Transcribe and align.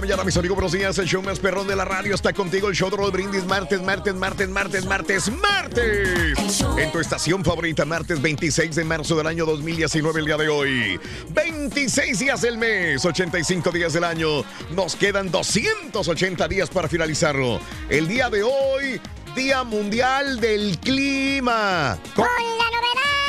La 0.00 0.06
mañana, 0.06 0.24
mis 0.24 0.36
amigos, 0.38 0.54
buenos 0.56 0.72
días. 0.72 0.98
El 0.98 1.06
show 1.06 1.22
más 1.22 1.38
perrón 1.38 1.66
de 1.66 1.76
la 1.76 1.84
radio 1.84 2.14
está 2.14 2.32
contigo. 2.32 2.68
El 2.68 2.74
show 2.74 2.88
de 2.88 2.96
Raúl 2.96 3.10
Brindis, 3.10 3.44
martes, 3.44 3.82
martes, 3.82 4.14
martes, 4.14 4.48
martes, 4.48 4.86
martes, 4.86 5.30
martes. 5.30 6.64
En 6.78 6.90
tu 6.90 7.00
estación 7.00 7.44
favorita, 7.44 7.84
martes 7.84 8.22
26 8.22 8.76
de 8.76 8.84
marzo 8.84 9.14
del 9.16 9.26
año 9.26 9.44
2019, 9.44 10.20
el 10.20 10.26
día 10.26 10.38
de 10.38 10.48
hoy. 10.48 11.00
26 11.34 12.18
días 12.18 12.40
del 12.40 12.56
mes, 12.56 13.04
85 13.04 13.70
días 13.72 13.92
del 13.92 14.04
año. 14.04 14.42
Nos 14.70 14.96
quedan 14.96 15.30
280 15.30 16.48
días 16.48 16.70
para 16.70 16.88
finalizarlo. 16.88 17.60
El 17.90 18.08
día 18.08 18.30
de 18.30 18.42
hoy, 18.42 19.00
Día 19.34 19.64
Mundial 19.64 20.40
del 20.40 20.78
Clima. 20.78 21.98
Con 22.14 22.24
la 22.24 22.70
novedad 22.70 23.19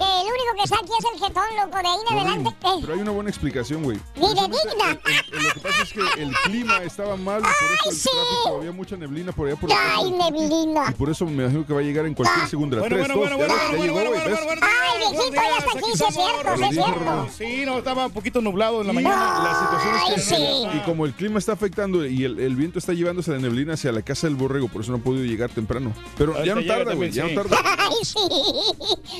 que 0.00 0.20
el 0.20 0.26
único 0.26 0.52
que 0.56 0.62
está 0.64 0.76
aquí 0.76 0.92
es 0.98 1.04
el 1.14 1.20
jetón, 1.20 1.44
loco. 1.56 1.78
De 1.78 1.88
ahí 1.88 1.98
en 2.08 2.18
adelante. 2.18 2.50
eh, 2.62 2.78
Pero 2.80 2.94
hay 2.94 3.00
una 3.00 3.10
buena 3.12 3.30
explicación, 3.30 3.82
güey. 3.84 3.98
Fidedigna. 4.14 4.90
El- 4.90 5.36
el- 5.38 5.44
Lo 5.44 5.52
que 5.54 5.60
pasa 5.60 5.82
es 5.82 5.92
que 5.92 6.00
el 6.22 6.32
clima 6.44 6.82
estaba 6.82 7.16
mal 7.16 7.40
y 7.40 7.42
por 7.42 7.52
eso 7.52 7.90
el 7.90 7.96
sí! 7.96 8.08
tráfico 8.12 8.56
había 8.58 8.72
mucha 8.72 8.96
neblina 8.96 9.32
por 9.32 9.46
allá 9.48 9.56
por 9.60 9.70
Ay, 9.72 10.10
neblina. 10.10 10.86
Y 10.90 10.94
por 10.94 11.10
eso 11.10 11.24
me 11.26 11.32
imagino 11.44 11.66
que 11.66 11.72
va 11.74 11.80
a 11.80 11.82
llegar 11.82 12.06
en 12.06 12.14
cualquier 12.14 12.48
segundo. 12.48 12.78
Bueno, 12.78 12.96
Tres, 12.96 13.08
bueno, 13.08 13.20
dos, 13.20 13.36
bueno, 13.36 13.54
ya, 13.54 13.54
bueno, 13.54 13.70
ya 13.72 13.76
bueno, 13.76 13.82
llegó, 13.84 14.10
bueno, 14.10 14.30
bueno, 14.30 14.46
bueno, 14.46 14.66
Ay, 14.66 14.98
viejito, 14.98 15.34
ya 15.34 15.58
está 15.58 15.70
aquí, 15.78 15.90
sí 15.94 16.04
es 16.08 16.14
cierto, 16.14 16.56
sí 16.56 16.64
es 16.64 16.74
cierto. 16.74 17.28
Sí, 17.36 17.62
no, 17.66 17.78
estaba 17.78 18.06
un 18.06 18.12
poquito 18.12 18.40
nublado 18.40 18.80
en 18.80 18.86
la 18.86 18.92
mañana. 18.92 19.40
La 19.44 19.60
situación 19.60 19.94
es 20.18 20.28
que 20.28 20.34
Ay, 20.34 20.70
sí. 20.72 20.76
y 20.76 20.80
como 20.84 21.06
el 21.06 21.12
clima 21.14 21.38
está 21.38 21.52
afectando 21.52 22.06
y 22.06 22.24
el, 22.24 22.38
el 22.40 22.56
viento 22.56 22.78
está 22.78 22.92
llevándose 22.92 23.30
la 23.32 23.38
neblina 23.38 23.74
hacia 23.74 23.92
la 23.92 24.02
casa 24.02 24.26
del 24.26 24.36
borrego, 24.36 24.68
por 24.68 24.82
eso 24.82 24.92
no 24.92 24.98
ha 24.98 25.00
podido 25.00 25.24
llegar 25.24 25.50
temprano. 25.50 25.92
Pero 26.16 26.42
ya 26.44 26.54
no 26.54 26.64
tarda, 26.64 26.94
güey, 26.94 27.10
ya 27.10 27.24
no 27.28 27.34
tarda. 27.42 27.56
Ay, 27.78 28.04
sí. 28.04 28.18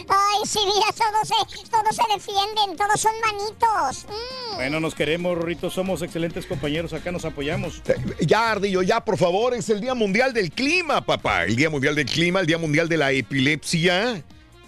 Ay, 0.09 0.39
sí, 0.47 0.59
mira, 0.75 0.87
todos 0.93 1.29
se, 1.29 1.69
todos 1.71 1.97
se 1.97 2.03
defienden, 2.15 2.77
todos 2.77 3.01
son 3.01 3.13
manitos. 3.21 4.07
Mm. 4.09 4.57
Bueno, 4.57 4.81
nos 4.81 4.95
queremos, 4.95 5.37
Rorrito. 5.37 5.71
Somos 5.71 6.03
excelentes 6.03 6.47
compañeros. 6.47 6.93
Acá 6.93 7.13
nos 7.13 7.25
apoyamos. 7.25 7.83
Ya, 8.21 8.53
Ardillo, 8.53 8.83
ya, 8.83 9.05
por 9.05 9.17
favor, 9.19 9.55
es 9.55 9.69
el 9.71 9.81
Día 9.81 9.95
Mundial 9.95 10.33
del 10.33 10.51
Clima, 10.51 11.05
papá. 11.05 11.45
El 11.45 11.57
Día 11.57 11.71
Mundial 11.71 11.95
del 11.95 12.07
Clima, 12.07 12.41
el 12.41 12.47
Día 12.47 12.59
Mundial 12.59 12.89
de 12.89 12.97
la 12.97 13.13
Epilepsia. 13.13 14.23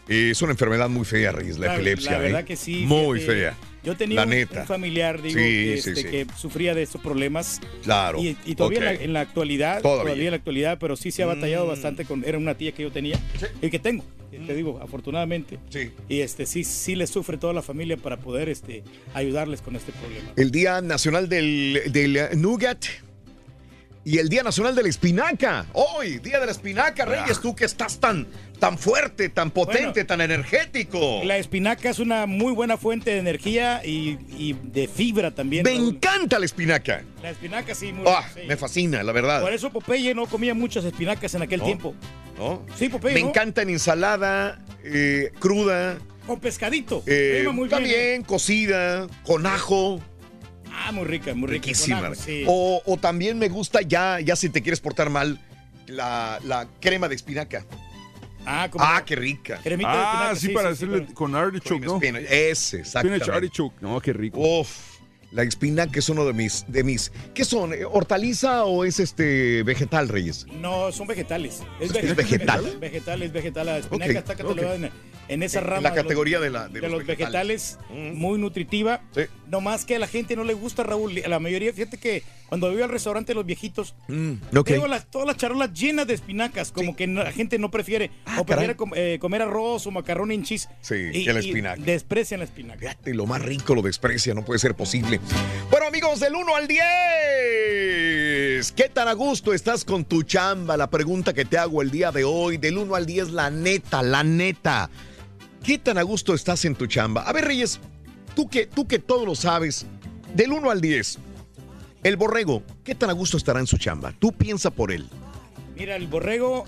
Eh, 0.09 0.31
es 0.31 0.43
una 0.43 0.53
enfermedad 0.53 0.89
muy 0.89 1.05
fea, 1.05 1.33
Reyes, 1.33 1.59
la, 1.59 1.75
epilepsia. 1.75 2.13
La 2.13 2.19
verdad 2.19 2.41
¿eh? 2.41 2.45
que 2.45 2.57
sí. 2.57 2.85
Muy 2.87 3.21
fíjate, 3.21 3.39
fea. 3.41 3.57
Yo 3.85 3.97
tenía 3.97 4.23
un, 4.23 4.67
familiar, 4.67 5.21
digo, 5.21 5.39
Sí, 5.39 5.45
que, 5.45 5.79
sí, 5.83 5.91
este, 5.91 6.03
sí. 6.03 6.05
que 6.09 6.27
sufría 6.39 6.75
de 6.75 6.83
estos 6.83 7.01
problemas. 7.01 7.61
Claro. 7.83 8.21
Y, 8.23 8.37
y 8.47 8.55
todavía 8.55 8.79
en, 8.79 8.85
la, 8.85 8.93
en 8.93 9.13
la 9.13 9.21
actualidad, 9.21 9.83
Todavía. 9.83 10.03
todavía. 10.05 10.25
en 10.27 10.31
la 10.31 10.37
actualidad, 10.37 10.79
pero 10.79 10.97
sí 10.97 11.11
se 11.11 11.23
ha 11.23 11.27
batallado 11.27 11.67
Mm. 11.67 11.69
bastante 11.69 12.05
con. 12.05 12.25
Era 12.25 12.39
una 12.39 12.55
tía 12.55 12.73
que 12.73 12.83
yo 12.85 12.93
tenía 12.93 13.19
y 13.61 13.71
que 13.71 13.79
tengo, 13.81 14.05
te 14.31 14.55
digo, 14.55 14.79
afortunadamente. 14.81 15.59
Sí. 15.71 15.91
Y 16.09 16.21
este 16.21 16.47
sí, 16.47 16.63
sí 16.65 16.95
le 16.95 17.07
sufre 17.09 17.39
toda 17.39 17.53
la 17.53 17.63
familia 17.63 17.97
para 17.97 18.19
poder 18.19 18.49
este, 18.49 18.85
ayudarles 19.15 19.61
con 19.63 19.75
este 19.75 19.91
problema. 19.93 20.31
El 20.37 20.51
Día 20.53 20.81
Nacional 20.81 21.29
del, 21.29 21.83
del 21.91 22.19
Nougat. 22.41 22.85
Y 24.05 24.19
el 24.19 24.29
Día 24.29 24.43
Nacional 24.43 24.75
de 24.75 24.83
la 24.83 24.89
Espinaca. 24.89 25.67
Hoy, 25.75 26.19
Día 26.19 26.41
de 26.41 26.47
la 26.47 26.53
Espinaca, 26.53 27.05
Reyes, 27.05 27.41
tú 27.41 27.55
que 27.55 27.65
estás 27.65 28.01
tan, 28.01 28.27
tan 28.63 28.79
fuerte, 28.79 29.29
tan 29.29 29.51
potente, 29.51 29.91
Bueno. 29.91 30.07
tan 30.07 30.21
energético. 30.21 31.21
La 31.25 31.37
espinaca 31.37 31.91
es 31.91 31.99
una 31.99 32.27
muy 32.27 32.53
buena 32.53 32.77
fuente 32.77 33.11
de 33.11 33.19
energía 33.19 33.83
y, 33.85 34.17
y 34.39 34.53
de 34.63 34.87
fibra 34.87 35.33
también. 35.33 35.65
Me 35.65 35.75
Raúl. 35.75 35.97
encanta 35.97 36.39
la 36.39 36.45
espinaca. 36.45 37.03
La 37.21 37.31
espinaca 37.31 37.75
sí, 37.75 37.93
muy 37.93 38.05
Ah, 38.07 38.25
sí. 38.33 38.43
me 38.47 38.57
fascina, 38.57 39.03
la 39.03 39.11
verdad. 39.11 39.41
Por 39.43 39.53
eso 39.53 39.73
Popeye 39.73 40.15
no 40.15 40.27
comía 40.27 40.55
muchas 40.55 40.85
espinacas 40.85 41.35
en 41.35 41.43
aquel 41.43 41.59
¿No? 41.59 41.67
tiempo. 41.67 41.95
¿No? 42.39 42.65
Sí, 42.77 42.89
Popeye. 42.89 43.15
Me 43.15 43.23
¿no? 43.23 43.31
encanta 43.31 43.63
en 43.63 43.71
ensalada, 43.71 44.61
eh, 44.85 45.33
cruda, 45.41 45.99
Con 46.25 46.39
pescadito. 46.39 47.03
eh, 47.07 47.43
muy 47.49 47.65
bien, 47.67 47.69
también 47.69 48.21
¿eh? 48.21 48.25
cocida, 48.25 49.09
con 49.25 49.45
ajo. 49.45 50.01
Ah, 50.73 50.93
muy 50.93 51.05
rica, 51.05 51.35
muy 51.35 51.49
rica. 51.49 51.65
Riquísima. 51.67 51.97
con 52.01 52.13
ajo, 52.13 52.15
sí. 52.15 52.45
o, 52.47 52.81
o 52.87 52.97
también 52.97 53.41
me 53.41 53.49
gusta 53.49 53.81
ya, 53.83 54.21
ya 54.21 54.37
si 54.37 54.49
te 54.51 54.63
quieres 54.63 54.79
portar 54.79 55.11
mal, 55.11 55.41
la, 55.89 56.39
la 56.45 56.69
crema 56.81 57.09
de 57.09 57.17
espinaca. 57.17 57.67
Ah, 58.47 58.69
como 58.71 58.85
Ah, 58.85 59.03
qué 59.05 59.15
rica. 59.17 59.61
cremita 59.63 59.91
de 59.91 59.97
Ah, 59.99 60.31
espinaca, 60.33 60.37
sí, 60.37 60.49
para 60.49 60.69
sí, 60.69 60.73
hacerle 60.75 61.07
sí, 61.09 61.15
con 61.15 61.35
artichoke, 61.35 61.85
¿no? 61.85 62.01
Ese, 62.03 62.81
exactamente. 62.81 63.25
Spinach 63.25 63.37
artichoke. 63.37 63.75
No, 63.81 64.01
qué 64.01 64.13
rico. 64.13 64.39
Uf, 64.41 64.69
la 65.31 65.43
espinaca 65.45 65.99
es 65.99 66.09
uno 66.09 66.25
de 66.25 66.33
mis, 66.33 66.65
de 66.69 66.85
mis. 66.85 67.13
¿Qué 67.35 67.45
son? 67.45 67.73
eh, 67.73 67.85
¿Hortaliza 67.85 68.65
o 68.65 68.85
es 68.85 69.01
este 69.01 69.63
vegetal, 69.63 70.09
Reyes? 70.09 70.47
No, 70.61 70.93
son 70.93 71.07
vegetales. 71.07 71.63
¿Es 71.81 71.93
vege- 71.93 72.15
vegetal? 72.15 72.79
Vegetal, 72.81 73.23
es 73.23 73.33
vegetal. 73.33 73.67
La 73.67 73.79
espinaca 73.79 74.19
está 74.19 74.35
catalogada 74.35 74.75
en, 74.75 74.91
en 75.29 75.43
esa 75.43 75.61
En 75.61 75.65
rama. 75.67 75.81
la 75.83 75.91
de 75.91 75.97
los- 75.97 76.03
categoría 76.05 76.41
de 76.41 76.51
la- 76.51 76.69
de 76.69 76.75
de 76.75 76.81
los 76.83 76.91
los 76.99 77.07
vegetales. 77.07 77.79
vegetales, 77.79 78.13
Mm. 78.15 78.19
muy 78.19 78.39
nutritiva. 78.39 79.03
Sí. 79.15 79.23
No 79.53 79.61
más 79.61 79.85
que 79.85 79.97
a 79.97 79.99
la 79.99 80.07
gente 80.09 80.35
no 80.35 80.45
le 80.45 80.55
gusta, 80.55 80.83
Raúl. 80.83 81.21
A 81.23 81.29
la 81.29 81.39
mayoría, 81.39 81.71
fíjate 81.75 81.99
que 81.99 82.23
cuando 82.49 82.73
voy 82.73 82.81
al 82.81 82.89
restaurante 82.89 83.35
los 83.35 83.45
viejitos, 83.45 83.95
Mm, 84.09 84.33
ok. 84.57 84.67
Tengo 84.67 84.87
las, 84.87 85.05
todas 85.11 85.27
las 85.27 85.37
charolas 85.37 85.75
llenas 85.75 86.07
de 86.07 86.15
espinacas, 86.15 86.73
como 86.73 86.97
que 86.97 87.07
no- 87.07 87.23
la 87.23 87.33
gente 87.33 87.59
no 87.59 87.71
prefiere. 87.71 88.11
Ah, 88.25 88.41
o 88.41 88.47
prefiere 88.47 88.77
com- 88.77 88.93
eh, 88.97 89.19
comer 89.21 89.43
arroz 89.43 89.87
o 89.87 89.91
macarrón 89.91 90.33
en 90.33 90.43
cheese. 90.43 90.71
Sí, 90.81 90.95
que 91.25 91.33
la 91.35 91.41
espinaca. 91.41 91.83
Desprecian 91.83 92.39
la 92.41 92.45
espinaca. 92.47 92.81
Fíjate, 92.81 93.13
lo 93.13 93.27
más 93.27 93.43
rico 93.43 93.75
lo 93.75 93.83
desprecia, 93.83 94.33
no 94.33 94.43
puede 94.43 94.59
ser 94.59 94.75
posible. 94.75 95.21
Bueno, 95.71 95.87
amigos, 95.87 96.19
del 96.21 96.35
1 96.35 96.57
al 96.57 96.67
10. 96.67 96.83
¿Qué 98.73 98.89
tan 98.89 99.07
a 99.09 99.13
gusto 99.13 99.53
estás 99.53 99.85
con 99.85 100.07
tu 100.07 100.23
chamba? 100.23 100.79
La 100.79 100.89
pregunta 100.89 101.35
que 101.35 101.45
te 101.45 101.59
hago 101.59 101.83
el 101.83 101.91
día 101.91 102.11
de 102.11 102.25
hoy. 102.25 102.57
Del 102.57 102.79
1 102.79 102.95
al 102.95 103.05
10, 103.05 103.29
la 103.33 103.51
neta, 103.51 104.03
la 104.03 104.25
neta. 104.25 104.89
¿Qué 105.63 105.79
tan 105.79 105.99
a 105.99 106.03
gusto 106.03 106.35
estás 106.35 106.65
en 106.65 106.75
tu 106.75 106.87
chamba? 106.87 107.23
A 107.23 107.33
ver, 107.33 107.45
Reyes, 107.45 107.79
tú 108.35 108.49
que, 108.49 108.67
tú 108.67 108.87
que 108.87 108.99
todo 108.99 109.27
lo 109.27 109.35
sabes, 109.35 109.87
del 110.35 110.53
1 110.53 110.71
al 110.71 110.81
10, 110.81 111.19
el 112.05 112.17
borrego, 112.17 112.63
¿qué 112.85 112.95
tan 112.95 113.11
a 113.11 113.13
gusto 113.13 113.37
estará 113.37 113.61
en 113.61 113.67
su 113.67 113.79
chamba? 113.79 114.13
Tú 114.19 114.33
piensa 114.33 114.71
por 114.71 114.91
él. 114.93 115.09
Mira, 115.77 115.97
el 115.97 116.07
borrego 116.07 116.65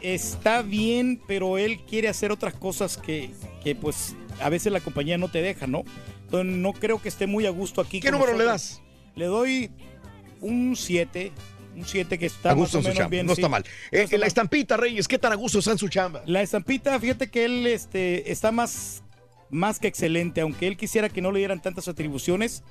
está 0.00 0.62
bien, 0.62 1.20
pero 1.26 1.58
él 1.58 1.80
quiere 1.88 2.08
hacer 2.08 2.32
otras 2.32 2.54
cosas 2.54 2.96
que, 2.96 3.30
que, 3.62 3.74
pues 3.74 4.14
a 4.40 4.48
veces 4.48 4.72
la 4.72 4.80
compañía 4.80 5.18
no 5.18 5.28
te 5.28 5.42
deja, 5.42 5.66
¿no? 5.66 5.84
Entonces 6.24 6.54
no 6.56 6.72
creo 6.72 7.00
que 7.02 7.08
esté 7.08 7.26
muy 7.26 7.46
a 7.46 7.50
gusto 7.50 7.80
aquí. 7.80 8.00
¿Qué 8.00 8.10
número 8.10 8.36
le 8.36 8.44
das? 8.44 8.80
Le 9.16 9.26
doy 9.26 9.70
un 10.40 10.74
7, 10.76 11.32
un 11.76 11.84
7 11.84 12.18
que 12.18 12.26
está 12.26 12.50
A 12.50 12.54
gusto 12.54 12.78
en 12.78 12.84
su 12.84 12.88
menos 12.88 12.98
chamba. 12.98 13.10
bien. 13.10 13.26
no 13.26 13.34
sí. 13.34 13.40
está 13.42 13.48
mal. 13.50 13.64
No 13.92 13.98
Eh, 13.98 14.02
está 14.04 14.16
la 14.16 14.20
mal. 14.20 14.28
estampita, 14.28 14.76
Reyes, 14.78 15.06
¿qué 15.08 15.18
tan 15.18 15.32
a 15.32 15.34
gusto 15.34 15.58
está 15.58 15.72
en 15.72 15.78
su 15.78 15.88
chamba? 15.88 16.22
La 16.26 16.40
estampita, 16.40 16.98
fíjate 16.98 17.28
que 17.30 17.44
él 17.44 17.66
este, 17.66 18.30
está 18.32 18.50
más, 18.52 19.02
más 19.50 19.78
que 19.78 19.88
excelente, 19.88 20.40
aunque 20.40 20.66
él 20.66 20.76
quisiera 20.76 21.08
que 21.08 21.20
no 21.20 21.32
le 21.32 21.38
dieran 21.38 21.60
tantas 21.62 21.88
atribuciones. 21.88 22.62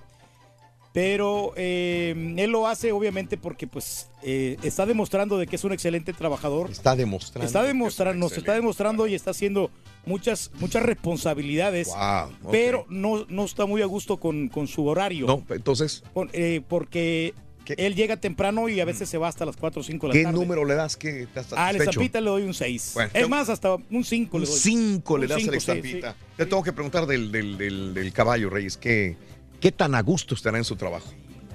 Pero 0.91 1.53
eh, 1.55 2.33
él 2.37 2.49
lo 2.49 2.65
hace 2.67 2.91
obviamente 2.91 3.37
porque 3.37 3.67
pues 3.67 4.09
eh, 4.23 4.57
está 4.63 4.87
demostrando 4.87 5.37
de 5.37 5.45
que 5.45 5.55
es 5.55 5.63
un 5.63 5.71
excelente 5.71 6.13
trabajador. 6.13 6.71
Está 6.71 6.95
demostrando. 6.95 7.45
Está 7.45 7.61
demostrando, 7.61 8.19
nos 8.19 8.35
está 8.35 8.53
demostrando 8.53 9.05
y 9.05 9.13
está 9.13 9.29
haciendo 9.29 9.69
muchas, 10.07 10.49
muchas 10.59 10.81
responsabilidades. 10.81 11.89
Wow. 11.89 12.51
Pero 12.51 12.85
no, 12.89 13.25
no 13.29 13.45
está 13.45 13.67
muy 13.67 13.83
a 13.83 13.85
gusto 13.85 14.17
con, 14.17 14.47
con 14.49 14.67
su 14.67 14.87
horario. 14.87 15.27
No, 15.27 15.43
entonces, 15.49 16.03
Con- 16.11 16.31
eh, 16.33 16.61
porque 16.67 17.35
¿Qué? 17.75 17.85
él 17.85 17.95
llega 17.95 18.17
temprano 18.17 18.67
y 18.69 18.79
a 18.79 18.85
veces 18.85 19.07
se 19.09 19.17
va 19.17 19.27
hasta 19.27 19.45
las 19.45 19.55
4 19.57 19.81
o 19.81 19.83
5 19.83 20.07
de 20.07 20.13
la 20.13 20.19
¿qué 20.19 20.23
tarde. 20.23 20.37
número 20.39 20.65
le 20.65 20.75
das? 20.75 20.97
¿Qué 20.97 21.23
estás 21.23 21.51
A 21.53 21.55
la 21.55 21.61
satisfecho? 21.67 21.89
estampita 21.91 22.21
le 22.21 22.29
doy 22.29 22.43
un 22.43 22.53
6. 22.53 22.91
Bueno, 22.95 23.11
es 23.13 23.29
más, 23.29 23.49
hasta 23.49 23.75
un 23.75 24.03
5 24.03 24.37
Un 24.37 24.43
le 24.43 24.49
doy. 24.49 24.59
5 24.59 25.17
le 25.17 25.23
Un 25.25 25.29
das 25.29 25.35
a 25.35 25.39
la 25.39 25.41
cinco, 25.43 25.51
sí, 25.51 25.57
estampita. 25.57 26.11
sí, 26.13 26.17
Te 26.37 26.45
tengo 26.45 26.63
que 26.63 26.73
preguntar 26.73 27.05
del, 27.05 27.31
del- 27.31 27.57
del- 27.57 27.93
del 27.93 28.13
caballo, 28.13 28.49
Reyes. 28.49 28.77
¿qué, 28.77 29.17
¿Qué 29.59 29.71
tan 29.71 29.93
a 29.95 30.01
gusto 30.01 30.35
estará 30.35 30.57
en 30.57 30.63
su 30.63 30.75
trabajo? 30.75 31.11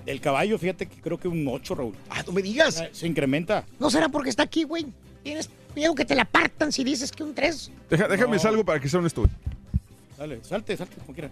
El 0.06 0.20
caballo, 0.20 0.58
fíjate 0.58 0.86
que 0.86 1.00
creo 1.00 1.18
que 1.18 1.28
un 1.28 1.46
8, 1.48 1.74
Raúl. 1.74 1.94
Ah, 2.10 2.22
no 2.26 2.32
me 2.32 2.42
digas. 2.42 2.78
Ah, 2.78 2.88
Se 2.92 3.06
incrementa. 3.06 3.64
¿No 3.80 3.88
será 3.90 4.08
porque 4.10 4.28
está 4.30 4.42
aquí, 4.42 4.64
güey? 4.64 4.86
Tienes 5.22 5.48
miedo 5.74 5.94
que 5.94 6.04
te 6.04 6.14
la 6.14 6.26
partan 6.26 6.70
si 6.72 6.84
dices 6.84 7.10
que 7.10 7.22
un 7.22 7.34
3. 7.34 7.70
Deja- 7.88 8.06
déjame 8.08 8.36
No. 8.36 8.42
salgo 8.42 8.64
para 8.64 8.78
que 8.78 8.88
sea 8.90 9.00
honesto. 9.00 9.22
güey. 9.22 9.32
Dale, 10.18 10.44
salte, 10.44 10.76
salte, 10.76 10.96
como 10.96 11.14
quiera. 11.14 11.30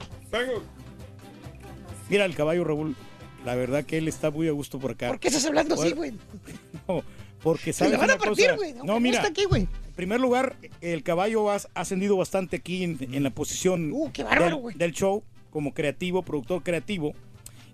Mira 2.08 2.24
el 2.24 2.34
caballo, 2.34 2.64
Raúl. 2.64 2.96
La 3.44 3.54
verdad 3.54 3.84
que 3.84 3.98
él 3.98 4.08
está 4.08 4.30
muy 4.30 4.46
a 4.48 4.52
gusto 4.52 4.78
por 4.78 4.92
acá. 4.92 5.08
¿Por 5.08 5.18
qué 5.18 5.28
estás 5.28 5.44
hablando 5.46 5.74
así, 5.74 5.92
güey? 5.92 6.12
No, 6.88 7.02
porque 7.42 7.72
Se 7.72 7.80
sabes 7.80 7.92
le 7.92 7.98
van 7.98 8.10
a 8.10 8.18
partir, 8.18 8.54
güey. 8.56 8.72
No, 8.84 9.00
mira, 9.00 9.16
está 9.16 9.28
aquí, 9.28 9.44
güey. 9.44 9.62
en 9.62 9.92
primer 9.96 10.20
lugar, 10.20 10.56
el 10.80 11.02
caballo 11.02 11.50
ha 11.50 11.58
ascendido 11.74 12.16
bastante 12.16 12.56
aquí 12.56 12.84
en, 12.84 12.98
en 13.00 13.22
la 13.22 13.30
posición 13.30 13.90
Uh, 13.92 14.10
qué 14.12 14.22
bárbaro, 14.22 14.44
del, 14.46 14.54
güey. 14.56 14.76
del 14.76 14.92
show 14.92 15.22
como 15.50 15.74
creativo, 15.74 16.22
productor 16.22 16.62
creativo. 16.62 17.14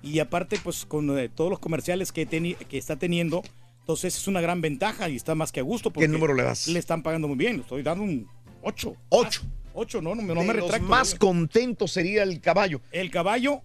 Y 0.02 0.20
aparte, 0.20 0.58
pues 0.62 0.86
con 0.86 1.18
eh, 1.18 1.28
todos 1.28 1.50
los 1.50 1.58
comerciales 1.58 2.12
que, 2.12 2.26
teni- 2.28 2.56
que 2.56 2.78
está 2.78 2.96
teniendo, 2.96 3.42
entonces 3.80 4.16
es 4.16 4.26
una 4.26 4.40
gran 4.40 4.60
ventaja 4.62 5.08
y 5.08 5.16
está 5.16 5.34
más 5.34 5.52
que 5.52 5.60
a 5.60 5.64
gusto. 5.64 5.90
porque 5.90 6.08
número 6.08 6.34
le 6.34 6.44
das? 6.44 6.66
Le 6.68 6.78
están 6.78 7.02
pagando 7.02 7.28
muy 7.28 7.36
bien. 7.36 7.56
Le 7.56 7.62
estoy 7.62 7.82
dando 7.82 8.04
un 8.04 8.26
8. 8.62 8.94
Ocho. 9.10 9.42
8, 9.74 10.00
no, 10.02 10.14
no, 10.14 10.22
me- 10.22 10.34
no 10.34 10.40
De 10.40 10.46
me 10.46 10.54
los 10.54 10.62
retracto. 10.64 10.88
más 10.88 11.10
güey. 11.10 11.18
contentos 11.18 11.92
sería 11.92 12.22
el 12.22 12.40
caballo. 12.40 12.80
El 12.90 13.10
caballo 13.10 13.60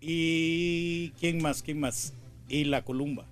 y. 0.00 1.10
¿Quién 1.20 1.42
más? 1.42 1.62
¿Quién 1.62 1.80
más? 1.80 2.12
Y 2.48 2.64
la 2.64 2.82
columba. 2.82 3.26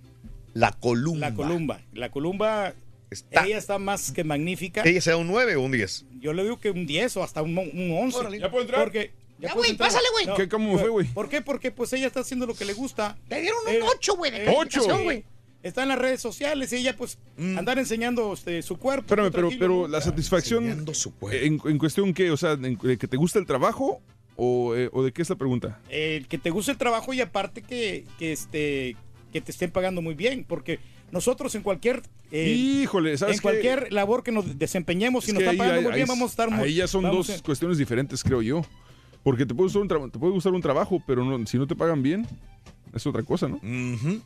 La 0.55 0.73
columba. 0.73 1.29
La 1.31 1.35
columba. 1.35 1.81
La 1.93 2.11
columba. 2.11 2.73
Está- 3.11 3.47
Ella 3.47 3.56
está 3.59 3.79
más 3.79 4.12
que 4.12 4.23
magnífica. 4.25 4.82
¿Ella 4.85 5.00
sea 5.00 5.17
un 5.17 5.29
9 5.29 5.56
o 5.56 5.62
un 5.62 5.73
10? 5.73 6.05
Yo 6.20 6.32
le 6.35 6.43
digo 6.43 6.61
que 6.61 6.70
un 6.70 6.87
10 6.87 7.17
o 7.17 7.23
hasta 7.23 7.41
un, 7.43 7.56
un 7.56 7.91
11. 7.99 8.19
Órale. 8.19 8.38
¿Ya 8.38 8.50
puedo 8.50 8.62
entrar? 8.62 8.82
Porque, 8.85 9.12
Ya, 9.41 9.55
güey, 9.55 9.76
pásale, 9.76 10.05
güey. 10.12 10.37
¿Qué, 10.37 10.49
¿Cómo 10.49 10.73
me 10.75 10.79
fue, 10.79 10.88
güey? 10.91 11.06
¿Por 11.09 11.29
qué? 11.29 11.41
Porque 11.41 11.70
pues 11.70 11.93
ella 11.94 12.06
está 12.06 12.20
haciendo 12.20 12.47
lo 12.47 12.55
que 12.55 12.65
le 12.67 12.75
gusta. 12.75 13.17
Te 13.29 13.41
dieron 13.41 13.61
Eh, 13.69 13.81
un 13.81 13.88
8, 13.88 14.17
güey, 14.17 14.31
de 14.31 14.43
eh, 14.43 14.44
calificación, 14.44 14.94
ocho. 14.97 15.05
güey. 15.05 15.25
Está 15.62 15.82
en 15.82 15.88
las 15.88 15.99
redes 15.99 16.20
sociales 16.20 16.73
y 16.73 16.76
ella 16.76 16.97
pues 16.97 17.19
andar 17.38 17.79
enseñando 17.79 18.32
este, 18.32 18.62
su 18.62 18.76
cuerpo. 18.76 19.06
Espérame, 19.06 19.32
pero, 19.32 19.49
pero 19.59 19.69
¿no? 19.82 19.88
la 19.88 20.00
satisfacción, 20.00 20.65
Enseñando 20.65 20.94
su 20.94 21.15
cuerpo. 21.15 21.44
en, 21.44 21.61
en 21.65 21.79
cuestión 21.79 22.12
qué, 22.15 22.31
o 22.31 22.37
sea, 22.37 22.53
en- 22.53 22.76
¿de 22.79 22.97
que 22.99 23.09
te 23.09 23.17
gusta 23.17 23.38
el 23.41 23.47
trabajo 23.47 24.00
o, 24.38 24.75
eh, 24.76 24.88
o 24.93 25.02
de 25.02 25.12
qué 25.12 25.20
es 25.23 25.29
la 25.29 25.37
pregunta? 25.37 25.81
Eh, 25.90 26.25
que 26.29 26.38
te 26.38 26.50
guste 26.50 26.70
el 26.73 26.79
trabajo 26.79 27.12
y 27.12 27.20
aparte 27.20 27.61
que, 27.61 28.05
que, 28.19 28.32
este, 28.32 28.96
que 29.32 29.40
te 29.40 29.50
estén 29.50 29.70
pagando 29.70 30.00
muy 30.00 30.14
bien. 30.14 30.44
Porque 30.49 30.79
nosotros 31.11 31.55
en 31.56 31.62
cualquier... 31.62 32.02
eh, 32.31 32.49
Híjole, 32.82 33.19
¿sabes 33.19 33.35
en 33.35 33.38
qué? 33.38 33.43
cualquier 33.43 33.93
labor 33.93 34.23
que 34.23 34.31
nos 34.32 34.58
desempeñemos, 34.58 35.25
si 35.25 35.32
Es 35.32 35.35
nos 35.35 35.43
ahí- 35.46 35.56
pagando 35.58 35.82
muy 35.82 35.90
ahí- 35.90 35.96
bien, 35.96 36.08
vamos 36.08 36.31
a 36.31 36.32
estar 36.32 36.50
muy... 36.50 36.64
Ahí 36.69 36.75
ya 36.75 36.87
son 36.87 37.02
dos 37.02 37.29
a- 37.31 37.43
cuestiones 37.43 37.76
diferentes, 37.79 38.23
creo 38.23 38.40
yo. 38.40 38.62
Porque 39.25 39.44
te 39.44 39.55
puede 39.55 39.67
gustar 39.67 39.82
un, 39.82 39.88
tra- 39.88 40.11
te 40.12 40.19
puede 40.19 40.32
gustar 40.32 40.52
un 40.52 40.62
trabajo, 40.62 41.02
pero 41.06 41.25
no- 41.25 41.44
si 41.46 41.58
no 41.58 41.67
te 41.67 41.75
pagan 41.75 42.02
bien, 42.02 42.26
es 42.94 43.06
otra 43.06 43.23
cosa, 43.25 43.49
¿no? 43.49 43.56
Ujú. 43.56 44.23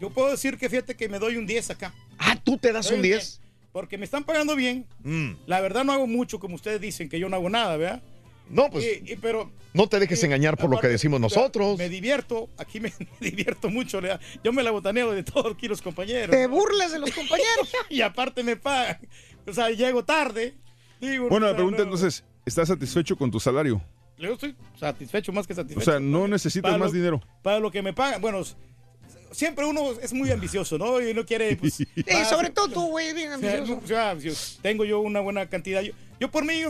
Yo 0.00 0.10
puedo 0.10 0.30
decir 0.30 0.58
que 0.58 0.68
fíjate 0.68 0.96
que 0.96 1.08
me 1.08 1.18
doy 1.18 1.36
un 1.36 1.46
10 1.46 1.70
acá. 1.70 1.94
Ah, 2.18 2.36
¿tú 2.42 2.58
te 2.58 2.72
das 2.72 2.90
un 2.90 3.02
10? 3.02 3.40
Porque 3.72 3.96
me 3.98 4.04
están 4.04 4.24
pagando 4.24 4.54
bien. 4.56 4.84
Mm. 5.04 5.30
La 5.46 5.60
verdad 5.60 5.84
no 5.84 5.92
hago 5.92 6.06
mucho, 6.06 6.38
como 6.40 6.56
ustedes 6.56 6.80
dicen, 6.80 7.08
que 7.08 7.18
yo 7.18 7.28
no 7.28 7.36
hago 7.36 7.48
nada, 7.48 7.76
¿verdad? 7.76 8.02
No, 8.48 8.70
pues 8.70 8.84
Y- 8.84 9.12
y- 9.12 9.16
pero 9.16 9.50
no 9.72 9.88
te 9.88 9.98
dejes 9.98 10.22
y 10.22 10.26
engañar 10.26 10.56
por 10.58 10.68
lo 10.70 10.78
que 10.78 10.88
decimos 10.88 11.20
nosotros. 11.20 11.78
Me 11.78 11.88
divierto, 11.88 12.48
aquí 12.58 12.80
me, 12.80 12.92
me 13.20 13.30
divierto 13.30 13.70
mucho. 13.70 14.00
¿verdad? 14.00 14.20
Yo 14.44 14.52
me 14.52 14.62
la 14.62 14.70
botaneo 14.70 15.12
de 15.12 15.22
todos 15.22 15.54
aquí 15.54 15.68
los 15.68 15.80
compañeros. 15.82 16.30
Te 16.30 16.46
burlas 16.46 16.92
de 16.92 16.98
los 16.98 17.10
compañeros. 17.10 17.72
y 17.88 18.00
aparte 18.02 18.42
me 18.42 18.56
pagan. 18.56 18.98
O 19.46 19.52
sea, 19.52 19.70
llego 19.70 20.04
tarde. 20.04 20.54
Digo, 21.00 21.28
Bueno, 21.28 21.46
no, 21.46 21.52
la 21.52 21.56
pregunta 21.56 21.78
no, 21.78 21.84
entonces, 21.84 22.22
¿estás 22.46 22.68
satisfecho 22.68 23.16
con 23.16 23.30
tu 23.30 23.40
salario? 23.40 23.82
Yo 24.18 24.34
estoy 24.34 24.54
satisfecho, 24.78 25.32
más 25.32 25.46
que 25.48 25.52
O 25.54 25.56
satisfecho. 25.56 25.90
sea, 25.90 25.98
no 25.98 26.28
necesitas 26.28 26.72
más 26.78 26.90
lo- 26.90 26.92
dinero. 26.92 27.20
Para 27.42 27.58
lo 27.58 27.70
que 27.72 27.82
me 27.82 27.92
pagan. 27.92 28.20
Bueno, 28.20 28.42
siempre 29.32 29.64
uno 29.64 29.92
es 30.00 30.12
muy 30.12 30.30
ambicioso, 30.30 30.78
¿no? 30.78 31.00
Y 31.00 31.12
no 31.14 31.24
quiere. 31.24 31.56
Pues, 31.56 31.74
Sí, 31.74 31.86
sobre 32.28 32.50
todo 32.50 32.68
tú, 32.68 32.86
güey, 32.88 33.12
bien 33.14 33.32
o 33.32 33.38
sea, 33.38 33.54
ambicioso. 33.54 33.80
o 33.84 33.86
sea, 33.86 34.16
tengo 34.62 34.84
yo 34.84 35.00
una 35.00 35.20
buena 35.20 35.46
cantidad. 35.48 35.80
Yo, 35.82 35.92
yo 36.20 36.30
por 36.30 36.44
mí, 36.44 36.62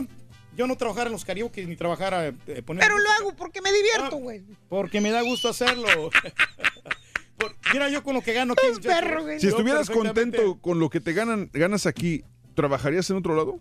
yo, 0.55 0.67
no 0.67 0.75
trabajara 0.77 1.07
en 1.07 1.13
los 1.13 1.25
karaoke 1.25 1.65
ni 1.65 1.75
trabajara 1.75 2.27
eh, 2.27 2.33
poniendo 2.65 2.79
Pero 2.79 2.97
lo 2.99 3.09
hago 3.11 3.35
porque 3.35 3.61
me 3.61 3.71
divierto, 3.71 4.15
Ah, 4.17 4.19
güey. 4.19 4.43
Porque 4.69 5.01
me 5.01 5.11
da 5.11 5.21
gusto 5.21 5.49
hacerlo. 5.49 5.87
Por- 7.37 7.55
mira 7.73 7.89
yo 7.89 8.03
con 8.03 8.13
lo 8.13 8.21
que 8.21 8.33
gano 8.33 8.53
aquí. 8.53 8.67
Es 8.71 8.79
perro, 8.79 9.23
güey. 9.23 9.39
Si 9.39 9.47
estuvieras 9.47 9.89
contento 9.89 10.59
con 10.61 10.79
lo 10.79 10.89
que 10.89 10.99
te 11.01 11.13
ganan, 11.13 11.49
ganas 11.53 11.85
aquí, 11.85 12.23
¿trabajarías 12.55 13.09
en 13.09 13.17
otro 13.17 13.35
lado? 13.35 13.59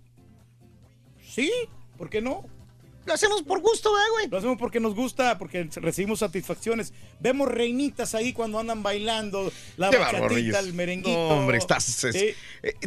Sí, 1.25 1.51
¿por 1.97 2.11
qué 2.11 2.21
no? 2.21 2.45
Lo 3.05 3.15
hacemos 3.15 3.43
por 3.43 3.61
gusto, 3.61 3.93
¿verdad, 3.93 4.07
güey? 4.13 4.29
Lo 4.29 4.39
hacemos 4.39 4.57
porque 4.59 4.79
nos 4.79 4.95
gusta, 4.95 5.37
porque 5.39 5.69
recibimos 5.77 6.21
satisfacciones. 6.21 6.93
Vemos 7.19 7.49
reinitas 7.49 8.15
ahí 8.15 8.33
cuando 8.33 8.59
andan 8.61 8.83
bailando, 8.83 9.53
la 9.77 9.91
bachatita, 9.91 10.61
el 10.61 10.73
merenguito. 10.73 11.11
No, 11.11 11.29
hombre, 11.41 11.59
estás. 11.59 12.05
es- 12.05 12.15
eh, 12.15 12.37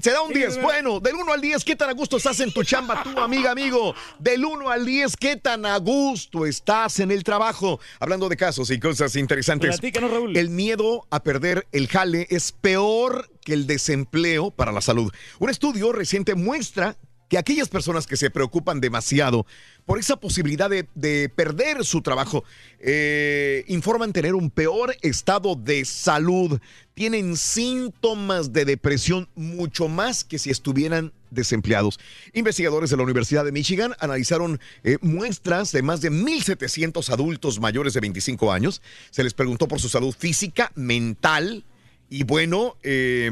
se 0.02 0.12
da 0.12 0.22
un 0.22 0.30
Sí, 0.30 0.36
10. 0.40 0.56
de 0.56 0.62
Bueno, 0.62 1.00
del 1.02 1.16
1 1.16 1.34
al 1.34 1.42
10, 1.42 1.64
¿qué 1.66 1.76
tan 1.76 1.90
a 1.90 1.94
gusto 1.94 2.18
estás 2.18 2.40
en 2.40 2.52
tu 2.54 2.64
chamba, 2.64 3.04
tú, 3.04 3.20
amiga, 3.20 3.52
amigo? 3.52 3.94
Del 4.20 4.46
1 4.46 4.70
al 4.70 4.86
10, 4.86 5.18
¿qué 5.18 5.36
tan 5.36 5.66
a 5.66 5.78
gusto 5.78 6.46
estás 6.46 7.00
en 7.00 7.12
el 7.12 7.24
trabajo? 7.24 7.80
Hablando 8.00 8.30
de 8.30 8.38
casos 8.38 8.70
y 8.72 8.80
cosas 8.80 9.16
interesantes. 9.18 9.70
Platícanos, 9.70 10.12
Raúl. 10.12 10.38
El 10.38 10.50
miedo 10.50 11.06
a 11.10 11.22
perder 11.24 11.68
el 11.74 11.88
jale 11.90 12.28
es 12.30 12.54
peor 12.54 13.30
que 13.44 13.54
el 13.54 13.68
desempleo 13.68 14.50
para 14.52 14.72
la 14.72 14.82
salud. 14.82 15.12
Un 15.40 15.50
estudio 15.50 15.92
reciente 15.92 16.36
muestra 16.36 16.96
que 17.30 17.38
aquellas 17.38 17.70
personas 17.70 18.08
que 18.08 18.18
se 18.18 18.30
preocupan 18.30 18.82
demasiado 18.82 19.46
por 19.86 20.00
esa 20.00 20.18
posibilidad 20.18 20.70
de, 20.70 20.88
de 20.96 21.30
perder 21.30 21.86
su 21.86 22.02
trabajo 22.02 22.44
eh, 22.80 23.64
informan 23.68 24.14
tener 24.14 24.36
un 24.36 24.50
peor 24.50 24.96
estado 25.02 25.56
de 25.56 25.86
salud. 25.86 26.60
Tienen 26.94 27.36
síntomas 27.36 28.54
de 28.54 28.66
depresión 28.66 29.28
mucho 29.36 29.88
más 29.88 30.24
que 30.24 30.40
si 30.40 30.50
estuvieran 30.50 31.12
desempleados. 31.30 32.00
Investigadores 32.34 32.90
de 32.90 32.98
la 32.98 33.04
Universidad 33.04 33.44
de 33.44 33.52
Michigan 33.52 33.94
analizaron 34.00 34.60
eh, 34.84 34.98
muestras 35.02 35.72
de 35.72 35.82
más 35.82 36.02
de 36.02 36.12
1.700 36.12 37.10
adultos 37.12 37.60
mayores 37.60 37.94
de 37.94 38.00
25 38.00 38.52
años. 38.52 38.82
Se 39.12 39.24
les 39.24 39.34
preguntó 39.34 39.68
por 39.68 39.80
su 39.80 39.90
salud 39.90 40.16
física, 40.18 40.72
mental, 40.76 41.66
y 42.10 42.24
bueno, 42.24 42.78
eh, 42.84 43.32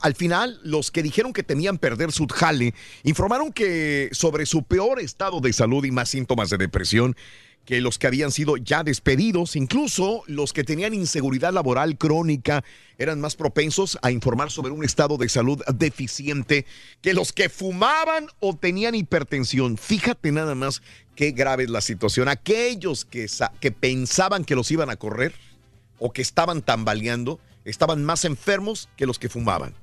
al 0.00 0.14
final, 0.14 0.60
los 0.62 0.90
que 0.90 1.02
dijeron 1.02 1.32
que 1.32 1.42
temían 1.42 1.78
perder 1.78 2.12
su 2.12 2.26
jale 2.26 2.74
informaron 3.04 3.52
que 3.52 4.10
sobre 4.12 4.44
su 4.46 4.64
peor 4.64 5.00
estado 5.00 5.40
de 5.40 5.52
salud 5.52 5.84
y 5.84 5.90
más 5.90 6.10
síntomas 6.10 6.50
de 6.50 6.58
depresión 6.58 7.16
que 7.64 7.80
los 7.80 7.98
que 7.98 8.06
habían 8.06 8.32
sido 8.32 8.56
ya 8.56 8.82
despedidos, 8.82 9.56
incluso 9.56 10.24
los 10.26 10.52
que 10.52 10.64
tenían 10.64 10.94
inseguridad 10.94 11.52
laboral 11.52 11.96
crónica, 11.96 12.64
eran 12.98 13.20
más 13.20 13.36
propensos 13.36 13.98
a 14.02 14.10
informar 14.10 14.50
sobre 14.50 14.72
un 14.72 14.84
estado 14.84 15.16
de 15.16 15.28
salud 15.28 15.62
deficiente 15.74 16.66
que 17.00 17.14
los 17.14 17.32
que 17.32 17.48
fumaban 17.48 18.26
o 18.40 18.56
tenían 18.56 18.94
hipertensión. 18.94 19.78
Fíjate 19.78 20.32
nada 20.32 20.54
más 20.54 20.82
qué 21.14 21.30
grave 21.30 21.64
es 21.64 21.70
la 21.70 21.80
situación. 21.80 22.28
Aquellos 22.28 23.04
que, 23.04 23.26
que 23.60 23.70
pensaban 23.70 24.44
que 24.44 24.56
los 24.56 24.70
iban 24.70 24.90
a 24.90 24.96
correr 24.96 25.32
o 25.98 26.12
que 26.12 26.22
estaban 26.22 26.62
tambaleando, 26.62 27.38
estaban 27.64 28.04
más 28.04 28.24
enfermos 28.24 28.88
que 28.96 29.06
los 29.06 29.18
que 29.18 29.28
fumaban. 29.28 29.74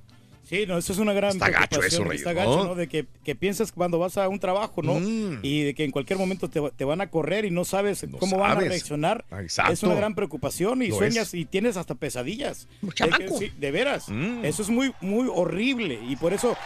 Sí, 0.44 0.66
no, 0.68 0.80
eso 0.80 0.92
es 0.94 0.98
una 0.98 1.14
gran 1.14 1.34
Está 1.34 1.52
gacho 1.52 1.80
preocupación, 1.80 2.02
eso, 2.02 2.10
Rey, 2.10 2.18
Está 2.18 2.34
¿no? 2.34 2.40
gacho, 2.40 2.64
¿no? 2.70 2.74
De 2.76 2.88
que, 2.88 3.06
que 3.24 3.36
piensas 3.36 3.72
cuando 3.72 4.00
vas 4.00 4.18
a 4.18 4.28
un 4.28 4.40
trabajo, 4.40 4.82
¿no? 4.82 4.96
Mm. 4.96 5.42
Y 5.44 5.62
de 5.62 5.76
que 5.76 5.84
en 5.84 5.92
cualquier 5.92 6.18
momento 6.18 6.50
te, 6.50 6.60
te 6.76 6.86
van 6.86 7.02
a 7.02 7.12
correr 7.12 7.46
y 7.46 7.52
no 7.52 7.66
sabes 7.66 8.04
cómo 8.20 8.40
van 8.40 8.52
a 8.52 8.54
sabes. 8.56 8.70
reaccionar. 8.70 9.26
Exacto. 9.40 9.74
Es 9.74 9.84
una 9.84 9.94
gran 9.94 10.16
preocupación 10.16 10.82
y 10.82 10.88
Lo 10.88 10.96
sueñas 10.98 11.28
es. 11.28 11.34
y 11.36 11.46
tienes 11.46 11.78
hasta 11.78 11.94
pesadillas. 11.94 12.68
De, 12.82 13.30
sí, 13.38 13.52
de 13.60 13.72
veras. 13.72 14.10
Mm. 14.10 14.44
Eso 14.44 14.64
es 14.64 14.70
muy, 14.70 14.92
muy 15.02 15.30
horrible 15.32 16.00
y 16.08 16.16
por 16.16 16.34
eso 16.34 16.58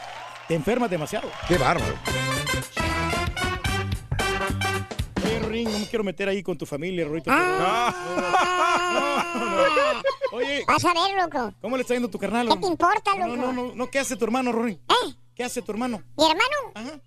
te 0.47 0.55
enfermas 0.55 0.89
demasiado. 0.89 1.29
Qué 1.49 1.57
bárbaro. 1.57 1.95
Oye, 5.25 5.39
Ring, 5.49 5.67
no 5.69 5.79
me 5.79 5.87
quiero 5.87 6.05
meter 6.05 6.29
ahí 6.29 6.41
con 6.41 6.57
tu 6.57 6.65
familia, 6.65 7.03
Rorito. 7.05 7.31
Oye, 10.33 10.63
Vas 10.67 10.83
a 10.85 10.93
ver, 10.93 11.21
loco. 11.23 11.53
¿cómo 11.61 11.77
le 11.77 11.81
está 11.81 11.93
yendo 11.93 12.09
tu 12.09 12.17
carnal? 12.17 12.47
¿Qué 12.49 12.57
te 12.57 12.67
importa, 12.67 13.11
loco? 13.15 13.35
no, 13.35 13.53
no, 13.53 13.75
no, 13.75 13.89
¿qué 13.89 13.99
hace 13.99 14.15
tu 14.15 14.25
hermano, 14.25 14.51
Rory? 14.51 14.73
¿Eh? 14.73 15.13
¿Qué 15.35 15.43
hace 15.43 15.61
tu 15.61 15.71
hermano? 15.71 16.01
Mi 16.17 16.23
hermano, 16.25 16.99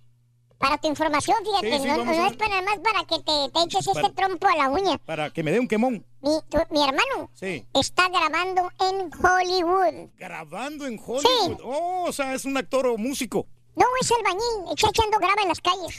para 0.57 0.77
tu 0.77 0.87
información, 0.87 1.37
fíjate, 1.43 1.71
Sí, 1.77 1.83
sí, 1.83 1.87
no, 1.87 2.11
es 2.27 2.35
para 2.37 2.61
más 2.63 2.79
para 2.79 3.03
que 3.05 3.17
te, 3.19 3.51
te 3.53 3.63
eches 3.65 3.85
Para- 3.85 4.07
este 4.07 4.13
trompo 4.21 4.47
a 4.47 4.55
la 4.55 4.69
uña. 4.69 4.97
Para 4.99 5.29
que 5.29 5.43
me 5.43 5.51
dé 5.51 5.59
un 5.59 5.67
quemón. 5.67 6.03
Mi, 6.21 6.31
tu- 6.49 6.57
mi 6.71 6.83
hermano 6.83 7.29
Sí. 7.35 7.65
está 7.73 8.09
grabando 8.09 8.71
en 8.79 9.11
Hollywood. 9.23 10.09
Grabando 10.17 10.87
en 10.87 10.99
Hollywood. 11.05 11.59
Oh, 11.63 12.05
o 12.07 12.11
sea, 12.11 12.33
es 12.33 12.43
un 12.45 12.57
actor 12.57 12.87
o 12.87 12.97
músico. 12.97 13.45
No, 13.77 13.85
es 14.01 14.11
el 14.11 14.23
bañín, 14.23 14.73
está 14.73 14.89
echando 14.89 15.19
grava 15.19 15.41
en 15.43 15.47
las 15.49 15.61
calles. 15.61 15.95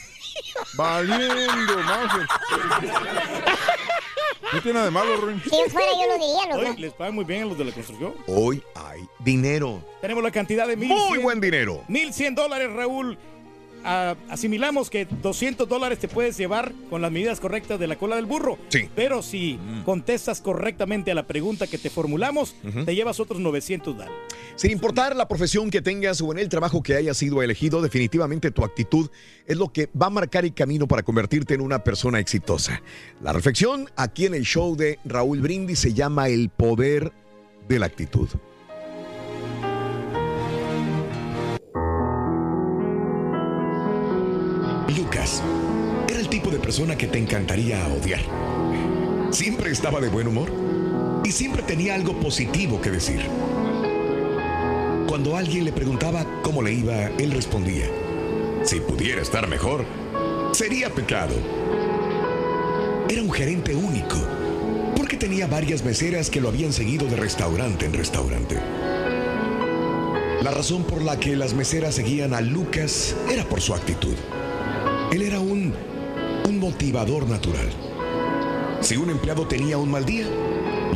Valiendo, 0.74 1.78
Mauser. 1.78 2.26
No 4.50 4.62
tiene 4.62 4.74
nada 4.74 4.86
de 4.86 4.90
malo, 4.90 5.16
Ruin. 5.18 5.42
Si 5.42 5.50
yo 5.50 5.68
fuera, 5.68 5.88
yo 5.92 6.06
lo 6.06 6.14
diría, 6.14 6.46
loco. 6.56 6.70
Oye, 6.70 6.80
les 6.80 6.92
pagan 6.94 7.14
muy 7.14 7.24
bien 7.24 7.42
a 7.42 7.46
los 7.46 7.58
de 7.58 7.66
la 7.66 7.72
construcción. 7.72 8.14
Hoy 8.26 8.62
hay 8.74 9.06
dinero. 9.18 9.82
Tenemos 10.00 10.22
la 10.24 10.30
cantidad 10.30 10.66
de 10.66 10.74
mil. 10.74 10.88
Muy 10.88 11.18
buen 11.18 11.38
dinero. 11.38 11.84
1100 11.88 12.34
dólares, 12.34 12.72
Raúl. 12.72 13.18
Asimilamos 13.84 14.90
que 14.90 15.06
200 15.06 15.68
dólares 15.68 15.98
te 15.98 16.08
puedes 16.08 16.36
llevar 16.36 16.72
con 16.90 17.00
las 17.00 17.10
medidas 17.10 17.40
correctas 17.40 17.80
de 17.80 17.86
la 17.86 17.96
cola 17.96 18.16
del 18.16 18.26
burro. 18.26 18.58
Sí. 18.68 18.88
Pero 18.94 19.22
si 19.22 19.58
contestas 19.84 20.40
correctamente 20.40 21.10
a 21.10 21.14
la 21.14 21.26
pregunta 21.26 21.66
que 21.66 21.78
te 21.78 21.90
formulamos, 21.90 22.54
te 22.84 22.94
llevas 22.94 23.20
otros 23.20 23.40
900 23.40 23.96
dólares. 23.96 24.14
Sin 24.56 24.72
importar 24.72 25.14
la 25.14 25.28
profesión 25.28 25.70
que 25.70 25.80
tengas 25.80 26.20
o 26.20 26.32
en 26.32 26.38
el 26.38 26.48
trabajo 26.48 26.82
que 26.82 26.96
hayas 26.96 27.16
sido 27.16 27.42
elegido, 27.42 27.80
definitivamente 27.80 28.50
tu 28.50 28.64
actitud 28.64 29.08
es 29.46 29.56
lo 29.56 29.72
que 29.72 29.88
va 30.00 30.06
a 30.06 30.10
marcar 30.10 30.44
el 30.44 30.52
camino 30.52 30.88
para 30.88 31.04
convertirte 31.04 31.54
en 31.54 31.60
una 31.60 31.84
persona 31.84 32.18
exitosa. 32.18 32.82
La 33.22 33.32
reflexión 33.32 33.88
aquí 33.96 34.26
en 34.26 34.34
el 34.34 34.42
show 34.42 34.76
de 34.76 34.98
Raúl 35.04 35.40
Brindis 35.40 35.78
se 35.78 35.94
llama 35.94 36.28
El 36.28 36.50
poder 36.50 37.12
de 37.68 37.78
la 37.78 37.86
actitud. 37.86 38.28
Persona 46.68 46.98
que 46.98 47.06
te 47.06 47.16
encantaría 47.16 47.82
odiar. 47.88 48.20
Siempre 49.30 49.70
estaba 49.70 50.02
de 50.02 50.10
buen 50.10 50.26
humor 50.26 50.52
y 51.24 51.32
siempre 51.32 51.62
tenía 51.62 51.94
algo 51.94 52.20
positivo 52.20 52.78
que 52.78 52.90
decir. 52.90 53.22
Cuando 55.08 55.34
alguien 55.34 55.64
le 55.64 55.72
preguntaba 55.72 56.26
cómo 56.42 56.60
le 56.60 56.74
iba, 56.74 57.06
él 57.06 57.30
respondía, 57.30 57.86
si 58.64 58.80
pudiera 58.80 59.22
estar 59.22 59.48
mejor, 59.48 59.86
sería 60.52 60.90
pecado. 60.90 61.32
Era 63.08 63.22
un 63.22 63.32
gerente 63.32 63.74
único, 63.74 64.18
porque 64.94 65.16
tenía 65.16 65.46
varias 65.46 65.82
meseras 65.82 66.28
que 66.28 66.42
lo 66.42 66.48
habían 66.50 66.74
seguido 66.74 67.06
de 67.06 67.16
restaurante 67.16 67.86
en 67.86 67.94
restaurante. 67.94 68.56
La 70.42 70.50
razón 70.50 70.84
por 70.84 71.00
la 71.00 71.18
que 71.18 71.34
las 71.34 71.54
meseras 71.54 71.94
seguían 71.94 72.34
a 72.34 72.42
Lucas 72.42 73.16
era 73.32 73.44
por 73.44 73.62
su 73.62 73.72
actitud. 73.72 74.16
Él 75.10 75.22
era 75.22 75.40
un, 75.40 75.72
motivador 76.68 77.26
natural. 77.26 77.66
Si 78.82 78.94
un 78.98 79.08
empleado 79.08 79.48
tenía 79.48 79.78
un 79.78 79.90
mal 79.90 80.04
día, 80.04 80.26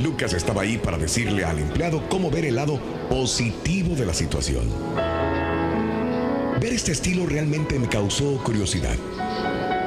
Lucas 0.03 0.35
estaba 0.35 0.63
ahí 0.63 0.77
para 0.77 0.99
decirle 0.99 1.47
al 1.47 1.59
empleado 1.59 2.07
cómo 2.11 2.31
ver 2.31 2.45
el 2.45 2.57
lado 2.57 2.79
positivo 3.09 3.95
de 3.95 4.05
la 4.05 4.13
situación. 4.13 4.65
Ver 6.61 6.75
este 6.75 6.93
estilo 6.93 7.25
realmente 7.25 7.79
me 7.79 7.89
causó 7.89 8.37
curiosidad. 8.45 8.97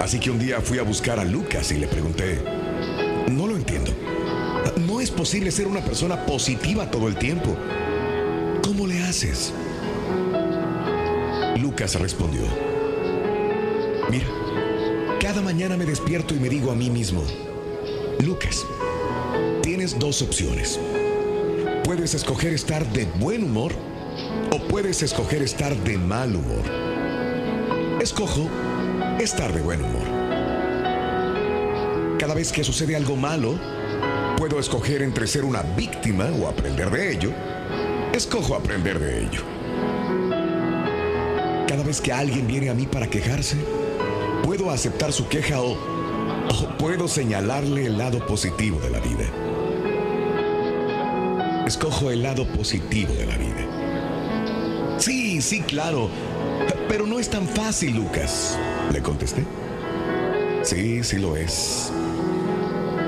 Así 0.01 0.19
que 0.19 0.31
un 0.31 0.39
día 0.39 0.59
fui 0.59 0.79
a 0.79 0.83
buscar 0.83 1.19
a 1.19 1.23
Lucas 1.23 1.71
y 1.71 1.75
le 1.75 1.87
pregunté, 1.87 2.41
no 3.31 3.45
lo 3.45 3.55
entiendo. 3.55 3.91
No 4.87 4.99
es 4.99 5.11
posible 5.11 5.51
ser 5.51 5.67
una 5.67 5.85
persona 5.85 6.25
positiva 6.25 6.89
todo 6.89 7.07
el 7.07 7.15
tiempo. 7.15 7.55
¿Cómo 8.63 8.87
le 8.87 9.03
haces? 9.03 9.53
Lucas 11.57 11.93
respondió, 11.99 12.41
Mira, 14.09 14.27
cada 15.35 15.47
mañana 15.47 15.75
me 15.75 15.83
despierto 15.83 16.33
y 16.33 16.39
me 16.39 16.47
digo 16.47 16.71
a 16.71 16.75
mí 16.75 16.89
mismo, 16.89 17.21
Lucas, 18.23 18.65
tienes 19.61 19.99
dos 19.99 20.21
opciones. 20.21 20.79
Puedes 21.83 22.13
escoger 22.13 22.53
estar 22.53 22.87
de 22.93 23.03
buen 23.03 23.43
humor 23.43 23.73
o 24.53 24.65
puedes 24.69 25.03
escoger 25.03 25.41
estar 25.41 25.75
de 25.75 25.97
mal 25.97 26.37
humor. 26.37 26.63
Escojo 28.01 28.49
estar 29.19 29.51
de 29.51 29.61
buen 29.61 29.81
humor. 29.83 30.07
Cada 32.17 32.33
vez 32.33 32.53
que 32.53 32.63
sucede 32.63 32.95
algo 32.95 33.17
malo, 33.17 33.59
puedo 34.37 34.57
escoger 34.57 35.01
entre 35.01 35.27
ser 35.27 35.43
una 35.43 35.63
víctima 35.63 36.29
o 36.41 36.47
aprender 36.47 36.89
de 36.89 37.11
ello. 37.11 37.33
Escojo 38.13 38.55
aprender 38.55 38.99
de 38.99 39.23
ello. 39.23 39.41
Cada 41.67 41.83
vez 41.83 41.99
que 41.99 42.13
alguien 42.13 42.47
viene 42.47 42.69
a 42.69 42.73
mí 42.73 42.85
para 42.85 43.09
quejarse, 43.09 43.57
puedo 44.57 44.71
aceptar 44.71 45.11
su 45.11 45.27
queja 45.27 45.59
o, 45.59 45.77
puedo 46.79 47.09
señalarle 47.09 47.87
el 47.87 47.97
lado 47.97 48.25
positivo 48.25 48.79
de 48.79 48.89
la 48.89 48.99
vida. 48.99 49.25
Escojo 51.67 52.09
el 52.09 52.23
lado 52.23 52.47
positivo 52.53 53.13
de 53.15 53.25
la 53.25 53.37
vida. 53.37 54.97
Sí, 54.97 55.41
sí, 55.41 55.59
claro. 55.61 56.09
Pero 56.87 57.05
no 57.05 57.19
es 57.19 57.29
tan 57.29 57.49
fácil, 57.49 57.97
Lucas. 57.97 58.57
Le 58.93 59.01
contesté. 59.01 59.43
Sí, 60.63 61.03
sí 61.03 61.17
lo 61.17 61.35
es. 61.35 61.91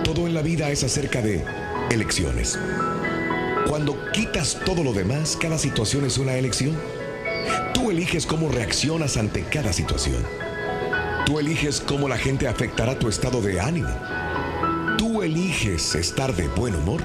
Todo 0.03 0.27
en 0.27 0.33
la 0.33 0.41
vida 0.41 0.69
es 0.69 0.83
acerca 0.83 1.21
de 1.21 1.45
elecciones. 1.89 2.59
Cuando 3.69 3.95
quitas 4.11 4.59
todo 4.65 4.83
lo 4.83 4.91
demás, 4.91 5.37
cada 5.39 5.57
situación 5.57 6.03
es 6.03 6.17
una 6.17 6.35
elección. 6.35 6.77
Tú 7.73 7.89
eliges 7.89 8.25
cómo 8.25 8.49
reaccionas 8.49 9.15
ante 9.15 9.43
cada 9.43 9.71
situación. 9.71 10.46
Tú 11.27 11.39
eliges 11.39 11.81
cómo 11.81 12.07
la 12.07 12.17
gente 12.17 12.47
afectará 12.47 12.97
tu 12.97 13.09
estado 13.09 13.41
de 13.41 13.59
ánimo. 13.59 13.89
Tú 14.97 15.21
eliges 15.21 15.93
estar 15.93 16.33
de 16.33 16.47
buen 16.47 16.73
humor 16.73 17.03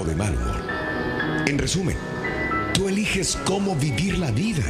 o 0.00 0.02
de 0.02 0.14
mal 0.14 0.34
humor. 0.34 1.46
En 1.46 1.58
resumen, 1.58 1.98
tú 2.72 2.88
eliges 2.88 3.38
cómo 3.44 3.76
vivir 3.76 4.16
la 4.16 4.30
vida. 4.30 4.64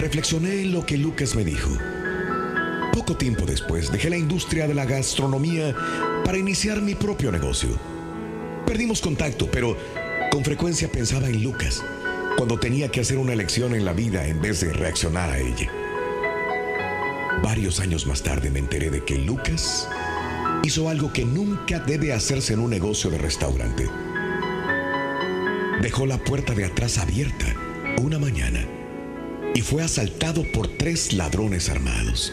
Reflexioné 0.00 0.62
en 0.62 0.72
lo 0.72 0.84
que 0.84 0.98
Lucas 0.98 1.36
me 1.36 1.44
dijo. 1.44 1.70
Poco 2.92 3.16
tiempo 3.16 3.46
después 3.46 3.92
dejé 3.92 4.10
la 4.10 4.16
industria 4.16 4.66
de 4.66 4.74
la 4.74 4.86
gastronomía 4.86 5.72
para 6.24 6.36
iniciar 6.36 6.82
mi 6.82 6.96
propio 6.96 7.30
negocio. 7.30 7.78
Perdimos 8.66 9.00
contacto, 9.00 9.48
pero 9.48 9.76
con 10.32 10.44
frecuencia 10.44 10.90
pensaba 10.90 11.28
en 11.28 11.44
Lucas 11.44 11.84
cuando 12.36 12.58
tenía 12.58 12.90
que 12.90 13.00
hacer 13.00 13.18
una 13.18 13.32
elección 13.32 13.74
en 13.74 13.84
la 13.84 13.92
vida 13.92 14.26
en 14.26 14.40
vez 14.40 14.60
de 14.60 14.72
reaccionar 14.72 15.30
a 15.30 15.38
ella. 15.38 15.70
Varios 17.42 17.80
años 17.80 18.06
más 18.06 18.22
tarde 18.22 18.50
me 18.50 18.58
enteré 18.58 18.90
de 18.90 19.04
que 19.04 19.16
Lucas 19.16 19.88
hizo 20.62 20.88
algo 20.88 21.12
que 21.12 21.24
nunca 21.24 21.78
debe 21.78 22.12
hacerse 22.12 22.54
en 22.54 22.60
un 22.60 22.70
negocio 22.70 23.10
de 23.10 23.18
restaurante. 23.18 23.88
Dejó 25.82 26.06
la 26.06 26.18
puerta 26.18 26.54
de 26.54 26.64
atrás 26.64 26.98
abierta 26.98 27.46
una 28.02 28.18
mañana 28.18 28.66
y 29.54 29.60
fue 29.60 29.82
asaltado 29.82 30.42
por 30.52 30.68
tres 30.68 31.12
ladrones 31.12 31.68
armados. 31.68 32.32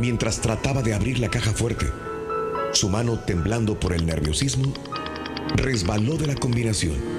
Mientras 0.00 0.40
trataba 0.40 0.82
de 0.82 0.94
abrir 0.94 1.18
la 1.18 1.28
caja 1.28 1.52
fuerte, 1.52 1.86
su 2.72 2.88
mano 2.88 3.18
temblando 3.18 3.80
por 3.80 3.92
el 3.92 4.06
nerviosismo, 4.06 4.72
resbaló 5.56 6.16
de 6.16 6.28
la 6.28 6.34
combinación. 6.36 7.17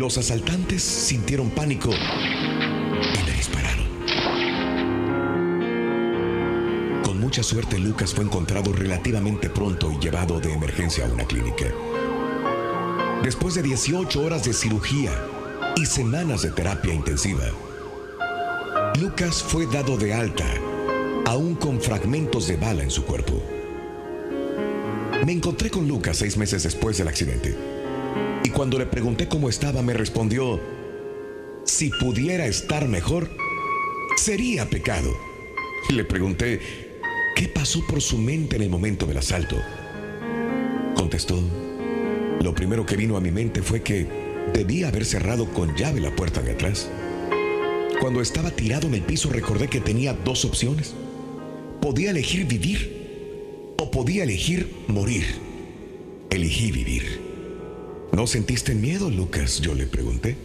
Los 0.00 0.16
asaltantes 0.16 0.82
sintieron 0.82 1.50
pánico 1.50 1.90
y 1.90 3.22
le 3.22 3.32
dispararon. 3.34 3.86
Con 7.04 7.20
mucha 7.20 7.42
suerte, 7.42 7.78
Lucas 7.78 8.14
fue 8.14 8.24
encontrado 8.24 8.72
relativamente 8.72 9.50
pronto 9.50 9.92
y 9.92 9.98
llevado 10.02 10.40
de 10.40 10.54
emergencia 10.54 11.04
a 11.04 11.10
una 11.10 11.26
clínica. 11.26 11.66
Después 13.22 13.56
de 13.56 13.62
18 13.62 14.22
horas 14.22 14.42
de 14.42 14.54
cirugía 14.54 15.12
y 15.76 15.84
semanas 15.84 16.40
de 16.40 16.52
terapia 16.52 16.94
intensiva, 16.94 17.44
Lucas 18.98 19.42
fue 19.42 19.66
dado 19.66 19.98
de 19.98 20.14
alta, 20.14 20.46
aún 21.26 21.54
con 21.56 21.78
fragmentos 21.78 22.48
de 22.48 22.56
bala 22.56 22.84
en 22.84 22.90
su 22.90 23.04
cuerpo. 23.04 23.42
Me 25.26 25.32
encontré 25.32 25.68
con 25.68 25.86
Lucas 25.86 26.16
seis 26.16 26.38
meses 26.38 26.62
después 26.62 26.96
del 26.96 27.08
accidente. 27.08 27.69
Y 28.50 28.52
cuando 28.52 28.80
le 28.80 28.86
pregunté 28.86 29.28
cómo 29.28 29.48
estaba, 29.48 29.80
me 29.80 29.92
respondió, 29.92 30.60
si 31.64 31.88
pudiera 31.88 32.46
estar 32.46 32.88
mejor, 32.88 33.30
sería 34.16 34.68
pecado. 34.68 35.16
Le 35.88 36.04
pregunté, 36.04 36.58
¿qué 37.36 37.46
pasó 37.46 37.86
por 37.86 38.02
su 38.02 38.18
mente 38.18 38.56
en 38.56 38.62
el 38.62 38.68
momento 38.68 39.06
del 39.06 39.18
asalto? 39.18 39.54
Contestó, 40.96 41.40
lo 42.42 42.52
primero 42.52 42.84
que 42.84 42.96
vino 42.96 43.16
a 43.16 43.20
mi 43.20 43.30
mente 43.30 43.62
fue 43.62 43.84
que 43.84 44.08
debía 44.52 44.88
haber 44.88 45.04
cerrado 45.04 45.46
con 45.52 45.76
llave 45.76 46.00
la 46.00 46.16
puerta 46.16 46.42
de 46.42 46.50
atrás. 46.50 46.90
Cuando 48.00 48.20
estaba 48.20 48.50
tirado 48.50 48.88
en 48.88 48.94
el 48.94 49.02
piso 49.02 49.30
recordé 49.30 49.68
que 49.68 49.80
tenía 49.80 50.12
dos 50.12 50.44
opciones. 50.44 50.92
Podía 51.80 52.10
elegir 52.10 52.46
vivir 52.46 53.76
o 53.78 53.92
podía 53.92 54.24
elegir 54.24 54.68
morir. 54.88 55.24
Elegí 56.30 56.72
vivir. 56.72 57.29
¿No 58.12 58.26
sentiste 58.26 58.74
miedo, 58.74 59.08
Lucas? 59.08 59.60
Yo 59.60 59.74
le 59.74 59.86
pregunté. 59.86 60.36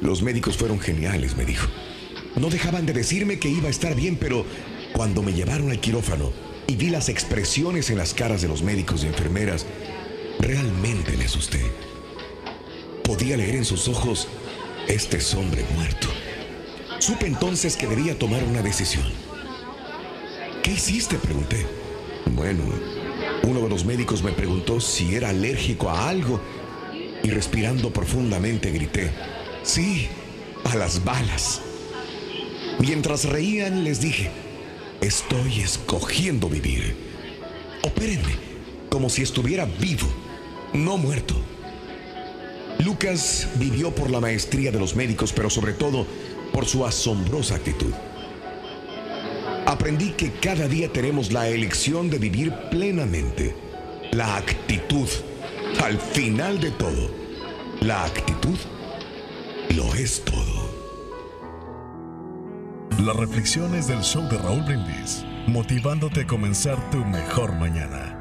Los 0.00 0.22
médicos 0.22 0.56
fueron 0.56 0.78
geniales, 0.78 1.36
me 1.36 1.44
dijo. 1.44 1.66
No 2.36 2.50
dejaban 2.50 2.86
de 2.86 2.92
decirme 2.92 3.38
que 3.38 3.48
iba 3.48 3.68
a 3.68 3.70
estar 3.70 3.94
bien, 3.94 4.16
pero 4.16 4.46
cuando 4.92 5.22
me 5.22 5.32
llevaron 5.32 5.70
al 5.70 5.80
quirófano 5.80 6.32
y 6.66 6.76
vi 6.76 6.90
las 6.90 7.08
expresiones 7.08 7.90
en 7.90 7.98
las 7.98 8.14
caras 8.14 8.42
de 8.42 8.48
los 8.48 8.62
médicos 8.62 9.02
y 9.02 9.08
enfermeras, 9.08 9.66
realmente 10.38 11.16
me 11.16 11.24
asusté. 11.24 11.60
Podía 13.02 13.36
leer 13.36 13.56
en 13.56 13.64
sus 13.64 13.88
ojos, 13.88 14.28
este 14.88 15.18
es 15.18 15.34
hombre 15.34 15.64
muerto. 15.74 16.08
Supe 17.00 17.26
entonces 17.26 17.76
que 17.76 17.88
debía 17.88 18.18
tomar 18.18 18.44
una 18.44 18.62
decisión. 18.62 19.06
¿Qué 20.62 20.70
hiciste? 20.70 21.16
Pregunté. 21.16 21.66
Bueno, 22.36 22.62
uno 23.44 23.60
de 23.60 23.68
los 23.68 23.84
médicos 23.84 24.22
me 24.22 24.32
preguntó 24.32 24.80
si 24.80 25.14
era 25.14 25.30
alérgico 25.30 25.90
a 25.90 26.08
algo 26.08 26.40
y 27.22 27.30
respirando 27.30 27.92
profundamente 27.92 28.70
grité, 28.70 29.10
sí, 29.62 30.08
a 30.64 30.76
las 30.76 31.04
balas. 31.04 31.60
Mientras 32.78 33.24
reían 33.26 33.84
les 33.84 34.00
dije, 34.00 34.30
estoy 35.00 35.60
escogiendo 35.60 36.48
vivir. 36.48 36.96
Opérenme 37.82 38.34
como 38.88 39.08
si 39.08 39.22
estuviera 39.22 39.64
vivo, 39.64 40.06
no 40.72 40.96
muerto. 40.96 41.34
Lucas 42.78 43.48
vivió 43.56 43.94
por 43.94 44.10
la 44.10 44.20
maestría 44.20 44.70
de 44.72 44.78
los 44.78 44.96
médicos, 44.96 45.32
pero 45.32 45.50
sobre 45.50 45.72
todo 45.72 46.06
por 46.52 46.66
su 46.66 46.84
asombrosa 46.84 47.56
actitud. 47.56 47.92
Aprendí 49.72 50.12
que 50.12 50.30
cada 50.30 50.68
día 50.68 50.92
tenemos 50.92 51.32
la 51.32 51.48
elección 51.48 52.10
de 52.10 52.18
vivir 52.18 52.52
plenamente. 52.70 53.56
La 54.10 54.36
actitud, 54.36 55.08
al 55.82 55.98
final 55.98 56.60
de 56.60 56.70
todo, 56.72 57.10
la 57.80 58.04
actitud 58.04 58.58
lo 59.70 59.94
es 59.94 60.22
todo. 60.26 60.70
Las 62.98 63.16
reflexiones 63.16 63.88
del 63.88 64.02
show 64.02 64.28
de 64.28 64.36
Raúl 64.36 64.60
Brindis, 64.60 65.24
motivándote 65.46 66.20
a 66.20 66.26
comenzar 66.26 66.90
tu 66.90 66.98
mejor 66.98 67.54
mañana. 67.54 68.18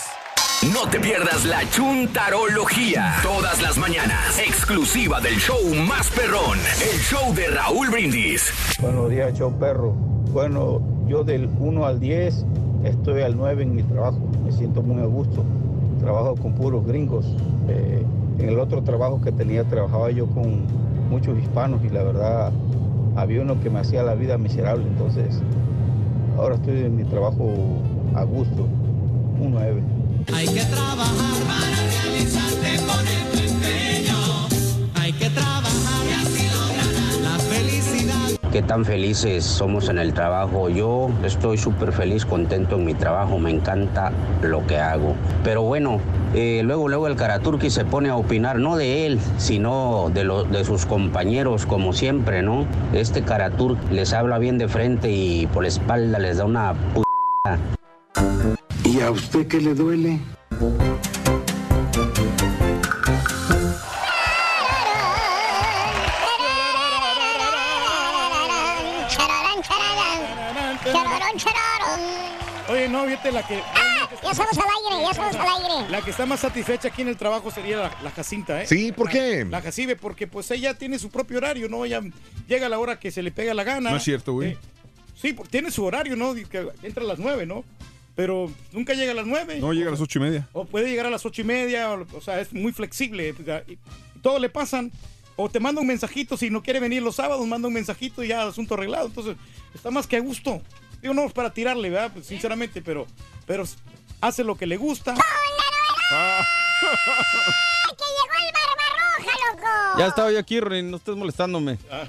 No 0.61 0.89
te 0.89 0.99
pierdas 0.99 1.45
la 1.45 1.61
chuntarología. 1.69 3.15
Todas 3.23 3.61
las 3.61 3.77
mañanas. 3.77 4.37
Exclusiva 4.39 5.21
del 5.21 5.35
show 5.35 5.57
más 5.87 6.09
perrón. 6.11 6.59
El 6.83 6.99
show 6.99 7.33
de 7.33 7.47
Raúl 7.47 7.89
Brindis. 7.89 8.51
Buenos 8.81 9.09
días, 9.09 9.33
show 9.39 9.53
perro. 9.57 9.93
Bueno, 10.33 10.81
yo 11.07 11.23
del 11.23 11.49
1 11.59 11.85
al 11.85 12.01
10 12.01 12.45
estoy 12.83 13.21
al 13.21 13.37
9 13.37 13.63
en 13.63 13.73
mi 13.73 13.83
trabajo. 13.83 14.19
Me 14.43 14.51
siento 14.51 14.81
muy 14.81 15.01
a 15.01 15.05
gusto. 15.05 15.45
Trabajo 16.01 16.35
con 16.35 16.53
puros 16.55 16.85
gringos. 16.85 17.25
Eh, 17.69 18.03
en 18.39 18.49
el 18.49 18.59
otro 18.59 18.83
trabajo 18.83 19.21
que 19.21 19.31
tenía 19.31 19.63
trabajaba 19.63 20.11
yo 20.11 20.27
con 20.27 20.65
muchos 21.09 21.39
hispanos 21.39 21.79
y 21.85 21.89
la 21.89 22.03
verdad 22.03 22.51
había 23.15 23.43
uno 23.43 23.61
que 23.61 23.69
me 23.69 23.79
hacía 23.79 24.03
la 24.03 24.13
vida 24.13 24.37
miserable. 24.37 24.85
Entonces, 24.85 25.39
ahora 26.37 26.55
estoy 26.55 26.81
en 26.81 26.97
mi 26.97 27.05
trabajo 27.05 27.49
a 28.13 28.23
gusto. 28.23 28.67
Un 29.39 29.51
9. 29.51 29.98
Hay 30.33 30.47
que 30.47 30.61
trabajar 30.65 31.35
para 31.47 32.03
realizarte 32.03 32.77
con 32.85 33.07
el 33.07 33.49
empeño. 33.49 34.17
Hay 34.95 35.13
que 35.13 35.29
trabajar 35.29 36.05
y 36.07 36.13
así 36.13 36.47
lograrás 36.47 37.19
la 37.21 37.39
felicidad. 37.39 38.49
Qué 38.51 38.61
tan 38.61 38.85
felices 38.85 39.43
somos 39.43 39.89
en 39.89 39.97
el 39.99 40.13
trabajo. 40.13 40.69
Yo 40.69 41.09
estoy 41.23 41.57
súper 41.57 41.91
feliz, 41.91 42.25
contento 42.25 42.75
en 42.75 42.85
mi 42.85 42.93
trabajo, 42.93 43.37
me 43.39 43.51
encanta 43.51 44.11
lo 44.41 44.65
que 44.65 44.77
hago. 44.77 45.15
Pero 45.43 45.63
bueno, 45.63 45.99
eh, 46.33 46.61
luego, 46.63 46.87
luego 46.87 47.07
el 47.07 47.15
Karaturki 47.15 47.69
se 47.69 47.85
pone 47.85 48.09
a 48.09 48.15
opinar, 48.15 48.59
no 48.59 48.77
de 48.77 49.05
él, 49.07 49.19
sino 49.37 50.09
de, 50.13 50.23
lo- 50.23 50.43
de 50.45 50.63
sus 50.63 50.85
compañeros, 50.85 51.65
como 51.65 51.93
siempre, 51.93 52.41
¿no? 52.43 52.65
Este 52.93 53.23
Karaturk 53.23 53.77
les 53.91 54.13
habla 54.13 54.37
bien 54.37 54.57
de 54.57 54.67
frente 54.67 55.11
y 55.11 55.47
por 55.47 55.63
la 55.63 55.69
espalda 55.69 56.19
les 56.19 56.37
da 56.37 56.45
una 56.45 56.73
p. 56.73 57.01
¿Y 58.91 59.01
a 59.01 59.11
usted 59.11 59.47
qué 59.47 59.61
le 59.61 59.75
duele? 59.75 60.19
Chararán, 69.09 69.61
chararán. 69.61 70.79
Chararán, 70.83 71.37
chararán. 71.37 71.99
Oye, 72.69 72.87
no, 72.89 73.05
fíjate 73.05 73.31
la 73.31 73.47
que. 73.47 73.61
Ya 74.23 74.31
estamos 74.31 74.57
al 74.57 74.63
aire, 74.63 75.03
ya 75.03 75.11
estamos 75.11 75.35
al 75.35 75.47
aire. 75.63 75.89
La 75.91 76.01
que 76.01 76.11
está 76.11 76.25
más 76.25 76.39
satisfecha 76.39 76.87
aquí 76.89 77.01
en 77.01 77.07
el 77.09 77.17
trabajo 77.17 77.51
sería 77.51 77.77
la, 77.77 77.91
la 78.03 78.11
Jacinta, 78.11 78.61
¿eh? 78.61 78.67
Sí, 78.67 78.91
¿por 78.91 79.09
qué? 79.09 79.43
La, 79.45 79.57
la 79.57 79.61
Jacibe, 79.61 79.95
porque 79.95 80.27
pues 80.27 80.49
ella 80.51 80.73
tiene 80.75 80.99
su 80.99 81.09
propio 81.09 81.37
horario, 81.37 81.69
¿no? 81.69 81.85
Ella 81.85 82.01
llega 82.47 82.65
a 82.65 82.69
la 82.69 82.79
hora 82.79 82.99
que 82.99 83.11
se 83.11 83.23
le 83.23 83.31
pega 83.31 83.53
la 83.53 83.63
gana. 83.63 83.91
No 83.91 83.97
es 83.97 84.03
cierto, 84.03 84.33
güey. 84.33 84.51
Eh, 84.51 84.57
sí, 85.15 85.33
porque 85.33 85.51
tiene 85.51 85.71
su 85.71 85.83
horario, 85.85 86.15
¿no? 86.15 86.33
Que 86.33 86.67
entra 86.83 87.03
a 87.03 87.07
las 87.07 87.19
nueve, 87.19 87.45
¿no? 87.45 87.63
Pero 88.19 88.51
nunca 88.73 88.93
llega 88.95 89.13
a 89.13 89.15
las 89.15 89.25
nueve. 89.25 89.59
No, 89.61 89.71
llega 89.71 89.87
a 89.87 89.91
las 89.91 90.01
ocho 90.01 90.19
y 90.19 90.21
media. 90.21 90.45
O 90.51 90.65
puede 90.65 90.89
llegar 90.89 91.05
a 91.05 91.09
las 91.09 91.25
ocho 91.25 91.39
y 91.39 91.45
media, 91.45 91.89
o, 91.89 92.05
o 92.17 92.19
sea, 92.19 92.41
es 92.41 92.51
muy 92.51 92.73
flexible. 92.73 93.31
o 93.31 93.45
sea, 93.45 93.63
y 93.65 93.77
todo 94.21 94.39
le 94.39 94.49
pasan. 94.49 94.91
O 95.37 95.47
te 95.47 95.61
manda 95.61 95.79
un 95.79 95.87
mensajito, 95.87 96.35
si 96.35 96.49
no 96.49 96.61
quiere 96.61 96.81
venir 96.81 97.01
los 97.01 97.15
sábados, 97.15 97.47
manda 97.47 97.69
un 97.69 97.73
mensajito 97.73 98.21
y 98.21 98.27
ya, 98.27 98.45
asunto 98.45 98.73
arreglado. 98.73 99.07
Entonces, 99.07 99.37
está 99.73 99.89
más 99.89 100.05
que 100.05 100.17
a 100.17 100.19
gusto. 100.19 100.61
Digo, 101.01 101.13
no 101.13 101.23
es 101.23 101.31
para 101.31 101.53
tirarle, 101.53 101.89
¿verdad? 101.89 102.11
Pues, 102.11 102.25
sinceramente, 102.25 102.81
pero, 102.81 103.07
pero 103.47 103.63
hace 104.19 104.43
lo 104.43 104.57
que 104.57 104.67
le 104.67 104.75
gusta. 104.75 105.15
Ah. 106.11 106.45
¡Que 106.81 106.83
llegó 106.83 107.05
el 107.15 107.21
barbarroja, 107.87 107.87
loco! 107.87 108.48
Ya 109.97 110.07
estaba 110.07 110.31
yo 110.31 110.39
aquí, 110.39 110.59
Rin, 110.59 110.91
no 110.91 110.97
estés 110.97 111.15
molestándome. 111.15 111.77
Ah. 111.91 112.05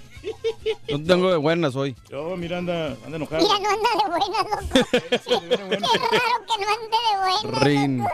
No 0.90 1.02
tengo 1.02 1.30
de 1.30 1.36
buenas 1.36 1.74
hoy. 1.76 1.96
Yo, 2.10 2.36
mira, 2.36 2.58
anda, 2.58 2.88
anda 3.04 3.16
enojado. 3.16 3.42
Mira, 3.42 3.58
no 3.58 3.68
anda 3.70 3.88
de 4.02 4.08
buenas, 4.10 4.46
loco. 4.50 4.88
Qué 5.24 6.16
raro 6.16 6.36
que 6.46 6.64
no 6.64 6.70
ande 6.70 6.98
de 7.06 7.16
buenas, 7.50 7.62
Rin. 7.62 7.98
loco. 7.98 8.10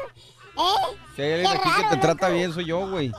¿Eh? 0.59 0.97
Si 1.17 1.23
hay 1.23 1.33
alguien 1.33 1.51
Qué 1.53 1.59
aquí 1.59 1.69
que 1.77 1.83
raro, 1.83 1.95
te 1.95 1.97
trata 2.01 2.27
loco. 2.29 2.39
bien, 2.39 2.53
soy 2.55 2.65
yo, 2.67 2.89
güey. 2.89 3.13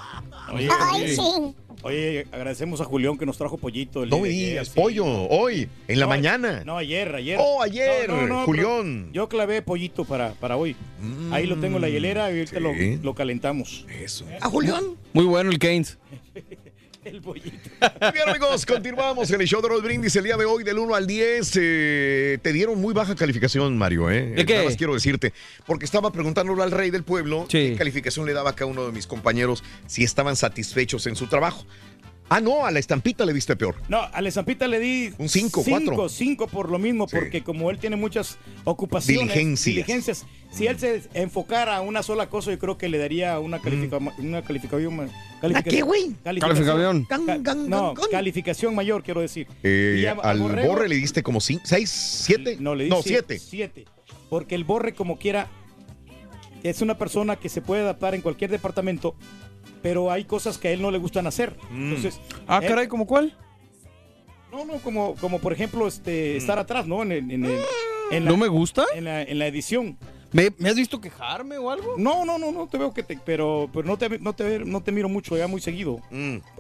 Oye, 0.54 0.70
Ay, 0.92 1.16
sí. 1.16 1.56
Oye, 1.84 2.28
agradecemos 2.32 2.82
a 2.82 2.86
Julián 2.86 3.18
que 3.18 3.26
nos 3.26 3.38
trajo 3.38 3.58
pollito. 3.58 4.04
El 4.04 4.10
No 4.10 4.18
día 4.18 4.24
me 4.24 4.30
digas, 4.30 4.68
sí. 4.70 4.74
pollo, 4.76 5.06
hoy, 5.06 5.70
en 5.88 6.00
la 6.00 6.06
No, 6.06 6.10
mañana. 6.10 6.64
No, 6.66 6.78
ayer, 6.78 7.14
ayer. 7.16 7.38
Oh, 7.42 7.62
ayer, 7.62 8.06
pero 8.08 8.44
Julián. 8.46 9.10
Yo 9.14 9.28
clavé 9.30 9.62
pollito 9.62 10.06
para, 10.06 10.34
para 10.34 10.58
hoy. 10.58 10.76
Ahí 11.32 11.46
lo 11.46 11.58
tengo 11.58 11.78
en 11.78 11.82
la 11.84 11.90
hielera 11.90 12.32
y 12.32 12.40
ahorita 12.40 12.60
lo, 12.60 12.72
lo 13.04 13.14
calentamos. 13.16 13.86
Eso. 14.02 14.26
¿A 14.42 14.50
Julián? 14.50 14.84
Muy 15.14 15.26
bueno 15.26 15.50
el 15.52 15.60
Keynes. 15.60 15.98
El 17.08 17.22
pollito. 17.22 17.70
Muy 18.02 18.12
bien, 18.12 18.28
amigos, 18.28 18.66
continuamos 18.66 19.32
en 19.32 19.40
el 19.40 19.48
show 19.48 19.62
de 19.62 19.70
los 19.70 19.82
brindis 19.82 20.14
el 20.18 20.26
día 20.26 20.36
de 20.36 20.44
hoy, 20.44 20.66
del 20.66 20.78
1 20.78 20.94
al 20.94 21.08
10. 21.08 21.52
eh, 21.56 22.38
te 22.42 22.52
dieron 22.52 22.82
muy 22.82 22.94
baja 22.94 23.16
calificación, 23.16 23.78
Mario, 23.78 24.12
¿eh? 24.12 24.34
¿De 24.36 24.46
qué? 24.46 24.56
Nada 24.56 24.66
más 24.66 24.76
quiero 24.76 24.94
decirte, 24.94 25.32
porque 25.66 25.86
estaba 25.86 26.12
preguntándole 26.12 26.62
al 26.64 26.72
rey 26.72 26.90
del 26.90 27.04
pueblo 27.04 27.46
qué 27.48 27.76
calificación 27.78 28.26
le 28.26 28.34
daba 28.34 28.50
a 28.50 28.56
cada 28.56 28.70
uno 28.70 28.86
de 28.86 28.92
mis 28.92 29.08
compañeros 29.08 29.64
si 29.86 30.04
estaban 30.04 30.36
satisfechos 30.36 31.08
en 31.08 31.16
su 31.16 31.28
trabajo. 31.28 31.66
Ah, 32.30 32.42
no, 32.42 32.66
a 32.66 32.72
la 32.72 32.80
estampita 32.80 33.26
le 33.26 33.34
diste 33.34 33.56
peor. 33.56 33.76
No, 33.88 34.02
a 34.02 34.22
la 34.22 34.30
Zampita 34.32 34.68
le 34.68 34.80
di 34.80 35.14
Un 35.18 35.30
cinco, 35.30 35.64
cuatro. 35.64 35.92
cinco, 35.92 36.10
cinco 36.10 36.48
por 36.48 36.70
lo 36.70 36.78
mismo, 36.78 37.08
porque 37.08 37.42
como 37.42 37.72
él 37.72 37.80
tiene 37.80 37.96
muchas 37.96 38.38
ocupaciones, 38.66 39.30
Diligencias. 39.34 39.66
diligencias, 39.76 40.26
si 40.52 40.68
él 40.68 40.78
se 40.78 41.04
enfocara 41.14 41.78
a 41.78 41.82
una 41.82 42.04
sola 42.04 42.30
cosa, 42.30 42.52
yo 42.52 42.60
creo 42.60 42.78
que 42.78 42.90
le 42.90 42.98
daría 42.98 43.40
una, 43.40 43.60
califica- 43.60 44.00
una 44.18 44.42
calificación 44.42 45.10
califica- 45.42 45.70
qué, 45.70 45.82
güey? 45.84 46.16
Calificación. 46.22 47.06
Ca- 47.06 47.56
no, 47.56 47.94
calificación 48.12 48.76
mayor, 48.76 49.04
quiero 49.04 49.22
decir. 49.22 49.48
Eh, 49.64 50.00
Y 50.02 50.06
a- 50.06 50.12
a 50.12 50.32
al 50.32 50.40
Borrego- 50.42 50.68
Borre 50.68 50.90
le 50.90 50.96
diste 50.96 51.24
como 51.24 51.40
6, 51.40 51.62
7. 51.90 52.58
No, 52.60 52.76
le 52.76 52.86
di 52.86 52.90
No, 52.90 52.98
sie- 52.98 53.10
7. 53.10 53.40
siete. 53.40 53.86
Porque 54.30 54.56
el 54.56 54.66
Borre, 54.66 54.94
como 54.94 55.18
quiera, 55.18 55.48
es 56.64 56.82
una 56.82 56.98
persona 56.98 57.38
que 57.38 57.48
se 57.48 57.62
puede 57.62 57.84
adaptar 57.84 58.16
en 58.16 58.22
cualquier 58.22 58.52
departamento, 58.52 59.16
pero 59.88 60.12
hay 60.12 60.26
cosas 60.26 60.58
que 60.58 60.68
a 60.68 60.72
él 60.72 60.82
no 60.82 60.92
le 60.92 60.98
gustan 60.98 61.28
hacer. 61.28 61.56
Entonces, 61.72 62.20
Ah, 62.46 62.60
él- 62.62 62.68
caray, 62.68 62.88
¿cómo 62.90 63.08
cuál? 63.08 63.34
No, 64.52 64.66
no, 64.66 64.74
como, 64.80 65.16
como 65.16 65.40
por 65.40 65.54
ejemplo 65.54 65.88
este, 65.88 66.36
estar 66.36 66.60
atrás, 66.60 66.86
¿no? 66.88 67.04
En, 67.04 67.12
el- 67.14 67.32
en 67.32 67.46
en 68.12 68.26
la- 68.26 68.32
¿No 68.32 68.36
me 68.38 68.48
gusta? 68.50 68.86
En 68.96 69.06
la, 69.06 69.22
en 69.22 69.40
la 69.40 69.48
edición. 69.48 69.98
¿Me, 70.34 70.52
me 70.58 70.70
has 70.70 70.76
visto 70.76 71.00
quejarme 71.00 71.58
o 71.58 71.70
algo? 71.72 71.96
No, 71.98 72.26
no, 72.26 72.38
no, 72.38 72.52
no 72.52 72.68
te 72.68 72.78
veo 72.78 72.94
que 72.94 73.04
te, 73.04 73.18
pero, 73.24 73.70
pero 73.74 73.88
no 73.88 73.98
te, 73.98 74.20
no 74.20 74.34
te, 74.34 74.60
no 74.60 74.82
te 74.82 74.92
miro 74.92 75.08
mucho 75.10 75.38
ya 75.38 75.48
muy 75.48 75.62
seguido. 75.62 76.02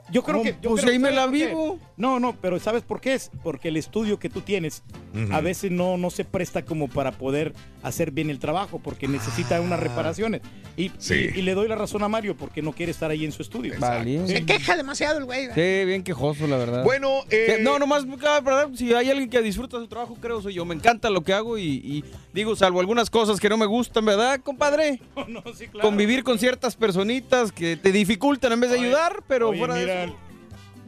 Yo 0.10 0.24
creo 0.24 0.42
que. 0.42 0.56
yo 0.62 0.70
Pues 0.70 0.82
creo- 0.82 0.94
ahí 0.94 1.00
me 1.00 1.10
¿sabes 1.10 1.16
la 1.18 1.28
vivo. 1.28 1.80
No, 1.98 2.20
no, 2.20 2.36
pero 2.40 2.60
¿sabes 2.60 2.84
por 2.84 3.02
qué 3.02 3.14
es? 3.14 3.30
Porque 3.44 3.68
el 3.68 3.78
estudio 3.78 4.20
que 4.20 4.30
tú 4.30 4.42
tienes 4.42 4.84
Ujú. 5.14 5.34
a 5.34 5.42
veces 5.42 5.72
no, 5.72 5.98
no 5.98 6.10
se 6.10 6.24
presta 6.24 6.64
como 6.64 6.88
para 6.88 7.12
poder 7.12 7.54
hacer 7.84 8.12
bien 8.12 8.30
el 8.30 8.40
trabajo, 8.40 8.80
porque 8.84 9.08
necesita 9.08 9.60
unas 9.62 9.80
reparaciones. 9.80 10.42
Y, 10.78 10.92
Sí. 11.00 11.30
y, 11.36 11.40
y 11.40 11.42
le 11.42 11.54
doy 11.56 11.68
la 11.68 11.76
razón 11.76 12.04
a 12.04 12.08
Mario, 12.08 12.38
porque 12.38 12.62
no 12.62 12.72
quiere 12.72 12.92
estar 12.92 13.10
ahí 13.12 13.26
en 13.26 13.32
su 13.32 13.42
estudio. 13.42 13.74
Vale. 13.80 14.28
Se 14.28 14.46
queja 14.46 14.78
demasiado 14.78 15.18
el 15.18 15.26
güey. 15.26 15.48
Sí, 15.48 15.86
bien 15.86 16.04
quejoso, 16.04 16.46
la 16.48 16.58
verdad. 16.58 16.84
Bueno, 16.84 17.22
eh, 17.30 17.56
Que- 17.58 17.64
no, 17.64 17.80
nomás, 17.80 18.06
cada 18.20 18.40
verdad, 18.42 18.70
si 18.76 18.94
hay 18.94 19.10
alguien 19.10 19.30
que 19.30 19.42
disfruta 19.42 19.78
su 19.78 19.88
trabajo, 19.88 20.16
creo 20.22 20.42
soy 20.42 20.54
yo. 20.54 20.66
Me 20.66 20.76
encanta 20.76 21.10
lo 21.10 21.22
que 21.24 21.34
hago 21.34 21.58
y, 21.58 21.64
y 21.64 22.04
digo, 22.38 22.56
salvo 22.56 22.80
algunas 22.80 23.10
cosas 23.10 23.40
que 23.40 23.50
no 23.50 23.58
me 23.58 23.66
gustan, 23.66 24.06
¿verdad, 24.06 24.40
compadre? 24.42 25.02
No, 25.28 25.44
sí, 25.54 25.68
claro. 25.68 25.88
Convivir 25.90 26.24
con 26.24 26.40
ciertas 26.40 26.76
personitas 26.76 27.52
que 27.52 27.76
te 27.76 27.92
dificultan 27.92 28.52
en 28.54 28.60
vez 28.62 28.72
de 28.72 28.80
ayudar, 28.80 29.24
pero 29.28 29.50
Oye, 29.50 29.60
fuera 29.60 29.74
de 29.76 29.82
mira, 29.82 30.04
eso. 30.06 30.16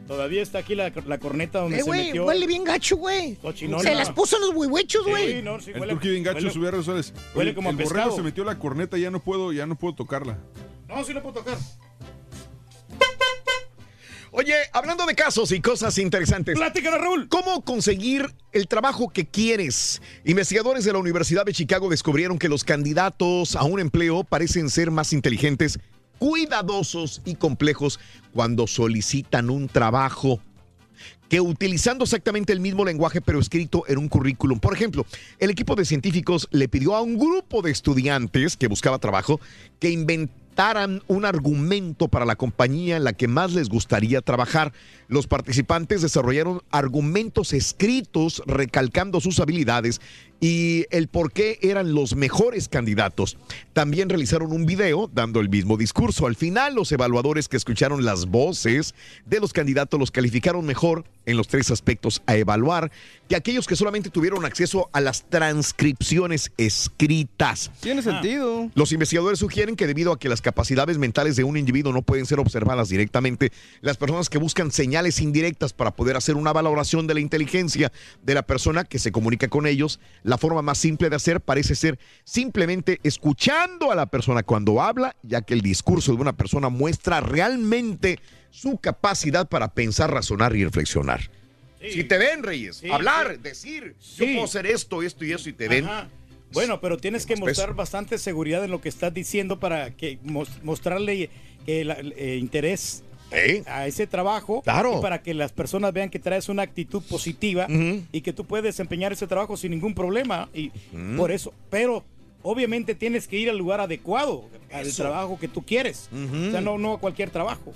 Todavía 0.08 0.42
está 0.42 0.58
aquí 0.58 0.74
la, 0.74 0.90
la 1.06 1.18
corneta 1.18 1.60
donde 1.60 1.76
Eh, 1.76 1.80
se 1.82 1.84
güey, 1.86 2.06
metió. 2.06 2.24
huele 2.24 2.46
bien 2.48 2.64
gacho, 2.64 2.96
güey. 2.96 3.38
Se 3.80 3.94
las 3.94 4.10
puso 4.10 4.36
en 4.36 4.42
los 4.42 4.50
huihuechos, 4.56 5.06
güey. 5.06 5.34
Sí, 5.34 5.42
no, 5.42 5.60
sí, 5.60 5.70
El 5.72 5.80
huele- 5.80 5.90
turqui 5.90 6.08
bien 6.08 6.24
gacho 6.24 6.38
huele- 6.38 6.50
subió 6.52 6.68
a 6.68 6.70
redes 6.72 6.86
sociales. 6.86 7.14
huele 7.34 7.50
Oye, 7.50 7.54
como 7.54 7.68
a 7.68 7.70
el 7.70 7.76
borrego 7.76 7.94
pescado. 7.94 8.16
se 8.16 8.22
metió 8.22 8.42
la 8.44 8.58
corneta, 8.58 8.98
ya 8.98 9.10
no 9.12 9.20
puedo, 9.20 9.52
ya 9.52 9.66
no 9.66 9.76
puedo 9.76 9.94
tocarla. 9.94 10.38
No, 10.88 11.04
sí 11.04 11.12
lo 11.12 11.22
puedo 11.22 11.34
tocar. 11.40 11.56
Oye, 14.32 14.54
hablando 14.72 15.06
de 15.06 15.14
casos 15.16 15.50
y 15.50 15.60
cosas 15.60 15.98
interesantes. 15.98 16.56
Platícanos, 16.56 17.00
Raúl. 17.00 17.28
¿Cómo 17.28 17.64
conseguir 17.64 18.32
el 18.52 18.68
trabajo 18.68 19.08
que 19.08 19.26
quieres? 19.26 20.00
Investigadores 20.24 20.84
de 20.84 20.92
la 20.92 20.98
Universidad 20.98 21.44
de 21.44 21.52
Chicago 21.52 21.88
descubrieron 21.88 22.38
que 22.38 22.48
los 22.48 22.62
candidatos 22.62 23.56
a 23.56 23.64
un 23.64 23.80
empleo 23.80 24.22
parecen 24.22 24.70
ser 24.70 24.92
más 24.92 25.12
inteligentes, 25.12 25.80
cuidadosos 26.20 27.22
y 27.24 27.34
complejos 27.34 27.98
cuando 28.32 28.68
solicitan 28.68 29.50
un 29.50 29.68
trabajo 29.68 30.40
que 31.28 31.40
utilizando 31.40 32.04
exactamente 32.04 32.52
el 32.52 32.60
mismo 32.60 32.84
lenguaje 32.84 33.20
pero 33.20 33.40
escrito 33.40 33.84
en 33.88 33.98
un 33.98 34.08
currículum. 34.08 34.60
Por 34.60 34.74
ejemplo, 34.74 35.06
el 35.38 35.50
equipo 35.50 35.74
de 35.74 35.84
científicos 35.84 36.48
le 36.52 36.68
pidió 36.68 36.94
a 36.94 37.02
un 37.02 37.18
grupo 37.18 37.62
de 37.62 37.70
estudiantes 37.70 38.56
que 38.56 38.68
buscaba 38.68 38.98
trabajo 38.98 39.40
que 39.78 39.90
un 41.08 41.24
argumento 41.24 42.08
para 42.08 42.26
la 42.26 42.36
compañía 42.36 42.96
en 42.96 43.04
la 43.04 43.14
que 43.14 43.28
más 43.28 43.52
les 43.52 43.68
gustaría 43.68 44.20
trabajar. 44.20 44.72
Los 45.08 45.26
participantes 45.26 46.02
desarrollaron 46.02 46.60
argumentos 46.70 47.54
escritos 47.54 48.42
recalcando 48.46 49.20
sus 49.20 49.40
habilidades 49.40 50.00
y 50.40 50.86
el 50.90 51.08
por 51.08 51.32
qué 51.32 51.58
eran 51.62 51.94
los 51.94 52.16
mejores 52.16 52.68
candidatos. 52.68 53.36
También 53.72 54.08
realizaron 54.08 54.52
un 54.52 54.66
video 54.66 55.10
dando 55.12 55.40
el 55.40 55.48
mismo 55.48 55.76
discurso. 55.76 56.26
Al 56.26 56.34
final, 56.34 56.74
los 56.74 56.90
evaluadores 56.92 57.48
que 57.48 57.56
escucharon 57.56 58.04
las 58.04 58.26
voces 58.26 58.94
de 59.26 59.40
los 59.40 59.52
candidatos 59.52 60.00
los 60.00 60.10
calificaron 60.10 60.64
mejor 60.64 61.04
en 61.26 61.36
los 61.36 61.48
tres 61.48 61.70
aspectos 61.70 62.22
a 62.26 62.36
evaluar 62.36 62.90
que 63.28 63.36
aquellos 63.36 63.66
que 63.66 63.76
solamente 63.76 64.10
tuvieron 64.10 64.44
acceso 64.44 64.88
a 64.92 65.00
las 65.00 65.28
transcripciones 65.28 66.50
escritas. 66.56 67.70
Tiene 67.80 68.02
sentido. 68.02 68.70
Los 68.74 68.92
investigadores 68.92 69.38
sugieren 69.38 69.76
que 69.76 69.86
debido 69.86 70.12
a 70.12 70.18
que 70.18 70.28
las 70.28 70.40
capacidades 70.40 70.98
mentales 70.98 71.36
de 71.36 71.44
un 71.44 71.56
individuo 71.56 71.92
no 71.92 72.02
pueden 72.02 72.26
ser 72.26 72.40
observadas 72.40 72.88
directamente, 72.88 73.52
las 73.82 73.96
personas 73.96 74.28
que 74.28 74.38
buscan 74.38 74.72
señales 74.72 75.20
indirectas 75.20 75.72
para 75.72 75.94
poder 75.94 76.16
hacer 76.16 76.36
una 76.36 76.52
valoración 76.52 77.06
de 77.06 77.14
la 77.14 77.20
inteligencia 77.20 77.92
de 78.22 78.34
la 78.34 78.42
persona 78.42 78.84
que 78.84 78.98
se 78.98 79.12
comunica 79.12 79.48
con 79.48 79.66
ellos, 79.66 80.00
la 80.30 80.38
forma 80.38 80.62
más 80.62 80.78
simple 80.78 81.10
de 81.10 81.16
hacer 81.16 81.40
parece 81.40 81.74
ser 81.74 81.98
simplemente 82.24 83.00
escuchando 83.02 83.90
a 83.90 83.94
la 83.94 84.06
persona 84.06 84.42
cuando 84.42 84.80
habla, 84.80 85.14
ya 85.22 85.42
que 85.42 85.52
el 85.54 85.60
discurso 85.60 86.14
de 86.14 86.20
una 86.22 86.32
persona 86.36 86.68
muestra 86.68 87.20
realmente 87.20 88.18
su 88.50 88.78
capacidad 88.78 89.48
para 89.48 89.74
pensar, 89.74 90.10
razonar 90.12 90.56
y 90.56 90.64
reflexionar. 90.64 91.30
Si 91.80 92.04
te 92.04 92.18
ven, 92.18 92.42
Reyes, 92.42 92.76
Sí, 92.76 92.90
hablar, 92.90 93.32
sí. 93.36 93.42
decir, 93.42 93.96
yo 94.16 94.24
puedo 94.26 94.44
hacer 94.44 94.66
esto, 94.66 95.02
esto 95.02 95.24
y 95.24 95.32
eso, 95.32 95.48
y 95.48 95.52
te 95.52 95.66
ven. 95.68 95.84
Ajá. 95.86 96.08
Bueno, 96.52 96.80
pero 96.80 96.96
tienes 96.96 97.26
que 97.26 97.34
Más 97.36 97.40
mostrar 97.48 97.68
peso. 97.68 97.76
bastante 97.76 98.18
seguridad 98.18 98.64
en 98.64 98.70
lo 98.70 98.80
que 98.80 98.88
estás 98.88 99.14
diciendo 99.14 99.58
para 99.60 99.90
que 99.96 100.18
mos- 100.24 100.62
mostrarle 100.62 101.30
la- 101.66 101.98
eh, 102.00 102.36
interés 102.40 103.02
a 103.66 103.86
ese 103.86 104.06
trabajo 104.06 104.62
Claro. 104.62 104.98
y 104.98 105.02
para 105.02 105.22
que 105.22 105.34
las 105.34 105.52
personas 105.52 105.92
vean 105.92 106.10
que 106.10 106.18
traes 106.18 106.48
una 106.48 106.62
actitud 106.62 107.02
positiva 107.02 107.66
y 107.68 108.20
que 108.22 108.32
tú 108.32 108.44
puedes 108.44 108.64
desempeñar 108.64 109.12
ese 109.12 109.26
trabajo 109.26 109.56
sin 109.56 109.70
ningún 109.70 109.94
problema 109.94 110.48
y 110.54 110.70
por 111.16 111.30
eso, 111.30 111.52
pero 111.70 112.04
obviamente 112.42 112.94
tienes 112.94 113.28
que 113.28 113.36
ir 113.36 113.50
al 113.50 113.58
lugar 113.58 113.80
adecuado 113.80 114.44
al 114.72 114.86
Eso. 114.86 115.02
trabajo 115.02 115.38
que 115.38 115.48
tú 115.48 115.62
quieres, 115.62 116.08
o 116.12 116.50
sea, 116.50 116.60
no, 116.60 116.78
no 116.78 116.94
a 116.94 116.98
cualquier 116.98 117.30
trabajo. 117.30 117.72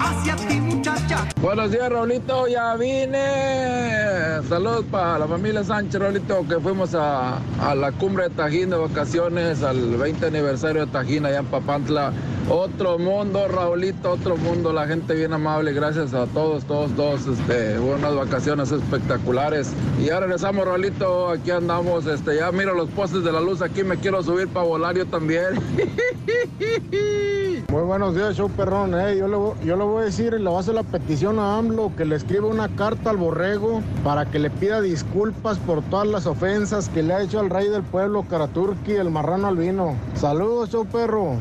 hacia 0.00 0.34
ti, 0.36 0.57
muchacha. 0.82 1.28
Buenos 1.42 1.70
días, 1.72 1.88
Raulito, 1.90 2.46
ya 2.46 2.74
vine. 2.76 3.18
Saludos 4.48 4.84
para 4.90 5.18
la 5.18 5.26
familia 5.26 5.64
Sánchez, 5.64 6.00
Raulito, 6.00 6.46
que 6.48 6.56
fuimos 6.60 6.94
a, 6.94 7.38
a 7.60 7.74
la 7.74 7.90
cumbre 7.92 8.28
de 8.28 8.30
Tajín 8.30 8.70
de 8.70 8.76
vacaciones, 8.76 9.62
al 9.62 9.96
20 9.96 10.26
aniversario 10.26 10.86
de 10.86 10.92
Tajín 10.92 11.26
allá 11.26 11.38
en 11.40 11.46
Papantla. 11.46 12.12
Otro 12.48 12.98
mundo, 12.98 13.46
Raulito, 13.48 14.12
otro 14.12 14.36
mundo, 14.36 14.72
la 14.72 14.86
gente 14.86 15.14
bien 15.14 15.32
amable, 15.34 15.72
gracias 15.72 16.14
a 16.14 16.26
todos, 16.26 16.64
todos, 16.64 16.90
todos, 16.92 17.26
este, 17.26 17.78
unas 17.78 18.14
vacaciones 18.14 18.70
espectaculares. 18.72 19.72
Y 20.00 20.04
ya 20.06 20.20
regresamos, 20.20 20.64
Raulito, 20.64 21.28
aquí 21.30 21.50
andamos, 21.50 22.06
este, 22.06 22.36
ya 22.36 22.50
miro 22.52 22.72
los 22.74 22.88
postes 22.90 23.22
de 23.24 23.32
la 23.32 23.40
luz, 23.40 23.60
aquí 23.60 23.82
me 23.84 23.96
quiero 23.98 24.22
subir 24.22 24.48
para 24.48 24.64
volar 24.64 24.96
yo 24.96 25.06
también. 25.06 25.60
Muy 27.70 27.82
buenos 27.82 28.14
días, 28.14 28.34
show 28.34 28.48
perrón. 28.48 28.98
Eh, 28.98 29.18
yo, 29.18 29.28
le, 29.28 29.36
voy- 29.36 29.54
yo 29.62 29.76
le 29.76 29.84
voy 29.84 30.02
a 30.02 30.04
decir 30.06 30.34
y 30.34 30.42
le 30.42 30.48
voy 30.48 30.56
a 30.58 30.62
la 30.72 30.82
petición 30.82 31.38
a 31.38 31.56
AMLO 31.56 31.92
que 31.96 32.04
le 32.04 32.16
escriba 32.16 32.46
una 32.46 32.68
carta 32.68 33.10
al 33.10 33.16
borrego 33.16 33.82
para 34.04 34.26
que 34.30 34.38
le 34.38 34.50
pida 34.50 34.80
disculpas 34.80 35.58
por 35.58 35.82
todas 35.82 36.06
las 36.06 36.26
ofensas 36.26 36.88
que 36.88 37.02
le 37.02 37.14
ha 37.14 37.22
hecho 37.22 37.40
al 37.40 37.50
rey 37.50 37.68
del 37.68 37.82
pueblo, 37.82 38.24
Karaturki, 38.28 38.92
el 38.92 39.10
marrano 39.10 39.48
albino. 39.48 39.96
Saludos, 40.14 40.70
show 40.70 40.86
perro. 40.86 41.36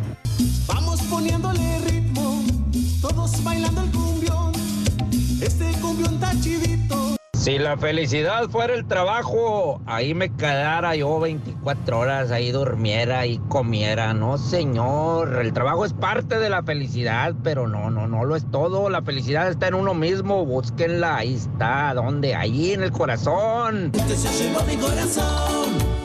Vamos 0.67 1.01
poniéndole 1.03 1.79
ritmo 1.79 2.43
todos 3.01 3.43
bailando 3.43 3.81
el 3.81 3.91
cumbión. 3.91 4.51
Este 5.41 5.71
cumbión 5.81 6.15
está 6.15 6.31
chidito. 6.39 6.76
Si 7.47 7.57
la 7.57 7.77
felicidad 7.77 8.49
fuera 8.49 8.73
el 8.73 8.85
trabajo, 8.87 9.79
ahí 9.85 10.13
me 10.13 10.35
quedara 10.35 10.97
yo 10.97 11.17
24 11.17 11.99
horas, 11.99 12.29
ahí 12.29 12.51
durmiera 12.51 13.25
y 13.25 13.37
comiera. 13.37 14.13
No, 14.13 14.37
señor, 14.37 15.33
el 15.39 15.53
trabajo 15.53 15.85
es 15.85 15.93
parte 15.93 16.39
de 16.39 16.49
la 16.49 16.61
felicidad, 16.63 17.33
pero 17.45 17.65
no, 17.65 17.89
no, 17.89 18.05
no 18.05 18.25
lo 18.25 18.35
es 18.35 18.51
todo. 18.51 18.89
La 18.89 19.01
felicidad 19.01 19.47
está 19.47 19.69
en 19.69 19.75
uno 19.75 19.93
mismo, 19.93 20.45
búsquenla, 20.45 21.15
ahí 21.15 21.35
está, 21.35 21.93
¿dónde? 21.93 22.35
Ahí 22.35 22.73
en 22.73 22.83
el 22.83 22.91
corazón. 22.91 23.93
Se 24.09 24.43
llevó 24.43 24.61
mi 24.63 24.75
corazón. 24.75 25.96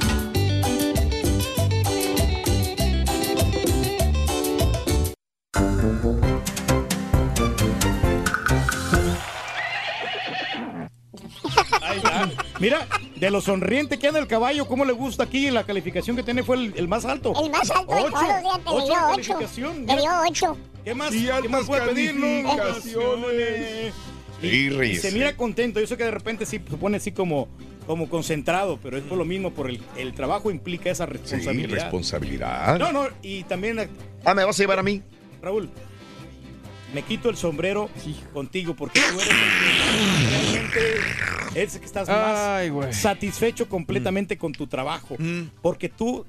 Mira, 12.62 12.86
de 13.16 13.28
lo 13.28 13.40
sonriente 13.40 13.98
que 13.98 14.06
anda 14.06 14.20
el 14.20 14.28
caballo, 14.28 14.68
¿cómo 14.68 14.84
le 14.84 14.92
gusta 14.92 15.24
aquí? 15.24 15.50
La 15.50 15.64
calificación 15.64 16.14
que 16.14 16.22
tiene 16.22 16.44
fue 16.44 16.54
el, 16.56 16.72
el 16.76 16.86
más 16.86 17.04
alto. 17.04 17.32
El 17.44 17.50
más 17.50 17.68
alto 17.72 17.92
de 17.92 18.02
Ocho. 18.02 18.10
todos, 18.12 18.20
fíjate, 18.22 18.62
Ocho 18.66 18.78
de 18.78 18.84
dio 18.84 18.94
ocho. 18.94 19.10
calificación. 19.34 19.86
Le 19.86 19.96
dio 19.96 20.10
ocho. 20.28 20.56
¿Qué 20.84 20.94
más, 20.94 21.12
Y 21.12 21.26
¿qué 21.42 21.48
más 21.48 21.66
puede 21.66 21.82
pedir? 21.88 22.14
Y, 22.14 22.44
Sí, 24.40 24.46
y 24.48 24.70
Reyes, 24.70 25.02
se 25.02 25.10
sí. 25.10 25.14
mira 25.18 25.36
contento. 25.36 25.80
Yo 25.80 25.86
sé 25.88 25.96
que 25.96 26.04
de 26.04 26.10
repente 26.12 26.46
sí 26.46 26.60
se 26.68 26.76
pone 26.76 26.96
así 26.98 27.10
como, 27.12 27.48
como 27.86 28.08
concentrado, 28.08 28.78
pero 28.82 28.96
es 28.96 29.02
por 29.04 29.18
lo 29.18 29.24
mismo, 29.24 29.52
por 29.52 29.68
el, 29.70 29.80
el 29.96 30.14
trabajo 30.14 30.50
implica 30.50 30.88
esa 30.90 31.06
Sí, 31.06 31.12
responsabilidad. 31.12 31.68
responsabilidad. 31.82 32.78
No, 32.78 32.92
no, 32.92 33.08
y 33.22 33.42
también, 33.44 33.88
Ah, 34.24 34.34
¿me 34.34 34.44
vas 34.44 34.58
a 34.58 34.62
llevar 34.62 34.78
a 34.78 34.82
mí? 34.84 35.02
Raúl, 35.42 35.68
me 36.94 37.02
quito 37.02 37.28
el 37.30 37.36
sombrero 37.36 37.88
contigo 38.32 38.74
porque 38.74 39.00
tú 39.00 39.20
eres 39.20 39.30
el 39.30 39.36
que 39.36 40.30
realmente 40.30 40.80
el 41.54 41.80
que 41.80 41.84
estás 41.86 42.08
Ay, 42.08 42.70
más 42.70 42.96
satisfecho 42.96 43.68
completamente 43.68 44.36
con 44.38 44.52
tu 44.52 44.66
trabajo. 44.66 45.16
Porque 45.60 45.88
tú 45.88 46.24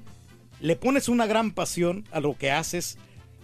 le 0.60 0.76
pones 0.76 1.08
una 1.08 1.26
gran 1.26 1.52
pasión 1.52 2.04
a 2.12 2.20
lo 2.20 2.36
que 2.36 2.50
haces 2.50 2.98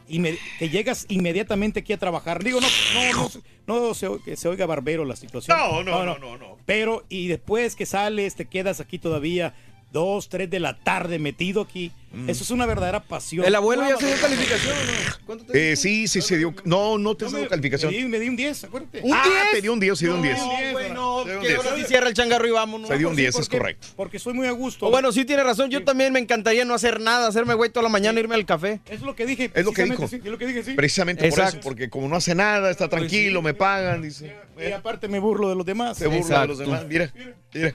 y 0.08 0.18
me- 0.18 0.36
te 0.58 0.68
llegas 0.68 1.06
inmediatamente 1.08 1.80
aquí 1.80 1.92
a 1.92 1.98
trabajar. 1.98 2.42
Digo, 2.42 2.60
no, 2.60 2.66
no, 3.12 3.30
no, 3.66 3.80
no 3.88 3.94
se, 3.94 4.08
que 4.24 4.36
oiga 4.48 4.66
barbero 4.66 5.04
la 5.04 5.14
situación. 5.16 5.56
No, 5.56 5.82
no, 5.82 6.04
no, 6.04 6.18
no, 6.18 6.36
no. 6.36 6.56
Pero, 6.66 7.04
y 7.08 7.28
después 7.28 7.76
que 7.76 7.86
sales, 7.86 8.34
te 8.34 8.46
quedas 8.46 8.80
aquí 8.80 8.98
todavía 8.98 9.54
dos, 9.92 10.28
tres 10.28 10.50
de 10.50 10.60
la 10.60 10.78
tarde 10.78 11.18
metido 11.18 11.62
aquí. 11.62 11.92
Eso 12.26 12.42
es 12.42 12.50
una 12.50 12.66
verdadera 12.66 13.00
pasión. 13.04 13.44
¿El 13.44 13.54
abuelo 13.54 13.88
ya 13.88 13.96
se 13.96 14.06
dio 14.06 14.16
calificación 14.20 14.76
o 14.76 14.80
no? 14.84 15.16
¿Cuánto 15.26 15.44
te 15.46 15.72
Eh, 15.72 15.76
sí, 15.76 16.08
sí 16.08 16.20
se 16.20 16.38
dio. 16.38 16.52
No, 16.64 16.98
no 16.98 17.14
te 17.16 17.24
has 17.26 17.32
dado 17.32 17.46
calificación. 17.48 17.92
Me 17.92 17.98
di, 17.98 18.04
me 18.06 18.18
di 18.18 18.28
un 18.28 18.34
10, 18.36 18.64
acuérdate. 18.64 19.00
¿Un 19.04 19.12
Ah, 19.14 19.22
10? 19.24 19.36
te 19.52 19.62
dio 19.62 19.72
un 19.72 19.78
10, 19.80 19.96
sí 19.98 20.04
dio 20.06 20.14
un 20.16 20.22
10. 20.22 20.38
No, 20.38 20.48
güey, 20.72 20.90
no, 20.92 21.22
Se 21.24 21.30
dio 21.30 21.40
que 21.40 21.46
10. 21.48 21.58
ahora 21.58 21.76
sí 21.76 21.84
cierra 21.84 22.08
el 22.08 22.14
changarro 22.14 22.48
y 22.48 22.50
vámonos. 22.50 22.88
Se 22.88 22.98
dio 22.98 23.08
un 23.10 23.14
Sí, 23.14 23.22
10, 23.22 23.36
es 23.38 23.48
correcto. 23.48 23.86
Porque 23.94 24.18
soy 24.18 24.32
muy 24.34 24.48
a 24.48 24.50
gusto. 24.50 24.86
O 24.86 24.90
bueno, 24.90 25.12
sí 25.12 25.24
tiene 25.24 25.44
razón. 25.44 25.70
Yo 25.70 25.84
también 25.84 26.12
me 26.12 26.18
encantaría 26.18 26.64
no 26.64 26.74
hacer 26.74 27.00
nada, 27.00 27.28
hacerme 27.28 27.54
güey 27.54 27.70
toda 27.70 27.84
la 27.84 27.88
mañana, 27.90 28.18
irme 28.18 28.34
al 28.34 28.44
café. 28.44 28.80
Es 28.88 29.02
lo 29.02 29.14
que 29.14 29.24
dije. 29.24 29.52
Es 29.54 29.64
lo 29.64 29.72
que 29.72 29.84
dijo. 29.84 30.08
sí, 30.08 30.16
es 30.16 30.24
lo 30.24 30.36
que 30.36 30.46
dije, 30.46 30.64
sí. 30.64 30.74
Precisamente 30.74 31.28
por 31.30 31.40
eso, 31.40 31.58
porque 31.62 31.88
como 31.90 32.08
no 32.08 32.16
hace 32.16 32.34
nada, 32.34 32.70
está 32.72 32.88
tranquilo, 32.88 33.40
me 33.40 33.54
pagan, 33.54 34.02
dice. 34.02 34.34
Y 34.60 34.72
aparte 34.72 35.06
me 35.06 35.20
burlo 35.20 35.48
de 35.48 35.54
los 35.54 35.64
demás. 35.64 35.96
Se 35.96 36.08
burla 36.08 36.40
de 36.42 36.46
los 36.48 36.58
demás. 36.58 36.84
Mira, 36.88 37.12
mira. 37.54 37.74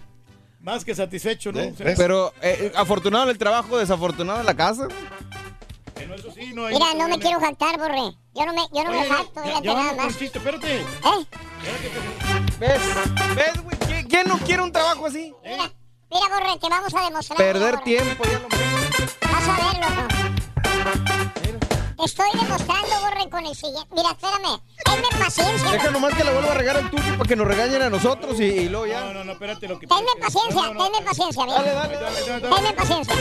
Más 0.65 0.83
que 0.83 0.95
satisfecho, 0.95 1.51
¿no? 1.51 1.59
¿Eh? 1.59 1.75
Pero 1.95 2.33
eh, 2.41 2.71
afortunado 2.75 3.25
en 3.25 3.29
el 3.29 3.37
trabajo, 3.37 3.77
desafortunado 3.77 4.39
en 4.39 4.47
la 4.47 4.55
casa. 4.55 4.87
bueno, 5.93 6.15
eso 6.15 6.31
sí, 6.31 6.53
no 6.55 6.65
hay- 6.65 6.73
Mira, 6.73 6.87
no 6.95 7.07
me 7.07 7.19
quiero 7.19 7.39
jactar, 7.39 7.77
borre. 7.77 8.15
Yo 8.33 8.45
no 8.47 8.53
me, 8.53 8.61
yo 8.73 8.83
no 8.83 8.89
me 8.89 9.05
jacto, 9.05 9.45
ya, 9.45 9.61
ya 9.61 9.73
nada 9.75 9.93
más. 9.93 10.17
chiste, 10.17 10.39
espérate. 10.39 10.77
¿Eh? 10.77 10.85
¿Ves? 12.59 12.81
¿Ves, 13.35 13.63
güey? 13.63 13.77
¿Quién, 14.09 14.27
no 14.27 14.39
quiere 14.39 14.63
un 14.63 14.71
trabajo 14.71 15.05
así? 15.05 15.35
Mira, 15.43 15.71
mira, 16.09 16.29
borre, 16.29 16.59
te 16.59 16.67
vamos 16.67 16.95
a 16.95 17.01
demostrar. 17.03 17.37
Perder 17.37 17.79
tiempo, 17.81 18.23
ya 18.23 18.39
lo 18.39 18.47
Vas 18.49 19.47
a 19.47 19.55
ver, 19.67 19.75
loco. 19.83 20.07
Te 21.43 21.64
estoy 22.03 22.27
demostrando, 22.33 22.89
borre, 23.01 23.29
con 23.29 23.45
el 23.45 23.55
siguiente. 23.55 23.87
Mira, 23.95 24.09
espérame. 24.11 24.59
Tenme 24.83 25.23
paciencia. 25.23 25.71
Deja 25.71 25.91
nomás 25.91 26.13
que 26.13 26.23
le 26.23 26.31
vuelva 26.33 26.51
a 26.51 26.55
regar 26.55 26.77
el 26.77 26.89
turqui 26.89 27.11
para 27.11 27.27
que 27.27 27.35
nos 27.35 27.47
regañen 27.47 27.81
a 27.81 27.89
nosotros 27.89 28.39
y, 28.39 28.43
y 28.43 28.69
luego 28.69 28.87
ya. 28.87 29.01
No, 29.05 29.13
no, 29.13 29.23
no, 29.23 29.31
espérate 29.33 29.67
lo 29.67 29.79
que 29.79 29.87
Tenme 29.87 30.11
paciencia, 30.19 30.61
tenme 30.77 31.01
paciencia, 31.05 31.45
mira. 31.45 31.61
Dale, 31.61 31.95
dale, 31.95 32.21
dale. 32.27 32.55
Tenme 32.55 32.73
paciencia. 32.73 33.15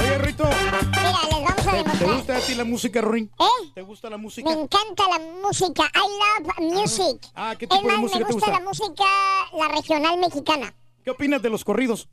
Oye, 0.00 0.18
Rito, 0.18 0.44
Mira, 0.44 1.18
les 1.30 1.42
vamos 1.42 1.50
a 1.50 1.54
¿te, 1.54 1.70
te 1.70 1.76
demostrar. 1.76 2.14
gusta 2.16 2.36
a 2.36 2.40
ti 2.40 2.54
la 2.54 2.64
música, 2.64 3.00
Ruin? 3.00 3.30
¿Eh? 3.38 3.70
¿Te 3.74 3.82
gusta 3.82 4.10
la 4.10 4.16
música? 4.16 4.48
Me 4.50 4.60
encanta 4.60 5.04
la 5.08 5.18
música. 5.42 5.90
I 5.94 6.42
love 6.44 6.74
music. 6.74 7.20
Ah, 7.34 7.54
¿qué 7.58 7.64
es 7.64 7.68
tipo 7.70 7.82
de 7.82 7.88
más, 7.92 8.00
música 8.00 8.18
me 8.20 8.24
te 8.26 8.32
gusta, 8.32 8.50
gusta? 8.50 8.60
la 8.60 8.68
música, 8.68 9.04
la 9.58 9.68
regional 9.68 10.18
mexicana. 10.18 10.74
¿Qué 11.04 11.10
opinas 11.10 11.42
de 11.42 11.50
los 11.50 11.64
corridos? 11.64 12.08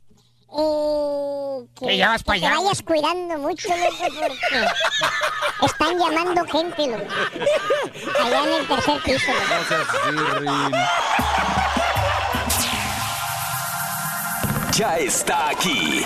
Eh, 0.53 1.65
que, 1.79 1.85
Que 1.85 1.97
ya 1.97 2.09
vas 2.09 2.23
pa' 2.23 2.33
que 2.33 2.39
te 2.41 2.45
allá, 2.47 2.57
vayas 2.57 2.81
cuidando 2.81 3.37
mucho, 3.37 3.69
loco, 3.69 4.05
porque 5.59 5.65
están 5.65 5.97
llamando 5.97 6.45
gente, 6.45 6.87
loco. 6.87 7.05
Allá 8.21 8.43
en 8.43 8.53
el 8.53 8.67
tercer 8.67 9.01
piso, 9.03 9.31
loco. 9.31 10.77
Ya 14.73 14.97
está 14.97 15.49
aquí. 15.49 16.05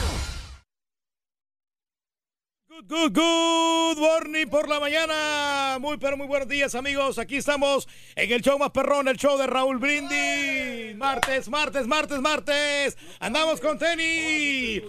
Good, 2.87 3.13
good, 3.13 3.97
morning 3.99 4.47
por 4.47 4.67
la 4.67 4.79
mañana. 4.79 5.77
Muy, 5.79 5.97
pero 5.97 6.17
muy 6.17 6.25
buenos 6.25 6.47
días, 6.47 6.73
amigos. 6.73 7.19
Aquí 7.19 7.37
estamos 7.37 7.87
en 8.15 8.31
el 8.31 8.41
show 8.41 8.57
más 8.57 8.71
perrón, 8.71 9.07
el 9.07 9.17
show 9.17 9.37
de 9.37 9.45
Raúl 9.45 9.77
Brindis. 9.77 10.95
Martes, 10.95 11.47
martes, 11.47 11.85
martes, 11.85 12.19
martes. 12.19 12.97
Andamos 13.19 13.61
con 13.61 13.77
tenis. 13.77 14.81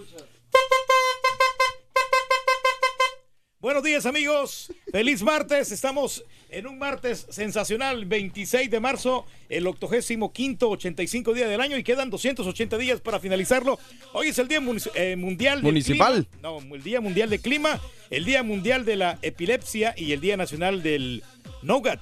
Buenos 3.63 3.81
días, 3.81 4.05
amigos. 4.05 4.73
Feliz 4.91 5.23
martes. 5.23 5.71
Estamos 5.71 6.25
en 6.49 6.67
un 6.67 6.77
martes 6.77 7.25
sensacional, 7.29 8.03
26 8.03 8.69
de 8.69 8.81
marzo, 8.81 9.25
el 9.47 9.65
85 9.65 10.67
85 10.67 11.33
día 11.33 11.47
del 11.47 11.61
año 11.61 11.77
y 11.77 11.83
quedan 11.85 12.09
280 12.09 12.77
días 12.77 12.99
para 12.99 13.21
finalizarlo. 13.21 13.79
Hoy 14.11 14.27
es 14.27 14.39
el 14.39 14.49
Día 14.49 14.59
eh, 14.95 15.15
Mundial 15.15 15.59
del 15.59 15.63
Municipal. 15.63 16.27
Clima. 16.27 16.41
No, 16.41 16.75
el 16.75 16.83
Día 16.83 16.99
Mundial 16.99 17.29
del 17.29 17.39
Clima, 17.39 17.79
el 18.09 18.25
Día 18.25 18.43
Mundial 18.43 18.83
de 18.83 18.97
la 18.97 19.17
Epilepsia 19.21 19.93
y 19.95 20.11
el 20.11 20.19
Día 20.19 20.35
Nacional 20.35 20.83
del 20.83 21.23
Nougat. 21.61 22.01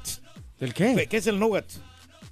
¿El 0.59 0.73
qué? 0.73 1.07
¿Qué 1.07 1.17
es 1.17 1.27
el 1.27 1.37
Nougat? 1.37 1.65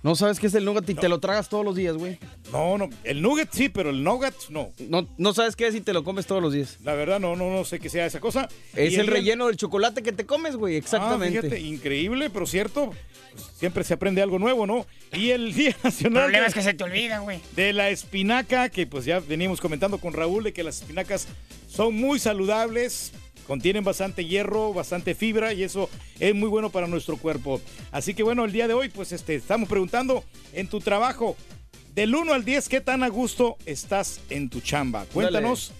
No 0.01 0.15
sabes 0.15 0.39
qué 0.39 0.47
es 0.47 0.53
el 0.55 0.63
nougat 0.63 0.89
y 0.89 0.93
te 0.95 1.09
lo 1.09 1.19
tragas 1.19 1.49
todos 1.49 1.65
los 1.65 1.75
días, 1.75 1.97
güey. 1.97 2.17
No, 2.53 2.77
no, 2.77 2.89
el 3.03 3.21
Nougat 3.21 3.49
sí, 3.51 3.67
pero 3.67 3.89
el 3.89 4.01
Nougat 4.01 4.33
no. 4.49 4.71
No, 4.79 5.05
no 5.17 5.33
sabes 5.33 5.57
qué 5.57 5.67
es 5.67 5.75
y 5.75 5.81
te 5.81 5.91
lo 5.91 6.05
comes 6.05 6.25
todos 6.25 6.41
los 6.41 6.53
días. 6.53 6.77
La 6.85 6.93
verdad 6.93 7.19
no, 7.19 7.35
no, 7.35 7.51
no 7.51 7.65
sé 7.65 7.79
qué 7.79 7.89
sea 7.89 8.05
esa 8.05 8.21
cosa. 8.21 8.47
Es 8.73 8.93
el 8.97 9.05
día- 9.07 9.13
relleno 9.15 9.47
del 9.47 9.57
chocolate 9.57 10.01
que 10.01 10.13
te 10.13 10.25
comes, 10.25 10.55
güey, 10.55 10.77
exactamente. 10.77 11.39
Ah, 11.39 11.41
fíjate, 11.41 11.59
increíble, 11.61 12.29
pero 12.29 12.45
cierto. 12.47 12.91
Pues, 13.33 13.45
siempre 13.57 13.83
se 13.83 13.93
aprende 13.93 14.21
algo 14.21 14.39
nuevo, 14.39 14.65
¿no? 14.65 14.85
Y 15.11 15.31
el 15.31 15.53
Día 15.53 15.75
Nacional 15.83 16.23
problema 16.23 16.43
de, 16.43 16.47
es 16.47 16.53
que 16.53 16.61
se 16.63 16.73
te 16.73 16.83
olvida, 16.85 17.19
güey. 17.19 17.41
de 17.57 17.73
la 17.73 17.89
espinaca, 17.89 18.69
que 18.69 18.87
pues 18.87 19.03
ya 19.03 19.19
venimos 19.19 19.59
comentando 19.59 19.97
con 19.97 20.13
Raúl 20.13 20.45
de 20.45 20.53
que 20.53 20.63
las 20.63 20.79
espinacas 20.81 21.27
son 21.69 21.93
muy 21.93 22.19
saludables, 22.19 23.11
contienen 23.49 23.83
bastante 23.83 24.23
hierro, 24.23 24.73
bastante 24.75 25.15
fibra 25.15 25.53
y 25.53 25.63
eso 25.63 25.89
es 26.19 26.35
muy 26.35 26.47
bueno 26.47 26.69
para 26.69 26.85
nuestro 26.85 27.17
cuerpo. 27.17 27.59
Así 27.91 28.13
que 28.13 28.21
bueno, 28.21 28.45
el 28.45 28.51
día 28.51 28.67
de 28.67 28.75
hoy 28.75 28.89
pues 28.89 29.11
este, 29.11 29.33
estamos 29.33 29.67
preguntando 29.67 30.23
en 30.53 30.67
tu 30.67 30.79
trabajo, 30.79 31.35
del 31.95 32.13
1 32.13 32.31
al 32.31 32.45
10, 32.45 32.69
¿qué 32.69 32.79
tan 32.79 33.01
a 33.01 33.07
gusto 33.07 33.57
estás 33.65 34.19
en 34.29 34.51
tu 34.51 34.61
chamba? 34.61 35.07
Cuéntanos. 35.11 35.71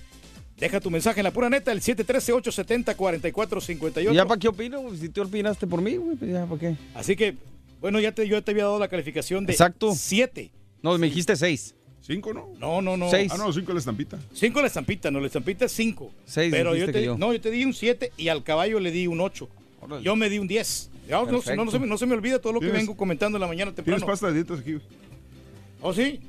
Deja 0.57 0.79
tu 0.79 0.89
mensaje 0.89 1.19
en 1.19 1.25
la 1.25 1.31
pura 1.31 1.47
neta, 1.47 1.71
el 1.71 1.81
713-870-4458. 1.81 4.11
¿Y 4.11 4.15
ya 4.15 4.25
para 4.25 4.39
qué 4.39 4.47
opino? 4.47 4.81
güey? 4.81 4.97
Si 4.97 5.09
tú 5.09 5.21
opinaste 5.21 5.67
por 5.67 5.83
mí, 5.83 5.95
güey, 5.95 6.17
pues 6.17 6.31
ya 6.31 6.47
para 6.47 6.59
qué. 6.59 6.75
Así 6.95 7.15
que, 7.15 7.37
bueno, 7.79 7.99
ya 7.99 8.13
te, 8.13 8.27
yo 8.27 8.43
te 8.43 8.49
había 8.49 8.63
dado 8.63 8.79
la 8.79 8.87
calificación 8.87 9.45
de 9.45 9.53
Exacto. 9.53 9.93
7. 9.95 10.49
No, 10.81 10.97
me 10.97 11.05
dijiste 11.05 11.35
seis. 11.35 11.75
¿Cinco, 12.01 12.33
no? 12.33 12.49
No, 12.57 12.81
no, 12.81 12.97
no. 12.97 13.09
Seis. 13.09 13.31
Ah, 13.33 13.37
no, 13.37 13.51
cinco 13.53 13.73
la 13.73 13.79
estampita. 13.79 14.17
5 14.33 14.61
la 14.61 14.67
estampita, 14.67 15.11
no, 15.11 15.19
la 15.19 15.27
estampita 15.27 15.65
es 15.65 15.71
5. 15.73 16.11
Seis 16.25 16.51
Pero 16.51 16.75
yo 16.75 16.85
te, 16.87 16.93
que 16.93 17.03
yo. 17.05 17.17
no, 17.17 17.33
yo 17.33 17.41
te 17.41 17.51
di 17.51 17.63
un 17.65 17.73
7 17.73 18.13
y 18.17 18.29
al 18.29 18.43
caballo 18.43 18.79
le 18.79 18.91
di 18.91 19.05
un 19.05 19.21
8. 19.21 19.47
Órale. 19.81 20.03
Yo 20.03 20.15
me 20.15 20.29
di 20.29 20.39
un 20.39 20.47
10. 20.47 20.89
Ya, 21.07 21.17
no, 21.17 21.25
no, 21.25 21.31
no 21.65 21.71
se 21.71 21.79
me, 21.79 21.87
no 21.87 21.97
se 21.97 22.05
me 22.05 22.13
olvida 22.13 22.39
todo 22.39 22.53
lo 22.53 22.59
que 22.59 22.67
vengo 22.71 22.95
comentando 22.95 23.37
en 23.37 23.41
la 23.41 23.47
mañana 23.47 23.73
¿Tienes 23.73 24.03
pasta 24.03 24.27
de 24.27 24.33
dietas 24.33 24.59
aquí? 24.59 24.77
¿Oh, 25.81 25.93
sí? 25.93 26.19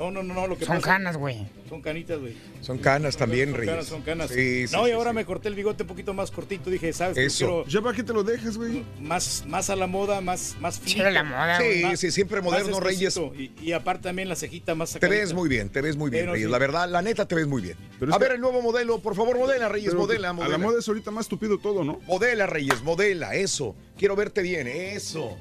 No, 0.00 0.10
no, 0.10 0.22
no, 0.22 0.32
no, 0.32 0.46
lo 0.46 0.56
que 0.56 0.64
Son 0.64 0.76
pasa- 0.76 0.86
canas, 0.92 1.18
güey. 1.18 1.46
Son 1.68 1.82
canitas, 1.82 2.18
güey. 2.18 2.34
Son 2.62 2.78
canas 2.78 3.18
también, 3.18 3.50
Son 3.50 3.58
Reyes. 3.58 3.74
canas, 3.74 3.86
son 3.86 4.00
canas. 4.02 4.30
Sí, 4.30 4.66
sí, 4.66 4.74
no, 4.74 4.84
y 4.86 4.90
sí, 4.90 4.92
ahora 4.92 5.10
sí. 5.10 5.16
me 5.16 5.24
corté 5.26 5.48
el 5.48 5.54
bigote 5.54 5.82
un 5.82 5.88
poquito 5.88 6.14
más 6.14 6.30
cortito. 6.30 6.70
Dije, 6.70 6.90
¿sabes? 6.94 7.16
qué? 7.16 7.26
Eso. 7.26 7.44
Quiero 7.64 7.66
¿Ya 7.68 7.82
para 7.82 7.94
qué 7.96 8.02
te 8.02 8.12
lo 8.14 8.24
dejas, 8.24 8.56
güey? 8.56 8.82
más, 8.98 9.44
más 9.46 9.68
a 9.68 9.76
la 9.76 9.86
moda, 9.86 10.22
más, 10.22 10.56
más 10.58 10.80
finito. 10.80 11.06
a 11.06 11.10
la 11.10 11.22
moda, 11.22 11.58
Sí, 11.60 11.82
Más- 11.84 12.00
sí, 12.00 12.10
siempre 12.10 12.40
moderno, 12.40 12.80
Reyes. 12.80 13.20
Y, 13.38 13.52
y 13.60 13.72
aparte 13.72 14.04
también 14.04 14.30
la 14.30 14.36
cejita 14.36 14.74
más 14.74 14.88
Te 14.88 14.94
sacadita. 14.94 15.20
ves 15.20 15.34
muy 15.34 15.50
bien, 15.50 15.68
te 15.68 15.82
ves 15.82 15.96
muy 15.96 16.10
bien, 16.10 16.22
Pero 16.22 16.32
Reyes. 16.32 16.46
sí. 16.48 16.52
La 16.52 16.58
verdad, 16.58 16.88
la 16.88 17.02
neta, 17.02 17.28
te 17.28 17.34
ves 17.34 17.46
muy 17.46 17.60
bien. 17.60 17.76
Pero 17.98 18.14
A 18.14 18.18
que- 18.18 18.24
ver 18.24 18.32
el 18.36 18.40
nuevo 18.40 18.62
modelo, 18.62 19.00
por 19.00 19.14
favor, 19.14 19.38
modela, 19.38 19.68
Reyes, 19.68 19.90
Pero 19.90 20.00
modela, 20.00 20.30
A 20.30 20.32
modela. 20.32 20.52
la 20.52 20.58
moda 20.64 20.78
es 20.78 20.88
ahorita 20.88 21.10
más 21.10 21.28
tupido 21.28 21.58
todo, 21.58 21.84
¿no? 21.84 22.00
Modela, 22.06 22.46
Reyes, 22.46 22.82
modela, 22.82 23.34
eso. 23.34 23.76
Quiero 23.98 24.16
verte 24.16 24.40
bien, 24.40 24.66
eso. 24.66 25.36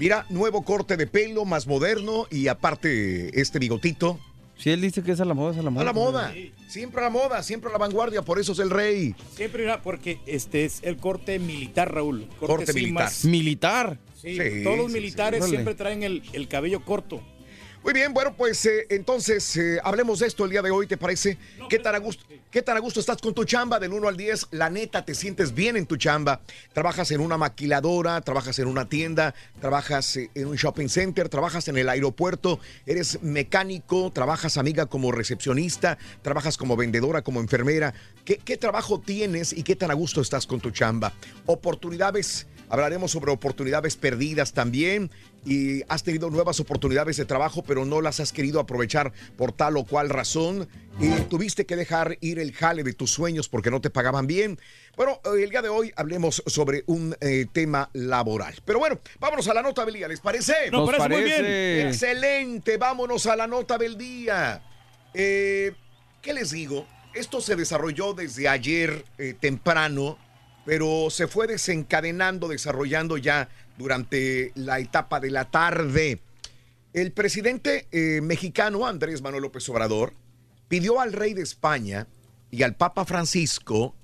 Mira, 0.00 0.24
nuevo 0.30 0.64
corte 0.64 0.96
de 0.96 1.06
pelo, 1.06 1.44
más 1.44 1.66
moderno 1.66 2.26
y 2.30 2.48
aparte 2.48 3.38
este 3.38 3.58
bigotito. 3.58 4.18
Si 4.56 4.70
él 4.70 4.80
dice 4.80 5.02
que 5.02 5.12
es 5.12 5.20
a 5.20 5.26
la 5.26 5.34
moda, 5.34 5.52
es 5.52 5.58
a 5.58 5.62
la 5.62 5.68
moda. 5.68 5.82
A 5.82 5.84
la 5.84 5.92
moda. 5.92 6.34
Siempre 6.68 7.02
a 7.02 7.04
la 7.04 7.10
moda, 7.10 7.42
siempre 7.42 7.68
a 7.68 7.72
la 7.72 7.78
vanguardia, 7.78 8.22
por 8.22 8.38
eso 8.40 8.52
es 8.52 8.60
el 8.60 8.70
rey. 8.70 9.14
Siempre 9.36 9.62
era 9.64 9.82
porque 9.82 10.18
este 10.24 10.64
es 10.64 10.80
el 10.84 10.96
corte 10.96 11.38
militar, 11.38 11.92
Raúl. 11.94 12.26
Corte 12.40 12.72
sí 12.72 12.80
militar. 12.80 13.04
más- 13.04 13.24
Militar. 13.26 13.98
sí, 14.18 14.36
Sí, 14.38 14.64
todos 14.64 14.78
los 14.78 14.86
sí, 14.86 14.92
militares 14.94 15.44
sí. 15.44 15.50
siempre 15.50 15.74
traen 15.74 16.02
el, 16.02 16.22
el 16.32 16.48
cabello 16.48 16.82
corto. 16.82 17.20
Muy 17.84 17.92
bien, 17.92 18.14
bueno, 18.14 18.34
pues 18.36 18.64
eh, 18.64 18.86
entonces 18.88 19.54
eh, 19.58 19.80
hablemos 19.84 20.20
de 20.20 20.28
esto 20.28 20.46
el 20.46 20.50
día 20.50 20.62
de 20.62 20.70
hoy, 20.70 20.86
¿te 20.86 20.96
parece? 20.96 21.36
¿Qué 21.68 21.78
tan, 21.78 21.94
a 21.94 21.98
gusto, 21.98 22.24
¿Qué 22.50 22.62
tan 22.62 22.76
a 22.76 22.80
gusto 22.80 22.98
estás 22.98 23.18
con 23.18 23.32
tu 23.32 23.44
chamba 23.44 23.78
del 23.78 23.92
1 23.92 24.08
al 24.08 24.16
10? 24.16 24.48
La 24.50 24.70
neta, 24.70 25.04
te 25.04 25.14
sientes 25.14 25.54
bien 25.54 25.76
en 25.76 25.86
tu 25.86 25.96
chamba. 25.96 26.40
Trabajas 26.72 27.12
en 27.12 27.20
una 27.20 27.38
maquiladora, 27.38 28.20
trabajas 28.22 28.58
en 28.58 28.66
una 28.66 28.88
tienda, 28.88 29.36
trabajas 29.60 30.16
eh, 30.16 30.30
en 30.34 30.48
un 30.48 30.56
shopping 30.56 30.88
center, 30.88 31.28
trabajas 31.28 31.68
en 31.68 31.78
el 31.78 31.88
aeropuerto, 31.88 32.58
eres 32.86 33.22
mecánico, 33.22 34.10
trabajas 34.10 34.56
amiga 34.56 34.86
como 34.86 35.12
recepcionista, 35.12 35.96
trabajas 36.22 36.56
como 36.56 36.76
vendedora, 36.76 37.22
como 37.22 37.38
enfermera. 37.38 37.94
¿Qué, 38.24 38.38
qué 38.38 38.56
trabajo 38.56 38.98
tienes 38.98 39.52
y 39.52 39.62
qué 39.62 39.76
tan 39.76 39.92
a 39.92 39.94
gusto 39.94 40.20
estás 40.20 40.44
con 40.44 40.58
tu 40.60 40.72
chamba? 40.72 41.12
Oportunidades. 41.46 42.48
Hablaremos 42.70 43.10
sobre 43.10 43.32
oportunidades 43.32 43.96
perdidas 43.96 44.52
también 44.52 45.10
y 45.44 45.82
has 45.88 46.04
tenido 46.04 46.30
nuevas 46.30 46.60
oportunidades 46.60 47.16
de 47.16 47.24
trabajo, 47.24 47.62
pero 47.62 47.84
no 47.84 48.00
las 48.00 48.20
has 48.20 48.32
querido 48.32 48.60
aprovechar 48.60 49.12
por 49.36 49.52
tal 49.52 49.76
o 49.76 49.84
cual 49.84 50.08
razón 50.08 50.68
y 51.00 51.10
tuviste 51.22 51.66
que 51.66 51.76
dejar 51.76 52.16
ir 52.20 52.38
el 52.38 52.52
jale 52.52 52.84
de 52.84 52.92
tus 52.92 53.10
sueños 53.10 53.48
porque 53.48 53.70
no 53.70 53.80
te 53.80 53.90
pagaban 53.90 54.26
bien. 54.26 54.58
Bueno, 54.96 55.20
el 55.36 55.50
día 55.50 55.62
de 55.62 55.68
hoy 55.68 55.92
hablemos 55.96 56.42
sobre 56.46 56.84
un 56.86 57.16
eh, 57.20 57.46
tema 57.52 57.90
laboral. 57.92 58.54
Pero 58.64 58.78
bueno, 58.78 59.00
vámonos 59.18 59.48
a 59.48 59.54
la 59.54 59.62
nota 59.62 59.84
del 59.84 59.94
día, 59.94 60.08
¿les 60.08 60.20
parece? 60.20 60.70
Nos 60.70 60.88
Nos 60.88 60.96
parece 60.96 61.08
muy 61.08 61.24
bien. 61.24 61.88
Excelente, 61.88 62.76
vámonos 62.76 63.26
a 63.26 63.34
la 63.34 63.46
nota 63.46 63.78
del 63.78 63.98
día. 63.98 64.62
Eh, 65.14 65.72
¿Qué 66.22 66.34
les 66.34 66.50
digo? 66.50 66.86
Esto 67.14 67.40
se 67.40 67.56
desarrolló 67.56 68.12
desde 68.12 68.48
ayer 68.48 69.04
eh, 69.18 69.34
temprano, 69.38 70.18
pero 70.64 71.08
se 71.10 71.26
fue 71.26 71.46
desencadenando, 71.46 72.48
desarrollando 72.48 73.16
ya 73.16 73.48
durante 73.78 74.52
la 74.54 74.78
etapa 74.78 75.20
de 75.20 75.30
la 75.30 75.50
tarde. 75.50 76.20
El 76.92 77.12
presidente 77.12 77.86
eh, 77.92 78.20
mexicano 78.20 78.86
Andrés 78.86 79.22
Manuel 79.22 79.42
López 79.42 79.68
Obrador 79.68 80.14
pidió 80.68 81.00
al 81.00 81.12
rey 81.12 81.34
de 81.34 81.42
España 81.42 82.06
y 82.50 82.62
al 82.62 82.74
Papa 82.76 83.04
Francisco 83.04 83.94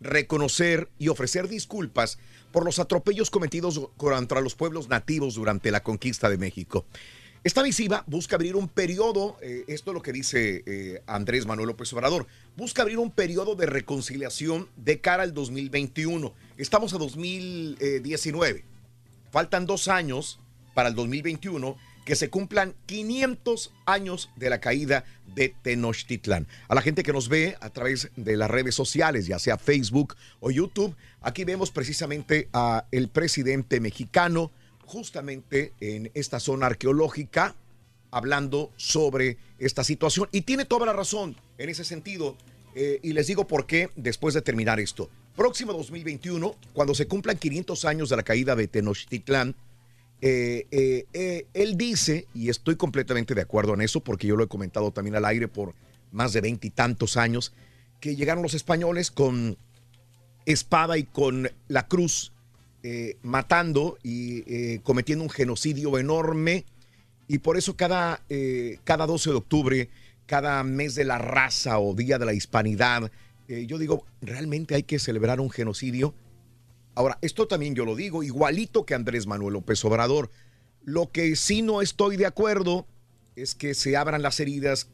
reconocer 0.00 0.88
y 0.98 1.08
ofrecer 1.08 1.48
disculpas 1.48 2.18
por 2.52 2.64
los 2.64 2.78
atropellos 2.78 3.30
cometidos 3.30 3.80
contra 3.96 4.40
los 4.40 4.54
pueblos 4.54 4.88
nativos 4.88 5.34
durante 5.34 5.70
la 5.70 5.82
conquista 5.82 6.28
de 6.28 6.38
México. 6.38 6.86
Esta 7.44 7.62
misiva 7.62 8.02
busca 8.06 8.34
abrir 8.34 8.56
un 8.56 8.68
periodo, 8.68 9.36
eh, 9.40 9.64
esto 9.68 9.92
es 9.92 9.94
lo 9.94 10.02
que 10.02 10.12
dice 10.12 10.64
eh, 10.66 11.02
Andrés 11.06 11.46
Manuel 11.46 11.68
López 11.68 11.92
Obrador, 11.92 12.26
busca 12.56 12.82
abrir 12.82 12.98
un 12.98 13.10
periodo 13.10 13.54
de 13.54 13.66
reconciliación 13.66 14.68
de 14.76 15.00
cara 15.00 15.22
al 15.22 15.34
2021. 15.34 16.32
Estamos 16.56 16.94
a 16.94 16.98
2019. 16.98 18.64
Faltan 19.30 19.66
dos 19.66 19.88
años 19.88 20.40
para 20.74 20.88
el 20.88 20.94
2021 20.94 21.76
que 22.06 22.16
se 22.16 22.30
cumplan 22.30 22.74
500 22.86 23.72
años 23.84 24.30
de 24.36 24.48
la 24.48 24.60
caída 24.60 25.04
de 25.34 25.54
Tenochtitlán. 25.62 26.46
A 26.68 26.74
la 26.74 26.80
gente 26.80 27.02
que 27.02 27.12
nos 27.12 27.28
ve 27.28 27.56
a 27.60 27.70
través 27.70 28.10
de 28.16 28.36
las 28.36 28.48
redes 28.48 28.76
sociales, 28.76 29.26
ya 29.26 29.40
sea 29.40 29.58
Facebook 29.58 30.14
o 30.38 30.52
YouTube, 30.52 30.94
aquí 31.20 31.44
vemos 31.44 31.72
precisamente 31.72 32.48
a 32.52 32.86
el 32.92 33.08
presidente 33.08 33.80
mexicano 33.80 34.52
justamente 34.86 35.72
en 35.80 36.12
esta 36.14 36.38
zona 36.38 36.66
arqueológica 36.66 37.56
hablando 38.12 38.70
sobre 38.76 39.36
esta 39.58 39.82
situación 39.82 40.28
y 40.30 40.42
tiene 40.42 40.64
toda 40.64 40.86
la 40.86 40.92
razón 40.92 41.36
en 41.58 41.68
ese 41.68 41.84
sentido. 41.84 42.36
Eh, 42.74 43.00
y 43.02 43.14
les 43.14 43.26
digo 43.26 43.46
por 43.46 43.66
qué 43.66 43.88
después 43.96 44.34
de 44.34 44.42
terminar 44.42 44.78
esto. 44.80 45.08
Próximo 45.34 45.72
2021, 45.72 46.54
cuando 46.74 46.94
se 46.94 47.06
cumplan 47.06 47.38
500 47.38 47.84
años 47.86 48.10
de 48.10 48.16
la 48.16 48.22
caída 48.22 48.54
de 48.54 48.68
Tenochtitlán, 48.68 49.54
eh, 50.20 50.66
eh, 50.70 51.46
él 51.54 51.76
dice, 51.76 52.26
y 52.34 52.50
estoy 52.50 52.76
completamente 52.76 53.34
de 53.34 53.42
acuerdo 53.42 53.74
en 53.74 53.80
eso, 53.80 54.00
porque 54.00 54.26
yo 54.26 54.36
lo 54.36 54.44
he 54.44 54.48
comentado 54.48 54.90
también 54.90 55.16
al 55.16 55.24
aire 55.24 55.48
por 55.48 55.74
más 56.12 56.34
de 56.34 56.42
veintitantos 56.42 57.16
años, 57.16 57.54
que 58.00 58.14
llegaron 58.14 58.42
los 58.42 58.54
españoles 58.54 59.10
con 59.10 59.56
espada 60.44 60.98
y 60.98 61.04
con 61.04 61.50
la 61.68 61.86
cruz, 61.88 62.32
matando 63.22 63.98
y 64.04 64.78
cometiendo 64.80 65.24
un 65.24 65.30
genocidio 65.30 65.98
enorme. 65.98 66.64
Y 67.26 67.38
por 67.38 67.56
eso 67.56 67.76
cada, 67.76 68.22
cada 68.84 69.06
12 69.06 69.30
de 69.30 69.36
octubre, 69.36 69.90
cada 70.26 70.62
mes 70.64 70.94
de 70.94 71.04
la 71.04 71.18
raza 71.18 71.78
o 71.78 71.94
día 71.94 72.18
de 72.18 72.26
la 72.26 72.34
hispanidad, 72.34 73.10
eh, 73.48 73.66
yo 73.66 73.78
digo, 73.78 74.04
¿realmente 74.20 74.74
hay 74.74 74.82
que 74.82 74.98
celebrar 74.98 75.40
un 75.40 75.50
genocidio? 75.50 76.14
Ahora, 76.94 77.18
esto 77.20 77.46
también 77.46 77.74
yo 77.74 77.84
lo 77.84 77.94
digo, 77.94 78.22
igualito 78.22 78.84
que 78.84 78.94
Andrés 78.94 79.26
Manuel 79.26 79.54
López 79.54 79.84
Obrador. 79.84 80.30
Lo 80.82 81.10
que 81.10 81.36
sí 81.36 81.62
no 81.62 81.82
estoy 81.82 82.16
de 82.16 82.26
acuerdo 82.26 82.86
es 83.36 83.54
que 83.54 83.74
se 83.74 83.96
abran 83.96 84.22
las 84.22 84.40
heridas 84.40 84.88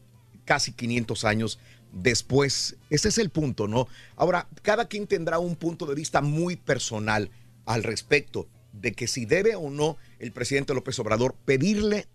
casi 0.45 0.73
500 0.73 1.25
años 1.25 1.59
después. 1.92 2.77
Ese 2.90 3.09
es 3.09 3.18
el 3.18 3.31
punto, 3.31 3.68
¿no? 3.68 3.88
Ahora, 4.16 4.49
cada 4.62 4.88
quien 4.88 5.07
tendrá 5.07 5.38
un 5.38 5.57
punto 5.57 5.87
de 5.87 5.95
vista 5.95 6.21
muy 6.21 6.57
personal 6.57 7.31
al 7.66 7.85
respecto 7.85 8.49
de 8.73 8.92
que 8.92 9.07
si 9.07 9.27
debe 9.27 9.55
o 9.55 9.71
no 9.71 9.97
el 10.18 10.33
presidente 10.33 10.75
López 10.75 10.99
Obrador 10.99 11.35
pedirle 11.45 12.07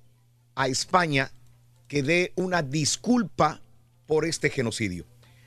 a 0.55 0.67
España 0.67 1.31
que 1.87 2.03
dé 2.03 2.33
una 2.35 2.61
disculpa 2.61 3.61
por 4.05 4.25
este 4.25 4.49
genocidio. 4.49 5.05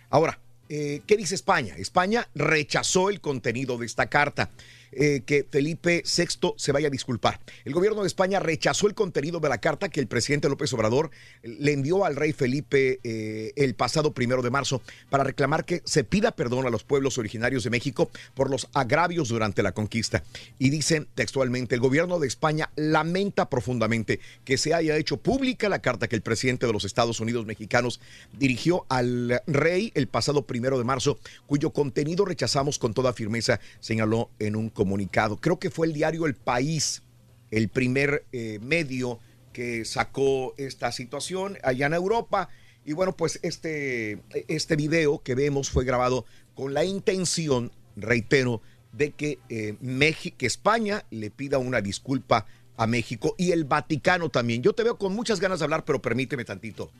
Ahora, 0.09 0.38
eh, 0.68 1.03
¿qué 1.07 1.16
dice 1.16 1.35
España? 1.35 1.74
España 1.76 2.29
rechazó 2.35 3.11
el 3.11 3.20
contenido 3.20 3.79
de 3.79 3.87
esta 3.87 4.07
carta. 4.07 4.50
Eh, 4.92 5.22
que 5.24 5.46
Felipe 5.48 6.03
VI 6.05 6.55
se 6.57 6.72
vaya 6.72 6.88
a 6.88 6.90
disculpar. 6.90 7.40
El 7.64 7.72
gobierno 7.72 8.03
de 8.03 8.07
España 8.07 8.40
rechazó 8.40 8.88
el 8.88 8.94
contenido 8.94 9.40
de 9.40 9.48
la 9.48 9.59
carta 9.59 9.88
que 9.88 10.00
el 10.00 10.07
presidente 10.07 10.48
López 10.48 10.72
Obrador 10.72 11.11
le 11.42 11.72
envió 11.72 12.05
al 12.05 12.16
rey 12.16 12.33
Felipe 12.33 13.00
eh, 13.05 13.53
el 13.57 13.74
pasado 13.74 14.12
primero 14.12 14.42
de 14.42 14.50
marzo 14.50 14.83
para 15.09 15.24
reclamar 15.24 15.64
que 15.64 15.83
se 15.85 16.05
pida 16.05 16.33
perdón 16.33 16.66
a 16.66 16.70
los 16.70 16.85
pueblos 16.85 17.18
originarios 17.18 17.64
de 17.64 17.70
México 17.70 18.11
por 18.35 18.50
los 18.50 18.68
agravios 18.72 19.29
durante 19.29 19.62
la 19.62 19.72
conquista. 19.72 20.24
Y 20.59 20.70
dice 20.70 21.07
textualmente, 21.14 21.74
el 21.74 21.81
gobierno 21.81 22.18
de 22.18 22.26
España 22.26 22.70
lamenta 22.76 23.48
profundamente 23.48 24.20
que 24.44 24.59
se 24.59 24.74
haya 24.74 24.96
hecho 24.96 25.16
pública 25.18 25.68
la 25.68 25.81
carta 25.81 26.09
que 26.09 26.16
el 26.16 26.22
presidente 26.22 26.66
de 26.66 26.72
los 26.72 26.85
Estados 26.85 27.20
Unidos 27.20 27.46
mexicanos 27.46 28.00
dirigió 28.38 28.87
al 28.88 29.40
rey 29.46 29.92
el 29.94 30.09
pasado 30.09 30.42
primero 30.42 30.79
de 30.79 30.85
marzo, 30.85 31.18
cuyo 31.46 31.70
contenido 31.70 32.24
rechazamos 32.24 32.79
con 32.79 32.94
toda 32.94 33.12
firmeza, 33.12 33.61
señaló 33.81 34.31
en 34.38 34.57
un 34.57 34.70
comunicado. 34.80 35.36
Creo 35.36 35.58
que 35.58 35.68
fue 35.68 35.86
el 35.86 35.92
diario 35.92 36.24
El 36.24 36.34
País 36.34 37.02
el 37.50 37.68
primer 37.68 38.24
eh, 38.32 38.58
medio 38.62 39.18
que 39.52 39.84
sacó 39.84 40.54
esta 40.56 40.90
situación 40.90 41.58
allá 41.62 41.84
en 41.84 41.92
Europa. 41.92 42.48
Y 42.86 42.94
bueno, 42.94 43.14
pues 43.14 43.40
este, 43.42 44.22
este 44.48 44.76
video 44.76 45.22
que 45.22 45.34
vemos 45.34 45.68
fue 45.68 45.84
grabado 45.84 46.24
con 46.54 46.72
la 46.72 46.82
intención, 46.82 47.72
reitero, 47.94 48.62
de 48.92 49.10
que, 49.10 49.38
eh, 49.50 49.76
México, 49.82 50.38
que 50.38 50.46
España 50.46 51.04
le 51.10 51.30
pida 51.30 51.58
una 51.58 51.82
disculpa 51.82 52.46
a 52.78 52.86
México 52.86 53.34
y 53.36 53.52
el 53.52 53.64
Vaticano 53.64 54.30
también. 54.30 54.62
Yo 54.62 54.72
te 54.72 54.82
veo 54.82 54.96
con 54.96 55.14
muchas 55.14 55.40
ganas 55.40 55.58
de 55.58 55.64
hablar, 55.64 55.84
pero 55.84 56.00
permíteme 56.00 56.46
tantito. 56.46 56.90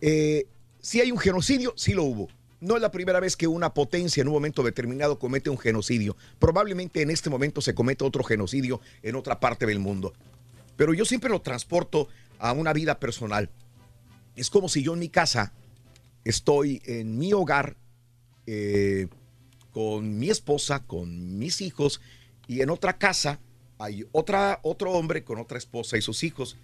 Eh, 0.00 0.46
si 0.80 1.00
hay 1.00 1.10
un 1.10 1.18
genocidio, 1.18 1.74
sí 1.76 1.92
lo 1.92 2.04
hubo. 2.04 2.28
No 2.60 2.76
es 2.76 2.82
la 2.82 2.90
primera 2.90 3.20
vez 3.20 3.36
que 3.36 3.46
una 3.46 3.74
potencia 3.74 4.20
en 4.20 4.28
un 4.28 4.34
momento 4.34 4.62
determinado 4.62 5.18
comete 5.18 5.50
un 5.50 5.58
genocidio. 5.58 6.16
Probablemente 6.38 7.02
en 7.02 7.10
este 7.10 7.28
momento 7.28 7.60
se 7.60 7.74
cometa 7.74 8.04
otro 8.04 8.24
genocidio 8.24 8.80
en 9.02 9.16
otra 9.16 9.40
parte 9.40 9.66
del 9.66 9.78
mundo. 9.78 10.14
Pero 10.76 10.94
yo 10.94 11.04
siempre 11.04 11.30
lo 11.30 11.42
transporto 11.42 12.08
a 12.38 12.52
una 12.52 12.72
vida 12.72 12.98
personal. 12.98 13.50
Es 14.36 14.50
como 14.50 14.68
si 14.68 14.82
yo 14.82 14.94
en 14.94 15.00
mi 15.00 15.08
casa 15.08 15.52
estoy 16.24 16.82
en 16.86 17.18
mi 17.18 17.32
hogar 17.32 17.76
eh, 18.46 19.08
con 19.70 20.18
mi 20.18 20.30
esposa, 20.30 20.84
con 20.84 21.38
mis 21.38 21.60
hijos, 21.60 22.00
y 22.46 22.62
en 22.62 22.70
otra 22.70 22.96
casa 22.96 23.40
hay 23.78 24.06
otra, 24.12 24.60
otro 24.62 24.92
hombre 24.92 25.24
con 25.24 25.38
otra 25.38 25.58
esposa 25.58 25.96
y 25.98 26.02
sus 26.02 26.22
hijos. 26.22 26.56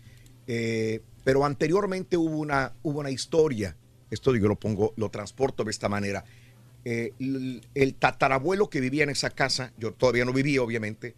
Eh, 0.47 1.03
Pero 1.25 1.45
anteriormente 1.45 2.17
hubo 2.17 2.39
una, 2.39 2.73
hubo 2.83 3.01
una 3.01 3.11
historia. 3.11 3.77
Esto 4.13 4.37
yo 4.37 4.47
lo 4.47 4.57
pongo, 4.57 4.93
lo 4.97 5.09
transporto 5.11 5.65
de 5.65 5.71
esta 5.71 5.89
manera. 5.89 6.23
Eh, 6.85 7.15
el, 7.19 7.67
el 7.75 7.95
tatarabuelo 7.95 8.69
que 8.69 8.81
vivía 8.81 9.05
en 9.05 9.11
esa 9.11 9.31
casa, 9.31 9.73
yo 9.79 9.95
todavía 9.95 10.27
no 10.27 10.35
vivía, 10.35 10.63
obviamente, 10.63 11.15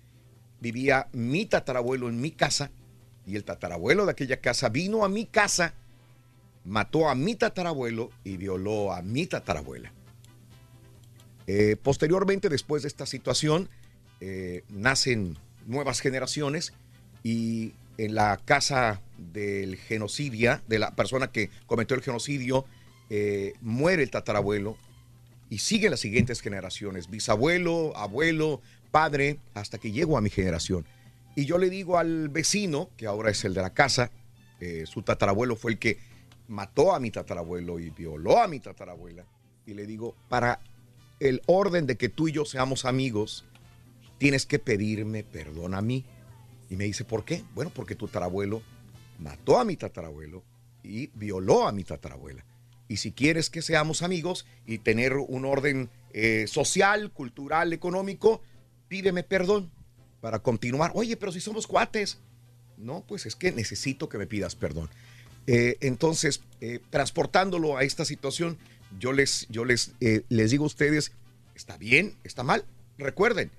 vivía 0.61 1.09
mi 1.13 1.45
tatarabuelo 1.45 2.09
en 2.09 2.21
mi 2.21 2.31
casa 2.31 2.71
y 3.27 3.35
el 3.35 3.43
tatarabuelo 3.43 4.05
de 4.05 4.13
aquella 4.13 4.41
casa 4.41 4.69
vino 4.69 5.05
a 5.05 5.09
mi 5.09 5.27
casa, 5.27 5.75
mató 6.65 7.09
a 7.09 7.17
mi 7.17 7.35
tatarabuelo 7.35 8.11
y 8.23 8.37
violó 8.37 8.93
a 8.93 9.03
mi 9.03 9.27
tatarabuela. 9.27 9.93
Eh, 11.49 11.77
posteriormente, 11.83 12.49
después 12.49 12.83
de 12.83 12.89
esta 12.89 13.07
situación, 13.07 13.69
eh, 14.21 14.63
nacen 14.69 15.37
nuevas 15.67 16.01
generaciones 16.01 16.73
y 17.25 17.73
en 17.99 18.15
la 18.15 18.41
casa 18.45 19.01
del 19.19 19.77
genocidio, 19.77 20.61
de 20.69 20.79
la 20.79 20.95
persona 20.95 21.33
que 21.33 21.51
cometió 21.67 21.97
el 21.97 22.03
genocidio, 22.03 22.67
eh, 23.11 23.55
muere 23.61 24.03
el 24.03 24.11
tatarabuelo 24.11 24.77
y 25.51 25.59
siguen 25.59 25.91
las 25.91 26.01
siguientes 26.01 26.41
generaciones, 26.41 27.11
bisabuelo, 27.11 27.97
abuelo, 27.97 28.61
padre, 28.91 29.39
hasta 29.55 29.79
que 29.79 29.93
llego 29.93 30.17
a 30.17 30.21
mi 30.21 30.31
generación. 30.31 30.87
Y 31.37 31.47
yo 31.47 31.59
le 31.59 31.71
digo 31.71 31.99
al 31.99 32.29
vecino, 32.29 32.91
que 32.97 33.07
ahora 33.07 33.31
es 33.31 33.45
el 33.45 33.55
de 33.55 33.63
la 33.63 33.75
casa, 33.75 34.11
eh, 34.61 34.85
su 34.87 35.03
tatarabuelo 35.03 35.57
fue 35.57 35.73
el 35.73 35.79
que 35.79 35.99
mató 36.49 36.95
a 36.95 37.01
mi 37.01 37.11
tatarabuelo 37.11 37.79
y 37.81 37.91
violó 37.91 38.41
a 38.41 38.49
mi 38.49 38.61
tatarabuela, 38.61 39.25
y 39.67 39.75
le 39.75 39.87
digo, 39.87 40.15
para 40.29 40.61
el 41.21 41.43
orden 41.47 41.87
de 41.87 41.97
que 41.97 42.09
tú 42.09 42.29
y 42.29 42.33
yo 42.33 42.45
seamos 42.45 42.85
amigos, 42.85 43.45
tienes 44.19 44.47
que 44.47 44.59
pedirme 44.59 45.25
perdón 45.25 45.75
a 45.75 45.83
mí. 45.83 46.05
Y 46.71 46.77
me 46.77 46.85
dice, 46.85 47.05
¿por 47.05 47.25
qué? 47.25 47.45
Bueno, 47.55 47.71
porque 47.75 47.95
tu 47.95 48.07
tatarabuelo 48.07 48.63
mató 49.19 49.59
a 49.59 49.65
mi 49.65 49.77
tatarabuelo 49.77 50.43
y 50.83 51.09
violó 51.15 51.67
a 51.67 51.73
mi 51.73 51.85
tatarabuela. 51.85 52.45
Y 52.89 52.99
si 52.99 53.13
quieres 53.13 53.51
que 53.51 53.63
seamos 53.63 54.03
amigos 54.03 54.47
y 54.67 54.79
tener 54.79 55.15
un 55.15 55.45
orden 55.45 55.91
eh, 56.13 56.47
social, 56.47 57.11
cultural, 57.13 57.73
económico, 57.73 58.43
pídeme 58.89 59.23
perdón 59.23 59.71
para 60.21 60.41
continuar. 60.41 60.93
Oye, 60.95 61.17
pero 61.17 61.33
si 61.33 61.41
somos 61.41 61.67
cuates. 61.67 62.19
No, 62.77 63.05
pues 63.07 63.25
es 63.25 63.37
que 63.37 63.53
necesito 63.53 64.09
que 64.09 64.19
me 64.19 64.27
pidas 64.27 64.57
perdón. 64.57 64.91
Eh, 65.47 65.77
entonces, 65.81 66.43
eh, 66.61 66.81
transportándolo 66.91 67.77
a 67.77 67.85
esta 67.85 68.05
situación, 68.05 68.59
yo 68.99 69.13
les, 69.13 69.47
yo 69.49 69.65
les, 69.65 69.93
les 70.01 70.51
digo 70.51 70.65
a 70.65 70.67
ustedes, 70.67 71.13
está 71.55 71.77
bien, 71.77 72.17
está 72.25 72.43
mal. 72.43 72.65
Recuerden, 72.99 73.51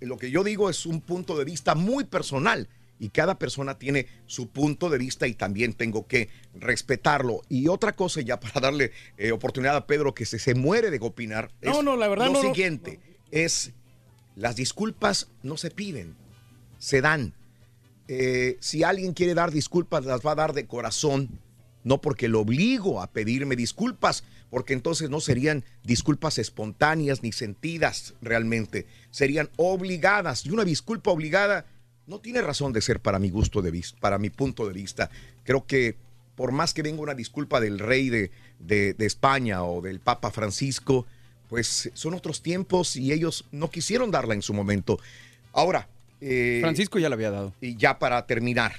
lo 0.00 0.18
que 0.18 0.30
yo 0.30 0.42
digo 0.44 0.70
es 0.70 0.86
un 0.86 1.00
punto 1.00 1.38
de 1.38 1.44
vista 1.44 1.74
muy 1.74 2.04
personal 2.04 2.68
y 3.00 3.08
cada 3.08 3.38
persona 3.38 3.78
tiene 3.78 4.06
su 4.26 4.50
punto 4.50 4.90
de 4.90 4.98
vista 4.98 5.26
y 5.26 5.34
también 5.34 5.72
tengo 5.72 6.06
que 6.06 6.28
respetarlo. 6.54 7.40
Y 7.48 7.66
otra 7.66 7.96
cosa, 7.96 8.20
ya 8.20 8.38
para 8.38 8.60
darle 8.60 8.92
eh, 9.16 9.32
oportunidad 9.32 9.74
a 9.74 9.86
Pedro 9.86 10.14
que 10.14 10.26
se, 10.26 10.38
se 10.38 10.54
muere 10.54 10.90
de 10.90 10.98
opinar, 11.00 11.50
No, 11.62 11.78
es 11.78 11.84
no, 11.84 11.96
la 11.96 12.06
verdad 12.06 12.26
lo 12.26 12.34
no, 12.34 12.42
siguiente 12.42 13.00
es 13.30 13.72
las 14.36 14.56
disculpas 14.56 15.28
no 15.42 15.56
se 15.56 15.70
piden, 15.70 16.14
se 16.78 17.00
dan. 17.00 17.34
Eh, 18.08 18.58
si 18.60 18.82
alguien 18.82 19.12
quiere 19.12 19.34
dar 19.34 19.50
disculpas, 19.50 20.04
las 20.04 20.20
va 20.24 20.32
a 20.32 20.36
dar 20.36 20.52
de 20.52 20.66
corazón, 20.66 21.40
no 21.84 22.00
porque 22.00 22.28
lo 22.28 22.40
obligo 22.40 23.00
a 23.00 23.10
pedirme 23.12 23.56
disculpas, 23.56 24.24
porque 24.50 24.72
entonces 24.72 25.10
no 25.10 25.20
serían 25.20 25.64
disculpas 25.84 26.38
espontáneas 26.38 27.22
ni 27.22 27.32
sentidas 27.32 28.14
realmente, 28.20 28.86
serían 29.10 29.48
obligadas. 29.56 30.44
Y 30.44 30.50
una 30.50 30.64
disculpa 30.64 31.10
obligada 31.10 31.66
no 32.10 32.18
tiene 32.18 32.42
razón 32.42 32.72
de 32.72 32.82
ser 32.82 33.00
para 33.00 33.18
mi 33.20 33.30
gusto 33.30 33.62
de 33.62 33.70
vista, 33.70 33.96
para 34.00 34.18
mi 34.18 34.28
punto 34.30 34.66
de 34.66 34.72
vista. 34.74 35.08
Creo 35.44 35.64
que 35.64 35.96
por 36.34 36.50
más 36.52 36.74
que 36.74 36.82
venga 36.82 37.00
una 37.02 37.14
disculpa 37.14 37.60
del 37.60 37.78
rey 37.78 38.08
de, 38.10 38.30
de- 38.58 38.94
de 38.94 39.06
España 39.06 39.62
o 39.62 39.80
del 39.80 40.00
Papa 40.00 40.30
Francisco, 40.30 41.06
pues 41.48 41.90
son 41.94 42.14
otros 42.14 42.42
tiempos 42.42 42.96
y 42.96 43.12
ellos 43.12 43.46
no 43.52 43.70
quisieron 43.70 44.10
darla 44.10 44.34
en 44.34 44.42
su 44.42 44.52
momento. 44.54 44.98
Ahora, 45.52 45.88
eh, 46.20 46.58
Francisco 46.60 46.98
ya 46.98 47.08
la 47.08 47.14
había 47.14 47.30
dado. 47.30 47.54
y 47.60 47.76
ya 47.76 47.98
para 47.98 48.26
terminar, 48.26 48.72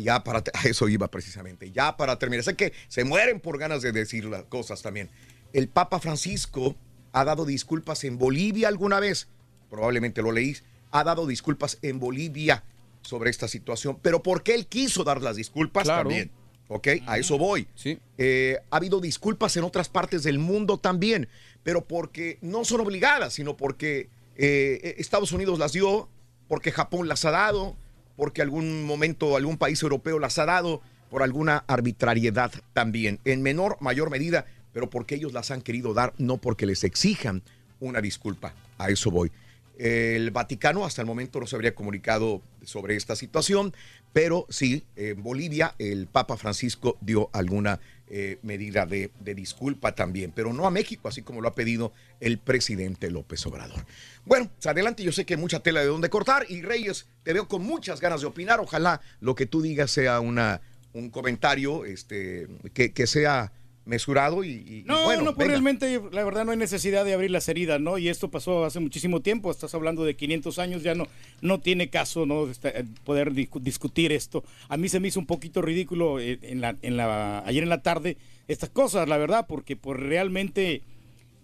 ya 0.00 0.24
para 0.24 0.42
a 0.54 0.68
eso 0.68 0.88
iba 0.88 1.08
precisamente, 1.08 1.70
ya 1.70 1.96
para 1.96 2.18
terminar, 2.18 2.44
sé 2.44 2.54
que 2.56 2.72
se 2.88 3.04
mueren 3.04 3.38
por 3.40 3.58
ganas 3.58 3.82
de 3.82 3.92
decir 3.92 4.24
las 4.24 4.42
cosas 4.44 4.82
también. 4.82 5.08
El 5.52 5.68
Papa 5.68 6.00
Francisco 6.00 6.74
ha 7.12 7.24
dado 7.24 7.44
disculpas 7.44 8.04
en 8.04 8.18
Bolivia 8.18 8.66
alguna 8.68 8.98
vez, 9.00 9.28
probablemente 9.70 10.20
lo 10.22 10.32
leís, 10.32 10.64
ha 10.90 11.04
dado 11.04 11.26
disculpas 11.26 11.78
en 11.82 11.98
Bolivia 12.00 12.64
sobre 13.02 13.30
esta 13.30 13.48
situación, 13.48 13.98
pero 14.00 14.22
porque 14.22 14.54
él 14.54 14.66
quiso 14.66 15.04
dar 15.04 15.20
las 15.22 15.36
disculpas 15.36 15.84
Claro. 15.84 16.08
también. 16.08 16.30
¿Ok? 16.68 16.88
A 17.06 17.18
eso 17.18 17.36
voy. 17.36 17.68
Eh, 18.16 18.56
ha 18.70 18.76
habido 18.76 19.00
disculpas 19.00 19.56
en 19.58 19.64
otras 19.64 19.90
partes 19.90 20.22
del 20.22 20.38
mundo 20.38 20.78
también, 20.78 21.28
pero 21.62 21.84
porque 21.84 22.38
no 22.40 22.64
son 22.64 22.80
obligadas, 22.80 23.34
sino 23.34 23.56
porque 23.58 24.08
eh, 24.36 24.94
Estados 24.96 25.32
Unidos 25.32 25.58
las 25.58 25.72
dio, 25.72 26.08
porque 26.48 26.72
Japón 26.72 27.08
las 27.08 27.26
ha 27.26 27.30
dado, 27.30 27.76
porque 28.16 28.40
algún 28.40 28.84
momento 28.84 29.36
algún 29.36 29.58
país 29.58 29.82
europeo 29.82 30.18
las 30.18 30.38
ha 30.38 30.46
dado, 30.46 30.80
por 31.10 31.22
alguna 31.22 31.64
arbitrariedad 31.66 32.50
también, 32.72 33.18
en 33.26 33.42
menor, 33.42 33.76
mayor 33.80 34.08
medida, 34.08 34.46
pero 34.72 34.88
porque 34.88 35.16
ellos 35.16 35.34
las 35.34 35.50
han 35.50 35.60
querido 35.60 35.92
dar, 35.92 36.14
no 36.16 36.38
porque 36.38 36.64
les 36.64 36.84
exijan 36.84 37.42
una 37.80 38.00
disculpa. 38.00 38.54
A 38.78 38.88
eso 38.88 39.10
voy. 39.10 39.30
El 39.82 40.30
Vaticano 40.30 40.84
hasta 40.84 41.02
el 41.02 41.08
momento 41.08 41.40
no 41.40 41.46
se 41.48 41.56
habría 41.56 41.74
comunicado 41.74 42.40
sobre 42.62 42.94
esta 42.94 43.16
situación, 43.16 43.74
pero 44.12 44.46
sí, 44.48 44.84
en 44.94 45.24
Bolivia 45.24 45.74
el 45.80 46.06
Papa 46.06 46.36
Francisco 46.36 46.96
dio 47.00 47.30
alguna 47.32 47.80
eh, 48.06 48.38
medida 48.42 48.86
de, 48.86 49.10
disculpa 49.34 49.92
también, 49.96 50.30
pero 50.30 50.52
no 50.52 50.68
a 50.68 50.70
México, 50.70 51.08
así 51.08 51.22
como 51.22 51.40
lo 51.40 51.48
ha 51.48 51.56
pedido 51.56 51.92
el 52.20 52.38
presidente 52.38 53.10
López 53.10 53.44
Obrador. 53.44 53.84
Bueno, 54.24 54.52
pues 54.54 54.66
adelante, 54.68 55.02
yo 55.02 55.10
sé 55.10 55.24
que 55.24 55.34
hay 55.34 55.40
mucha 55.40 55.64
tela 55.64 55.80
de 55.80 55.86
donde 55.86 56.10
cortar 56.10 56.46
y 56.48 56.62
Reyes, 56.62 57.08
te 57.24 57.32
veo 57.32 57.48
con 57.48 57.64
muchas 57.64 58.00
ganas 58.00 58.20
de 58.20 58.28
opinar, 58.28 58.60
ojalá 58.60 59.00
lo 59.18 59.34
que 59.34 59.46
tú 59.46 59.62
digas 59.62 59.90
sea 59.90 60.20
una, 60.20 60.60
un 60.92 61.10
comentario 61.10 61.84
este, 61.84 62.46
que 62.72 63.06
sea 63.08 63.50
mesurado 63.84 64.44
y, 64.44 64.84
No, 64.86 65.04
bueno, 65.04 65.22
no, 65.22 65.34
pues 65.34 65.48
realmente 65.48 66.00
la 66.12 66.22
verdad 66.24 66.44
no 66.44 66.52
hay 66.52 66.56
necesidad 66.56 67.04
de 67.04 67.14
abrir 67.14 67.30
las 67.32 67.48
heridas, 67.48 67.80
¿no? 67.80 67.98
Y 67.98 68.08
esto 68.08 68.30
pasó 68.30 68.64
hace 68.64 68.78
muchísimo 68.78 69.20
tiempo, 69.20 69.50
estás 69.50 69.74
hablando 69.74 70.04
de 70.04 70.14
500 70.14 70.58
años, 70.60 70.82
ya 70.84 70.94
no, 70.94 71.08
no 71.40 71.58
tiene 71.60 71.90
caso, 71.90 72.24
¿no? 72.24 72.48
Esta- 72.48 72.68
eh, 72.70 72.84
poder 73.04 73.32
discu- 73.32 73.60
discutir 73.60 74.12
esto. 74.12 74.44
A 74.68 74.76
mí 74.76 74.88
se 74.88 75.00
me 75.00 75.08
hizo 75.08 75.18
un 75.18 75.26
poquito 75.26 75.62
ridículo 75.62 76.20
eh, 76.20 76.38
en 76.42 76.60
la, 76.60 76.76
en 76.82 76.96
la, 76.96 77.40
ayer 77.40 77.62
en 77.64 77.68
la 77.70 77.82
tarde 77.82 78.16
estas 78.46 78.70
cosas, 78.70 79.08
la 79.08 79.16
verdad, 79.18 79.46
porque 79.48 79.74
pues 79.76 79.98
realmente, 79.98 80.82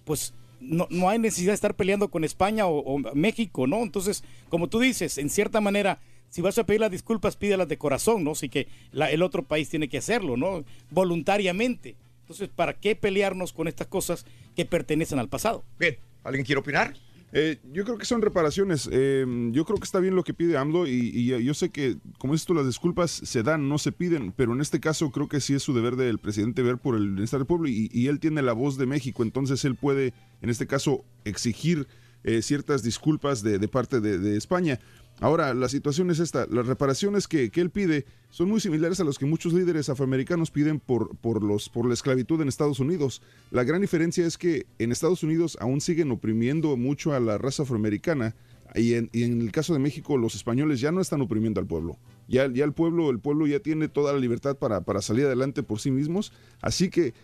pues 0.04 0.32
no, 0.60 0.86
no 0.90 1.08
hay 1.08 1.18
necesidad 1.18 1.50
de 1.52 1.56
estar 1.56 1.74
peleando 1.74 2.08
con 2.08 2.22
España 2.24 2.66
o, 2.66 2.78
o 2.78 2.98
México, 3.14 3.66
¿no? 3.66 3.82
Entonces, 3.82 4.22
como 4.48 4.68
tú 4.68 4.78
dices, 4.80 5.18
en 5.18 5.30
cierta 5.30 5.60
manera, 5.60 6.00
si 6.30 6.42
vas 6.42 6.58
a 6.58 6.64
pedir 6.66 6.80
las 6.82 6.90
disculpas, 6.90 7.36
pídelas 7.36 7.68
de 7.68 7.78
corazón, 7.78 8.22
¿no? 8.22 8.32
Así 8.32 8.48
que 8.48 8.68
la- 8.92 9.10
el 9.10 9.22
otro 9.22 9.42
país 9.44 9.68
tiene 9.70 9.88
que 9.88 9.98
hacerlo, 9.98 10.36
¿no? 10.36 10.62
Voluntariamente. 10.90 11.96
Entonces, 12.28 12.50
¿para 12.54 12.74
qué 12.74 12.94
pelearnos 12.94 13.54
con 13.54 13.68
estas 13.68 13.86
cosas 13.86 14.26
que 14.54 14.66
pertenecen 14.66 15.18
al 15.18 15.30
pasado? 15.30 15.64
Bien, 15.78 15.96
¿alguien 16.24 16.44
quiere 16.44 16.60
opinar? 16.60 16.94
Eh, 17.32 17.58
yo 17.72 17.84
creo 17.84 17.96
que 17.96 18.04
son 18.04 18.20
reparaciones. 18.20 18.86
Eh, 18.92 19.24
yo 19.50 19.64
creo 19.64 19.78
que 19.78 19.84
está 19.84 19.98
bien 19.98 20.14
lo 20.14 20.24
que 20.24 20.34
pide 20.34 20.58
AMLO 20.58 20.86
y, 20.86 21.10
y 21.14 21.42
yo 21.42 21.54
sé 21.54 21.70
que, 21.70 21.96
como 22.18 22.34
dices 22.34 22.46
tú, 22.46 22.52
las 22.52 22.66
disculpas 22.66 23.10
se 23.10 23.42
dan, 23.42 23.70
no 23.70 23.78
se 23.78 23.92
piden, 23.92 24.32
pero 24.32 24.52
en 24.52 24.60
este 24.60 24.78
caso 24.78 25.10
creo 25.10 25.26
que 25.26 25.40
sí 25.40 25.54
es 25.54 25.62
su 25.62 25.72
deber 25.72 25.96
del 25.96 26.18
presidente 26.18 26.60
ver 26.60 26.76
por 26.76 26.96
el 26.96 27.12
bienestar 27.12 27.40
del 27.40 27.46
pueblo 27.46 27.66
y, 27.66 27.88
y 27.94 28.08
él 28.08 28.20
tiene 28.20 28.42
la 28.42 28.52
voz 28.52 28.76
de 28.76 28.84
México, 28.84 29.22
entonces 29.22 29.64
él 29.64 29.74
puede, 29.74 30.12
en 30.42 30.50
este 30.50 30.66
caso, 30.66 31.06
exigir 31.24 31.88
eh, 32.24 32.42
ciertas 32.42 32.82
disculpas 32.82 33.42
de, 33.42 33.66
parte 33.68 34.00
de, 34.00 34.36
España. 34.36 34.78
Ahora, 35.20 35.52
la 35.54 35.68
situación 35.68 36.10
es 36.10 36.20
esta, 36.20 36.46
las 36.46 36.66
reparaciones 36.66 37.26
que, 37.26 37.50
él 37.54 37.70
pide 37.70 38.06
son 38.30 38.48
muy 38.48 38.60
similares 38.60 39.00
a 39.00 39.04
los 39.04 39.18
que 39.18 39.26
muchos 39.26 39.52
líderes 39.52 39.88
afroamericanos 39.88 40.50
piden 40.50 40.78
por, 40.78 41.16
por, 41.16 41.42
los, 41.42 41.68
por 41.68 41.86
la 41.86 41.94
esclavitud 41.94 42.40
en 42.40 42.48
Estados 42.48 42.78
Unidos. 42.78 43.22
La 43.50 43.64
gran 43.64 43.80
diferencia 43.80 44.26
es 44.26 44.38
que 44.38 44.66
en 44.78 44.92
Estados 44.92 45.22
Unidos 45.22 45.56
aún 45.60 45.80
siguen 45.80 46.10
oprimiendo 46.12 46.76
mucho 46.76 47.14
a 47.14 47.20
la 47.20 47.38
raza 47.38 47.64
afroamericana 47.64 48.36
y 48.74 48.94
en, 48.94 49.10
y 49.12 49.24
en 49.24 49.40
el 49.40 49.50
caso 49.50 49.72
de 49.72 49.78
México 49.78 50.16
los 50.16 50.34
españoles 50.34 50.80
ya 50.80 50.92
no 50.92 51.00
están 51.00 51.20
oprimiendo 51.20 51.60
al 51.60 51.66
pueblo. 51.66 51.98
Ya, 52.28 52.46
ya 52.52 52.64
el 52.64 52.72
pueblo, 52.72 53.10
el 53.10 53.18
pueblo 53.18 53.46
ya 53.46 53.60
tiene 53.60 53.88
toda 53.88 54.12
la 54.12 54.18
libertad 54.18 54.56
para, 54.56 54.82
para 54.82 55.00
salir 55.00 55.24
adelante 55.24 55.62
por 55.62 55.80
sí 55.80 55.90
mismos. 55.90 56.32
Así 56.60 56.90
que 56.90 57.14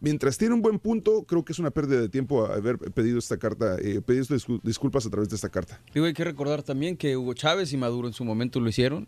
mientras 0.00 0.38
tiene 0.38 0.54
un 0.54 0.62
buen 0.62 0.78
punto, 0.78 1.24
creo 1.24 1.44
que 1.44 1.52
es 1.52 1.58
una 1.58 1.70
pérdida 1.70 2.00
de 2.00 2.08
tiempo 2.08 2.46
haber 2.46 2.78
pedido 2.78 3.18
esta 3.18 3.36
carta, 3.36 3.76
eh, 3.80 4.00
pedido 4.04 4.24
discul- 4.24 4.60
disculpas 4.62 5.06
a 5.06 5.10
través 5.10 5.28
de 5.28 5.36
esta 5.36 5.48
carta. 5.48 5.80
Digo, 5.94 6.06
hay 6.06 6.14
que 6.14 6.24
recordar 6.24 6.62
también 6.62 6.96
que 6.96 7.16
Hugo 7.16 7.34
Chávez 7.34 7.72
y 7.72 7.76
Maduro 7.76 8.08
en 8.08 8.14
su 8.14 8.24
momento 8.24 8.60
lo 8.60 8.68
hicieron. 8.68 9.06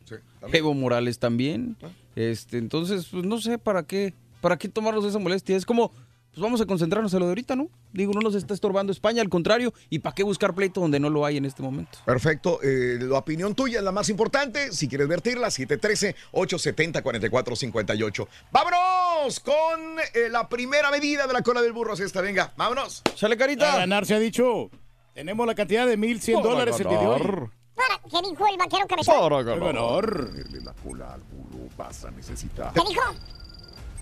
Evo 0.53 0.75
Morales 0.75 1.19
también. 1.19 1.77
Este, 2.17 2.59
entonces, 2.59 3.07
pues 3.11 3.25
no 3.25 3.41
sé 3.41 3.59
para 3.59 3.85
qué, 3.85 4.15
para 4.41 4.57
qué 4.59 4.69
tomarnos 4.69 5.05
esa 5.05 5.19
molestia. 5.19 5.57
Es 5.57 5.67
como 5.67 5.93
pues 6.35 6.41
vamos 6.43 6.63
a 6.63 6.67
concentrarnos 6.67 7.13
en 7.13 7.21
lo 7.21 7.27
de 7.27 7.31
ahorita, 7.33 7.57
¿no? 7.57 7.69
Digo, 7.93 8.15
no 8.15 8.21
nos 8.23 8.35
está 8.35 8.55
estorbando 8.55 8.91
España, 8.91 9.21
al 9.21 9.29
contrario, 9.29 9.75
¿y 9.91 9.99
para 9.99 10.15
qué 10.15 10.23
buscar 10.23 10.55
pleito 10.55 10.81
donde 10.81 10.99
no 10.99 11.11
lo 11.11 11.27
hay 11.27 11.37
en 11.37 11.45
este 11.45 11.63
momento? 11.63 11.99
Perfecto. 12.07 12.59
eh, 12.63 12.97
la 13.03 13.19
opinión 13.19 13.55
tuya 13.55 13.81
es 13.81 13.85
la 13.85 13.93
más 13.93 14.09
importante. 14.09 14.73
Si 14.73 14.89
quieres 14.89 15.09
vertirla, 15.09 15.49
713-870-4458. 15.49 18.27
¡Vámonos 18.51 18.79
con 19.23 20.01
eh, 20.15 20.29
la 20.31 20.49
primera 20.49 20.91
medida 20.91 21.29
de 21.29 21.33
la 21.33 21.43
cola 21.43 21.63
del 21.63 21.73
burro! 21.73 21.93
Así 21.93 22.03
está, 22.03 22.21
venga, 22.21 22.53
vámonos. 22.57 23.03
¡Sale, 23.15 23.35
A 23.35 23.77
ganar 23.79 24.05
se 24.05 24.15
ha 24.15 24.19
dicho. 24.19 24.69
Tenemos 25.15 25.47
la 25.47 25.55
cantidad 25.55 25.87
de 25.87 25.97
1.100 25.97 26.43
dólares 26.43 26.81
el 26.81 26.89
día 26.89 26.99
de 26.99 27.07
hoy. 27.07 27.21
Para, 27.75 28.01
¿Qué 28.11 28.29
dijo 28.29 28.47
el 28.49 28.59
vaquero 28.59 28.87
que 28.89 28.97
me 28.97 29.05
Para 29.05 29.43
ganar. 29.43 30.31
la 30.65 30.75
cola 30.75 31.15
al 31.15 31.21
burro 31.23 31.69
vas 31.77 32.05
a 32.05 32.11
necesitar 32.11 32.73
¿Qué 32.73 32.81
dijo? 32.89 33.03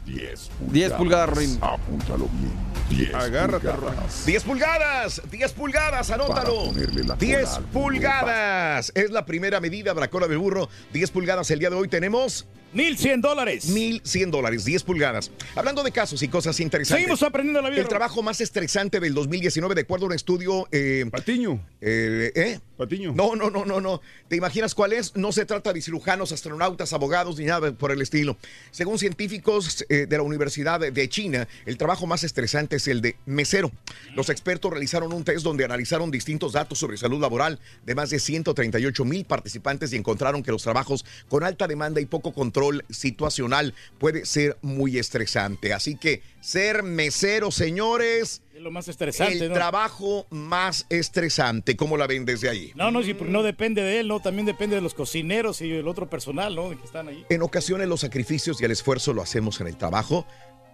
10 0.07 0.51
10 0.61 0.93
pulgadas, 0.93 1.37
Rin. 1.37 1.59
Apúntalo 1.61 2.27
bien. 2.33 2.71
10 2.89 3.15
Agárrate, 3.15 3.69
pulgadas. 3.69 4.27
10 4.27 4.45
pulgadas, 4.45 5.23
10 5.31 5.53
pulgadas, 5.53 6.11
anótalo. 6.11 6.35
Para 6.35 6.73
ponerle 6.73 7.03
la 7.03 7.15
cola 7.15 7.19
10 7.19 7.49
al 7.49 7.63
burro 7.65 7.73
pulgadas. 7.85 8.93
Es 8.95 9.11
la 9.11 9.27
primera 9.27 9.61
medida 9.61 9.93
de 9.93 10.01
la 10.01 10.09
cola 10.09 10.27
del 10.27 10.39
burro. 10.39 10.69
10 10.93 11.11
pulgadas. 11.11 11.51
El 11.51 11.59
día 11.59 11.69
de 11.71 11.77
hoy 11.77 11.89
tenemos 11.89 12.47
1.100 12.75 13.21
dólares. 13.21 13.75
1.100 13.75 14.31
dólares, 14.31 14.65
10 14.65 14.85
pulgadas. 14.85 15.31
Hablando 15.57 15.83
de 15.83 15.91
casos 15.91 16.23
y 16.23 16.29
cosas 16.29 16.61
interesantes. 16.61 17.03
Seguimos 17.03 17.23
aprendiendo 17.23 17.61
la 17.63 17.71
vida. 17.71 17.81
El 17.81 17.89
trabajo 17.89 18.23
más 18.23 18.41
estresante 18.41 19.01
del 19.01 19.13
2019, 19.13 19.75
de 19.75 19.81
acuerdo 19.81 20.07
a 20.07 20.09
un 20.09 20.15
estudio. 20.15 20.69
Eh, 20.71 21.05
Patiño. 21.11 21.61
eh, 21.81 22.31
¿eh? 22.35 22.61
Patiño. 22.77 23.13
No, 23.13 23.35
no, 23.35 23.51
no, 23.51 23.65
no, 23.65 23.81
no. 23.81 24.01
¿Te 24.29 24.37
imaginas 24.37 24.75
cuál 24.75 24.93
es? 24.93 25.17
No 25.17 25.33
se 25.33 25.45
trata 25.47 25.73
de 25.73 25.83
cirujanos, 25.83 26.31
astronautas, 26.33 26.93
abogados 26.93 27.39
ni 27.39 27.45
nada 27.45 27.73
por 27.73 27.91
el 27.91 28.01
estilo. 28.03 28.37
Según 28.71 28.99
científicos 28.99 29.85
eh, 29.89 30.07
de 30.09 30.17
la 30.17 30.23
Universidad 30.23 30.81
de 30.81 31.09
China, 31.09 31.49
el 31.67 31.77
trabajo 31.77 32.07
más 32.07 32.23
estresante 32.23 32.77
es 32.77 32.87
el 32.87 33.01
de 33.03 33.17
mesero. 33.27 33.73
Los 34.15 34.31
expertos 34.31 34.71
realizaron 34.71 35.13
un 35.13 35.25
test 35.25 35.43
donde 35.43 35.65
analizaron 35.65 36.11
distintos 36.11 36.53
datos 36.53 36.79
sobre 36.79 36.97
salud 36.97 37.21
laboral 37.21 37.59
de 37.85 37.95
más 37.97 38.11
de 38.11 38.21
138 38.21 39.05
mil 39.05 39.25
participantes 39.25 39.93
y 39.93 39.97
encontraron 39.97 40.43
que 40.43 40.53
los 40.53 40.63
trabajos 40.63 41.05
con 41.29 41.43
alta 41.43 41.67
demanda 41.67 42.01
y 42.01 42.07
poco 42.07 42.33
control 42.33 42.60
situacional 42.91 43.75
puede 43.99 44.25
ser 44.27 44.57
muy 44.63 44.99
estresante. 44.99 45.73
Así 45.73 45.97
que 45.97 46.23
ser 46.41 46.83
mesero, 46.83 47.51
señores, 47.51 48.43
Es 48.55 48.61
lo 48.63 48.71
más 48.71 48.89
estresante, 48.89 49.39
el 49.45 49.49
¿no? 49.49 49.55
trabajo 49.55 50.27
más 50.31 50.87
estresante. 50.91 51.77
¿Cómo 51.77 51.97
la 51.97 52.07
ven 52.07 52.25
desde 52.25 52.49
ahí? 52.49 52.73
No, 52.75 52.91
no, 52.91 53.03
sí, 53.03 53.15
porque 53.15 53.33
no 53.33 53.43
depende 53.43 53.83
de 53.83 54.01
él, 54.01 54.09
¿no? 54.09 54.21
También 54.21 54.47
depende 54.47 54.77
de 54.77 54.83
los 54.83 54.95
cocineros 54.95 55.61
y 55.61 55.71
el 55.73 55.89
otro 55.89 56.09
personal, 56.11 56.55
¿no? 56.55 56.71
Que 56.71 56.85
están 56.85 57.09
ahí. 57.09 57.25
En 57.31 57.43
ocasiones 57.43 57.89
los 57.89 58.01
sacrificios 58.01 58.61
y 58.61 58.65
el 58.65 58.71
esfuerzo 58.71 59.13
lo 59.15 59.23
hacemos 59.23 59.61
en 59.61 59.67
el 59.67 59.77
trabajo. 59.77 60.27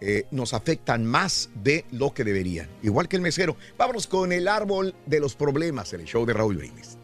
eh, 0.02 0.26
nos 0.30 0.52
afectan 0.52 1.06
más 1.06 1.48
de 1.54 1.86
lo 1.90 2.12
que 2.12 2.22
deberían. 2.22 2.68
Igual 2.82 3.08
que 3.08 3.16
el 3.16 3.22
mesero. 3.22 3.56
Vámonos 3.78 4.06
con 4.06 4.30
el 4.30 4.46
árbol 4.46 4.94
de 5.06 5.20
los 5.20 5.34
problemas 5.36 5.90
en 5.94 6.00
el 6.00 6.06
show 6.06 6.26
de 6.26 6.34
Raúl 6.34 6.56
Brindis. 6.58 6.95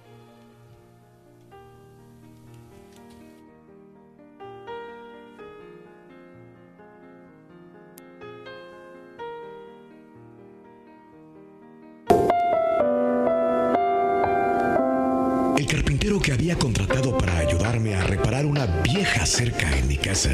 Que 16.03 16.32
había 16.32 16.57
contratado 16.57 17.16
para 17.16 17.38
ayudarme 17.38 17.94
a 17.94 18.03
reparar 18.03 18.44
una 18.44 18.66
vieja 18.66 19.24
cerca 19.24 19.76
en 19.78 19.86
mi 19.88 19.96
casa 19.96 20.30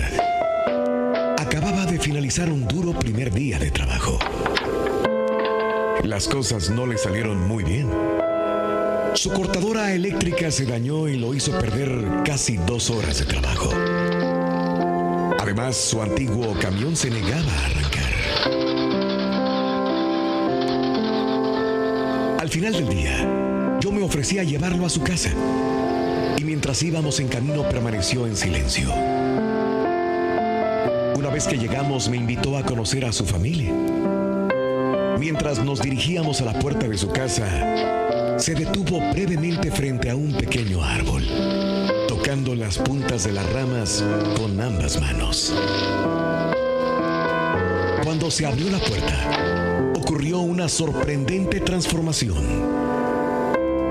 acababa 1.38 1.86
de 1.86 1.98
finalizar 1.98 2.50
un 2.50 2.66
duro 2.66 2.98
primer 2.98 3.32
día 3.32 3.58
de 3.58 3.70
trabajo. 3.70 4.18
Las 6.04 6.26
cosas 6.26 6.68
no 6.70 6.86
le 6.86 6.98
salieron 6.98 7.46
muy 7.46 7.64
bien. 7.64 7.88
Su 9.14 9.30
cortadora 9.32 9.94
eléctrica 9.94 10.50
se 10.50 10.66
dañó 10.66 11.06
y 11.08 11.16
lo 11.16 11.34
hizo 11.34 11.52
perder 11.58 12.22
casi 12.24 12.56
dos 12.56 12.90
horas 12.90 13.18
de 13.18 13.26
trabajo. 13.26 13.70
Además, 15.38 15.76
su 15.76 16.02
antiguo 16.02 16.54
camión 16.60 16.96
se 16.96 17.10
negaba 17.10 17.52
a 17.52 17.66
arrancar. 17.66 18.12
Al 22.40 22.48
final 22.48 22.72
del 22.72 22.88
día, 22.88 23.57
yo 23.80 23.92
me 23.92 24.02
ofrecí 24.02 24.38
a 24.38 24.44
llevarlo 24.44 24.84
a 24.86 24.88
su 24.88 25.02
casa. 25.02 25.30
Y 26.36 26.44
mientras 26.44 26.82
íbamos 26.82 27.20
en 27.20 27.28
camino 27.28 27.68
permaneció 27.68 28.26
en 28.26 28.36
silencio. 28.36 28.92
Una 31.16 31.30
vez 31.30 31.46
que 31.46 31.58
llegamos 31.58 32.08
me 32.08 32.16
invitó 32.16 32.56
a 32.56 32.64
conocer 32.64 33.04
a 33.04 33.12
su 33.12 33.24
familia. 33.24 33.72
Mientras 35.18 35.64
nos 35.64 35.80
dirigíamos 35.80 36.40
a 36.40 36.44
la 36.44 36.58
puerta 36.58 36.88
de 36.88 36.96
su 36.96 37.08
casa, 37.08 38.38
se 38.38 38.54
detuvo 38.54 39.00
brevemente 39.12 39.70
frente 39.70 40.10
a 40.10 40.16
un 40.16 40.32
pequeño 40.32 40.82
árbol, 40.82 41.24
tocando 42.06 42.54
las 42.54 42.78
puntas 42.78 43.24
de 43.24 43.32
las 43.32 43.52
ramas 43.52 44.04
con 44.36 44.60
ambas 44.60 45.00
manos. 45.00 45.52
Cuando 48.04 48.30
se 48.30 48.46
abrió 48.46 48.70
la 48.70 48.78
puerta, 48.78 49.92
ocurrió 49.96 50.38
una 50.38 50.68
sorprendente 50.68 51.60
transformación. 51.60 52.77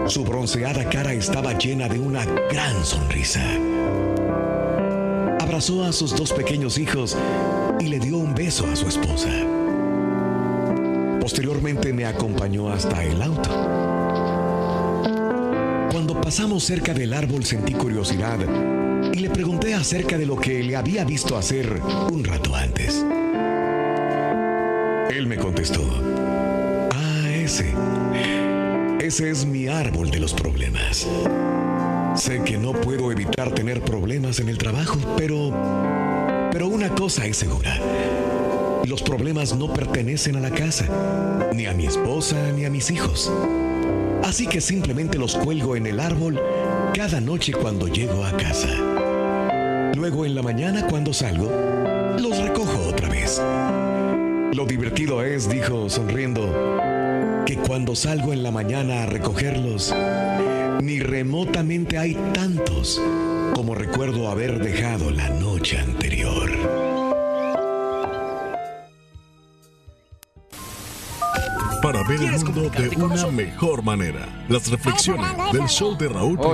Su 0.07 0.23
bronceada 0.23 0.89
cara 0.89 1.11
estaba 1.11 1.57
llena 1.57 1.89
de 1.89 1.99
una 1.99 2.23
gran 2.49 2.85
sonrisa. 2.85 3.43
Abrazó 5.41 5.83
a 5.83 5.91
sus 5.91 6.15
dos 6.15 6.31
pequeños 6.31 6.77
hijos 6.77 7.17
y 7.79 7.87
le 7.87 7.99
dio 7.99 8.17
un 8.17 8.33
beso 8.33 8.65
a 8.71 8.75
su 8.77 8.87
esposa. 8.87 9.29
Posteriormente 11.19 11.91
me 11.91 12.05
acompañó 12.05 12.69
hasta 12.69 13.03
el 13.03 13.21
auto. 13.21 13.49
Cuando 15.91 16.21
pasamos 16.21 16.63
cerca 16.63 16.93
del 16.93 17.13
árbol 17.13 17.43
sentí 17.43 17.73
curiosidad 17.73 18.39
y 19.11 19.19
le 19.19 19.29
pregunté 19.29 19.73
acerca 19.73 20.17
de 20.17 20.25
lo 20.25 20.37
que 20.37 20.63
le 20.63 20.77
había 20.77 21.03
visto 21.03 21.35
hacer 21.37 21.81
un 22.11 22.23
rato 22.23 22.55
antes. 22.55 23.05
Él 25.09 25.27
me 25.27 25.35
contestó, 25.37 25.83
ah, 26.93 27.29
ese. 27.29 27.73
Ese 29.07 29.31
es 29.31 29.45
mi 29.45 29.69
árbol 29.69 30.11
de 30.11 30.19
los 30.19 30.33
problemas. 30.33 31.07
Sé 32.17 32.43
que 32.43 32.57
no 32.57 32.73
puedo 32.73 33.09
evitar 33.09 33.55
tener 33.55 33.79
problemas 33.79 34.41
en 34.41 34.49
el 34.49 34.57
trabajo, 34.57 34.99
pero... 35.15 35.53
Pero 36.51 36.67
una 36.67 36.89
cosa 36.89 37.25
es 37.25 37.37
segura. 37.37 37.79
Los 38.85 39.01
problemas 39.01 39.55
no 39.55 39.73
pertenecen 39.73 40.35
a 40.35 40.41
la 40.41 40.51
casa, 40.51 41.47
ni 41.53 41.67
a 41.67 41.73
mi 41.73 41.85
esposa, 41.85 42.51
ni 42.51 42.65
a 42.65 42.69
mis 42.69 42.91
hijos. 42.91 43.31
Así 44.25 44.45
que 44.45 44.59
simplemente 44.59 45.17
los 45.17 45.37
cuelgo 45.37 45.77
en 45.77 45.87
el 45.87 46.01
árbol 46.01 46.41
cada 46.93 47.21
noche 47.21 47.53
cuando 47.53 47.87
llego 47.87 48.25
a 48.25 48.35
casa. 48.35 48.67
Luego 49.95 50.25
en 50.25 50.35
la 50.35 50.41
mañana 50.41 50.85
cuando 50.85 51.13
salgo, 51.13 51.49
los 52.19 52.37
recojo 52.39 52.89
otra 52.89 53.07
vez. 53.07 53.41
Lo 54.53 54.65
divertido 54.65 55.23
es, 55.23 55.47
dijo 55.47 55.89
sonriendo, 55.89 56.76
que 57.47 57.55
cuando 57.55 57.95
salgo 57.95 58.33
en 58.33 58.43
la 58.43 58.51
mañana 58.51 59.03
a 59.03 59.05
recogerlos, 59.05 59.95
ni 60.81 60.99
remotamente 60.99 61.97
hay 61.97 62.13
tantos 62.33 63.01
como 63.55 63.73
recuerdo 63.73 64.27
haber 64.27 64.59
dejado 64.59 65.11
la 65.11 65.29
noche 65.29 65.77
anterior. 65.79 66.76
Para 71.87 72.03
ver 72.03 72.21
el 72.21 72.43
mundo 72.43 72.69
de 72.69 72.89
una 72.97 73.27
mejor 73.27 73.81
manera. 73.81 74.27
Las 74.49 74.69
reflexiones 74.69 75.25
del 75.53 75.67
show 75.67 75.97
de 75.97 76.09
Raúl. 76.09 76.35
Loco. 76.35 76.53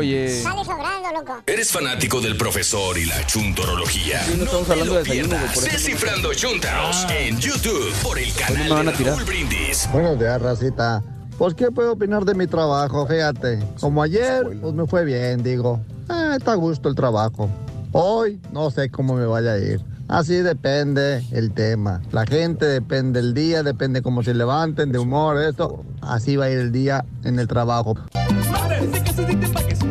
¿Eres 1.48 1.72
fanático 1.72 2.22
del 2.22 2.38
profesor 2.38 2.96
y 3.00 3.06
la 3.06 3.26
chuntorología? 3.26 4.22
Sí, 4.26 4.36
no 4.38 4.44
estamos 4.44 4.70
hablando 4.70 4.94
de 4.94 5.00
desayuno, 5.00 5.30
pierdas. 5.30 5.64
Descifrando 5.64 6.36
Chuntaros 6.36 7.08
en 7.10 7.40
YouTube 7.40 7.92
por 8.04 8.20
el 8.20 8.32
canal 8.34 8.64
me 8.64 8.70
van 8.70 8.88
a 8.90 8.92
de 8.92 8.98
tirar. 9.00 9.14
Raúl 9.16 9.26
Brindis. 9.26 9.90
Buenos 9.92 10.20
días, 10.20 10.40
racita. 10.40 11.04
Pues, 11.40 11.56
¿qué 11.56 11.72
puedo 11.72 11.94
opinar 11.94 12.26
de 12.26 12.36
mi 12.36 12.46
trabajo? 12.46 13.08
Fíjate, 13.08 13.58
como 13.80 14.04
ayer, 14.04 14.44
pues 14.62 14.76
me 14.76 14.86
fue 14.86 15.04
bien, 15.04 15.42
digo. 15.42 15.82
Ah, 16.10 16.36
está 16.38 16.52
a 16.52 16.56
gusto 16.56 16.90
el 16.90 16.94
trabajo. 16.96 17.50
Hoy, 17.92 18.40
no 18.52 18.70
sé 18.70 18.92
cómo 18.92 19.16
me 19.16 19.26
vaya 19.26 19.54
a 19.54 19.58
ir. 19.58 19.82
Así 20.08 20.36
depende 20.36 21.24
el 21.32 21.54
tema. 21.54 22.02
La 22.12 22.26
gente 22.26 22.66
depende 22.66 23.20
el 23.20 23.34
día, 23.34 23.64
depende 23.64 24.02
cómo 24.02 24.24
se 24.24 24.34
levanten, 24.34 24.92
de 24.92 25.00
humor, 25.00 25.42
esto. 25.42 25.84
Así 26.02 26.36
va 26.36 26.46
a 26.46 26.50
ir 26.50 26.60
el 26.60 26.72
día 26.72 27.06
en 27.24 27.40
el 27.40 27.48
trabajo. 27.48 27.96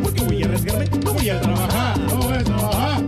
Porque 0.03 0.23
voy 0.23 0.43
a 0.43 0.45
arriesgarme, 0.45 0.89
voy 1.03 1.29
a 1.29 1.41
trabajar. 1.41 1.99
No 1.99 2.15
voy 2.17 2.33
a 2.33 2.43
trabajar. 2.43 3.03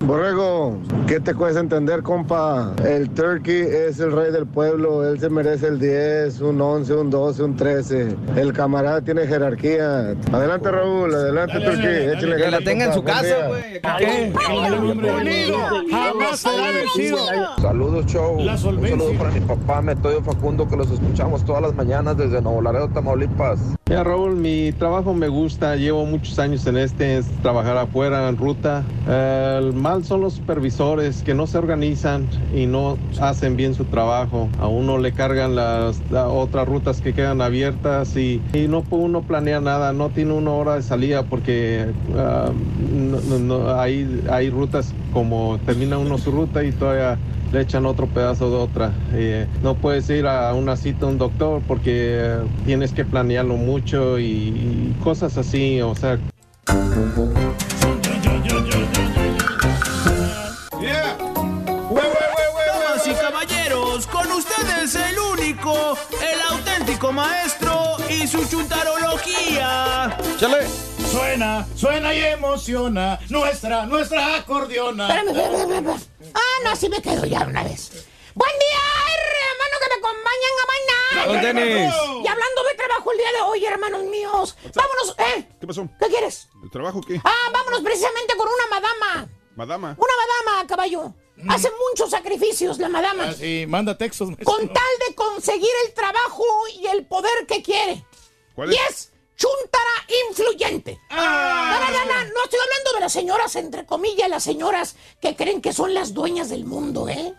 Borrego, 0.00 0.80
¿qué 1.10 1.20
¿Qué 1.20 1.32
te 1.32 1.34
cuesta 1.34 1.60
entender, 1.60 2.02
compa? 2.02 2.72
El 2.82 3.10
turkey 3.10 3.60
es 3.60 4.00
el 4.00 4.12
rey 4.12 4.32
del 4.32 4.46
pueblo, 4.46 5.06
él 5.06 5.20
se 5.20 5.28
merece 5.28 5.66
el 5.66 5.78
10, 5.78 6.40
un 6.40 6.60
11, 6.60 6.94
un 6.94 7.10
12, 7.10 7.42
un 7.42 7.56
13. 7.56 8.16
El 8.36 8.52
camarada 8.54 9.02
tiene 9.02 9.26
jerarquía. 9.26 10.14
Adelante, 10.32 10.70
Raúl, 10.70 11.14
adelante, 11.14 11.60
turkey. 11.60 12.08
Échale 12.08 12.36
Que 12.36 12.50
la 12.50 12.60
tenga 12.60 12.84
en 12.86 12.94
su 12.94 13.02
casa, 13.02 13.48
güey. 13.48 13.80
Jamás 15.90 16.38
será 16.40 16.70
vencido. 16.70 17.18
Saludos, 17.60 18.06
show. 18.06 18.38
Un 18.38 18.56
saludo 18.56 19.12
para 19.18 19.30
mi 19.30 19.40
papá, 19.40 19.82
Metodio 19.82 20.22
Facundo, 20.22 20.66
que 20.66 20.76
los 20.76 20.90
escuchamos 20.90 21.44
todas 21.44 21.60
las 21.60 21.74
mañanas 21.74 22.16
desde 22.16 22.40
Nuevo 22.40 22.62
Laredo, 22.62 22.88
Tamaulipas. 22.88 23.60
Mira, 23.90 24.04
Raúl, 24.04 24.36
mi 24.36 24.70
trabajo 24.70 25.14
me 25.14 25.26
gusta, 25.26 25.74
llevo 25.74 26.06
muchos 26.06 26.38
años 26.38 26.64
en 26.68 26.76
este, 26.76 27.18
es 27.18 27.26
trabajar 27.42 27.76
afuera, 27.76 28.28
en 28.28 28.36
ruta. 28.36 28.84
El 29.08 29.72
mal 29.72 30.04
son 30.04 30.20
los 30.20 30.34
supervisores 30.34 31.24
que 31.24 31.34
no 31.34 31.48
se 31.48 31.58
organizan 31.58 32.28
y 32.54 32.66
no 32.66 32.98
hacen 33.20 33.56
bien 33.56 33.74
su 33.74 33.86
trabajo. 33.86 34.48
A 34.60 34.68
uno 34.68 34.96
le 34.98 35.10
cargan 35.12 35.56
las, 35.56 36.00
las 36.08 36.26
otras 36.28 36.68
rutas 36.68 37.00
que 37.00 37.14
quedan 37.14 37.40
abiertas 37.42 38.16
y, 38.16 38.40
y 38.52 38.68
no 38.68 38.84
uno 38.90 39.22
planear 39.22 39.60
nada, 39.60 39.92
no 39.92 40.10
tiene 40.10 40.34
una 40.34 40.52
hora 40.52 40.76
de 40.76 40.82
salida 40.82 41.24
porque 41.24 41.86
no- 42.14 43.18
no- 43.20 43.38
no, 43.40 43.74
hay, 43.80 44.22
hay 44.30 44.50
rutas 44.50 44.94
como 45.12 45.58
termina 45.66 45.98
uno 45.98 46.16
su 46.16 46.30
ruta 46.30 46.62
y 46.62 46.70
todavía 46.70 47.18
le 47.52 47.62
echan 47.62 47.84
otro 47.84 48.06
pedazo 48.06 48.48
de 48.50 48.56
otra. 48.56 48.92
Eh, 49.12 49.48
no 49.64 49.74
puedes 49.74 50.08
ir 50.10 50.28
a 50.28 50.54
una 50.54 50.76
cita 50.76 51.06
a 51.06 51.08
un 51.08 51.18
doctor 51.18 51.60
porque 51.66 51.90
eh, 52.20 52.38
tienes 52.64 52.92
que 52.92 53.04
planearlo 53.04 53.56
mucho 53.56 53.79
y, 53.86 54.22
y 54.22 54.96
cosas 55.02 55.36
así, 55.36 55.80
o 55.80 55.94
sea. 55.94 56.18
Damas 62.66 63.06
y 63.06 63.12
caballeros, 63.14 64.06
con 64.06 64.30
ustedes 64.32 64.94
el 64.94 65.18
único, 65.18 65.96
el 66.20 66.40
auténtico 66.50 67.12
maestro 67.12 67.96
y 68.08 68.26
su 68.26 68.44
chuntarología. 68.48 70.16
¡Chale! 70.38 70.66
Suena, 71.10 71.66
suena 71.74 72.14
y 72.14 72.20
emociona 72.20 73.18
nuestra, 73.28 73.84
nuestra 73.86 74.36
acordeona. 74.36 75.08
Espérame, 75.08 75.30
espérame, 75.36 75.60
espérame. 75.60 76.00
Ah, 76.34 76.58
no, 76.62 76.70
así 76.70 76.88
me 76.88 77.02
quedo 77.02 77.24
ya 77.24 77.40
una 77.40 77.64
vez. 77.64 78.06
Buen 78.34 78.52
día, 78.52 78.78
hermano, 79.16 79.76
que 79.80 79.88
me 79.88 79.94
acompañan 79.98 80.54
a 80.62 80.66
bailar. 80.66 80.99
Don 81.26 81.40
Denis. 81.42 81.94
Y 82.24 82.26
hablando 82.28 82.62
de 82.68 82.74
trabajo 82.76 83.12
el 83.12 83.18
día 83.18 83.32
de 83.32 83.40
hoy, 83.42 83.64
hermanos 83.64 84.02
míos. 84.04 84.56
Vámonos, 84.74 85.16
¿eh? 85.18 85.48
¿Qué 85.60 85.66
pasó? 85.66 85.88
¿Qué 85.98 86.06
quieres? 86.08 86.48
¿El 86.62 86.70
trabajo 86.70 87.00
qué? 87.00 87.20
Ah, 87.24 87.50
vámonos 87.52 87.80
precisamente 87.82 88.34
con 88.36 88.48
una 88.48 88.66
madama. 88.80 89.28
Madama. 89.56 89.96
Una 89.98 90.12
madama, 90.16 90.66
caballo. 90.66 91.14
Hace 91.48 91.70
muchos 91.90 92.10
sacrificios 92.10 92.78
la 92.78 92.88
madama. 92.88 93.28
Ah, 93.28 93.32
sí, 93.32 93.64
manda 93.66 93.96
textos. 93.96 94.28
maestro. 94.28 94.44
Con 94.44 94.68
tal 94.68 94.92
de 95.08 95.14
conseguir 95.14 95.70
el 95.86 95.94
trabajo 95.94 96.44
y 96.78 96.86
el 96.86 97.06
poder 97.06 97.46
que 97.46 97.62
quiere. 97.62 98.04
¿Cuál 98.54 98.72
y 98.72 98.76
es? 98.76 98.90
es 98.90 99.12
chuntara 99.36 100.06
influyente. 100.28 101.00
Ah. 101.08 101.78
No, 101.80 101.86
no, 101.86 101.98
no, 101.98 102.04
no, 102.04 102.30
no 102.34 102.44
estoy 102.44 102.60
hablando 102.60 102.92
de 102.94 103.00
las 103.00 103.12
señoras, 103.12 103.56
entre 103.56 103.86
comillas, 103.86 104.28
las 104.28 104.44
señoras 104.44 104.96
que 105.20 105.34
creen 105.34 105.62
que 105.62 105.72
son 105.72 105.94
las 105.94 106.12
dueñas 106.12 106.50
del 106.50 106.66
mundo, 106.66 107.08
¿eh? 107.08 107.34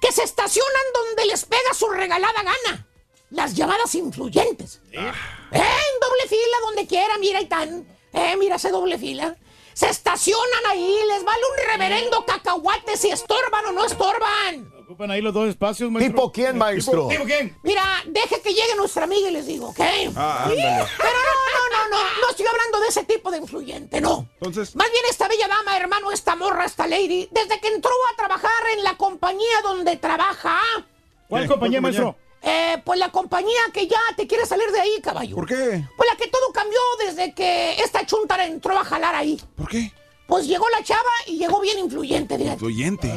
Que 0.00 0.12
se 0.12 0.22
estacionan 0.22 0.82
donde 0.94 1.26
les 1.26 1.44
pega 1.44 1.74
su 1.74 1.88
regalada 1.88 2.40
gana. 2.42 2.86
Las 3.34 3.54
llamadas 3.54 3.94
influyentes. 3.96 4.80
¿Eh? 4.92 4.98
En 4.98 6.00
doble 6.00 6.28
fila, 6.28 6.56
donde 6.66 6.86
quiera, 6.86 7.18
mira, 7.18 7.40
y 7.40 7.46
tan. 7.46 7.86
Eh, 8.12 8.36
mira 8.38 8.56
ese 8.56 8.70
doble 8.70 8.96
fila. 8.96 9.36
Se 9.72 9.88
estacionan 9.88 10.66
ahí, 10.70 10.96
les 11.08 11.24
vale 11.24 11.42
un 11.50 11.72
reverendo 11.72 12.24
cacahuate 12.24 12.96
si 12.96 13.10
estorban 13.10 13.66
o 13.66 13.72
no 13.72 13.84
estorban. 13.84 14.72
Ocupan 14.84 15.10
ahí 15.10 15.20
los 15.20 15.34
dos 15.34 15.48
espacios, 15.48 15.90
maestro. 15.90 16.14
¿Tipo 16.14 16.30
quién, 16.32 16.56
maestro? 16.56 17.08
¿Tipo, 17.08 17.08
tipo 17.08 17.24
quién? 17.24 17.58
Mira, 17.64 17.82
deje 18.06 18.40
que 18.40 18.50
llegue 18.50 18.76
nuestra 18.76 19.02
amiga 19.02 19.28
y 19.28 19.32
les 19.32 19.46
digo, 19.46 19.70
¿ok? 19.70 19.80
Ah, 20.14 20.46
Sí. 20.48 20.54
Pero 20.54 21.10
no, 21.10 21.34
no, 21.34 21.88
no, 21.88 21.88
no, 21.90 22.20
no 22.20 22.30
estoy 22.30 22.46
hablando 22.46 22.78
de 22.80 22.86
ese 22.88 23.02
tipo 23.02 23.32
de 23.32 23.38
influyente, 23.38 24.00
no. 24.00 24.28
Entonces. 24.34 24.76
Más 24.76 24.88
bien 24.92 25.02
esta 25.10 25.26
bella 25.26 25.48
dama, 25.48 25.76
hermano, 25.76 26.12
esta 26.12 26.36
morra, 26.36 26.66
esta 26.66 26.86
lady, 26.86 27.28
desde 27.32 27.58
que 27.58 27.66
entró 27.68 27.90
a 28.12 28.16
trabajar 28.16 28.52
en 28.76 28.84
la 28.84 28.96
compañía 28.96 29.60
donde 29.64 29.96
trabaja. 29.96 30.60
¿Cuál 31.28 31.48
compañía, 31.48 31.80
maestro? 31.80 32.16
Eh, 32.46 32.82
pues 32.84 32.98
la 32.98 33.10
compañía 33.10 33.60
que 33.72 33.86
ya 33.86 34.00
te 34.16 34.26
quiere 34.26 34.44
salir 34.44 34.70
de 34.70 34.80
ahí, 34.80 35.00
caballo. 35.02 35.34
¿Por 35.34 35.46
qué? 35.46 35.84
Pues 35.96 36.08
la 36.10 36.16
que 36.16 36.28
todo 36.28 36.52
cambió 36.52 36.78
desde 37.06 37.32
que 37.34 37.80
esta 37.82 38.04
chuntara 38.04 38.44
entró 38.44 38.78
a 38.78 38.84
jalar 38.84 39.14
ahí. 39.14 39.40
¿Por 39.56 39.68
qué? 39.68 39.90
Pues 40.26 40.46
llegó 40.46 40.68
la 40.68 40.82
chava 40.82 41.00
y 41.26 41.38
llegó 41.38 41.60
bien 41.60 41.78
influyente, 41.78 42.36
fíjate. 42.36 42.54
Influyente. 42.54 43.08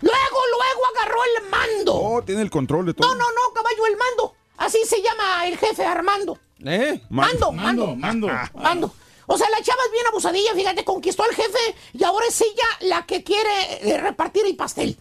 Luego, 0.00 0.38
luego 0.52 0.86
agarró 0.96 1.18
el 1.24 1.50
mando. 1.50 1.94
Oh, 1.94 2.22
tiene 2.22 2.42
el 2.42 2.50
control 2.50 2.86
de 2.86 2.94
todo. 2.94 3.08
No, 3.08 3.14
no, 3.14 3.24
no, 3.24 3.52
caballo, 3.52 3.86
el 3.86 3.96
mando. 3.96 4.34
Así 4.56 4.78
se 4.86 5.02
llama 5.02 5.46
el 5.46 5.58
jefe, 5.58 5.84
Armando. 5.84 6.38
¿Eh? 6.64 7.00
Mando, 7.10 7.52
mando, 7.52 7.94
mando. 7.94 8.28
Mando. 8.54 8.92
O 9.30 9.36
sea, 9.36 9.46
la 9.50 9.62
chava 9.62 9.82
es 9.84 9.92
bien 9.92 10.06
abusadilla, 10.06 10.54
fíjate, 10.54 10.84
conquistó 10.84 11.22
al 11.22 11.34
jefe 11.34 11.58
y 11.92 12.02
ahora 12.02 12.24
es 12.26 12.40
ella 12.40 12.64
la 12.80 13.04
que 13.04 13.22
quiere 13.22 13.50
eh, 13.82 13.98
repartir 13.98 14.46
el 14.46 14.56
pastel. 14.56 14.98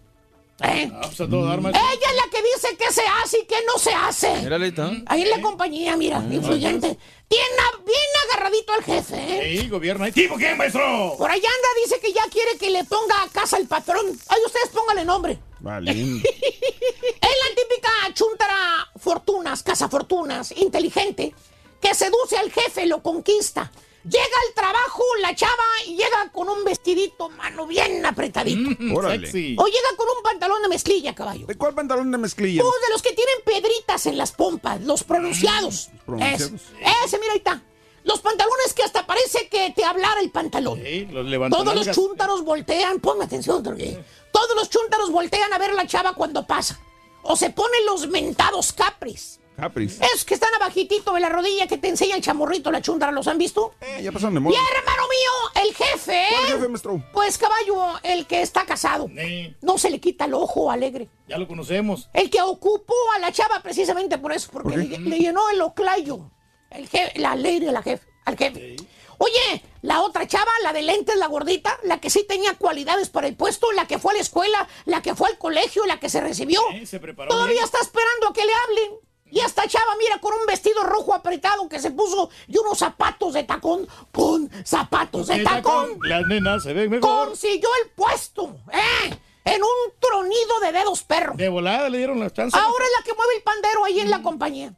¿Eh? 0.64 0.90
Ah, 0.92 1.02
pues 1.04 1.22
a 1.22 1.28
todo 1.30 1.46
dar, 1.46 1.62
maestro. 1.62 1.86
Ella 1.86 2.10
es 2.10 2.16
la 2.16 2.32
que 2.32 2.42
dice 2.44 2.78
qué 2.78 2.92
se 2.92 3.04
hace 3.22 3.40
y 3.40 3.46
qué 3.46 3.58
no 3.66 3.78
se 3.78 3.92
hace. 3.94 4.34
Mira, 4.42 4.58
Leita. 4.58 4.92
Ahí 5.06 5.22
en 5.22 5.30
la 5.30 5.42
compañía, 5.42 5.96
mira, 5.96 6.18
influyente. 6.32 6.98
Tiene 7.28 7.46
bien 7.86 7.98
agarradito 8.30 8.74
al 8.74 8.84
jefe, 8.84 9.16
¿eh? 9.18 9.62
Sí, 9.62 9.70
gobierno. 9.70 10.06
ahí. 10.06 10.12
¿Tipo 10.12 10.36
quién, 10.36 10.58
maestro? 10.58 11.16
Por 11.18 11.30
allá 11.30 11.48
anda, 11.48 11.68
dice 11.84 12.00
que 12.00 12.12
ya 12.12 12.24
quiere 12.32 12.58
que 12.58 12.72
le 12.72 12.84
ponga 12.86 13.22
a 13.22 13.30
casa 13.30 13.58
el 13.58 13.68
patrón. 13.68 14.06
Ay, 14.30 14.40
ustedes 14.46 14.70
póngale 14.70 15.06
nombre. 15.06 15.38
Vale. 15.60 15.92
Es 15.92 17.34
la 17.50 17.56
típica 17.56 17.90
chuntara 18.14 18.88
fortunas, 18.98 19.62
casa 19.64 19.90
fortunas, 19.90 20.52
inteligente, 20.52 21.34
que 21.82 21.94
seduce 21.94 22.38
al 22.38 22.52
jefe, 22.52 22.86
lo 22.86 23.04
conquista. 23.04 23.72
Llega 24.10 24.24
al 24.48 24.54
trabajo 24.54 25.04
la 25.22 25.36
chava 25.36 25.52
y 25.86 25.96
llega 25.98 26.30
con 26.32 26.48
un 26.50 26.64
vestidito, 26.64 27.30
mano, 27.30 27.68
bien 27.68 28.06
apretadito. 28.06 28.70
Órale. 28.96 29.28
sexy. 29.28 29.56
O 29.60 29.66
llega 29.66 29.90
con 29.98 30.08
un 30.16 30.24
pantalón 30.24 30.62
de 30.62 30.70
mezclilla, 30.70 31.14
caballo. 31.14 31.46
¿De 31.48 31.56
cuál 31.56 31.74
pantalón 31.74 32.10
de 32.12 32.18
mezclilla? 32.18 32.62
Pues 32.62 32.74
de 32.88 32.94
los 32.94 33.02
que 33.02 33.14
tienen 33.14 33.36
pedritas 33.44 34.06
en 34.06 34.18
las 34.18 34.32
pompas, 34.32 34.82
los 34.82 35.04
pronunciados. 35.04 35.90
pronunciados. 36.06 36.52
Es- 36.54 36.62
ese, 37.06 37.20
mira, 37.20 37.34
ahí 37.34 37.40
está. 37.40 37.62
Los 38.04 38.22
pantalones 38.22 38.74
que 38.74 38.84
hasta 38.84 39.06
parece 39.06 39.50
que 39.50 39.74
te 39.76 39.84
hablara 39.84 40.22
el 40.22 40.32
pantalón. 40.32 40.80
Sí, 40.82 41.06
los 41.12 41.30
Todos 41.50 41.76
los 41.76 41.92
chúntaros 41.94 42.46
voltean, 42.46 43.02
ponme 43.02 43.26
atención, 43.26 43.62
Torque. 43.62 44.02
Todos 44.32 44.56
los 44.56 44.70
chúntaros 44.70 45.12
voltean 45.12 45.52
a 45.52 45.58
ver 45.58 45.72
a 45.72 45.74
la 45.74 45.86
chava 45.88 46.14
cuando 46.14 46.48
pasa. 46.48 46.80
O 47.24 47.36
se 47.36 47.50
ponen 47.50 47.86
los 47.86 48.08
mentados 48.08 48.72
capris. 48.72 49.37
Capris. 49.58 50.00
Esos 50.00 50.24
que 50.24 50.36
están 50.36 50.54
abajitito 50.54 51.14
de 51.14 51.20
la 51.20 51.30
rodilla 51.30 51.66
que 51.68 51.78
te 51.80 51.88
enseña 51.88 52.16
el 52.16 52.22
chamorrito, 52.22 52.72
la 52.72 52.80
chúntara, 52.82 53.12
¿los 53.12 53.28
han 53.28 53.40
visto? 53.40 53.74
Eh, 53.82 54.02
ya 54.04 54.12
pasaron 54.12 54.36
de 54.36 54.40
Y 54.40 54.44
moda. 54.44 54.58
hermano 54.78 55.02
mío, 55.08 55.64
el 55.66 55.74
jefe. 55.74 56.26
¿Cuál 56.30 56.46
jefe, 56.52 56.68
maestro? 56.68 57.04
Pues 57.12 57.38
caballo, 57.40 58.00
el 58.04 58.28
que 58.28 58.42
está 58.44 58.66
casado. 58.66 59.08
Sí, 59.08 59.56
No 59.62 59.78
se 59.80 59.90
le 59.90 60.00
quita 60.00 60.26
el 60.26 60.36
ojo 60.36 60.70
alegre. 60.70 61.10
ya 61.28 61.38
lo 61.40 61.48
conocemos. 61.48 62.08
El 62.14 62.30
que 62.30 62.42
ocupó 62.42 62.94
a 63.16 63.20
la 63.20 63.32
chava 63.32 63.60
precisamente 63.64 64.18
por 64.20 64.32
eso, 64.32 64.50
porque 64.54 64.78
le, 64.78 65.00
le 65.00 65.18
llenó 65.18 65.50
el 65.50 65.60
oclayo. 65.62 66.30
El 66.70 66.88
jefe, 66.88 67.18
la 67.20 67.36
ley 67.36 67.60
de 67.60 67.72
la 67.72 67.82
jefe, 67.82 68.06
al 68.26 68.38
jefe. 68.38 68.76
Oye, 69.20 69.64
la 69.82 70.02
otra 70.02 70.28
chava, 70.28 70.52
la 70.62 70.74
de 70.74 70.84
lentes, 70.84 71.16
la 71.16 71.26
gordita, 71.26 71.80
la 71.82 72.00
que 72.00 72.12
sí 72.12 72.24
tenía 72.28 72.54
cualidades 72.54 73.10
para 73.10 73.26
el 73.28 73.36
puesto, 73.36 73.72
la 73.72 73.88
que 73.88 73.98
fue 73.98 74.12
a 74.12 74.16
la 74.18 74.22
escuela, 74.22 74.68
la 74.86 75.02
que 75.02 75.16
fue 75.16 75.28
al 75.30 75.40
colegio, 75.40 75.88
la 75.88 76.00
que 76.00 76.10
se 76.10 76.22
recibió. 76.22 76.62
se 76.86 77.00
preparó 77.00 77.32
Todavía 77.32 77.54
bien. 77.54 77.64
está 77.66 77.80
esperando 77.80 78.28
a 78.28 78.34
que 78.34 78.46
le 78.46 78.52
hablen. 78.54 79.00
Y 79.30 79.40
esta 79.40 79.68
chava, 79.68 79.96
mira, 80.00 80.20
con 80.20 80.34
un 80.34 80.46
vestido 80.46 80.84
rojo 80.84 81.14
apretado 81.14 81.68
que 81.68 81.80
se 81.80 81.92
puso 81.92 82.30
y 82.48 82.58
unos 82.58 82.78
zapatos 82.78 83.34
de 83.34 83.44
tacón, 83.44 83.88
con 84.12 84.50
zapatos 84.66 85.28
de 85.28 85.38
¿Qué 85.38 85.44
tacón, 85.44 86.00
Las 86.04 86.26
nenas 86.28 86.64
se 86.64 86.74
ven 86.74 86.90
mejor. 86.90 87.28
consiguió 87.28 87.70
el 87.84 87.90
puesto, 87.92 88.56
¿eh? 88.72 89.20
En 89.44 89.64
un 89.64 89.94
tronido 90.00 90.60
de 90.62 90.72
dedos 90.74 91.04
perro. 91.04 91.34
De 91.36 91.50
volada 91.50 91.90
le 91.90 92.00
dieron 92.00 92.20
las 92.20 92.34
chances. 92.34 92.60
Ahora 92.60 92.84
es 92.86 92.92
la 93.00 93.04
que 93.06 93.14
mueve 93.16 93.36
el 93.38 93.44
pandero 93.44 93.86
ahí 93.86 94.00
en 94.00 94.10
la 94.10 94.22
compañía. 94.22 94.74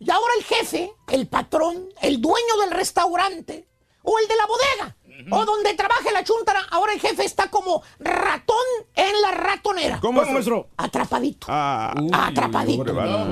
Y 0.00 0.10
ahora 0.10 0.32
el 0.38 0.44
jefe, 0.44 0.92
el 1.08 1.26
patrón, 1.28 1.88
el 2.02 2.20
dueño 2.20 2.56
del 2.60 2.70
restaurante 2.70 3.68
o 4.02 4.18
el 4.18 4.28
de 4.28 4.36
la 4.36 4.46
bodega 4.46 4.96
o 5.30 5.44
donde 5.44 5.74
trabaje 5.74 6.12
la 6.12 6.22
chuntara, 6.22 6.60
ahora 6.70 6.92
el 6.92 7.00
jefe 7.00 7.24
está 7.24 7.48
como 7.50 7.82
ratón 7.98 8.56
en 8.94 9.20
la 9.22 9.30
ratonera. 9.32 9.98
¿Cómo, 10.00 10.22
maestro? 10.24 10.68
Atrapadito. 10.76 11.46
Ah, 11.50 11.92
atrapadito. 12.12 12.84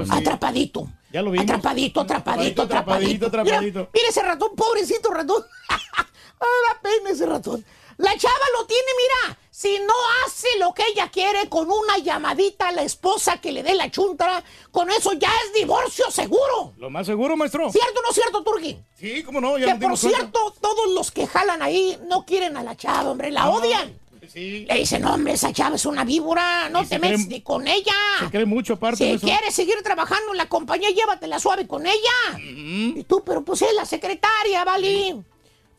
Sí. 0.04 0.10
Atrapadito. 0.10 0.88
Ya 1.12 1.22
lo 1.22 1.30
vimos. 1.30 1.44
Atrapadito, 1.44 2.00
atrapadito, 2.00 2.62
Atrapadito, 2.62 3.26
atrapadito. 3.26 3.26
atrapadito. 3.26 3.78
Mira, 3.78 3.90
mira 3.94 4.08
ese 4.08 4.22
ratón, 4.22 4.50
pobrecito 4.56 5.10
ratón. 5.12 5.42
Ay, 5.68 5.78
da 6.40 6.80
pena 6.82 7.10
ese 7.10 7.26
ratón. 7.26 7.64
La 7.98 8.16
chava 8.16 8.34
lo 8.58 8.66
tiene, 8.66 8.82
mira. 8.98 9.38
Si 9.50 9.78
no 9.78 9.94
hace 10.24 10.48
lo 10.58 10.74
que 10.74 10.82
ella 10.92 11.08
quiere 11.10 11.48
con 11.48 11.70
una 11.70 11.96
llamadita 11.98 12.68
a 12.68 12.72
la 12.72 12.82
esposa 12.82 13.40
que 13.40 13.52
le 13.52 13.62
dé 13.62 13.74
la 13.74 13.90
chuntara, 13.90 14.44
con 14.70 14.90
eso 14.90 15.14
ya 15.14 15.30
es 15.46 15.54
divorcio 15.54 16.10
seguro. 16.10 16.74
Lo 16.76 16.90
más 16.90 17.06
seguro, 17.06 17.36
maestro. 17.38 17.72
¿Cierto 17.72 18.00
o 18.00 18.02
no 18.02 18.12
cierto, 18.12 18.42
Turki? 18.44 18.76
Sí, 18.98 19.22
cómo 19.22 19.40
no, 19.40 19.56
ya 19.56 19.66
Que 19.66 19.72
por 19.86 19.98
cuenta. 19.98 20.18
cierto, 20.18 20.54
todos 20.60 20.90
los 20.92 21.10
que 21.10 21.26
jalan 21.26 21.62
ahí 21.62 21.98
no 22.06 22.26
quieren 22.26 22.58
a 22.58 22.62
la 22.62 22.76
chava, 22.76 23.10
hombre, 23.10 23.30
la 23.30 23.48
odian. 23.48 23.98
Le 24.34 24.74
dice, 24.74 24.98
no, 24.98 25.14
hombre, 25.14 25.32
esa 25.34 25.52
chava 25.52 25.76
es 25.76 25.86
una 25.86 26.04
víbora, 26.04 26.68
no 26.68 26.82
Y 26.82 26.86
te 26.86 26.98
metes 26.98 27.26
ni 27.28 27.40
con 27.40 27.66
ella. 27.66 27.94
Se 28.18 28.28
cree 28.30 28.44
mucho 28.44 28.74
aparte. 28.74 29.18
Si 29.18 29.24
quieres 29.24 29.54
seguir 29.54 29.80
trabajando 29.82 30.32
en 30.32 30.36
la 30.36 30.48
compañía, 30.48 30.90
llévatela 30.90 31.38
suave 31.38 31.66
con 31.66 31.86
ella. 31.86 32.38
Y 32.38 33.04
tú, 33.04 33.22
pero 33.24 33.42
pues 33.42 33.62
es 33.62 33.72
la 33.72 33.86
secretaria, 33.86 34.64
¿vale? 34.64 35.16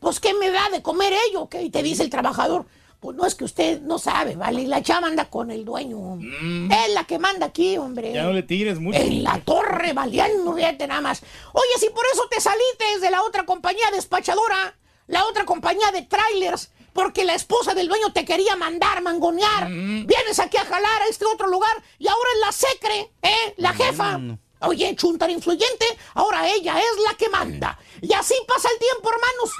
Pues, 0.00 0.20
¿qué 0.20 0.34
me 0.34 0.50
da 0.50 0.68
de 0.70 0.82
comer 0.82 1.12
ello? 1.28 1.48
¿Qué? 1.48 1.62
Y 1.62 1.70
te 1.70 1.82
dice 1.82 2.02
el 2.02 2.10
trabajador. 2.10 2.66
Pues 3.00 3.16
no 3.16 3.26
es 3.26 3.36
que 3.36 3.44
usted 3.44 3.80
no 3.82 4.00
sabe, 4.00 4.34
¿vale? 4.34 4.66
La 4.66 4.82
chava 4.82 5.06
anda 5.06 5.30
con 5.30 5.52
el 5.52 5.64
dueño. 5.64 6.18
Es 6.18 6.92
la 6.94 7.04
que 7.04 7.20
manda 7.20 7.46
aquí, 7.46 7.78
hombre. 7.78 8.12
Ya 8.12 8.24
no 8.24 8.32
le 8.32 8.42
tires 8.42 8.80
mucho. 8.80 8.98
En 8.98 9.22
la 9.22 9.38
torre, 9.40 9.92
valiendo, 9.92 10.52
fíjate 10.52 10.88
nada 10.88 11.00
más. 11.00 11.22
Oye, 11.52 11.78
si 11.78 11.90
por 11.90 12.04
eso 12.12 12.26
te 12.28 12.40
saliste 12.40 12.98
de 13.00 13.10
la 13.12 13.22
otra 13.22 13.46
compañía 13.46 13.84
despachadora, 13.92 14.76
la 15.06 15.24
otra 15.26 15.44
compañía 15.44 15.92
de 15.92 16.02
trailers, 16.02 16.72
porque 16.92 17.24
la 17.24 17.36
esposa 17.36 17.72
del 17.72 17.86
dueño 17.86 18.12
te 18.12 18.24
quería 18.24 18.56
mandar, 18.56 19.00
mangonear. 19.00 19.68
Vienes 19.68 20.40
aquí 20.40 20.56
a 20.56 20.64
jalar 20.64 21.02
a 21.02 21.06
este 21.08 21.24
otro 21.24 21.46
lugar 21.46 21.80
y 22.00 22.08
ahora 22.08 22.30
es 22.34 22.40
la 22.40 22.52
secre, 22.52 23.12
¿eh? 23.22 23.54
La 23.58 23.74
jefa. 23.74 24.18
Oye, 24.62 24.96
chuntar 24.96 25.30
influyente, 25.30 25.86
ahora 26.14 26.48
ella 26.48 26.76
es 26.76 27.04
la 27.08 27.14
que 27.16 27.28
manda. 27.28 27.78
Y 28.00 28.12
así 28.12 28.34
pasa 28.46 28.68
el 28.72 28.78
tiempo, 28.78 29.10
hermanos. 29.10 29.50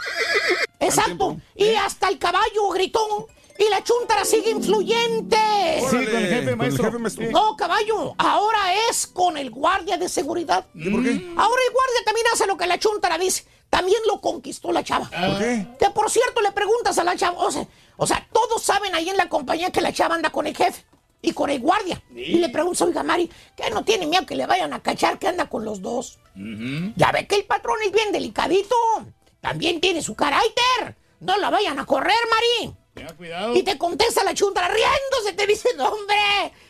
Exacto. 0.80 1.36
Y 1.54 1.74
hasta 1.74 2.08
el 2.08 2.18
caballo 2.18 2.68
gritó. 2.72 3.28
Y 3.58 3.68
la 3.70 3.82
chuntara 3.82 4.24
sigue 4.24 4.50
influyente. 4.50 5.36
Sí, 5.90 5.96
con 5.96 6.00
el 6.00 6.28
jefe, 6.28 6.54
maestro. 6.54 6.92
No, 7.32 7.56
caballo. 7.56 8.14
Ahora 8.16 8.74
es 8.88 9.06
con 9.08 9.36
el 9.36 9.50
guardia 9.50 9.98
de 9.98 10.08
seguridad. 10.08 10.64
¿Y 10.74 10.88
por 10.88 11.02
qué? 11.02 11.10
Ahora 11.36 11.62
el 11.66 11.72
guardia 11.72 12.04
también 12.04 12.26
hace 12.32 12.46
lo 12.46 12.56
que 12.56 12.66
la 12.68 12.78
chuntara 12.78 13.18
dice. 13.18 13.44
También 13.68 14.00
lo 14.06 14.20
conquistó 14.20 14.70
la 14.70 14.84
chava. 14.84 15.10
¿Por 15.10 15.38
qué? 15.38 15.66
Que 15.78 15.90
por 15.90 16.08
cierto 16.08 16.40
le 16.40 16.52
preguntas 16.52 16.98
a 16.98 17.04
la 17.04 17.16
chava. 17.16 17.38
O 17.38 17.50
sea, 17.50 17.66
o 17.96 18.06
sea, 18.06 18.28
todos 18.32 18.62
saben 18.62 18.94
ahí 18.94 19.08
en 19.08 19.16
la 19.16 19.28
compañía 19.28 19.72
que 19.72 19.80
la 19.80 19.92
chava 19.92 20.14
anda 20.14 20.30
con 20.30 20.46
el 20.46 20.56
jefe 20.56 20.84
y 21.20 21.32
con 21.32 21.50
el 21.50 21.60
guardia. 21.60 22.02
Y 22.14 22.38
le 22.38 22.48
preguntas, 22.48 22.82
oiga, 22.82 23.02
Mari, 23.02 23.30
que 23.56 23.70
no 23.70 23.84
tiene 23.84 24.06
miedo 24.06 24.26
que 24.26 24.36
le 24.36 24.46
vayan 24.46 24.72
a 24.72 24.80
cachar 24.80 25.18
que 25.18 25.28
anda 25.28 25.48
con 25.48 25.64
los 25.64 25.82
dos. 25.82 26.18
Ya 26.96 27.12
ve 27.12 27.26
que 27.26 27.36
el 27.36 27.44
patrón 27.44 27.78
es 27.84 27.92
bien 27.92 28.12
delicadito. 28.12 28.74
También 29.40 29.80
tiene 29.80 30.02
su 30.02 30.14
carácter. 30.14 30.96
No 31.20 31.36
la 31.38 31.50
vayan 31.50 31.78
a 31.78 31.86
correr, 31.86 32.14
Mari. 32.30 32.74
Tenga 32.98 33.16
cuidado. 33.16 33.54
Y 33.56 33.62
te 33.62 33.78
contesta 33.78 34.24
la 34.24 34.34
chuntra 34.34 34.68
riéndose, 34.68 35.32
te 35.36 35.46
dice, 35.46 35.68
"No, 35.76 35.88
hombre, 35.88 36.16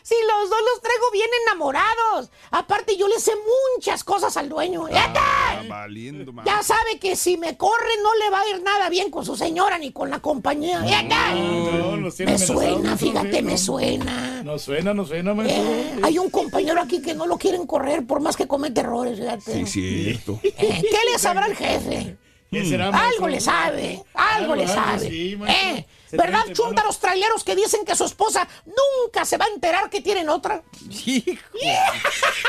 si 0.01 0.15
los 0.27 0.49
dos 0.49 0.59
los 0.71 0.81
traigo 0.81 1.11
bien 1.11 1.29
enamorados. 1.45 2.31
Aparte, 2.51 2.97
yo 2.97 3.07
le 3.07 3.19
sé 3.19 3.31
muchas 3.75 4.03
cosas 4.03 4.35
al 4.37 4.49
dueño. 4.49 4.87
Ah, 4.91 5.61
valiendo, 5.67 6.31
man. 6.31 6.45
Ya 6.45 6.63
sabe 6.63 6.99
que 6.99 7.15
si 7.15 7.37
me 7.37 7.57
corre 7.57 7.91
no 8.01 8.15
le 8.15 8.29
va 8.29 8.41
a 8.41 8.49
ir 8.49 8.61
nada 8.63 8.89
bien 8.89 9.11
con 9.11 9.25
su 9.25 9.35
señora 9.35 9.77
ni 9.77 9.91
con 9.91 10.09
la 10.09 10.19
compañía. 10.19 10.83
¡Ya 10.85 11.01
está! 11.01 11.33
No, 11.33 11.97
me 11.97 12.11
suena, 12.11 12.31
maestro, 12.31 12.97
fíjate, 12.97 13.41
me 13.41 13.57
suena. 13.57 14.43
No 14.43 14.57
suena, 14.57 14.93
no 14.93 15.05
suena, 15.05 15.33
maestro. 15.33 15.61
Eh, 15.63 15.99
hay 16.03 16.17
un 16.17 16.29
compañero 16.29 16.81
aquí 16.81 17.01
que 17.01 17.13
no 17.13 17.25
lo 17.25 17.37
quieren 17.37 17.65
correr 17.67 18.05
por 18.05 18.19
más 18.21 18.35
que 18.35 18.47
comete 18.47 18.81
errores, 18.81 19.19
fíjate. 19.19 19.65
Sí, 19.65 19.65
cierto. 19.65 20.39
Eh, 20.43 20.53
¿Qué 20.57 21.11
le 21.11 21.19
sabrá 21.19 21.45
el 21.47 21.55
jefe? 21.55 22.17
¿Qué 22.51 22.65
será, 22.65 22.91
maestro? 22.91 23.09
Algo 23.15 23.27
le 23.27 23.39
sabe, 23.41 24.03
algo 24.13 24.55
le 24.55 24.67
sabe. 24.67 25.09
sí. 25.09 25.37
¿Eh? 25.47 25.85
¿Verdad, 26.11 26.43
chunta 26.53 26.83
los 26.83 26.97
traileros 26.99 27.43
que 27.43 27.55
dicen 27.55 27.85
que 27.85 27.95
su 27.95 28.03
esposa 28.05 28.47
nunca 28.65 29.25
se 29.25 29.37
va 29.37 29.45
a 29.45 29.49
enterar 29.49 29.91
que 29.91 30.01
tienen 30.01 30.27
otra? 30.29 30.63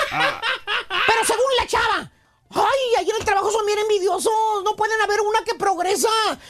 Pero 0.09 1.25
según 1.27 1.57
la 1.59 1.67
chava, 1.67 2.11
ay, 2.51 2.95
ahí 2.99 3.11
en 3.11 3.17
el 3.17 3.25
trabajo 3.25 3.51
son 3.51 3.67
bien 3.67 3.79
envidiosos, 3.79 4.33
no 4.65 4.75
pueden 4.77 5.01
haber 5.03 5.21
una 5.21 5.43
que 5.45 5.55
progresa. 5.55 6.09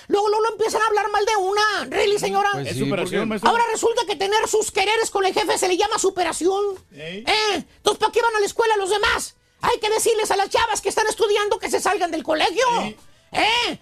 Luego, 0.09 0.29
luego 0.29 0.47
empiezan 0.53 0.83
a 0.83 0.87
hablar 0.87 1.11
mal 1.11 1.25
de 1.25 1.37
una. 1.37 1.85
¿Really, 1.87 2.19
señora? 2.19 2.51
Pues 2.53 2.69
Es 2.69 2.79
superación, 2.79 3.11
¿por 3.11 3.11
qué? 3.11 3.27
maestro. 3.27 3.51
Ahora 3.51 3.65
resulta 3.73 4.05
que 4.07 4.17
tener 4.17 4.47
sus 4.49 4.71
quereres 4.71 5.11
con 5.11 5.25
el 5.25 5.35
jefe 5.35 5.59
se 5.59 5.69
le 5.69 5.77
llama 5.77 5.99
superación. 5.99 6.77
Ey. 6.93 7.25
¿Eh? 7.27 7.55
Entonces, 7.77 7.99
¿para 7.99 8.13
qué 8.13 8.23
van 8.23 8.37
a 8.37 8.41
la 8.41 8.47
escuela 8.47 8.77
los 8.77 8.91
demás? 8.91 9.35
Hay 9.63 9.79
que 9.79 9.91
decirles 9.91 10.31
a 10.31 10.37
las 10.37 10.49
chavas 10.49 10.81
que 10.81 10.89
están 10.89 11.07
estudiando 11.09 11.59
que 11.59 11.69
se 11.71 11.81
salgan 11.81 12.11
del 12.11 12.23
colegio. 12.23 12.65
¿Eh? 12.83 12.97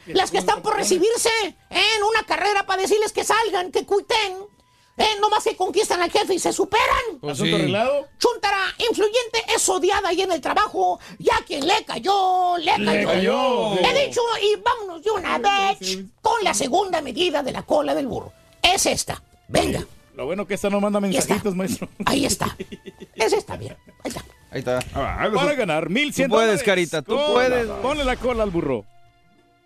Las 0.06 0.30
que 0.30 0.38
están 0.38 0.62
por 0.62 0.76
recibirse 0.76 1.28
¿eh? 1.44 1.54
en 1.70 2.02
una 2.02 2.22
carrera 2.26 2.66
para 2.66 2.82
decirles 2.82 3.12
que 3.12 3.24
salgan, 3.24 3.72
que 3.72 3.84
cuiten. 3.86 4.36
¿Eh? 5.00 5.06
Nomás 5.20 5.44
que 5.44 5.54
conquistan 5.56 6.02
al 6.02 6.10
jefe 6.10 6.34
y 6.34 6.38
se 6.40 6.52
superan. 6.52 7.20
Pues 7.20 7.34
¿Asunto 7.34 7.50
sí. 7.56 7.62
arreglado? 7.62 8.08
Chuntara 8.18 8.58
influyente 8.90 9.44
es 9.54 9.68
odiada 9.68 10.08
ahí 10.08 10.22
en 10.22 10.32
el 10.32 10.40
trabajo. 10.40 10.98
Ya 11.20 11.40
quien 11.46 11.64
le 11.66 11.84
cayó, 11.84 12.56
le 12.58 12.72
cayó. 12.72 12.84
Le 12.84 13.04
cayó. 13.04 13.74
He 13.78 14.06
dicho, 14.06 14.20
y 14.42 14.56
vámonos 14.60 15.02
de 15.04 15.10
una 15.12 15.38
vez 15.38 15.98
con 16.20 16.42
la 16.42 16.52
segunda 16.52 17.00
medida 17.00 17.44
de 17.44 17.52
la 17.52 17.62
cola 17.62 17.94
del 17.94 18.08
burro. 18.08 18.32
Es 18.60 18.86
esta. 18.86 19.22
Venga. 19.46 19.84
Lo 20.16 20.26
bueno 20.26 20.44
que 20.48 20.54
esta 20.54 20.68
no 20.68 20.80
manda 20.80 20.98
mensajitos, 20.98 21.54
maestro. 21.54 21.88
Ahí 22.04 22.26
está. 22.26 22.56
Es 23.14 23.32
esta, 23.32 23.56
bien. 23.56 23.76
Ahí 24.02 24.08
está. 24.10 24.24
Ahí 24.50 24.58
está. 24.58 24.80
Para 24.92 25.54
ganar 25.54 25.88
1100 25.88 26.28
Tú 26.28 26.34
puedes, 26.34 26.48
dólares. 26.48 26.62
Carita, 26.64 27.02
tú 27.02 27.14
Con- 27.14 27.34
puedes. 27.34 27.68
Ponle 27.68 28.04
la 28.04 28.16
cola 28.16 28.42
al 28.42 28.50
burro. 28.50 28.84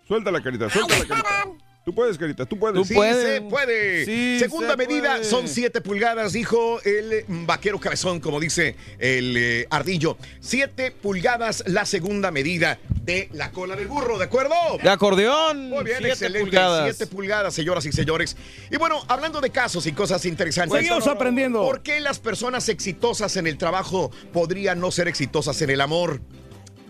Suelta 0.07 0.31
la 0.31 0.41
carita, 0.41 0.69
suelta 0.69 0.99
la 0.99 1.05
carita. 1.05 1.63
Tú 1.85 1.93
puedes, 1.93 2.17
carita, 2.17 2.45
tú 2.45 2.57
puedes. 2.57 2.87
Sí 2.87 2.93
se 2.93 3.41
puede. 3.41 4.05
Sí 4.05 4.39
Segunda 4.39 4.71
se 4.71 4.77
medida 4.77 5.15
puede. 5.15 5.23
son 5.25 5.49
7 5.49 5.81
pulgadas, 5.81 6.31
dijo 6.31 6.81
el 6.83 7.25
vaquero 7.27 7.77
cabezón, 7.77 8.21
como 8.21 8.39
dice 8.39 8.77
el 8.99 9.35
eh, 9.35 9.67
ardillo. 9.69 10.17
7 10.39 10.91
pulgadas 10.91 11.61
la 11.67 11.85
segunda 11.85 12.31
medida 12.31 12.79
de 13.01 13.27
la 13.33 13.51
cola 13.51 13.75
del 13.75 13.87
burro, 13.87 14.17
¿de 14.17 14.23
acuerdo? 14.23 14.55
De 14.81 14.89
acordeón. 14.89 15.69
Muy 15.69 15.83
bien, 15.83 15.97
siete 15.97 16.13
excelente. 16.13 16.39
pulgadas. 16.39 16.95
7 16.95 17.13
pulgadas, 17.13 17.53
señoras 17.53 17.85
y 17.85 17.91
señores. 17.91 18.37
Y 18.71 18.77
bueno, 18.77 19.03
hablando 19.09 19.41
de 19.41 19.49
casos 19.49 19.85
y 19.85 19.91
cosas 19.91 20.23
interesantes. 20.25 20.79
Seguimos 20.79 21.05
aprendiendo. 21.07 21.63
¿Por 21.63 21.81
qué 21.81 21.99
las 21.99 22.17
personas 22.19 22.69
exitosas 22.69 23.35
en 23.35 23.45
el 23.45 23.57
trabajo 23.57 24.09
podrían 24.31 24.79
no 24.79 24.89
ser 24.89 25.09
exitosas 25.09 25.61
en 25.61 25.69
el 25.69 25.81
amor? 25.81 26.21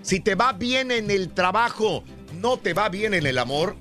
Si 0.03 0.19
te 0.19 0.35
va 0.35 0.53
bien 0.53 0.91
en 0.91 1.09
el 1.09 1.29
trabajo, 1.29 2.03
no 2.41 2.57
te 2.57 2.73
va 2.73 2.89
bien 2.89 3.13
en 3.13 3.25
el 3.25 3.37
amor. 3.37 3.75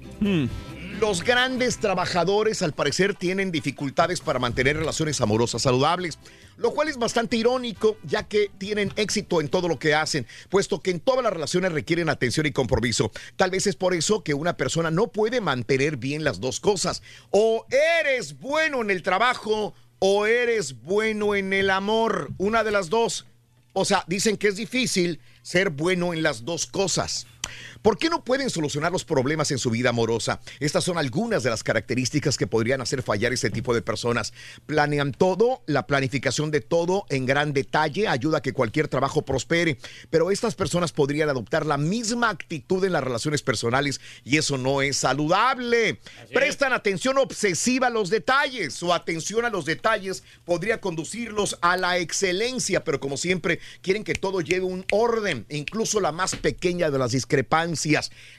Los 1.00 1.24
grandes 1.24 1.78
trabajadores 1.78 2.62
al 2.62 2.74
parecer 2.74 3.14
tienen 3.14 3.50
dificultades 3.50 4.20
para 4.20 4.38
mantener 4.38 4.76
relaciones 4.76 5.20
amorosas 5.20 5.62
saludables, 5.62 6.16
lo 6.56 6.70
cual 6.70 6.86
es 6.86 6.96
bastante 6.96 7.36
irónico 7.36 7.96
ya 8.04 8.22
que 8.28 8.52
tienen 8.56 8.92
éxito 8.94 9.40
en 9.40 9.48
todo 9.48 9.66
lo 9.66 9.80
que 9.80 9.94
hacen, 9.94 10.28
puesto 10.48 10.80
que 10.80 10.92
en 10.92 11.00
todas 11.00 11.24
las 11.24 11.32
relaciones 11.32 11.72
requieren 11.72 12.08
atención 12.08 12.46
y 12.46 12.52
compromiso. 12.52 13.10
Tal 13.34 13.50
vez 13.50 13.66
es 13.66 13.74
por 13.74 13.94
eso 13.94 14.22
que 14.22 14.34
una 14.34 14.56
persona 14.56 14.92
no 14.92 15.08
puede 15.08 15.40
mantener 15.40 15.96
bien 15.96 16.22
las 16.22 16.40
dos 16.40 16.60
cosas. 16.60 17.02
O 17.30 17.66
eres 18.00 18.38
bueno 18.38 18.80
en 18.80 18.92
el 18.92 19.02
trabajo 19.02 19.74
o 19.98 20.26
eres 20.26 20.82
bueno 20.82 21.34
en 21.34 21.52
el 21.52 21.68
amor, 21.70 22.30
una 22.38 22.62
de 22.62 22.70
las 22.70 22.90
dos. 22.90 23.26
O 23.72 23.84
sea, 23.84 24.04
dicen 24.06 24.36
que 24.36 24.48
es 24.48 24.56
difícil 24.56 25.20
ser 25.42 25.70
bueno 25.70 26.12
en 26.12 26.22
las 26.22 26.44
dos 26.44 26.66
cosas. 26.66 27.26
¿Por 27.82 27.98
qué 27.98 28.08
no 28.08 28.22
pueden 28.22 28.48
solucionar 28.48 28.92
los 28.92 29.04
problemas 29.04 29.50
en 29.50 29.58
su 29.58 29.68
vida 29.68 29.88
amorosa? 29.88 30.40
Estas 30.60 30.84
son 30.84 30.98
algunas 30.98 31.42
de 31.42 31.50
las 31.50 31.64
características 31.64 32.38
que 32.38 32.46
podrían 32.46 32.80
hacer 32.80 33.02
fallar 33.02 33.32
este 33.32 33.50
tipo 33.50 33.74
de 33.74 33.82
personas. 33.82 34.32
Planean 34.66 35.10
todo, 35.10 35.64
la 35.66 35.88
planificación 35.88 36.52
de 36.52 36.60
todo 36.60 37.06
en 37.08 37.26
gran 37.26 37.52
detalle 37.52 38.06
ayuda 38.06 38.38
a 38.38 38.42
que 38.42 38.52
cualquier 38.52 38.86
trabajo 38.86 39.22
prospere, 39.22 39.78
pero 40.10 40.30
estas 40.30 40.54
personas 40.54 40.92
podrían 40.92 41.28
adoptar 41.28 41.66
la 41.66 41.76
misma 41.76 42.30
actitud 42.30 42.84
en 42.84 42.92
las 42.92 43.02
relaciones 43.02 43.42
personales 43.42 44.00
y 44.22 44.36
eso 44.36 44.58
no 44.58 44.80
es 44.80 44.98
saludable. 44.98 45.98
Prestan 46.32 46.72
atención 46.72 47.18
obsesiva 47.18 47.88
a 47.88 47.90
los 47.90 48.10
detalles. 48.10 48.74
Su 48.74 48.94
atención 48.94 49.44
a 49.44 49.50
los 49.50 49.64
detalles 49.64 50.22
podría 50.44 50.80
conducirlos 50.80 51.58
a 51.62 51.76
la 51.76 51.98
excelencia, 51.98 52.84
pero 52.84 53.00
como 53.00 53.16
siempre 53.16 53.58
quieren 53.80 54.04
que 54.04 54.14
todo 54.14 54.40
lleve 54.40 54.66
un 54.66 54.86
orden, 54.92 55.46
incluso 55.48 55.98
la 55.98 56.12
más 56.12 56.36
pequeña 56.36 56.88
de 56.88 56.98
las 57.00 57.10
discrepancias. 57.10 57.71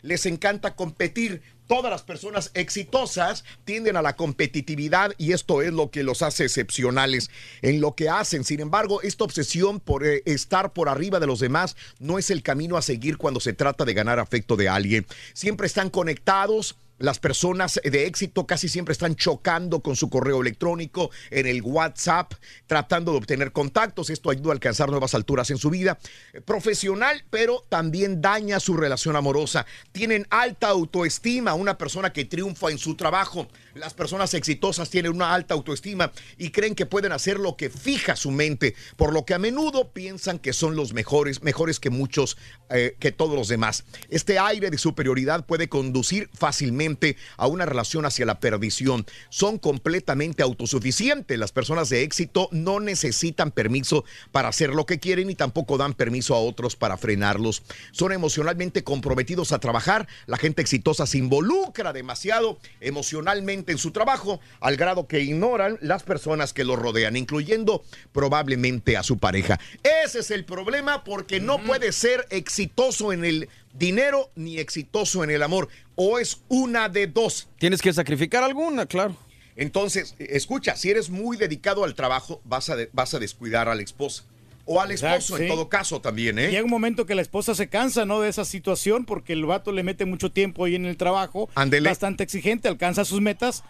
Les 0.01 0.25
encanta 0.25 0.75
competir. 0.75 1.41
Todas 1.67 1.89
las 1.89 2.01
personas 2.01 2.51
exitosas 2.55 3.45
tienden 3.63 3.95
a 3.95 4.01
la 4.01 4.17
competitividad 4.17 5.13
y 5.17 5.31
esto 5.31 5.61
es 5.61 5.71
lo 5.71 5.91
que 5.91 6.03
los 6.03 6.21
hace 6.21 6.43
excepcionales 6.43 7.29
en 7.61 7.79
lo 7.79 7.95
que 7.95 8.09
hacen. 8.09 8.43
Sin 8.43 8.59
embargo, 8.59 9.01
esta 9.01 9.23
obsesión 9.23 9.79
por 9.79 10.05
eh, 10.05 10.23
estar 10.25 10.73
por 10.73 10.89
arriba 10.89 11.21
de 11.21 11.27
los 11.27 11.39
demás 11.39 11.77
no 11.99 12.19
es 12.19 12.29
el 12.31 12.43
camino 12.43 12.75
a 12.75 12.81
seguir 12.81 13.17
cuando 13.17 13.39
se 13.39 13.53
trata 13.53 13.86
de 13.86 13.93
ganar 13.93 14.19
afecto 14.19 14.57
de 14.57 14.67
alguien. 14.67 15.07
Siempre 15.34 15.65
están 15.65 15.89
conectados. 15.89 16.75
Las 16.99 17.17
personas 17.17 17.81
de 17.83 18.05
éxito 18.05 18.45
casi 18.45 18.69
siempre 18.69 18.91
están 18.91 19.15
chocando 19.15 19.81
con 19.81 19.95
su 19.95 20.11
correo 20.11 20.41
electrónico, 20.41 21.09
en 21.31 21.47
el 21.47 21.63
WhatsApp, 21.63 22.33
tratando 22.67 23.11
de 23.11 23.17
obtener 23.17 23.51
contactos. 23.51 24.11
Esto 24.11 24.29
ayuda 24.29 24.49
a 24.49 24.53
alcanzar 24.53 24.89
nuevas 24.89 25.15
alturas 25.15 25.49
en 25.49 25.57
su 25.57 25.71
vida 25.71 25.97
eh, 26.33 26.41
profesional, 26.41 27.25
pero 27.31 27.65
también 27.67 28.21
daña 28.21 28.59
su 28.59 28.77
relación 28.77 29.15
amorosa. 29.15 29.65
Tienen 29.91 30.27
alta 30.29 30.67
autoestima, 30.67 31.55
una 31.55 31.79
persona 31.79 32.13
que 32.13 32.25
triunfa 32.25 32.69
en 32.69 32.77
su 32.77 32.95
trabajo. 32.95 33.47
Las 33.73 33.95
personas 33.95 34.35
exitosas 34.35 34.91
tienen 34.91 35.13
una 35.13 35.33
alta 35.33 35.55
autoestima 35.55 36.11
y 36.37 36.51
creen 36.51 36.75
que 36.75 36.85
pueden 36.85 37.11
hacer 37.11 37.39
lo 37.39 37.57
que 37.57 37.71
fija 37.71 38.15
su 38.15 38.29
mente, 38.29 38.75
por 38.97 39.13
lo 39.13 39.25
que 39.25 39.33
a 39.33 39.39
menudo 39.39 39.91
piensan 39.91 40.37
que 40.37 40.53
son 40.53 40.75
los 40.75 40.93
mejores, 40.93 41.41
mejores 41.41 41.79
que 41.79 41.89
muchos, 41.89 42.37
eh, 42.69 42.95
que 42.99 43.11
todos 43.11 43.35
los 43.35 43.47
demás. 43.47 43.83
Este 44.09 44.37
aire 44.37 44.69
de 44.69 44.77
superioridad 44.77 45.47
puede 45.47 45.69
conducir 45.69 46.29
fácilmente 46.33 46.82
directamente 46.84 47.17
a 47.38 47.47
una 47.47 47.65
relación 47.65 48.05
hacia 48.05 48.25
la 48.25 48.39
perdición. 48.39 49.05
Son 49.29 49.57
completamente 49.57 50.43
autosuficientes. 50.43 51.38
Las 51.38 51.51
personas 51.51 51.89
de 51.89 52.03
éxito 52.03 52.49
no 52.51 52.79
necesitan 52.79 53.51
permiso 53.51 54.05
para 54.31 54.49
hacer 54.49 54.69
lo 54.69 54.86
que 54.86 54.99
quieren 54.99 55.29
y 55.29 55.36
tampoco 55.36 55.77
dan 55.77 55.93
permiso 55.93 56.36
a 56.36 56.39
otros 56.39 56.75
para 56.75 56.97
frenarlos. 56.97 57.63
Son 57.91 58.11
emocionalmente 58.11 58.84
comprometidos 58.84 59.51
a 59.51 59.59
trabajar. 59.59 60.07
La 60.25 60.38
gente 60.38 60.61
exitosa 60.61 61.05
se 61.05 61.17
involucra 61.17 61.93
demasiado 61.93 62.59
emocionalmente 62.81 63.71
en 63.71 63.77
su 63.77 63.91
trabajo 63.91 64.39
al 64.59 64.77
grado 64.77 65.07
que 65.07 65.21
ignoran 65.21 65.77
las 65.81 66.03
personas 66.03 66.53
que 66.53 66.63
los 66.63 66.79
rodean, 66.79 67.15
incluyendo 67.15 67.84
probablemente 68.11 68.97
a 68.97 69.03
su 69.03 69.17
pareja. 69.17 69.59
Ese 70.05 70.19
es 70.19 70.31
el 70.31 70.45
problema 70.45 71.03
porque 71.03 71.39
no 71.39 71.63
puede 71.63 71.91
ser 71.91 72.25
exitoso 72.29 73.13
en 73.13 73.25
el 73.25 73.49
dinero 73.74 74.32
ni 74.36 74.59
exitoso 74.59 75.24
en 75.24 75.30
el 75.32 75.43
amor. 75.43 75.67
O 75.95 76.19
es 76.19 76.41
una 76.47 76.89
de 76.89 77.07
dos. 77.07 77.49
Tienes 77.59 77.82
que 77.82 77.91
sacrificar 77.93 78.43
alguna, 78.43 78.86
claro. 78.86 79.15
Entonces, 79.55 80.15
escucha, 80.17 80.76
si 80.76 80.89
eres 80.89 81.09
muy 81.09 81.38
dedicado 81.38 81.84
al 81.84 81.93
trabajo, 81.93 82.41
vas 82.43 82.69
a, 82.69 82.76
de- 82.76 82.89
vas 82.93 83.13
a 83.13 83.19
descuidar 83.19 83.69
a 83.69 83.76
la 83.76 83.84
esposa. 83.84 84.24
O 84.65 84.80
al 84.80 84.91
esposo, 84.91 85.13
Exacto, 85.15 85.38
en 85.39 85.47
todo 85.49 85.67
caso, 85.67 85.99
también, 85.99 86.39
¿eh? 86.39 86.49
Llega 86.49 86.63
un 86.63 86.69
momento 86.69 87.05
que 87.05 87.15
la 87.15 87.21
esposa 87.21 87.53
se 87.53 87.67
cansa, 87.67 88.05
¿no? 88.05 88.21
De 88.21 88.30
esa 88.30 88.45
situación 88.45 89.03
porque 89.05 89.34
el 89.34 89.45
vato 89.45 89.74
le 89.74 89.84
mete 89.84 90.05
mucho 90.05 90.32
tiempo 90.32 90.63
ahí 90.63 90.76
en 90.76 90.86
el 90.86 90.95
trabajo. 90.95 91.49
Ándele. 91.53 91.89
Bastante 91.89 92.24
exigente, 92.24 92.69
alcanza 92.69 93.03
sus 93.03 93.19
metas, 93.19 93.63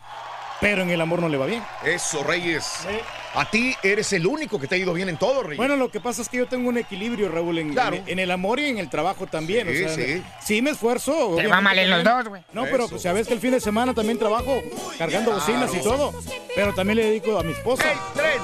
pero 0.63 0.81
en 0.83 0.89
el 0.89 1.01
amor 1.01 1.19
no 1.19 1.27
le 1.27 1.37
va 1.37 1.45
bien. 1.45 1.61
Eso, 1.85 2.23
Reyes. 2.23 2.65
A 3.35 3.49
ti 3.49 3.75
eres 3.83 4.13
el 4.13 4.25
único 4.27 4.59
que 4.59 4.67
te 4.67 4.75
ha 4.75 4.77
ido 4.77 4.93
bien 4.93 5.09
en 5.09 5.17
todo, 5.17 5.43
Reyes. 5.43 5.57
Bueno, 5.57 5.75
lo 5.75 5.89
que 5.89 5.99
pasa 5.99 6.21
es 6.21 6.29
que 6.29 6.37
yo 6.37 6.45
tengo 6.47 6.69
un 6.69 6.77
equilibrio, 6.77 7.29
Raúl, 7.29 7.57
en, 7.57 7.73
Claro. 7.73 7.95
en- 7.97 8.03
en 8.07 8.19
el 8.19 8.31
amor 8.31 8.59
y 8.59 8.67
en 8.69 8.77
el 8.77 8.89
trabajo 8.89 9.27
también. 9.27 9.67
Sí, 9.67 9.83
o 9.83 9.89
sea, 9.89 9.95
sí. 10.05 10.23
sí 10.41 10.61
me 10.61 10.69
esfuerzo. 10.71 11.35
Te 11.35 11.47
va 11.47 11.59
mal 11.59 11.77
en 11.79 11.89
los 11.89 12.03
dos, 12.03 12.27
güey. 12.29 12.43
No, 12.53 12.63
pero 12.65 12.87
pues, 12.87 13.01
sabes 13.01 13.27
que 13.27 13.33
el 13.33 13.39
fin 13.39 13.51
de 13.51 13.59
semana 13.59 13.93
también 13.93 14.17
trabajo 14.19 14.61
cargando 14.97 15.31
bocinas 15.31 15.73
y 15.73 15.79
todo. 15.81 16.13
Pero 16.55 16.73
también 16.73 16.97
le 16.97 17.05
dedico 17.05 17.37
a 17.37 17.43
mi 17.43 17.51
esposa. 17.53 17.83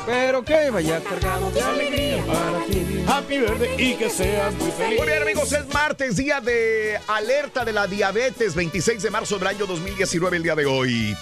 Pero 0.05 0.43
que 0.43 0.71
vaya 0.71 0.99
cargado 1.01 1.51
de 1.51 1.61
alegría 1.61 2.23
para 2.25 2.65
ti. 2.65 3.05
Happy 3.07 3.37
birthday 3.37 3.75
y 3.91 3.93
que 3.95 4.09
seas 4.09 4.53
muy 4.55 4.71
feliz. 4.71 4.97
Muy 4.97 5.07
bien, 5.07 5.21
amigos, 5.21 5.51
es 5.53 5.71
martes, 5.73 6.15
día 6.17 6.41
de 6.41 6.99
alerta 7.07 7.63
de 7.63 7.73
la 7.73 7.85
diabetes, 7.87 8.55
26 8.55 9.03
de 9.03 9.09
marzo 9.11 9.37
del 9.37 9.47
año 9.47 9.65
2019, 9.67 10.37
el 10.37 10.43
día 10.43 10.55
de 10.55 10.65
hoy. 10.65 11.15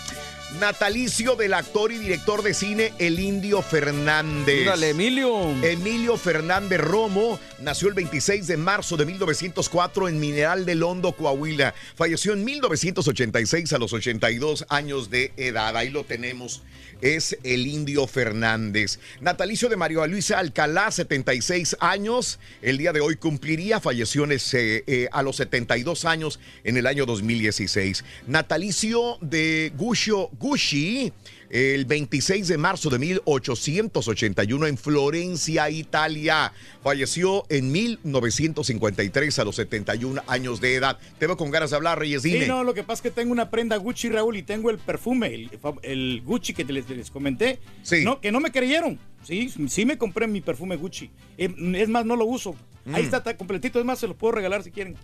Natalicio 0.59 1.35
del 1.35 1.53
actor 1.53 1.91
y 1.91 1.97
director 1.97 2.41
de 2.41 2.53
cine 2.53 2.93
El 2.97 3.19
Indio 3.19 3.61
Fernández. 3.61 4.65
Dale, 4.65 4.89
Emilio. 4.89 5.51
Emilio 5.63 6.17
Fernández 6.17 6.79
Romo 6.81 7.39
nació 7.59 7.87
el 7.87 7.93
26 7.93 8.47
de 8.47 8.57
marzo 8.57 8.97
de 8.97 9.05
1904 9.05 10.07
en 10.07 10.19
Mineral 10.19 10.65
del 10.65 10.83
Hondo, 10.83 11.11
Coahuila. 11.13 11.73
Falleció 11.95 12.33
en 12.33 12.43
1986 12.43 13.73
a 13.73 13.77
los 13.77 13.93
82 13.93 14.65
años 14.69 15.09
de 15.09 15.31
edad. 15.37 15.75
Ahí 15.75 15.89
lo 15.89 16.03
tenemos. 16.03 16.63
Es 17.01 17.37
el 17.43 17.67
Indio 17.67 18.07
Fernández. 18.07 18.99
Natalicio 19.21 19.69
de 19.69 19.75
María 19.75 20.07
Luisa 20.07 20.39
Alcalá, 20.39 20.89
76 20.91 21.77
años. 21.79 22.39
El 22.61 22.77
día 22.77 22.91
de 22.93 23.01
hoy 23.01 23.15
cumpliría. 23.17 23.79
Falleció 23.79 24.25
ese, 24.25 24.83
eh, 24.87 25.07
a 25.11 25.21
los 25.21 25.35
72 25.37 26.05
años 26.05 26.39
en 26.63 26.77
el 26.77 26.87
año 26.87 27.05
2016. 27.05 28.03
Natalicio 28.25 29.17
de 29.21 29.71
Guscio 29.75 30.29
Gucci. 30.39 31.13
El 31.49 31.85
26 31.85 32.47
de 32.49 32.57
marzo 32.57 32.89
de 32.89 32.99
1881 32.99 34.67
en 34.67 34.77
Florencia, 34.77 35.69
Italia. 35.69 36.51
Falleció 36.83 37.45
en 37.49 37.71
1953 37.71 39.39
a 39.39 39.43
los 39.45 39.55
71 39.55 40.21
años 40.27 40.59
de 40.61 40.75
edad. 40.75 40.99
Te 41.19 41.25
veo 41.27 41.37
con 41.37 41.49
ganas 41.51 41.69
de 41.69 41.75
hablar, 41.77 41.99
Reyes. 41.99 42.23
Dime. 42.23 42.41
Sí, 42.41 42.47
no, 42.47 42.63
lo 42.63 42.73
que 42.73 42.83
pasa 42.83 42.95
es 42.95 43.01
que 43.01 43.11
tengo 43.11 43.31
una 43.31 43.49
prenda 43.49 43.77
Gucci, 43.77 44.09
Raúl, 44.09 44.35
y 44.37 44.43
tengo 44.43 44.69
el 44.69 44.77
perfume, 44.77 45.33
el, 45.33 45.49
el 45.83 46.21
Gucci 46.25 46.53
que 46.53 46.65
les, 46.65 46.89
les 46.89 47.09
comenté. 47.11 47.59
Sí. 47.83 48.03
No, 48.03 48.19
que 48.19 48.31
no 48.31 48.39
me 48.39 48.51
creyeron. 48.51 48.99
Sí, 49.23 49.51
sí 49.69 49.85
me 49.85 49.97
compré 49.97 50.27
mi 50.27 50.41
perfume 50.41 50.75
Gucci. 50.75 51.09
Eh, 51.37 51.53
Es 51.75 51.89
más, 51.89 52.05
no 52.05 52.15
lo 52.15 52.25
uso. 52.25 52.55
Ahí 52.93 53.01
Mm. 53.03 53.05
está, 53.05 53.17
está 53.17 53.35
completito. 53.37 53.79
Es 53.79 53.85
más, 53.85 53.99
se 53.99 54.07
los 54.07 54.15
puedo 54.15 54.31
regalar 54.33 54.63
si 54.63 54.71
quieren. 54.71 54.95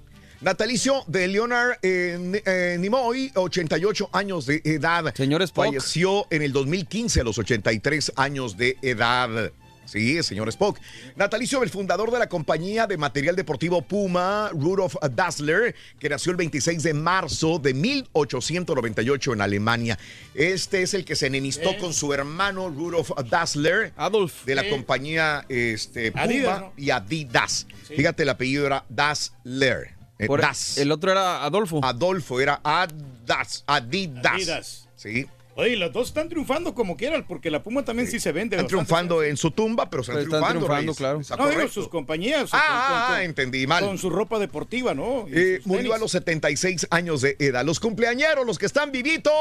Natalicio 0.44 1.06
de 1.08 1.30
Leonard 1.30 1.78
eh, 1.82 2.42
eh, 2.46 2.76
Nimoy, 2.78 3.32
88 3.34 4.10
años 4.12 4.46
de 4.46 4.62
edad. 4.66 5.16
Señor 5.16 5.42
Spock. 5.42 5.68
Falleció 5.68 6.28
en 6.30 6.42
el 6.42 6.52
2015 6.52 7.22
a 7.22 7.24
los 7.24 7.38
83 7.38 8.12
años 8.18 8.58
de 8.58 8.78
edad. 8.82 9.54
Sí, 9.86 10.22
señor 10.22 10.50
Spock. 10.50 10.80
Natalicio 11.16 11.62
del 11.62 11.70
fundador 11.70 12.12
de 12.12 12.20
la 12.20 12.28
compañía 12.28 12.88
de 12.88 12.98
material 12.98 13.38
deportivo 13.38 13.82
Puma, 13.84 14.50
Rudolf 14.54 14.96
Dassler, 15.12 15.76
que 15.98 16.10
nació 16.10 16.32
el 16.32 16.38
26 16.38 16.84
de 16.84 16.94
marzo 16.94 17.58
de 17.60 17.74
1898 17.74 19.34
en 19.34 19.42
Alemania. 19.42 19.98
Este 20.34 20.82
es 20.82 20.94
el 20.94 21.06
que 21.06 21.16
se 21.16 21.28
enemistó 21.28 21.78
con 21.78 21.94
su 21.94 22.14
hermano 22.14 22.70
Rudolf 22.70 23.12
Dassler, 23.30 23.94
Adolf. 23.96 24.44
de 24.44 24.56
la 24.56 24.70
compañía 24.70 25.46
este, 25.48 26.12
Puma 26.12 26.24
Adidas, 26.24 26.60
¿no? 26.60 26.74
y 26.76 26.90
Adidas. 26.90 27.66
Fíjate, 27.96 28.24
el 28.24 28.30
apellido 28.30 28.66
era 28.66 28.86
Dassler. 28.90 30.03
Eh, 30.24 30.28
Por- 30.28 30.42
Das. 30.42 30.78
El 30.78 30.92
otro 30.92 31.12
era 31.12 31.44
Adolfo. 31.44 31.80
Adolfo 31.84 32.40
era 32.40 32.60
Adas, 32.64 33.64
Adidas. 33.68 34.26
Adidas. 34.26 34.90
Sí. 34.96 35.28
Oye, 35.56 35.76
los 35.78 35.94
dos 35.94 36.08
están 36.08 36.30
triunfando 36.30 36.74
como 36.74 36.98
quieran, 36.98 37.26
porque 37.28 37.52
la 37.52 37.62
Puma 37.62 37.84
también 37.86 38.08
sí, 38.10 38.20
se 38.20 38.32
vende. 38.32 38.56
Están 38.56 38.66
bastante. 38.66 38.86
triunfando 38.86 39.24
en 39.24 39.38
su 39.38 39.52
tumba, 39.52 39.90
pero 39.90 40.02
están 40.02 40.16
Pero 40.16 40.26
están 40.26 40.40
triunfando. 40.50 40.66
triunfando, 40.66 40.94
Reyes. 41.14 41.28
claro. 41.28 41.44
No, 41.44 41.50
digo, 41.56 41.70
sus 41.70 41.88
compañías. 41.90 42.50
Ah, 42.54 43.06
con- 43.08 43.16
con- 43.18 43.24
entendí 43.24 43.68
mal. 43.68 43.84
Con 43.86 43.98
su 43.98 44.10
ropa 44.10 44.40
deportiva, 44.40 44.94
¿no? 44.96 45.26
Eh, 45.32 45.62
murió 45.66 45.84
tenis. 45.84 45.96
a 45.96 45.98
los 46.00 46.12
76 46.12 46.88
años 46.90 47.22
de 47.22 47.36
edad. 47.40 47.64
Los 47.64 47.80
cumpleañeros, 47.80 48.46
los 48.48 48.58
que 48.58 48.66
están 48.66 48.92
vivitos. 48.92 49.32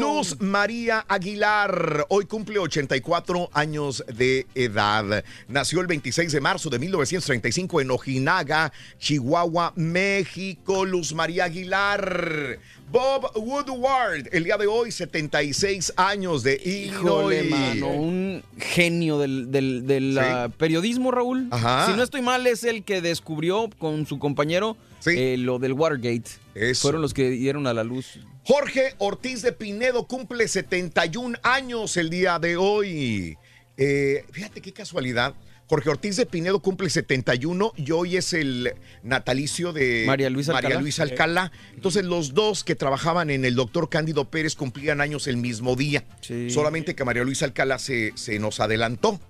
Luz 0.00 0.40
María 0.40 1.04
Aguilar, 1.08 2.06
hoy 2.08 2.24
cumple 2.26 2.58
84 2.58 3.50
años 3.52 4.04
de 4.12 4.46
edad. 4.54 5.24
Nació 5.48 5.80
el 5.80 5.86
26 5.86 6.32
de 6.32 6.40
marzo 6.40 6.68
de 6.70 6.78
1935 6.78 7.80
en 7.80 7.90
Ojinaga, 7.90 8.72
Chihuahua, 8.98 9.72
México. 9.76 10.84
Luz 10.84 11.14
María 11.14 11.44
Aguilar. 11.44 12.58
Bob 12.90 13.30
Woodward, 13.36 14.28
el 14.32 14.44
día 14.44 14.56
de 14.56 14.66
hoy, 14.66 14.90
76 14.92 15.92
años 15.96 16.42
de 16.42 16.54
Híjole, 16.64 17.40
Illinois. 17.40 17.50
mano, 17.50 17.88
un 17.92 18.42
genio 18.58 19.18
del, 19.18 19.50
del- 19.50 19.86
del, 19.86 20.12
Sí. 20.14 20.18
ah, 20.22 20.48
periodismo, 20.56 21.10
Raúl. 21.10 21.48
Ajá. 21.50 21.86
Si 21.86 21.92
no 21.96 22.02
estoy 22.02 22.22
mal, 22.22 22.46
es 22.46 22.64
el 22.64 22.84
que 22.84 23.02
descubrió 23.02 23.68
con 23.78 24.06
su 24.06 24.18
compañero 24.18 24.76
Sí. 25.00 25.10
eh, 25.16 25.36
lo 25.36 25.58
del 25.58 25.74
Watergate. 25.74 26.30
Eso. 26.54 26.82
Fueron 26.82 27.02
los 27.02 27.12
que 27.12 27.28
dieron 27.30 27.66
a 27.66 27.74
la 27.74 27.84
luz. 27.84 28.20
Jorge 28.44 28.94
Ortiz 28.98 29.42
de 29.42 29.52
Pinedo 29.52 30.06
cumple 30.06 30.48
71 30.48 31.36
años 31.42 31.96
el 31.98 32.08
día 32.08 32.38
de 32.38 32.56
hoy. 32.56 33.36
Eh, 33.76 34.24
fíjate 34.32 34.62
qué 34.62 34.72
casualidad. 34.72 35.34
Jorge 35.68 35.90
Ortiz 35.90 36.16
de 36.16 36.24
Pinedo 36.24 36.60
cumple 36.60 36.88
71 36.88 37.74
y 37.76 37.90
hoy 37.92 38.16
es 38.16 38.32
el 38.32 38.72
natalicio 39.02 39.74
de 39.74 40.04
María 40.06 40.30
Luisa 40.30 40.56
Alcalá. 40.56 40.80
Luisa 40.80 41.02
Alcalá. 41.02 41.52
Entonces 41.74 42.06
los 42.06 42.32
dos 42.32 42.64
que 42.64 42.74
trabajaban 42.74 43.28
en 43.28 43.44
el 43.44 43.54
doctor 43.54 43.90
Cándido 43.90 44.30
Pérez 44.30 44.56
cumplían 44.56 45.02
años 45.02 45.26
el 45.26 45.36
mismo 45.36 45.76
día. 45.76 46.04
Sí. 46.22 46.48
Solamente 46.48 46.94
que 46.94 47.04
María 47.04 47.22
Luisa 47.22 47.44
Alcalá 47.44 47.78
se, 47.78 48.12
se 48.14 48.38
nos 48.38 48.60
adelantó. 48.60 49.20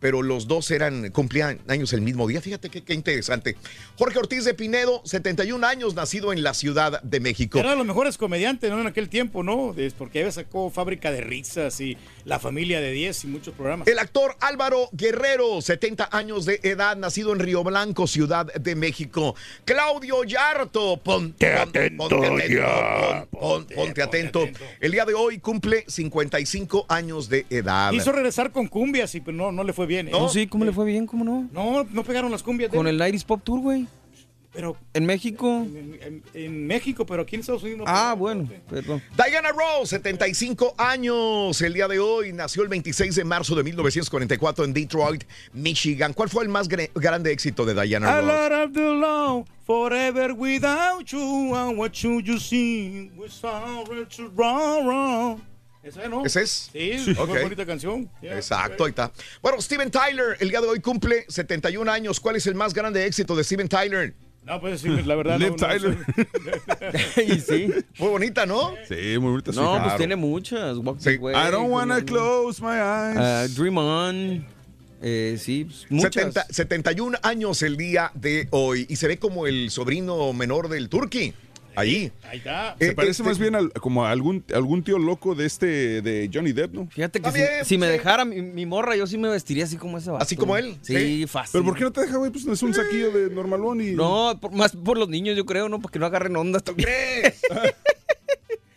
Pero 0.00 0.20
los 0.22 0.46
dos 0.46 0.70
eran, 0.70 1.10
cumplían 1.12 1.60
años 1.66 1.92
el 1.94 2.02
mismo 2.02 2.26
día. 2.28 2.40
Fíjate 2.42 2.68
qué, 2.68 2.82
qué 2.84 2.92
interesante. 2.92 3.56
Jorge 3.96 4.18
Ortiz 4.18 4.44
de 4.44 4.52
Pinedo, 4.52 5.00
71 5.04 5.66
años, 5.66 5.94
nacido 5.94 6.32
en 6.32 6.42
la 6.42 6.52
Ciudad 6.52 7.00
de 7.02 7.20
México. 7.20 7.58
Era 7.58 7.70
de 7.70 7.76
los 7.76 7.86
mejores 7.86 8.18
comediantes, 8.18 8.70
¿no? 8.70 8.80
En 8.80 8.86
aquel 8.86 9.08
tiempo, 9.08 9.42
¿no? 9.42 9.72
Es 9.78 9.94
porque 9.94 10.20
ella 10.20 10.30
sacó 10.32 10.68
Fábrica 10.68 11.10
de 11.10 11.22
Risas 11.22 11.80
y 11.80 11.96
La 12.26 12.38
Familia 12.38 12.80
de 12.82 12.92
10 12.92 13.24
y 13.24 13.26
muchos 13.28 13.54
programas. 13.54 13.88
El 13.88 13.98
actor 13.98 14.36
Álvaro 14.40 14.90
Guerrero, 14.92 15.62
70 15.62 16.10
años 16.12 16.44
de 16.44 16.60
edad, 16.64 16.96
nacido 16.96 17.32
en 17.32 17.38
Río 17.38 17.64
Blanco, 17.64 18.06
Ciudad 18.06 18.52
de 18.52 18.74
México. 18.76 19.34
Claudio 19.64 20.22
Yarto, 20.24 20.98
ponte 20.98 21.50
atento, 21.52 22.08
ponte 22.08 22.26
atento, 22.26 23.28
pon- 23.30 23.40
pon- 23.40 23.66
ponte 23.74 24.02
atento. 24.02 24.46
El 24.80 24.92
día 24.92 25.06
de 25.06 25.14
hoy 25.14 25.38
cumple 25.38 25.84
55 25.88 26.84
años 26.90 27.28
de 27.30 27.46
edad. 27.48 27.90
Quiso 27.90 28.12
regresar 28.12 28.50
con 28.52 28.66
cumbias 28.68 29.14
y 29.14 29.20
pues 29.20 29.34
no, 29.34 29.50
no 29.50 29.64
le 29.64 29.72
fue 29.72 29.86
bien. 29.86 29.93
¿Eh? 30.00 30.10
No, 30.10 30.28
sí, 30.28 30.46
¿cómo 30.46 30.64
le 30.64 30.72
fue 30.72 30.84
bien? 30.84 31.06
¿Cómo 31.06 31.24
no? 31.24 31.48
No, 31.52 31.84
no 31.90 32.04
pegaron 32.04 32.30
las 32.30 32.42
cumbias. 32.42 32.70
de 32.70 32.76
Con 32.76 32.86
el 32.86 33.00
Iris 33.06 33.24
Pop 33.24 33.40
Tour, 33.44 33.60
güey. 33.60 33.86
Pero 34.52 34.76
En 34.92 35.04
México. 35.04 35.48
en, 35.48 35.98
en- 36.00 36.22
en 36.32 36.66
México, 36.68 37.04
pero 37.04 37.22
aquí 37.22 37.34
en 37.34 37.40
Estados 37.40 37.64
Unidos 37.64 37.80
no 37.80 37.84
Ah, 37.88 38.14
pegaron. 38.14 38.18
bueno, 38.20 38.48
perdón. 38.70 39.02
Diana 39.16 39.48
Ross, 39.50 39.88
75 39.88 40.76
años. 40.78 41.60
El 41.60 41.74
día 41.74 41.88
de 41.88 41.98
hoy 41.98 42.32
nació 42.32 42.62
el 42.62 42.68
26 42.68 43.16
de 43.16 43.24
marzo 43.24 43.56
de 43.56 43.64
1944 43.64 44.64
en 44.64 44.72
Detroit, 44.72 45.24
Michigan. 45.54 46.12
¿Cuál 46.12 46.28
fue 46.28 46.44
el 46.44 46.50
más 46.50 46.68
grande 46.68 47.32
éxito 47.32 47.64
de 47.66 47.74
Diana 47.74 48.06
I 48.08 48.20
Ross? 48.20 48.50
love 48.50 48.72
the 48.72 48.90
law 48.94 49.44
forever 49.66 50.32
without 50.34 51.04
you 51.06 51.52
and 51.56 51.76
what 51.76 51.90
you 51.94 52.20
you 52.20 52.38
see 52.38 53.10
we 53.16 53.28
sorry 53.28 54.06
to 54.16 54.30
wrong, 54.36 54.86
wrong. 54.86 55.40
¿Ese 55.84 56.08
no? 56.08 56.24
¿Ese 56.24 56.42
es? 56.42 56.70
Sí, 56.72 57.14
Ok. 57.18 57.28
muy 57.28 57.42
bonita 57.42 57.66
canción. 57.66 58.08
Yeah. 58.22 58.36
Exacto, 58.36 58.84
ahí 58.84 58.90
está. 58.90 59.12
Bueno, 59.42 59.60
Steven 59.60 59.90
Tyler, 59.90 60.36
el 60.40 60.48
día 60.48 60.60
de 60.60 60.66
hoy 60.68 60.80
cumple 60.80 61.26
71 61.28 61.90
años. 61.90 62.20
¿Cuál 62.20 62.36
es 62.36 62.46
el 62.46 62.54
más 62.54 62.72
grande 62.72 63.04
éxito 63.06 63.36
de 63.36 63.44
Steven 63.44 63.68
Tyler? 63.68 64.14
No, 64.44 64.60
pues 64.60 64.80
sí, 64.82 64.88
la 64.88 65.14
verdad. 65.14 65.38
Liv 65.38 65.50
no, 65.50 65.56
no, 65.56 65.66
Tyler. 65.66 65.98
y 67.26 67.40
sí. 67.40 67.70
Muy 67.98 68.08
bonita, 68.08 68.44
¿no? 68.46 68.74
Sí, 68.88 69.18
muy 69.18 69.30
bonita. 69.30 69.52
sí, 69.52 69.58
No, 69.58 69.70
pues 69.72 69.82
claro. 69.82 69.96
tiene 69.98 70.16
muchas. 70.16 70.76
Walk 70.78 70.98
the 71.00 71.16
Way, 71.16 71.34
I 71.34 71.50
don't 71.50 71.70
wanna 71.70 72.02
close 72.04 72.62
my 72.62 72.68
eyes. 72.76 73.16
Ah, 73.18 73.46
Dream 73.54 73.78
On. 73.78 74.46
Eh, 75.02 75.36
sí, 75.38 75.64
pues, 75.64 75.86
muchas. 75.90 76.14
70 76.14 76.46
71 76.50 77.18
años 77.22 77.60
el 77.62 77.76
día 77.76 78.10
de 78.14 78.48
hoy 78.50 78.86
y 78.88 78.96
se 78.96 79.06
ve 79.06 79.18
como 79.18 79.46
el 79.46 79.70
sobrino 79.70 80.32
menor 80.32 80.68
del 80.68 80.88
Turqui. 80.88 81.34
Ahí. 81.76 82.12
Ahí 82.28 82.38
está. 82.38 82.76
Se 82.78 82.88
Eh, 82.88 82.92
parece 82.94 83.10
este- 83.12 83.22
más 83.24 83.38
bien 83.38 83.54
al- 83.54 83.72
como 83.72 84.04
a 84.04 84.10
algún, 84.10 84.44
algún 84.54 84.82
tío 84.84 84.98
loco 84.98 85.34
de 85.34 85.46
este, 85.46 86.02
de 86.02 86.30
Johnny 86.32 86.52
Depp, 86.52 86.74
¿no? 86.74 86.88
Fíjate 86.88 87.20
que 87.20 87.26
si, 87.30 87.38
También, 87.38 87.64
si 87.64 87.78
me 87.78 87.86
sí. 87.86 87.92
dejara 87.92 88.24
mi, 88.24 88.42
mi 88.42 88.66
morra, 88.66 88.96
yo 88.96 89.06
sí 89.06 89.18
me 89.18 89.28
vestiría 89.28 89.64
así 89.64 89.76
como 89.76 89.98
ese 89.98 90.10
vato. 90.10 90.22
¿Así 90.22 90.36
como 90.36 90.56
él? 90.56 90.76
Sí, 90.82 90.94
Sí. 90.96 91.26
fácil. 91.26 91.50
Pero 91.52 91.64
¿por 91.64 91.76
qué 91.76 91.84
no 91.84 91.92
te 91.92 92.00
deja, 92.02 92.16
güey? 92.16 92.30
Pues 92.30 92.46
es 92.46 92.62
un 92.62 92.74
saquillo 92.74 93.10
de 93.10 93.34
normalón 93.34 93.80
y... 93.80 93.92
No, 93.92 94.38
por- 94.40 94.52
más 94.52 94.72
por 94.76 94.98
los 94.98 95.08
niños, 95.08 95.36
yo 95.36 95.44
creo, 95.46 95.68
¿no? 95.68 95.80
Para 95.80 95.92
que 95.92 95.98
no 95.98 96.06
agarren 96.06 96.36
ondas 96.36 96.62
también. 96.62 96.88
¿Crees? 96.88 97.40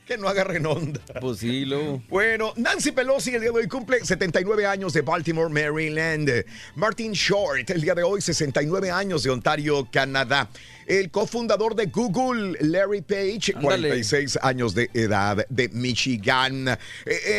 que 0.07 0.17
no 0.17 0.29
agarren 0.29 0.65
onda. 0.65 1.01
Pues 1.19 1.39
sí, 1.39 1.65
luego. 1.65 2.01
Bueno, 2.07 2.53
Nancy 2.55 2.93
Pelosi 2.93 3.31
el 3.35 3.41
día 3.41 3.51
de 3.51 3.57
hoy 3.59 3.67
cumple 3.67 4.05
79 4.05 4.65
años 4.65 4.93
de 4.93 5.01
Baltimore, 5.01 5.49
Maryland. 5.53 6.45
Martin 6.75 7.11
Short 7.11 7.69
el 7.69 7.81
día 7.81 7.93
de 7.93 8.03
hoy 8.03 8.21
69 8.21 8.89
años 8.89 9.23
de 9.23 9.31
Ontario, 9.31 9.85
Canadá 9.91 10.49
el 10.87 11.11
cofundador 11.11 11.75
de 11.75 11.87
Google, 11.87 12.57
Larry 12.61 13.01
Page, 13.01 13.53
Andale. 13.55 13.89
46 13.89 14.39
años 14.41 14.73
de 14.73 14.89
edad, 14.93 15.45
de 15.49 15.69
Michigan. 15.69 16.77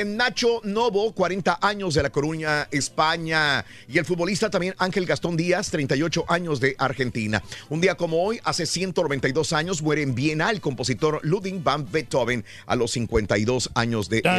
Nacho 0.06 0.60
Novo, 0.64 1.12
40 1.12 1.58
años 1.62 1.94
de 1.94 2.02
La 2.02 2.10
Coruña, 2.10 2.68
España. 2.70 3.64
Y 3.88 3.98
el 3.98 4.04
futbolista 4.04 4.50
también 4.50 4.74
Ángel 4.78 5.06
Gastón 5.06 5.36
Díaz, 5.36 5.70
38 5.70 6.26
años 6.28 6.60
de 6.60 6.76
Argentina. 6.78 7.42
Un 7.68 7.80
día 7.80 7.94
como 7.94 8.22
hoy, 8.22 8.38
hace 8.44 8.66
192 8.66 9.52
años, 9.52 9.82
muere 9.82 10.02
en 10.02 10.14
Viena 10.14 10.50
el 10.50 10.60
compositor 10.60 11.20
Ludwig 11.22 11.62
van 11.62 11.90
Beethoven 11.90 12.44
a 12.66 12.76
los 12.76 12.92
52 12.92 13.70
años 13.74 14.08
de 14.08 14.18
edad. 14.18 14.38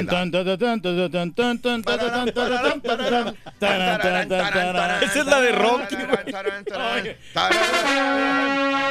Esa 5.01 5.20
es 5.20 5.26
la 5.26 5.41
de 5.41 5.51
Rocky. 5.51 5.95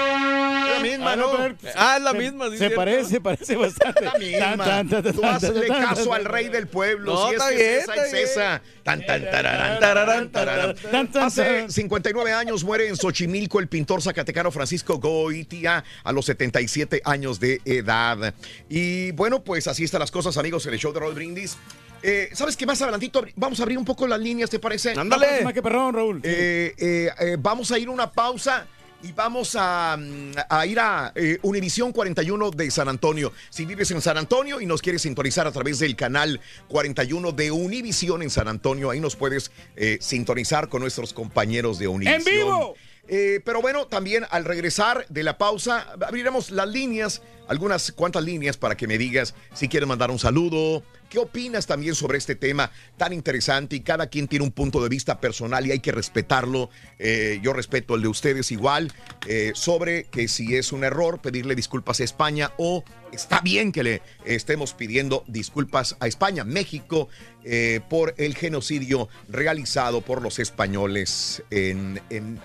La 0.08 0.80
misma, 0.82 1.16
¿no? 1.16 1.26
Ah, 1.74 1.96
es 1.96 2.02
la 2.02 2.12
misma, 2.12 2.46
sí. 2.46 2.52
Se 2.52 2.58
cierto. 2.58 2.76
parece, 2.76 3.20
parece 3.20 3.56
bastante. 3.56 4.04
La 4.04 4.14
misma. 4.14 4.64
Tan, 4.64 4.88
tan, 4.88 5.02
tan, 5.02 5.14
Tú 5.14 5.24
hazle 5.24 5.68
caso 5.68 6.12
al 6.12 6.24
rey 6.24 6.48
del 6.48 6.66
pueblo. 6.66 7.14
No, 7.14 7.28
si 7.28 7.34
es 7.34 7.40
está 7.40 7.50
que 7.50 7.78
esa, 7.78 7.94
es 8.06 8.12
esa. 8.14 8.62
Tan, 8.82 9.04
tan, 9.04 9.24
tararán, 9.24 9.80
tararán, 9.80 10.30
tararán. 10.30 10.76
Hace 11.20 11.42
tan. 11.42 11.70
59 11.70 12.32
años 12.32 12.64
muere 12.64 12.88
en 12.88 12.96
Xochimilco 12.96 13.60
el 13.60 13.68
pintor 13.68 14.02
zacatecano 14.02 14.50
Francisco 14.50 14.98
Goitia 14.98 15.84
a 16.04 16.12
los 16.12 16.26
77 16.26 17.02
años 17.04 17.40
de 17.40 17.60
edad. 17.64 18.34
Y 18.68 19.12
bueno, 19.12 19.42
pues 19.42 19.66
así 19.66 19.84
están 19.84 20.00
las 20.00 20.10
cosas, 20.10 20.36
amigos, 20.36 20.66
en 20.66 20.74
el 20.74 20.78
show 20.78 20.92
de 20.92 21.00
Roll 21.00 21.14
Brindis. 21.14 21.56
Eh, 22.02 22.30
¿Sabes 22.32 22.56
qué? 22.56 22.64
Más 22.64 22.80
adelantito 22.80 23.24
vamos 23.34 23.58
a 23.58 23.62
abrir 23.64 23.78
un 23.78 23.84
poco 23.84 24.06
las 24.06 24.20
líneas, 24.20 24.50
¿te 24.50 24.58
parece? 24.58 24.92
Ándale. 24.92 25.42
Más 25.42 25.52
que 25.52 25.62
perrón, 25.62 25.94
Raúl. 25.94 26.20
Eh, 26.22 26.74
eh, 26.78 27.10
eh, 27.18 27.36
vamos 27.38 27.72
a 27.72 27.78
ir 27.78 27.88
a 27.88 27.90
una 27.90 28.10
pausa 28.10 28.66
y 29.02 29.12
vamos 29.12 29.56
a, 29.58 29.96
mm, 29.96 30.32
a 30.48 30.66
ir 30.66 30.80
a 30.80 31.12
eh, 31.14 31.38
Univisión 31.42 31.92
41 31.92 32.50
de 32.50 32.70
San 32.70 32.88
Antonio. 32.88 33.32
Si 33.50 33.64
vives 33.64 33.90
en 33.90 34.00
San 34.00 34.18
Antonio 34.18 34.60
y 34.60 34.66
nos 34.66 34.82
quieres 34.82 35.02
sintonizar 35.02 35.46
a 35.46 35.52
través 35.52 35.78
del 35.78 35.96
canal 35.96 36.40
41 36.68 37.32
de 37.32 37.50
Univisión 37.50 38.22
en 38.22 38.30
San 38.30 38.48
Antonio, 38.48 38.90
ahí 38.90 39.00
nos 39.00 39.16
puedes 39.16 39.50
eh, 39.76 39.98
sintonizar 40.00 40.68
con 40.68 40.82
nuestros 40.82 41.12
compañeros 41.12 41.78
de 41.78 41.88
Univisión. 41.88 42.20
¡En 42.20 42.24
vivo! 42.24 42.74
Eh, 43.10 43.40
pero 43.44 43.62
bueno, 43.62 43.86
también 43.86 44.26
al 44.30 44.44
regresar 44.44 45.06
de 45.08 45.22
la 45.22 45.38
pausa, 45.38 45.86
abriremos 46.00 46.50
las 46.50 46.68
líneas, 46.68 47.22
algunas 47.48 47.90
cuantas 47.92 48.22
líneas 48.22 48.58
para 48.58 48.76
que 48.76 48.86
me 48.86 48.98
digas 48.98 49.34
si 49.54 49.68
quieres 49.68 49.88
mandar 49.88 50.10
un 50.10 50.18
saludo. 50.18 50.82
¿Qué 51.08 51.18
opinas 51.18 51.66
también 51.66 51.94
sobre 51.94 52.18
este 52.18 52.34
tema 52.34 52.70
tan 52.98 53.14
interesante? 53.14 53.76
Y 53.76 53.80
cada 53.80 54.08
quien 54.08 54.28
tiene 54.28 54.44
un 54.44 54.52
punto 54.52 54.82
de 54.82 54.90
vista 54.90 55.20
personal 55.20 55.66
y 55.66 55.70
hay 55.72 55.80
que 55.80 55.90
respetarlo. 55.90 56.68
Eh, 56.98 57.40
yo 57.42 57.54
respeto 57.54 57.94
el 57.94 58.02
de 58.02 58.08
ustedes 58.08 58.52
igual. 58.52 58.92
eh, 59.26 59.52
sobre 59.54 60.04
que 60.04 60.28
si 60.28 60.54
es 60.56 60.70
un 60.72 60.84
error, 60.84 61.20
pedirle 61.20 61.54
disculpas 61.54 62.00
a 62.00 62.04
España 62.04 62.52
o 62.58 62.84
está 63.12 63.40
bien 63.40 63.72
que 63.72 63.82
le 63.82 64.02
estemos 64.24 64.74
pidiendo 64.74 65.24
disculpas 65.26 65.96
a 66.00 66.06
España, 66.06 66.44
México, 66.44 67.08
eh, 67.44 67.80
por 67.88 68.14
el 68.18 68.34
genocidio 68.34 69.08
realizado 69.28 70.00
por 70.02 70.20
los 70.22 70.38
españoles 70.38 71.42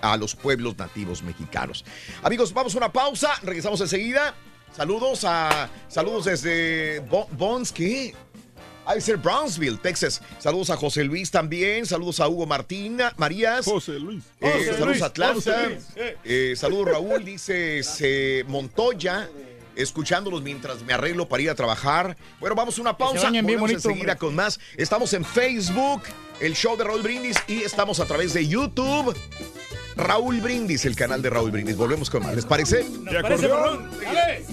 a 0.02 0.16
los 0.16 0.34
pueblos 0.36 0.76
nativos 0.78 1.22
mexicanos. 1.22 1.84
Amigos, 2.22 2.52
vamos 2.54 2.74
a 2.74 2.78
una 2.78 2.92
pausa, 2.92 3.30
regresamos 3.42 3.80
enseguida. 3.82 4.34
Saludos 4.76 5.24
a 5.24 5.70
saludos 5.88 6.24
desde 6.24 6.98
Bo- 7.00 7.28
Bones, 7.32 7.70
¿qué? 7.70 8.12
De 8.92 9.00
ser 9.00 9.16
Brownsville, 9.16 9.78
Texas. 9.78 10.20
Saludos 10.38 10.70
a 10.70 10.76
José 10.76 11.04
Luis 11.04 11.30
también. 11.30 11.84
Saludos 11.86 12.20
a 12.20 12.28
Hugo 12.28 12.46
Martín, 12.46 12.98
Marías. 13.16 13.64
José 13.64 13.98
Luis. 13.98 14.22
Eh, 14.40 14.50
José 14.50 14.64
saludos 14.66 14.86
Luis, 14.88 15.02
a 15.02 15.06
Atlanta. 15.06 15.66
Luis, 15.68 15.84
eh. 15.96 16.16
Eh, 16.24 16.54
saludos 16.56 16.88
Raúl, 16.90 17.24
dice 17.24 17.82
se 17.82 18.44
Montoya. 18.46 19.28
Escuchándolos 19.76 20.42
mientras 20.42 20.82
me 20.82 20.92
arreglo 20.92 21.28
para 21.28 21.42
ir 21.42 21.50
a 21.50 21.56
trabajar. 21.56 22.16
Bueno, 22.38 22.54
vamos 22.54 22.78
a 22.78 22.80
una 22.80 22.96
pausa. 22.96 23.28
bien 23.30 23.44
Volvemos 23.44 23.60
bonito, 23.62 23.88
enseguida 23.88 24.12
hombre. 24.12 24.18
con 24.18 24.34
más. 24.36 24.60
Estamos 24.76 25.12
en 25.14 25.24
Facebook, 25.24 26.02
el 26.38 26.54
show 26.54 26.76
de 26.76 26.84
Raúl 26.84 27.02
Brindis, 27.02 27.36
y 27.48 27.62
estamos 27.62 27.98
a 27.98 28.04
través 28.06 28.32
de 28.34 28.46
YouTube. 28.46 29.16
Raúl 29.96 30.40
Brindis, 30.40 30.84
el 30.84 30.94
canal 30.96 31.22
de 31.22 31.30
Raúl 31.30 31.50
Brindis. 31.50 31.76
Volvemos 31.76 32.10
con 32.10 32.22
más. 32.24 32.34
¿Les 32.34 32.44
parece? 32.44 32.84
Nos 32.84 33.22
parece 33.22 33.48
perrón. 33.48 33.88
Dale. 34.02 34.44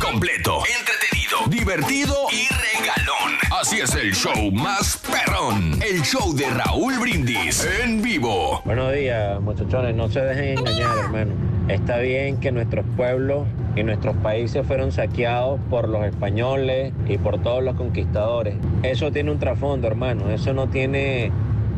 Completo, 0.00 0.62
entretenido, 0.78 1.38
divertido 1.48 2.14
y 2.30 2.48
regalón. 2.48 3.38
Así 3.50 3.80
es 3.80 3.94
el 3.94 4.14
show 4.14 4.50
más 4.52 4.96
perrón, 4.98 5.80
el 5.82 6.02
show 6.02 6.34
de 6.34 6.48
Raúl 6.50 6.98
Brindis 6.98 7.66
en 7.82 8.00
vivo. 8.00 8.62
Buenos 8.64 8.92
días, 8.92 9.40
muchachones. 9.40 9.94
No 9.94 10.08
se 10.08 10.20
dejen 10.20 10.58
engañar, 10.58 10.98
hermano. 10.98 11.32
Está 11.68 11.98
bien 11.98 12.38
que 12.40 12.52
nuestros 12.52 12.84
pueblos 12.96 13.46
y 13.76 13.82
nuestros 13.82 14.16
países 14.16 14.66
fueron 14.66 14.92
saqueados 14.92 15.60
por 15.68 15.88
los 15.88 16.04
españoles 16.04 16.92
y 17.08 17.18
por 17.18 17.42
todos 17.42 17.62
los 17.62 17.76
conquistadores. 17.76 18.54
Eso 18.82 19.12
tiene 19.12 19.30
un 19.30 19.38
trasfondo, 19.38 19.86
hermano. 19.86 20.30
Eso 20.30 20.54
no 20.54 20.68
tiene 20.68 21.30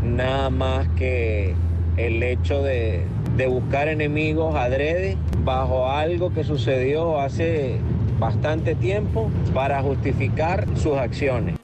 nada 0.03 0.51
más 0.51 0.89
que 0.97 1.55
el 1.97 2.23
hecho 2.23 2.63
de, 2.63 3.05
buscar 3.49 3.89
enemigos 3.89 4.55
adrede 4.55 5.17
bajo 5.45 5.89
algo 5.89 6.31
que 6.33 6.45
sucedió 6.45 7.19
hace 7.19 7.79
bastante 8.21 8.75
tiempo 8.77 9.31
para 9.55 9.83
justificar 9.83 10.67
sus 10.77 10.97
acciones. 10.97 11.57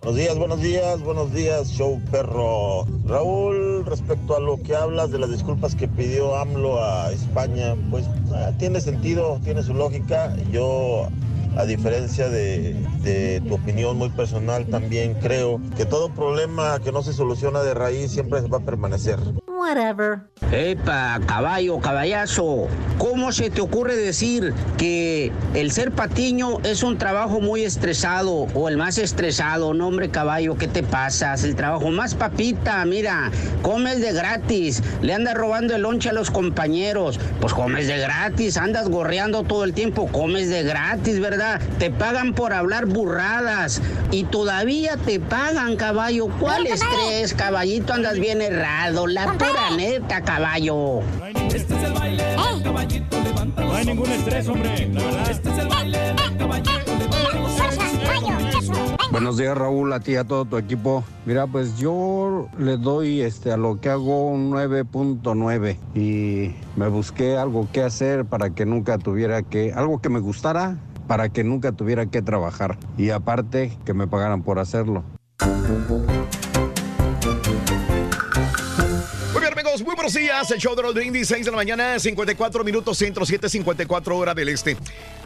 Buenos 0.00 0.16
días, 0.16 0.38
buenos 0.38 0.62
días, 0.62 1.00
buenos 1.02 1.34
días, 1.34 1.68
show 1.70 2.00
perro. 2.10 2.86
Raúl, 3.04 3.84
respecto 3.84 4.36
a 4.36 4.40
lo 4.40 4.62
que 4.62 4.74
hablas 4.74 5.10
de 5.10 5.18
las 5.18 5.30
disculpas 5.30 5.74
que 5.74 5.88
pidió 5.88 6.36
AMLO 6.36 6.82
a 6.82 7.12
España, 7.12 7.74
pues 7.90 8.06
ah, 8.32 8.52
tiene 8.58 8.80
sentido, 8.80 9.38
tiene 9.44 9.62
su 9.62 9.74
lógica. 9.74 10.34
Yo, 10.50 11.08
a 11.56 11.64
diferencia 11.64 12.28
de, 12.28 12.74
de 13.02 13.42
tu 13.46 13.54
opinión 13.54 13.98
muy 13.98 14.08
personal, 14.10 14.66
también 14.66 15.14
creo 15.14 15.60
que 15.76 15.84
todo 15.84 16.08
problema 16.10 16.78
que 16.78 16.92
no 16.92 17.02
se 17.02 17.12
soluciona 17.12 17.62
de 17.62 17.74
raíz 17.74 18.12
siempre 18.12 18.40
va 18.42 18.58
a 18.58 18.60
permanecer. 18.60 19.18
Whatever. 19.58 20.20
Epa, 20.52 21.20
caballo, 21.26 21.80
caballazo, 21.80 22.68
¿cómo 22.96 23.32
se 23.32 23.50
te 23.50 23.60
ocurre 23.60 23.96
decir 23.96 24.54
que 24.78 25.32
el 25.52 25.72
ser 25.72 25.90
patiño 25.90 26.60
es 26.62 26.82
un 26.84 26.96
trabajo 26.96 27.40
muy 27.40 27.64
estresado 27.64 28.46
o 28.54 28.68
el 28.68 28.76
más 28.76 28.98
estresado? 28.98 29.74
No, 29.74 29.88
hombre, 29.88 30.10
caballo, 30.10 30.56
¿qué 30.56 30.68
te 30.68 30.82
pasas? 30.82 31.42
El 31.42 31.56
trabajo 31.56 31.90
más 31.90 32.14
papita, 32.14 32.82
mira, 32.84 33.30
comes 33.62 34.00
de 34.00 34.12
gratis, 34.12 34.82
le 35.02 35.12
andas 35.12 35.34
robando 35.34 35.74
el 35.74 35.82
lonche 35.82 36.10
a 36.10 36.12
los 36.12 36.30
compañeros, 36.30 37.18
pues 37.40 37.52
comes 37.52 37.88
de 37.88 37.98
gratis, 37.98 38.56
andas 38.56 38.88
gorreando 38.88 39.42
todo 39.42 39.64
el 39.64 39.74
tiempo, 39.74 40.06
comes 40.06 40.48
de 40.48 40.62
gratis, 40.62 41.20
¿verdad? 41.20 41.60
Te 41.78 41.90
pagan 41.90 42.32
por 42.32 42.52
hablar 42.54 42.86
burradas 42.86 43.82
y 44.12 44.22
todavía 44.24 44.96
te 44.96 45.18
pagan, 45.20 45.76
caballo. 45.76 46.28
¿Cuál 46.40 46.66
estrés, 46.68 47.34
caballito? 47.34 47.92
Andas 47.92 48.18
bien 48.18 48.40
errado, 48.40 49.06
la 49.06 49.26
pura 49.48 49.70
neta, 49.76 50.20
caballo. 50.22 51.00
Este 51.54 51.74
es 51.74 51.82
el 51.82 51.92
baile 51.92 52.24
del 52.24 52.62
caballito, 52.62 53.16
No 53.56 53.74
hay 53.74 53.86
ningún 53.86 54.10
estrés, 54.10 54.48
hombre, 54.48 54.88
la 54.92 55.02
verdad. 55.02 55.30
Este 55.30 55.50
es 55.50 55.58
el 55.58 55.68
baile 55.68 55.98
del 55.98 56.36
caballito, 56.36 56.72
Buenos 59.10 59.38
días 59.38 59.56
Raúl, 59.56 59.92
a 59.94 60.00
ti 60.00 60.12
y 60.12 60.16
a 60.16 60.24
todo 60.24 60.44
tu 60.44 60.58
equipo. 60.58 61.02
Mira, 61.24 61.46
pues 61.46 61.78
yo 61.78 62.48
le 62.58 62.76
doy 62.76 63.22
este 63.22 63.50
a 63.50 63.56
lo 63.56 63.80
que 63.80 63.88
hago 63.88 64.28
un 64.28 64.50
9.9 64.52 65.76
y 65.94 66.54
me 66.76 66.88
busqué 66.88 67.36
algo 67.38 67.66
que 67.72 67.82
hacer 67.82 68.26
para 68.26 68.50
que 68.50 68.66
nunca 68.66 68.98
tuviera 68.98 69.42
que, 69.42 69.72
algo 69.72 70.00
que 70.00 70.10
me 70.10 70.20
gustara 70.20 70.76
para 71.06 71.30
que 71.30 71.42
nunca 71.42 71.72
tuviera 71.72 72.06
que 72.06 72.20
trabajar 72.20 72.76
y 72.98 73.10
aparte 73.10 73.76
que 73.86 73.94
me 73.94 74.06
pagaran 74.06 74.42
por 74.42 74.58
hacerlo. 74.58 75.02
Buenos 80.14 80.22
días. 80.22 80.50
El 80.50 80.58
show 80.58 80.74
de 80.74 80.82
los 80.82 80.94
brindis, 80.94 81.28
6 81.28 81.44
de 81.44 81.50
la 81.50 81.56
mañana, 81.56 81.98
54 81.98 82.64
minutos 82.64 82.96
centro, 82.96 83.26
7, 83.26 83.46
54 83.46 84.16
hora 84.16 84.34
del 84.34 84.48
este. 84.48 84.74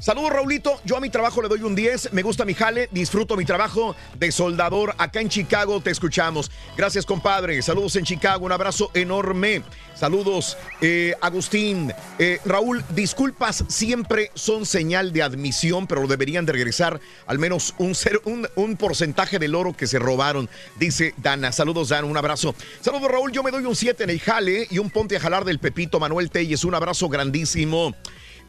Saludos, 0.02 0.32
Raulito. 0.32 0.80
Yo 0.84 0.96
a 0.96 1.00
mi 1.00 1.10
trabajo 1.10 1.40
le 1.42 1.48
doy 1.48 1.62
un 1.62 1.76
10. 1.76 2.12
Me 2.12 2.22
gusta 2.22 2.44
mi 2.44 2.54
jale, 2.54 2.88
disfruto 2.90 3.36
mi 3.36 3.44
trabajo 3.44 3.94
de 4.18 4.32
soldador. 4.32 4.96
Acá 4.98 5.20
en 5.20 5.28
Chicago 5.28 5.80
te 5.80 5.92
escuchamos. 5.92 6.50
Gracias, 6.76 7.06
compadre. 7.06 7.62
Saludos 7.62 7.94
en 7.94 8.04
Chicago. 8.04 8.44
Un 8.44 8.50
abrazo 8.50 8.90
enorme. 8.94 9.62
Saludos, 9.94 10.58
eh, 10.80 11.14
Agustín. 11.20 11.92
Eh, 12.18 12.40
Raúl, 12.44 12.84
disculpas 12.88 13.64
siempre 13.68 14.32
son 14.34 14.66
señal 14.66 15.12
de 15.12 15.22
admisión, 15.22 15.86
pero 15.86 16.04
deberían 16.08 16.46
de 16.46 16.52
regresar 16.52 16.98
al 17.28 17.38
menos 17.38 17.72
un, 17.78 17.96
un 18.56 18.76
porcentaje 18.76 19.38
del 19.38 19.54
oro 19.54 19.72
que 19.72 19.86
se 19.86 20.00
robaron, 20.00 20.50
dice 20.80 21.14
Dana. 21.18 21.52
Saludos, 21.52 21.90
Dana, 21.90 22.08
un 22.08 22.16
abrazo. 22.16 22.56
Saludos, 22.80 23.08
Raúl. 23.08 23.30
Yo 23.30 23.44
me 23.44 23.52
doy 23.52 23.64
un 23.66 23.76
7 23.76 24.02
en 24.02 24.10
el 24.10 24.18
jale 24.18 24.66
y 24.68 24.78
un 24.78 24.90
ponte 24.90 25.16
a 25.16 25.20
jalar 25.20 25.44
del 25.44 25.60
Pepito 25.60 26.00
Manuel 26.00 26.28
Telles. 26.28 26.64
Un 26.64 26.74
abrazo 26.74 27.08
grandísimo. 27.08 27.94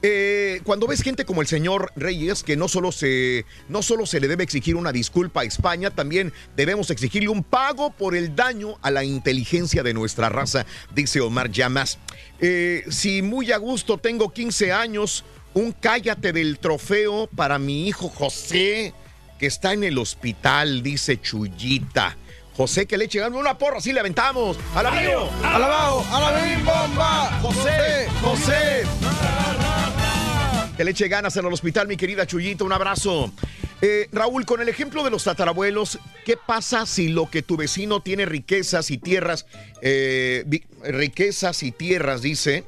Eh, 0.05 0.59
cuando 0.65 0.85
ves 0.85 1.01
gente 1.01 1.23
como 1.23 1.39
el 1.39 1.47
señor 1.47 1.93
Reyes, 1.95 2.43
que 2.43 2.57
no 2.57 2.67
solo, 2.67 2.91
se, 2.91 3.45
no 3.69 3.81
solo 3.81 4.05
se 4.05 4.19
le 4.19 4.27
debe 4.27 4.43
exigir 4.43 4.75
una 4.75 4.91
disculpa 4.91 5.41
a 5.41 5.43
España, 5.45 5.91
también 5.91 6.33
debemos 6.57 6.89
exigirle 6.89 7.29
un 7.29 7.41
pago 7.41 7.89
por 7.89 8.13
el 8.13 8.35
daño 8.35 8.77
a 8.81 8.91
la 8.91 9.05
inteligencia 9.05 9.81
de 9.81 9.93
nuestra 9.93 10.27
raza, 10.27 10.65
dice 10.93 11.21
Omar 11.21 11.51
Llamas. 11.51 11.99
Eh, 12.41 12.83
si 12.89 13.21
muy 13.21 13.53
a 13.53 13.57
gusto 13.57 13.97
tengo 13.97 14.33
15 14.33 14.73
años, 14.73 15.23
un 15.53 15.71
cállate 15.71 16.33
del 16.33 16.59
trofeo 16.59 17.29
para 17.33 17.57
mi 17.57 17.87
hijo 17.87 18.09
José, 18.09 18.93
que 19.39 19.45
está 19.45 19.71
en 19.71 19.85
el 19.85 19.97
hospital, 19.97 20.83
dice 20.83 21.21
Chuyita. 21.21 22.17
José, 22.57 22.85
que 22.85 22.97
le 22.97 23.05
eche 23.05 23.25
una 23.25 23.57
porra, 23.57 23.77
así 23.77 23.93
le 23.93 24.01
aventamos. 24.01 24.57
¡A 24.75 24.83
la! 24.83 24.89
¡Alabao! 24.89 26.05
¡A 26.11 26.19
la 26.19 26.43
bim 26.43 26.65
bomba! 26.65 27.39
¡José! 27.41 28.07
¡José! 28.21 28.83
Que 30.77 30.83
le 30.83 30.91
ganas 31.07 31.37
en 31.37 31.45
el 31.45 31.53
hospital, 31.53 31.87
mi 31.87 31.97
querida 31.97 32.25
Chuyita. 32.25 32.63
Un 32.63 32.73
abrazo. 32.73 33.31
Eh, 33.81 34.09
Raúl, 34.11 34.45
con 34.45 34.59
el 34.59 34.69
ejemplo 34.69 35.03
de 35.03 35.11
los 35.11 35.23
tatarabuelos, 35.23 35.99
¿qué 36.25 36.35
pasa 36.35 36.85
si 36.85 37.09
lo 37.09 37.29
que 37.29 37.43
tu 37.43 37.57
vecino 37.57 38.01
tiene 38.01 38.25
riquezas 38.25 38.89
y 38.89 38.97
tierras, 38.97 39.45
eh, 39.81 40.45
riquezas 40.83 41.61
y 41.61 41.71
tierras, 41.71 42.21
dice? 42.21 42.63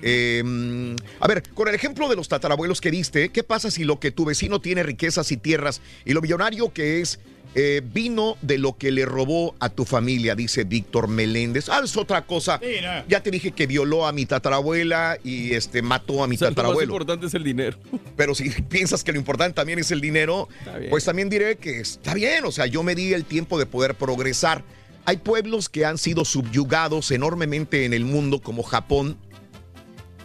Mm, 0.00 0.94
a 1.20 1.26
ver, 1.26 1.42
con 1.54 1.68
el 1.68 1.74
ejemplo 1.74 2.08
de 2.08 2.16
los 2.16 2.28
tatarabuelos 2.28 2.80
que 2.80 2.90
diste, 2.90 3.30
¿qué 3.30 3.42
pasa 3.42 3.70
si 3.70 3.84
lo 3.84 3.98
que 3.98 4.10
tu 4.10 4.24
vecino 4.24 4.60
tiene 4.60 4.82
riquezas 4.82 5.30
y 5.32 5.36
tierras 5.36 5.82
y 6.04 6.12
lo 6.12 6.22
millonario 6.22 6.72
que 6.72 7.00
es 7.00 7.18
eh, 7.54 7.82
vino 7.84 8.36
de 8.42 8.58
lo 8.58 8.76
que 8.76 8.90
le 8.90 9.04
robó 9.04 9.54
a 9.58 9.68
tu 9.68 9.84
familia? 9.84 10.34
Dice 10.34 10.64
Víctor 10.64 11.08
Meléndez. 11.08 11.68
Ah, 11.68 11.80
es 11.82 11.96
otra 11.96 12.24
cosa. 12.26 12.60
Sí, 12.62 12.76
no. 12.82 13.04
Ya 13.08 13.22
te 13.22 13.30
dije 13.30 13.52
que 13.52 13.66
violó 13.66 14.06
a 14.06 14.12
mi 14.12 14.26
tatarabuela 14.26 15.18
y 15.24 15.54
este 15.54 15.82
mató 15.82 16.22
a 16.22 16.28
mi 16.28 16.36
O 16.36 16.38
sea, 16.38 16.46
lo 16.46 16.50
más 16.50 16.56
tatarabuelo. 16.56 16.92
importante 16.92 17.26
es 17.26 17.34
el 17.34 17.44
dinero. 17.44 17.78
Pero 18.16 18.34
si 18.34 18.50
piensas 18.68 19.02
que 19.02 19.12
lo 19.12 19.18
importante 19.18 19.54
también 19.54 19.78
es 19.78 19.90
el 19.90 20.00
dinero, 20.00 20.48
pues 20.90 21.04
también 21.04 21.28
diré 21.28 21.56
que 21.56 21.80
está 21.80 22.14
bien. 22.14 22.44
O 22.44 22.52
sea, 22.52 22.66
yo 22.66 22.82
me 22.82 22.94
di 22.94 23.12
el 23.12 23.24
tiempo 23.24 23.58
de 23.58 23.66
poder 23.66 23.94
progresar. 23.94 24.62
Hay 25.04 25.16
pueblos 25.16 25.68
que 25.68 25.86
han 25.86 25.96
sido 25.96 26.24
subyugados 26.24 27.10
enormemente 27.10 27.86
en 27.86 27.94
el 27.94 28.04
mundo, 28.04 28.42
como 28.42 28.62
Japón, 28.62 29.16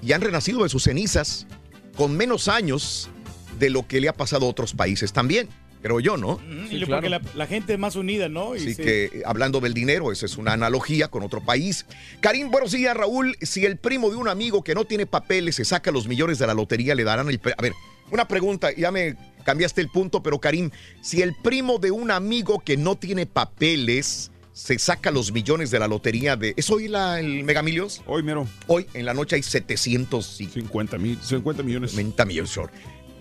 y 0.02 0.12
han 0.12 0.22
renacido 0.22 0.64
de 0.64 0.70
sus 0.70 0.84
cenizas 0.84 1.48
con 1.96 2.18
menos 2.18 2.50
años 2.50 3.10
de 3.60 3.70
lo 3.70 3.88
que 3.88 4.02
le 4.02 4.10
ha 4.10 4.14
pasado 4.14 4.46
a 4.46 4.50
otros 4.50 4.74
países 4.74 5.14
también. 5.14 5.48
Creo 5.84 6.00
yo, 6.00 6.16
¿no? 6.18 6.40
Y 6.72 6.78
lo- 6.80 6.88
porque 6.88 7.10
la, 7.10 7.22
la 7.36 7.46
gente 7.46 7.74
es 7.74 7.80
más 7.80 7.96
unida, 7.98 8.30
¿no? 8.30 8.56
Y 8.56 8.60
Así 8.60 8.74
se- 8.74 8.82
que 8.84 9.04
eh, 9.06 9.24
hablando 9.26 9.60
del 9.60 9.74
dinero, 9.74 10.12
esa 10.12 10.26
es 10.26 10.38
una 10.38 10.54
analogía 10.54 11.10
con 11.10 11.22
otro 11.24 11.42
país. 11.42 11.86
Karim, 12.22 12.50
buenos 12.50 12.72
días, 12.72 12.96
Raúl. 12.96 13.36
Si 13.42 13.66
el 13.66 13.78
primo 13.78 14.10
de 14.10 14.16
un 14.16 14.30
amigo 14.30 14.64
que 14.64 14.74
no 14.76 14.86
tiene 14.86 15.06
papeles 15.06 15.56
se 15.56 15.66
saca 15.66 15.92
los 15.92 16.08
millones 16.08 16.40
de 16.40 16.48
la 16.48 16.54
lotería, 16.54 16.96
le 16.96 17.04
darán 17.04 17.30
el... 17.30 17.40
A 17.58 17.62
ver, 17.62 17.74
una 18.12 18.28
pregunta, 18.28 18.72
ya 18.74 18.92
me 18.92 19.16
cambiaste 19.44 19.82
el 19.82 19.90
punto, 19.90 20.24
pero 20.24 20.40
Karim, 20.40 20.72
si 21.02 21.22
el 21.22 21.36
primo 21.36 21.78
de 21.80 21.92
un 21.92 22.12
amigo 22.12 22.62
que 22.64 22.78
no 22.78 22.96
tiene 22.96 23.26
papeles 23.26 24.32
se 24.54 24.78
saca 24.80 25.10
los 25.12 25.32
millones 25.34 25.70
de 25.72 25.80
la 25.80 25.88
lotería 25.88 26.36
de... 26.38 26.54
¿Es 26.56 26.70
hoy 26.70 26.88
la, 26.88 27.20
el 27.20 27.44
Megamilios? 27.44 28.04
Hoy, 28.06 28.24
mero. 28.24 28.48
Hoy, 28.68 28.86
en 28.94 29.06
la 29.06 29.14
noche 29.14 29.36
hay 29.36 29.44
750 29.44 30.98
mil, 30.98 31.20
50 31.22 31.64
millones. 31.64 31.92
50 31.92 32.26
millones, 32.26 32.52
short. 32.52 32.72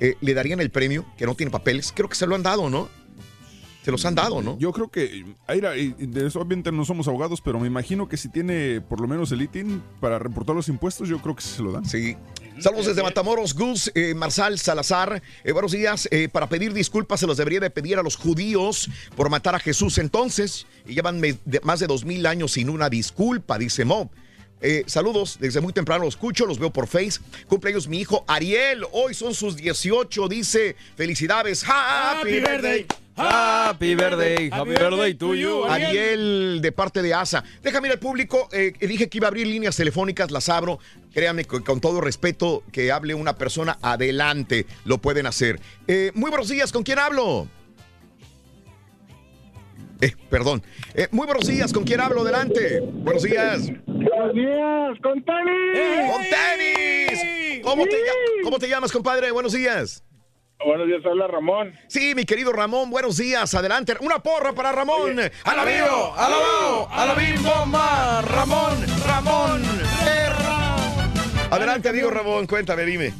Eh, 0.04 0.16
¿Le 0.20 0.34
darían 0.34 0.58
el 0.60 0.70
premio 0.70 1.06
que 1.16 1.26
no 1.26 1.34
tiene 1.36 1.50
papeles? 1.52 1.92
Creo 1.94 2.08
que 2.08 2.16
se 2.16 2.26
lo 2.26 2.34
han 2.34 2.42
dado, 2.42 2.68
¿no? 2.68 2.88
Se 3.84 3.90
los 3.90 4.04
han 4.04 4.14
dado, 4.14 4.42
¿no? 4.42 4.56
Yo 4.58 4.72
creo 4.72 4.88
que, 4.88 5.24
Aira, 5.48 5.70
de 5.72 6.26
eso 6.26 6.38
obviamente 6.40 6.70
no 6.70 6.84
somos 6.84 7.06
abogados, 7.08 7.40
pero 7.40 7.58
me 7.58 7.66
imagino 7.66 8.08
que 8.08 8.16
si 8.16 8.28
tiene 8.28 8.80
por 8.80 9.00
lo 9.00 9.08
menos 9.08 9.32
el 9.32 9.42
ITIN 9.42 9.82
para 10.00 10.18
reportar 10.20 10.54
los 10.56 10.68
impuestos, 10.68 11.08
yo 11.08 11.18
creo 11.20 11.34
que 11.34 11.42
se 11.42 11.62
lo 11.62 11.72
dan. 11.72 11.84
Sí. 11.84 12.16
Saludos 12.60 12.86
desde 12.86 13.02
Matamoros, 13.02 13.54
Gus, 13.54 13.90
eh, 13.96 14.14
Marsal, 14.14 14.58
Salazar. 14.60 15.20
Eh, 15.42 15.50
buenos 15.52 15.72
días. 15.72 16.08
Eh, 16.12 16.28
para 16.28 16.48
pedir 16.48 16.72
disculpas 16.72 17.18
se 17.20 17.26
los 17.26 17.36
debería 17.36 17.58
de 17.60 17.70
pedir 17.70 17.98
a 17.98 18.02
los 18.04 18.14
judíos 18.16 18.88
por 19.16 19.30
matar 19.30 19.54
a 19.56 19.58
Jesús 19.58 19.98
entonces. 19.98 20.66
Y 20.86 20.94
llevan 20.94 21.20
de- 21.20 21.38
más 21.64 21.80
de 21.80 21.86
dos 21.88 22.04
mil 22.04 22.26
años 22.26 22.52
sin 22.52 22.70
una 22.70 22.88
disculpa, 22.88 23.58
dice 23.58 23.84
Mob. 23.84 24.10
Eh, 24.62 24.84
saludos, 24.86 25.38
desde 25.40 25.60
muy 25.60 25.72
temprano 25.72 26.04
los 26.04 26.14
escucho, 26.14 26.46
los 26.46 26.58
veo 26.58 26.70
por 26.72 26.86
Face. 26.86 27.20
Cumpleaños 27.48 27.88
mi 27.88 27.98
hijo 28.00 28.24
Ariel, 28.28 28.84
hoy 28.92 29.12
son 29.12 29.34
sus 29.34 29.56
18, 29.56 30.28
dice. 30.28 30.76
Felicidades, 30.96 31.64
happy, 31.66 32.38
Happy 32.38 32.40
birthday. 32.40 32.86
Happy 33.14 33.94
birthday. 33.94 34.50
Happy 34.50 34.70
birthday 34.70 35.14
to 35.14 35.34
you, 35.34 35.64
Ariel. 35.64 36.60
De 36.62 36.72
parte 36.72 37.02
de 37.02 37.12
ASA. 37.12 37.44
Déjame 37.62 37.88
ir 37.88 37.92
al 37.92 37.98
público. 37.98 38.48
eh, 38.52 38.72
dije 38.80 39.08
que 39.08 39.18
iba 39.18 39.26
a 39.26 39.28
abrir 39.28 39.46
líneas 39.46 39.76
telefónicas, 39.76 40.30
las 40.30 40.48
abro. 40.48 40.78
Créanme, 41.12 41.44
con, 41.44 41.62
con 41.62 41.80
todo 41.80 42.00
respeto, 42.00 42.62
que 42.72 42.90
hable 42.90 43.14
una 43.14 43.36
persona, 43.36 43.78
adelante, 43.82 44.66
lo 44.86 44.98
pueden 44.98 45.26
hacer. 45.26 45.60
Eh, 45.86 46.10
muy 46.14 46.30
buenos 46.30 46.48
días, 46.48 46.72
¿con 46.72 46.84
quién 46.84 46.98
hablo? 46.98 47.48
Eh, 50.02 50.16
perdón. 50.28 50.62
Eh, 50.94 51.06
muy 51.12 51.26
buenos 51.26 51.46
días, 51.46 51.72
¿con 51.72 51.84
quién 51.84 52.00
hablo? 52.00 52.22
Adelante. 52.22 52.80
Buenos 52.80 53.22
días. 53.22 53.68
Buenos 53.86 54.34
días, 54.34 54.98
con 55.00 55.22
tenis. 55.24 56.10
¡Con 56.10 56.22
tenis! 56.22 57.62
¿Cómo, 57.62 57.84
te, 57.84 57.92
ll- 57.92 58.42
cómo 58.42 58.58
te 58.58 58.68
llamas, 58.68 58.90
compadre? 58.90 59.30
Buenos 59.30 59.52
días. 59.52 60.02
Buenos 60.66 60.88
días, 60.88 61.06
habla 61.06 61.28
Ramón. 61.28 61.72
Sí, 61.86 62.14
mi 62.16 62.24
querido 62.24 62.52
Ramón, 62.52 62.90
buenos 62.90 63.16
días. 63.16 63.54
Adelante. 63.54 63.94
Una 64.00 64.18
porra 64.20 64.52
para 64.52 64.72
Ramón. 64.72 65.20
¡A 65.44 65.54
la 65.54 65.64
vivo, 65.64 65.86
vivo! 65.86 66.14
a 66.16 66.28
la 66.28 66.36
bao, 66.36 66.88
a 66.90 67.06
la 67.06 67.14
bim 67.14 67.42
bomba. 67.42 68.22
Ramón, 68.22 68.74
Ramón. 69.06 69.62
Adelante, 71.50 71.88
amigo 71.90 72.10
Ramón, 72.10 72.46
cuéntame, 72.48 72.84
dime. 72.84 73.12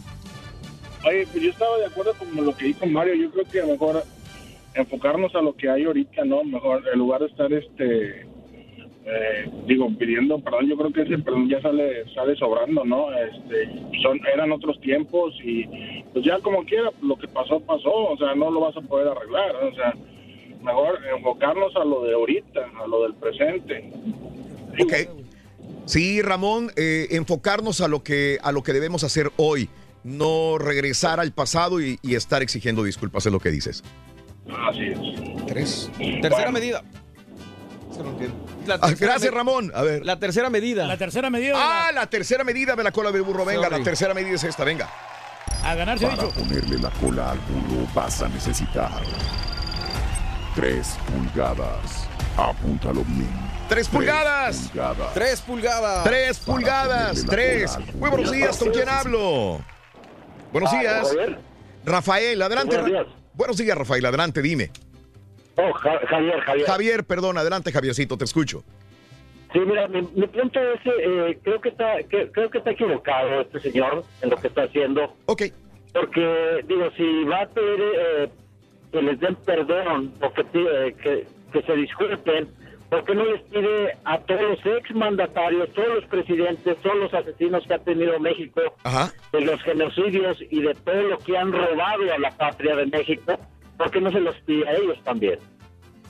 Oye, 1.05 1.29
pues 1.31 1.45
yo 1.45 1.51
estaba 1.51 1.79
de 1.79 1.87
acuerdo 1.87 2.15
con 2.15 2.45
lo 2.45 2.57
que 2.57 2.65
dijo 2.67 2.87
Mario. 2.87 3.15
Yo 3.15 3.31
creo 3.31 3.45
que 3.45 3.61
a 3.61 3.67
lo 3.67 3.73
mejor 3.73 4.05
enfocarnos 4.75 5.35
a 5.35 5.43
lo 5.43 5.55
que 5.55 5.69
hay 5.69 5.85
ahorita, 5.85 6.25
¿no? 6.25 6.45
Mejor, 6.45 6.83
en 6.93 6.99
lugar 6.99 7.21
de 7.21 7.27
estar, 7.27 7.53
este, 7.53 8.27
eh, 9.05 9.51
digo, 9.67 9.89
pidiendo 9.99 10.39
perdón, 10.39 10.69
yo 10.69 10.77
creo 10.77 10.93
que 10.93 11.03
ese 11.03 11.19
perdón 11.19 11.49
ya 11.49 11.61
sale, 11.61 12.05
sale 12.15 12.37
sobrando, 12.37 12.85
¿no? 12.85 13.09
Este, 13.13 13.69
son, 14.01 14.21
eran 14.33 14.53
otros 14.53 14.81
tiempos 14.81 15.35
y 15.43 15.65
pues 16.13 16.25
ya 16.25 16.39
como 16.39 16.65
quiera, 16.65 16.91
lo 17.03 17.17
que 17.17 17.29
pasó, 17.29 17.61
pasó. 17.61 17.93
O 17.93 18.17
sea, 18.17 18.35
no 18.35 18.51
lo 18.51 18.61
vas 18.61 18.77
a 18.77 18.81
poder 18.81 19.09
arreglar. 19.09 19.57
O 19.57 19.75
sea, 19.75 19.95
mejor 20.63 21.01
enfocarnos 21.17 21.75
a 21.77 21.85
lo 21.85 22.05
de 22.05 22.15
ahorita, 22.15 22.61
a 22.83 22.87
lo 22.87 23.03
del 23.03 23.15
presente. 23.15 23.91
Ok. 24.81 24.93
Sí, 25.85 26.23
Ramón, 26.23 26.71
eh, 26.77 27.09
enfocarnos 27.11 27.81
a 27.81 27.89
lo, 27.89 28.05
que, 28.05 28.39
a 28.43 28.53
lo 28.53 28.63
que 28.63 28.73
debemos 28.73 29.03
hacer 29.03 29.33
hoy, 29.37 29.69
no 30.05 30.59
regresar 30.59 31.19
al 31.19 31.33
pasado 31.33 31.81
y, 31.81 31.99
y 32.03 32.15
estar 32.15 32.41
exigiendo 32.41 32.85
disculpas, 32.85 33.27
es 33.27 33.33
lo 33.33 33.41
que 33.41 33.51
dices. 33.51 33.83
Así 34.69 34.87
es. 34.89 35.47
Tres. 35.47 35.91
Tercera 36.21 36.51
medida. 36.51 36.83
La 38.67 38.75
Ah, 38.75 38.79
tercera 38.89 39.13
gracias, 39.13 39.35
Ramón. 39.35 39.71
A 39.75 39.83
ver. 39.83 40.05
La 40.05 40.19
tercera 40.19 40.49
medida. 40.51 40.87
La 40.87 40.97
tercera 40.97 41.31
medida. 41.31 41.55
Ah, 41.57 41.93
la 41.93 42.07
tercera 42.07 42.43
medida 42.45 42.75
de 42.75 42.83
la 42.83 42.93
cola 42.93 43.13
del 43.13 43.23
burro. 43.23 43.45
Venga, 43.45 43.65
Sorry. 43.65 43.79
la 43.79 43.85
tercera 43.85 44.15
medida 44.15 44.35
es 44.35 44.45
esta, 44.45 44.65
venga. 44.65 44.89
A 45.63 45.75
ganar 45.75 45.99
se 45.99 46.07
ha 46.07 46.11
Para 46.11 46.23
dicho. 46.25 46.35
ponerle 46.39 46.79
la 46.79 46.91
cola 46.91 47.31
al 47.33 47.39
burro 47.39 47.87
vas 47.95 48.23
a 48.23 48.29
necesitar 48.29 48.91
3 50.57 50.97
pulgadas. 51.07 52.09
Apúntalo 52.37 53.05
bien. 53.05 53.31
Tres 53.69 53.89
pulgadas. 53.89 54.71
Tres 55.15 55.41
pulgadas. 55.41 56.05
Tres 56.05 56.39
pulgadas. 56.41 57.25
Tres. 57.27 57.79
Muy 57.95 58.11
buenos 58.11 58.31
días, 58.33 58.57
¿con 58.59 58.71
quién 58.71 58.89
hablo? 58.89 59.61
Buenos 60.53 60.71
Ah, 60.73 60.81
días. 60.81 61.09
Rafael, 61.85 62.41
adelante. 62.43 62.77
Buenos 62.81 62.91
días. 63.07 63.22
Buenos 63.35 63.57
días, 63.57 63.77
Rafael, 63.77 64.05
adelante, 64.05 64.43
dime. 64.43 64.71
Oh, 65.57 65.73
Ja- 65.75 66.01
Javier, 66.09 66.41
Javier. 66.41 66.67
Javier, 66.67 67.05
perdón, 67.05 67.39
adelante, 67.39 67.73
Javiercito, 67.73 68.17
te 68.17 68.25
escucho. 68.25 68.63
Sí, 69.53 69.61
mira, 69.61 69.87
mi, 69.89 70.01
mi 70.03 70.27
punto 70.29 70.59
es, 70.61 70.81
eh, 70.87 71.39
creo 71.43 71.61
que 71.61 71.69
está, 71.71 72.03
que- 72.09 72.31
creo 72.33 72.49
que 72.51 72.59
está 72.59 72.71
equivocado 72.71 73.43
este 73.43 73.61
señor 73.61 74.05
en 74.23 74.31
lo 74.31 74.37
que 74.37 74.49
está 74.49 74.63
haciendo. 74.65 75.15
Ok. 75.27 75.43
Porque, 75.93 76.65
digo, 76.67 76.91
si 76.97 77.25
va 77.25 77.43
a 77.43 77.47
pedir 77.49 77.81
eh, 77.99 78.29
que 78.91 79.03
les 79.03 79.21
den 79.21 79.35
perdón 79.37 80.15
o 80.23 80.33
que, 80.33 80.43
pide- 80.45 80.95
que, 80.95 81.27
que 81.53 81.63
se 81.63 81.73
disculpen, 81.77 82.49
¿por 82.93 83.05
qué 83.07 83.15
no 83.15 83.25
les 83.25 83.41
pide 83.45 83.97
a 84.05 84.19
todos 84.19 84.43
los 84.43 84.67
exmandatarios, 84.77 85.73
todos 85.73 85.95
los 85.95 86.05
presidentes, 86.11 86.77
todos 86.83 86.97
los 86.99 87.15
asesinos 87.15 87.65
que 87.67 87.73
ha 87.73 87.79
tenido 87.79 88.21
México, 88.21 88.61
de 89.33 89.41
los 89.41 89.63
genocidios 89.63 90.37
y 90.51 90.61
de 90.61 90.75
todo 90.75 91.01
lo 91.01 91.17
que 91.19 91.39
han 91.39 91.51
robado 91.53 92.13
a 92.15 92.19
la 92.19 92.31
patria 92.37 92.77
de 92.77 92.85
México, 92.87 93.39
¿por 93.79 93.91
qué 93.91 93.99
no 94.03 94.13
se 94.13 94.21
los 94.21 94.37
pide 94.43 94.69
a 94.69 94.75
ellos 94.75 94.99
también? 95.05 95.39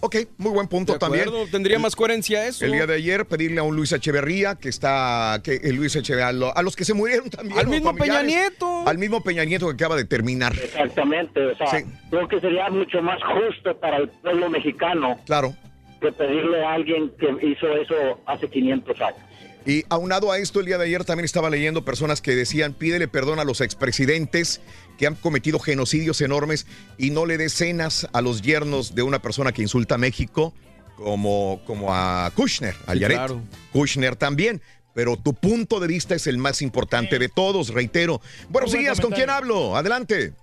Ok, 0.00 0.16
muy 0.38 0.50
buen 0.50 0.66
punto 0.66 0.94
De 0.94 0.98
también. 0.98 1.28
acuerdo, 1.28 1.46
tendría 1.52 1.78
más 1.78 1.94
coherencia 1.94 2.48
eso. 2.48 2.64
El 2.64 2.72
día 2.72 2.88
de 2.88 2.94
ayer 2.96 3.24
pedirle 3.26 3.60
a 3.60 3.62
un 3.62 3.76
Luis 3.76 3.92
Echeverría 3.92 4.56
que 4.56 4.68
está, 4.68 5.40
que 5.44 5.60
el 5.62 5.76
Luis 5.76 5.94
Echeverría, 5.94 6.26
a, 6.26 6.32
lo- 6.32 6.56
a 6.56 6.62
los 6.62 6.74
que 6.74 6.84
se 6.84 6.94
murieron 6.94 7.30
también. 7.30 7.60
Al 7.60 7.68
mismo 7.68 7.94
Peña 7.94 8.20
Nieto. 8.24 8.82
Al 8.88 8.98
mismo 8.98 9.22
Peña 9.22 9.44
Nieto 9.44 9.68
que 9.68 9.74
acaba 9.74 9.94
de 9.94 10.04
terminar. 10.04 10.52
Exactamente, 10.60 11.46
o 11.46 11.54
sea, 11.56 11.84
creo 12.10 12.26
que 12.26 12.40
sería 12.40 12.68
mucho 12.70 13.00
más 13.00 13.20
justo 13.22 13.78
para 13.78 13.98
el 13.98 14.08
pueblo 14.08 14.50
mexicano 14.50 15.20
Claro. 15.24 15.54
Que 16.02 16.12
pedirle 16.12 16.62
a 16.64 16.74
alguien 16.74 17.10
que 17.18 17.28
hizo 17.46 17.66
eso 17.76 18.20
hace 18.26 18.48
500 18.50 19.00
años. 19.00 19.20
Y 19.64 19.84
aunado 19.88 20.32
a 20.32 20.38
esto, 20.38 20.58
el 20.60 20.66
día 20.66 20.76
de 20.76 20.86
ayer 20.86 21.04
también 21.04 21.24
estaba 21.24 21.48
leyendo 21.48 21.84
personas 21.84 22.20
que 22.20 22.34
decían, 22.34 22.74
pídele 22.74 23.06
perdón 23.06 23.38
a 23.38 23.44
los 23.44 23.60
expresidentes 23.60 24.60
que 24.98 25.06
han 25.06 25.14
cometido 25.14 25.60
genocidios 25.60 26.20
enormes 26.20 26.66
y 26.98 27.10
no 27.10 27.26
le 27.26 27.38
des 27.38 27.52
cenas 27.52 28.08
a 28.12 28.20
los 28.22 28.42
yernos 28.42 28.94
de 28.96 29.02
una 29.02 29.20
persona 29.22 29.52
que 29.52 29.62
insulta 29.62 29.94
a 29.94 29.98
México, 29.98 30.52
como, 30.96 31.62
como 31.64 31.94
a 31.94 32.30
Kushner, 32.34 32.74
a 32.86 32.92
Sí, 32.94 32.98
Yaret. 32.98 33.16
claro. 33.18 33.40
Kushner 33.72 34.16
también. 34.16 34.60
Pero 34.94 35.16
tu 35.16 35.32
punto 35.32 35.80
de 35.80 35.86
vista 35.86 36.14
es 36.14 36.26
el 36.26 36.36
más 36.36 36.60
importante 36.60 37.18
de 37.18 37.28
todos, 37.30 37.68
reitero. 37.72 38.20
Buenos 38.50 38.72
días, 38.72 39.00
¿con 39.00 39.10
quién 39.12 39.30
hablo? 39.30 39.74
Adelante. 39.76 40.34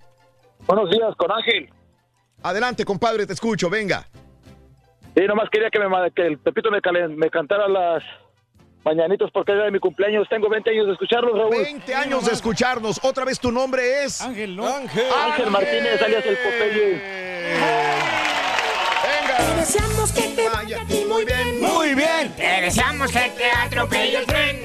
Buenos 0.66 0.90
días, 0.90 1.14
con 1.16 1.30
Ángel. 1.30 1.68
Adelante, 2.42 2.84
compadre, 2.84 3.26
te 3.26 3.34
escucho, 3.34 3.70
venga. 3.70 4.08
Sí, 5.16 5.24
nomás 5.26 5.48
quería 5.50 5.70
que, 5.70 5.78
me, 5.78 5.86
que 6.12 6.22
el 6.26 6.38
Pepito 6.38 6.70
me, 6.70 6.80
calen- 6.80 7.16
me 7.16 7.30
cantara 7.30 7.68
las 7.68 8.02
mañanitos 8.84 9.30
porque 9.32 9.52
era 9.52 9.64
de 9.64 9.70
mi 9.70 9.78
cumpleaños. 9.80 10.28
Tengo 10.28 10.48
20 10.48 10.70
años 10.70 10.86
de 10.86 10.92
escucharlos, 10.92 11.36
Raúl. 11.36 11.50
20 11.50 11.94
años 11.94 12.24
de 12.26 12.32
escucharnos. 12.32 13.00
Otra 13.04 13.24
vez 13.24 13.38
tu 13.40 13.50
nombre 13.50 14.04
es. 14.04 14.20
Ángel, 14.20 14.56
¿no? 14.56 14.66
Ángel. 14.66 15.04
Ángel 15.12 15.50
Martínez, 15.50 16.00
alias 16.02 16.24
el 16.26 16.36
Popeye. 16.38 17.02
Venga. 19.02 19.54
Deseamos 19.56 20.12
que 20.12 20.22
te 20.22 20.48
vaya 20.48 20.78
muy 21.08 21.24
bien. 21.24 21.60
Muy 21.60 21.79
bien. 21.94 22.32
Te 22.36 22.60
deseamos 22.62 23.10
que 23.10 23.30
te 23.36 23.50
atropelle 23.50 24.18
el 24.18 24.26
tren. 24.26 24.60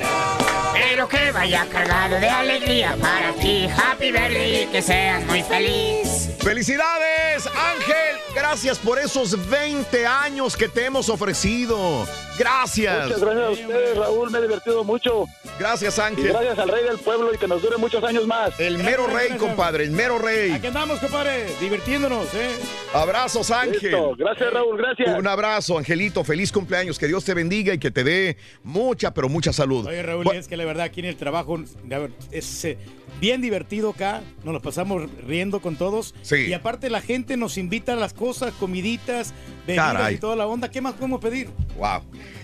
Pero 0.74 1.08
que 1.08 1.32
vaya 1.32 1.66
cargado 1.72 2.20
de 2.20 2.30
alegría 2.30 2.96
para 3.02 3.32
ti. 3.34 3.68
Happy 3.68 4.12
birthday 4.12 4.64
y 4.64 4.66
que 4.68 4.82
seas 4.82 5.24
muy 5.26 5.42
feliz. 5.42 6.30
¡Felicidades, 6.42 7.48
Ángel! 7.48 8.18
Gracias 8.36 8.78
por 8.78 9.00
esos 9.00 9.50
20 9.50 10.06
años 10.06 10.56
que 10.58 10.68
te 10.68 10.86
hemos 10.86 11.08
ofrecido. 11.10 12.06
Gracias. 12.38 13.06
Muchas 13.06 13.22
gracias 13.22 13.46
a 13.48 13.50
ustedes, 13.52 13.98
Raúl. 13.98 14.30
Me 14.30 14.40
he 14.40 14.42
divertido 14.42 14.84
mucho. 14.84 15.26
Gracias, 15.58 15.98
Y 15.98 16.02
Ángel. 16.02 16.28
gracias 16.34 16.60
al 16.60 16.68
rey 16.68 16.84
del 16.84 16.98
pueblo 16.98 17.34
y 17.34 17.38
que 17.38 17.48
nos 17.48 17.62
dure 17.62 17.78
muchos 17.78 18.04
años 18.04 18.28
más. 18.28 18.60
El 18.60 18.78
mero 18.80 19.08
rey, 19.08 19.38
compadre, 19.38 19.86
el 19.86 19.92
mero 19.92 20.20
rey. 20.20 20.52
Aquí 20.52 20.68
andamos, 20.68 21.00
compadre, 21.00 21.46
divirtiéndonos, 21.62 22.28
¿eh? 22.34 22.52
Abrazos, 22.94 23.50
Ángel. 23.52 23.80
Listo. 23.82 24.16
Gracias, 24.18 24.52
Raúl. 24.54 24.78
Gracias. 24.78 25.18
Un 25.18 25.28
abrazo, 25.28 25.78
Angelito. 25.78 26.26
Feliz 26.26 26.52
cumpleaños. 26.52 27.00
Que 27.00 27.08
Dios 27.08 27.15
te 27.24 27.34
bendiga 27.34 27.74
y 27.74 27.78
que 27.78 27.92
te 27.92 28.04
dé 28.04 28.36
mucha, 28.64 29.14
pero 29.14 29.30
mucha 29.30 29.54
salud. 29.54 29.86
Oye, 29.88 30.04
Raúl, 30.04 30.28
es 30.36 30.48
que 30.50 30.58
la 30.58 30.66
verdad 30.66 30.86
aquí 30.86 31.00
en 31.00 31.06
el 31.06 31.16
trabajo 31.16 31.64
ver, 31.84 32.12
es 32.32 32.66
eh, 32.66 32.78
bien 33.22 33.42
divertido 33.42 33.92
acá, 33.92 34.22
nos 34.44 34.54
lo 34.56 34.62
pasamos 34.62 35.04
riendo 35.26 35.62
con 35.62 35.78
todos. 35.78 36.14
Sí. 36.24 36.48
Y 36.48 36.54
aparte 36.54 36.90
la 36.90 37.00
gente 37.02 37.38
nos 37.38 37.58
invita 37.58 37.94
a 37.94 37.96
las 37.96 38.14
cosas, 38.14 38.52
comiditas, 38.56 39.34
bebidas 39.66 39.94
Caray. 39.94 40.16
y 40.16 40.18
toda 40.18 40.36
la 40.36 40.48
onda. 40.48 40.70
¿Qué 40.70 40.82
más 40.82 40.96
podemos 40.96 41.22
pedir? 41.22 41.50
Wow. 41.78 42.02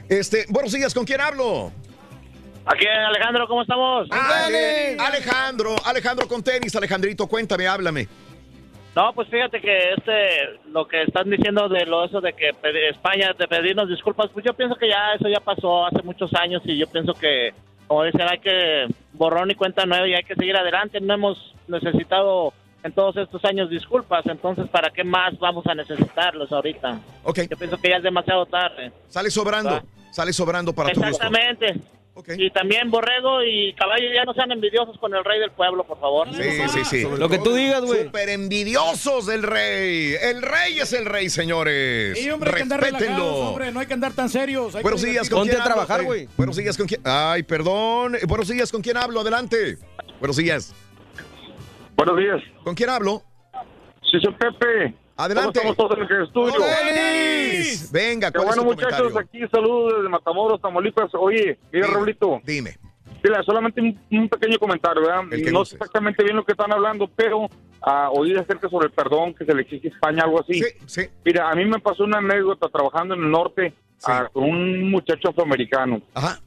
Este, 0.07 0.45
buenos 0.47 0.71
días, 0.71 0.93
¿con 0.93 1.03
quién 1.05 1.19
hablo? 1.19 1.71
Aquí, 2.63 2.85
Alejandro, 2.85 3.47
¿cómo 3.47 3.63
estamos? 3.63 4.07
Ale- 4.11 4.95
Alejandro, 4.99 5.75
Alejandro 5.83 6.27
con 6.27 6.43
tenis, 6.43 6.75
Alejandrito, 6.75 7.25
cuéntame, 7.27 7.67
háblame. 7.67 8.07
No, 8.95 9.13
pues 9.13 9.29
fíjate 9.29 9.61
que 9.61 9.93
este, 9.93 10.59
lo 10.69 10.85
que 10.85 11.03
están 11.03 11.29
diciendo 11.29 11.69
de 11.69 11.85
lo 11.85 12.03
eso 12.03 12.19
de 12.19 12.33
que 12.33 12.51
España 12.89 13.33
de 13.37 13.47
pedirnos 13.47 13.87
disculpas, 13.87 14.29
pues 14.33 14.45
yo 14.45 14.53
pienso 14.53 14.75
que 14.75 14.89
ya 14.89 15.13
eso 15.13 15.29
ya 15.29 15.39
pasó 15.39 15.85
hace 15.85 16.01
muchos 16.03 16.33
años 16.33 16.61
y 16.65 16.77
yo 16.77 16.87
pienso 16.87 17.13
que, 17.13 17.53
como 17.87 18.03
dicen, 18.03 18.27
hay 18.29 18.39
que 18.39 18.87
borrón 19.13 19.49
y 19.49 19.55
cuenta 19.55 19.85
nueva 19.85 20.07
y 20.07 20.13
hay 20.13 20.23
que 20.23 20.35
seguir 20.35 20.57
adelante. 20.57 20.99
No 20.99 21.13
hemos 21.13 21.55
necesitado 21.69 22.53
en 22.83 22.91
todos 22.91 23.15
estos 23.15 23.45
años 23.45 23.69
disculpas, 23.69 24.25
entonces 24.25 24.67
¿para 24.67 24.89
qué 24.89 25.05
más 25.05 25.39
vamos 25.39 25.65
a 25.67 25.75
necesitarlos 25.75 26.51
ahorita? 26.51 26.99
Ok. 27.23 27.39
Yo 27.49 27.57
pienso 27.57 27.77
que 27.77 27.89
ya 27.89 27.97
es 27.97 28.03
demasiado 28.03 28.45
tarde. 28.45 28.91
Sale 29.07 29.29
sobrando, 29.29 29.81
sale 30.11 30.33
sobrando 30.33 30.73
para 30.73 30.91
tu 30.91 30.99
gusto. 30.99 31.15
Exactamente. 31.15 31.79
Y 32.37 32.51
también 32.51 32.91
Borrego 32.91 33.41
y 33.43 33.73
Caballo 33.73 34.05
ya 34.13 34.25
no 34.25 34.33
sean 34.33 34.51
envidiosos 34.51 34.97
con 34.99 35.15
el 35.15 35.23
rey 35.23 35.39
del 35.39 35.51
pueblo, 35.51 35.85
por 35.85 35.99
favor. 35.99 36.27
Sí, 36.35 36.43
sí, 36.67 36.83
sí. 36.85 37.07
Lo 37.17 37.29
que 37.29 37.39
tú 37.39 37.53
digas, 37.53 37.81
güey. 37.83 38.03
Súper 38.05 38.29
envidiosos 38.29 39.25
del 39.25 39.43
rey. 39.43 40.13
El 40.21 40.41
rey 40.41 40.79
es 40.79 40.91
el 40.93 41.05
rey, 41.05 41.29
señores. 41.29 42.21
Y 42.23 42.29
hombre, 42.29 42.49
hay 42.51 42.55
que 42.57 42.61
andar 42.63 42.81
relajados, 42.81 43.09
Respétenlo. 43.09 43.35
hombre, 43.49 43.71
no 43.71 43.79
hay 43.79 43.87
que 43.87 43.93
andar 43.93 44.13
tan 44.13 44.29
serios. 44.29 44.75
hay 44.75 44.83
Buenos 44.83 45.03
que 45.03 45.09
días. 45.11 45.29
¿con 45.29 45.47
quién 45.47 45.61
hablo? 45.61 46.13
Eh, 46.13 46.27
Buenos 46.37 46.57
días, 46.57 46.77
¿con 46.77 46.87
quién? 46.87 47.01
Ay, 47.05 47.43
perdón. 47.43 48.17
Buenos 48.27 48.47
días, 48.49 48.71
¿con 48.71 48.81
quién 48.81 48.97
hablo? 48.97 49.21
Adelante. 49.21 49.77
Buenos 50.19 50.35
días. 50.37 50.75
Buenos 51.95 52.17
días. 52.17 52.41
¿Con 52.63 52.75
quién 52.75 52.89
hablo? 52.89 53.23
Sí, 54.11 54.17
soy 54.21 54.33
Pepe. 54.33 54.93
Adelante. 55.17 55.59
¿Cómo 55.59 55.71
estamos 55.71 55.95
todos 55.95 56.09
en 56.09 56.15
el 56.17 56.23
estudio? 56.23 56.53
Venga, 57.91 58.31
Qué 58.31 58.37
¿cuál 58.39 58.47
bueno, 58.47 58.61
es 58.61 58.67
tu 58.67 58.73
muchachos, 58.83 59.11
comentario? 59.13 59.19
aquí 59.19 59.51
saludos 59.51 59.93
desde 59.97 60.09
Matamoros, 60.09 60.61
Tamaulipas. 60.61 61.11
Oye, 61.15 61.59
mira, 61.71 61.87
Dime, 61.87 61.93
Raulito. 61.97 62.41
Dime. 62.43 62.77
Mira, 63.23 63.43
solamente 63.43 63.81
un, 63.81 63.99
un 64.11 64.29
pequeño 64.29 64.57
comentario, 64.57 65.03
¿verdad? 65.03 65.23
El 65.31 65.43
que 65.43 65.51
No 65.51 65.63
sé 65.63 65.75
exactamente 65.75 66.23
bien 66.23 66.35
lo 66.35 66.43
que 66.43 66.53
están 66.53 66.73
hablando, 66.73 67.07
pero 67.15 67.47
ah, 67.81 68.09
oí 68.11 68.35
acerca 68.35 68.67
sobre 68.69 68.87
el 68.87 68.93
perdón 68.93 69.33
que 69.35 69.45
se 69.45 69.53
le 69.53 69.61
exige 69.61 69.89
a 69.89 69.91
España, 69.91 70.23
algo 70.23 70.41
así. 70.41 70.61
Sí, 70.87 71.01
Mira, 71.23 71.49
a 71.49 71.53
mí 71.55 71.65
me 71.65 71.79
pasó 71.79 72.03
una 72.03 72.17
anécdota 72.17 72.67
trabajando 72.69 73.13
en 73.13 73.23
el 73.23 73.29
norte 73.29 73.73
ah, 74.05 74.27
con 74.33 74.43
un 74.45 74.89
muchacho 74.89 75.29
afroamericano. 75.29 76.01
Ajá. 76.15 76.39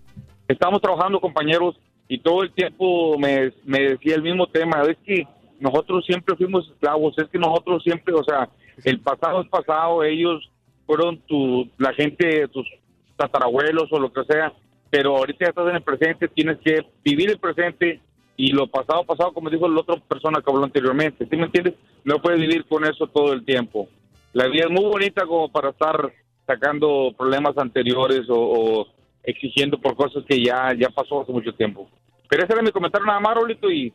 Estábamos 0.49 0.82
trabajando, 0.82 1.20
compañeros, 1.20 1.77
y 2.09 2.19
todo 2.19 2.43
el 2.43 2.53
tiempo 2.53 3.16
me, 3.19 3.53
me 3.65 3.81
decía 3.91 4.16
el 4.16 4.23
mismo 4.23 4.47
tema. 4.49 4.82
Es 4.82 4.97
que 5.07 5.27
nosotros 5.65 6.05
siempre 6.05 6.36
fuimos 6.36 6.69
esclavos, 6.69 7.15
es 7.16 7.27
que 7.31 7.39
nosotros 7.39 7.82
siempre, 7.82 8.12
o 8.15 8.23
sea, 8.23 8.51
el 8.85 9.01
pasado 9.01 9.41
es 9.41 9.49
pasado, 9.49 10.05
ellos 10.05 10.51
fueron 10.85 11.19
tu, 11.23 11.66
la 11.78 11.95
gente, 11.95 12.47
tus 12.49 12.69
tatarabuelos 13.16 13.91
o 13.91 13.99
lo 13.99 14.12
que 14.12 14.24
sea, 14.24 14.53
pero 14.91 15.16
ahorita 15.16 15.47
ya 15.47 15.49
estás 15.49 15.69
en 15.70 15.77
el 15.77 15.82
presente, 15.82 16.28
tienes 16.28 16.59
que 16.59 16.85
vivir 17.03 17.31
el 17.31 17.39
presente 17.39 18.03
y 18.36 18.53
lo 18.53 18.66
pasado, 18.66 19.05
pasado, 19.05 19.32
como 19.32 19.49
dijo 19.49 19.66
la 19.66 19.81
otra 19.81 19.97
persona 20.07 20.43
que 20.43 20.51
habló 20.51 20.65
anteriormente, 20.65 21.27
¿sí 21.31 21.35
me 21.35 21.47
entiendes? 21.47 21.77
No 22.05 22.20
puedes 22.20 22.39
vivir 22.39 22.66
con 22.66 22.85
eso 22.85 23.07
todo 23.07 23.32
el 23.32 23.43
tiempo. 23.43 23.89
La 24.35 24.49
vida 24.49 24.65
es 24.66 24.70
muy 24.70 24.85
bonita 24.85 25.24
como 25.24 25.51
para 25.51 25.70
estar 25.70 26.12
sacando 26.47 27.15
problemas 27.16 27.57
anteriores 27.57 28.27
o, 28.28 28.86
exigiendo 29.23 29.81
por 29.81 29.97
cosas 29.97 30.24
que 30.28 30.45
ya, 30.45 30.74
ya 30.78 30.91
pasó 30.91 31.23
hace 31.23 31.32
mucho 31.32 31.55
tiempo. 31.55 31.89
Pero 32.28 32.45
ese 32.45 32.53
era 32.53 32.61
mi 32.61 32.70
comentario 32.70 33.07
nada 33.07 33.20
más, 33.20 33.35
Rolito, 33.35 33.70
y, 33.70 33.91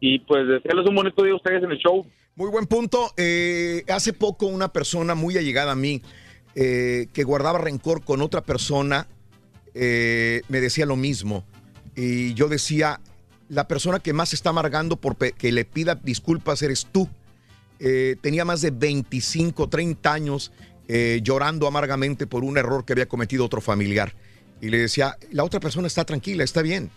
y 0.00 0.20
pues 0.20 0.46
desearles 0.46 0.88
un 0.88 0.94
bonito 0.94 1.22
día 1.22 1.32
a 1.32 1.36
ustedes 1.36 1.62
en 1.62 1.72
el 1.72 1.78
show. 1.78 2.06
Muy 2.36 2.50
buen 2.50 2.66
punto. 2.66 3.12
Eh, 3.16 3.84
hace 3.88 4.12
poco 4.12 4.46
una 4.46 4.72
persona 4.72 5.14
muy 5.14 5.36
allegada 5.36 5.72
a 5.72 5.76
mí 5.76 6.02
eh, 6.60 7.06
que 7.12 7.22
guardaba 7.24 7.58
rencor 7.58 8.02
con 8.04 8.20
otra 8.20 8.42
persona 8.42 9.06
eh, 9.74 10.42
me 10.48 10.60
decía 10.60 10.86
lo 10.86 10.96
mismo. 10.96 11.44
Y 11.94 12.34
yo 12.34 12.48
decía, 12.48 13.00
la 13.48 13.68
persona 13.68 14.00
que 14.00 14.12
más 14.12 14.32
está 14.32 14.50
amargando 14.50 14.96
por 14.96 15.16
que 15.16 15.52
le 15.52 15.64
pida 15.64 15.94
disculpas 15.94 16.62
eres 16.62 16.86
tú. 16.90 17.08
Eh, 17.80 18.16
tenía 18.20 18.44
más 18.44 18.60
de 18.60 18.72
25, 18.72 19.68
30 19.68 20.12
años 20.12 20.52
llorando 21.22 21.66
amargamente 21.66 22.26
por 22.26 22.44
un 22.44 22.56
error 22.56 22.86
que 22.86 22.94
había 22.94 23.06
cometido 23.06 23.44
otro 23.44 23.60
familiar. 23.60 24.14
Y 24.62 24.70
le 24.70 24.78
decía, 24.78 25.18
la 25.30 25.44
otra 25.44 25.60
persona 25.60 25.86
está 25.86 26.04
tranquila, 26.06 26.44
está 26.44 26.62
bien. 26.62 26.90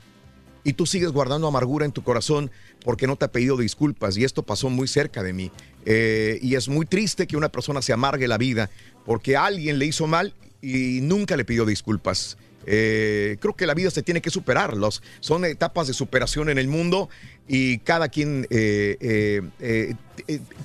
Y 0.64 0.74
tú 0.74 0.86
sigues 0.86 1.12
guardando 1.12 1.48
amargura 1.48 1.86
en 1.86 1.92
tu 1.92 2.04
corazón 2.04 2.52
porque 2.84 3.08
no 3.08 3.16
te 3.16 3.26
ha 3.26 3.32
pedido 3.32 3.58
disculpas. 3.58 4.18
Y 4.18 4.24
esto 4.24 4.44
pasó 4.44 4.70
muy 4.70 4.88
cerca 4.88 5.24
de 5.24 5.34
mí. 5.34 5.52
Eh, 5.86 6.40
y 6.42 6.56
es 6.56 6.70
muy 6.70 6.86
triste 6.86 7.28
que 7.28 7.38
una 7.38 7.50
persona 7.50 7.82
se 7.82 7.94
amargue 7.94 8.28
la 8.28 8.38
vida 8.38 8.70
porque 9.06 9.36
alguien 9.36 9.80
le 9.80 9.88
hizo 9.88 10.06
mal 10.08 10.34
y 10.62 11.00
nunca 11.02 11.36
le 11.36 11.46
pidió 11.46 11.66
disculpas. 11.66 12.38
Eh, 12.68 13.38
creo 13.40 13.56
que 13.56 13.66
la 13.66 13.74
vida 13.74 13.90
se 13.90 14.04
tiene 14.04 14.22
que 14.22 14.30
superar. 14.30 14.78
Los, 14.78 15.02
son 15.20 15.46
etapas 15.46 15.88
de 15.88 15.94
superación 15.94 16.50
en 16.50 16.60
el 16.60 16.68
mundo 16.68 17.10
y 17.48 17.80
cada 17.80 18.10
quien 18.10 18.46
eh, 18.52 19.42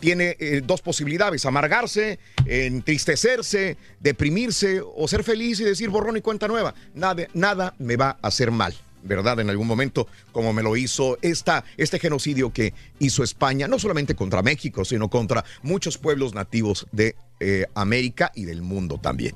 tiene 0.00 0.36
dos 0.62 0.82
posibilidades, 0.82 1.46
amargarse, 1.46 2.18
entristecerse, 2.44 3.78
deprimirse 4.00 4.82
o 4.84 5.08
ser 5.08 5.24
feliz 5.24 5.58
y 5.60 5.64
decir 5.64 5.88
borrón 5.88 6.18
y 6.18 6.20
cuenta 6.20 6.48
nueva. 6.48 6.74
Nada, 6.94 7.26
nada 7.32 7.74
me 7.78 7.96
va 7.96 8.18
a 8.20 8.28
hacer 8.28 8.50
mal. 8.50 8.74
¿Verdad? 9.06 9.40
En 9.40 9.50
algún 9.50 9.66
momento, 9.66 10.06
como 10.32 10.52
me 10.52 10.62
lo 10.62 10.76
hizo 10.76 11.18
esta, 11.22 11.64
este 11.76 11.98
genocidio 11.98 12.52
que 12.52 12.74
hizo 12.98 13.22
España, 13.22 13.68
no 13.68 13.78
solamente 13.78 14.14
contra 14.14 14.42
México, 14.42 14.84
sino 14.84 15.08
contra 15.08 15.44
muchos 15.62 15.98
pueblos 15.98 16.34
nativos 16.34 16.86
de 16.92 17.16
eh, 17.38 17.66
América 17.74 18.32
y 18.34 18.44
del 18.44 18.62
mundo 18.62 18.98
también. 18.98 19.34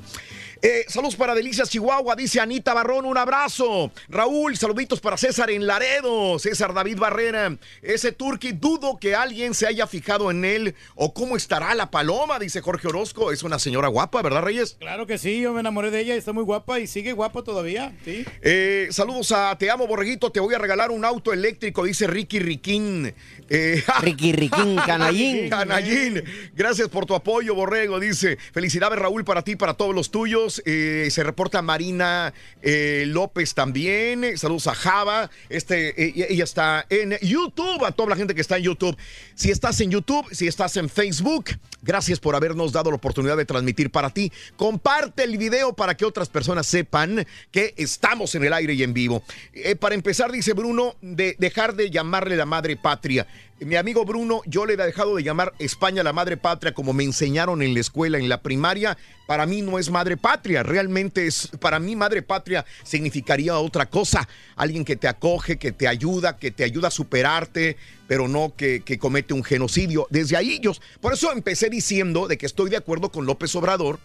Eh, 0.62 0.84
saludos 0.88 1.16
para 1.16 1.34
Delicias 1.34 1.70
Chihuahua, 1.70 2.16
dice 2.16 2.38
Anita 2.38 2.74
Barrón, 2.74 3.06
un 3.06 3.16
abrazo. 3.16 3.90
Raúl, 4.08 4.58
saluditos 4.58 5.00
para 5.00 5.16
César 5.16 5.50
en 5.50 5.66
Laredo, 5.66 6.38
César 6.38 6.74
David 6.74 6.98
Barrera. 6.98 7.56
Ese 7.80 8.12
turqui, 8.12 8.52
dudo 8.52 8.98
que 8.98 9.14
alguien 9.14 9.54
se 9.54 9.66
haya 9.66 9.86
fijado 9.86 10.30
en 10.30 10.44
él 10.44 10.74
o 10.94 11.14
cómo 11.14 11.36
estará 11.36 11.74
la 11.74 11.90
paloma, 11.90 12.38
dice 12.38 12.60
Jorge 12.60 12.88
Orozco. 12.88 13.32
Es 13.32 13.42
una 13.42 13.58
señora 13.58 13.88
guapa, 13.88 14.20
¿verdad, 14.20 14.42
Reyes? 14.42 14.76
Claro 14.78 15.06
que 15.06 15.16
sí, 15.16 15.40
yo 15.40 15.54
me 15.54 15.60
enamoré 15.60 15.90
de 15.90 16.00
ella 16.00 16.14
y 16.14 16.18
está 16.18 16.34
muy 16.34 16.44
guapa 16.44 16.78
y 16.78 16.86
sigue 16.86 17.12
guapa 17.14 17.42
todavía, 17.42 17.96
sí. 18.04 18.26
Eh, 18.42 18.88
saludos 18.90 19.32
a 19.32 19.56
Te 19.58 19.70
Amo 19.70 19.86
Borreguito, 19.86 20.30
te 20.30 20.40
voy 20.40 20.54
a 20.54 20.58
regalar 20.58 20.90
un 20.90 21.06
auto 21.06 21.32
eléctrico, 21.32 21.84
dice 21.84 22.06
Ricky 22.06 22.38
Riquín. 22.38 23.14
Eh, 23.50 23.82
Ricky 24.00 24.32
Riquín, 24.32 24.76
canallín. 24.76 25.50
Canallín. 25.50 26.22
Gracias 26.54 26.88
por 26.88 27.04
tu 27.04 27.14
apoyo, 27.14 27.54
Borrego, 27.54 27.98
dice. 27.98 28.38
Felicidades, 28.52 28.98
Raúl, 28.98 29.24
para 29.24 29.42
ti, 29.42 29.56
para 29.56 29.74
todos 29.74 29.94
los 29.94 30.10
tuyos. 30.10 30.62
Eh, 30.64 31.08
se 31.10 31.24
reporta 31.24 31.60
Marina 31.60 32.32
eh, 32.62 33.04
López 33.08 33.54
también. 33.54 34.38
Saludos 34.38 34.68
a 34.68 34.74
Java. 34.74 35.30
Este, 35.48 36.00
eh, 36.00 36.26
ella 36.30 36.44
está 36.44 36.86
en 36.88 37.18
YouTube, 37.20 37.84
a 37.84 37.90
toda 37.92 38.10
la 38.10 38.16
gente 38.16 38.34
que 38.34 38.40
está 38.40 38.56
en 38.56 38.62
YouTube. 38.62 38.96
Si 39.34 39.50
estás 39.50 39.80
en 39.80 39.90
YouTube, 39.90 40.26
si 40.32 40.46
estás 40.46 40.76
en 40.76 40.88
Facebook, 40.88 41.46
gracias 41.82 42.20
por 42.20 42.36
habernos 42.36 42.72
dado 42.72 42.90
la 42.90 42.96
oportunidad 42.96 43.36
de 43.36 43.44
transmitir 43.44 43.90
para 43.90 44.10
ti. 44.10 44.30
Comparte 44.56 45.24
el 45.24 45.38
video 45.38 45.72
para 45.72 45.96
que 45.96 46.04
otras 46.04 46.28
personas 46.28 46.66
sepan 46.66 47.26
que 47.50 47.74
estamos 47.76 48.34
en 48.34 48.44
el 48.44 48.52
aire 48.52 48.74
y 48.74 48.82
en 48.82 48.92
vivo. 48.92 49.22
Eh, 49.52 49.76
para 49.76 49.94
empezar, 49.94 50.30
dice 50.30 50.52
Bruno, 50.52 50.94
de 51.00 51.36
dejar 51.38 51.74
de 51.74 51.90
llamarle 51.90 52.36
la 52.36 52.46
madre 52.46 52.76
patria. 52.76 53.26
Mi 53.60 53.76
amigo 53.76 54.06
Bruno, 54.06 54.40
yo 54.46 54.64
le 54.64 54.72
he 54.72 54.76
dejado 54.76 55.16
de 55.16 55.22
llamar 55.22 55.52
España 55.58 56.02
la 56.02 56.14
madre 56.14 56.38
patria 56.38 56.72
como 56.72 56.94
me 56.94 57.04
enseñaron 57.04 57.60
en 57.60 57.74
la 57.74 57.80
escuela, 57.80 58.16
en 58.16 58.30
la 58.30 58.40
primaria. 58.40 58.96
Para 59.26 59.44
mí 59.44 59.60
no 59.60 59.78
es 59.78 59.90
madre 59.90 60.16
patria, 60.16 60.62
realmente 60.62 61.26
es, 61.26 61.48
para 61.60 61.78
mí 61.78 61.94
madre 61.94 62.22
patria 62.22 62.64
significaría 62.84 63.58
otra 63.58 63.84
cosa. 63.84 64.26
Alguien 64.56 64.84
que 64.86 64.96
te 64.96 65.08
acoge, 65.08 65.58
que 65.58 65.72
te 65.72 65.86
ayuda, 65.88 66.38
que 66.38 66.50
te 66.50 66.64
ayuda 66.64 66.88
a 66.88 66.90
superarte, 66.90 67.76
pero 68.08 68.28
no 68.28 68.54
que, 68.56 68.82
comete 68.98 69.34
un 69.34 69.44
genocidio. 69.44 70.06
Desde 70.08 70.38
ahí 70.38 70.58
yo, 70.62 70.72
por 71.02 71.12
eso 71.12 71.30
empecé 71.30 71.68
diciendo 71.68 72.28
de 72.28 72.38
que 72.38 72.46
estoy 72.46 72.70
de 72.70 72.78
acuerdo 72.78 73.12
con 73.12 73.26
López 73.26 73.54
Obrador, 73.56 74.00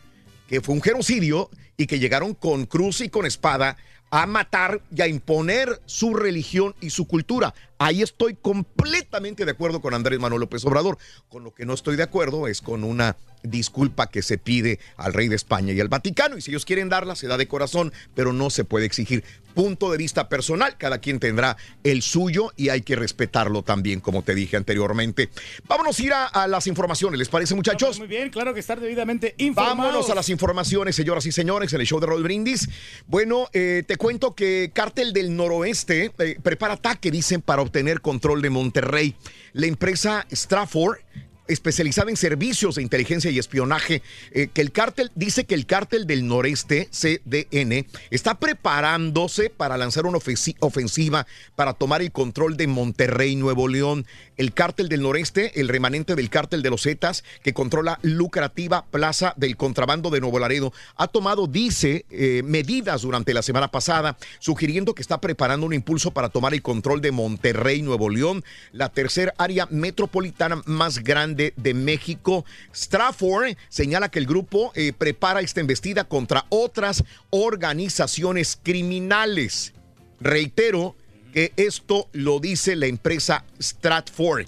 que 0.49 0.59
fue 0.59 0.75
un 0.75 0.81
genocidio 0.81 1.49
y 1.77 1.87
que 1.87 1.97
llegaron 1.97 2.33
con 2.33 2.65
cruz 2.65 2.99
y 2.99 3.07
con 3.07 3.25
espada 3.25 3.77
a 4.11 4.25
matar 4.27 4.81
y 4.95 5.01
a 5.01 5.07
imponer 5.07 5.81
su 5.85 6.13
religión 6.13 6.75
y 6.81 6.89
su 6.89 7.07
cultura. 7.07 7.53
Ahí 7.77 8.01
estoy 8.01 8.35
completamente 8.35 9.45
de 9.45 9.51
acuerdo 9.51 9.81
con 9.81 9.93
Andrés 9.93 10.19
Manuel 10.19 10.41
López 10.41 10.63
Obrador. 10.65 10.97
Con 11.29 11.43
lo 11.43 11.53
que 11.53 11.65
no 11.65 11.73
estoy 11.73 11.95
de 11.95 12.03
acuerdo 12.03 12.47
es 12.47 12.61
con 12.61 12.83
una 12.83 13.17
disculpa 13.43 14.07
que 14.07 14.23
se 14.23 14.37
pide 14.37 14.79
al 14.97 15.13
rey 15.13 15.27
de 15.27 15.35
España 15.35 15.73
y 15.73 15.79
al 15.79 15.89
Vaticano. 15.89 16.37
Y 16.37 16.41
si 16.41 16.51
ellos 16.51 16.65
quieren 16.65 16.89
darla, 16.89 17.15
se 17.15 17.27
da 17.27 17.37
de 17.37 17.47
corazón, 17.47 17.93
pero 18.13 18.33
no 18.33 18.49
se 18.49 18.63
puede 18.63 18.85
exigir. 18.85 19.23
Punto 19.53 19.89
de 19.89 19.97
vista 19.97 20.27
personal, 20.27 20.77
cada 20.77 20.97
quien 20.97 21.19
tendrá 21.19 21.55
el 21.83 22.01
suyo 22.01 22.51
y 22.57 22.69
hay 22.69 22.81
que 22.81 22.97
respetarlo 22.97 23.61
también, 23.61 24.01
como 24.01 24.21
te 24.21 24.35
dije 24.35 24.57
anteriormente. 24.57 25.29
Vámonos 25.65 25.97
a 25.97 26.03
ir 26.03 26.11
a, 26.11 26.25
a 26.25 26.47
las 26.47 26.67
informaciones, 26.67 27.17
¿les 27.17 27.29
parece, 27.29 27.55
muchachos? 27.55 27.99
Muy 27.99 28.07
bien, 28.09 28.29
claro 28.31 28.53
que 28.53 28.59
estar 28.59 28.81
debidamente 28.81 29.33
informados. 29.37 29.77
Vámonos 29.77 30.09
a 30.09 30.15
las 30.15 30.27
informaciones, 30.27 30.97
señoras 30.97 31.25
y 31.25 31.31
señores, 31.31 31.71
en 31.71 31.79
el 31.79 31.87
show 31.87 32.01
de 32.01 32.07
Roll 32.07 32.23
Brindis. 32.23 32.67
Bueno, 33.07 33.47
eh, 33.53 33.83
te 33.87 33.95
cuento 33.95 34.35
que 34.35 34.71
Cártel 34.73 35.13
del 35.13 35.33
Noroeste 35.33 36.11
eh, 36.17 36.37
prepara 36.43 36.73
ataque, 36.73 37.09
dicen, 37.09 37.41
para 37.41 37.61
obtener 37.65 38.01
control 38.01 38.41
de 38.41 38.49
Monterrey. 38.49 39.15
La 39.53 39.67
empresa 39.67 40.25
Strafford 40.31 40.99
especializada 41.47 42.09
en 42.09 42.17
servicios 42.17 42.75
de 42.75 42.81
inteligencia 42.81 43.31
y 43.31 43.39
espionaje, 43.39 44.01
eh, 44.31 44.47
que 44.53 44.61
el 44.61 44.71
cártel, 44.71 45.11
dice 45.15 45.45
que 45.45 45.55
el 45.55 45.65
cártel 45.65 46.07
del 46.07 46.27
noreste, 46.27 46.89
CDN, 46.91 47.85
está 48.09 48.39
preparándose 48.39 49.49
para 49.49 49.77
lanzar 49.77 50.05
una 50.05 50.17
ofensi- 50.17 50.55
ofensiva 50.59 51.27
para 51.55 51.73
tomar 51.73 52.01
el 52.01 52.11
control 52.11 52.57
de 52.57 52.67
Monterrey, 52.67 53.35
Nuevo 53.35 53.67
León. 53.67 54.05
El 54.37 54.53
cártel 54.53 54.89
del 54.89 55.01
noreste, 55.01 55.59
el 55.59 55.67
remanente 55.69 56.15
del 56.15 56.29
cártel 56.29 56.61
de 56.61 56.69
los 56.69 56.83
Zetas, 56.83 57.23
que 57.43 57.53
controla 57.53 57.99
lucrativa 58.01 58.85
plaza 58.85 59.33
del 59.37 59.55
contrabando 59.55 60.09
de 60.09 60.19
Nuevo 60.21 60.39
Laredo, 60.39 60.73
ha 60.95 61.07
tomado, 61.07 61.47
dice, 61.47 62.05
eh, 62.09 62.41
medidas 62.43 63.01
durante 63.03 63.33
la 63.33 63.41
semana 63.41 63.69
pasada, 63.71 64.17
sugiriendo 64.39 64.93
que 64.93 65.01
está 65.01 65.21
preparando 65.21 65.65
un 65.65 65.73
impulso 65.73 66.11
para 66.11 66.29
tomar 66.29 66.53
el 66.53 66.61
control 66.61 67.01
de 67.01 67.11
Monterrey, 67.11 67.81
Nuevo 67.81 68.09
León, 68.09 68.43
la 68.71 68.89
tercera 68.89 69.33
área 69.37 69.67
metropolitana 69.71 70.61
más 70.65 71.03
grande 71.03 71.34
de 71.35 71.73
México. 71.73 72.45
Strafford 72.73 73.55
señala 73.69 74.09
que 74.09 74.19
el 74.19 74.25
grupo 74.25 74.71
eh, 74.75 74.93
prepara 74.97 75.41
esta 75.41 75.61
embestida 75.61 76.05
contra 76.05 76.45
otras 76.49 77.03
organizaciones 77.29 78.59
criminales. 78.61 79.73
Reitero 80.19 80.95
que 81.33 81.51
esto 81.57 82.07
lo 82.13 82.39
dice 82.39 82.75
la 82.75 82.85
empresa 82.85 83.45
Stratford 83.61 84.47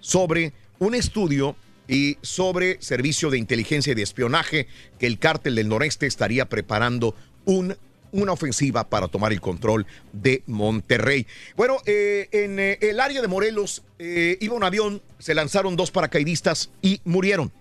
sobre 0.00 0.52
un 0.78 0.94
estudio 0.94 1.56
y 1.88 2.18
sobre 2.22 2.80
servicio 2.80 3.30
de 3.30 3.38
inteligencia 3.38 3.92
y 3.92 3.94
de 3.94 4.02
espionaje 4.02 4.68
que 4.98 5.06
el 5.06 5.18
cártel 5.18 5.56
del 5.56 5.68
noreste 5.68 6.06
estaría 6.06 6.48
preparando 6.48 7.14
un 7.44 7.76
una 8.12 8.32
ofensiva 8.32 8.88
para 8.88 9.08
tomar 9.08 9.32
el 9.32 9.40
control 9.40 9.86
de 10.12 10.42
Monterrey. 10.46 11.26
Bueno, 11.56 11.78
eh, 11.86 12.28
en 12.32 12.58
eh, 12.58 12.78
el 12.80 13.00
área 13.00 13.20
de 13.22 13.28
Morelos 13.28 13.82
eh, 13.98 14.36
iba 14.40 14.54
un 14.54 14.64
avión, 14.64 15.02
se 15.18 15.34
lanzaron 15.34 15.76
dos 15.76 15.90
paracaidistas 15.90 16.70
y 16.82 17.00
murieron. 17.04 17.52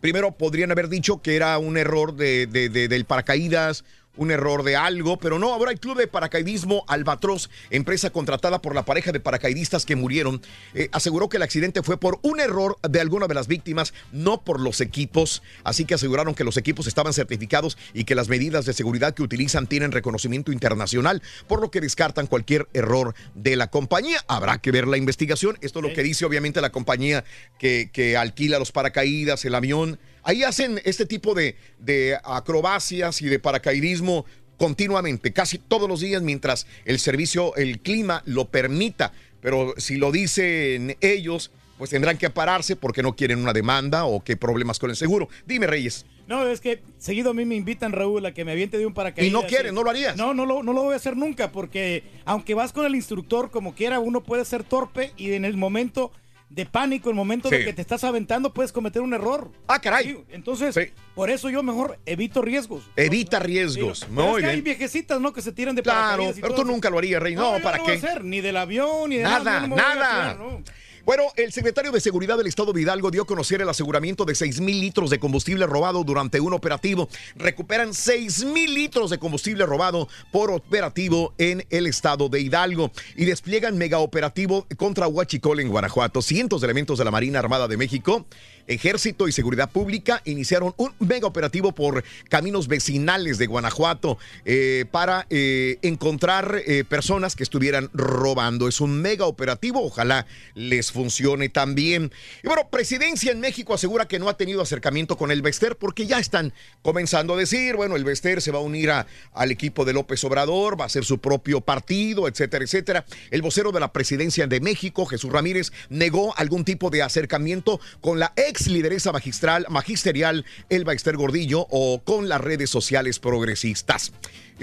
Primero 0.00 0.32
podrían 0.32 0.70
haber 0.70 0.88
dicho 0.88 1.22
que 1.22 1.34
era 1.36 1.56
un 1.58 1.76
error 1.78 2.14
de, 2.14 2.46
de- 2.46 2.68
de- 2.68 2.88
del 2.88 3.06
paracaídas, 3.06 3.84
un 4.16 4.30
error 4.30 4.62
de 4.62 4.76
algo, 4.76 5.18
pero 5.18 5.38
no, 5.38 5.52
ahora 5.52 5.72
el 5.72 5.80
Club 5.80 5.98
de 5.98 6.06
Paracaidismo 6.06 6.84
Albatros, 6.88 7.50
empresa 7.70 8.10
contratada 8.10 8.60
por 8.60 8.74
la 8.74 8.84
pareja 8.84 9.12
de 9.12 9.20
paracaidistas 9.20 9.84
que 9.84 9.96
murieron, 9.96 10.42
eh, 10.74 10.88
aseguró 10.92 11.28
que 11.28 11.36
el 11.38 11.42
accidente 11.42 11.82
fue 11.82 11.98
por 11.98 12.18
un 12.22 12.40
error 12.40 12.76
de 12.88 13.00
alguna 13.00 13.26
de 13.26 13.34
las 13.34 13.48
víctimas, 13.48 13.94
no 14.12 14.42
por 14.42 14.60
los 14.60 14.80
equipos, 14.80 15.42
así 15.64 15.84
que 15.84 15.94
aseguraron 15.94 16.34
que 16.34 16.44
los 16.44 16.56
equipos 16.56 16.86
estaban 16.86 17.12
certificados 17.12 17.76
y 17.92 18.04
que 18.04 18.14
las 18.14 18.28
medidas 18.28 18.64
de 18.64 18.72
seguridad 18.72 19.14
que 19.14 19.22
utilizan 19.22 19.66
tienen 19.66 19.92
reconocimiento 19.92 20.52
internacional, 20.52 21.22
por 21.46 21.60
lo 21.60 21.70
que 21.70 21.80
descartan 21.80 22.26
cualquier 22.26 22.68
error 22.72 23.14
de 23.34 23.56
la 23.56 23.68
compañía. 23.68 24.18
Habrá 24.28 24.58
que 24.58 24.70
ver 24.70 24.86
la 24.86 24.96
investigación, 24.96 25.58
esto 25.60 25.80
es 25.80 25.88
lo 25.88 25.94
que 25.94 26.02
dice 26.02 26.24
obviamente 26.24 26.60
la 26.60 26.70
compañía 26.70 27.24
que, 27.58 27.90
que 27.92 28.16
alquila 28.16 28.58
los 28.58 28.72
paracaídas, 28.72 29.44
el 29.44 29.54
avión. 29.54 29.98
Ahí 30.24 30.42
hacen 30.42 30.80
este 30.84 31.06
tipo 31.06 31.34
de, 31.34 31.56
de 31.78 32.18
acrobacias 32.24 33.22
y 33.22 33.26
de 33.26 33.38
paracaidismo 33.38 34.24
continuamente, 34.56 35.32
casi 35.32 35.58
todos 35.58 35.88
los 35.88 36.00
días, 36.00 36.22
mientras 36.22 36.66
el 36.84 36.98
servicio, 36.98 37.54
el 37.56 37.80
clima 37.80 38.22
lo 38.24 38.46
permita. 38.46 39.12
Pero 39.40 39.74
si 39.76 39.96
lo 39.96 40.10
dicen 40.10 40.96
ellos, 41.00 41.50
pues 41.76 41.90
tendrán 41.90 42.16
que 42.16 42.30
pararse 42.30 42.76
porque 42.76 43.02
no 43.02 43.14
quieren 43.14 43.40
una 43.40 43.52
demanda 43.52 44.06
o 44.06 44.22
qué 44.22 44.36
problemas 44.36 44.78
con 44.78 44.90
el 44.90 44.96
seguro. 44.96 45.28
Dime, 45.46 45.66
Reyes. 45.66 46.06
No, 46.26 46.46
es 46.48 46.60
que 46.60 46.80
seguido 46.96 47.30
a 47.30 47.34
mí 47.34 47.44
me 47.44 47.54
invitan, 47.54 47.92
Raúl, 47.92 48.24
a 48.24 48.32
que 48.32 48.44
me 48.44 48.52
aviente 48.52 48.78
de 48.78 48.86
un 48.86 48.94
paracaídas. 48.94 49.28
Y 49.28 49.32
no 49.32 49.46
quieres, 49.46 49.72
no 49.72 49.82
lo 49.82 49.90
harías. 49.90 50.16
No, 50.16 50.32
no 50.32 50.46
lo, 50.46 50.62
no 50.62 50.72
lo 50.72 50.84
voy 50.84 50.94
a 50.94 50.96
hacer 50.96 51.16
nunca, 51.16 51.52
porque 51.52 52.04
aunque 52.24 52.54
vas 52.54 52.72
con 52.72 52.86
el 52.86 52.94
instructor 52.94 53.50
como 53.50 53.74
quiera, 53.74 54.00
uno 54.00 54.22
puede 54.22 54.44
ser 54.46 54.64
torpe 54.64 55.12
y 55.18 55.32
en 55.32 55.44
el 55.44 55.56
momento 55.58 56.10
de 56.50 56.66
pánico, 56.66 57.08
el 57.10 57.16
momento 57.16 57.48
Sí. 57.48 57.56
de 57.56 57.64
que 57.64 57.72
te 57.72 57.82
estás 57.82 58.04
aventando, 58.04 58.52
puedes 58.54 58.70
cometer 58.70 59.02
un 59.02 59.12
error. 59.14 59.50
Ah, 59.66 59.80
caray. 59.80 60.24
entonces, 60.30 60.78
por 61.14 61.30
eso 61.30 61.50
yo 61.50 61.62
mejor 61.62 61.98
evito 62.06 62.42
riesgos. 62.42 62.84
Evita 62.96 63.38
riesgos. 63.40 64.06
Pero 64.08 64.22
es 64.26 64.30
Muy 64.32 64.40
que 64.42 64.48
hay 64.48 64.60
viejecitas, 64.60 65.20
¿no? 65.20 65.32
Que 65.32 65.42
se 65.42 65.52
tiran 65.52 65.74
de 65.74 65.82
Claro, 65.82 66.32
pero 66.40 66.54
tú 66.54 66.64
nunca 66.64 66.90
lo 66.90 66.98
harías, 66.98 67.20
Rey. 67.22 67.34
No, 67.34 67.56
yo 67.58 67.62
¿para 67.64 67.78
no 67.78 67.84
qué? 67.84 67.92
hacer, 67.94 68.22
ni 68.24 68.40
del 68.40 68.56
avión, 68.56 69.10
ni 69.10 69.16
de 69.16 69.22
Nada, 69.24 69.42
nada. 69.44 69.66
no 69.66 69.76
nada. 69.76 69.94
tirar, 70.34 70.38
no. 70.38 70.62
Bueno, 71.04 71.24
el 71.36 71.52
secretario 71.52 71.92
de 71.92 72.00
Seguridad 72.00 72.38
del 72.38 72.46
Estado 72.46 72.72
de 72.72 72.80
Hidalgo 72.80 73.10
dio 73.10 73.24
a 73.24 73.26
conocer 73.26 73.60
el 73.60 73.68
aseguramiento 73.68 74.24
de 74.24 74.34
6 74.34 74.62
mil 74.62 74.80
litros 74.80 75.10
de 75.10 75.18
combustible 75.18 75.66
robado 75.66 76.02
durante 76.02 76.40
un 76.40 76.54
operativo. 76.54 77.10
Recuperan 77.36 77.92
6 77.92 78.46
mil 78.46 78.72
litros 78.72 79.10
de 79.10 79.18
combustible 79.18 79.66
robado 79.66 80.08
por 80.32 80.50
operativo 80.50 81.34
en 81.36 81.66
el 81.68 81.86
Estado 81.86 82.30
de 82.30 82.40
Hidalgo 82.40 82.90
y 83.16 83.26
despliegan 83.26 83.76
mega 83.76 83.98
operativo 83.98 84.66
contra 84.78 85.06
Huachicol 85.06 85.60
en 85.60 85.68
Guanajuato. 85.68 86.22
Cientos 86.22 86.62
de 86.62 86.68
elementos 86.68 86.96
de 86.96 87.04
la 87.04 87.10
Marina 87.10 87.38
Armada 87.38 87.68
de 87.68 87.76
México, 87.76 88.24
Ejército 88.66 89.28
y 89.28 89.32
Seguridad 89.32 89.70
Pública 89.70 90.22
iniciaron 90.24 90.74
un 90.76 90.92
mega 90.98 91.26
operativo 91.26 91.72
por 91.72 92.04
caminos 92.28 92.68
vecinales 92.68 93.38
de 93.38 93.46
Guanajuato 93.46 94.18
eh, 94.44 94.84
para 94.90 95.26
eh, 95.30 95.78
encontrar 95.82 96.62
eh, 96.66 96.84
personas 96.84 97.36
que 97.36 97.42
estuvieran 97.42 97.90
robando. 97.92 98.68
Es 98.68 98.80
un 98.80 99.00
mega 99.02 99.26
operativo, 99.26 99.84
ojalá 99.84 100.26
les 100.54 100.92
funcione 100.92 101.48
también. 101.48 102.12
Y 102.42 102.46
bueno, 102.46 102.68
Presidencia 102.70 103.32
en 103.32 103.40
México 103.40 103.74
asegura 103.74 104.06
que 104.06 104.18
no 104.18 104.28
ha 104.28 104.36
tenido 104.36 104.62
acercamiento 104.62 105.16
con 105.16 105.30
el 105.30 105.42
Bester 105.42 105.76
porque 105.76 106.06
ya 106.06 106.18
están 106.18 106.52
comenzando 106.82 107.34
a 107.34 107.36
decir, 107.36 107.76
bueno, 107.76 107.96
el 107.96 108.04
Bester 108.04 108.40
se 108.40 108.50
va 108.50 108.58
a 108.58 108.62
unir 108.62 108.90
a- 108.90 109.06
al 109.32 109.50
equipo 109.50 109.84
de 109.84 109.92
López 109.92 110.22
Obrador, 110.24 110.80
va 110.80 110.84
a 110.84 110.88
ser 110.88 111.04
su 111.04 111.18
propio 111.18 111.60
partido, 111.60 112.28
etcétera, 112.28 112.64
etcétera. 112.64 113.04
El 113.30 113.42
vocero 113.42 113.72
de 113.72 113.80
la 113.80 113.92
Presidencia 113.92 114.46
de 114.46 114.60
México, 114.60 115.04
Jesús 115.06 115.32
Ramírez, 115.32 115.72
negó 115.88 116.34
algún 116.36 116.64
tipo 116.64 116.90
de 116.90 117.02
acercamiento 117.02 117.80
con 118.00 118.18
la 118.18 118.32
ex 118.36 118.53
lideresa 118.66 119.12
magistral, 119.12 119.66
magisterial 119.68 120.44
Elba 120.68 120.92
Ester 120.92 121.16
Gordillo 121.16 121.66
o 121.70 122.02
con 122.04 122.28
las 122.28 122.40
redes 122.40 122.70
sociales 122.70 123.18
progresistas. 123.18 124.12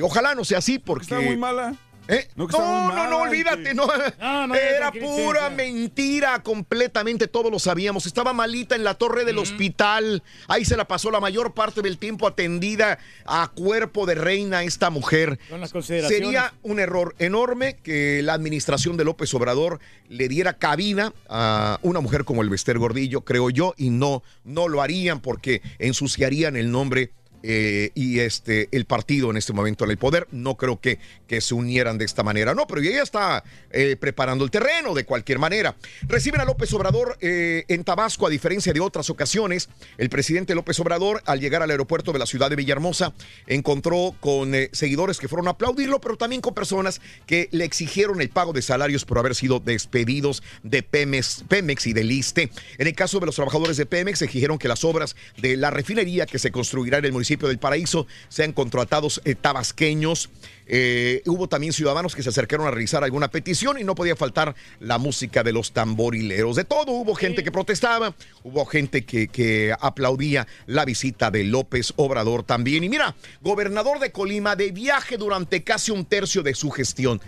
Ojalá 0.02 0.36
no 0.36 0.46
sea 0.46 0.60
así 0.60 0.80
porque... 0.80 1.04
Está 1.04 1.20
muy 1.20 1.38
mala. 1.38 1.76
¿Eh? 2.08 2.28
No, 2.36 2.48
No, 2.48 3.10
no, 3.10 3.18
olvídate, 3.20 3.74
no. 3.74 3.88
No, 4.20 4.48
no, 4.48 4.56
ya 4.56 4.62
Era 4.62 4.92
pura 4.92 5.50
mentira, 5.50 6.42
completamente, 6.44 7.28
todos 7.28 7.52
lo 7.52 7.60
sabíamos. 7.60 8.06
Estaba 8.06 8.34
malita 8.34 8.76
en 8.76 8.84
la 8.84 8.96
torre 8.96 9.26
del 9.26 9.38
hospital. 9.38 10.24
Ahí 10.48 10.66
se 10.66 10.78
la 10.78 10.88
pasó 10.88 11.12
la 11.12 11.20
mayor 11.20 11.54
parte 11.54 11.82
del 11.82 11.98
tiempo 11.98 12.28
atendida 12.28 13.00
a 13.26 13.52
cuerpo 13.54 14.06
de 14.06 14.16
reina 14.16 14.64
esta 14.64 14.90
mujer. 14.90 15.40
Son 15.50 15.62
las 15.62 15.72
consideraciones. 15.72 16.26
Sería 16.26 16.54
un 16.64 16.80
error 16.80 17.16
enorme 17.20 17.78
que 17.78 18.22
la 18.24 18.34
administración 18.34 18.98
de 18.98 19.06
López 19.06 19.34
Obrador 19.34 19.80
le 20.10 20.28
diera 20.28 20.54
cabida 20.54 21.14
a 21.30 21.80
una 21.82 22.00
mujer 22.00 22.26
como 22.26 22.42
el 22.42 22.50
Bester 22.50 22.78
Gordillo, 22.78 23.22
creo 23.22 23.50
yo, 23.50 23.74
y 23.78 23.90
no, 23.90 24.24
no 24.44 24.68
lo 24.68 24.82
harían 24.82 25.22
porque 25.22 25.62
ensuciarían 25.80 26.56
el 26.58 26.72
nombre 26.72 27.12
eh, 27.44 27.92
y 27.96 28.20
este 28.20 28.70
el 28.72 28.86
partido 28.86 29.32
en 29.32 29.38
este 29.38 29.54
momento 29.54 29.86
en 29.86 29.92
el 29.92 29.98
poder. 29.98 30.28
No 30.32 30.56
creo 30.56 30.80
que, 30.80 31.00
que 31.28 31.42
se 31.42 31.54
unieran 31.54 31.98
de 31.98 32.06
esta 32.06 32.24
manera. 32.24 32.54
No, 32.54 32.68
pero 32.68 32.82
ella 32.82 33.04
está 33.04 33.44
eh, 33.72 33.96
preparando 34.00 34.44
el 34.44 34.52
terreno 34.52 34.94
de 34.94 35.06
cualquier 35.06 35.40
manera. 35.40 35.76
Reciben 36.04 36.42
a 36.42 36.46
López 36.46 36.72
Obrador 36.74 37.18
eh, 37.22 37.66
en 37.68 37.84
Tabasco, 37.84 38.28
a 38.28 38.30
diferencia 38.30 38.74
de 38.74 38.80
otras 38.80 39.10
ocasiones. 39.10 39.70
El 39.98 40.10
presidente 40.10 40.56
López 40.56 40.80
Obrador, 40.80 41.22
al 41.26 41.40
llegar 41.40 41.62
al 41.64 41.72
aeropuerto 41.72 42.12
de 42.12 42.20
la 42.20 42.26
ciudad 42.26 42.50
de 42.50 42.56
Villahermosa, 42.56 43.14
encontró 43.48 44.16
con 44.20 44.54
seguidores 44.72 45.20
que 45.20 45.28
fueron 45.28 45.48
a 45.48 45.52
aplaudirlo, 45.52 46.00
pero 46.02 46.18
también 46.18 46.42
con 46.42 46.54
personas 46.54 47.02
que 47.26 47.50
le 47.52 47.66
exigieron 47.66 48.22
el 48.22 48.30
pago 48.30 48.54
de 48.54 48.62
salarios 48.62 49.06
por 49.06 49.18
haber 49.18 49.36
sido 49.36 49.60
despedidos 49.60 50.44
de 50.64 50.84
Pemex, 50.84 51.44
Pemex 51.48 51.88
y 51.88 51.94
del 51.94 52.12
ISTE. 52.12 52.52
En 52.78 52.88
el 52.88 52.94
caso 52.94 53.20
de 53.20 53.26
los 53.26 53.36
trabajadores 53.36 53.78
de 53.78 53.86
Pemex, 53.86 54.22
exigieron 54.22 54.58
que 54.58 54.68
las 54.68 54.84
obras 54.84 55.16
de 55.38 55.58
la 55.58 55.70
refinería 55.70 56.26
que 56.26 56.40
se 56.40 56.52
construirá 56.52 56.98
en 56.98 57.06
el 57.06 57.12
municipio 57.12 57.31
del 57.38 57.60
Paraíso 57.60 58.08
sean 58.30 58.54
contratados 58.54 59.22
eh, 59.26 59.36
tabasqueños. 59.36 60.30
Eh, 60.68 61.22
hubo 61.26 61.50
también 61.50 61.74
ciudadanos 61.74 62.16
que 62.16 62.24
se 62.24 62.30
acercaron 62.30 62.66
a 62.66 62.72
realizar 62.72 63.04
alguna 63.04 63.30
petición 63.30 63.78
y 63.78 63.84
no 63.84 63.94
podía 63.94 64.16
faltar 64.16 64.56
la 64.80 64.98
música 64.98 65.44
de 65.44 65.52
los 65.52 65.74
tamborileros. 65.74 66.56
De 66.56 66.64
todo, 66.64 66.92
hubo 66.92 67.14
gente 67.16 67.44
que 67.44 67.52
protestaba, 67.52 68.16
hubo 68.44 68.66
gente 68.66 69.04
que, 69.04 69.28
que 69.28 69.74
aplaudía 69.80 70.48
la 70.68 70.86
visita 70.86 71.30
de 71.30 71.44
López 71.44 71.94
Obrador 71.98 72.44
también. 72.44 72.84
Y 72.84 72.90
mira, 72.90 73.16
gobernador 73.42 74.00
de 74.00 74.12
Colima 74.12 74.56
de 74.56 74.72
viaje 74.72 75.18
durante 75.18 75.64
casi 75.64 75.92
un 75.92 76.06
tercio 76.06 76.42
de 76.42 76.56
su 76.56 76.70
gestión. 76.72 77.22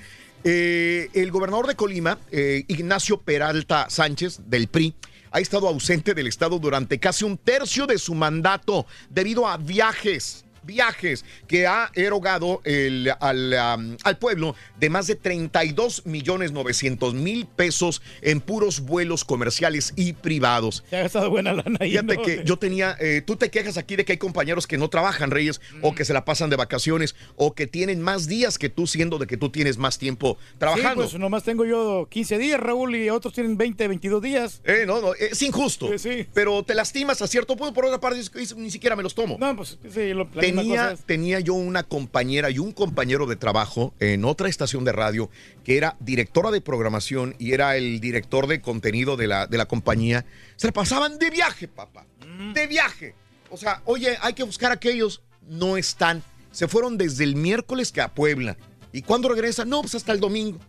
Eh, 0.44 1.10
el 1.14 1.32
gobernador 1.32 1.68
de 1.68 1.76
Colima, 1.76 2.20
eh, 2.32 2.66
Ignacio 2.68 3.22
Peralta 3.22 3.90
Sánchez, 3.90 4.42
del 4.48 4.68
PRI, 4.68 4.94
ha 5.34 5.40
estado 5.40 5.68
ausente 5.68 6.14
del 6.14 6.28
Estado 6.28 6.60
durante 6.60 7.00
casi 7.00 7.26
un 7.26 7.38
tercio 7.38 7.88
de 7.88 7.98
su 7.98 8.14
mandato 8.14 8.86
debido 9.10 9.48
a 9.48 9.58
viajes. 9.58 10.43
Viajes 10.64 11.26
que 11.48 11.68
ha 11.68 11.92
erogado 11.94 12.62
el- 12.64 13.12
al, 13.20 13.54
al 13.54 14.18
pueblo 14.18 14.56
de 14.80 14.90
más 14.90 15.08
de 15.08 15.16
32 15.16 16.06
millones 16.06 16.52
900 16.52 17.14
mil 17.14 17.46
pesos 17.46 18.02
en 18.22 18.42
puros 18.42 18.82
vuelos 18.82 19.24
comerciales 19.26 19.94
y 19.96 20.14
privados. 20.14 20.84
Se 20.90 20.98
ha 20.98 21.02
gastado 21.04 21.30
buena 21.30 21.54
lana 21.54 21.78
ahí. 21.80 21.92
Fíjate 21.92 22.16
¿no? 22.16 22.22
que 22.24 22.42
yo 22.46 22.58
tenía, 22.58 22.96
eh, 23.00 23.22
tú 23.26 23.36
te 23.36 23.50
quejas 23.50 23.78
aquí 23.78 23.96
de 23.96 24.06
que 24.06 24.14
hay 24.14 24.18
compañeros 24.18 24.68
que 24.68 24.78
no 24.78 24.90
trabajan, 24.90 25.32
Reyes, 25.32 25.62
o 25.82 25.94
que 25.96 26.06
se 26.06 26.14
la 26.14 26.26
pasan 26.26 26.50
de 26.50 26.56
vacaciones, 26.56 27.16
o 27.36 27.54
que 27.54 27.68
tienen 27.68 28.02
más 28.02 28.28
días 28.28 28.58
que 28.58 28.70
tú, 28.70 28.88
siendo 28.88 29.18
de 29.18 29.28
que 29.28 29.38
tú 29.38 29.50
tienes 29.50 29.78
más 29.78 29.98
tiempo 29.98 30.38
trabajando. 30.58 31.04
Sí, 31.04 31.10
pues 31.12 31.20
nomás 31.20 31.44
tengo 31.44 31.66
yo 31.66 32.08
15 32.10 32.38
días, 32.38 32.60
Raúl, 32.60 32.96
y 32.96 33.10
otros 33.10 33.34
tienen 33.34 33.58
20, 33.58 33.88
22 33.88 34.22
días. 34.22 34.62
Eh, 34.64 34.84
no, 34.88 35.02
no, 35.02 35.14
es 35.14 35.42
injusto. 35.42 35.90
Pero 36.34 36.64
te 36.64 36.74
lastimas 36.76 37.22
a 37.22 37.28
cierto 37.28 37.56
punto, 37.56 37.74
por 37.74 37.86
otra 37.86 38.00
parte, 38.00 38.22
ni 38.58 38.70
siquiera 38.72 38.96
me 38.96 39.04
los 39.04 39.14
tomo. 39.16 39.38
No, 39.40 39.56
pues 39.56 39.78
sí, 39.94 40.14
lo, 40.14 40.28
la 40.34 40.42
Tenía, 40.62 40.92
es. 40.92 41.00
tenía 41.02 41.40
yo 41.40 41.54
una 41.54 41.84
compañera 41.84 42.50
y 42.50 42.60
un 42.60 42.72
compañero 42.72 43.26
de 43.26 43.36
trabajo 43.36 43.94
en 44.00 44.26
otra 44.26 44.50
estación 44.50 44.84
de 44.86 44.92
radio 44.92 45.30
que 45.64 45.78
era 45.78 45.98
directora 46.00 46.52
de 46.52 46.62
programación 46.62 47.36
y 47.40 47.54
era 47.54 47.76
el 47.78 48.00
director 48.00 48.48
de 48.48 48.62
contenido 48.62 49.18
de 49.18 49.28
la, 49.28 49.48
de 49.48 49.58
la 49.58 49.66
compañía. 49.66 50.26
Se 50.56 50.68
la 50.68 50.74
pasaban 50.74 51.20
de 51.20 51.30
viaje, 51.30 51.68
papá. 51.68 52.06
Mm. 52.28 52.54
De 52.54 52.68
viaje. 52.68 53.16
O 53.50 53.58
sea, 53.58 53.82
oye, 53.86 54.18
hay 54.22 54.34
que 54.34 54.44
buscar 54.44 54.72
a 54.72 54.76
aquellos. 54.76 55.22
No 55.48 55.78
están. 55.78 56.24
Se 56.52 56.68
fueron 56.68 56.98
desde 56.98 57.24
el 57.24 57.36
miércoles 57.36 57.92
que 57.92 58.02
a 58.02 58.14
Puebla. 58.14 58.58
¿Y 58.92 59.02
cuándo 59.02 59.30
regresan? 59.30 59.70
No, 59.70 59.82
pues 59.82 59.96
hasta 59.96 60.12
el 60.12 60.20
domingo. 60.20 60.60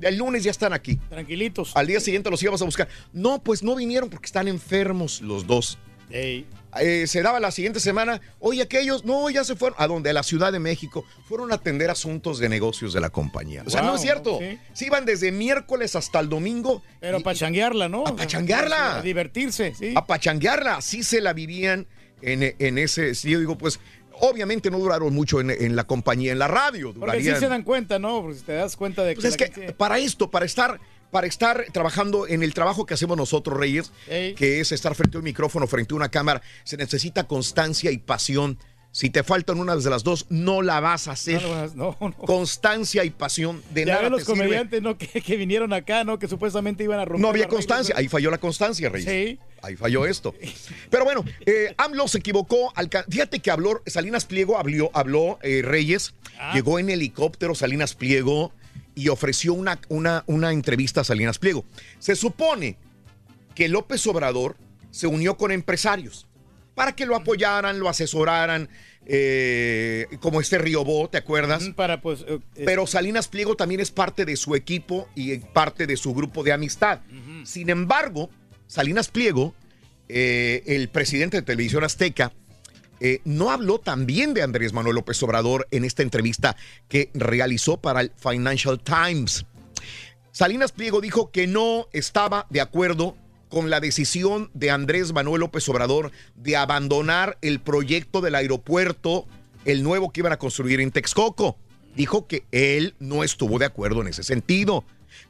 El 0.00 0.16
lunes 0.16 0.44
ya 0.44 0.50
están 0.50 0.72
aquí. 0.72 0.96
Tranquilitos. 1.08 1.72
Al 1.76 1.86
día 1.86 2.00
siguiente 2.00 2.30
los 2.30 2.42
íbamos 2.42 2.62
a 2.62 2.64
buscar. 2.64 2.88
No, 3.12 3.42
pues 3.42 3.62
no 3.62 3.74
vinieron 3.74 4.08
porque 4.08 4.26
están 4.26 4.48
enfermos 4.48 5.20
los 5.20 5.46
dos. 5.46 5.78
Eh, 6.78 7.06
se 7.08 7.20
daba 7.22 7.40
la 7.40 7.50
siguiente 7.50 7.80
semana, 7.80 8.20
oye, 8.38 8.62
aquellos, 8.62 9.04
no, 9.04 9.28
ya 9.30 9.42
se 9.42 9.56
fueron. 9.56 9.76
¿A 9.80 9.86
dónde? 9.88 10.10
A 10.10 10.12
la 10.12 10.22
Ciudad 10.22 10.52
de 10.52 10.60
México. 10.60 11.04
Fueron 11.28 11.50
a 11.50 11.56
atender 11.56 11.90
asuntos 11.90 12.38
de 12.38 12.48
negocios 12.48 12.92
de 12.92 13.00
la 13.00 13.10
compañía. 13.10 13.62
O 13.66 13.70
sea, 13.70 13.82
no 13.82 13.96
es 13.96 14.00
cierto. 14.02 14.38
sí. 14.38 14.58
Se 14.72 14.86
iban 14.86 15.04
desde 15.04 15.32
miércoles 15.32 15.96
hasta 15.96 16.20
el 16.20 16.28
domingo. 16.28 16.82
Pero 17.00 17.18
a 17.18 17.20
pachanguearla, 17.20 17.88
¿no? 17.88 18.06
A 18.06 18.14
pachanguearla. 18.14 18.98
A 18.98 19.02
divertirse, 19.02 19.74
sí. 19.76 19.94
A 19.96 20.06
pachanguearla. 20.06 20.76
Así 20.76 21.02
se 21.02 21.20
la 21.20 21.32
vivían 21.32 21.86
en, 22.22 22.54
en 22.58 22.78
ese. 22.78 23.14
sí, 23.16 23.30
yo 23.30 23.40
digo, 23.40 23.58
pues, 23.58 23.80
obviamente 24.20 24.70
no 24.70 24.78
duraron 24.78 25.12
mucho 25.14 25.40
en, 25.40 25.50
en 25.50 25.74
la 25.76 25.84
compañía, 25.84 26.32
en 26.32 26.38
la 26.38 26.48
radio. 26.48 26.94
Porque 26.94 27.22
sí 27.22 27.34
se 27.36 27.48
dan 27.48 27.62
cuenta, 27.64 27.98
¿no? 27.98 28.22
Porque 28.22 28.38
si 28.38 28.44
te 28.44 28.52
das 28.52 28.76
cuenta 28.76 29.02
de 29.02 29.14
que. 29.14 29.20
pues 29.20 29.32
es 29.32 29.36
que 29.36 29.46
gente- 29.52 29.72
para 29.72 29.98
esto, 29.98 30.30
para 30.30 30.46
estar, 30.46 30.78
para 31.10 31.26
estar 31.26 31.66
trabajando 31.72 32.26
en 32.28 32.42
el 32.42 32.54
trabajo 32.54 32.86
que 32.86 32.94
hacemos 32.94 33.16
nosotros, 33.16 33.58
Reyes, 33.58 33.92
Ey. 34.08 34.34
que 34.34 34.60
es 34.60 34.72
estar 34.72 34.94
frente 34.94 35.16
a 35.16 35.20
un 35.20 35.24
micrófono, 35.24 35.66
frente 35.66 35.94
a 35.94 35.96
una 35.96 36.08
cámara, 36.10 36.42
se 36.64 36.76
necesita 36.76 37.24
constancia 37.26 37.90
y 37.90 37.98
pasión. 37.98 38.58
Si 38.92 39.08
te 39.08 39.22
faltan 39.22 39.60
una 39.60 39.76
de 39.76 39.88
las 39.88 40.02
dos, 40.02 40.26
no 40.30 40.62
la 40.62 40.80
vas 40.80 41.06
a 41.06 41.12
hacer. 41.12 41.40
No, 41.76 41.96
no. 42.00 42.12
Constancia 42.16 43.04
y 43.04 43.10
pasión 43.10 43.62
de 43.70 43.84
ya 43.84 43.94
nada 43.96 44.08
los 44.08 44.20
te 44.22 44.26
comediantes, 44.26 44.82
¿no? 44.82 44.98
Que, 44.98 45.20
que 45.20 45.36
vinieron 45.36 45.72
acá, 45.72 46.02
¿no? 46.02 46.18
Que 46.18 46.26
supuestamente 46.26 46.82
iban 46.82 46.98
a 46.98 47.04
romper. 47.04 47.20
No 47.20 47.28
había 47.28 47.46
constancia, 47.46 47.94
ahí 47.96 48.08
falló 48.08 48.30
la 48.32 48.38
constancia, 48.38 48.88
Reyes. 48.88 49.08
Sí. 49.08 49.38
Ahí 49.62 49.76
falló 49.76 50.06
esto. 50.06 50.34
Pero 50.90 51.04
bueno, 51.04 51.24
eh, 51.46 51.72
AMLO 51.76 52.08
se 52.08 52.18
equivocó. 52.18 52.72
Fíjate 53.08 53.38
que 53.38 53.50
habló, 53.52 53.80
Salinas 53.86 54.24
Pliego 54.24 54.58
habló, 54.58 54.90
habló 54.92 55.38
eh, 55.42 55.62
Reyes, 55.64 56.14
Ah. 56.42 56.52
llegó 56.54 56.78
en 56.78 56.88
helicóptero 56.88 57.54
Salinas 57.54 57.94
Pliego 57.94 58.50
y 58.94 59.08
ofreció 59.08 59.54
una, 59.54 59.80
una, 59.88 60.24
una 60.26 60.52
entrevista 60.52 61.00
a 61.00 61.04
Salinas 61.04 61.38
Pliego. 61.38 61.64
Se 61.98 62.16
supone 62.16 62.76
que 63.54 63.68
López 63.68 64.06
Obrador 64.06 64.56
se 64.90 65.06
unió 65.06 65.36
con 65.36 65.52
empresarios 65.52 66.26
para 66.74 66.94
que 66.94 67.06
lo 67.06 67.14
apoyaran, 67.16 67.78
lo 67.78 67.88
asesoraran, 67.88 68.68
eh, 69.06 70.06
como 70.20 70.40
este 70.40 70.58
Riobó, 70.58 71.08
¿te 71.08 71.18
acuerdas? 71.18 71.68
Para 71.76 72.00
pues. 72.00 72.24
eh, 72.26 72.38
Pero 72.64 72.86
Salinas 72.86 73.28
Pliego 73.28 73.56
también 73.56 73.80
es 73.80 73.90
parte 73.90 74.24
de 74.24 74.36
su 74.36 74.54
equipo 74.54 75.08
y 75.14 75.36
parte 75.38 75.86
de 75.86 75.96
su 75.96 76.14
grupo 76.14 76.42
de 76.42 76.52
amistad. 76.52 77.00
Sin 77.44 77.70
embargo, 77.70 78.30
Salinas 78.66 79.08
Pliego, 79.08 79.54
eh, 80.08 80.62
el 80.66 80.88
presidente 80.88 81.38
de 81.38 81.42
Televisión 81.42 81.84
Azteca, 81.84 82.32
eh, 83.00 83.20
no 83.24 83.50
habló 83.50 83.78
también 83.78 84.34
de 84.34 84.42
Andrés 84.42 84.72
Manuel 84.72 84.96
López 84.96 85.22
Obrador 85.22 85.66
en 85.70 85.84
esta 85.84 86.02
entrevista 86.02 86.56
que 86.88 87.10
realizó 87.14 87.78
para 87.78 88.02
el 88.02 88.12
Financial 88.16 88.78
Times. 88.78 89.46
Salinas 90.32 90.72
Pliego 90.72 91.00
dijo 91.00 91.30
que 91.30 91.46
no 91.46 91.88
estaba 91.92 92.46
de 92.50 92.60
acuerdo 92.60 93.16
con 93.48 93.68
la 93.68 93.80
decisión 93.80 94.50
de 94.54 94.70
Andrés 94.70 95.12
Manuel 95.12 95.40
López 95.40 95.68
Obrador 95.68 96.12
de 96.36 96.56
abandonar 96.56 97.36
el 97.42 97.60
proyecto 97.60 98.20
del 98.20 98.36
aeropuerto, 98.36 99.26
el 99.64 99.82
nuevo 99.82 100.10
que 100.10 100.20
iban 100.20 100.32
a 100.32 100.38
construir 100.38 100.80
en 100.80 100.92
Texcoco. 100.92 101.56
Dijo 101.96 102.28
que 102.28 102.44
él 102.52 102.94
no 103.00 103.24
estuvo 103.24 103.58
de 103.58 103.66
acuerdo 103.66 104.02
en 104.02 104.08
ese 104.08 104.22
sentido. 104.22 104.84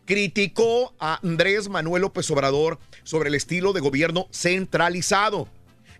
Criticó 0.05 0.93
a 1.01 1.19
Andrés 1.23 1.71
Manuel 1.71 2.03
López 2.03 2.31
Obrador 2.31 2.79
sobre 3.05 3.31
el 3.31 3.35
estilo 3.35 3.73
de 3.73 3.81
gobierno 3.81 4.29
centralizado. 4.31 5.49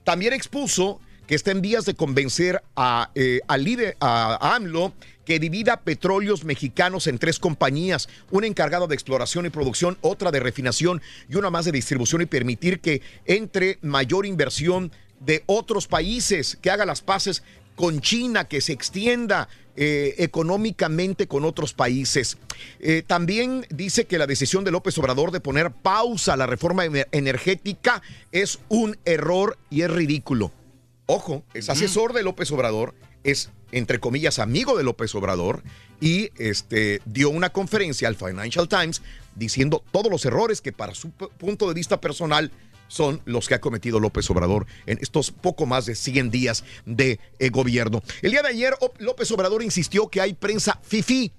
También 0.05 0.35
expuso 0.35 1.01
que 1.31 1.37
está 1.37 1.53
en 1.53 1.63
vías 1.63 1.85
de 1.85 1.95
convencer 1.95 2.61
a, 2.75 3.13
eh, 3.15 3.39
a, 3.47 4.55
AMLO, 4.57 4.93
que 5.25 5.39
divida 5.39 5.77
petróleos 5.77 6.43
mexicanos 6.43 7.07
en 7.07 7.21
tres 7.21 7.39
compañías, 7.39 8.09
una 8.33 8.49
encargada 8.49 8.89
de 8.89 8.97
exploración 8.97 9.47
y 9.47 9.51
producción, 9.51 9.97
otra 10.01 10.33
de 10.33 10.41
refinación 10.41 11.01
y 11.29 11.37
una 11.37 11.49
más 11.51 11.67
de 11.67 11.71
distribución 11.71 12.23
y 12.23 12.27
permitir 12.27 12.81
que 12.81 13.01
entre 13.27 13.79
mayor 13.81 14.27
inversión 14.27 14.91
de 15.21 15.45
otros 15.47 15.87
países, 15.87 16.59
que 16.61 16.69
haga 16.69 16.85
las 16.85 17.01
paces 17.01 17.45
con 17.77 18.01
China, 18.01 18.49
que 18.49 18.61
se 18.61 18.73
extienda 18.73 19.49
eh, 19.77 20.17
económicamente 20.19 21.29
con 21.29 21.45
otros 21.45 21.75
países. 21.75 22.39
Eh, 22.81 23.05
también 23.07 23.69
dice 23.71 24.07
que 24.07 24.19
la 24.19 24.27
decisión 24.27 24.65
de 24.65 24.73
López 24.73 24.99
Obrador 24.99 25.31
de 25.31 25.39
poner 25.39 25.71
pausa 25.71 26.33
a 26.33 26.37
la 26.37 26.47
reforma 26.47 26.85
ener- 26.87 27.07
energética 27.13 28.03
es 28.33 28.59
un 28.69 28.99
error 29.05 29.59
y 29.71 29.83
es 29.83 29.91
ridículo. 29.93 30.51
Ojo, 31.13 31.43
es 31.55 31.69
asesor 31.69 32.13
de 32.13 32.23
López 32.23 32.53
Obrador, 32.53 32.95
es 33.25 33.51
entre 33.73 33.99
comillas 33.99 34.39
amigo 34.39 34.79
de 34.79 34.85
López 34.85 35.13
Obrador 35.17 35.65
y 36.01 36.31
este 36.39 37.03
dio 37.05 37.31
una 37.31 37.51
conferencia 37.51 38.07
al 38.07 38.15
Financial 38.15 38.69
Times 38.69 39.03
diciendo 39.35 39.83
todos 39.91 40.09
los 40.09 40.25
errores 40.25 40.61
que 40.61 40.71
para 40.71 40.95
su 40.95 41.11
punto 41.11 41.67
de 41.67 41.75
vista 41.75 42.01
personal 42.01 42.53
son 42.87 43.23
los 43.25 43.49
que 43.49 43.55
ha 43.55 43.61
cometido 43.61 43.99
López 43.99 44.31
Obrador 44.31 44.67
en 44.87 44.99
estos 45.01 45.33
poco 45.33 45.67
más 45.67 45.85
de 45.87 45.97
100 45.97 46.31
días 46.31 46.63
de 46.87 47.19
eh, 47.41 47.51
gobierno. 47.51 48.05
El 48.23 48.31
día 48.31 48.43
de 48.43 48.51
ayer 48.51 48.75
López 48.99 49.33
Obrador 49.33 49.65
insistió 49.65 50.07
que 50.07 50.21
hay 50.21 50.35
prensa 50.35 50.79
fifi. 50.81 51.33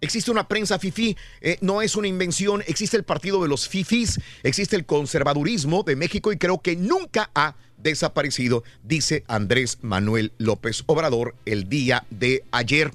Existe 0.00 0.30
una 0.30 0.46
prensa 0.46 0.78
fifí, 0.78 1.16
eh, 1.40 1.56
no 1.62 1.80
es 1.80 1.96
una 1.96 2.06
invención, 2.06 2.62
existe 2.66 2.98
el 2.98 3.04
partido 3.04 3.42
de 3.42 3.48
los 3.48 3.66
fifís, 3.66 4.20
existe 4.42 4.76
el 4.76 4.84
conservadurismo 4.84 5.84
de 5.84 5.96
México 5.96 6.32
y 6.32 6.36
creo 6.36 6.60
que 6.60 6.76
nunca 6.76 7.30
ha 7.34 7.56
desaparecido, 7.78 8.62
dice 8.82 9.24
Andrés 9.26 9.78
Manuel 9.80 10.32
López 10.36 10.82
Obrador 10.86 11.34
el 11.46 11.70
día 11.70 12.04
de 12.10 12.44
ayer. 12.50 12.92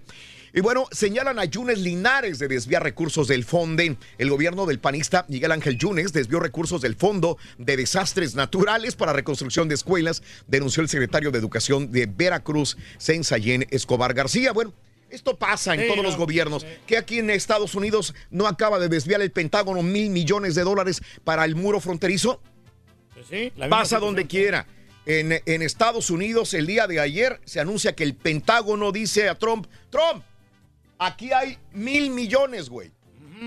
Y 0.53 0.59
bueno, 0.59 0.85
señalan 0.91 1.39
a 1.39 1.45
Yunes 1.45 1.79
Linares 1.79 2.37
de 2.37 2.49
desviar 2.49 2.83
recursos 2.83 3.27
del 3.27 3.45
FONDE. 3.45 3.95
El 4.17 4.29
gobierno 4.29 4.65
del 4.65 4.79
panista 4.79 5.25
Miguel 5.29 5.53
Ángel 5.53 5.77
Yunes 5.77 6.11
desvió 6.11 6.41
recursos 6.41 6.81
del 6.81 6.95
Fondo 6.95 7.37
de 7.57 7.77
Desastres 7.77 8.35
Naturales 8.35 8.95
para 8.95 9.13
reconstrucción 9.13 9.69
de 9.69 9.75
escuelas, 9.75 10.21
denunció 10.47 10.83
el 10.83 10.89
secretario 10.89 11.31
de 11.31 11.39
Educación 11.39 11.91
de 11.91 12.05
Veracruz, 12.05 12.77
Sensayén 12.97 13.65
Escobar 13.71 14.13
García. 14.13 14.51
Bueno, 14.51 14.73
esto 15.11 15.37
pasa 15.37 15.73
en 15.73 15.81
Sí, 15.81 15.85
todos 15.87 15.97
no, 15.97 16.03
los 16.03 16.17
gobiernos. 16.17 16.65
Que 16.87 16.97
aquí 16.97 17.19
en 17.19 17.29
Estados 17.29 17.75
Unidos 17.75 18.13
no 18.29 18.47
acaba 18.47 18.79
de 18.79 18.89
desviar 18.89 19.21
el 19.21 19.31
Pentágono 19.31 19.83
mil 19.83 20.09
millones 20.09 20.55
de 20.55 20.63
dólares 20.63 21.01
para 21.23 21.45
el 21.45 21.55
muro 21.55 21.79
fronterizo. 21.79 22.41
Pues 23.13 23.27
sí, 23.27 23.51
Pasa 23.69 23.99
donde 23.99 24.25
quiera. 24.27 24.65
En, 25.05 25.41
en 25.45 25.61
Estados 25.61 26.09
Unidos, 26.09 26.53
el 26.53 26.67
día 26.67 26.87
de 26.87 26.99
ayer, 26.99 27.41
se 27.45 27.59
anuncia 27.59 27.95
que 27.95 28.03
el 28.03 28.15
Pentágono 28.15 28.91
dice 28.91 29.29
a 29.29 29.35
Trump: 29.35 29.67
Trump, 29.89 30.23
aquí 30.99 31.31
hay 31.33 31.57
mil 31.73 32.11
millones, 32.11 32.69
güey. 32.69 32.91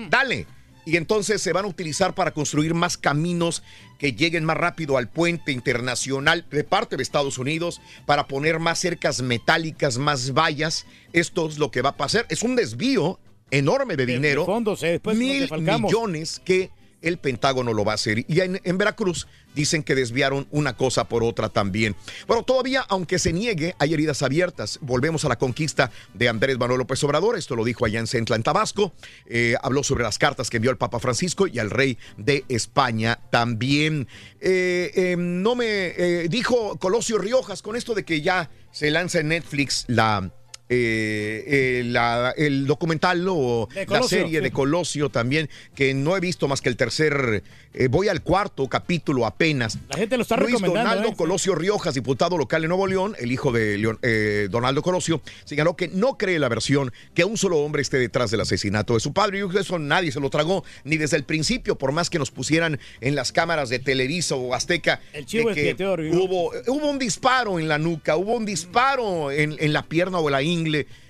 Dale. 0.09 0.45
Y 0.85 0.97
entonces 0.97 1.41
se 1.41 1.51
van 1.51 1.65
a 1.65 1.67
utilizar 1.67 2.13
para 2.13 2.31
construir 2.31 2.73
más 2.75 2.95
caminos 2.97 3.63
que 3.97 4.13
lleguen 4.13 4.45
más 4.45 4.55
rápido 4.57 4.97
al 4.97 5.09
puente 5.09 5.51
internacional 5.51 6.45
de 6.51 6.63
parte 6.63 6.95
de 6.97 7.03
Estados 7.03 7.37
Unidos, 7.37 7.81
para 8.05 8.27
poner 8.27 8.59
más 8.59 8.79
cercas 8.79 9.21
metálicas, 9.21 9.97
más 9.97 10.33
vallas. 10.33 10.85
Esto 11.13 11.47
es 11.47 11.57
lo 11.57 11.71
que 11.71 11.81
va 11.81 11.89
a 11.89 11.97
pasar. 11.97 12.25
Es 12.29 12.43
un 12.43 12.55
desvío 12.55 13.19
enorme 13.51 13.95
de, 13.95 14.05
De- 14.05 14.11
de 14.13 14.17
dinero. 14.19 14.45
fondos, 14.45 14.83
eh, 14.83 14.99
mil 15.15 15.49
millones 15.59 16.41
que 16.45 16.69
el 17.05 17.17
Pentágono 17.17 17.73
lo 17.73 17.85
va 17.85 17.93
a 17.93 17.95
hacer. 17.95 18.25
Y 18.27 18.41
en, 18.41 18.77
Veracruz 18.77 19.27
dicen 19.53 19.83
que 19.83 19.95
desviaron 19.95 20.47
una 20.51 20.75
cosa 20.75 21.07
por 21.07 21.23
otra 21.23 21.49
también. 21.49 21.95
Bueno, 22.27 22.43
todavía, 22.43 22.85
aunque 22.89 23.19
se 23.19 23.31
niegue, 23.31 23.75
hay 23.79 23.93
heridas 23.93 24.21
abiertas. 24.21 24.79
Volvemos 24.81 25.23
a 25.23 25.29
la 25.29 25.37
conquista 25.37 25.91
de 26.13 26.27
Andrés 26.27 26.57
Manuel 26.57 26.79
López 26.79 27.03
Obrador. 27.03 27.37
Esto 27.37 27.55
lo 27.55 27.63
dijo 27.63 27.85
allá 27.85 27.99
en 27.99 28.07
Centla, 28.07 28.35
en 28.35 28.43
Tabasco. 28.43 28.93
Eh, 29.27 29.55
habló 29.61 29.83
sobre 29.83 30.03
las 30.03 30.17
cartas 30.17 30.49
que 30.49 30.57
envió 30.57 30.71
el 30.71 30.77
Papa 30.77 30.99
Francisco 30.99 31.47
y 31.47 31.59
al 31.59 31.69
rey 31.69 31.97
de 32.17 32.43
España 32.49 33.19
también. 33.29 34.07
Eh, 34.39 34.91
eh, 34.95 35.15
no 35.17 35.55
me 35.55 35.87
eh, 35.87 36.27
dijo 36.29 36.77
Colosio 36.77 37.17
Riojas 37.17 37.61
con 37.61 37.75
esto 37.75 37.93
de 37.93 38.03
que 38.03 38.21
ya 38.21 38.49
se 38.71 38.91
lanza 38.91 39.19
en 39.19 39.29
Netflix 39.29 39.85
la. 39.87 40.31
Eh, 40.69 41.43
eh, 41.47 41.83
la- 41.85 42.33
el 42.37 42.65
documental 42.67 43.25
o 43.29 43.69
la 43.87 44.03
serie 44.03 44.41
de 44.41 44.51
Colosio 44.51 45.09
también, 45.09 45.49
que 45.75 45.93
no 45.93 46.17
he 46.17 46.19
visto 46.19 46.47
más 46.47 46.61
que 46.61 46.69
el 46.69 46.77
tercer, 46.77 47.43
eh, 47.73 47.87
voy 47.87 48.07
al 48.07 48.21
cuarto 48.23 48.67
capítulo 48.67 49.25
apenas. 49.25 49.77
La 49.89 49.97
gente 49.97 50.15
lo 50.17 50.23
está 50.23 50.37
Luis 50.37 50.53
recomendando. 50.53 50.89
Donaldo. 50.95 51.15
Colosio 51.17 51.55
Riojas, 51.55 51.93
diputado 51.93 52.37
local 52.37 52.61
de 52.63 52.67
Nuevo 52.67 52.87
León, 52.87 53.15
el 53.19 53.31
hijo 53.31 53.51
de 53.51 53.95
eh, 54.01 54.47
Donaldo 54.49 54.81
Colosio, 54.81 55.21
señaló 55.43 55.75
que 55.75 55.87
no 55.89 56.17
cree 56.17 56.39
la 56.39 56.49
versión 56.49 56.91
que 57.13 57.23
un 57.25 57.37
solo 57.37 57.59
hombre 57.59 57.81
esté 57.81 57.97
detrás 57.97 58.31
del 58.31 58.41
asesinato 58.41 58.93
de 58.95 58.99
su 58.99 59.13
padre. 59.13 59.39
Y 59.39 59.57
eso 59.57 59.77
nadie 59.79 60.11
se 60.11 60.19
lo 60.19 60.29
tragó, 60.29 60.63
ni 60.83 60.97
desde 60.97 61.17
el 61.17 61.23
principio, 61.23 61.77
por 61.77 61.91
más 61.91 62.09
que 62.09 62.17
nos 62.19 62.31
pusieran 62.31 62.79
en 63.01 63.15
las 63.15 63.31
cámaras 63.31 63.69
de 63.69 63.79
Televisa 63.79 64.35
o 64.35 64.53
Azteca. 64.53 65.01
El 65.13 65.25
chivo 65.25 65.49
de 65.53 65.75
que 65.75 65.83
hubo, 65.83 66.51
hubo 66.67 66.89
un 66.89 66.97
disparo 66.99 67.59
en 67.59 67.67
la 67.67 67.77
nuca, 67.77 68.15
hubo 68.17 68.33
un 68.33 68.45
disparo 68.45 69.31
en, 69.31 69.55
en 69.59 69.73
la 69.73 69.83
pierna 69.83 70.19
o 70.19 70.27
en 70.29 70.31
la 70.33 70.41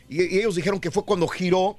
y 0.10 0.38
ellos 0.38 0.56
dijeron 0.56 0.80
que 0.80 0.92
fue 0.92 1.04
cuando 1.06 1.28
giró, 1.28 1.78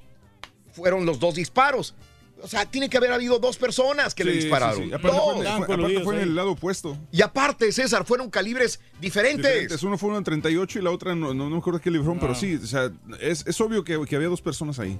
fueron 0.72 1.06
los 1.06 1.18
dos 1.18 1.34
disparos. 1.34 1.94
O 2.42 2.48
sea, 2.48 2.66
tiene 2.66 2.88
que 2.90 2.96
haber 2.98 3.12
habido 3.12 3.38
dos 3.38 3.56
personas 3.56 4.14
que 4.14 4.22
le 4.24 4.32
Sí, 4.32 4.38
sí, 4.38 4.44
dispararon. 4.44 4.84
sí. 4.88 4.92
Aparte 4.92 5.08
fue, 5.16 5.16
Dos. 5.16 5.34
fue- 5.64 5.74
aparte 5.74 6.00
fue 6.04 6.14
en 6.16 6.20
el 6.22 6.34
lado 6.36 6.52
opuesto. 6.52 6.96
Y 7.10 7.22
aparte, 7.22 7.72
César, 7.72 8.04
fueron 8.04 8.28
calibres 8.30 8.78
diferentes. 9.00 9.44
Diferentes. 9.46 9.82
Uno 9.82 9.96
fue 9.96 10.10
uno 10.10 10.18
en 10.18 10.24
38 10.24 10.78
y 10.78 10.82
la 10.82 10.90
otra 10.90 11.14
no, 11.14 11.32
no, 11.32 11.44
no 11.44 11.50
me 11.50 11.58
acuerdo 11.58 11.80
qué 11.80 11.90
librón, 11.90 12.16
Ah. 12.18 12.20
pero 12.20 12.34
sí, 12.34 12.56
o 12.62 12.66
sea, 12.66 12.90
es, 13.20 13.44
es 13.46 13.60
obvio 13.60 13.84
que, 13.84 13.98
que 14.06 14.16
había 14.16 14.28
dos 14.28 14.42
personas 14.42 14.78
ahí. 14.78 14.98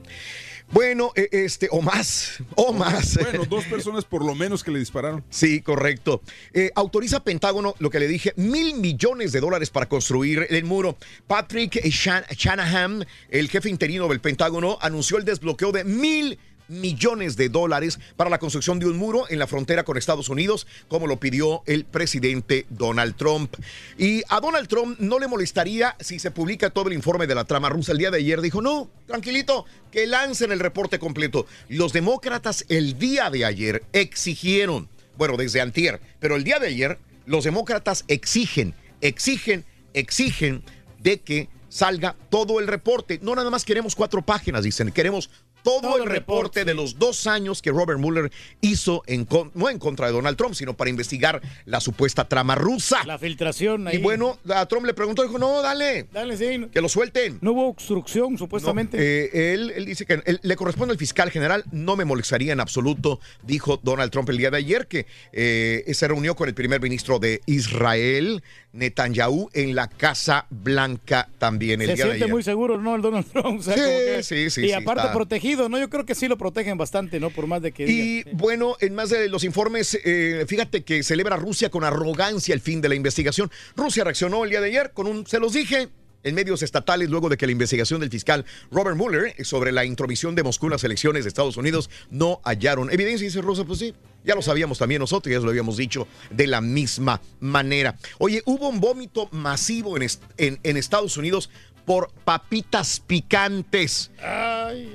Bueno, 0.72 1.12
eh, 1.14 1.28
este, 1.30 1.68
o 1.70 1.80
más, 1.80 2.38
o 2.56 2.72
más. 2.72 3.16
Bueno, 3.22 3.44
dos 3.44 3.64
personas 3.70 4.04
por 4.04 4.24
lo 4.24 4.34
menos 4.34 4.64
que 4.64 4.72
le 4.72 4.80
dispararon. 4.80 5.22
Sí, 5.30 5.60
correcto. 5.60 6.22
Eh, 6.52 6.72
autoriza 6.74 7.22
Pentágono, 7.22 7.74
lo 7.78 7.90
que 7.90 8.00
le 8.00 8.08
dije, 8.08 8.32
mil 8.36 8.74
millones 8.74 9.30
de 9.30 9.40
dólares 9.40 9.70
para 9.70 9.86
construir 9.88 10.46
el 10.50 10.64
muro. 10.64 10.96
Patrick 11.28 11.74
Shan- 11.84 12.24
Shanahan, 12.30 13.06
el 13.28 13.48
jefe 13.48 13.68
interino 13.68 14.08
del 14.08 14.20
Pentágono, 14.20 14.78
anunció 14.80 15.18
el 15.18 15.24
desbloqueo 15.24 15.70
de 15.70 15.84
mil 15.84 16.38
millones 16.68 17.36
de 17.36 17.48
dólares 17.48 17.98
para 18.16 18.30
la 18.30 18.38
construcción 18.38 18.78
de 18.78 18.86
un 18.86 18.97
muro 18.97 19.24
en 19.28 19.38
la 19.38 19.47
frontera 19.47 19.84
con 19.84 19.97
Estados 19.97 20.28
Unidos, 20.28 20.66
como 20.88 21.06
lo 21.06 21.18
pidió 21.18 21.62
el 21.66 21.84
presidente 21.84 22.66
Donald 22.70 23.16
Trump. 23.16 23.55
Y 23.98 24.22
a 24.28 24.40
Donald 24.40 24.68
Trump 24.68 24.98
no 24.98 25.18
le 25.18 25.28
molestaría 25.28 25.97
si 26.01 26.18
se 26.18 26.30
publica 26.30 26.70
todo 26.70 26.88
el 26.88 26.94
informe 26.94 27.26
de 27.26 27.34
la 27.34 27.44
trama 27.44 27.68
rusa. 27.68 27.93
El 27.93 27.98
día 27.98 28.10
de 28.10 28.18
ayer 28.18 28.40
dijo, 28.40 28.62
no, 28.62 28.90
tranquilito, 29.06 29.64
que 29.90 30.06
lancen 30.06 30.52
el 30.52 30.60
reporte 30.60 30.98
completo. 30.98 31.47
Los 31.68 31.93
demócratas 31.93 32.64
el 32.68 32.98
día 32.98 33.30
de 33.30 33.44
ayer 33.44 33.84
exigieron, 33.93 34.88
bueno, 35.16 35.36
desde 35.36 35.60
antier, 35.60 36.01
pero 36.20 36.36
el 36.36 36.44
día 36.44 36.59
de 36.59 36.68
ayer 36.68 36.98
los 37.26 37.44
demócratas 37.44 38.05
exigen, 38.09 38.74
exigen, 39.01 39.64
exigen 39.94 40.62
de 41.01 41.20
que 41.20 41.48
salga 41.77 42.16
todo 42.31 42.59
el 42.59 42.66
reporte. 42.66 43.19
No 43.23 43.35
nada 43.35 43.51
más 43.51 43.65
queremos 43.65 43.94
cuatro 43.94 44.23
páginas, 44.23 44.65
dicen, 44.65 44.90
queremos 44.90 45.28
todo, 45.62 45.81
Todo 45.81 45.97
el 46.05 46.09
reporte 46.09 46.65
de 46.65 46.74
los 46.74 46.97
dos 46.97 47.27
años 47.27 47.61
que 47.61 47.73
Robert 47.73 47.98
Mueller 47.98 48.31
hizo, 48.61 49.03
en, 49.09 49.24
con- 49.24 49.51
no 49.57 49.69
en 49.69 49.81
contra 49.81 50.07
de 50.07 50.12
Donald 50.12 50.36
Trump, 50.36 50.55
sino 50.55 50.77
para 50.77 50.90
investigar 50.90 51.43
la 51.65 51.81
supuesta 51.81 52.28
trama 52.28 52.55
rusa. 52.55 53.05
La 53.05 53.19
filtración 53.19 53.89
ahí. 53.89 53.97
Y 53.97 53.98
bueno, 53.98 54.39
a 54.48 54.65
Trump 54.66 54.86
le 54.86 54.94
preguntó, 54.94 55.24
dijo, 55.24 55.40
no, 55.40 55.62
dale, 55.62 56.07
Dale, 56.12 56.36
sí. 56.36 56.69
que 56.73 56.81
lo 56.81 56.89
suelten. 56.89 57.39
No 57.40 57.51
hubo 57.51 57.66
obstrucción, 57.66 58.39
supuestamente. 58.39 58.97
No, 58.97 59.03
eh, 59.03 59.55
él, 59.55 59.73
él 59.74 59.86
dice 59.86 60.07
que 60.07 60.23
él- 60.24 60.39
le 60.40 60.55
corresponde 60.55 60.93
al 60.93 60.98
fiscal 60.98 61.32
general, 61.32 61.65
no 61.73 61.97
me 61.97 62.05
molestaría 62.05 62.53
en 62.53 62.61
absoluto, 62.61 63.19
dijo 63.43 63.81
Donald 63.82 64.12
Trump 64.12 64.31
el 64.31 64.39
día 64.39 64.53
de 64.53 64.59
ayer, 64.59 64.86
que 64.86 65.07
eh, 65.32 65.82
se 65.94 66.07
reunió 66.07 66.36
con 66.36 66.47
el 66.48 66.55
primer 66.55 66.81
ministro 66.81 67.19
de 67.19 67.40
Israel, 67.47 68.44
Netanyahu, 68.77 69.51
en 69.53 69.74
la 69.74 69.89
Casa 69.89 70.47
Blanca 70.51 71.28
también 71.39 71.81
el 71.81 71.89
Se 71.89 71.94
día 71.94 72.05
de 72.05 72.11
siente 72.12 72.24
ayer. 72.24 72.32
muy 72.35 72.43
seguro, 72.43 72.81
¿no? 72.81 72.94
El 72.97 73.03
Donald 73.03 73.27
Trump. 73.32 73.61
o 73.61 73.62
sea, 73.62 73.74
Sí, 73.74 73.81
que- 73.81 74.23
sí, 74.23 74.51
sí, 74.51 74.66
Y 74.66 74.73
aparte 74.73 75.09
protegido, 75.12 75.69
¿no? 75.69 75.78
Yo 75.78 75.89
creo 75.90 76.05
que 76.07 76.15
sí 76.15 76.28
lo 76.28 76.36
protegen 76.39 76.77
bastante, 76.78 77.19
¿no? 77.20 77.31
Por 77.31 77.47
más 77.47 77.62
de 77.62 77.73
que 77.73 77.86
Y 77.86 78.24
bueno, 78.32 78.77
en 78.81 78.94
más 78.94 79.11
de 79.11 79.28
los 79.28 79.44
informes, 79.44 79.98
eh, 80.05 80.44
fíjate 80.48 80.85
que 80.85 81.03
celebra 81.03 81.36
Rusia 81.36 81.70
con 81.70 81.85
arrogancia 81.85 82.55
el 82.55 82.61
fin 82.61 82.81
de 82.81 82.89
la 82.89 82.94
investigación. 82.94 83.51
Rusia 83.77 84.05
reaccionó 84.05 84.44
el 84.44 84.51
día 84.51 84.61
de 84.61 84.69
ayer 84.69 84.93
con 84.93 85.07
un, 85.07 85.27
se 85.27 85.39
los 85.40 85.53
dije, 85.53 85.89
en 86.23 86.35
medios 86.35 86.62
estatales 86.62 87.09
luego 87.09 87.28
de 87.28 87.36
que 87.36 87.47
la 87.47 87.53
investigación 87.53 88.01
del 88.01 88.11
fiscal 88.11 88.44
Robert 88.73 88.97
Mueller 88.97 89.35
sobre 89.44 89.70
la 89.70 89.85
intromisión 89.85 90.35
de 90.35 90.43
Moscú 90.43 90.66
en 90.66 90.73
las 90.73 90.82
elecciones 90.82 91.23
de 91.24 91.28
Estados 91.28 91.57
Unidos 91.57 91.89
no 92.11 92.40
hallaron 92.44 92.90
evidencia. 92.93 93.24
Dice 93.27 93.40
Rosa, 93.43 93.65
pues 93.65 93.78
sí, 93.78 93.94
ya 94.27 94.35
lo 94.35 94.43
sabíamos 94.43 94.78
también 94.78 95.01
nosotros, 95.01 95.32
ya 95.32 95.40
lo 95.40 95.48
habíamos 95.48 95.77
dicho 95.77 96.07
de 96.31 96.47
la 96.47 96.61
misma 96.61 97.23
manera. 97.40 97.97
Oye, 98.19 98.43
hubo 98.44 98.69
un 98.69 98.81
vómito 98.81 99.28
masivo 99.31 99.97
en, 99.97 100.09
en 100.36 100.77
Estados 100.77 101.16
Unidos 101.16 101.48
por 101.86 102.10
papitas 102.24 103.00
picantes. 103.00 104.10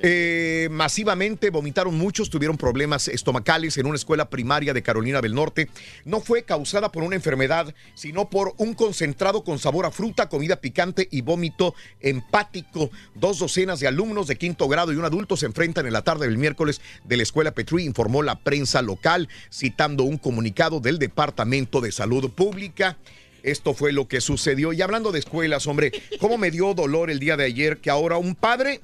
Eh, 0.03 0.67
masivamente 0.69 1.49
vomitaron 1.49 1.97
muchos, 1.97 2.29
tuvieron 2.29 2.57
problemas 2.57 3.07
estomacales 3.07 3.77
en 3.77 3.87
una 3.87 3.95
escuela 3.95 4.29
primaria 4.29 4.73
de 4.73 4.83
Carolina 4.83 5.21
del 5.21 5.33
Norte. 5.33 5.69
No 6.03 6.19
fue 6.19 6.43
causada 6.43 6.91
por 6.91 7.03
una 7.03 7.15
enfermedad, 7.15 7.73
sino 7.95 8.29
por 8.29 8.53
un 8.57 8.73
concentrado 8.73 9.43
con 9.45 9.57
sabor 9.57 9.85
a 9.85 9.91
fruta, 9.91 10.27
comida 10.27 10.57
picante 10.57 11.07
y 11.09 11.21
vómito 11.21 11.73
empático. 12.01 12.91
Dos 13.15 13.39
docenas 13.39 13.79
de 13.79 13.87
alumnos 13.87 14.27
de 14.27 14.35
quinto 14.35 14.67
grado 14.67 14.91
y 14.91 14.97
un 14.97 15.05
adulto 15.05 15.37
se 15.37 15.45
enfrentan 15.45 15.85
en 15.85 15.93
la 15.93 16.03
tarde 16.03 16.27
del 16.27 16.37
miércoles 16.37 16.81
de 17.05 17.15
la 17.15 17.23
escuela 17.23 17.51
Petrie, 17.53 17.85
informó 17.85 18.21
la 18.21 18.39
prensa 18.39 18.81
local, 18.81 19.29
citando 19.49 20.03
un 20.03 20.17
comunicado 20.17 20.81
del 20.81 20.99
Departamento 20.99 21.79
de 21.79 21.93
Salud 21.93 22.29
Pública. 22.31 22.97
Esto 23.43 23.73
fue 23.73 23.91
lo 23.91 24.07
que 24.07 24.21
sucedió. 24.21 24.73
Y 24.73 24.81
hablando 24.81 25.11
de 25.11 25.19
escuelas, 25.19 25.65
hombre, 25.67 25.91
¿cómo 26.19 26.37
me 26.37 26.51
dio 26.51 26.73
dolor 26.73 27.09
el 27.09 27.19
día 27.19 27.37
de 27.37 27.45
ayer 27.45 27.77
que 27.77 27.89
ahora 27.89 28.17
un 28.17 28.35
padre 28.35 28.81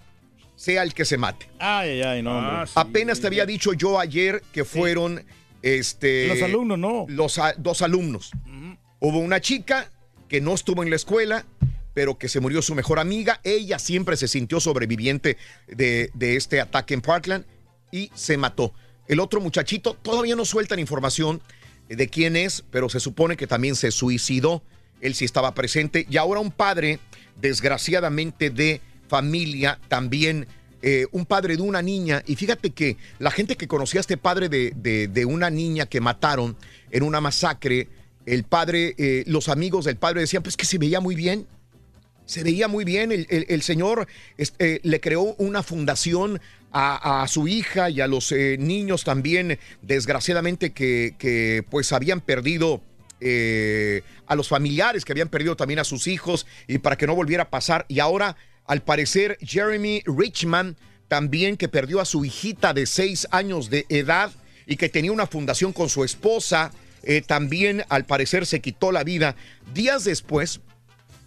sea 0.55 0.83
el 0.83 0.93
que 0.93 1.05
se 1.05 1.17
mate? 1.17 1.47
Ay, 1.59 1.89
ay, 1.91 2.01
ay, 2.01 2.23
no, 2.23 2.37
hombre. 2.37 2.71
Apenas 2.75 3.19
te 3.21 3.27
había 3.27 3.45
dicho 3.45 3.73
yo 3.73 3.99
ayer 3.99 4.41
que 4.51 4.65
fueron 4.65 5.23
este 5.61 6.27
Los 6.27 6.41
alumnos, 6.41 6.79
no. 6.79 7.05
Los 7.09 7.37
a- 7.39 7.53
dos 7.57 7.81
alumnos. 7.81 8.31
Hubo 8.99 9.19
una 9.19 9.39
chica 9.41 9.91
que 10.27 10.41
no 10.41 10.53
estuvo 10.55 10.81
en 10.83 10.89
la 10.89 10.95
escuela, 10.95 11.45
pero 11.93 12.17
que 12.17 12.29
se 12.29 12.39
murió 12.39 12.61
su 12.61 12.73
mejor 12.75 12.99
amiga. 12.99 13.39
Ella 13.43 13.77
siempre 13.79 14.17
se 14.17 14.27
sintió 14.27 14.59
sobreviviente 14.59 15.37
de, 15.67 16.09
de 16.15 16.35
este 16.35 16.59
ataque 16.61 16.93
en 16.95 17.01
Parkland 17.01 17.45
y 17.91 18.09
se 18.15 18.37
mató. 18.37 18.73
El 19.07 19.19
otro 19.19 19.39
muchachito 19.39 19.93
todavía 19.93 20.35
no 20.35 20.45
sueltan 20.45 20.79
información 20.79 21.41
de 21.89 22.07
quién 22.07 22.35
es, 22.35 22.63
pero 22.71 22.89
se 22.89 22.99
supone 22.99 23.37
que 23.37 23.47
también 23.47 23.75
se 23.75 23.91
suicidó. 23.91 24.63
Él 25.01 25.13
sí 25.15 25.25
estaba 25.25 25.53
presente. 25.53 26.05
Y 26.09 26.17
ahora 26.17 26.39
un 26.39 26.51
padre, 26.51 26.99
desgraciadamente 27.39 28.49
de 28.49 28.81
familia, 29.07 29.79
también 29.87 30.47
eh, 30.81 31.05
un 31.11 31.25
padre 31.25 31.55
de 31.55 31.61
una 31.63 31.81
niña. 31.81 32.23
Y 32.27 32.35
fíjate 32.35 32.69
que 32.71 32.97
la 33.19 33.31
gente 33.31 33.55
que 33.55 33.67
conocía 33.67 33.99
a 33.99 34.01
este 34.01 34.17
padre 34.17 34.49
de, 34.49 34.71
de- 34.75 35.25
una 35.25 35.49
niña 35.49 35.85
que 35.85 36.01
mataron 36.01 36.55
en 36.91 37.03
una 37.03 37.19
masacre, 37.21 37.87
el 38.25 38.43
padre, 38.43 38.93
eh, 38.97 39.23
los 39.27 39.49
amigos 39.49 39.85
del 39.85 39.95
padre 39.95 40.21
decían, 40.21 40.43
pues 40.43 40.57
que 40.57 40.65
se 40.65 40.77
veía 40.77 40.99
muy 40.99 41.15
bien. 41.15 41.47
Se 42.25 42.43
veía 42.43 42.67
muy 42.67 42.83
bien. 42.83 43.11
El, 43.11 43.61
señor 43.61 44.07
este, 44.37 44.81
le 44.83 44.99
creó 44.99 45.33
una 45.37 45.63
fundación 45.63 46.41
a, 46.77 47.27
su 47.27 47.47
hija 47.47 47.89
y 47.89 48.01
a 48.01 48.07
los 48.07 48.31
eh, 48.31 48.57
niños 48.59 49.03
también, 49.03 49.59
desgraciadamente, 49.81 50.71
que, 50.71 51.15
que, 51.17 51.63
pues 51.69 51.91
habían 51.91 52.21
perdido. 52.21 52.81
eh, 53.19 54.03
a 54.27 54.35
los 54.35 54.49
familiares 54.49 55.05
que 55.05 55.13
habían 55.13 55.29
perdido 55.29 55.55
también 55.55 55.79
a 55.79 55.83
sus 55.83 56.05
hijos 56.05 56.45
y 56.67 56.77
para 56.79 56.97
que 56.97 57.07
no 57.07 57.15
volviera 57.15 57.43
a 57.43 57.49
pasar. 57.49 57.85
Y 57.87 57.99
ahora, 57.99 58.35
al 58.65 58.81
parecer, 58.81 59.37
Jeremy 59.41 60.03
Richman 60.05 60.75
también 61.07 61.57
que 61.57 61.69
perdió 61.69 62.01
a 62.01 62.05
su 62.05 62.25
hijita 62.25 62.73
de 62.73 62.85
seis 62.85 63.27
años 63.31 63.69
de 63.69 63.85
edad 63.89 64.31
y 64.65 64.75
que 64.75 64.89
tenía 64.89 65.11
una 65.11 65.27
fundación 65.27 65.71
con 65.73 65.89
su 65.89 66.03
esposa, 66.03 66.71
eh, 67.03 67.21
también 67.21 67.83
al 67.89 68.05
parecer 68.05 68.45
se 68.45 68.59
quitó 68.59 68.91
la 68.91 69.03
vida. 69.03 69.35
Días 69.73 70.03
después, 70.03 70.59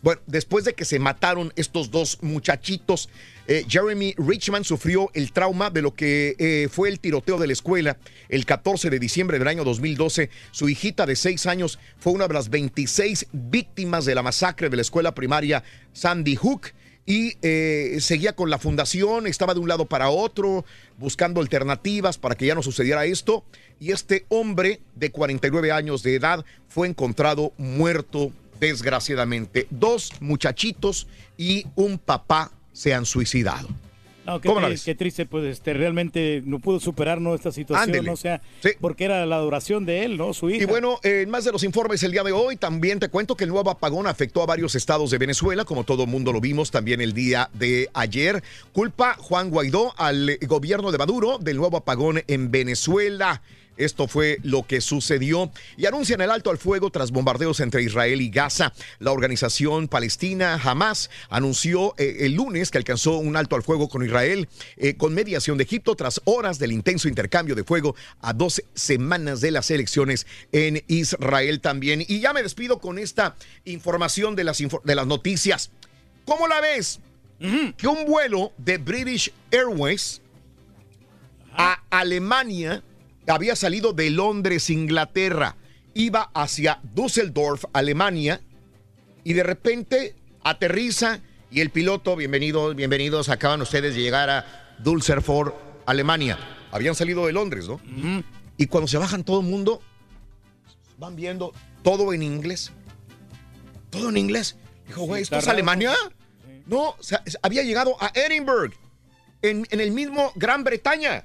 bueno, 0.02 0.20
después 0.26 0.64
de 0.64 0.74
que 0.74 0.84
se 0.84 0.98
mataron 0.98 1.52
estos 1.56 1.90
dos 1.90 2.18
muchachitos, 2.22 3.08
eh, 3.46 3.64
Jeremy 3.68 4.14
Richman 4.16 4.64
sufrió 4.64 5.10
el 5.12 5.32
trauma 5.32 5.70
de 5.70 5.82
lo 5.82 5.94
que 5.94 6.36
eh, 6.38 6.68
fue 6.70 6.88
el 6.88 7.00
tiroteo 7.00 7.38
de 7.38 7.46
la 7.46 7.52
escuela 7.52 7.98
el 8.28 8.46
14 8.46 8.88
de 8.88 8.98
diciembre 8.98 9.38
del 9.38 9.48
año 9.48 9.64
2012. 9.64 10.30
Su 10.52 10.68
hijita 10.68 11.04
de 11.04 11.16
6 11.16 11.46
años 11.46 11.78
fue 11.98 12.12
una 12.12 12.28
de 12.28 12.34
las 12.34 12.48
26 12.48 13.26
víctimas 13.32 14.04
de 14.04 14.14
la 14.14 14.22
masacre 14.22 14.70
de 14.70 14.76
la 14.76 14.82
escuela 14.82 15.14
primaria 15.14 15.64
Sandy 15.92 16.36
Hook 16.36 16.72
y 17.04 17.34
eh, 17.42 17.96
seguía 18.00 18.34
con 18.34 18.50
la 18.50 18.58
fundación, 18.58 19.26
estaba 19.26 19.52
de 19.52 19.60
un 19.60 19.68
lado 19.68 19.86
para 19.86 20.10
otro, 20.10 20.64
buscando 20.96 21.40
alternativas 21.40 22.18
para 22.18 22.36
que 22.36 22.46
ya 22.46 22.54
no 22.54 22.62
sucediera 22.62 23.04
esto. 23.04 23.44
Y 23.80 23.90
este 23.92 24.26
hombre 24.28 24.80
de 24.94 25.10
49 25.10 25.72
años 25.72 26.02
de 26.02 26.14
edad 26.14 26.44
fue 26.68 26.86
encontrado 26.86 27.52
muerto 27.58 28.32
desgraciadamente. 28.60 29.66
Dos 29.70 30.12
muchachitos 30.20 31.06
y 31.36 31.66
un 31.74 31.98
papá 31.98 32.52
se 32.72 32.94
han 32.94 33.04
suicidado. 33.06 33.68
No, 34.26 34.38
qué, 34.40 34.48
¿Cómo 34.48 34.60
la 34.60 34.68
tri- 34.68 34.72
ves? 34.72 34.84
qué 34.84 34.94
triste, 34.94 35.24
pues 35.26 35.44
este, 35.46 35.72
realmente 35.72 36.42
no 36.44 36.60
pudo 36.60 36.78
superar 36.78 37.20
¿no? 37.20 37.34
esta 37.34 37.50
situación, 37.50 37.88
Ándele. 37.88 38.06
¿no? 38.06 38.12
o 38.12 38.16
sea, 38.16 38.42
porque 38.78 39.06
era 39.06 39.24
la 39.24 39.36
adoración 39.36 39.86
de 39.86 40.04
él, 40.04 40.18
¿no? 40.18 40.34
Su 40.34 40.50
hija. 40.50 40.62
Y 40.62 40.66
bueno, 40.66 41.00
eh, 41.02 41.22
en 41.22 41.30
más 41.30 41.44
de 41.44 41.50
los 41.52 41.64
informes 41.64 42.02
el 42.02 42.12
día 42.12 42.22
de 42.22 42.30
hoy, 42.30 42.56
también 42.56 43.00
te 43.00 43.08
cuento 43.08 43.34
que 43.34 43.44
el 43.44 43.50
nuevo 43.50 43.70
apagón 43.70 44.06
afectó 44.06 44.42
a 44.42 44.46
varios 44.46 44.74
estados 44.74 45.10
de 45.10 45.16
Venezuela, 45.18 45.64
como 45.64 45.84
todo 45.84 46.06
mundo 46.06 46.32
lo 46.32 46.40
vimos 46.40 46.70
también 46.70 47.00
el 47.00 47.14
día 47.14 47.50
de 47.54 47.88
ayer. 47.94 48.44
Culpa 48.72 49.14
Juan 49.18 49.48
Guaidó 49.50 49.94
al 49.96 50.38
gobierno 50.46 50.92
de 50.92 50.98
Maduro 50.98 51.38
del 51.38 51.56
nuevo 51.56 51.78
apagón 51.78 52.22
en 52.28 52.50
Venezuela. 52.50 53.42
Esto 53.80 54.08
fue 54.08 54.38
lo 54.42 54.66
que 54.66 54.82
sucedió 54.82 55.50
y 55.78 55.86
anuncian 55.86 56.20
el 56.20 56.30
alto 56.30 56.50
al 56.50 56.58
fuego 56.58 56.90
tras 56.90 57.10
bombardeos 57.10 57.60
entre 57.60 57.82
Israel 57.82 58.20
y 58.20 58.28
Gaza. 58.28 58.74
La 58.98 59.10
organización 59.10 59.88
palestina 59.88 60.60
Hamas 60.62 61.08
anunció 61.30 61.94
eh, 61.96 62.18
el 62.20 62.34
lunes 62.34 62.70
que 62.70 62.76
alcanzó 62.76 63.16
un 63.16 63.36
alto 63.36 63.56
al 63.56 63.62
fuego 63.62 63.88
con 63.88 64.04
Israel 64.04 64.48
eh, 64.76 64.96
con 64.96 65.14
mediación 65.14 65.56
de 65.56 65.64
Egipto 65.64 65.96
tras 65.96 66.20
horas 66.24 66.58
del 66.58 66.72
intenso 66.72 67.08
intercambio 67.08 67.54
de 67.54 67.64
fuego 67.64 67.96
a 68.20 68.34
dos 68.34 68.62
semanas 68.74 69.40
de 69.40 69.50
las 69.50 69.70
elecciones 69.70 70.26
en 70.52 70.84
Israel 70.86 71.60
también. 71.60 72.04
Y 72.06 72.20
ya 72.20 72.34
me 72.34 72.42
despido 72.42 72.80
con 72.80 72.98
esta 72.98 73.34
información 73.64 74.36
de 74.36 74.44
las, 74.44 74.58
de 74.58 74.94
las 74.94 75.06
noticias. 75.06 75.70
¿Cómo 76.26 76.48
la 76.48 76.60
ves? 76.60 77.00
Que 77.78 77.88
un 77.88 78.04
vuelo 78.04 78.52
de 78.58 78.76
British 78.76 79.32
Airways 79.50 80.20
a 81.56 81.82
Alemania 81.88 82.82
había 83.30 83.56
salido 83.56 83.92
de 83.92 84.10
Londres, 84.10 84.70
Inglaterra, 84.70 85.56
iba 85.94 86.30
hacia 86.34 86.80
Düsseldorf, 86.82 87.64
Alemania, 87.72 88.40
y 89.24 89.32
de 89.34 89.42
repente 89.42 90.16
aterriza 90.42 91.20
y 91.50 91.60
el 91.60 91.70
piloto, 91.70 92.16
bienvenidos, 92.16 92.76
bienvenidos, 92.76 93.28
acaban 93.28 93.60
ustedes 93.60 93.94
de 93.94 94.02
llegar 94.02 94.30
a 94.30 94.76
Düsseldorf, 94.78 95.54
Alemania. 95.86 96.38
Habían 96.70 96.94
salido 96.94 97.26
de 97.26 97.32
Londres, 97.32 97.66
¿no? 97.68 97.80
Y 98.56 98.66
cuando 98.66 98.86
se 98.86 98.98
bajan 98.98 99.24
todo 99.24 99.40
el 99.40 99.46
mundo, 99.46 99.82
van 100.98 101.16
viendo 101.16 101.52
todo 101.82 102.12
en 102.12 102.22
inglés. 102.22 102.72
Todo 103.90 104.10
en 104.10 104.16
inglés. 104.16 104.56
Dijo, 104.86 105.02
güey, 105.02 105.22
¿esto 105.22 105.36
está 105.36 105.38
es 105.38 105.46
raro. 105.46 105.56
Alemania? 105.56 105.94
No, 106.66 106.90
o 106.90 107.02
sea, 107.02 107.22
había 107.42 107.62
llegado 107.62 107.96
a 108.00 108.12
Edinburgh, 108.14 108.72
en, 109.42 109.66
en 109.70 109.80
el 109.80 109.90
mismo 109.90 110.32
Gran 110.36 110.62
Bretaña. 110.62 111.24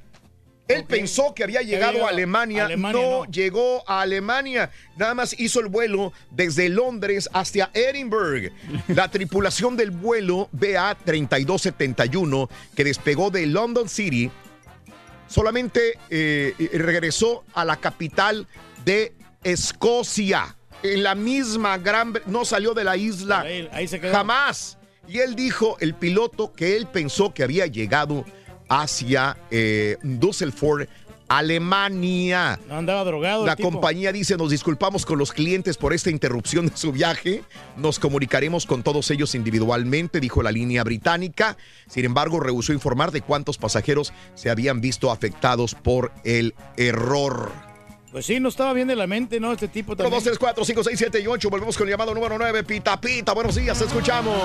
Él 0.68 0.84
pensó 0.86 1.34
que 1.36 1.44
había 1.44 1.62
llegado 1.62 2.06
a 2.06 2.10
Alemania, 2.10 2.66
Alemania, 2.66 3.00
no, 3.00 3.26
llegó 3.26 3.84
a 3.88 4.02
Alemania, 4.02 4.72
nada 4.98 5.14
más 5.14 5.40
hizo 5.40 5.60
el 5.60 5.68
vuelo 5.68 6.12
desde 6.32 6.70
Londres 6.70 7.30
hacia 7.34 7.70
Edinburgh. 7.74 8.52
La 8.88 9.08
tripulación 9.12 9.78
del 9.78 9.92
vuelo 9.92 10.50
BA 10.52 10.96
3271 11.06 12.50
que 12.76 12.84
despegó 12.84 13.30
de 13.30 13.46
London 13.46 13.88
City 13.88 14.32
solamente 15.28 16.00
eh, 16.10 16.54
regresó 16.74 17.44
a 17.54 17.64
la 17.66 17.78
capital 17.78 18.48
de 18.84 19.14
Escocia, 19.44 20.56
en 20.84 21.04
la 21.04 21.16
misma 21.16 21.78
Gran 21.78 22.14
no 22.26 22.46
salió 22.46 22.74
de 22.74 22.84
la 22.84 22.98
isla 22.98 23.42
Ahí- 23.42 23.70
ahí 23.72 23.88
se 23.88 24.00
quedó. 24.00 24.12
jamás. 24.14 24.78
Y 25.08 25.20
él 25.20 25.36
dijo, 25.36 25.78
el 25.80 25.94
piloto, 25.94 26.52
que 26.54 26.76
él 26.76 26.88
pensó 26.88 27.32
que 27.34 27.44
había 27.44 27.68
llegado 27.68 28.26
hacia 28.70 29.38
eh, 29.52 29.98
Düsseldorf, 30.04 30.88
Alemania. 31.28 32.60
No 32.68 32.76
andaba 32.76 33.04
drogado. 33.04 33.42
el 33.42 33.48
La 33.48 33.56
tipo. 33.56 33.72
compañía 33.72 34.12
dice, 34.12 34.38
nos 34.38 34.52
disculpamos 34.52 35.06
con 35.06 35.18
los 35.18 35.32
clientes 35.32 35.76
por 35.78 35.94
esta 35.94 36.10
interrupción 36.12 36.68
de 36.68 36.78
su 36.78 36.92
viaje. 36.92 37.44
Nos 37.78 37.98
comunicaremos 38.00 38.66
con 38.66 38.84
todos 38.84 39.10
ellos 39.12 39.34
individualmente, 39.36 40.20
dijo 40.20 40.44
la 40.44 40.52
línea 40.52 40.84
británica. 40.84 41.58
Sin 41.90 42.06
embargo, 42.06 42.40
rehusó 42.40 42.74
informar 42.74 43.12
de 43.12 43.22
cuántos 43.22 43.58
pasajeros 43.58 44.14
se 44.36 44.50
habían 44.50 44.82
visto 44.82 45.10
afectados 45.12 45.74
por 45.76 46.12
el 46.24 46.54
error. 46.78 47.52
Pues 48.12 48.28
sí, 48.28 48.40
no 48.40 48.48
estaba 48.50 48.72
bien 48.74 48.88
de 48.88 48.96
la 48.96 49.08
mente, 49.08 49.40
¿no? 49.42 49.52
Este 49.52 49.68
tipo 49.68 49.92
1, 49.92 49.98
también. 49.98 50.14
2, 50.14 50.24
3, 50.24 50.40
4, 50.40 50.64
5, 50.64 50.84
6, 50.86 50.98
7 50.98 51.20
y 51.22 51.28
8. 51.28 51.50
Volvemos 51.50 51.76
con 51.78 51.88
el 51.88 51.92
llamado 51.92 52.14
número 52.14 52.38
9. 52.38 52.64
Pita, 52.64 53.02
pita. 53.02 53.34
Buenos 53.34 53.56
días, 53.56 53.82
escuchamos. 53.82 54.36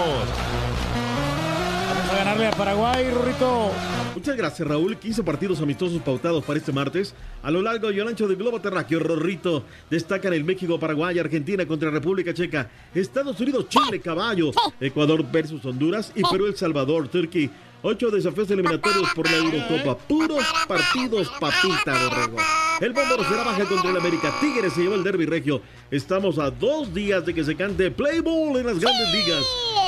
A 2.11 2.15
ganarle 2.17 2.47
a 2.49 2.51
Paraguay, 2.51 3.09
Rurrito. 3.09 3.71
Muchas 4.17 4.37
gracias, 4.37 4.67
Raúl. 4.67 4.97
15 4.97 5.23
partidos 5.23 5.61
amistosos 5.61 6.03
pautados 6.03 6.43
para 6.45 6.59
este 6.59 6.73
martes. 6.73 7.15
A 7.41 7.53
lo 7.53 7.63
largo 7.63 7.93
y 7.93 8.01
al 8.01 8.09
ancho 8.09 8.27
del 8.27 8.37
globo 8.37 8.61
terráqueo, 8.61 8.99
Rorrito 8.99 9.63
destacan 9.89 10.33
el 10.33 10.43
México, 10.43 10.81
Paraguay, 10.81 11.21
Argentina 11.21 11.65
contra 11.67 11.89
República 11.89 12.35
Checa, 12.35 12.69
Estados 12.93 13.39
Unidos, 13.39 13.67
Chile, 13.69 14.01
Caballo, 14.01 14.51
Ecuador 14.81 15.25
versus 15.31 15.65
Honduras 15.65 16.13
y 16.17 16.23
Perú, 16.23 16.47
El 16.47 16.57
Salvador, 16.57 17.07
Turquía. 17.07 17.49
Ocho 17.83 18.11
desafíos 18.11 18.51
eliminatorios 18.51 19.09
por 19.15 19.31
la 19.31 19.39
Eurocopa. 19.39 19.97
Puros 19.97 20.45
partidos 20.69 21.31
papita, 21.41 22.09
borrego. 22.09 22.37
El 22.81 22.93
Bómboro 22.93 23.25
será 23.25 23.43
baja 23.43 23.65
contra 23.65 23.91
el 23.91 23.97
América. 23.97 24.35
Tigres 24.39 24.75
se 24.75 24.83
lleva 24.83 24.97
el 24.97 25.05
derby 25.05 25.25
regio. 25.25 25.63
Estamos 25.91 26.39
a 26.39 26.51
dos 26.51 26.93
días 26.93 27.25
de 27.25 27.33
que 27.33 27.43
se 27.43 27.57
cante 27.57 27.91
Play 27.91 28.21
Ball 28.21 28.59
en 28.59 28.67
las 28.67 28.79
grandes 28.79 29.13
ligas. 29.13 29.45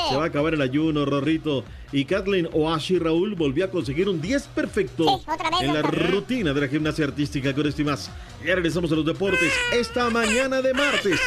Se 0.09 0.15
va 0.15 0.23
a 0.23 0.27
acabar 0.27 0.55
el 0.55 0.61
ayuno, 0.61 1.05
Rorrito. 1.05 1.63
Y 1.91 2.05
Kathleen 2.05 2.49
Oashi 2.51 2.97
Raúl 2.97 3.35
volvió 3.35 3.65
a 3.65 3.69
conseguir 3.69 4.09
un 4.09 4.19
10 4.19 4.47
perfecto 4.47 5.05
vez, 5.05 5.61
en 5.61 5.73
la 5.75 5.83
rutina 5.83 6.51
de 6.51 6.61
la 6.61 6.67
gimnasia 6.67 7.05
artística 7.05 7.53
con 7.53 7.67
esto 7.67 7.83
y 7.83 7.85
más. 7.85 8.09
Ya 8.43 8.55
regresamos 8.55 8.91
a 8.91 8.95
los 8.95 9.05
deportes 9.05 9.53
esta 9.71 10.09
mañana 10.09 10.63
de 10.63 10.73
martes. 10.73 11.19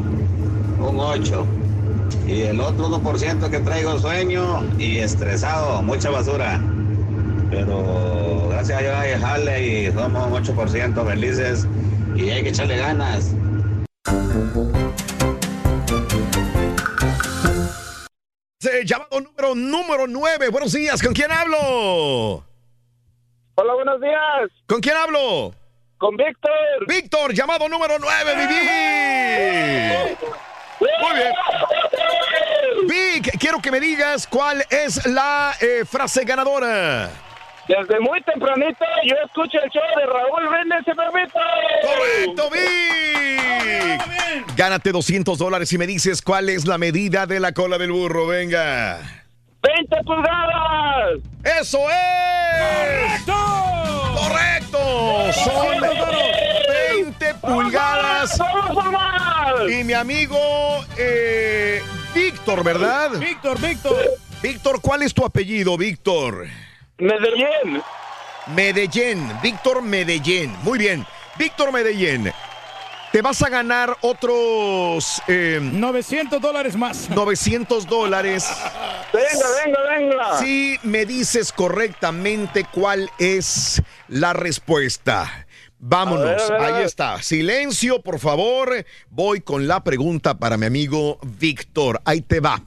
un 0.80 0.96
8%. 0.96 1.44
Y 2.26 2.42
el 2.42 2.60
otro 2.60 2.88
1% 2.88 3.50
que 3.50 3.60
traigo 3.60 3.98
sueño 3.98 4.64
y 4.78 4.98
estresado, 4.98 5.82
mucha 5.82 6.10
basura. 6.10 6.60
Pero 7.50 8.48
gracias 8.50 8.78
a 8.78 8.82
Dios 8.82 8.94
hay 8.96 9.20
jale 9.20 9.66
y 9.66 9.92
somos 9.92 10.26
un 10.26 10.32
8% 10.44 11.06
felices 11.06 11.66
y 12.16 12.30
hay 12.30 12.42
que 12.42 12.48
echarle 12.48 12.78
ganas. 12.78 13.34
Eh, 18.66 18.84
Llamado 18.84 19.20
número 19.20 19.54
número 19.54 20.06
9. 20.06 20.48
Buenos 20.48 20.72
días, 20.72 21.02
¿con 21.02 21.12
quién 21.12 21.30
hablo? 21.30 22.44
Hola, 23.56 23.74
buenos 23.74 24.00
días. 24.00 24.50
¿Con 24.66 24.80
quién 24.80 24.96
hablo? 24.96 25.54
Con 25.98 26.16
Víctor. 26.16 26.52
Víctor, 26.86 27.34
llamado 27.34 27.68
número 27.68 27.98
9, 27.98 28.34
Vivi. 28.36 28.54
Muy 30.80 31.16
bien. 31.16 31.32
Vic, 32.88 33.38
quiero 33.38 33.60
que 33.60 33.70
me 33.70 33.80
digas 33.80 34.26
cuál 34.26 34.64
es 34.70 35.04
la 35.06 35.54
eh, 35.60 35.84
frase 35.84 36.24
ganadora. 36.24 37.10
Desde 37.68 38.00
muy 38.00 38.20
tempranito 38.22 38.84
yo 39.04 39.14
escucho 39.24 39.58
el 39.62 39.70
show 39.70 39.82
de 39.96 40.04
Raúl 40.06 40.48
Brindis 40.48 40.86
y 40.86 40.94
Pepito. 40.94 41.38
¡Correcto, 41.82 42.50
Vic! 42.50 44.02
Gánate 44.56 44.92
200 44.92 45.38
dólares 45.38 45.72
y 45.72 45.78
me 45.78 45.86
dices 45.86 46.20
cuál 46.20 46.50
es 46.50 46.66
la 46.66 46.76
medida 46.76 47.24
de 47.26 47.40
la 47.40 47.52
cola 47.52 47.78
del 47.78 47.92
burro. 47.92 48.26
Venga. 48.26 48.98
20 49.62 49.96
pulgadas. 50.04 51.20
¡Eso 51.42 51.78
es! 51.90 53.22
¡Correcto! 53.24 54.12
¡Correcto! 54.14 55.32
Son 55.32 55.80
20 56.98 57.34
pulgadas. 57.36 58.38
Y 59.70 59.84
mi 59.84 59.94
amigo 59.94 60.84
eh, 60.98 61.80
Víctor, 62.14 62.62
¿verdad? 62.62 63.12
Víctor, 63.18 63.58
Víctor. 63.58 63.96
Víctor, 64.42 64.82
¿cuál 64.82 65.00
es 65.02 65.14
tu 65.14 65.24
apellido, 65.24 65.78
Víctor? 65.78 66.46
Medellín. 66.98 67.82
Medellín, 68.54 69.32
Víctor 69.42 69.82
Medellín. 69.82 70.54
Muy 70.62 70.78
bien. 70.78 71.06
Víctor 71.38 71.72
Medellín. 71.72 72.30
Te 73.10 73.22
vas 73.22 73.42
a 73.42 73.48
ganar 73.48 73.96
otros... 74.00 75.22
eh, 75.28 75.60
900 75.62 76.40
dólares 76.40 76.76
más. 76.76 77.08
900 77.14 77.86
dólares. 77.86 78.48
Venga, 79.12 79.46
venga, 79.64 79.80
venga. 79.96 80.38
Si 80.38 80.78
me 80.82 81.06
dices 81.06 81.52
correctamente 81.52 82.64
cuál 82.72 83.10
es 83.18 83.80
la 84.08 84.32
respuesta. 84.32 85.46
Vámonos, 85.78 86.24
A 86.24 86.24
ver, 86.24 86.40
a 86.40 86.48
ver, 86.48 86.60
a 86.74 86.76
ahí 86.78 86.84
está. 86.84 87.22
Silencio, 87.22 88.02
por 88.02 88.18
favor. 88.18 88.84
Voy 89.10 89.40
con 89.40 89.68
la 89.68 89.84
pregunta 89.84 90.34
para 90.38 90.56
mi 90.56 90.66
amigo 90.66 91.18
Víctor. 91.22 92.00
Ahí 92.04 92.20
te 92.22 92.40
va. 92.40 92.62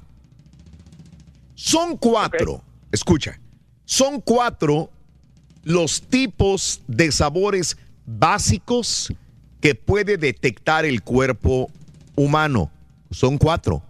Son 1.56 1.98
cuatro, 1.98 2.62
escucha, 2.92 3.40
son 3.88 4.20
cuatro 4.20 4.90
los 5.64 6.02
tipos 6.02 6.82
de 6.88 7.10
sabores 7.10 7.78
básicos 8.06 9.14
que 9.62 9.76
puede 9.76 10.18
detectar 10.18 10.86
el 10.86 11.02
cuerpo 11.02 11.72
humano. 12.16 12.70
Son 13.12 13.38
cuatro. 13.38 13.82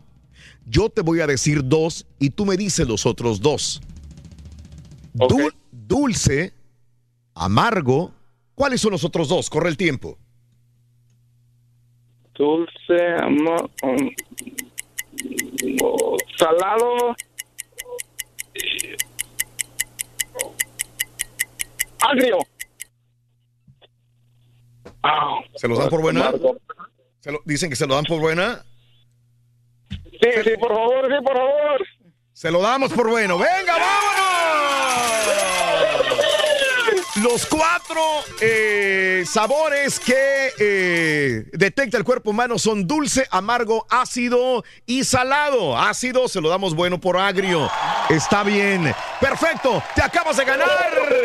Yo 0.68 0.90
te 0.90 1.02
voy 1.02 1.20
a 1.22 1.26
decir 1.28 1.68
dos 1.68 2.06
y 2.20 2.30
tú 2.30 2.46
me 2.46 2.58
dices 2.58 2.88
los 2.88 3.08
otros 3.08 3.42
dos. 3.42 3.82
Dul- 5.16 5.56
dulce, 5.72 6.54
amargo. 7.34 8.12
¿Cuáles 8.54 8.82
son 8.82 8.92
los 8.92 9.04
otros 9.04 9.30
dos? 9.30 9.50
Corre 9.50 9.70
el 9.70 9.78
tiempo. 9.78 10.16
Dulce, 12.36 13.16
amor, 13.24 13.72
um, 13.82 14.10
oh, 15.82 16.18
salado. 16.38 17.16
Agrio. 22.02 22.38
Ah, 25.04 25.40
¿Se 25.56 25.68
los 25.68 25.78
dan 25.80 25.90
por 25.90 26.02
buena? 26.02 26.32
¿Se 27.20 27.32
lo- 27.32 27.42
¿Dicen 27.46 27.70
que 27.70 27.76
se 27.76 27.86
lo 27.88 27.96
dan 27.96 28.06
por 28.06 28.20
buena? 28.20 28.64
Sí, 29.90 30.30
sí, 30.44 30.52
por 30.60 30.70
favor, 30.74 31.06
sí, 31.08 31.24
por 31.24 31.34
favor. 31.38 31.88
Se 32.34 32.52
lo 32.52 32.62
damos 32.62 32.92
por 32.94 33.10
bueno. 33.10 33.38
¡Venga, 33.38 33.78
vámonos! 33.78 35.57
Los 37.22 37.48
cuatro 37.48 38.02
eh, 38.42 39.24
sabores 39.28 40.00
que 40.00 40.54
eh, 40.60 41.46
detecta 41.52 41.98
el 41.98 42.04
cuerpo 42.04 42.30
humano 42.30 42.60
son 42.60 42.86
dulce, 42.86 43.28
amargo, 43.32 43.88
ácido 43.90 44.64
y 44.86 45.04
salado. 45.04 45.78
Ácido 45.78 46.28
se 46.28 46.42
lo 46.42 46.50
damos 46.50 46.76
bueno 46.76 47.00
por 47.00 47.18
agrio. 47.18 47.72
Está 48.10 48.44
bien. 48.44 48.94
Perfecto. 49.20 49.82
Te 49.96 50.04
acabas 50.04 50.38
de 50.38 50.46
ganar. 50.46 50.70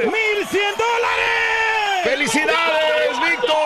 ¡Mil 0.05 0.47
cien 0.51 0.75
dólares! 0.79 2.05
¡Felicidades, 2.05 3.21
Víctor! 3.31 3.63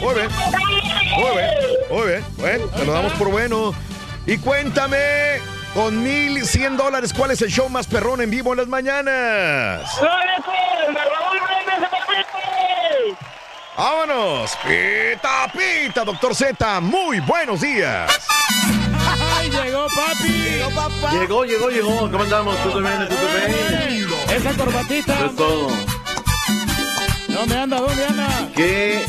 Muy 0.00 0.14
bien. 0.14 0.28
Muy 1.16 1.36
bien. 1.36 1.50
Muy 1.90 2.06
bien. 2.06 2.24
Bueno, 2.38 2.66
te 2.68 2.84
lo 2.86 2.92
damos 2.92 3.12
por 3.14 3.30
bueno. 3.30 3.74
Y 4.26 4.38
cuéntame, 4.38 5.40
con 5.74 6.02
1100 6.02 6.76
dólares, 6.76 7.12
¿cuál 7.12 7.30
es 7.30 7.42
el 7.42 7.50
show 7.50 7.68
más 7.68 7.86
perrón 7.86 8.20
en 8.20 8.30
vivo 8.30 8.52
en 8.52 8.58
las 8.58 8.68
mañanas? 8.68 9.90
¡Vámonos! 13.76 14.56
¡Pita, 14.66 15.52
pita, 15.52 16.04
doctor 16.04 16.34
Z! 16.34 16.80
¡Muy 16.80 17.20
buenos 17.20 17.60
días! 17.60 18.10
¡Ay, 19.36 19.50
llegó 19.50 19.86
papi! 19.94 20.28
¡Llegó 20.28 20.70
papá! 20.70 21.12
Llegó, 21.12 21.44
llegó, 21.44 21.70
llegó. 21.70 22.10
¿Cómo 22.10 22.22
andamos? 22.24 22.56
¿Todo 22.64 22.80
bien? 22.80 23.08
Esa 24.30 24.52
corbatita. 24.54 25.14
Eso 25.14 25.26
es 25.26 25.36
todo. 25.36 25.68
¿Dónde 27.28 27.56
anda? 27.56 27.78
¿Dónde 27.78 28.04
anda? 28.04 28.28
¿Qué, 28.56 29.06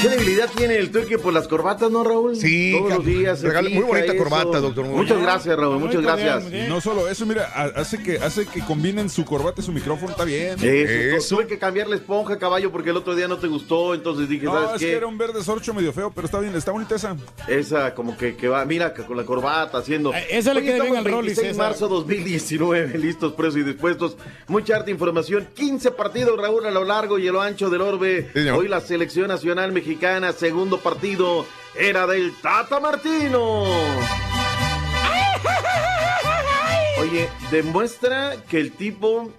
qué 0.00 0.08
debilidad 0.08 0.48
tiene 0.56 0.76
el 0.76 0.90
turque 0.90 1.18
por 1.18 1.32
las 1.32 1.48
corbatas, 1.48 1.90
no, 1.90 2.04
Raúl? 2.04 2.36
Sí, 2.36 2.74
Todos 2.78 2.94
los 2.98 3.04
días. 3.06 3.40
se 3.40 3.48
regala- 3.48 3.68
muy 3.70 3.82
bonita 3.84 4.06
eso. 4.12 4.16
corbata, 4.16 4.60
doctor. 4.60 4.84
Muy 4.84 4.94
Muchas 4.96 5.16
bien. 5.16 5.22
gracias, 5.22 5.56
Raúl. 5.56 5.78
Muchas 5.78 6.02
gracias. 6.02 6.44
Y 6.52 6.68
no 6.68 6.80
solo 6.80 7.08
eso, 7.08 7.26
mira, 7.26 7.50
ha- 7.54 7.80
hace 7.80 8.02
que, 8.02 8.16
hace 8.18 8.46
que 8.46 8.60
combinen 8.60 9.08
su 9.10 9.24
corbata 9.24 9.60
y 9.60 9.64
su 9.64 9.72
micrófono, 9.72 10.10
está 10.12 10.24
bien. 10.24 10.56
Eso, 10.62 11.36
Tuve 11.36 11.46
que 11.46 11.58
cambiar 11.58 11.88
la 11.88 11.96
esponja, 11.96 12.38
caballo, 12.38 12.70
porque 12.72 12.90
el 12.90 12.96
otro 12.96 13.14
día 13.14 13.28
no 13.28 13.38
te 13.38 13.46
gustó, 13.48 13.94
entonces 13.94 14.28
dije, 14.28 14.46
No, 14.46 14.52
¿sabes 14.54 14.70
es 14.74 14.78
qué? 14.80 14.86
que 14.86 14.96
era 14.96 15.06
un 15.06 15.18
verde 15.18 15.42
sorcho 15.42 15.74
medio 15.74 15.92
feo, 15.92 16.10
pero 16.14 16.24
está 16.26 16.40
bien, 16.40 16.54
está 16.54 16.72
bonita 16.72 16.94
esa. 16.94 17.16
Esa 17.48 17.94
como 17.94 18.16
que, 18.16 18.36
que 18.36 18.48
va, 18.48 18.64
mira, 18.64 18.94
con 18.94 19.16
la 19.16 19.24
corbata 19.24 19.78
haciendo. 19.78 20.12
Eh, 20.14 20.26
esa 20.30 20.54
le 20.54 20.62
queda 20.62 20.74
bien 20.74 20.86
estamos 20.86 20.98
al 21.06 21.12
Rollis, 21.12 21.36
26 21.36 21.56
de 21.56 21.62
marzo 21.62 21.88
2019, 21.88 22.98
listos, 22.98 23.32
presos 23.34 23.56
y 23.58 23.62
dispuestos. 23.62 24.16
Mucha 24.46 24.76
harta 24.76 24.90
información. 24.90 25.48
15 25.54 25.90
partidos, 25.92 26.40
Raúl, 26.40 26.66
a 26.66 26.70
lo 26.70 26.84
largo 26.84 27.18
y 27.18 27.28
a 27.28 27.32
lo 27.32 27.40
ancho 27.40 27.68
del 27.70 27.80
orbe. 27.82 28.30
señor. 28.32 28.58
Hoy 28.58 28.68
la 28.68 28.80
selección 28.80 29.28
nacional 29.28 29.72
mexicana, 29.72 29.87
segundo 30.36 30.78
partido, 30.80 31.46
era 31.74 32.06
del 32.06 32.32
Tata 32.42 32.78
Martino. 32.80 33.64
Oye, 37.00 37.28
demuestra 37.50 38.36
que 38.48 38.58
el 38.60 38.72
tipo, 38.72 39.30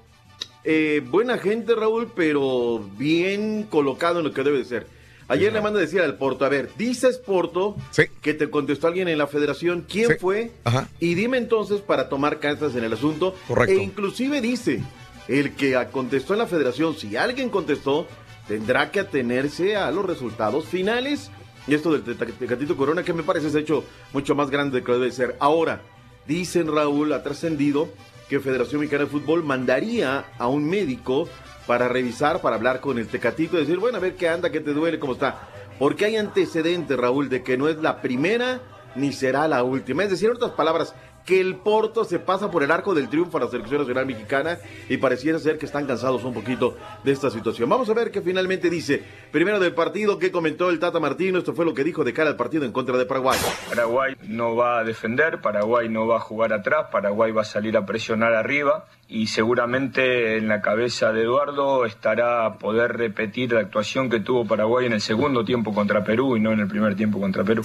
eh, 0.64 1.02
buena 1.06 1.38
gente, 1.38 1.76
Raúl, 1.76 2.12
pero 2.16 2.80
bien 2.98 3.64
colocado 3.64 4.20
en 4.20 4.26
lo 4.26 4.34
que 4.34 4.44
debe 4.44 4.60
de 4.60 4.66
ser. 4.66 4.88
Ayer 5.28 5.54
le 5.54 5.62
manda 5.62 5.78
a 5.78 5.82
decir 5.84 6.02
al 6.02 6.18
Porto, 6.18 6.44
a 6.46 6.50
ver, 6.50 6.72
dices 6.76 7.20
Porto 7.20 7.76
que 8.22 8.34
te 8.34 8.50
contestó 8.50 8.88
alguien 8.88 9.08
en 9.10 9.20
la 9.20 9.28
federación, 9.28 9.86
¿quién 9.88 10.08
Sí. 10.08 10.14
fue? 10.20 10.52
Ajá. 10.64 10.88
Y 11.00 11.14
dime 11.14 11.38
entonces 11.38 11.82
para 11.82 12.10
tomar 12.10 12.40
cartas 12.40 12.74
en 12.76 12.84
el 12.84 12.94
asunto. 12.94 13.36
Correcto. 13.48 13.80
E 13.80 13.84
inclusive 13.84 14.42
dice, 14.42 14.82
el 15.28 15.54
que 15.54 15.78
contestó 15.92 16.34
en 16.34 16.40
la 16.40 16.48
federación, 16.48 16.96
si 16.98 17.16
alguien 17.16 17.50
contestó, 17.50 18.08
tendrá 18.50 18.90
que 18.90 19.00
atenerse 19.00 19.76
a 19.76 19.92
los 19.92 20.04
resultados 20.04 20.66
finales. 20.66 21.30
Y 21.68 21.76
esto 21.76 21.92
del 21.92 22.18
Tecatito 22.18 22.76
Corona, 22.76 23.04
que 23.04 23.14
me 23.14 23.22
parece 23.22 23.56
ha 23.56 23.62
hecho 23.62 23.84
mucho 24.12 24.34
más 24.34 24.50
grande 24.50 24.84
que 24.84 24.92
debe 24.92 25.12
ser. 25.12 25.38
Ahora, 25.40 25.84
dicen 26.26 26.68
Raúl, 26.74 27.14
ha 27.14 27.22
trascendido 27.22 27.90
que 28.28 28.40
Federación 28.40 28.82
Mexicana 28.82 29.04
de 29.04 29.12
Fútbol 29.12 29.44
mandaría 29.44 30.26
a 30.40 30.48
un 30.48 30.68
médico 30.68 31.30
para 31.68 31.88
revisar, 31.88 32.42
para 32.42 32.56
hablar 32.56 32.82
con 32.82 32.98
el 32.98 33.08
Tecatito 33.08 33.56
y 33.56 33.62
decir, 33.62 33.78
bueno, 33.78 33.98
a 33.98 34.02
ver 34.02 34.16
qué 34.16 34.28
anda, 34.28 34.50
qué 34.50 34.62
te 34.62 34.74
duele, 34.74 34.98
cómo 34.98 35.14
está. 35.14 35.48
Porque 35.78 36.06
hay 36.06 36.16
antecedentes, 36.16 36.98
Raúl, 36.98 37.30
de 37.30 37.44
que 37.44 37.56
no 37.56 37.70
es 37.70 37.78
la 37.78 38.02
primera 38.02 38.62
ni 38.96 39.14
será 39.14 39.48
la 39.48 39.64
última. 39.64 40.04
Es 40.04 40.10
decir, 40.10 40.30
en 40.30 40.38
otras 40.38 40.52
palabras, 40.54 40.96
que 41.26 41.40
el 41.40 41.56
Porto 41.56 42.04
se 42.04 42.20
pasa 42.20 42.50
por 42.50 42.64
el 42.64 42.72
arco 42.72 42.94
del 42.94 43.10
triunfo 43.10 43.38
a 43.38 43.42
la 43.42 43.48
selección 43.48 43.82
nacional 43.82 44.06
mexicana 44.06 44.58
y 44.88 44.98
pareciera 44.98 45.40
ser 45.40 45.58
que 45.58 45.66
están 45.66 45.86
cansados 45.86 46.24
un 46.24 46.34
poquito 46.34 46.78
de 47.04 47.12
esta 47.12 47.30
situación. 47.30 47.70
Vamos 47.70 47.90
a 47.90 47.94
ver 47.94 48.12
qué 48.12 48.22
finalmente 48.22 48.70
dice. 48.70 49.04
Primero 49.32 49.60
del 49.60 49.74
partido 49.74 50.20
que 50.20 50.32
comentó 50.32 50.70
el 50.70 50.80
Tata 50.80 51.00
Martino, 51.00 51.38
esto 51.38 51.54
fue 51.54 51.66
lo 51.66 51.74
que 51.74 51.84
dijo 51.84 52.04
de 52.04 52.14
cara 52.14 52.30
al 52.30 52.36
partido 52.36 52.66
en 52.66 52.72
contra 52.72 52.98
de 52.98 53.06
Paraguay. 53.06 53.38
Paraguay 53.70 54.16
no 54.28 54.56
va 54.56 54.80
a 54.80 54.84
defender, 54.84 55.42
Paraguay 55.42 55.90
no 55.90 56.08
va 56.08 56.18
a 56.18 56.22
jugar 56.22 56.54
atrás, 56.54 56.88
Paraguay 56.92 57.32
va 57.32 57.42
a 57.42 57.46
salir 57.46 57.78
a 57.78 57.86
presionar 57.86 58.34
arriba 58.34 58.86
y 59.12 59.26
seguramente 59.26 60.38
en 60.38 60.48
la 60.48 60.62
cabeza 60.62 61.12
de 61.12 61.24
Eduardo 61.24 61.86
estará 61.86 62.60
poder 62.60 62.96
repetir 62.96 63.52
la 63.52 63.62
actuación 63.62 64.08
que 64.08 64.20
tuvo 64.20 64.46
Paraguay 64.46 64.86
en 64.86 64.94
el 64.94 65.02
segundo 65.02 65.44
tiempo 65.44 65.74
contra 65.74 66.04
Perú 66.04 66.38
y 66.38 66.40
no 66.40 66.52
en 66.52 66.60
el 66.60 66.68
primer 66.68 66.96
tiempo 66.96 67.20
contra 67.20 67.44
Perú. 67.44 67.64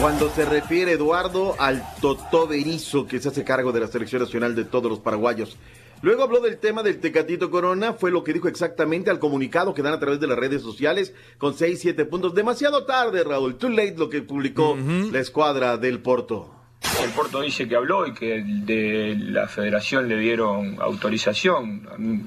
Cuando 0.00 0.28
se 0.30 0.44
refiere 0.44 0.92
Eduardo 0.92 1.54
al 1.60 1.84
Totó 2.00 2.48
Berizo 2.48 3.06
que 3.06 3.20
se 3.20 3.28
hace 3.28 3.44
cargo 3.44 3.70
de 3.70 3.78
la 3.78 3.86
selección 3.86 4.22
nacional 4.22 4.56
de 4.56 4.64
todos 4.64 4.90
los 4.90 4.98
paraguayos. 4.98 5.56
Luego 6.00 6.24
habló 6.24 6.40
del 6.40 6.58
tema 6.58 6.82
del 6.82 6.98
Tecatito 6.98 7.48
Corona, 7.48 7.92
fue 7.92 8.10
lo 8.10 8.24
que 8.24 8.32
dijo 8.32 8.48
exactamente 8.48 9.08
al 9.08 9.20
comunicado 9.20 9.72
que 9.72 9.82
dan 9.82 9.94
a 9.94 10.00
través 10.00 10.18
de 10.18 10.26
las 10.26 10.36
redes 10.36 10.62
sociales 10.62 11.14
con 11.38 11.54
6, 11.54 11.78
7 11.80 12.04
puntos. 12.06 12.34
Demasiado 12.34 12.84
tarde, 12.86 13.22
Raúl. 13.22 13.54
Too 13.54 13.68
late 13.68 13.94
lo 13.96 14.08
que 14.08 14.22
publicó 14.22 14.76
la 15.12 15.20
escuadra 15.20 15.76
del 15.76 16.00
Porto. 16.00 16.61
El 17.02 17.10
Porto 17.10 17.40
dice 17.40 17.68
que 17.68 17.76
habló 17.76 18.06
y 18.06 18.12
que 18.12 18.42
de 18.44 19.16
la 19.18 19.48
federación 19.48 20.08
le 20.08 20.16
dieron 20.16 20.76
autorización. 20.80 21.88
A 21.92 21.96
mí 21.98 22.22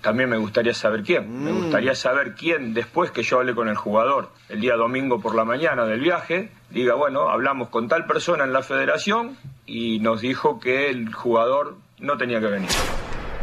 También 0.00 0.28
me 0.28 0.36
gustaría 0.36 0.74
saber 0.74 1.02
quién. 1.02 1.44
Me 1.44 1.52
gustaría 1.52 1.94
saber 1.94 2.34
quién, 2.34 2.74
después 2.74 3.10
que 3.10 3.22
yo 3.22 3.38
hable 3.38 3.54
con 3.54 3.68
el 3.68 3.76
jugador 3.76 4.30
el 4.48 4.60
día 4.60 4.76
domingo 4.76 5.20
por 5.20 5.34
la 5.34 5.44
mañana 5.44 5.86
del 5.86 6.00
viaje, 6.00 6.50
diga, 6.70 6.94
bueno, 6.94 7.30
hablamos 7.30 7.68
con 7.68 7.88
tal 7.88 8.06
persona 8.06 8.44
en 8.44 8.52
la 8.52 8.62
federación 8.62 9.36
y 9.66 9.98
nos 10.00 10.20
dijo 10.20 10.60
que 10.60 10.90
el 10.90 11.12
jugador 11.12 11.76
no 11.98 12.16
tenía 12.16 12.40
que 12.40 12.46
venir. 12.46 12.70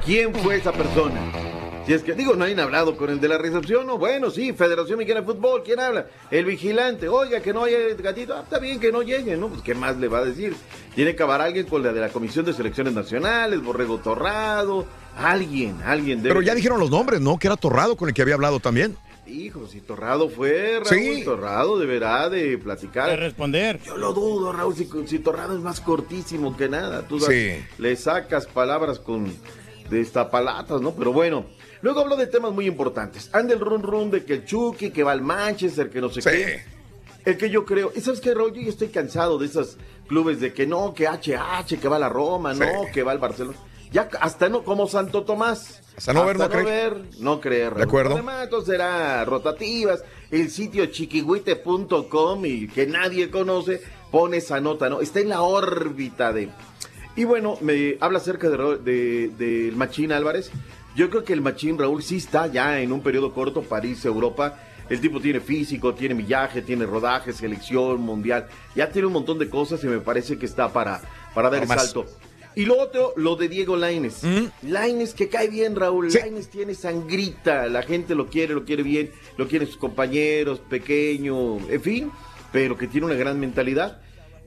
¿Quién 0.05 0.33
fue 0.33 0.57
esa 0.57 0.71
persona? 0.71 1.19
Si 1.85 1.93
es 1.93 2.03
que 2.03 2.13
digo, 2.13 2.35
no 2.35 2.45
han 2.45 2.59
hablado 2.59 2.95
con 2.95 3.09
el 3.09 3.19
de 3.19 3.27
la 3.27 3.37
recepción, 3.37 3.87
no, 3.87 3.97
bueno, 3.97 4.29
sí, 4.29 4.53
Federación 4.53 4.97
Mexicana 4.97 5.21
de 5.21 5.25
Fútbol, 5.25 5.63
¿quién 5.63 5.79
habla? 5.79 6.07
El 6.29 6.45
vigilante, 6.45 7.07
oiga, 7.09 7.39
que 7.41 7.53
no 7.53 7.63
haya 7.63 7.77
gatito, 7.97 8.33
ah, 8.35 8.41
está 8.43 8.59
bien 8.59 8.79
que 8.79 8.91
no 8.91 9.01
llegue, 9.01 9.35
¿no? 9.37 9.47
Pues, 9.49 9.61
¿qué 9.61 9.73
más 9.73 9.97
le 9.97 10.07
va 10.07 10.19
a 10.19 10.25
decir? 10.25 10.55
Tiene 10.95 11.11
que 11.11 11.15
acabar 11.23 11.41
alguien 11.41 11.65
con 11.65 11.81
la 11.83 11.91
de 11.93 12.01
la 12.01 12.09
Comisión 12.09 12.45
de 12.45 12.53
Selecciones 12.53 12.93
Nacionales, 12.93 13.61
Borrego 13.63 13.97
Torrado, 13.99 14.85
alguien, 15.17 15.81
alguien 15.83 16.21
debe... 16.21 16.29
Pero 16.35 16.41
ya 16.41 16.53
dijeron 16.55 16.79
los 16.79 16.91
nombres, 16.91 17.19
¿no? 17.21 17.37
Que 17.39 17.47
era 17.47 17.55
Torrado 17.57 17.95
con 17.95 18.09
el 18.09 18.13
que 18.15 18.21
había 18.21 18.35
hablado 18.35 18.59
también. 18.59 18.95
Hijo, 19.27 19.65
si 19.67 19.79
Torrado 19.79 20.27
fue, 20.29 20.81
Raúl, 20.83 20.87
Sí. 20.89 21.21
Torrado 21.23 21.77
deberá 21.79 22.27
de 22.29 22.57
platicar. 22.57 23.09
De 23.09 23.15
responder. 23.15 23.79
Yo 23.85 23.95
lo 23.95 24.11
dudo, 24.13 24.51
Raúl, 24.51 24.75
si, 24.75 24.89
si 25.05 25.19
Torrado 25.19 25.55
es 25.55 25.61
más 25.61 25.79
cortísimo 25.79 26.57
que 26.57 26.67
nada. 26.67 27.07
Tú 27.07 27.19
Sí. 27.19 27.53
le 27.77 27.95
sacas 27.95 28.45
palabras 28.47 28.99
con 28.99 29.31
destapalatas, 29.89 30.81
¿no? 30.81 30.91
Pero 30.93 31.13
bueno. 31.13 31.45
Luego 31.81 32.01
habló 32.01 32.15
de 32.15 32.27
temas 32.27 32.51
muy 32.51 32.67
importantes. 32.67 33.29
Anda 33.33 33.53
el 33.53 33.59
run 33.59 33.81
run 33.83 34.11
de 34.11 34.23
que 34.23 34.33
el 34.35 34.45
Chucky, 34.45 34.91
que 34.91 35.03
va 35.03 35.11
al 35.13 35.21
Manchester, 35.21 35.89
que 35.89 35.99
no 36.01 36.09
sé 36.09 36.21
qué. 36.21 36.63
El 37.25 37.37
que 37.37 37.49
yo 37.49 37.65
creo. 37.65 37.91
¿Y 37.95 38.01
sabes 38.01 38.19
qué, 38.21 38.33
Raúl? 38.33 38.53
Yo 38.53 38.61
ya 38.61 38.69
estoy 38.69 38.87
cansado 38.89 39.37
de 39.37 39.45
esos 39.45 39.77
clubes 40.07 40.39
de 40.39 40.53
que 40.53 40.65
no, 40.67 40.93
que 40.93 41.07
HH, 41.07 41.79
que 41.79 41.87
va 41.87 41.95
a 41.97 41.99
la 41.99 42.09
Roma, 42.09 42.53
no, 42.53 42.65
que 42.93 43.03
va 43.03 43.11
al 43.11 43.19
Barcelona. 43.19 43.57
Ya 43.91 44.09
hasta 44.21 44.47
no, 44.49 44.63
como 44.63 44.87
Santo 44.87 45.23
Tomás. 45.23 45.81
Hasta 45.97 46.13
no 46.13 46.25
ver, 46.25 46.37
no 46.39 46.49
creer. 46.49 46.65
ver, 46.65 46.97
no 47.19 47.41
creer. 47.41 47.75
De 47.75 47.83
acuerdo. 47.83 48.13
Además, 48.13 48.45
entonces 48.45 48.69
será 48.71 49.25
rotativas. 49.25 50.03
El 50.31 50.49
sitio 50.49 50.85
chiquihuite.com 50.85 52.45
y 52.45 52.67
que 52.67 52.87
nadie 52.87 53.29
conoce 53.29 53.81
pone 54.09 54.37
esa 54.37 54.59
nota, 54.59 54.89
¿no? 54.89 55.01
Está 55.01 55.19
en 55.19 55.29
la 55.29 55.41
órbita 55.41 56.31
de. 56.33 56.49
Y 57.15 57.25
bueno, 57.25 57.57
me 57.61 57.97
habla 57.99 58.19
acerca 58.19 58.49
de, 58.49 58.77
de- 58.77 59.27
del 59.37 59.75
Machín 59.75 60.11
Álvarez. 60.11 60.49
Yo 60.95 61.09
creo 61.09 61.23
que 61.23 61.33
el 61.33 61.41
Machín 61.41 61.77
Raúl 61.77 62.03
sí 62.03 62.17
está 62.17 62.47
ya 62.47 62.81
en 62.81 62.91
un 62.91 63.01
periodo 63.01 63.33
corto 63.33 63.61
para 63.61 63.87
irse 63.87 64.07
a 64.07 64.11
Europa. 64.11 64.59
El 64.89 64.99
tipo 64.99 65.21
tiene 65.21 65.39
físico, 65.39 65.93
tiene 65.93 66.15
millaje, 66.15 66.61
tiene 66.61 66.85
rodaje, 66.85 67.31
selección 67.31 68.01
mundial. 68.01 68.47
Ya 68.75 68.89
tiene 68.89 69.07
un 69.07 69.13
montón 69.13 69.39
de 69.39 69.49
cosas 69.49 69.81
y 69.83 69.87
me 69.87 69.99
parece 69.99 70.37
que 70.37 70.45
está 70.45 70.73
para, 70.73 71.01
para 71.33 71.49
dar 71.49 71.61
el 71.61 71.67
más. 71.67 71.81
salto. 71.81 72.05
Y 72.55 72.65
lo 72.65 72.77
otro, 72.77 73.13
lo 73.15 73.37
de 73.37 73.47
Diego 73.47 73.77
Laines. 73.77 74.23
Laines 74.61 75.13
que 75.13 75.29
cae 75.29 75.47
bien, 75.47 75.77
Raúl. 75.77 76.11
Laines 76.11 76.49
tiene 76.49 76.75
sangrita. 76.75 77.67
La 77.67 77.83
gente 77.83 78.13
lo 78.13 78.27
quiere, 78.27 78.53
lo 78.53 78.65
quiere 78.65 78.83
bien. 78.83 79.11
Lo 79.37 79.47
quieren 79.47 79.69
sus 79.69 79.77
compañeros, 79.77 80.59
pequeño, 80.59 81.59
en 81.69 81.81
fin. 81.81 82.11
Pero 82.51 82.77
que 82.77 82.87
tiene 82.87 83.05
una 83.05 83.15
gran 83.15 83.39
mentalidad. 83.39 84.01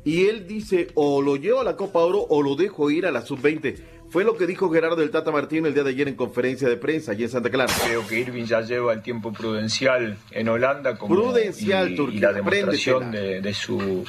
Y 0.05 0.27
él 0.27 0.47
dice, 0.47 0.89
o 0.93 1.23
lo 1.23 1.37
llevo 1.37 1.61
a 1.61 1.65
la 1.65 1.77
Copa 1.77 2.01
Oro 2.01 2.27
o 2.29 2.43
lo 2.43 2.57
dejo 2.57 2.91
ir 2.91 3.07
a 3.07 3.11
la 3.11 3.23
Sub-20. 3.23 3.79
Fue 4.15 4.23
lo 4.23 4.36
que 4.36 4.47
dijo 4.47 4.70
Gerardo 4.70 4.95
del 4.95 5.11
Tata 5.11 5.32
Martino 5.32 5.66
el 5.66 5.74
día 5.74 5.82
de 5.82 5.91
ayer 5.91 6.07
en 6.07 6.15
conferencia 6.15 6.69
de 6.69 6.77
prensa 6.77 7.11
allí 7.11 7.24
en 7.24 7.31
Santa 7.31 7.51
Clara. 7.51 7.73
Creo 7.85 8.07
que 8.07 8.20
Irving 8.20 8.45
ya 8.45 8.61
lleva 8.61 8.93
el 8.93 9.03
tiempo 9.03 9.32
prudencial 9.32 10.16
en 10.31 10.49
Holanda 10.49 10.97
como 10.97 11.16
Prudencial, 11.16 11.91
y, 11.91 11.97
Turquía, 11.97 12.19
y 12.19 12.20
la 12.20 12.32
demostración 12.32 13.11
de 13.11 13.55
su 13.55 14.05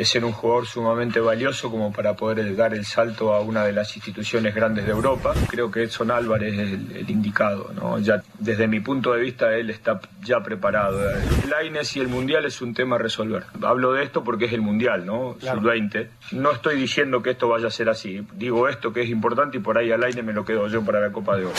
de 0.00 0.06
ser 0.06 0.24
un 0.24 0.32
jugador 0.32 0.66
sumamente 0.66 1.20
valioso 1.20 1.70
como 1.70 1.92
para 1.92 2.16
poder 2.16 2.56
dar 2.56 2.72
el 2.72 2.86
salto 2.86 3.34
a 3.34 3.40
una 3.42 3.66
de 3.66 3.74
las 3.74 3.94
instituciones 3.96 4.54
grandes 4.54 4.86
de 4.86 4.92
Europa. 4.92 5.34
Creo 5.50 5.70
que 5.70 5.82
Edson 5.82 6.10
Álvarez 6.10 6.54
es 6.54 6.72
el, 6.72 6.96
el 6.96 7.10
indicado, 7.10 7.70
¿no? 7.74 7.98
Ya 7.98 8.22
desde 8.38 8.66
mi 8.66 8.80
punto 8.80 9.12
de 9.12 9.20
vista 9.20 9.54
él 9.54 9.68
está 9.68 10.00
ya 10.22 10.42
preparado. 10.42 10.98
Laines 11.50 11.94
y 11.96 12.00
el 12.00 12.08
Mundial 12.08 12.46
es 12.46 12.62
un 12.62 12.72
tema 12.72 12.96
a 12.96 12.98
resolver. 12.98 13.44
Hablo 13.60 13.92
de 13.92 14.04
esto 14.04 14.24
porque 14.24 14.46
es 14.46 14.54
el 14.54 14.62
Mundial, 14.62 15.04
¿no? 15.04 15.36
Sub-20. 15.38 16.08
No 16.32 16.52
estoy 16.52 16.76
diciendo 16.76 17.20
que 17.22 17.32
esto 17.32 17.48
vaya 17.48 17.66
a 17.66 17.70
ser 17.70 17.90
así. 17.90 18.26
Digo 18.32 18.70
esto 18.70 18.94
que 18.94 19.02
es 19.02 19.10
importante 19.10 19.58
y 19.58 19.60
por 19.60 19.76
ahí 19.76 19.92
al 19.92 20.00
Laine 20.00 20.22
me 20.22 20.32
lo 20.32 20.46
quedo 20.46 20.66
yo 20.68 20.82
para 20.82 20.98
la 21.00 21.12
Copa 21.12 21.36
de 21.36 21.44
Oro. 21.44 21.56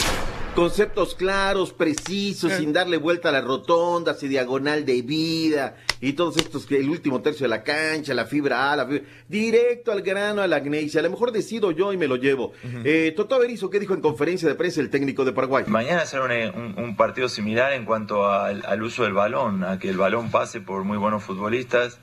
Conceptos 0.56 1.14
claros, 1.14 1.72
precisos, 1.72 2.52
sin 2.52 2.74
darle 2.74 2.98
vuelta 2.98 3.30
a 3.30 3.32
las 3.32 3.42
rotondas 3.42 4.22
y 4.22 4.28
diagonal 4.28 4.84
de 4.84 5.00
vida 5.00 5.76
y 6.02 6.12
todos 6.12 6.36
estos, 6.36 6.66
que 6.66 6.76
el 6.76 6.90
último 6.90 7.22
tercio 7.22 7.44
de 7.44 7.48
la 7.48 7.62
cancha, 7.62 8.12
la 8.12 8.26
fibra 8.32 8.72
A, 8.72 8.76
la 8.76 8.86
fibra, 8.86 9.04
directo 9.28 9.92
al 9.92 10.00
grano, 10.02 10.40
a 10.42 10.46
la 10.46 10.56
agnesia. 10.56 11.00
A 11.00 11.02
lo 11.04 11.10
mejor 11.10 11.30
decido 11.32 11.70
yo 11.70 11.92
y 11.92 11.96
me 11.96 12.08
lo 12.08 12.16
llevo. 12.16 12.52
eh, 12.84 13.12
Toto 13.14 13.38
Berizo, 13.38 13.68
¿qué 13.70 13.78
dijo 13.78 13.94
en 13.94 14.00
conferencia 14.00 14.48
de 14.48 14.54
prensa 14.54 14.80
el 14.80 14.88
técnico 14.90 15.24
de 15.24 15.32
Paraguay? 15.32 15.64
Mañana 15.68 16.06
será 16.06 16.24
un, 16.24 16.32
un- 16.32 16.74
un 16.84 16.96
partido 16.96 17.28
similar 17.28 17.72
en 17.74 17.84
cuanto 17.84 18.28
al, 18.30 18.64
al 18.66 18.82
uso 18.82 19.04
del 19.04 19.12
balón, 19.12 19.62
a 19.64 19.78
que 19.78 19.88
el 19.90 19.96
balón 19.98 20.30
pase 20.30 20.60
por 20.60 20.84
muy 20.84 20.96
buenos 20.98 21.22
futbolistas 21.22 21.98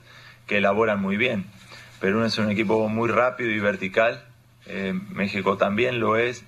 que 0.47 0.57
elaboran 0.57 1.01
muy 1.01 1.17
bien. 1.17 1.45
Perú 1.99 2.23
es 2.23 2.37
un 2.37 2.49
equipo 2.51 2.87
muy 2.87 3.09
rápido 3.09 3.49
y 3.51 3.59
vertical, 3.59 4.23
eh, 4.67 4.93
México 5.11 5.57
también 5.57 5.99
lo 5.99 6.15
es, 6.15 6.43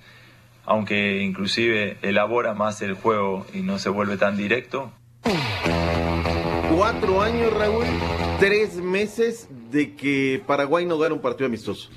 aunque 0.64 1.22
inclusive 1.22 1.98
elabora 2.02 2.54
más 2.54 2.80
el 2.82 2.94
juego 2.94 3.44
y 3.52 3.60
no 3.62 3.78
se 3.78 3.88
vuelve 3.90 4.16
tan 4.16 4.36
directo. 4.36 4.92
Cuatro 6.74 7.20
años, 7.20 7.52
Raúl, 7.52 7.84
tres 8.40 8.76
meses 8.76 9.48
de 9.72 9.96
que 9.96 10.42
Paraguay 10.46 10.84
no 10.84 10.98
gana 10.98 11.14
un 11.14 11.20
partido 11.20 11.46
amistoso. 11.46 11.88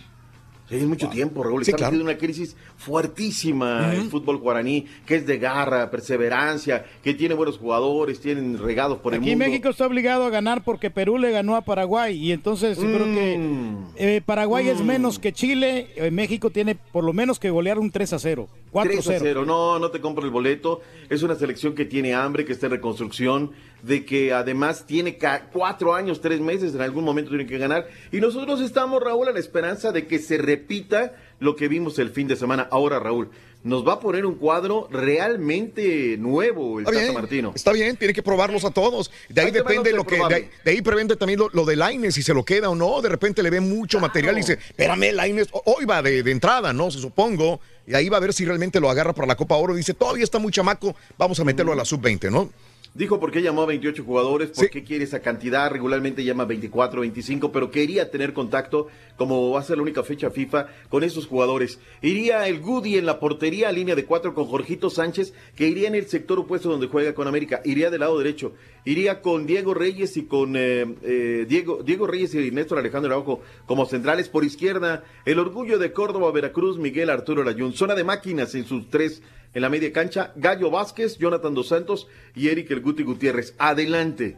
Sí, 0.67 0.77
es 0.77 0.83
mucho 0.85 1.09
tiempo, 1.09 1.43
Raúl. 1.43 1.63
Sí, 1.63 1.71
Está 1.71 1.89
claro. 1.89 2.03
una 2.03 2.17
crisis 2.17 2.55
fuertísima 2.77 3.93
el 3.93 4.09
fútbol 4.09 4.37
guaraní, 4.37 4.87
que 5.05 5.15
es 5.15 5.27
de 5.27 5.37
garra, 5.37 5.91
perseverancia, 5.91 6.85
que 7.03 7.13
tiene 7.13 7.35
buenos 7.35 7.57
jugadores, 7.59 8.19
tienen 8.19 8.57
regados 8.57 8.97
por 8.99 9.13
el 9.13 9.19
Aquí 9.21 9.29
mundo. 9.31 9.45
México 9.45 9.69
está 9.69 9.85
obligado 9.85 10.25
a 10.25 10.29
ganar 10.31 10.63
porque 10.63 10.89
Perú 10.89 11.17
le 11.19 11.29
ganó 11.31 11.55
a 11.55 11.61
Paraguay 11.61 12.17
y 12.17 12.31
entonces 12.31 12.77
yo 12.77 12.83
creo 12.85 13.05
que 13.05 13.37
Mm. 13.37 13.77
eh, 13.97 14.21
Paraguay 14.25 14.67
es 14.69 14.81
menos 14.81 15.19
que 15.19 15.31
Chile, 15.33 15.87
eh, 15.95 16.09
México 16.09 16.49
tiene 16.49 16.75
por 16.75 17.03
lo 17.03 17.13
menos 17.13 17.39
que 17.39 17.49
golear 17.51 17.77
un 17.77 17.91
3 17.91 18.13
a 18.13 18.19
0, 18.19 18.47
4 18.71 18.89
a 18.91 18.93
3 18.93 19.07
a 19.07 19.11
0. 19.11 19.21
0. 19.23 19.45
No, 19.45 19.77
no 19.79 19.91
te 19.91 19.99
compro 20.01 20.25
el 20.25 20.31
boleto. 20.31 20.81
Es 21.09 21.21
una 21.23 21.35
selección 21.35 21.75
que 21.75 21.85
tiene 21.85 22.13
hambre, 22.15 22.43
que 22.45 22.53
está 22.53 22.65
en 22.67 22.73
reconstrucción, 22.73 23.51
de 23.83 24.03
que 24.03 24.33
además 24.33 24.85
tiene 24.87 25.17
cuatro 25.53 25.93
años, 25.93 26.19
tres 26.21 26.39
meses, 26.41 26.73
en 26.73 26.81
algún 26.81 27.03
momento 27.03 27.29
tiene 27.29 27.45
que 27.45 27.57
ganar. 27.59 27.87
Y 28.11 28.19
nosotros 28.19 28.59
estamos, 28.61 29.01
Raúl, 29.03 29.27
a 29.27 29.31
la 29.31 29.39
esperanza 29.39 29.91
de 29.91 30.07
que 30.07 30.17
se 30.17 30.37
repita 30.55 31.13
lo 31.39 31.55
que 31.55 31.67
vimos 31.67 31.99
el 31.99 32.09
fin 32.11 32.27
de 32.27 32.35
semana. 32.35 32.67
Ahora, 32.71 32.99
Raúl, 32.99 33.29
nos 33.63 33.85
va 33.85 33.93
a 33.93 33.99
poner 33.99 34.25
un 34.25 34.35
cuadro 34.35 34.87
realmente 34.91 36.17
nuevo 36.17 36.79
el 36.79 36.83
Está 36.85 36.91
Tata 36.91 37.03
bien, 37.03 37.13
Martino. 37.13 37.51
está 37.55 37.71
bien, 37.73 37.97
tiene 37.97 38.13
que 38.13 38.21
probarlos 38.23 38.63
a 38.63 38.71
todos. 38.71 39.11
De 39.29 39.41
ahí 39.41 39.51
depende 39.51 39.91
lo 39.91 40.05
que, 40.05 40.17
de, 40.17 40.23
ahí- 40.35 40.49
de 40.63 40.71
ahí 40.71 40.81
depende 40.81 41.15
también 41.15 41.39
lo, 41.39 41.49
lo 41.51 41.65
de 41.65 41.75
Laines, 41.75 42.13
si 42.15 42.21
se 42.21 42.33
lo 42.33 42.45
queda 42.45 42.69
o 42.69 42.75
no. 42.75 43.01
De 43.01 43.09
repente 43.09 43.41
le 43.43 43.49
ve 43.49 43.59
mucho 43.59 43.99
material 43.99 44.35
y 44.35 44.41
dice, 44.41 44.53
espérame, 44.53 45.11
Laines, 45.13 45.47
hoy 45.65 45.85
va 45.85 46.01
de, 46.01 46.21
de 46.23 46.31
entrada, 46.31 46.73
¿no? 46.73 46.91
Se 46.91 46.99
supongo. 46.99 47.59
Y 47.87 47.93
ahí 47.95 48.07
va 48.09 48.17
a 48.17 48.19
ver 48.19 48.33
si 48.33 48.45
realmente 48.45 48.79
lo 48.79 48.89
agarra 48.89 49.13
para 49.13 49.27
la 49.27 49.35
Copa 49.35 49.55
Oro. 49.55 49.75
Dice, 49.75 49.93
todavía 49.93 50.23
está 50.23 50.39
muy 50.39 50.51
chamaco, 50.51 50.95
vamos 51.17 51.39
a 51.39 51.43
meterlo 51.43 51.71
a 51.73 51.75
la 51.75 51.85
sub-20, 51.85 52.31
¿no? 52.31 52.49
Dijo 52.95 53.19
por 53.19 53.29
qué 53.29 53.41
llamó 53.41 53.63
a 53.63 53.65
28 53.65 54.05
jugadores, 54.05 54.51
por 54.51 54.69
qué 54.69 54.85
quiere 54.85 55.03
esa 55.03 55.19
cantidad, 55.19 55.69
regularmente 55.69 56.23
llama 56.23 56.45
24, 56.45 57.01
25, 57.01 57.51
pero 57.51 57.69
quería 57.69 58.09
tener 58.09 58.31
contacto, 58.31 58.87
como 59.17 59.51
va 59.51 59.59
a 59.59 59.63
ser 59.63 59.75
la 59.75 59.83
única 59.83 60.01
fecha 60.01 60.29
FIFA, 60.29 60.67
con 60.87 61.03
esos 61.03 61.27
jugadores. 61.27 61.77
Iría 62.01 62.47
el 62.47 62.61
Goody 62.61 62.97
en 62.97 63.05
la 63.05 63.19
portería, 63.19 63.69
línea 63.73 63.95
de 63.95 64.05
cuatro 64.05 64.33
con 64.33 64.45
Jorgito 64.45 64.89
Sánchez, 64.89 65.33
que 65.57 65.67
iría 65.67 65.89
en 65.89 65.95
el 65.95 66.07
sector 66.07 66.39
opuesto 66.39 66.69
donde 66.69 66.87
juega 66.87 67.13
con 67.13 67.27
América, 67.27 67.59
iría 67.65 67.89
del 67.89 67.99
lado 67.99 68.17
derecho, 68.17 68.53
iría 68.85 69.21
con 69.21 69.45
Diego 69.45 69.73
Reyes 69.73 70.15
y 70.15 70.23
con 70.23 70.55
eh, 70.55 70.85
eh, 71.03 71.45
Diego, 71.49 71.83
Diego 71.83 72.07
Reyes 72.07 72.33
y 72.33 72.49
Néstor 72.51 72.79
Alejandro 72.79 73.11
Araujo 73.11 73.41
como 73.65 73.85
centrales. 73.87 74.29
Por 74.29 74.45
izquierda, 74.45 75.03
el 75.25 75.39
orgullo 75.39 75.79
de 75.79 75.91
Córdoba, 75.91 76.31
Veracruz, 76.31 76.77
Miguel 76.77 77.09
Arturo 77.09 77.43
Layún, 77.43 77.73
zona 77.73 77.93
de 77.93 78.05
máquinas 78.05 78.55
en 78.55 78.63
sus 78.63 78.89
tres 78.89 79.21
en 79.55 79.61
la 79.61 79.69
media 79.69 79.91
cancha, 79.91 80.33
Gallo 80.35 80.69
Vázquez, 80.69 81.17
Jonathan 81.17 81.55
Dos 81.55 81.69
Santos 81.69 82.07
y 82.35 82.49
Eric 82.49 82.69
El 82.71 82.81
Guti 82.81 83.03
Gutiérrez. 83.03 83.55
Adelante. 83.57 84.37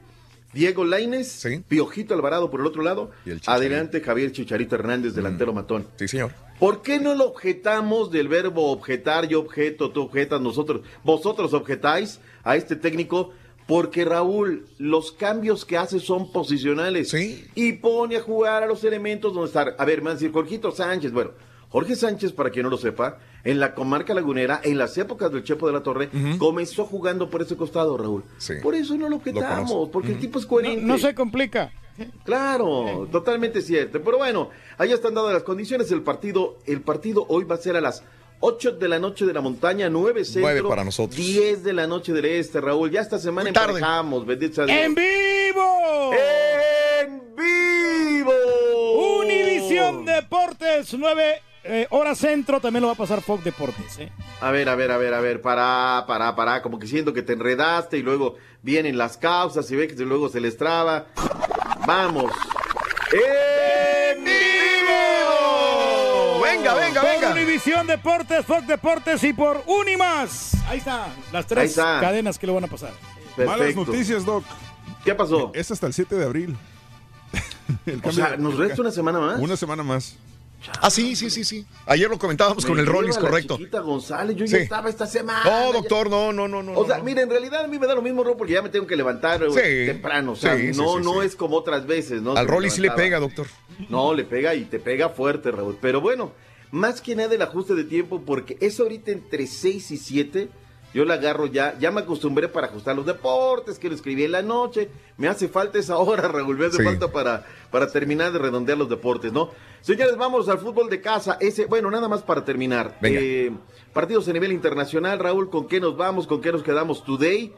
Diego 0.54 0.86
Laines, 0.86 1.46
Piojito 1.68 2.14
Alvarado 2.14 2.50
por 2.50 2.62
el 2.62 2.68
otro 2.68 2.82
lado. 2.82 3.12
Adelante 3.46 4.00
Javier 4.00 4.32
Chicharito 4.32 4.76
Hernández, 4.76 5.14
delantero 5.14 5.54
matón. 5.54 5.88
Sí, 5.98 6.08
señor. 6.08 6.32
¿Por 6.60 6.82
qué 6.82 7.00
no 7.00 7.16
lo 7.16 7.26
objetamos 7.26 8.12
del 8.12 8.28
verbo 8.28 8.72
objetar? 8.72 9.28
Yo 9.28 9.40
objeto, 9.40 9.92
tú 9.92 10.04
objetas, 10.04 10.40
nosotros, 10.40 10.82
vosotros 11.04 11.54
objetáis 11.54 12.20
a 12.44 12.56
este 12.56 12.76
técnico. 12.76 13.34
Porque 13.68 14.06
Raúl, 14.06 14.66
los 14.78 15.12
cambios 15.12 15.66
que 15.66 15.78
hace 15.78 16.00
son 16.00 16.32
posicionales. 16.32 17.14
Y 17.54 17.74
pone 17.74 18.16
a 18.16 18.22
jugar 18.22 18.64
a 18.64 18.66
los 18.66 18.84
elementos 18.86 19.34
donde 19.34 19.48
estar. 19.48 19.76
A 19.78 19.84
ver, 19.84 19.98
me 19.98 20.06
van 20.06 20.12
a 20.12 20.14
decir, 20.14 20.32
Jorgito 20.32 20.72
Sánchez. 20.72 21.12
Bueno, 21.12 21.32
Jorge 21.70 21.96
Sánchez, 21.96 22.32
para 22.32 22.50
quien 22.50 22.64
no 22.64 22.70
lo 22.70 22.78
sepa, 22.78 23.20
en 23.44 23.60
la 23.60 23.76
comarca 23.76 24.14
lagunera, 24.14 24.62
en 24.64 24.78
las 24.78 24.98
épocas 24.98 25.32
del 25.32 25.44
Chepo 25.44 25.68
de 25.68 25.74
la 25.74 25.84
Torre, 25.84 26.10
comenzó 26.38 26.86
jugando 26.86 27.30
por 27.30 27.42
ese 27.42 27.58
costado, 27.58 27.98
Raúl. 27.98 28.24
Por 28.64 28.76
eso 28.76 28.98
no 28.98 29.10
lo 29.10 29.18
objetamos, 29.18 29.72
conozco. 29.72 29.92
porque 29.92 30.14
el 30.14 30.20
tipo 30.20 30.40
es 30.40 30.46
coherente. 30.46 30.82
No, 30.82 30.94
no 30.94 30.98
se 30.98 31.14
complica. 31.14 31.72
Claro, 32.24 33.08
totalmente 33.12 33.62
cierto. 33.62 34.02
Pero 34.04 34.18
bueno, 34.18 34.50
ahí 34.78 34.92
están 34.92 35.14
dadas 35.14 35.34
las 35.34 35.44
condiciones. 35.44 35.92
El 35.92 36.04
partido, 36.04 36.58
el 36.66 36.82
partido 36.82 37.26
hoy 37.28 37.44
va 37.44 37.56
a 37.56 37.58
ser 37.58 37.76
a 37.76 37.82
las 37.82 38.04
8 38.40 38.74
de 38.74 38.88
la 38.88 39.00
noche 39.00 39.26
de 39.26 39.34
la 39.34 39.42
montaña, 39.42 39.90
9 39.90 40.24
centro, 40.24 40.42
Nueve 40.42 40.64
para 40.70 40.84
nosotros. 40.84 41.18
10 41.18 41.64
de 41.64 41.74
la 41.74 41.88
noche 41.88 42.14
del 42.14 42.26
este, 42.26 42.62
Raúl. 42.62 42.92
Ya 42.92 43.02
esta 43.02 43.18
semana 43.18 43.52
tarde. 43.52 43.78
emparejamos, 43.78 44.26
bendito 44.26 44.56
sea 44.56 44.66
Dios. 44.66 44.78
¡En 44.78 44.96
vivo! 44.96 46.12
¡En 47.02 47.36
vivo! 47.36 48.32
Univisión 49.22 50.06
Deportes, 50.06 50.94
9 50.94 51.42
horas 51.90 52.18
centro, 52.20 52.60
también 52.60 52.82
lo 52.82 52.88
va 52.88 52.94
a 52.94 52.98
pasar 52.98 53.22
Fox 53.22 53.44
Deportes. 53.44 54.00
¿eh? 54.00 54.12
A 54.42 54.52
ver, 54.52 54.70
a 54.70 54.76
ver, 54.76 54.92
a 54.92 54.98
ver, 54.98 55.14
a 55.14 55.20
ver, 55.20 55.42
pará, 55.42 56.06
pará, 56.08 56.36
pará, 56.36 56.62
como 56.62 56.80
que 56.80 56.88
siento 56.88 57.14
que 57.14 57.22
te 57.22 57.34
enredaste 57.34 57.98
y 57.98 58.04
luego 58.04 58.36
vienen 58.62 58.98
las 58.98 59.18
causas 59.18 59.70
y 59.72 59.76
ves 59.76 59.94
que 59.94 60.04
luego 60.04 60.30
se 60.30 60.40
les 60.40 60.58
traba. 60.58 61.08
Vamos. 61.86 62.32
¡En 63.12 64.24
vivo! 64.24 64.34
Venga, 66.44 66.74
venga, 66.74 67.02
Por 67.02 67.10
venga. 67.10 67.32
Univisión 67.32 67.88
Deportes, 67.88 68.46
Fox 68.46 68.68
Deportes 68.68 69.24
y 69.24 69.34
por 69.34 69.64
Unimas. 69.66 70.54
Ahí 70.68 70.80
está, 70.80 71.08
las 71.32 71.48
tres 71.48 71.70
está. 71.72 72.00
cadenas 72.02 72.38
que 72.38 72.48
lo 72.48 72.54
van 72.54 72.66
a 72.66 72.68
pasar. 72.68 72.92
Malas 73.46 73.76
noticias, 73.76 74.26
Doc. 74.26 74.44
¿Qué 75.06 75.16
pasó? 75.16 75.52
Es 75.54 75.72
hasta 75.72 75.88
el 75.88 75.94
7 75.94 76.16
de 76.16 76.26
abril. 76.26 76.58
El 77.86 78.02
O 78.04 78.12
sea, 78.12 78.36
¿nos 78.38 78.58
resta 78.58 78.82
una 78.82 78.92
semana 78.92 79.20
más? 79.20 79.40
Una 79.40 79.56
semana 79.56 79.84
más. 79.84 80.18
Ah, 80.82 80.90
sí, 80.90 81.16
sí, 81.16 81.30
sí, 81.30 81.44
sí. 81.44 81.66
Ayer 81.86 82.10
lo 82.10 82.18
comentábamos 82.18 82.66
con 82.66 82.78
el 82.80 82.86
la 82.86 82.92
correcto. 83.20 83.58
chiquita 83.58 83.80
González, 83.80 84.36
yo 84.36 84.46
Sí. 84.48 84.54
ya 84.54 84.58
estaba 84.60 84.90
esta 84.90 85.06
semana. 85.08 85.44
No, 85.46 85.72
doctor, 85.74 86.10
no, 86.10 86.34
no, 86.34 86.48
no, 86.48 86.64
no. 86.64 86.74
O 86.74 86.86
sea, 86.86 86.98
no. 86.98 87.04
mira, 87.04 87.22
en 87.22 87.30
realidad 87.30 87.64
a 87.64 87.68
mí 87.68 87.78
me 87.80 87.88
da 87.88 87.96
lo 87.96 88.02
mismo, 88.02 88.24
Ro, 88.24 88.36
porque 88.36 88.54
ya 88.54 88.62
me 88.62 88.70
tengo 88.70 88.88
que 88.88 88.96
levantar 88.96 89.42
Sí. 89.52 89.60
temprano. 89.86 90.32
O 90.34 90.36
sea, 90.36 90.58
Sí, 90.58 90.72
no, 90.76 91.00
no 91.00 91.22
es 91.22 91.36
como 91.36 91.58
otras 91.58 91.86
veces, 91.86 92.22
¿no? 92.22 92.36
Al 92.36 92.48
Rollis 92.48 92.74
sí 92.74 92.82
le 92.82 92.92
pega, 92.92 93.20
doctor. 93.20 93.48
No, 93.90 94.14
le 94.14 94.24
pega 94.24 94.56
y 94.56 94.66
te 94.66 94.80
pega 94.80 95.10
fuerte, 95.10 95.52
Raúl. 95.52 95.78
Pero 95.80 96.02
bueno, 96.02 96.34
más 96.72 97.02
que 97.02 97.16
nada 97.16 97.34
el 97.36 97.42
ajuste 97.42 97.76
de 97.76 97.84
tiempo, 97.84 98.22
porque 98.26 98.58
es 98.60 98.80
ahorita 98.80 99.12
entre 99.12 99.48
6 99.48 99.92
y 99.92 99.98
7. 99.98 100.50
Yo 100.94 101.06
la 101.06 101.16
agarro 101.16 101.46
ya, 101.48 101.78
ya 101.80 101.92
me 101.92 102.02
acostumbré 102.02 102.48
para 102.48 102.68
ajustar 102.68 102.96
los 102.96 103.06
deportes, 103.06 103.78
que 103.78 103.90
lo 103.90 103.96
escribí 103.96 104.24
en 104.24 104.32
la 104.32 104.42
noche. 104.42 104.90
Me 105.18 105.28
hace 105.28 105.48
falta 105.48 105.78
esa 105.78 105.98
hora, 105.98 106.28
Raúl, 106.28 106.58
me 106.58 106.66
hace 106.68 106.78
Sí. 106.78 106.84
falta 106.84 107.12
para, 107.12 107.46
para 107.72 107.92
terminar 107.92 108.32
de 108.32 108.40
redondear 108.40 108.78
los 108.78 108.90
deportes, 108.90 109.32
¿no? 109.34 109.52
Señores, 109.82 110.18
vamos 110.18 110.50
al 110.50 110.58
fútbol 110.60 110.90
de 110.90 111.00
casa. 111.02 111.38
Ese, 111.40 111.66
bueno, 111.66 111.92
nada 111.92 112.08
más 112.08 112.24
para 112.24 112.44
terminar. 112.44 112.98
Venga. 113.02 113.20
Eh, 113.22 113.52
partidos 113.94 114.28
a 114.28 114.34
nivel 114.34 114.52
internacional, 114.52 115.20
Raúl, 115.20 115.50
¿con 115.50 115.68
qué 115.68 115.80
nos 115.80 115.96
vamos? 115.98 116.26
¿Con 116.26 116.42
qué 116.42 116.52
nos 116.52 116.64
quedamos 116.64 117.04
today? 117.04 117.54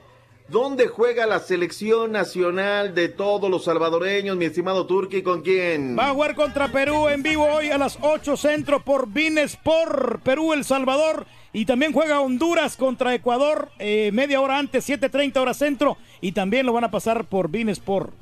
¿Dónde 0.50 0.88
juega 0.88 1.28
la 1.28 1.38
selección 1.40 2.12
nacional 2.12 2.96
de 2.96 3.08
todos 3.08 3.52
los 3.52 3.66
salvadoreños, 3.66 4.36
mi 4.36 4.46
estimado 4.46 4.88
Turki? 4.88 5.22
¿Con 5.22 5.44
quién? 5.44 5.96
Va 5.98 6.10
a 6.10 6.14
jugar 6.14 6.34
contra 6.34 6.72
Perú 6.72 7.08
en 7.08 7.22
vivo 7.22 7.46
hoy 7.46 7.70
a 7.70 7.78
las 7.78 8.00
8 8.02 8.36
centro 8.36 8.84
por 8.84 9.08
Binesport, 9.08 10.24
Perú, 10.24 10.54
El 10.54 10.64
Salvador. 10.66 11.28
Y 11.52 11.66
también 11.66 11.94
juega 11.94 12.22
Honduras 12.22 12.78
contra 12.78 13.14
Ecuador 13.14 13.70
eh, 13.80 14.12
media 14.14 14.40
hora 14.40 14.60
antes, 14.60 14.88
7.30 14.88 15.38
hora 15.38 15.54
centro. 15.54 15.98
Y 16.22 16.32
también 16.34 16.66
lo 16.66 16.74
van 16.74 16.84
a 16.84 16.92
pasar 16.92 17.26
por 17.26 17.50
Binesport. 17.50 18.14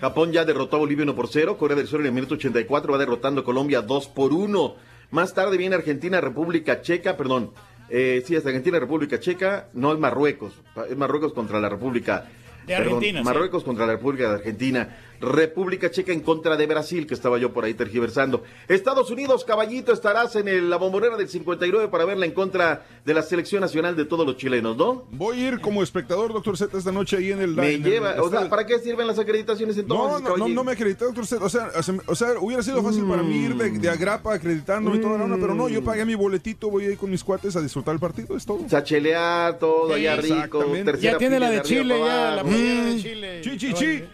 Japón 0.00 0.32
ya 0.32 0.44
derrotó 0.44 0.76
a 0.76 0.80
Bolivia 0.80 1.02
1 1.04 1.14
por 1.14 1.28
0. 1.28 1.58
Corea 1.58 1.76
del 1.76 1.86
Sur 1.86 2.00
en 2.00 2.06
el 2.06 2.12
minuto 2.12 2.34
84 2.34 2.92
va 2.92 2.98
derrotando 2.98 3.42
a 3.42 3.44
Colombia 3.44 3.82
2 3.82 4.08
por 4.08 4.32
1. 4.32 4.74
Más 5.10 5.34
tarde 5.34 5.56
viene 5.56 5.74
Argentina, 5.76 6.20
República 6.20 6.80
Checa, 6.80 7.16
perdón. 7.16 7.50
Eh, 7.90 8.22
sí, 8.24 8.34
es 8.34 8.46
Argentina, 8.46 8.78
República 8.78 9.20
Checa. 9.20 9.68
No 9.74 9.92
es 9.92 9.98
Marruecos. 9.98 10.54
Es 10.88 10.96
Marruecos 10.96 11.32
contra 11.34 11.60
la 11.60 11.68
República 11.68 12.24
De 12.66 12.74
Perdón, 12.74 12.94
Argentina, 12.94 13.18
sí. 13.18 13.24
Marruecos 13.24 13.64
contra 13.64 13.86
la 13.86 13.92
República 13.92 14.28
de 14.28 14.34
Argentina. 14.36 14.96
República 15.22 15.90
Checa 15.90 16.12
en 16.12 16.20
contra 16.20 16.56
de 16.56 16.66
Brasil, 16.66 17.06
que 17.06 17.14
estaba 17.14 17.38
yo 17.38 17.52
por 17.52 17.64
ahí 17.64 17.74
tergiversando. 17.74 18.42
Estados 18.68 19.10
Unidos, 19.10 19.44
caballito, 19.44 19.92
estarás 19.92 20.34
en 20.36 20.48
el- 20.48 20.68
la 20.68 20.76
bombonera 20.76 21.16
del 21.16 21.28
59 21.28 21.88
para 21.88 22.04
verla 22.04 22.26
en 22.26 22.32
contra 22.32 22.84
de 23.04 23.14
la 23.14 23.22
selección 23.22 23.60
nacional 23.60 23.94
de 23.96 24.04
todos 24.04 24.26
los 24.26 24.36
chilenos, 24.36 24.76
¿no? 24.76 25.04
Voy 25.12 25.40
a 25.40 25.48
ir 25.48 25.60
como 25.60 25.82
espectador, 25.82 26.32
doctor 26.32 26.56
Z, 26.56 26.76
esta 26.76 26.92
noche 26.92 27.16
ahí 27.16 27.30
en 27.32 27.40
el. 27.40 27.50
Me 27.54 27.74
en 27.74 27.84
el 27.86 27.90
lleva, 27.90 28.20
o 28.20 28.28
sea. 28.28 28.48
¿para 28.50 28.66
qué 28.66 28.78
sirven 28.80 29.06
las 29.06 29.18
acreditaciones 29.18 29.78
entonces? 29.78 30.22
No, 30.22 30.36
no, 30.36 30.48
no, 30.48 30.64
me 30.64 30.72
acredité, 30.72 31.04
doctor 31.04 31.26
Z. 31.26 31.44
O 31.44 31.48
sea, 31.48 31.70
o 31.76 31.82
sea, 31.82 31.94
o 32.06 32.14
sea, 32.14 32.28
hubiera 32.40 32.62
sido 32.62 32.82
fácil 32.82 33.04
para 33.04 33.22
mí 33.22 33.44
ir 33.46 33.54
de, 33.54 33.70
de 33.70 33.88
agrapa 33.88 34.34
acreditándome 34.34 34.96
y 34.96 35.00
toda 35.00 35.18
la 35.18 35.24
onda, 35.24 35.36
pero 35.40 35.54
no, 35.54 35.68
yo 35.68 35.82
pagué 35.84 36.04
mi 36.04 36.14
boletito, 36.16 36.68
voy 36.68 36.86
a 36.86 36.90
ir 36.90 36.98
con 36.98 37.10
mis 37.10 37.22
cuates 37.22 37.54
a 37.56 37.60
disfrutar 37.62 37.94
el 37.94 38.00
partido, 38.00 38.36
es 38.36 38.44
todo. 38.44 38.58
Todo 39.86 39.94
allá 39.94 40.16
rico. 40.16 40.58
Ya 41.00 41.18
tiene 41.18 41.38
la 41.38 41.50
de 41.50 41.62
Chile, 41.62 41.98
ya, 41.98 42.30
la 42.36 42.42
de 42.42 42.50
Mm. 42.50 42.98
Chile. 42.98 43.40
Chi, 43.42 43.56
chi, 43.56 43.72
chi. 43.74 44.04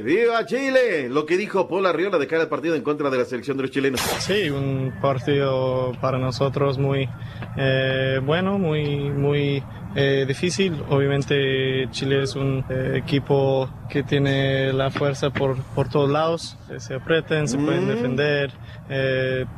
¡Viva 0.00 0.44
Chile! 0.46 1.08
Lo 1.08 1.26
que 1.26 1.36
dijo 1.36 1.68
Paul 1.68 1.86
Arriola 1.86 2.18
de 2.18 2.26
cara 2.26 2.42
al 2.42 2.48
partido 2.48 2.74
en 2.74 2.82
contra 2.82 3.10
de 3.10 3.18
la 3.18 3.24
selección 3.24 3.56
de 3.56 3.64
los 3.64 3.70
chilenos. 3.72 4.00
Sí, 4.00 4.50
un 4.50 4.92
partido 5.00 5.92
para 6.00 6.18
nosotros 6.18 6.78
muy 6.78 7.08
eh, 7.56 8.20
bueno, 8.22 8.58
muy, 8.58 9.10
muy 9.10 9.62
eh, 9.94 10.24
difícil. 10.28 10.74
Obviamente 10.88 11.88
Chile 11.90 12.22
es 12.22 12.36
un 12.36 12.64
eh, 12.68 12.92
equipo 12.96 13.68
que 13.88 14.02
tiene 14.02 14.72
la 14.72 14.90
fuerza 14.90 15.30
por, 15.30 15.56
por 15.74 15.88
todos 15.88 16.10
lados. 16.10 16.58
Se 16.78 16.94
apretan, 16.94 17.48
se 17.48 17.58
pueden 17.58 17.84
Mm. 17.86 17.88
defender. 17.88 18.52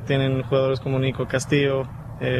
tienen 0.07 0.43
jugadores 0.43 0.81
como 0.81 0.99
Nico 0.99 1.27
Castillo, 1.29 1.83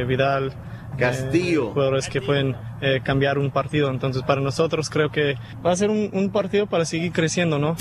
Vidal. 0.07 0.53
Castillo. 0.99 1.69
eh, 1.69 1.73
jugadores 1.73 2.09
que 2.09 2.21
pueden 2.21 2.57
eh, 2.81 3.01
cambiar 3.05 3.39
un 3.39 3.51
partido. 3.51 3.91
Entonces 3.91 4.23
para 4.23 4.41
nosotros 4.41 4.91
creo 4.91 5.11
que 5.11 5.35
va 5.65 5.73
a 5.73 5.77
ser 5.77 5.91
un, 5.91 6.11
un 6.13 6.31
partido 6.31 6.67
para 6.67 6.85
seguir 6.85 7.13
creciendo, 7.13 7.59
¿no? 7.59 7.77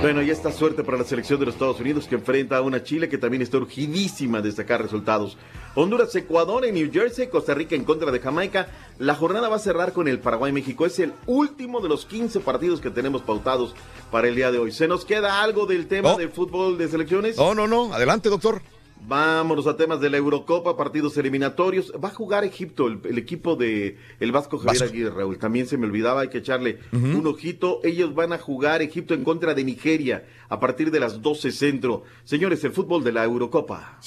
Bueno, 0.00 0.22
y 0.22 0.30
esta 0.30 0.52
suerte 0.52 0.84
para 0.84 0.96
la 0.96 1.04
selección 1.04 1.40
de 1.40 1.46
los 1.46 1.54
Estados 1.56 1.80
Unidos 1.80 2.06
que 2.06 2.14
enfrenta 2.14 2.56
a 2.56 2.62
una 2.62 2.84
Chile 2.84 3.08
que 3.08 3.18
también 3.18 3.42
está 3.42 3.56
urgidísima 3.56 4.40
de 4.40 4.52
sacar 4.52 4.80
resultados. 4.80 5.36
Honduras, 5.74 6.14
Ecuador 6.14 6.64
en 6.64 6.74
New 6.74 6.90
Jersey, 6.92 7.26
Costa 7.28 7.52
Rica 7.52 7.74
en 7.74 7.84
contra 7.84 8.10
de 8.12 8.20
Jamaica. 8.20 8.68
La 8.98 9.14
jornada 9.16 9.48
va 9.48 9.56
a 9.56 9.60
cerrar 9.60 9.92
con 9.92 10.06
el 10.06 10.20
Paraguay-México. 10.20 10.86
Es 10.86 11.00
el 11.00 11.12
último 11.26 11.80
de 11.80 11.88
los 11.88 12.06
15 12.06 12.40
partidos 12.40 12.80
que 12.80 12.90
tenemos 12.90 13.22
pautados 13.22 13.74
para 14.10 14.28
el 14.28 14.36
día 14.36 14.52
de 14.52 14.58
hoy. 14.58 14.70
¿Se 14.70 14.86
nos 14.86 15.04
queda 15.04 15.42
algo 15.42 15.66
del 15.66 15.88
tema 15.88 16.14
del 16.14 16.30
fútbol 16.30 16.78
de 16.78 16.88
selecciones? 16.88 17.36
No, 17.36 17.54
no, 17.54 17.66
no. 17.66 17.92
Adelante, 17.92 18.28
doctor. 18.28 18.62
Vámonos 19.06 19.66
a 19.66 19.76
temas 19.76 20.00
de 20.00 20.10
la 20.10 20.16
Eurocopa, 20.16 20.76
partidos 20.76 21.16
eliminatorios. 21.16 21.92
Va 22.02 22.08
a 22.08 22.14
jugar 22.14 22.44
Egipto, 22.44 22.86
el, 22.86 23.00
el 23.04 23.18
equipo 23.18 23.56
de 23.56 23.96
el 24.20 24.32
Vasco 24.32 24.58
Javier 24.58 24.82
Vasco. 24.82 24.94
Aguirre, 24.94 25.10
Raúl. 25.10 25.38
También 25.38 25.66
se 25.66 25.78
me 25.78 25.86
olvidaba, 25.86 26.22
hay 26.22 26.28
que 26.28 26.38
echarle 26.38 26.78
un 26.92 27.26
ojito. 27.26 27.80
Ellos 27.84 28.14
van 28.14 28.32
a 28.32 28.38
jugar 28.38 28.82
Egipto 28.82 29.14
en 29.14 29.24
contra 29.24 29.54
de 29.54 29.64
Nigeria 29.64 30.24
a 30.48 30.60
partir 30.60 30.90
de 30.90 31.00
las 31.00 31.20
12 31.22 31.52
centro. 31.52 32.04
Señores, 32.24 32.62
el 32.64 32.72
fútbol 32.72 33.04
de 33.04 33.12
la 33.12 33.24
Eurocopa. 33.24 33.98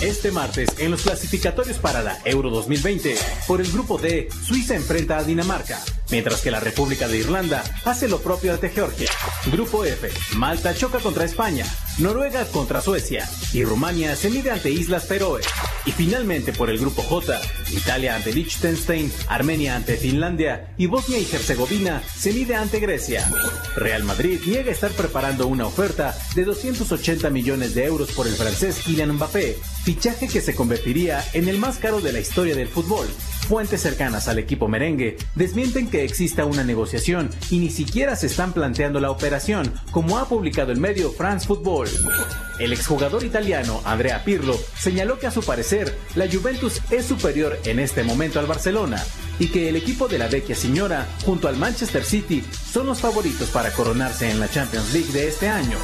Este 0.00 0.32
martes, 0.32 0.68
en 0.78 0.90
los 0.90 1.02
clasificatorios 1.02 1.78
para 1.78 2.02
la 2.02 2.18
Euro 2.24 2.50
2020, 2.50 3.14
por 3.46 3.60
el 3.60 3.70
grupo 3.70 3.98
D, 3.98 4.28
Suiza 4.44 4.74
enfrenta 4.74 5.18
a 5.18 5.24
Dinamarca, 5.24 5.80
mientras 6.10 6.40
que 6.42 6.50
la 6.50 6.60
República 6.60 7.06
de 7.06 7.18
Irlanda 7.18 7.62
hace 7.84 8.08
lo 8.08 8.18
propio 8.18 8.52
ante 8.52 8.70
Georgia. 8.70 9.08
Grupo 9.50 9.84
F, 9.84 10.08
Malta 10.36 10.74
choca 10.74 10.98
contra 10.98 11.24
España, 11.24 11.64
Noruega 11.98 12.44
contra 12.46 12.80
Suecia 12.80 13.28
y 13.52 13.64
Rumania 13.64 14.16
se 14.16 14.30
mide 14.30 14.50
ante 14.50 14.70
Islas 14.70 15.06
Feroe. 15.06 15.42
Y 15.84 15.92
finalmente 15.92 16.52
por 16.52 16.70
el 16.70 16.78
grupo 16.78 17.02
J, 17.02 17.40
Italia 17.72 18.16
ante 18.16 18.32
Liechtenstein, 18.32 19.12
Armenia 19.28 19.76
ante 19.76 19.96
Finlandia 19.96 20.74
y 20.78 20.86
Bosnia 20.86 21.18
y 21.18 21.28
Herzegovina 21.30 22.02
se 22.16 22.32
mide 22.32 22.54
ante 22.54 22.80
Grecia. 22.80 23.28
Real 23.76 24.04
Madrid 24.04 24.40
niega 24.46 24.70
estar 24.70 24.90
preparando 24.92 25.46
una 25.46 25.66
oferta 25.72 26.14
de 26.34 26.44
280 26.44 27.30
millones 27.30 27.74
de 27.74 27.86
euros 27.86 28.12
por 28.12 28.26
el 28.26 28.34
francés 28.34 28.82
Kylian 28.84 29.12
Mbappé, 29.14 29.56
fichaje 29.84 30.28
que 30.28 30.42
se 30.42 30.54
convertiría 30.54 31.24
en 31.32 31.48
el 31.48 31.56
más 31.56 31.78
caro 31.78 32.02
de 32.02 32.12
la 32.12 32.20
historia 32.20 32.54
del 32.54 32.68
fútbol. 32.68 33.06
Fuentes 33.48 33.80
cercanas 33.80 34.28
al 34.28 34.38
equipo 34.38 34.68
merengue 34.68 35.16
desmienten 35.34 35.88
que 35.88 36.04
exista 36.04 36.44
una 36.44 36.62
negociación 36.62 37.30
y 37.50 37.58
ni 37.58 37.70
siquiera 37.70 38.16
se 38.16 38.26
están 38.26 38.52
planteando 38.52 39.00
la 39.00 39.10
operación, 39.10 39.72
como 39.92 40.18
ha 40.18 40.28
publicado 40.28 40.72
el 40.72 40.78
medio 40.78 41.10
France 41.10 41.46
Football. 41.46 41.88
El 42.62 42.72
exjugador 42.72 43.24
italiano 43.24 43.82
Andrea 43.84 44.22
Pirlo 44.22 44.54
señaló 44.78 45.18
que 45.18 45.26
a 45.26 45.32
su 45.32 45.42
parecer 45.42 45.98
la 46.14 46.30
Juventus 46.30 46.80
es 46.92 47.06
superior 47.06 47.58
en 47.64 47.80
este 47.80 48.04
momento 48.04 48.38
al 48.38 48.46
Barcelona 48.46 49.02
y 49.40 49.48
que 49.48 49.68
el 49.68 49.74
equipo 49.74 50.06
de 50.06 50.18
la 50.18 50.28
vecchia 50.28 50.54
señora 50.54 51.08
junto 51.24 51.48
al 51.48 51.56
Manchester 51.56 52.04
City 52.04 52.40
son 52.40 52.86
los 52.86 53.00
favoritos 53.00 53.50
para 53.50 53.72
coronarse 53.72 54.30
en 54.30 54.38
la 54.38 54.48
Champions 54.48 54.94
League 54.94 55.12
de 55.12 55.26
este 55.26 55.48
año. 55.48 55.76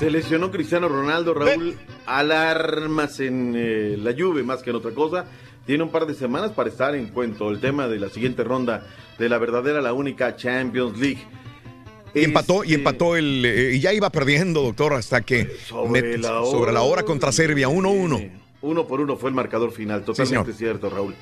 Se 0.00 0.10
lesionó 0.10 0.50
Cristiano 0.50 0.88
Ronaldo, 0.88 1.34
Raúl. 1.34 1.78
Alarmas 2.04 3.20
en 3.20 3.54
eh, 3.56 3.96
la 3.96 4.12
Juve 4.12 4.42
más 4.42 4.64
que 4.64 4.70
en 4.70 4.76
otra 4.76 4.90
cosa. 4.90 5.24
Tiene 5.66 5.84
un 5.84 5.90
par 5.92 6.04
de 6.06 6.14
semanas 6.14 6.50
para 6.50 6.68
estar 6.68 6.96
en 6.96 7.10
cuento 7.10 7.48
el 7.48 7.60
tema 7.60 7.86
de 7.86 8.00
la 8.00 8.08
siguiente 8.08 8.42
ronda 8.42 8.84
de 9.20 9.28
la 9.28 9.38
verdadera, 9.38 9.80
la 9.80 9.92
única 9.92 10.34
Champions 10.34 10.98
League. 10.98 11.24
Y 12.14 12.24
empató, 12.24 12.62
y 12.64 12.68
Este, 12.68 12.74
empató 12.74 13.16
el. 13.16 13.44
eh, 13.46 13.74
y 13.74 13.80
ya 13.80 13.92
iba 13.92 14.10
perdiendo, 14.10 14.62
doctor, 14.62 14.92
hasta 14.94 15.20
que. 15.22 15.56
Sobre 15.66 16.02
met- 16.16 16.20
la 16.20 16.40
hora. 16.40 16.50
sobre 16.50 16.72
la 16.72 16.82
hora 16.82 17.02
contra 17.04 17.32
Serbia, 17.32 17.68
1-1. 17.68 18.30
Uno 18.60 18.86
por 18.86 19.00
uno 19.00 19.16
fue 19.16 19.30
el 19.30 19.34
marcador 19.34 19.72
final, 19.72 20.04
totalmente 20.04 20.52
señor. 20.52 20.56
cierto, 20.78 20.90
Raúl. 20.90 21.14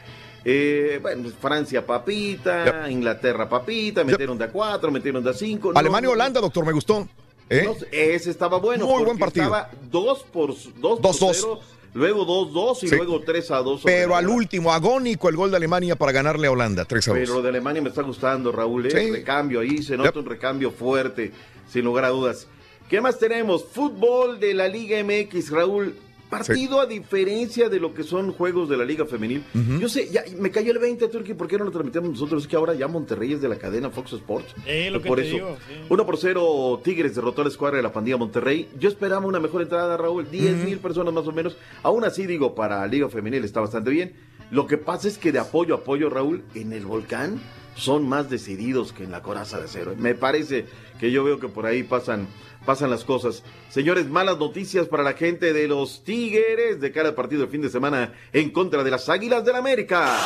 Eh, 0.45 0.99
bueno, 1.03 1.29
Francia 1.41 1.85
papita, 1.87 2.91
Inglaterra 2.91 3.49
papita, 3.49 4.05
metieron 4.05 4.37
de 4.39 4.45
a 4.45 4.49
cuatro, 4.51 4.91
metieron 4.91 5.23
de 5.23 5.31
a 5.31 5.35
cinco. 5.35 5.73
No, 5.73 5.79
Alemania-Holanda, 5.79 6.41
doctor, 6.41 6.65
me 6.67 6.73
gustó. 6.73 7.07
¿Eh? 7.49 7.63
no 7.65 7.75
ese 7.91 8.31
estaba 8.31 8.59
bueno. 8.59 8.87
Muy 8.87 9.03
buen 9.05 9.19
partido. 9.19 9.47
Estaba 9.47 9.71
2 9.91 10.23
por 10.33 10.51
2 10.51 11.01
por 11.01 11.01
2-2. 11.01 11.31
0, 11.35 11.61
luego 11.95 12.25
2-2 12.25 12.83
y 12.85 12.89
Sí. 12.89 12.97
luego 12.97 13.21
3 13.21 13.51
a 13.51 13.59
2. 13.59 13.83
Pero 13.85 14.15
al 14.17 14.29
último, 14.29 14.73
agónico 14.73 15.29
el 15.29 15.37
gol 15.37 15.51
de 15.51 15.57
Alemania 15.57 15.97
para 15.97 16.13
ganarle 16.13 16.47
a 16.47 16.53
Holanda, 16.53 16.85
3 16.85 17.09
a 17.09 17.11
2. 17.13 17.21
Pero 17.21 17.35
lo 17.35 17.43
de 17.43 17.49
Alemania 17.49 17.83
me 17.83 17.89
está 17.89 18.03
gustando, 18.03 18.53
Raúl. 18.53 18.87
¿eh? 18.87 18.91
Sí. 18.91 19.11
Recambio 19.11 19.61
ahí, 19.61 19.83
se 19.83 19.97
nota 19.97 20.11
Yep. 20.11 20.17
un 20.19 20.27
recambio 20.27 20.71
fuerte, 20.71 21.33
sin 21.69 21.85
lugar 21.85 22.05
a 22.05 22.09
dudas. 22.09 22.47
¿Qué 22.89 23.01
más 23.01 23.19
tenemos? 23.19 23.65
Fútbol 23.65 24.41
de 24.41 24.55
la 24.55 24.67
Liga 24.69 24.99
MX, 24.99 25.51
Raúl. 25.51 25.95
Partido 26.31 26.81
a 26.81 26.87
diferencia 26.87 27.69
de 27.69 27.81
lo 27.81 27.93
que 27.93 28.05
son 28.05 28.33
juegos 28.33 28.69
de 28.69 28.77
la 28.77 28.85
Liga 28.85 29.05
Femenil. 29.05 29.45
Yo 29.81 29.89
sé, 29.89 30.09
ya 30.11 30.23
me 30.39 30.51
cayó 30.51 30.73
el 30.73 30.79
20, 30.79 31.09
Turki, 31.09 31.35
¿por 31.35 31.49
qué 31.49 31.59
no 31.59 31.65
lo 31.65 31.71
transmitimos 31.71 32.11
nosotros? 32.11 32.43
Es 32.43 32.49
que 32.49 32.57
ahora 32.57 32.75
ya 32.75 32.87
Monterrey 32.89 33.33
es 33.33 33.41
de 33.41 33.49
la 33.49 33.57
cadena 33.57 33.91
Fox 33.91 34.13
Sports. 34.13 34.55
Eh, 34.65 34.91
lo 34.93 35.03
que 35.03 35.09
Por 35.09 35.19
te 35.19 35.27
eso. 35.27 35.35
digo, 35.35 35.57
sí. 35.69 35.75
1 35.89 36.07
por 36.07 36.17
0, 36.17 36.81
Tigres 36.85 37.15
derrotó 37.15 37.41
a 37.43 37.45
la 37.45 37.51
escuadra 37.51 37.77
de 37.79 37.83
la 37.83 37.93
pandilla 37.93 38.17
Monterrey. 38.17 38.69
Yo 38.79 38.89
esperaba 38.89 39.27
una 39.27 39.41
mejor 39.41 39.63
entrada, 39.63 39.97
Raúl. 39.97 40.31
10 40.31 40.65
mil 40.65 40.79
personas 40.79 41.13
más 41.13 41.27
o 41.27 41.33
menos. 41.33 41.57
Aún 41.83 42.05
así, 42.05 42.27
digo, 42.27 42.55
para 42.55 42.87
Liga 42.87 43.09
Femenil 43.09 43.45
está 43.45 43.61
bastante 43.61 43.91
bien. 43.91 44.15
Lo 44.51 44.67
que 44.67 44.79
pasa 44.79 45.09
es 45.09 45.19
que 45.19 45.33
de 45.33 45.39
apoyo 45.41 45.75
a 45.75 45.79
apoyo, 45.79 46.11
Raúl, 46.11 46.43
en 46.55 46.73
el 46.73 46.87
volcán 46.87 47.41
son 47.77 48.09
más 48.09 48.29
decididos 48.29 48.93
que 48.93 49.05
en 49.05 49.11
la 49.11 49.23
coraza 49.23 49.59
de 49.59 49.65
acero. 49.65 49.95
Me 49.97 50.15
parece 50.15 50.67
que 50.99 51.11
yo 51.11 51.25
veo 51.25 51.39
que 51.41 51.49
por 51.49 51.67
ahí 51.67 51.83
pasan, 51.83 52.27
pasan 52.65 52.91
las 52.91 53.05
cosas. 53.05 53.43
Señores, 53.69 54.09
malas 54.09 54.39
noticias 54.39 54.87
para 54.87 55.03
la 55.03 55.15
gente 55.15 55.53
de 55.53 55.69
los 55.69 56.05
Tigres 56.05 56.81
de 56.81 56.93
cara 56.93 57.09
al 57.09 57.15
partido 57.15 57.43
de 57.43 57.49
fin 57.49 57.63
de 57.63 57.69
semana 57.69 58.13
en 58.33 58.51
contra 58.51 58.83
de 58.85 58.91
las 58.91 59.09
Águilas 59.09 59.45
del 59.45 59.57
América. 59.57 60.19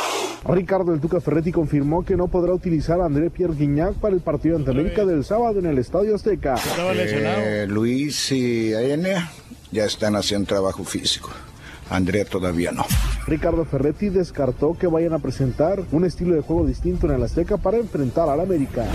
Ricardo 0.46 0.92
El 0.92 1.00
Tuca 1.00 1.20
Ferretti 1.20 1.52
confirmó 1.52 2.04
que 2.04 2.16
no 2.16 2.28
podrá 2.28 2.52
utilizar 2.52 3.00
a 3.00 3.06
André 3.06 3.30
Pierre 3.30 3.54
Guignac 3.54 3.94
para 3.94 4.14
el 4.14 4.20
partido 4.20 4.56
ante 4.56 4.70
América 4.70 5.04
del 5.04 5.24
sábado 5.24 5.58
en 5.58 5.66
el 5.66 5.78
Estadio 5.78 6.14
Azteca. 6.14 6.56
Eh, 6.78 7.66
Luis 7.68 8.32
y 8.32 8.74
Aene 8.74 9.16
ya 9.70 9.84
están 9.84 10.16
haciendo 10.16 10.46
trabajo 10.46 10.84
físico. 10.84 11.30
Andrea 11.90 12.24
todavía 12.24 12.72
no. 12.72 12.84
Ricardo 13.26 13.64
Ferretti 13.64 14.08
descartó 14.08 14.76
que 14.78 14.86
vayan 14.86 15.12
a 15.12 15.18
presentar 15.18 15.82
un 15.92 16.04
estilo 16.04 16.34
de 16.34 16.40
juego 16.40 16.66
distinto 16.66 17.06
en 17.06 17.14
el 17.14 17.22
Azteca 17.22 17.56
para 17.58 17.76
enfrentar 17.76 18.28
al 18.28 18.40
América. 18.40 18.86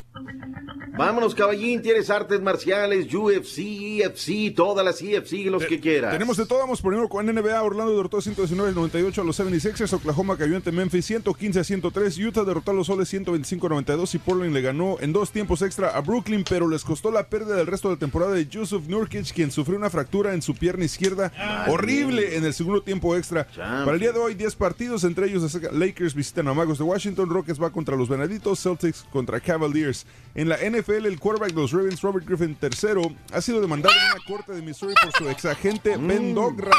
Vámonos, 0.99 1.33
caballín, 1.33 1.81
tienes 1.81 2.09
artes 2.09 2.41
marciales, 2.41 3.07
UFC, 3.13 3.59
EFC, 4.01 4.53
todas 4.53 4.83
las 4.83 5.01
EFC, 5.01 5.45
los 5.45 5.65
que 5.65 5.79
quieras. 5.79 6.11
Tenemos 6.11 6.35
de 6.35 6.45
todo, 6.45 6.59
vamos 6.59 6.81
primero 6.81 7.07
con 7.07 7.25
NBA. 7.25 7.63
Orlando 7.63 7.95
derrotó 7.95 8.17
119-98 8.17 9.19
a 9.19 9.23
los 9.23 9.39
76ers. 9.39 9.93
Oklahoma 9.93 10.35
cayó 10.35 10.57
ante 10.57 10.73
Memphis 10.73 11.05
115 11.05 11.57
a 11.57 11.63
103. 11.63 12.17
Utah 12.17 12.43
derrotó 12.43 12.71
a 12.71 12.73
los 12.73 12.87
Soles 12.87 13.13
125-92 13.13 14.13
y 14.13 14.17
Portland 14.17 14.53
le 14.53 14.59
ganó 14.59 14.97
en 14.99 15.13
dos 15.13 15.31
tiempos 15.31 15.61
extra 15.61 15.87
a 15.87 16.01
Brooklyn, 16.01 16.43
pero 16.43 16.67
les 16.67 16.83
costó 16.83 17.11
la 17.11 17.29
pérdida 17.29 17.55
del 17.55 17.67
resto 17.67 17.87
de 17.87 17.95
la 17.95 17.99
temporada 17.99 18.33
de 18.33 18.47
Yusuf 18.47 18.85
Nurkic, 18.89 19.33
quien 19.33 19.51
sufrió 19.51 19.77
una 19.77 19.89
fractura 19.89 20.33
en 20.33 20.41
su 20.41 20.53
pierna 20.53 20.83
izquierda 20.83 21.31
horrible 21.69 22.35
en 22.35 22.43
el 22.43 22.53
segundo 22.53 22.81
tiempo 22.81 23.15
extra. 23.15 23.47
Para 23.55 23.93
el 23.93 24.01
día 24.01 24.11
de 24.11 24.19
hoy, 24.19 24.33
10 24.33 24.53
partidos, 24.55 25.05
entre 25.05 25.27
ellos 25.27 25.57
Lakers 25.71 26.13
visitan 26.13 26.49
a 26.49 26.53
Magos 26.53 26.77
de 26.77 26.83
Washington, 26.83 27.29
Rockets 27.29 27.63
va 27.63 27.69
contra 27.69 27.95
los 27.95 28.09
Venaditos, 28.09 28.61
Celtics 28.61 29.05
contra 29.13 29.39
Cavaliers. 29.39 30.05
En 30.35 30.49
la 30.49 30.57
NFL, 30.57 30.88
el 30.97 31.19
quarterback 31.19 31.53
de 31.53 31.61
los 31.61 31.71
Ravens, 31.71 32.01
Robert 32.01 32.25
Griffin 32.25 32.57
III, 32.61 33.17
ha 33.33 33.41
sido 33.41 33.61
demandado 33.61 33.93
en 33.95 34.11
una 34.11 34.25
corte 34.25 34.53
de 34.53 34.61
Missouri 34.61 34.93
por 35.01 35.11
su 35.13 35.29
exagente 35.29 35.97
Ben 35.97 36.33
Dogra, 36.33 36.71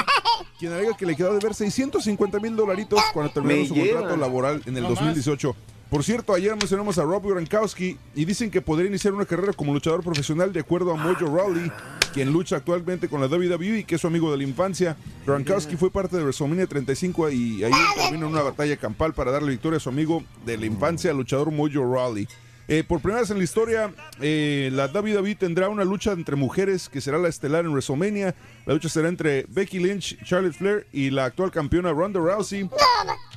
quien 0.58 0.72
alega 0.72 0.96
que 0.96 1.06
le 1.06 1.16
quedó 1.16 1.32
de 1.32 1.40
ver 1.40 1.54
650 1.54 2.40
mil 2.40 2.56
dolaritos 2.56 3.00
cuando 3.12 3.32
terminó 3.32 3.66
su 3.66 3.74
contrato 3.74 4.16
laboral 4.16 4.62
en 4.66 4.76
el 4.76 4.82
No 4.82 4.90
más. 4.90 4.98
2018. 4.98 5.56
Por 5.90 6.04
cierto, 6.04 6.34
ayer 6.34 6.52
mencionamos 6.52 6.98
a 6.98 7.02
Rob 7.02 7.26
Gronkowski 7.26 7.98
y 8.14 8.24
dicen 8.24 8.48
que 8.48 8.60
podría 8.62 8.88
iniciar 8.88 9.12
una 9.12 9.24
carrera 9.26 9.52
como 9.52 9.74
luchador 9.74 10.04
profesional 10.04 10.52
de 10.52 10.60
acuerdo 10.60 10.92
a 10.92 10.96
Mojo 10.96 11.26
Rawley, 11.26 11.72
quien 12.14 12.32
lucha 12.32 12.56
actualmente 12.56 13.08
con 13.08 13.20
la 13.20 13.26
WWE 13.26 13.80
y 13.80 13.84
que 13.84 13.96
es 13.96 14.00
su 14.00 14.06
amigo 14.06 14.30
de 14.30 14.36
la 14.36 14.44
infancia. 14.44 14.96
Gronkowski 15.26 15.76
fue 15.76 15.90
parte 15.90 16.16
de 16.16 16.22
WrestleMania 16.22 16.68
35 16.68 17.30
y 17.30 17.64
ahí 17.64 17.72
terminó 17.96 18.26
en 18.26 18.32
una 18.34 18.42
batalla 18.42 18.76
campal 18.76 19.14
para 19.14 19.32
darle 19.32 19.50
victoria 19.50 19.78
a 19.78 19.80
su 19.80 19.88
amigo 19.88 20.22
de 20.46 20.58
la 20.58 20.66
infancia, 20.66 21.12
luchador 21.12 21.50
Mojo 21.50 21.92
Rawley. 21.92 22.28
Eh, 22.72 22.84
por 22.84 23.00
primera 23.00 23.22
vez 23.22 23.30
en 23.32 23.38
la 23.38 23.42
historia, 23.42 23.92
eh, 24.20 24.70
la 24.72 24.86
WWE 24.86 25.34
tendrá 25.34 25.68
una 25.68 25.82
lucha 25.84 26.12
entre 26.12 26.36
mujeres 26.36 26.88
que 26.88 27.00
será 27.00 27.18
la 27.18 27.26
estelar 27.28 27.64
en 27.64 27.72
WrestleMania. 27.72 28.32
La 28.64 28.74
lucha 28.74 28.88
será 28.88 29.08
entre 29.08 29.44
Becky 29.48 29.80
Lynch, 29.80 30.16
Charlotte 30.24 30.54
Flair 30.54 30.86
y 30.92 31.10
la 31.10 31.24
actual 31.24 31.50
campeona 31.50 31.90
Ronda 31.92 32.20
Rousey. 32.20 32.70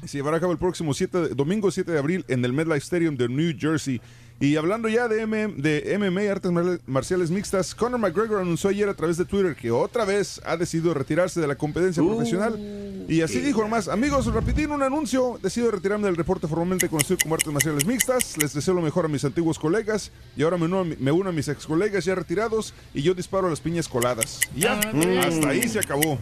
Se 0.05 0.17
llevará 0.19 0.37
a 0.37 0.39
cabo 0.39 0.51
el 0.51 0.59
próximo 0.59 0.93
7 0.93 1.17
de- 1.17 1.29
domingo 1.29 1.71
7 1.71 1.91
de 1.93 1.97
abril 1.97 2.23
en 2.27 2.45
el 2.45 2.53
MetLife 2.53 2.77
Stadium 2.83 3.17
de 3.17 3.27
New 3.27 3.55
Jersey. 3.57 3.99
Y 4.39 4.57
hablando 4.57 4.89
ya 4.89 5.07
de, 5.07 5.21
M- 5.21 5.53
de 5.55 5.97
MMA, 5.97 6.29
artes 6.29 6.51
mar- 6.51 6.79
marciales 6.85 7.31
mixtas, 7.31 7.73
Conor 7.73 7.99
McGregor 7.99 8.41
anunció 8.41 8.69
ayer 8.69 8.89
a 8.89 8.93
través 8.93 9.15
de 9.17 9.23
Twitter 9.23 9.55
que 9.55 9.71
otra 9.71 10.03
vez 10.03 10.41
ha 10.45 10.57
decidido 10.57 10.93
retirarse 10.93 11.39
de 11.39 11.47
la 11.47 11.55
competencia 11.55 12.03
profesional. 12.03 12.59
Y 13.07 13.21
así 13.21 13.39
dijo 13.39 13.61
nomás, 13.61 13.87
amigos, 13.87 14.25
repetir 14.33 14.69
un 14.69 14.83
anuncio, 14.83 15.39
decido 15.41 15.71
retirarme 15.71 16.07
del 16.07 16.17
reporte 16.17 16.47
formalmente 16.47 16.89
conocido 16.89 17.17
como 17.23 17.35
artes 17.35 17.53
marciales 17.53 17.85
mixtas, 17.85 18.37
les 18.37 18.53
deseo 18.53 18.73
lo 18.73 18.81
mejor 18.81 19.05
a 19.05 19.07
mis 19.07 19.23
antiguos 19.23 19.57
colegas 19.59 20.11
y 20.35 20.43
ahora 20.43 20.57
me 20.57 20.65
uno 20.65 20.79
a, 20.79 20.83
mi- 20.83 20.95
me 20.97 21.11
uno 21.13 21.29
a 21.29 21.33
mis 21.33 21.47
ex 21.47 21.65
colegas 21.65 22.03
ya 22.03 22.15
retirados 22.15 22.73
y 22.93 23.01
yo 23.01 23.13
disparo 23.13 23.47
a 23.47 23.49
las 23.49 23.61
piñas 23.61 23.87
coladas. 23.87 24.41
Ya, 24.57 24.73
hasta 25.21 25.49
ahí 25.49 25.67
se 25.69 25.79
acabó. 25.79 26.17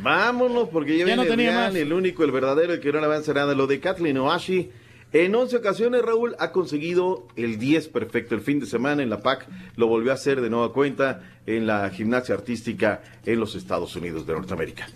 Vámonos, 0.00 0.68
porque 0.68 0.92
ya, 0.92 0.98
Ya 1.00 1.04
viene 1.06 1.24
no 1.24 1.28
tenía 1.28 1.48
el, 1.50 1.54
real, 1.56 1.72
más. 1.72 1.80
el 1.80 1.92
único, 1.92 2.24
el 2.24 2.30
verdadero, 2.30 2.72
el 2.74 2.80
que 2.80 2.92
no 2.92 3.00
le 3.00 3.06
avanza 3.06 3.32
nada. 3.34 3.54
Lo 3.54 3.66
de 3.66 3.80
Kathleen 3.80 4.18
Oashi. 4.18 4.70
En 5.14 5.32
11 5.32 5.58
ocasiones, 5.58 6.02
Raúl 6.02 6.34
ha 6.40 6.50
conseguido 6.50 7.28
el 7.36 7.56
10 7.60 7.86
perfecto. 7.86 8.34
El 8.34 8.40
fin 8.40 8.58
de 8.58 8.66
semana 8.66 9.00
en 9.00 9.10
la 9.10 9.20
PAC 9.20 9.46
lo 9.76 9.86
volvió 9.86 10.10
a 10.10 10.14
hacer 10.16 10.40
de 10.40 10.50
nueva 10.50 10.72
cuenta 10.72 11.20
en 11.46 11.68
la 11.68 11.88
gimnasia 11.90 12.34
artística 12.34 13.00
en 13.24 13.38
los 13.38 13.54
Estados 13.54 13.94
Unidos 13.94 14.26
de 14.26 14.32
Norteamérica. 14.32 14.88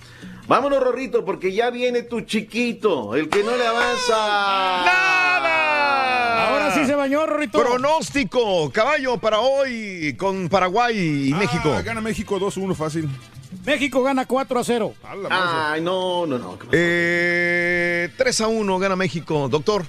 Vámonos, 0.49 0.83
Rorrito, 0.83 1.25
porque 1.25 1.53
ya 1.53 1.71
viene 1.71 2.03
tu 2.03 2.23
chiquito, 2.23 3.15
el 3.15 3.29
que 3.29 3.45
no 3.45 3.57
le 3.57 3.65
avanza. 3.65 4.17
Ahora 6.49 6.73
sí 6.75 6.85
se 6.85 6.97
bañó, 6.97 7.25
Rorrito. 7.25 7.61
Pronóstico, 7.61 8.73
caballo 8.73 9.19
para 9.19 9.39
hoy 9.39 10.17
con 10.19 10.49
Paraguay 10.49 11.29
y 11.29 11.35
México. 11.35 11.73
Ah, 11.73 11.83
gana 11.83 12.01
México 12.01 12.41
2-1 12.41 12.75
fácil. 12.75 13.09
México 13.65 14.03
gana 14.03 14.27
4 14.27 14.59
a 14.59 14.65
0. 14.65 14.95
Ay, 15.31 15.81
no, 15.81 16.27
no, 16.27 16.39
no. 16.39 16.59
Eh, 16.73 18.11
3 18.17 18.41
a 18.41 18.49
1 18.49 18.79
gana 18.81 18.97
México, 18.97 19.49
doctor. 19.49 19.87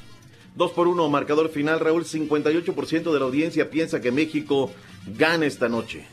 2 0.56 0.72
por 0.72 0.88
1, 0.88 1.10
marcador 1.10 1.50
final, 1.50 1.80
Raúl. 1.80 2.06
58% 2.06 3.12
de 3.12 3.20
la 3.20 3.26
audiencia 3.26 3.70
piensa 3.70 4.02
que 4.02 4.12
México 4.12 4.72
gana 5.18 5.46
esta 5.46 5.70
noche. 5.70 6.06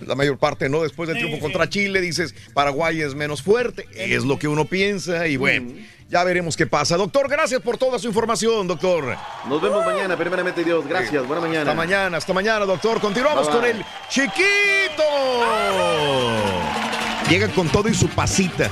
La 0.00 0.14
mayor 0.14 0.38
parte, 0.38 0.68
¿no? 0.68 0.82
Después 0.82 1.08
del 1.08 1.18
triunfo 1.18 1.38
contra 1.38 1.68
Chile, 1.68 2.00
dices, 2.00 2.34
Paraguay 2.54 3.02
es 3.02 3.14
menos 3.14 3.42
fuerte. 3.42 3.86
Es 3.94 4.24
lo 4.24 4.38
que 4.38 4.48
uno 4.48 4.64
piensa 4.64 5.26
y 5.28 5.36
bueno, 5.36 5.72
ya 6.08 6.24
veremos 6.24 6.56
qué 6.56 6.66
pasa. 6.66 6.96
Doctor, 6.96 7.28
gracias 7.28 7.60
por 7.60 7.76
toda 7.76 7.98
su 7.98 8.08
información, 8.08 8.66
doctor. 8.66 9.16
Nos 9.48 9.60
vemos 9.60 9.84
mañana, 9.84 10.16
primeramente 10.16 10.64
Dios. 10.64 10.86
Gracias, 10.88 11.26
buena 11.26 11.42
mañana. 11.42 11.60
Hasta 11.70 11.74
mañana, 11.74 12.16
hasta 12.16 12.32
mañana, 12.32 12.64
doctor. 12.64 13.00
Continuamos 13.00 13.46
Bye, 13.46 13.56
con 13.56 13.64
el 13.66 13.84
chiquito. 14.08 15.04
Llega 17.28 17.48
con 17.48 17.68
todo 17.68 17.88
y 17.88 17.94
su 17.94 18.08
pasita. 18.08 18.68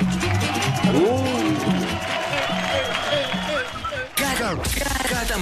Cada, 0.83 1.28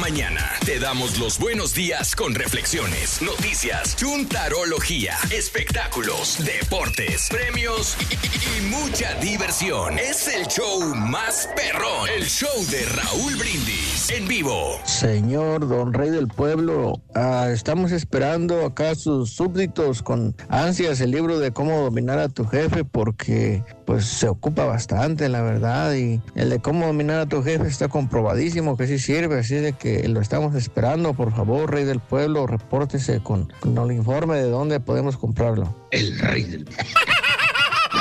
mañana 0.00 0.42
te 0.64 0.78
damos 0.78 1.18
los 1.18 1.38
buenos 1.38 1.74
días 1.74 2.14
con 2.14 2.34
reflexiones, 2.34 3.22
noticias, 3.22 3.96
chuntarología, 3.96 5.14
espectáculos, 5.30 6.38
deportes, 6.44 7.28
premios 7.30 7.96
y, 8.10 8.14
y- 8.14 8.58
y 8.58 8.70
mucha 8.70 9.14
diversión. 9.20 9.98
Es 9.98 10.28
el 10.28 10.46
show 10.48 10.94
más 10.94 11.48
perrón, 11.56 12.08
el 12.14 12.24
show 12.26 12.50
de 12.70 12.84
Raúl 12.86 13.36
Brindis 13.36 14.10
en 14.10 14.28
vivo. 14.28 14.78
Señor 14.84 15.66
don 15.68 15.92
rey 15.94 16.10
del 16.10 16.28
pueblo, 16.28 17.00
ah, 17.14 17.48
estamos 17.52 17.92
esperando 17.92 18.66
acá 18.66 18.94
sus 18.94 19.30
súbditos 19.32 20.02
con 20.02 20.36
ansias 20.48 21.00
el 21.00 21.10
libro 21.12 21.38
de 21.38 21.52
cómo 21.52 21.80
dominar 21.80 22.18
a 22.18 22.28
tu 22.28 22.44
jefe 22.46 22.84
porque 22.84 23.62
pues 23.86 24.04
se 24.04 24.28
ocupa 24.28 24.64
bastante 24.64 25.28
la 25.28 25.42
verdad 25.42 25.94
y 25.94 26.20
el 26.34 26.50
de 26.50 26.58
cómo 26.58 26.86
dominar 26.86 27.20
a 27.20 27.26
tu 27.26 27.42
jefe 27.42 27.66
está 27.68 27.88
comprobadísimo 27.88 28.76
que 28.76 28.86
sí 28.88 28.98
sirve, 28.98 29.38
así 29.38 29.54
de 29.54 29.72
que 29.72 29.85
lo 30.08 30.20
estamos 30.20 30.54
esperando, 30.54 31.14
por 31.14 31.32
favor 31.32 31.70
rey 31.70 31.84
del 31.84 32.00
pueblo, 32.00 32.46
repórtese 32.46 33.20
con, 33.20 33.52
con 33.60 33.76
el 33.78 33.96
informe 33.96 34.36
de 34.36 34.48
dónde 34.48 34.80
podemos 34.80 35.16
comprarlo. 35.16 35.74
El 35.90 36.18
rey 36.18 36.44
del 36.44 36.66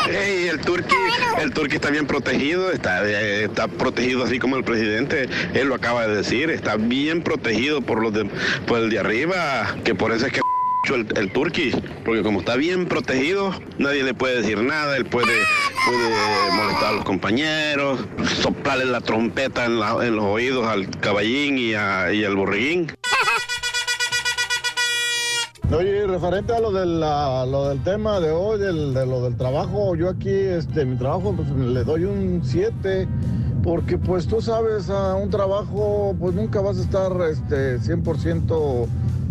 Hey, 0.08 0.48
el 0.52 0.60
turqui, 0.60 0.96
el 1.42 1.52
turqui 1.52 1.76
está 1.76 1.90
bien 1.90 2.06
protegido, 2.06 2.72
está, 2.72 3.08
eh, 3.08 3.46
está 3.46 3.68
protegido 3.68 4.24
así 4.24 4.40
como 4.40 4.56
el 4.56 4.64
presidente, 4.64 5.28
él 5.54 5.68
lo 5.68 5.76
acaba 5.76 6.08
de 6.08 6.16
decir, 6.16 6.50
está 6.50 6.76
bien 6.76 7.22
protegido 7.22 7.82
por 7.82 8.02
los 8.02 8.14
de, 8.14 8.26
por 8.68 8.80
el 8.80 8.90
de 8.90 9.00
arriba, 9.00 9.76
que 9.84 9.96
por 9.96 10.12
eso 10.12 10.28
es 10.28 10.34
que 10.34 10.42
el, 10.94 11.08
el 11.18 11.32
porque 12.06 12.22
como 12.22 12.40
está 12.42 12.56
bien 12.56 12.86
protegido, 12.86 13.52
nadie 13.80 14.04
le 14.04 14.14
puede 14.14 14.42
decir 14.42 14.62
nada, 14.62 14.96
él 14.98 15.06
puede, 15.06 15.34
molestar 16.56 16.90
a 16.90 16.92
los 16.98 17.06
compañeros, 17.06 18.00
soplarle 18.42 18.86
la 18.86 19.02
trompeta 19.02 19.66
en, 19.66 19.80
la- 19.80 20.06
en 20.06 20.16
los 20.16 20.26
oídos 20.26 20.68
al 20.68 20.88
caballín 21.00 21.58
y, 21.58 21.74
a- 21.74 22.14
y 22.14 22.24
al 22.24 22.36
borreguín. 22.36 22.92
Oye, 25.76 26.06
referente 26.06 26.54
a 26.54 26.60
lo, 26.60 26.72
del, 26.72 27.84
tema 27.84 28.20
de 28.20 28.30
hoy, 28.32 28.60
de 28.60 28.72
lo 29.06 29.24
del 29.24 29.36
trabajo, 29.36 29.96
yo 29.96 30.10
aquí, 30.10 30.30
este, 30.30 30.86
mi 30.86 30.96
trabajo, 30.96 31.34
pues 31.36 31.50
le 31.50 31.84
doy 31.84 32.04
un 32.04 32.42
7, 32.44 33.08
porque 33.64 33.98
pues 33.98 34.28
tú 34.28 34.42
sabes, 34.42 34.90
a 34.92 35.16
un 35.16 35.32
trabajo, 35.32 36.16
pues 36.20 36.36
nunca 36.36 36.62
vas 36.62 36.78
a 36.78 36.82
estar 36.82 37.12
este, 37.32 37.80
100% 37.80 38.88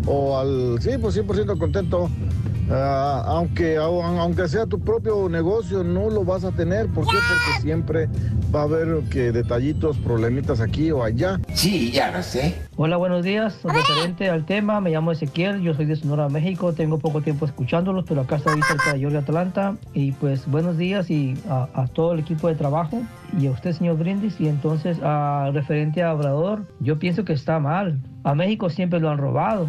o 0.06 0.38
al, 0.38 0.78
sí, 0.80 0.90
pues 1.00 1.16
100% 1.16 1.58
contento. 1.58 2.10
Ah, 2.70 3.22
aunque, 3.26 3.76
au- 3.78 4.02
aunque 4.02 4.48
sea 4.48 4.64
tu 4.66 4.80
propio 4.80 5.28
negocio, 5.28 5.84
no 5.84 6.08
lo 6.08 6.24
vas 6.24 6.44
a 6.44 6.50
tener. 6.50 6.86
¿Por 6.88 7.04
qué? 7.04 7.12
Porque 7.12 7.60
siempre 7.60 8.08
va 8.54 8.60
a 8.60 8.62
haber 8.64 9.00
que 9.10 9.32
detallitos, 9.32 9.98
problemitas 9.98 10.60
aquí 10.60 10.90
o 10.90 11.04
allá. 11.04 11.38
Sí, 11.52 11.92
ya 11.92 12.10
lo 12.10 12.22
sé. 12.22 12.54
Hola, 12.76 12.96
buenos 12.96 13.22
días. 13.22 13.58
Referente 13.62 14.30
al 14.30 14.46
tema, 14.46 14.80
me 14.80 14.90
llamo 14.90 15.12
Ezequiel, 15.12 15.60
yo 15.60 15.74
soy 15.74 15.84
de 15.84 15.94
Sonora, 15.96 16.28
México. 16.30 16.72
Tengo 16.72 16.98
poco 16.98 17.20
tiempo 17.20 17.44
escuchándolos, 17.44 18.04
pero 18.08 18.22
acá 18.22 18.36
estoy 18.36 18.60
cerca 18.62 18.94
de 18.94 18.98
Georgia, 19.00 19.18
Atlanta. 19.20 19.76
Y 19.92 20.12
pues 20.12 20.46
buenos 20.46 20.78
días 20.78 21.10
y 21.10 21.34
a, 21.50 21.68
a 21.74 21.86
todo 21.88 22.14
el 22.14 22.20
equipo 22.20 22.48
de 22.48 22.54
trabajo 22.54 23.02
y 23.38 23.46
a 23.46 23.50
usted, 23.50 23.72
señor 23.72 23.98
Brindis. 23.98 24.40
Y 24.40 24.48
entonces, 24.48 24.98
a, 25.02 25.50
referente 25.52 26.02
a 26.02 26.14
Obrador, 26.14 26.64
yo 26.80 26.98
pienso 26.98 27.24
que 27.26 27.34
está 27.34 27.58
mal. 27.58 27.98
A 28.24 28.34
México 28.34 28.70
siempre 28.70 29.00
lo 29.00 29.10
han 29.10 29.18
robado. 29.18 29.66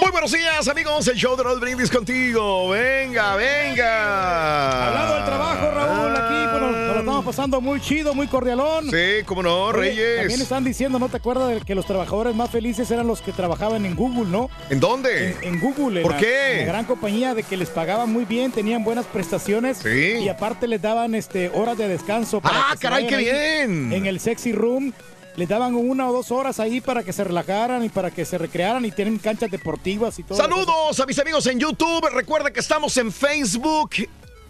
Muy 0.00 0.10
buenos 0.10 0.32
días, 0.32 0.66
amigos. 0.68 1.06
El 1.08 1.16
show 1.16 1.36
de 1.36 1.42
Raúl 1.42 1.60
Brindis 1.60 1.90
contigo. 1.90 2.70
Venga, 2.70 3.36
venga. 3.36 4.86
Hablando 4.88 5.14
del 5.16 5.24
trabajo, 5.26 5.70
Raúl, 5.70 6.16
aquí 6.16 6.34
nos, 6.34 6.60
nos 6.72 6.94
lo 6.94 6.98
estamos 7.00 7.24
pasando 7.24 7.60
muy 7.60 7.80
chido, 7.80 8.14
muy 8.14 8.26
cordialón. 8.26 8.90
Sí, 8.90 9.22
cómo 9.26 9.42
no, 9.42 9.64
Oye, 9.64 9.78
Reyes. 9.78 10.18
También 10.20 10.40
están 10.40 10.64
diciendo, 10.64 10.98
¿no 10.98 11.10
te 11.10 11.18
acuerdas 11.18 11.50
de 11.50 11.60
que 11.60 11.74
los 11.74 11.84
trabajadores 11.84 12.34
más 12.34 12.48
felices 12.48 12.90
eran 12.90 13.06
los 13.06 13.20
que 13.20 13.32
trabajaban 13.32 13.84
en 13.84 13.94
Google, 13.94 14.30
no? 14.30 14.48
¿En 14.70 14.80
dónde? 14.80 15.36
En, 15.42 15.54
en 15.54 15.60
Google. 15.60 16.00
en 16.00 16.02
¿Por 16.04 16.12
la- 16.12 16.18
qué? 16.18 16.52
en 16.60 16.66
la 16.66 16.72
gran 16.72 16.84
compañía 16.86 17.34
de 17.34 17.42
que 17.42 17.58
les 17.58 17.68
pagaban 17.68 18.10
muy 18.10 18.24
bien, 18.24 18.50
tenían 18.52 18.82
buenas 18.82 19.04
prestaciones. 19.04 19.84
Y 19.84 20.26
aparte 20.30 20.66
les 20.66 20.80
daban 20.80 21.14
este, 21.14 21.50
horas 21.50 21.76
de 21.76 21.88
descanso. 21.88 22.40
para 22.40 22.70
¡Ah, 22.70 22.76
caray, 22.80 23.06
qué 23.06 23.16
bien! 23.18 23.92
En 23.92 24.06
el 24.06 24.18
sexy 24.18 24.52
room. 24.52 24.94
Les 25.36 25.48
daban 25.48 25.74
una 25.74 26.08
o 26.08 26.12
dos 26.12 26.30
horas 26.30 26.60
ahí 26.60 26.80
para 26.80 27.02
que 27.02 27.12
se 27.12 27.24
relajaran 27.24 27.84
y 27.84 27.88
para 27.88 28.10
que 28.10 28.24
se 28.24 28.36
recrearan 28.36 28.84
y 28.84 28.90
tienen 28.90 29.18
canchas 29.18 29.50
deportivas 29.50 30.18
y 30.18 30.22
todo. 30.22 30.36
Saludos 30.36 30.98
a 30.98 31.06
mis 31.06 31.18
amigos 31.18 31.46
en 31.46 31.58
YouTube. 31.58 32.08
Recuerda 32.12 32.50
que 32.52 32.60
estamos 32.60 32.96
en 32.96 33.12
Facebook. 33.12 33.90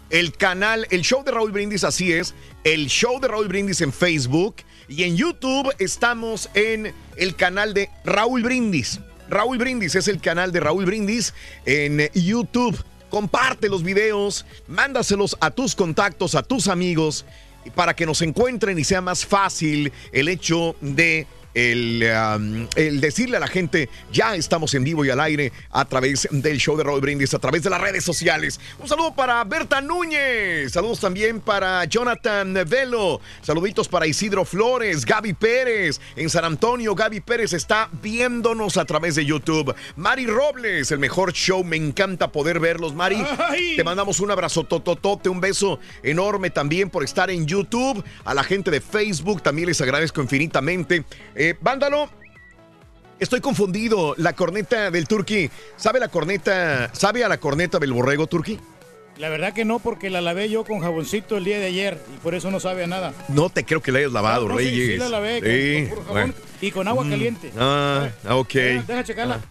El 0.09 0.35
canal, 0.35 0.85
el 0.89 1.03
show 1.03 1.23
de 1.23 1.31
Raúl 1.31 1.51
Brindis, 1.51 1.83
así 1.83 2.11
es. 2.11 2.33
El 2.63 2.87
show 2.87 3.19
de 3.19 3.29
Raúl 3.29 3.47
Brindis 3.47 3.79
en 3.81 3.93
Facebook. 3.93 4.57
Y 4.89 5.03
en 5.03 5.15
YouTube 5.15 5.73
estamos 5.79 6.49
en 6.53 6.93
el 7.15 7.35
canal 7.35 7.73
de 7.73 7.89
Raúl 8.03 8.43
Brindis. 8.43 8.99
Raúl 9.29 9.57
Brindis 9.57 9.95
es 9.95 10.09
el 10.09 10.19
canal 10.19 10.51
de 10.51 10.59
Raúl 10.59 10.85
Brindis 10.85 11.33
en 11.65 12.09
YouTube. 12.13 12.83
Comparte 13.09 13.69
los 13.69 13.83
videos, 13.83 14.45
mándaselos 14.67 15.37
a 15.39 15.51
tus 15.51 15.75
contactos, 15.75 16.35
a 16.35 16.43
tus 16.43 16.67
amigos, 16.67 17.25
para 17.75 17.95
que 17.95 18.05
nos 18.05 18.21
encuentren 18.21 18.77
y 18.79 18.83
sea 18.83 19.01
más 19.01 19.25
fácil 19.25 19.91
el 20.11 20.27
hecho 20.27 20.75
de 20.81 21.27
el, 21.53 22.03
um, 22.35 22.67
el 22.75 23.01
decirle 23.01 23.37
a 23.37 23.39
la 23.39 23.47
gente, 23.47 23.89
ya 24.11 24.35
estamos 24.35 24.73
en 24.73 24.83
vivo 24.83 25.03
y 25.05 25.09
al 25.09 25.19
aire 25.19 25.51
a 25.71 25.85
través 25.85 26.27
del 26.31 26.57
show 26.57 26.77
de 26.77 26.83
Roy 26.83 27.01
Brindis, 27.01 27.33
a 27.33 27.39
través 27.39 27.63
de 27.63 27.69
las 27.69 27.81
redes 27.81 28.03
sociales. 28.03 28.59
Un 28.79 28.87
saludo 28.87 29.13
para 29.13 29.43
Berta 29.43 29.81
Núñez, 29.81 30.71
saludos 30.71 30.99
también 30.99 31.39
para 31.39 31.85
Jonathan 31.85 32.53
Velo, 32.67 33.21
saluditos 33.41 33.87
para 33.87 34.07
Isidro 34.07 34.45
Flores, 34.45 35.05
Gaby 35.05 35.33
Pérez, 35.33 35.99
en 36.15 36.29
San 36.29 36.45
Antonio, 36.45 36.95
Gaby 36.95 37.21
Pérez 37.21 37.53
está 37.53 37.89
viéndonos 38.01 38.77
a 38.77 38.85
través 38.85 39.15
de 39.15 39.25
YouTube. 39.25 39.75
Mari 39.95 40.27
Robles, 40.27 40.91
el 40.91 40.99
mejor 40.99 41.33
show, 41.33 41.63
me 41.63 41.77
encanta 41.77 42.31
poder 42.31 42.59
verlos, 42.59 42.93
Mari. 42.93 43.23
Te 43.75 43.83
mandamos 43.83 44.19
un 44.19 44.31
abrazo 44.31 44.63
tototote, 44.63 45.29
un 45.29 45.41
beso 45.41 45.79
enorme 46.03 46.49
también 46.49 46.89
por 46.89 47.03
estar 47.03 47.29
en 47.29 47.45
YouTube. 47.45 48.03
A 48.23 48.33
la 48.33 48.43
gente 48.43 48.71
de 48.71 48.81
Facebook 48.81 49.41
también 49.41 49.67
les 49.67 49.81
agradezco 49.81 50.21
infinitamente. 50.21 51.03
Eh, 51.43 51.55
Vándalo, 51.59 52.07
estoy 53.19 53.41
confundido. 53.41 54.13
La 54.17 54.33
corneta 54.33 54.91
del 54.91 55.07
Turqui, 55.07 55.49
¿sabe 55.75 55.99
la 55.99 56.07
corneta, 56.07 56.93
sabe 56.93 57.23
a 57.23 57.27
la 57.29 57.39
corneta 57.39 57.79
del 57.79 57.93
borrego 57.93 58.27
Turqui? 58.27 58.59
La 59.17 59.27
verdad 59.29 59.51
que 59.51 59.65
no, 59.65 59.79
porque 59.79 60.11
la 60.11 60.21
lavé 60.21 60.49
yo 60.49 60.63
con 60.63 60.81
jaboncito 60.81 61.37
el 61.37 61.43
día 61.43 61.57
de 61.57 61.65
ayer 61.65 61.99
y 62.13 62.17
por 62.19 62.35
eso 62.35 62.51
no 62.51 62.59
sabe 62.59 62.83
a 62.83 62.87
nada. 62.87 63.13
No 63.27 63.49
te 63.49 63.63
creo 63.65 63.81
que 63.81 63.91
la 63.91 63.97
hayas 63.99 64.11
lavado, 64.11 64.47
No, 64.47 64.53
no, 64.53 64.59
sí, 64.59 64.65
Reyes. 64.65 64.87
sí 64.93 64.97
la 64.97 65.09
lavé 65.09 65.39
con- 65.41 65.49
Sí, 65.49 65.79
con 65.81 65.89
puro 65.89 66.01
jabón 66.03 66.13
bueno. 66.13 66.33
y 66.61 66.71
con 66.71 66.87
agua 66.87 67.03
Mm. 67.05 67.09
caliente. 67.09 67.51
Ah, 67.57 68.09
ok. 68.29 68.53
Deja, 68.53 68.83
deja 68.87 69.03
checarla. 69.03 69.41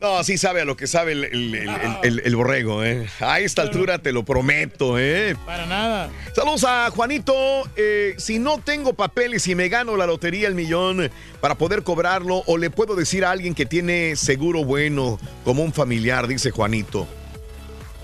No, 0.00 0.24
sí 0.24 0.38
sabe 0.38 0.62
a 0.62 0.64
lo 0.64 0.76
que 0.78 0.86
sabe 0.86 1.12
el, 1.12 1.24
el- 1.24 2.20
el- 2.24 2.36
borrego, 2.36 2.82
¿eh? 2.82 3.06
A 3.20 3.38
esta 3.40 3.60
altura 3.60 3.98
te 3.98 4.12
lo 4.12 4.24
prometo, 4.24 4.98
¿eh? 4.98 5.36
Para 5.44 5.66
nada. 5.66 6.08
Saludos 6.34 6.64
a 6.64 6.90
Juanito. 6.90 7.34
Eh, 7.76 8.14
si 8.16 8.38
no 8.38 8.58
tengo 8.64 8.94
papeles 8.94 9.46
y 9.46 9.54
me 9.54 9.68
gano 9.68 9.98
la 9.98 10.06
lotería 10.06 10.48
el 10.48 10.54
millón 10.54 11.10
para 11.42 11.56
poder 11.56 11.82
cobrarlo, 11.82 12.42
o 12.46 12.56
le 12.56 12.70
puedo 12.70 12.96
decir 12.96 13.26
a 13.26 13.30
alguien 13.30 13.54
que 13.54 13.66
tiene 13.66 14.16
seguro 14.16 14.64
bueno, 14.64 15.18
como 15.44 15.62
un 15.62 15.72
familiar, 15.74 16.26
dice 16.26 16.50
Juanito. 16.50 17.06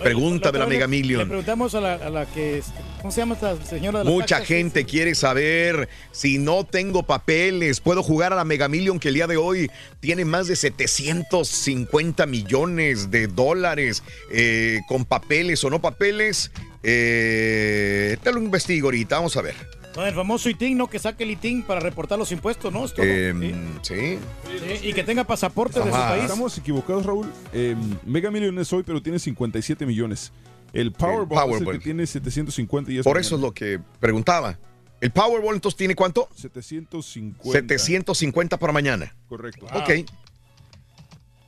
Pregunta 0.02 0.52
de 0.52 0.58
la 0.58 0.66
Mega 0.66 0.86
le- 0.86 0.96
Le 0.96 1.02
Million. 1.02 1.28
preguntamos 1.28 1.74
a 1.74 1.80
la, 1.80 1.94
a 1.94 2.10
la 2.10 2.26
que. 2.26 2.62
¿Cómo 3.00 3.10
se 3.12 3.20
llama 3.20 3.34
esta 3.34 3.56
señora 3.64 4.00
de 4.00 4.04
las 4.04 4.12
Mucha 4.12 4.44
gente 4.44 4.84
quiere 4.84 5.14
saber 5.14 5.88
si 6.12 6.38
no 6.38 6.64
tengo 6.64 7.04
papeles, 7.04 7.80
puedo 7.80 8.02
jugar 8.02 8.32
a 8.32 8.36
la 8.36 8.44
Mega 8.44 8.68
Million 8.68 8.98
que 8.98 9.08
el 9.08 9.14
día 9.14 9.26
de 9.26 9.36
hoy 9.36 9.70
tiene 10.00 10.24
más 10.24 10.48
de 10.48 10.56
750 10.56 12.26
millones 12.26 13.10
de 13.10 13.26
dólares 13.28 14.02
eh, 14.32 14.80
con 14.88 15.04
papeles 15.04 15.62
o 15.64 15.70
no 15.70 15.80
papeles. 15.80 16.50
Eh, 16.82 18.16
te 18.22 18.32
lo 18.32 18.38
investigo 18.40 18.88
ahorita, 18.88 19.16
vamos 19.16 19.36
a 19.36 19.42
ver. 19.42 19.54
Con 19.96 20.06
el 20.06 20.12
famoso 20.14 20.50
ITIN, 20.50 20.76
¿no? 20.76 20.88
Que 20.88 20.98
saque 20.98 21.24
el 21.24 21.30
ITIN 21.30 21.62
para 21.62 21.80
reportar 21.80 22.18
los 22.18 22.30
impuestos, 22.30 22.70
¿no? 22.70 22.84
Em, 22.98 23.54
sí. 23.80 24.18
Sí, 24.44 24.88
Y 24.88 24.92
que 24.92 25.02
tenga 25.02 25.24
pasaporte 25.24 25.78
de 25.80 25.86
su 25.86 25.90
país. 25.90 26.24
Estamos 26.24 26.58
equivocados, 26.58 27.06
Raúl. 27.06 27.32
Eh, 27.54 27.74
Mega 28.04 28.30
Million 28.30 28.58
es 28.58 28.70
hoy, 28.74 28.82
pero 28.82 29.02
tiene 29.02 29.18
57 29.18 29.86
millones. 29.86 30.32
El 30.74 30.92
Powerball, 30.92 31.38
es 31.38 31.44
el 31.44 31.50
Powerball. 31.50 31.78
que 31.78 31.84
tiene 31.84 32.06
750 32.06 32.92
y 32.92 32.98
es 32.98 33.04
Por 33.04 33.14
mañana. 33.14 33.26
eso 33.26 33.36
es 33.36 33.40
lo 33.40 33.54
que 33.54 33.80
preguntaba. 33.98 34.58
¿El 35.00 35.12
Powerball 35.12 35.54
entonces 35.54 35.78
tiene 35.78 35.94
cuánto? 35.94 36.28
750. 36.36 37.50
750 37.78 38.58
para 38.58 38.72
mañana. 38.74 39.14
Correcto. 39.30 39.64
Ok. 39.72 40.04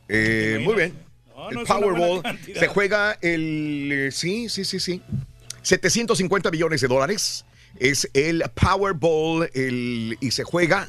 Eh, 0.09 0.62
muy 0.65 0.75
bien. 0.75 0.95
No, 1.37 1.51
el 1.51 1.55
no 1.55 1.65
Powerball 1.65 2.23
se 2.55 2.66
juega 2.69 3.12
el. 3.20 3.91
eh, 3.93 4.11
sí, 4.11 4.49
sí, 4.49 4.65
sí, 4.65 4.81
sí. 4.81 5.03
750 5.61 6.51
millones 6.51 6.81
de 6.81 6.89
dólares. 6.89 7.45
Es 7.78 8.10
el 8.14 8.44
Powerball 8.55 9.50
el, 9.55 10.18
y 10.20 10.30
se 10.30 10.44
juega 10.44 10.88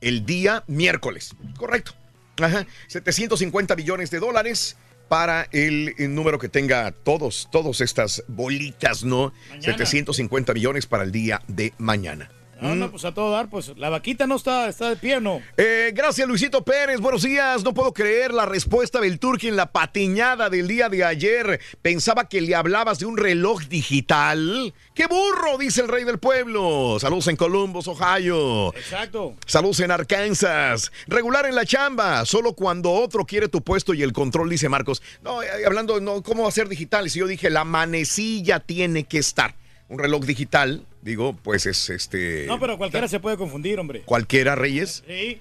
el 0.00 0.26
día 0.26 0.64
miércoles. 0.66 1.34
Correcto. 1.56 1.92
Ajá. 2.40 2.66
750 2.88 3.76
millones 3.76 4.10
de 4.10 4.18
dólares 4.18 4.76
para 5.08 5.48
el, 5.52 5.94
el 5.98 6.14
número 6.14 6.38
que 6.38 6.48
tenga 6.48 6.92
todos, 6.92 7.48
todas 7.50 7.80
estas 7.80 8.22
bolitas, 8.28 9.04
¿no? 9.04 9.32
750 9.60 10.54
millones 10.54 10.86
para 10.86 11.02
el 11.02 11.12
día 11.12 11.42
de 11.48 11.74
mañana. 11.78 12.30
No, 12.60 12.74
no, 12.74 12.90
pues 12.90 13.04
a 13.04 13.14
todo 13.14 13.32
dar, 13.32 13.48
pues 13.48 13.76
la 13.78 13.88
vaquita 13.88 14.26
no 14.26 14.36
está, 14.36 14.68
está 14.68 14.90
de 14.90 14.96
pie, 14.96 15.20
¿no? 15.20 15.40
Eh, 15.56 15.92
gracias, 15.94 16.28
Luisito 16.28 16.62
Pérez. 16.62 17.00
Buenos 17.00 17.22
días. 17.22 17.64
No 17.64 17.72
puedo 17.72 17.92
creer 17.92 18.34
la 18.34 18.44
respuesta 18.44 19.00
del 19.00 19.18
Turqui 19.18 19.48
en 19.48 19.56
la 19.56 19.72
patiñada 19.72 20.50
del 20.50 20.68
día 20.68 20.88
de 20.90 21.04
ayer. 21.04 21.60
Pensaba 21.80 22.28
que 22.28 22.40
le 22.42 22.54
hablabas 22.54 22.98
de 22.98 23.06
un 23.06 23.16
reloj 23.16 23.62
digital. 23.62 24.74
¡Qué 24.94 25.06
burro! 25.06 25.56
Dice 25.58 25.80
el 25.80 25.88
rey 25.88 26.04
del 26.04 26.18
pueblo. 26.18 26.98
Saludos 27.00 27.28
en 27.28 27.36
Columbus, 27.36 27.88
Ohio. 27.88 28.74
Exacto. 28.74 29.34
Saludos 29.46 29.80
en 29.80 29.90
Arkansas. 29.90 30.92
Regular 31.06 31.46
en 31.46 31.54
la 31.54 31.64
chamba. 31.64 32.26
Solo 32.26 32.52
cuando 32.52 32.92
otro 32.92 33.24
quiere 33.24 33.48
tu 33.48 33.62
puesto 33.62 33.94
y 33.94 34.02
el 34.02 34.12
control, 34.12 34.50
dice 34.50 34.68
Marcos. 34.68 35.02
No, 35.22 35.42
eh, 35.42 35.48
hablando, 35.66 35.98
no, 36.00 36.22
¿cómo 36.22 36.42
va 36.42 36.50
a 36.50 36.52
ser 36.52 36.68
digital? 36.68 37.08
Si 37.08 37.20
yo 37.20 37.26
dije, 37.26 37.48
la 37.48 37.64
manecilla 37.64 38.60
tiene 38.60 39.04
que 39.04 39.18
estar. 39.18 39.54
Un 39.88 39.98
reloj 39.98 40.24
digital, 40.24 40.84
digo, 41.02 41.36
pues 41.42 41.66
es 41.66 41.90
este. 41.90 42.46
No, 42.46 42.58
pero 42.60 42.78
cualquiera 42.78 43.08
se 43.08 43.20
puede 43.20 43.36
confundir, 43.36 43.78
hombre. 43.78 44.02
Cualquiera, 44.04 44.54
Reyes. 44.54 45.02
Sí. 45.06 45.40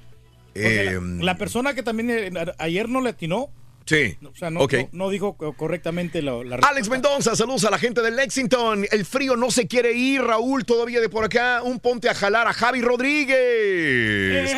Porque 0.53 0.83
la- 0.85 0.91
Em, 0.91 1.19
la, 1.21 1.35
persona 1.37 1.73
que 1.73 1.83
también 1.83 2.09
eh, 2.09 2.31
ayer 2.57 2.89
no 2.89 3.01
le 3.01 3.09
atinó, 3.11 3.49
Sí. 3.89 4.17
o 4.23 4.35
sea, 4.35 4.51
no, 4.51 4.59
Ok. 4.59 4.73
no, 4.73 5.05
no 5.05 5.09
dijo 5.09 5.33
co- 5.35 5.53
correctamente 5.53 6.21
la, 6.21 6.43
la 6.43 6.57
Alex 6.57 6.89
Mendoza, 6.89 7.35
saludos 7.35 7.63
a 7.65 7.71
la 7.71 7.79
gente 7.79 8.03
de 8.03 8.11
Lexington. 8.11 8.85
El 8.91 9.03
frío 9.03 9.35
no 9.35 9.49
se 9.49 9.65
quiere 9.67 9.93
ir, 9.93 10.21
Raúl, 10.21 10.63
todavía 10.63 11.01
de 11.01 11.09
por 11.09 11.25
acá. 11.25 11.61
Un 11.63 11.79
ponte 11.79 12.07
a 12.07 12.13
jalar 12.13 12.47
a 12.47 12.53
Javi 12.53 12.81
Rodríguez. 12.81 14.53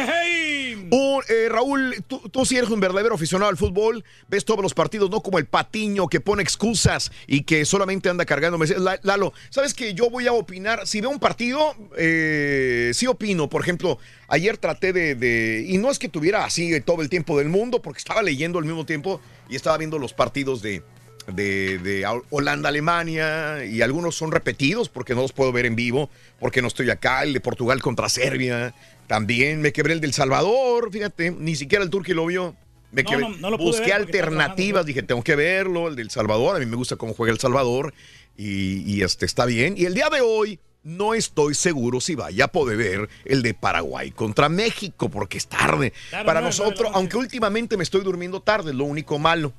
Un, 0.94 1.22
eh, 1.30 1.48
Raúl, 1.50 2.04
tú, 2.08 2.20
tú 2.30 2.46
sí 2.46 2.58
eres 2.58 2.70
un 2.70 2.82
verdadero 2.82 3.16
aficionado 3.16 3.50
al 3.50 3.56
fútbol, 3.56 4.04
ves 4.28 4.44
todos 4.44 4.62
los 4.62 4.74
partidos, 4.74 5.10
no 5.10 5.22
como 5.22 5.38
el 5.40 5.46
patiño 5.46 6.08
que 6.08 6.20
pone 6.20 6.44
excusas 6.44 7.12
y 7.28 7.44
que 7.44 7.64
solamente 7.64 8.10
anda 8.10 8.26
cargando. 8.26 8.60
Lalo, 9.04 9.32
¿sabes 9.50 9.74
que 9.74 9.94
yo 9.94 10.10
voy 10.10 10.28
a 10.28 10.34
opinar? 10.34 10.86
Si 10.88 11.00
veo 11.00 11.10
un 11.10 11.20
partido, 11.20 11.76
eh, 11.98 12.92
sí 12.94 13.08
opino. 13.08 13.48
Por 13.50 13.62
ejemplo, 13.62 14.00
ayer 14.32 14.58
traté 14.58 14.92
de, 14.94 15.14
de- 15.16 15.66
Y 15.68 15.78
no 15.78 15.92
es 15.92 16.00
que 16.00 16.10
tuviera 16.10 16.44
así 16.46 16.80
todo 16.82 17.02
el 17.04 17.10
tiempo 17.10 17.38
del 17.38 17.50
mundo, 17.50 17.82
porque 17.82 18.00
estaba 18.00 18.24
leyendo 18.24 18.58
al 18.60 18.66
mismo 18.66 18.86
tiempo 18.86 19.22
y 19.50 19.56
estaba 19.56 19.78
viendo 19.78 20.00
los 20.00 20.14
partidos 20.14 20.62
de, 20.62 20.82
de, 21.28 21.78
de 21.80 22.06
Holanda-Alemania 22.30 23.66
y 23.66 23.82
algunos 23.82 24.16
son 24.16 24.32
repetidos 24.32 24.90
porque 24.90 25.16
no 25.16 25.22
los 25.22 25.34
puedo 25.34 25.52
ver 25.52 25.66
en 25.66 25.76
vivo, 25.76 26.10
porque 26.40 26.62
no 26.62 26.68
estoy 26.68 26.90
acá, 26.90 27.24
el 27.24 27.34
de 27.34 27.40
Portugal 27.42 27.82
contra 27.82 28.10
Serbia, 28.10 28.74
también 29.08 29.62
me 29.62 29.72
quebré 29.74 29.94
el 29.94 30.02
del 30.02 30.14
Salvador, 30.14 30.92
fíjate, 30.92 31.32
ni 31.32 31.56
siquiera 31.56 31.84
el 31.84 31.90
Turqui 31.90 32.14
lo 32.14 32.26
vio. 32.26 32.56
Me 32.92 33.04
No, 33.04 33.10
quebré. 33.10 33.30
no, 33.30 33.38
no 33.38 33.50
lo 33.52 33.58
Busqué 33.58 33.86
ver 33.86 33.94
alternativas, 33.94 34.86
dije, 34.86 35.02
tengo 35.04 35.24
que 35.24 35.36
verlo, 35.36 35.88
el 35.88 35.96
del 35.96 36.10
Salvador, 36.10 36.56
a 36.58 36.60
mí 36.60 36.66
me 36.66 36.76
gusta 36.76 36.96
cómo 36.98 37.14
juega 37.14 37.32
el 37.32 37.40
Salvador 37.40 37.94
y, 38.38 38.82
y 38.92 39.02
este 39.04 39.26
está 39.26 39.46
bien. 39.46 39.76
Y 39.78 39.86
el 39.86 39.94
día 39.94 40.10
de 40.10 40.20
hoy 40.22 40.60
no 40.84 41.14
estoy 41.14 41.54
seguro 41.54 42.02
si 42.02 42.16
vaya 42.16 42.46
a 42.46 42.48
poder 42.48 42.78
ver 42.78 43.10
el 43.26 43.42
de 43.44 43.54
Paraguay 43.54 44.12
contra 44.12 44.50
México, 44.50 45.10
porque 45.10 45.38
es 45.38 45.48
tarde. 45.48 45.94
Claro, 46.10 46.26
Para 46.26 46.42
nosotros, 46.42 46.92
aunque 46.94 47.18
últimamente 47.18 47.78
me 47.78 47.84
estoy 47.84 48.02
durmiendo 48.02 48.42
tarde, 48.42 48.72
es 48.72 48.76
lo 48.76 48.86
único 48.86 49.20
malo. 49.20 49.54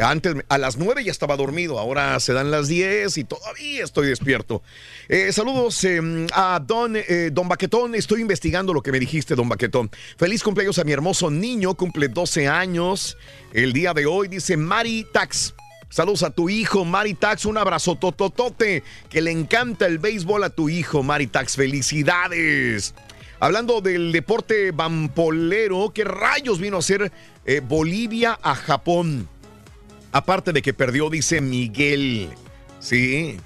Antes, 0.00 0.36
a 0.48 0.58
las 0.58 0.76
9 0.76 1.02
ya 1.02 1.10
estaba 1.10 1.36
dormido, 1.36 1.78
ahora 1.78 2.20
se 2.20 2.32
dan 2.32 2.50
las 2.50 2.68
10 2.68 3.16
y 3.18 3.24
todavía 3.24 3.82
estoy 3.82 4.08
despierto. 4.08 4.62
Eh, 5.08 5.32
saludos 5.32 5.82
eh, 5.84 6.26
a 6.34 6.60
Don, 6.64 6.94
eh, 6.94 7.30
Don 7.32 7.48
Baquetón, 7.48 7.94
estoy 7.94 8.20
investigando 8.20 8.72
lo 8.72 8.82
que 8.82 8.92
me 8.92 9.00
dijiste, 9.00 9.34
Don 9.34 9.48
Baquetón. 9.48 9.90
Feliz 10.16 10.42
cumpleaños 10.42 10.78
a 10.78 10.84
mi 10.84 10.92
hermoso 10.92 11.30
niño, 11.30 11.74
cumple 11.74 12.08
12 12.08 12.48
años 12.48 13.16
el 13.52 13.72
día 13.72 13.94
de 13.94 14.06
hoy, 14.06 14.28
dice 14.28 14.56
Mari 14.56 15.06
Tax. 15.10 15.54
Saludos 15.90 16.22
a 16.22 16.30
tu 16.30 16.50
hijo, 16.50 16.84
Mari 16.84 17.14
Tax, 17.14 17.46
un 17.46 17.56
abrazo 17.56 17.96
tototote, 17.96 18.82
que 19.08 19.22
le 19.22 19.30
encanta 19.30 19.86
el 19.86 19.98
béisbol 19.98 20.44
a 20.44 20.50
tu 20.50 20.68
hijo, 20.68 21.02
Mari 21.02 21.26
Tax, 21.28 21.56
felicidades. 21.56 22.94
Hablando 23.40 23.80
del 23.80 24.12
deporte 24.12 24.70
vampolero, 24.72 25.92
¿qué 25.94 26.04
rayos 26.04 26.60
vino 26.60 26.76
a 26.76 26.80
hacer 26.80 27.10
eh, 27.46 27.60
Bolivia 27.60 28.38
a 28.42 28.54
Japón? 28.54 29.28
Aparte 30.12 30.52
de 30.52 30.60
que 30.60 30.74
perdió, 30.74 31.08
dice 31.08 31.40
Miguel. 31.40 32.28
Sí. 32.80 33.38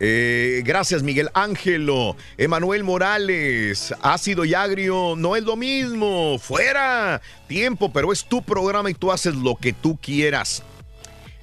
Eh, 0.00 0.62
gracias, 0.64 1.02
Miguel 1.02 1.30
Ángelo. 1.32 2.16
Emanuel 2.38 2.84
Morales. 2.84 3.94
Ácido 4.02 4.44
y 4.44 4.54
agrio 4.54 5.14
no 5.16 5.36
es 5.36 5.44
lo 5.44 5.56
mismo. 5.56 6.38
Fuera. 6.38 7.20
Tiempo, 7.46 7.92
pero 7.92 8.12
es 8.12 8.24
tu 8.24 8.42
programa 8.42 8.90
y 8.90 8.94
tú 8.94 9.12
haces 9.12 9.34
lo 9.36 9.56
que 9.56 9.72
tú 9.72 9.98
quieras. 10.00 10.62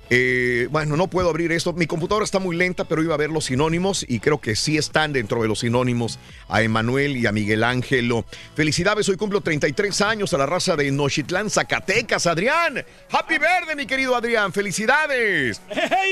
Eh, 0.10 0.68
bueno, 0.70 0.98
no 0.98 1.08
puedo 1.08 1.30
abrir 1.30 1.52
esto. 1.52 1.74
Mi 1.74 1.88
computadora 1.88 2.26
está 2.26 2.40
muy 2.40 2.56
lenta, 2.56 2.84
pero 2.84 3.02
iba 3.02 3.14
a 3.14 3.18
ver 3.18 3.30
los 3.30 3.46
sinónimos 3.46 4.06
y 4.08 4.20
creo 4.20 4.40
que 4.40 4.56
sí 4.56 4.78
están 4.78 5.14
dentro 5.14 5.42
de 5.42 5.48
los 5.48 5.60
sinónimos 5.60 6.20
a 6.50 6.62
Emanuel 6.62 7.18
y 7.18 7.26
a 7.26 7.32
Miguel 7.32 7.64
Ángelo. 7.64 8.26
Felicidades, 8.56 9.08
hoy 9.10 9.18
cumplo 9.18 9.42
33 9.42 10.02
años 10.02 10.34
a 10.34 10.38
la 10.38 10.46
raza 10.46 10.76
de 10.76 10.92
Nochitlán, 10.92 11.50
Zacatecas. 11.50 12.28
Adrián, 12.28 12.84
happy 13.10 13.38
verde, 13.38 13.76
mi 13.76 13.86
querido 13.86 14.16
Adrián. 14.16 14.52
Felicidades. 14.54 15.62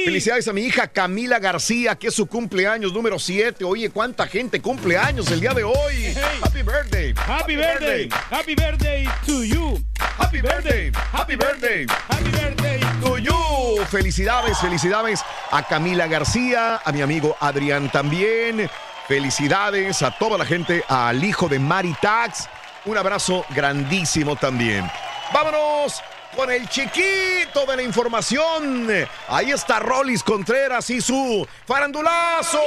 Felicidades 0.05 0.47
a 0.47 0.53
mi 0.53 0.61
hija 0.61 0.87
Camila 0.87 1.39
García, 1.39 1.95
que 1.95 2.07
es 2.07 2.13
su 2.13 2.27
cumpleaños 2.27 2.93
número 2.93 3.19
7. 3.19 3.63
Oye, 3.63 3.89
cuánta 3.89 4.27
gente 4.27 4.61
cumple 4.61 4.97
años 4.97 5.29
el 5.31 5.41
día 5.41 5.53
de 5.53 5.63
hoy. 5.63 6.13
Happy 6.41 6.63
birthday. 6.63 7.13
Happy 7.15 7.55
birthday. 7.55 8.09
Happy 8.29 8.55
birthday 8.55 9.07
to 9.25 9.43
you. 9.43 9.79
Happy 9.99 10.41
birthday. 10.41 10.91
Happy 11.11 11.35
birthday. 11.35 11.85
Happy 12.07 12.31
birthday 12.31 12.79
to 13.01 13.17
you. 13.17 13.80
Felicidades, 13.89 14.57
felicidades 14.59 15.23
a 15.51 15.63
Camila 15.63 16.07
García, 16.07 16.81
a 16.83 16.91
mi 16.91 17.01
amigo 17.01 17.35
Adrián 17.39 17.91
también. 17.91 18.69
Felicidades 19.07 20.01
a 20.01 20.11
toda 20.11 20.37
la 20.37 20.45
gente, 20.45 20.83
al 20.87 21.23
hijo 21.23 21.49
de 21.49 21.59
Mari 21.59 21.93
Tax. 22.01 22.47
Un 22.85 22.97
abrazo 22.97 23.45
grandísimo 23.49 24.35
también. 24.35 24.89
Vámonos 25.33 26.01
con 26.35 26.51
el 26.51 26.67
chiquito 26.69 27.65
de 27.67 27.75
la 27.75 27.81
información. 27.81 28.89
Ahí 29.27 29.51
está 29.51 29.79
Rolis 29.79 30.23
Contreras 30.23 30.89
y 30.89 31.01
su 31.01 31.47
farandulazo. 31.65 32.61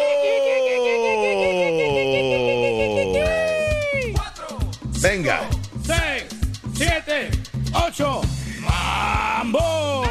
Venga. 5.00 5.40
6, 5.86 6.24
7, 6.76 7.30
8. 7.74 8.20
¡Mambo! 8.60 10.04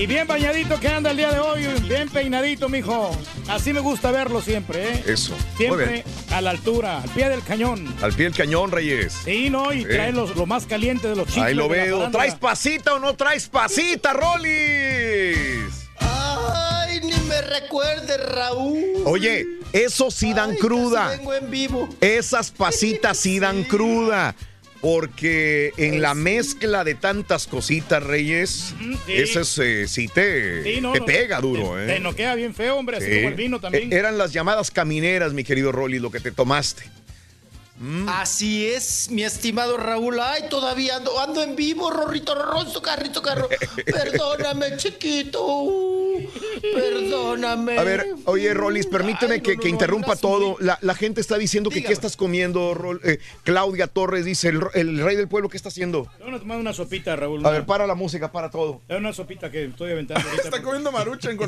Y 0.00 0.06
bien 0.06 0.26
bañadito 0.26 0.80
que 0.80 0.88
anda 0.88 1.10
el 1.10 1.18
día 1.18 1.30
de 1.30 1.40
hoy, 1.40 1.66
bien 1.86 2.08
peinadito, 2.08 2.70
mijo. 2.70 3.10
Así 3.48 3.74
me 3.74 3.80
gusta 3.80 4.10
verlo 4.10 4.40
siempre, 4.40 4.94
¿eh? 4.94 5.04
Eso. 5.06 5.34
Muy 5.34 5.56
Siempre 5.58 5.86
bien. 5.86 6.04
a 6.30 6.40
la 6.40 6.50
altura, 6.50 7.02
al 7.02 7.10
pie 7.10 7.28
del 7.28 7.42
cañón. 7.42 7.94
Al 8.00 8.14
pie 8.14 8.24
del 8.24 8.34
cañón, 8.34 8.70
Reyes. 8.70 9.12
Sí, 9.26 9.50
¿no? 9.50 9.74
Y 9.74 9.84
trae 9.84 10.10
los- 10.12 10.34
lo 10.36 10.46
más 10.46 10.64
caliente 10.64 11.06
de 11.06 11.16
los 11.16 11.26
chicos. 11.28 11.42
Ahí 11.42 11.54
lo 11.54 11.68
veo. 11.68 12.10
¿Traes 12.10 12.34
pasita 12.34 12.94
o 12.94 12.98
no 12.98 13.14
traes 13.14 13.46
pasita, 13.50 14.14
Rolis? 14.14 15.90
Ay, 15.98 17.00
ni 17.02 17.12
me 17.28 17.42
recuerde, 17.42 18.16
Raúl. 18.16 19.02
Oye, 19.04 19.44
eso 19.74 20.10
sí 20.10 20.32
dan 20.32 20.52
Ay, 20.52 20.56
cruda. 20.56 21.08
vengo 21.08 21.34
en 21.34 21.50
vivo. 21.50 21.88
Esas 22.00 22.50
pasitas 22.50 23.18
sí 23.18 23.38
dan 23.38 23.64
cruda. 23.68 24.34
Porque 24.80 25.72
en 25.76 26.00
la 26.00 26.14
mezcla 26.14 26.84
de 26.84 26.94
tantas 26.94 27.46
cositas, 27.46 28.02
Reyes, 28.02 28.74
sí. 29.06 29.12
ese 29.12 29.40
es, 29.42 29.58
eh, 29.58 29.86
sí 29.86 30.08
te, 30.08 30.62
Sí, 30.62 30.80
no, 30.80 30.92
te 30.92 31.00
no, 31.00 31.04
pega 31.04 31.38
duro, 31.40 31.74
te, 31.76 31.84
¿eh? 31.84 31.86
te 31.86 32.00
noquea 32.00 32.34
bien 32.34 32.54
feo, 32.54 32.76
hombre, 32.76 32.96
así 32.96 33.06
Sí. 33.06 33.16
como 33.16 33.28
el 33.28 33.34
vino 33.34 33.60
también. 33.60 33.92
Eh, 33.92 33.96
Eran 33.96 34.16
las 34.16 34.32
llamadas 34.32 34.70
camineras, 34.70 35.34
mi 35.34 35.44
querido 35.44 35.70
Rolly, 35.70 35.98
lo 35.98 36.10
que 36.10 36.20
te 36.20 36.30
tomaste. 36.32 36.82
Mm. 37.80 38.06
Así 38.10 38.66
es, 38.66 39.10
mi 39.10 39.24
estimado 39.24 39.78
Raúl. 39.78 40.20
Ay, 40.20 40.44
todavía 40.50 40.96
ando, 40.96 41.18
ando 41.18 41.42
en 41.42 41.56
vivo, 41.56 41.90
Rorrito, 41.90 42.34
Rorrito, 42.34 42.82
Carrito, 42.82 43.22
Carro. 43.22 43.48
Perdóname, 43.86 44.76
chiquito. 44.76 45.66
Perdóname. 46.74 47.78
A 47.78 47.82
ver, 47.84 48.06
oye, 48.26 48.52
Rolis, 48.52 48.86
permíteme 48.86 49.34
Ay, 49.34 49.38
no, 49.40 49.44
que, 49.44 49.54
no, 49.56 49.60
que 49.62 49.68
no, 49.68 49.74
interrumpa 49.74 50.16
todo. 50.16 50.56
La, 50.60 50.78
la 50.82 50.94
gente 50.94 51.22
está 51.22 51.38
diciendo 51.38 51.70
que 51.70 51.82
qué 51.82 51.92
estás 51.94 52.16
comiendo, 52.16 52.74
Rol- 52.74 53.00
eh, 53.02 53.18
Claudia 53.44 53.86
Torres 53.86 54.26
dice, 54.26 54.48
el, 54.48 54.60
el 54.74 54.98
rey 55.02 55.16
del 55.16 55.28
pueblo, 55.28 55.48
¿qué 55.48 55.56
está 55.56 55.70
haciendo? 55.70 56.06
Van 56.20 56.34
a 56.34 56.38
tomar 56.38 56.58
una 56.58 56.74
sopita, 56.74 57.16
Raúl. 57.16 57.44
A 57.46 57.50
ver, 57.50 57.64
para 57.64 57.86
la 57.86 57.94
música, 57.94 58.30
para 58.30 58.50
todo. 58.50 58.82
Es 58.88 58.98
una 58.98 59.14
sopita 59.14 59.50
que 59.50 59.64
estoy 59.64 59.92
aventando. 59.92 60.28
Está 60.44 60.62
comiendo 60.62 60.92
marucha 60.92 61.30
en 61.30 61.40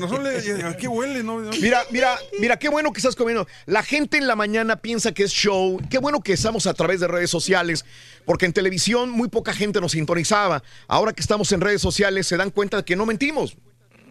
¿A 0.65 0.77
qué 0.77 0.89
huele? 0.89 1.23
No, 1.23 1.41
no. 1.41 1.51
Mira, 1.61 1.83
mira, 1.91 2.19
mira, 2.39 2.59
qué 2.59 2.69
bueno 2.71 2.91
que 2.93 3.01
estás 3.01 3.17
comiendo. 3.17 3.47
La 3.67 3.83
gente 3.83 4.17
en 4.17 4.27
la 4.27 4.37
mañana 4.37 4.77
piensa 4.77 5.13
que 5.13 5.25
es 5.25 5.31
show. 5.33 5.79
Qué 5.91 5.99
bueno 5.99 6.22
que 6.23 6.33
estamos 6.33 6.67
a 6.67 6.75
través 6.75 7.01
de 7.01 7.09
redes 7.09 7.31
sociales, 7.31 7.85
porque 8.25 8.47
en 8.47 8.53
televisión 8.53 9.11
muy 9.11 9.29
poca 9.29 9.53
gente 9.53 9.81
nos 9.81 9.93
sintonizaba. 9.93 10.63
Ahora 10.89 11.13
que 11.13 11.21
estamos 11.21 11.51
en 11.53 11.61
redes 11.61 11.83
sociales 11.83 12.27
se 12.27 12.37
dan 12.37 12.51
cuenta 12.51 12.79
de 12.79 12.85
que 12.85 12.97
no 12.97 13.07
mentimos. 13.07 13.57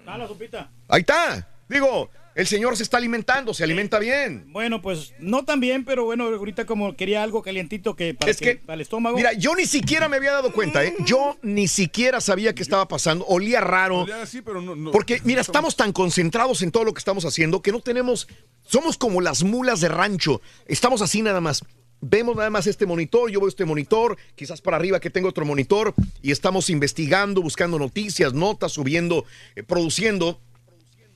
Ah. 0.06 0.70
Ahí 0.90 1.02
está. 1.02 1.48
Digo, 1.70 2.10
el 2.36 2.48
señor 2.48 2.76
se 2.76 2.84
está 2.84 2.98
alimentando, 2.98 3.54
se 3.54 3.64
alimenta 3.64 3.98
bien. 4.00 4.46
Bueno, 4.52 4.82
pues 4.82 5.14
no 5.20 5.46
tan 5.46 5.62
bien, 5.62 5.86
pero 5.86 6.04
bueno, 6.04 6.26
ahorita 6.26 6.66
como 6.66 6.96
quería 6.98 7.24
algo 7.24 7.42
calientito 7.42 7.96
que 7.96 8.14
para, 8.14 8.30
Es 8.32 8.38
que, 8.38 8.56
para 8.58 8.74
el 8.76 8.82
estómago. 8.82 9.16
Mira, 9.16 9.32
yo 9.34 9.56
ni 9.56 9.66
siquiera 9.66 10.10
me 10.10 10.18
había 10.18 10.34
dado 10.34 10.52
cuenta, 10.52 10.84
¿eh? 10.84 10.94
Yo 11.06 11.38
ni 11.42 11.68
siquiera 11.70 12.20
sabía 12.20 12.54
qué 12.54 12.62
estaba 12.64 12.88
pasando. 12.90 13.26
Olía 13.26 13.62
raro. 13.62 14.00
Olía 14.00 14.22
así, 14.22 14.42
pero 14.42 14.62
no- 14.62 14.76
no- 14.76 14.92
Porque, 14.92 15.22
mira, 15.24 15.42
estamos 15.42 15.78
tan 15.78 15.94
concentrados 15.94 16.62
en 16.62 16.72
todo 16.72 16.84
lo 16.84 16.94
que 16.94 17.00
estamos 17.00 17.24
haciendo 17.26 17.62
que 17.62 17.72
no 17.72 17.80
tenemos. 17.80 18.28
Somos 18.68 18.98
como 18.98 19.22
las 19.22 19.44
mulas 19.44 19.80
de 19.80 19.88
rancho. 19.90 20.42
Estamos 20.68 21.02
así 21.02 21.22
nada 21.22 21.40
más. 21.42 21.64
Vemos 22.02 22.36
nada 22.36 22.50
más 22.50 22.66
este 22.66 22.88
monitor, 22.88 23.30
yo 23.30 23.40
veo 23.40 23.48
este 23.48 23.64
monitor, 23.64 24.18
quizás 24.36 24.60
para 24.60 24.78
arriba 24.78 25.00
que 25.00 25.12
tengo 25.12 25.30
otro 25.30 25.46
monitor, 25.46 25.94
y 26.24 26.32
estamos 26.32 26.72
investigando, 26.72 27.44
buscando 27.44 27.78
noticias, 27.78 28.34
notas, 28.34 28.72
subiendo, 28.72 29.24
eh, 29.56 29.62
produciendo, 29.62 30.40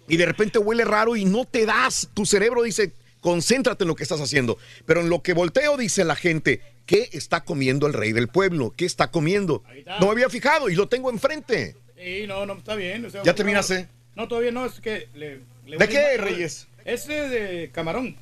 y 0.08 0.18
de 0.18 0.26
repente 0.28 0.60
huele 0.60 0.86
raro 0.86 1.16
y 1.16 1.26
no 1.26 1.46
te 1.46 1.66
das. 1.66 2.10
Tu 2.14 2.26
cerebro 2.26 2.62
dice, 2.64 2.92
concéntrate 3.22 3.84
en 3.84 3.88
lo 3.88 3.96
que 3.96 4.04
estás 4.04 4.22
haciendo. 4.22 4.58
Pero 4.86 5.02
en 5.02 5.10
lo 5.10 5.24
que 5.24 5.34
volteo, 5.34 5.78
dice 5.78 6.04
la 6.04 6.16
gente, 6.16 6.62
¿qué 6.86 7.10
está 7.12 7.44
comiendo 7.44 7.88
el 7.88 7.94
rey 7.94 8.14
del 8.14 8.28
pueblo? 8.28 8.74
¿Qué 8.78 8.86
está 8.86 9.10
comiendo? 9.10 9.64
está. 9.76 10.00
No 10.00 10.06
me 10.06 10.12
había 10.12 10.30
fijado 10.30 10.70
y 10.70 10.76
lo 10.76 10.88
tengo 10.88 11.10
enfrente. 11.10 11.76
Sí, 11.98 12.26
no, 12.28 12.46
no, 12.46 12.54
está 12.54 12.76
bien. 12.76 13.06
o 13.06 13.10
sea, 13.10 13.24
¿Ya 13.24 13.32
no, 13.32 13.36
terminaste? 13.36 13.88
No, 14.16 14.28
todavía 14.28 14.52
no, 14.52 14.66
es 14.66 14.80
que 14.80 15.10
le... 15.16 15.40
le 15.66 15.78
¿De 15.78 15.90
qué, 15.90 16.18
Reyes? 16.18 16.68
Ese 16.86 17.26
es 17.26 17.32
de 17.32 17.72
camarón. 17.74 18.16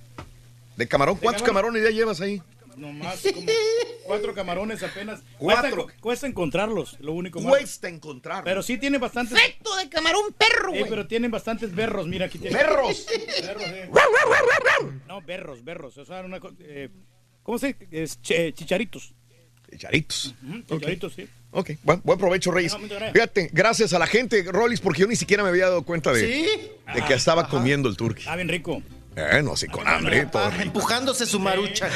¿De 0.77 0.87
camarón? 0.87 1.17
¿Cuántos 1.17 1.43
camarón. 1.43 1.73
camarones 1.73 1.83
ya 1.83 1.95
llevas 1.95 2.21
ahí? 2.21 2.41
Nomás 2.77 3.21
como 3.33 3.47
cuatro 4.05 4.33
camarones 4.33 4.81
apenas. 4.83 5.21
Cuatro. 5.37 5.83
Cuesta, 5.85 6.01
cuesta 6.01 6.27
encontrarlos, 6.27 6.97
lo 6.99 7.13
único 7.13 7.39
malo. 7.41 7.55
Cuesta 7.55 7.89
encontrarlos. 7.89 8.45
Pero 8.45 8.63
sí 8.63 8.77
tiene 8.77 8.97
bastantes... 8.97 9.37
Efecto 9.37 9.75
de 9.77 9.89
camarón 9.89 10.33
perro, 10.37 10.73
Eh, 10.73 10.79
güey. 10.79 10.89
pero 10.89 11.07
tienen 11.07 11.31
bastantes 11.31 11.73
berros, 11.73 12.07
mira 12.07 12.25
aquí 12.27 12.37
tiene. 12.37 12.55
¡Berros! 12.57 13.05
Berros, 13.43 13.63
sí. 13.63 14.99
No, 15.07 15.21
berros, 15.21 15.63
berros. 15.63 15.97
O 15.97 16.05
sea, 16.05 16.21
una 16.21 16.39
eh, 16.59 16.89
¿Cómo 17.43 17.57
se 17.57 17.67
dice? 17.73 17.87
Es 17.91 18.21
ch- 18.21 18.53
chicharitos. 18.53 19.13
Charitos. 19.77 20.35
Ujú, 20.47 20.61
Chicharitos, 20.77 21.13
sí. 21.15 21.27
Ok, 21.51 21.71
buen, 21.83 21.99
buen 22.03 22.19
provecho, 22.19 22.51
Reyes. 22.51 22.75
Fíjate, 23.11 23.49
gracias 23.51 23.93
a 23.93 23.99
la 23.99 24.05
gente, 24.05 24.43
Rollis, 24.43 24.79
porque 24.81 25.01
yo 25.01 25.07
ni 25.07 25.15
siquiera 25.15 25.41
me 25.41 25.49
había 25.49 25.65
dado 25.65 25.81
cuenta 25.83 26.13
de, 26.13 26.21
¿Sí? 26.21 26.47
de 26.93 27.01
que 27.05 27.13
estaba 27.15 27.47
comiendo 27.47 27.89
el 27.89 27.97
turkey. 27.97 28.23
Ah, 28.27 28.35
bien 28.35 28.49
rico. 28.49 28.83
Bueno, 29.15 29.53
así 29.53 29.67
con 29.67 29.87
hambre. 29.87 30.25
todo 30.25 30.49
empujándose 30.59 31.25
su 31.25 31.39
marucha. 31.39 31.89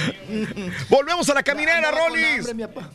Volvemos 0.89 1.29
a 1.29 1.33
la 1.33 1.43
caminera, 1.43 1.89
hambre, 1.89 2.53
mi 2.53 2.63
papá. 2.63 2.91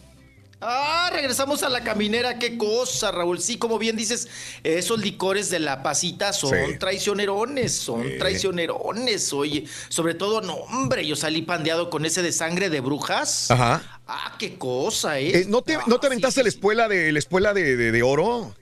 Ah, 0.65 1.11
regresamos 1.13 1.65
a 1.65 1.69
la 1.69 1.83
caminera, 1.83 2.39
qué 2.39 2.57
cosa, 2.57 3.11
Raúl. 3.11 3.41
Sí, 3.41 3.59
como 3.59 3.81
bien 3.81 3.97
dices, 3.97 4.29
esos 4.63 5.01
licores 5.01 5.51
de 5.51 5.59
la 5.59 5.83
pasita 5.83 6.33
son 6.33 6.51
Sí. 6.51 6.79
traicionerones, 6.79 7.75
son 7.75 8.05
Sí. 8.05 8.17
traicionerones, 8.17 9.33
oye. 9.33 9.65
Sobre 9.89 10.15
todo, 10.15 10.41
no, 10.41 10.55
hombre, 10.55 11.05
yo 11.05 11.17
salí 11.17 11.43
pandeado 11.43 11.91
con 11.91 12.07
ese 12.07 12.23
de 12.23 12.31
sangre 12.31 12.71
de 12.71 12.79
brujas. 12.81 13.51
Ajá. 13.51 14.01
Ah, 14.07 14.37
qué 14.39 14.57
cosa, 14.57 15.19
¿eh? 15.19 15.41
Eh, 15.41 15.45
¿no, 15.49 15.63
te, 15.63 15.79
¿No 15.89 15.99
te 15.99 16.07
aventaste 16.07 16.45
la 16.45 16.49
espuela 16.49 16.87
de 16.87 17.11
la 17.11 17.19
espuela 17.19 17.53
de, 17.55 17.77
de- 17.77 17.91
de 17.91 18.03
oro? 18.05 18.55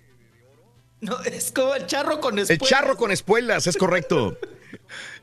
No, 1.02 1.20
es 1.20 1.52
como 1.52 1.74
el 1.74 1.86
charro 1.86 2.18
con 2.20 2.38
El 2.38 2.44
espuelas. 2.44 2.68
charro 2.68 2.96
con 2.96 3.10
espuelas, 3.12 3.66
es 3.66 3.76
correcto. 3.76 4.38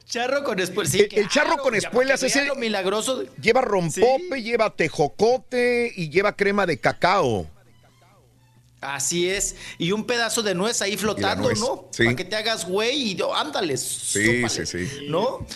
Charro 0.07 0.43
con 0.43 0.57
espuelas, 0.59 0.91
sí, 0.93 1.07
El- 1.11 1.19
el 1.19 1.27
charro 1.27 1.57
con 1.57 1.75
espuelas 1.75 2.23
es 2.23 2.35
el- 2.38 2.55
milagroso. 2.57 3.23
Lleva 3.41 3.59
rompope, 3.61 4.41
lleva 4.41 4.73
tejocote 4.73 5.91
y 5.95 6.09
lleva 6.09 6.35
crema 6.35 6.65
de 6.65 6.79
cacao. 6.79 7.45
Así 8.80 9.28
es. 9.28 9.56
Y 9.80 9.91
un 9.91 10.06
pedazo 10.06 10.44
de 10.44 10.54
nuez 10.54 10.84
ahí 10.84 10.98
flotando, 10.98 11.45
nuez, 11.45 11.60
¿no? 11.60 11.90
sí. 11.91 12.04
Para 12.04 12.16
que 12.16 12.24
te 12.24 12.36
hagas 12.36 12.66
güey 12.68 13.14
y 13.14 13.22
oh, 13.22 13.34
ándale. 13.34 13.76
Sí, 13.76 14.44
súpale, 14.44 14.66
sí, 14.68 14.86
sí. 14.86 15.06
¿No? 15.08 15.48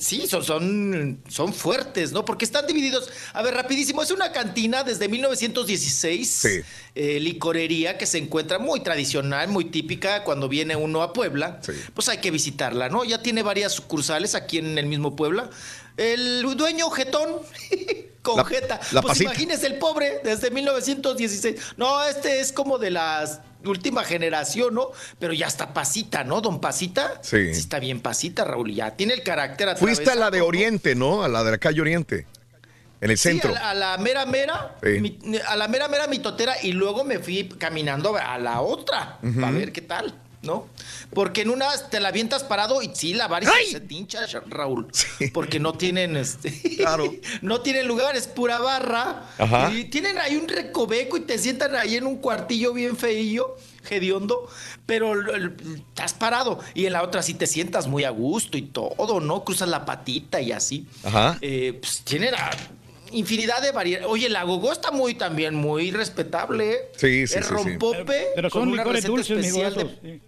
Sí, 0.00 0.26
son, 0.26 0.44
son, 0.44 1.22
son 1.28 1.52
fuertes, 1.54 2.10
¿no? 2.10 2.24
Porque 2.24 2.44
están 2.44 2.66
divididos. 2.66 3.08
A 3.34 3.42
ver, 3.42 3.54
rapidísimo. 3.54 4.02
Es 4.02 4.10
una 4.10 4.32
cantina 4.32 4.82
desde 4.82 5.08
1916. 5.08 6.28
Sí. 6.28 6.60
eh, 6.96 7.20
licorería 7.20 7.96
que 7.96 8.06
se 8.06 8.18
encuentra 8.18 8.58
muy 8.58 8.80
tradicional, 8.80 9.48
muy 9.48 9.66
típica 9.66 10.24
cuando 10.24 10.48
viene 10.48 10.74
uno 10.74 11.02
a 11.02 11.12
Puebla. 11.12 11.60
Sí. 11.64 11.72
Pues 11.94 12.08
hay 12.08 12.18
que 12.18 12.32
visitarla, 12.32 12.88
¿no? 12.88 13.04
Ya 13.04 13.22
tiene 13.22 13.44
varias 13.44 13.72
sucursales 13.74 14.34
aquí 14.34 14.58
en 14.58 14.76
el 14.76 14.86
mismo 14.86 15.14
Puebla. 15.14 15.50
El 15.96 16.42
dueño 16.56 16.90
jetón. 16.90 17.28
Con 18.32 18.36
La- 18.38 18.44
jeta. 18.44 18.80
la 18.92 19.02
pues 19.02 19.12
pasita. 19.12 19.30
imagínese 19.30 19.66
el 19.66 19.74
pobre 19.78 20.20
desde 20.24 20.50
1916. 20.50 21.56
No, 21.76 22.02
este 22.04 22.40
es 22.40 22.52
como 22.52 22.78
de 22.78 22.90
la 22.90 23.28
última 23.64 24.04
generación, 24.04 24.74
¿no? 24.74 24.90
Pero 25.18 25.32
ya 25.32 25.46
está 25.46 25.72
pasita, 25.74 26.24
¿no? 26.24 26.40
Don 26.40 26.60
Pasita. 26.60 27.20
Sí. 27.22 27.36
está 27.36 27.78
bien 27.78 28.00
pasita, 28.00 28.44
Raúl. 28.44 28.72
Ya 28.74 28.96
tiene 28.96 29.14
el 29.14 29.22
carácter 29.22 29.76
Fuiste 29.76 30.10
a 30.10 30.14
la 30.14 30.30
de. 30.30 30.40
Oriente, 30.40 30.94
¿no? 30.94 31.22
A 31.22 31.28
la 31.28 31.42
de 31.44 31.50
la 31.52 31.58
calle 31.58 31.80
Oriente. 31.80 32.26
En 33.00 33.10
el 33.12 33.16
Sí, 33.18 33.28
centro. 33.28 33.50
a, 33.50 33.54
la, 33.54 33.70
a 33.70 33.74
la 33.74 33.98
mera 33.98 34.26
mera, 34.26 34.76
Sí. 34.82 35.00
mi- 35.00 35.38
a 35.46 35.54
la 35.56 35.68
mera 35.68 35.86
mera 35.86 36.08
mitotera 36.08 36.54
y 36.62 36.72
luego 36.72 37.04
me 37.04 37.20
fui 37.20 37.48
caminando 37.48 38.16
a 38.16 38.36
la 38.38 38.60
otra 38.60 39.18
para 39.40 39.52
ver 39.52 39.70
qué 39.72 39.82
tal, 39.82 40.12
¿no? 40.42 40.66
Porque 41.12 41.42
en 41.42 41.50
una 41.50 41.66
te 41.90 42.00
la 42.00 42.08
avientas 42.08 42.44
parado 42.44 42.82
y 42.82 42.90
sí, 42.94 43.14
la 43.14 43.26
varice 43.28 43.52
se 43.72 43.80
te 43.80 43.94
hincha, 43.94 44.20
Raúl. 44.46 44.86
Porque 45.32 45.58
no 45.58 45.72
tienen 45.74 46.16
este. 46.16 46.52
no 47.42 47.60
tienen 47.60 47.86
lugar, 47.88 48.16
es 48.16 48.26
pura 48.26 48.58
barra. 48.58 49.28
Ajá. 49.38 49.72
Y 49.72 49.84
tienen 49.84 50.18
ahí 50.18 50.36
un 50.36 50.48
recoveco 50.48 51.16
y 51.16 51.20
te 51.20 51.38
sientan 51.38 51.74
ahí 51.76 51.96
en 51.96 52.06
un 52.06 52.18
cuartillo 52.18 52.72
bien 52.72 52.96
feillo, 52.96 53.56
hediondo, 53.90 54.48
pero 54.86 55.12
estás 55.74 56.14
parado. 56.14 56.60
Y 56.74 56.86
en 56.86 56.92
la 56.92 57.02
otra 57.02 57.22
sí 57.22 57.34
te 57.34 57.46
sientas 57.46 57.86
muy 57.86 58.04
a 58.04 58.10
gusto 58.10 58.56
y 58.58 58.62
todo, 58.62 59.20
¿no? 59.20 59.44
Cruzas 59.44 59.68
la 59.68 59.84
patita 59.84 60.40
y 60.40 60.52
así. 60.52 60.86
Ajá. 61.04 61.38
Eh, 61.40 61.78
pues 61.80 62.02
tienen 62.02 62.34
a- 62.34 62.50
infinidad 63.12 63.60
de 63.62 63.72
variedades. 63.72 64.08
Oye, 64.08 64.28
la 64.28 64.42
gogó 64.44 64.72
está 64.72 64.90
muy 64.90 65.14
también 65.14 65.54
muy 65.54 65.90
respetable. 65.90 66.72
¿eh? 66.72 66.78
Sí, 66.96 67.26
sí, 67.26 67.34
Es 67.38 67.46
sí, 67.46 67.48
sí. 67.48 67.48
rompope. 67.54 68.04
Pero- 68.04 68.30
pero 68.34 68.50
con 68.50 68.62
son 68.62 68.68
una 68.70 68.82
licores 68.82 69.02
receta 69.04 69.12
dulces, 69.12 69.38
mi 69.38 69.46
especial 69.46 69.74
de- 70.02 70.20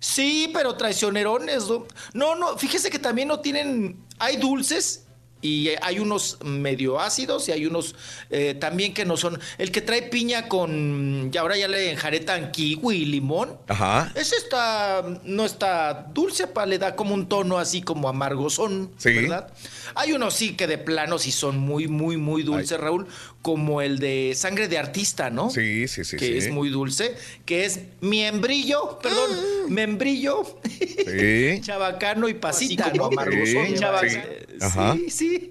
Sí, 0.00 0.50
pero 0.52 0.74
traicionerones. 0.76 1.66
¿no? 1.68 1.86
No, 2.12 2.34
no, 2.34 2.58
fíjese 2.58 2.90
que 2.90 2.98
también 2.98 3.28
no 3.28 3.40
tienen. 3.40 3.96
Hay 4.18 4.36
dulces 4.36 5.03
y 5.44 5.68
hay 5.82 5.98
unos 5.98 6.38
medio 6.42 6.98
ácidos 6.98 7.50
y 7.50 7.52
hay 7.52 7.66
unos 7.66 7.94
eh, 8.30 8.54
también 8.58 8.94
que 8.94 9.04
no 9.04 9.18
son. 9.18 9.38
El 9.58 9.70
que 9.72 9.82
trae 9.82 10.00
piña 10.04 10.48
con. 10.48 11.30
Y 11.30 11.36
ahora 11.36 11.54
ya 11.54 11.68
le 11.68 11.90
enjaretan 11.90 12.50
kiwi 12.50 12.96
y 12.96 13.04
limón. 13.04 13.58
Ajá. 13.68 14.10
Ese 14.14 14.36
está. 14.36 15.04
No 15.24 15.44
está 15.44 16.06
dulce, 16.14 16.46
pa, 16.46 16.64
le 16.64 16.78
da 16.78 16.96
como 16.96 17.12
un 17.12 17.28
tono 17.28 17.58
así 17.58 17.82
como 17.82 18.08
amargosón. 18.08 18.90
Sí. 18.96 19.12
¿Verdad? 19.12 19.52
Hay 19.94 20.12
unos 20.12 20.32
sí 20.32 20.56
que 20.56 20.66
de 20.66 20.78
plano 20.78 21.18
sí 21.18 21.30
son 21.30 21.58
muy, 21.58 21.88
muy, 21.88 22.16
muy 22.16 22.42
dulces, 22.42 22.80
Raúl. 22.80 23.06
Como 23.44 23.82
el 23.82 23.98
de 23.98 24.32
sangre 24.34 24.68
de 24.68 24.78
artista, 24.78 25.28
¿no? 25.28 25.50
Sí, 25.50 25.86
sí, 25.86 26.02
sí. 26.02 26.16
que 26.16 26.26
sí. 26.28 26.38
es 26.38 26.50
muy 26.50 26.70
dulce, 26.70 27.14
que 27.44 27.66
es 27.66 27.78
miembrillo, 28.00 28.98
perdón, 29.02 29.30
membrillo, 29.68 30.58
Sí. 30.80 31.60
chabacano 31.62 32.26
y 32.30 32.34
pasita, 32.34 32.86
Así 32.86 32.96
¿no? 32.96 33.10
como 33.10 33.20
amargosón, 33.20 33.66
Sí, 33.66 33.76
sí. 34.08 34.24
Ajá. 34.62 34.94
sí, 34.94 35.10
sí. 35.10 35.50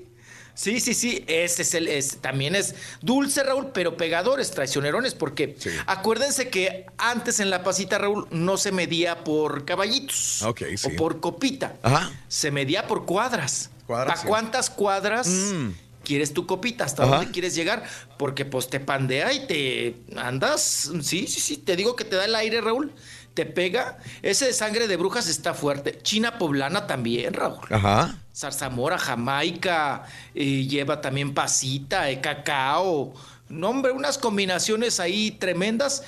Sí, 0.56 0.80
sí, 0.80 0.94
sí, 0.96 1.24
ese 1.28 1.62
es 1.64 1.74
el, 1.76 1.88
es- 1.88 2.18
también 2.18 2.56
es 2.56 2.74
dulce, 3.02 3.44
Raúl, 3.44 3.68
pero 3.74 3.96
pegadores, 3.96 4.50
traicionerones, 4.52 5.14
porque 5.14 5.56
acuérdense 5.86 6.50
que 6.50 6.86
antes 6.98 7.40
en 7.40 7.50
la 7.52 7.64
pasita, 7.64 7.98
Raúl, 8.00 8.28
no 8.32 8.58
se 8.58 8.72
medía 8.72 9.24
por 9.24 9.66
caballitos 9.66 10.42
Ok, 10.44 10.62
sí. 10.78 10.88
o 10.88 10.96
por 10.96 11.20
copita, 11.20 11.76
Ajá. 11.84 12.12
se 12.28 12.50
medía 12.52 12.88
por 12.88 13.06
cuadras. 13.06 13.70
Cuadras, 13.86 14.08
¿Para 14.14 14.22
sí. 14.22 14.28
cuántas 14.28 14.70
cuadras 14.72 15.28
Mm. 15.28 15.70
Quieres 16.04 16.34
tu 16.34 16.46
copita? 16.46 16.86
¿Hasta 16.86 17.04
Ajá. 17.04 17.18
dónde 17.18 17.32
quieres 17.32 17.56
llegar? 17.56 17.84
Porque 18.18 18.46
pues 18.46 18.70
te 18.70 18.80
pandea 18.80 19.34
y 19.34 19.48
te 19.48 19.96
andas. 20.16 20.92
Sí, 21.02 21.28
sí, 21.28 21.40
sí. 21.40 21.58
Te 21.58 21.76
digo 21.76 21.96
que 21.96 22.06
te 22.06 22.16
da 22.16 22.26
el 22.26 22.36
aire, 22.36 22.62
Raúl. 22.62 22.94
Te 23.34 23.46
pega. 23.46 23.98
Ese 24.22 24.46
de 24.46 24.54
sangre 24.54 24.88
de 24.88 24.96
brujas 24.96 25.28
está 25.28 25.54
fuerte. 25.54 25.98
China 26.04 26.38
poblana 26.38 26.86
también, 26.86 27.34
Raúl. 27.34 27.66
Ajá. 27.70 28.18
Zarzamora, 28.36 28.98
Jamaica, 28.98 30.06
eh, 30.36 30.68
lleva 30.68 31.02
también 31.02 31.34
pasita, 31.34 32.10
eh, 32.10 32.22
cacao. 32.22 33.14
No, 33.50 33.70
hombre, 33.70 33.92
unas 33.92 34.18
combinaciones 34.18 35.00
ahí 35.00 35.32
tremendas. 35.32 36.04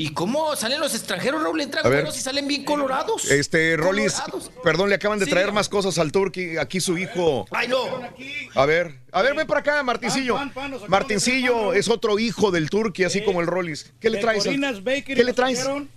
¿Y 0.00 0.10
cómo 0.14 0.54
salen 0.54 0.78
los 0.78 0.94
extranjeros, 0.94 1.42
Raúl? 1.42 1.60
Entran 1.60 1.82
buenos 1.82 2.16
y 2.16 2.20
salen 2.20 2.46
bien 2.46 2.64
colorados. 2.64 3.28
Este, 3.28 3.76
Rolis, 3.76 4.12
Colorados. 4.12 4.52
perdón, 4.62 4.88
le 4.90 4.94
acaban 4.94 5.18
de 5.18 5.24
Sí, 5.24 5.30
traer 5.32 5.50
más 5.50 5.68
cosas 5.68 5.98
al 5.98 6.12
Turqui. 6.12 6.56
Aquí 6.56 6.80
su 6.80 6.96
hijo. 6.96 7.46
¡Ay, 7.50 7.66
no! 7.66 7.78
A 8.54 8.64
ver, 8.64 8.94
a 9.10 9.22
ver, 9.22 9.34
ven 9.34 9.44
para 9.48 9.58
acá, 9.58 9.82
Martincillo. 9.82 10.36
Pan, 10.36 10.52
Martincillo 10.86 11.72
es 11.72 11.88
otro 11.88 12.16
hijo 12.20 12.52
del 12.52 12.70
Turqui, 12.70 13.02
así 13.02 13.24
como 13.24 13.40
el 13.40 13.48
Rolis. 13.48 13.92
¿Qué 13.98 14.08
le 14.08 14.18
traes? 14.18 14.46
al- 14.46 14.84
¿Qué 15.04 15.24
le 15.24 15.32
traes? 15.32 15.58
el 15.58 15.64
show 15.66 15.88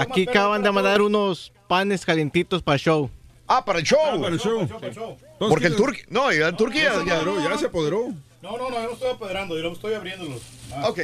Aquí 0.00 0.26
acaban 0.26 0.62
de 0.62 0.70
mandar 0.72 1.02
unos 1.02 1.52
panes 1.68 2.06
calientitos 2.06 2.62
para 2.62 2.76
el 2.76 2.80
show. 2.80 3.10
Ah, 3.46 3.62
para 3.62 3.80
el 3.80 3.84
show. 3.84 4.18
para 4.18 4.34
el 4.34 4.40
show. 4.40 4.66
Porque 5.38 5.66
el 5.66 5.76
Turqui. 5.76 6.00
No, 6.08 6.32
ya 6.32 6.48
el 6.48 6.56
Turqui 6.56 6.78
ya. 6.78 6.84
Ya 6.84 6.94
se 6.94 7.10
apoderó, 7.12 7.50
ya 7.50 7.58
se 7.58 7.66
apoderó. 7.66 8.08
No, 8.40 8.56
no, 8.56 8.70
no, 8.70 8.76
yo 8.80 8.86
no 8.86 8.92
estoy 8.92 9.10
apoderando, 9.10 9.58
yo 9.60 9.72
estoy 9.72 9.92
abriéndolos. 9.92 10.40
Ah. 10.74 10.88
Ok. 10.88 11.00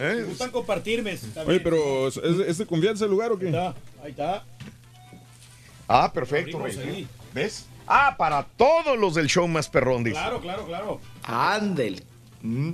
Me 0.00 0.22
gustan 0.24 0.50
compartirme. 0.50 1.12
está 1.12 1.42
Oye, 1.42 1.60
pero 1.60 2.08
¿es, 2.08 2.16
es 2.16 2.58
de 2.58 2.66
confianza 2.66 3.04
el 3.04 3.10
lugar 3.10 3.32
o 3.32 3.38
qué? 3.38 3.46
Ahí 3.46 3.52
está, 3.54 3.74
ahí 4.04 4.10
está. 4.10 4.44
Ah, 5.88 6.12
perfecto, 6.12 6.58
Abrimos 6.58 6.84
Rey. 6.84 6.94
ahí. 6.96 7.08
¿Ves? 7.34 7.66
Ah, 7.86 8.14
para 8.18 8.44
todos 8.44 8.98
los 8.98 9.14
del 9.14 9.28
show 9.28 9.48
más 9.48 9.68
perrón, 9.68 10.04
dice. 10.04 10.16
Claro, 10.16 10.40
claro, 10.40 10.66
claro. 10.66 11.00
Ándele. 11.22 12.02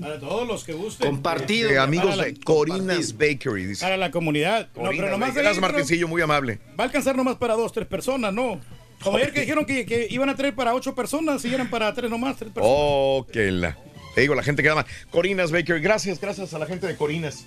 Para 0.01 0.19
todos 0.21 0.47
los 0.47 0.63
que 0.65 0.73
gusten. 0.75 1.09
Compartido. 1.09 1.71
Eh, 1.71 1.79
amigos 1.79 2.17
la- 2.17 2.25
de 2.25 2.35
Corinas 2.41 3.17
Bakery, 3.17 3.65
dice. 3.67 3.85
Para 3.85 3.97
la 3.97 4.11
comunidad. 4.11 4.69
No, 4.75 4.83
Corinas 4.83 4.97
pero 4.97 5.11
nomás. 5.13 5.35
Gracias, 5.35 5.61
Martincillo, 5.61 6.07
muy 6.09 6.21
amable. 6.21 6.59
Va 6.79 6.85
a 6.85 6.87
alcanzar 6.89 7.17
nomás 7.17 7.37
para 7.37 7.55
dos, 7.55 7.73
tres 7.73 7.87
personas, 7.87 8.33
¿no? 8.35 8.61
Como 9.03 9.17
ayer 9.17 9.33
que 9.33 9.41
dijeron 9.41 9.65
que, 9.65 9.87
que 9.87 10.07
iban 10.11 10.29
a 10.29 10.37
traer 10.37 10.55
para 10.55 10.75
ocho 10.75 10.95
personas 10.95 11.45
y 11.45 11.55
eran 11.55 11.69
para 11.71 11.93
tres 11.95 12.11
nomás, 12.11 12.37
tres 12.37 12.51
personas. 12.53 12.77
Oh, 12.79 13.27
que 13.33 13.51
la. 13.51 13.77
Te 14.15 14.21
digo, 14.21 14.35
la 14.35 14.43
gente 14.43 14.63
que 14.63 14.69
llama 14.69 14.87
Corinas 15.11 15.51
Bakery. 15.51 15.81
Gracias, 15.81 16.21
gracias 16.21 16.55
a 16.55 16.59
la 16.59 16.67
gente 16.67 16.87
de 16.87 16.97
Corinas. 16.97 17.47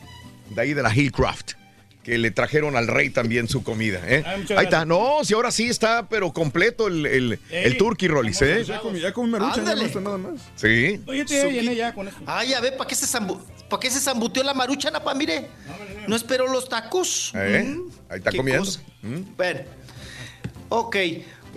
De 0.49 0.61
ahí 0.61 0.73
de 0.73 0.83
la 0.83 0.93
Hillcraft. 0.93 1.53
Que 2.03 2.17
le 2.17 2.31
trajeron 2.31 2.77
al 2.77 2.87
rey 2.87 3.09
también 3.09 3.49
su 3.49 3.63
comida. 3.63 3.99
¿eh? 4.05 4.23
Ah, 4.25 4.35
ahí 4.55 4.63
está. 4.65 4.85
No, 4.85 5.25
si 5.25 5.33
ahora 5.33 5.51
sí 5.51 5.67
está, 5.67 6.07
pero 6.07 6.31
completo 6.31 6.87
el, 6.87 7.05
el, 7.05 7.39
el 7.51 7.71
Ey, 7.73 7.77
Turkey 7.77 8.07
Rollis, 8.07 8.41
¿eh? 8.41 8.63
Ya 8.63 8.79
comí, 8.79 9.01
ya 9.01 9.11
comí 9.11 9.29
maruchan, 9.29 9.65
ya 9.65 9.75
no 9.75 9.81
está 9.81 9.99
nada 9.99 10.17
más. 10.17 10.39
Sí. 10.55 11.01
Oye, 11.05 11.25
te 11.25 11.43
Suki- 11.45 11.51
llené 11.51 11.75
ya 11.75 11.93
con 11.93 12.07
eso. 12.07 12.15
Ah, 12.25 12.45
ya 12.45 12.61
ve, 12.61 12.71
¿para 12.71 12.87
qué 12.87 12.95
se 12.95 13.05
zambu- 13.05 13.41
¿para 13.69 13.79
qué 13.81 13.91
se 13.91 13.99
zambuteó 13.99 14.41
la 14.43 14.53
marucha, 14.53 14.89
napa? 14.89 15.13
Mire, 15.15 15.47
no 16.07 16.15
esperó 16.15 16.47
los 16.47 16.69
tacos. 16.69 17.33
¿Eh? 17.35 17.65
Mm, 17.75 17.89
Ahí 18.09 18.17
está 18.19 18.31
comiendo. 18.31 18.71
Mm. 19.01 19.35
Bueno, 19.35 19.59
ok. 20.69 20.95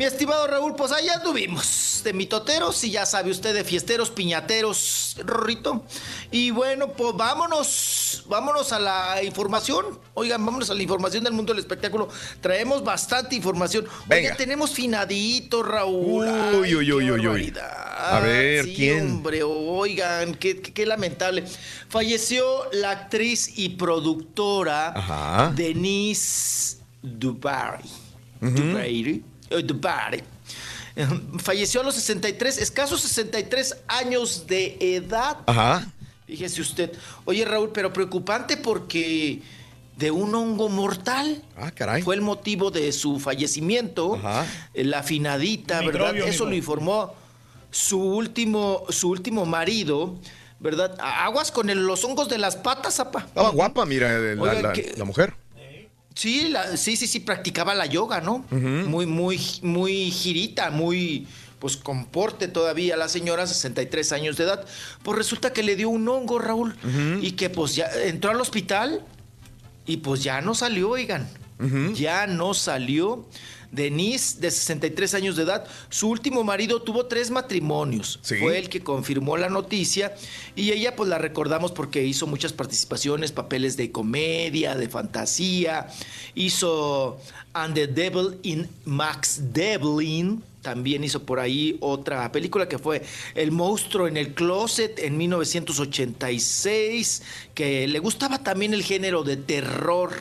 Mi 0.00 0.06
estimado 0.06 0.46
Raúl, 0.46 0.74
pues 0.76 0.92
allá 0.92 1.16
anduvimos 1.16 2.00
de 2.02 2.14
mitoteros 2.14 2.82
y 2.84 2.90
ya 2.90 3.04
sabe 3.04 3.30
usted 3.30 3.52
de 3.52 3.64
fiesteros, 3.64 4.08
piñateros, 4.08 5.14
Rorrito. 5.26 5.84
Y 6.30 6.50
bueno, 6.52 6.88
pues 6.92 7.14
vámonos, 7.14 8.24
vámonos 8.26 8.72
a 8.72 8.78
la 8.78 9.22
información. 9.22 10.00
Oigan, 10.14 10.42
vámonos 10.42 10.70
a 10.70 10.74
la 10.74 10.82
información 10.82 11.22
del 11.22 11.34
mundo 11.34 11.52
del 11.52 11.60
espectáculo. 11.60 12.08
Traemos 12.40 12.82
bastante 12.82 13.36
información. 13.36 13.84
Venga. 14.06 14.22
Oigan, 14.22 14.36
tenemos 14.38 14.70
finadito, 14.70 15.62
Raúl. 15.62 16.26
Uy, 16.54 16.74
uy, 16.76 16.92
uy, 16.92 17.10
uy, 17.10 17.26
uy. 17.28 17.54
A 17.98 18.20
ver, 18.20 18.64
Sí, 18.64 18.72
¿quién? 18.74 19.02
Hombre, 19.16 19.42
oigan, 19.42 20.34
qué, 20.34 20.62
qué- 20.62 20.72
qué 20.72 20.86
lamentable. 20.86 21.44
Falleció 21.90 22.42
la 22.72 22.92
actriz 22.92 23.52
y 23.58 23.68
productora 23.68 24.94
Ajá. 24.96 25.52
Denise 25.54 26.78
Dubarry. 27.02 27.84
Ujú. 28.40 28.52
Dubarry. 28.62 29.24
Eh, 29.50 29.62
Dubarry. 29.62 30.22
Eh, 30.96 31.06
Falleció 31.38 31.80
a 31.80 31.84
los 31.84 31.94
63, 31.94 32.58
escasos 32.58 33.00
63 33.02 33.76
años 33.88 34.46
de 34.46 34.76
edad. 34.80 35.38
Ajá. 35.46 35.86
Fíjese 36.26 36.60
usted. 36.60 36.92
Oye, 37.24 37.44
Raúl, 37.44 37.70
pero 37.72 37.92
preocupante 37.92 38.56
porque 38.56 39.42
de 39.96 40.10
un 40.10 40.34
hongo 40.34 40.68
mortal. 40.68 41.42
Ah, 41.56 41.70
caray. 41.72 42.02
Fue 42.02 42.14
el 42.14 42.20
motivo 42.22 42.70
de 42.70 42.90
su 42.92 43.18
fallecimiento. 43.20 44.14
Ajá. 44.14 44.46
Eh, 44.74 44.84
La 44.84 45.02
finadita, 45.02 45.80
¿verdad? 45.80 46.12
microbio, 46.12 46.24
Eso 46.26 46.46
lo 46.46 46.54
informó 46.54 47.14
su 47.70 48.00
último, 48.00 48.84
su 48.88 49.10
último 49.10 49.44
marido, 49.46 50.16
¿verdad? 50.58 50.96
Aguas 51.00 51.50
con 51.52 51.70
el- 51.70 51.86
los 51.86 52.04
hongos 52.04 52.28
de 52.28 52.38
las 52.38 52.56
patas, 52.56 52.98
apa. 53.00 53.20
Estaba 53.20 53.50
guapa, 53.50 53.84
mira, 53.86 54.08
la, 54.18 54.42
Oiga, 54.42 54.62
la- 54.62 54.72
que- 54.72 54.94
la 54.96 55.04
mujer. 55.04 55.34
Sí, 56.20 56.48
la- 56.48 56.76
sí, 56.76 56.96
sí, 56.96 57.06
sí, 57.06 57.20
practicaba 57.20 57.74
la 57.74 57.86
yoga, 57.86 58.20
¿no? 58.20 58.44
Muy, 58.50 59.06
muy, 59.06 59.40
muy 59.62 60.10
girita, 60.10 60.70
muy, 60.70 61.26
pues 61.58 61.78
con 61.78 62.04
porte 62.04 62.46
todavía 62.46 62.94
la 62.98 63.08
señora, 63.08 63.46
63 63.46 64.12
años 64.12 64.36
de 64.36 64.44
edad. 64.44 64.66
Pues 65.02 65.16
resulta 65.16 65.54
que 65.54 65.62
le 65.62 65.76
dio 65.76 65.88
un 65.88 66.06
hongo, 66.06 66.38
Raúl, 66.38 66.76
y 67.22 67.32
que 67.32 67.48
pues 67.48 67.74
ya 67.74 67.86
entró 68.04 68.30
al 68.32 68.40
hospital 68.40 69.02
y 69.86 69.96
pues 69.98 70.22
ya 70.22 70.42
no 70.42 70.54
salió, 70.54 70.90
oigan. 70.90 71.26
Ya 71.94 72.26
no 72.26 72.52
salió. 72.52 73.26
Denise, 73.72 74.40
de 74.40 74.50
63 74.50 75.14
años 75.14 75.36
de 75.36 75.44
edad, 75.44 75.66
su 75.88 76.08
último 76.08 76.44
marido 76.44 76.82
tuvo 76.82 77.06
tres 77.06 77.30
matrimonios. 77.30 78.18
Sí. 78.22 78.36
Fue 78.36 78.58
el 78.58 78.68
que 78.68 78.80
confirmó 78.80 79.36
la 79.36 79.48
noticia 79.48 80.14
y 80.56 80.72
ella 80.72 80.96
pues 80.96 81.08
la 81.08 81.18
recordamos 81.18 81.72
porque 81.72 82.04
hizo 82.04 82.26
muchas 82.26 82.52
participaciones, 82.52 83.32
papeles 83.32 83.76
de 83.76 83.92
comedia, 83.92 84.74
de 84.74 84.88
fantasía, 84.88 85.86
hizo 86.34 87.18
And 87.52 87.74
the 87.74 87.86
Devil 87.86 88.38
in 88.42 88.68
Max 88.84 89.40
Devlin, 89.52 90.42
también 90.62 91.04
hizo 91.04 91.22
por 91.22 91.40
ahí 91.40 91.76
otra 91.80 92.30
película 92.32 92.68
que 92.68 92.78
fue 92.78 93.02
El 93.34 93.50
monstruo 93.50 94.06
en 94.06 94.16
el 94.16 94.34
closet 94.34 94.98
en 94.98 95.16
1986, 95.16 97.22
que 97.54 97.88
le 97.88 97.98
gustaba 97.98 98.38
también 98.38 98.74
el 98.74 98.82
género 98.82 99.22
de 99.22 99.36
terror 99.36 100.12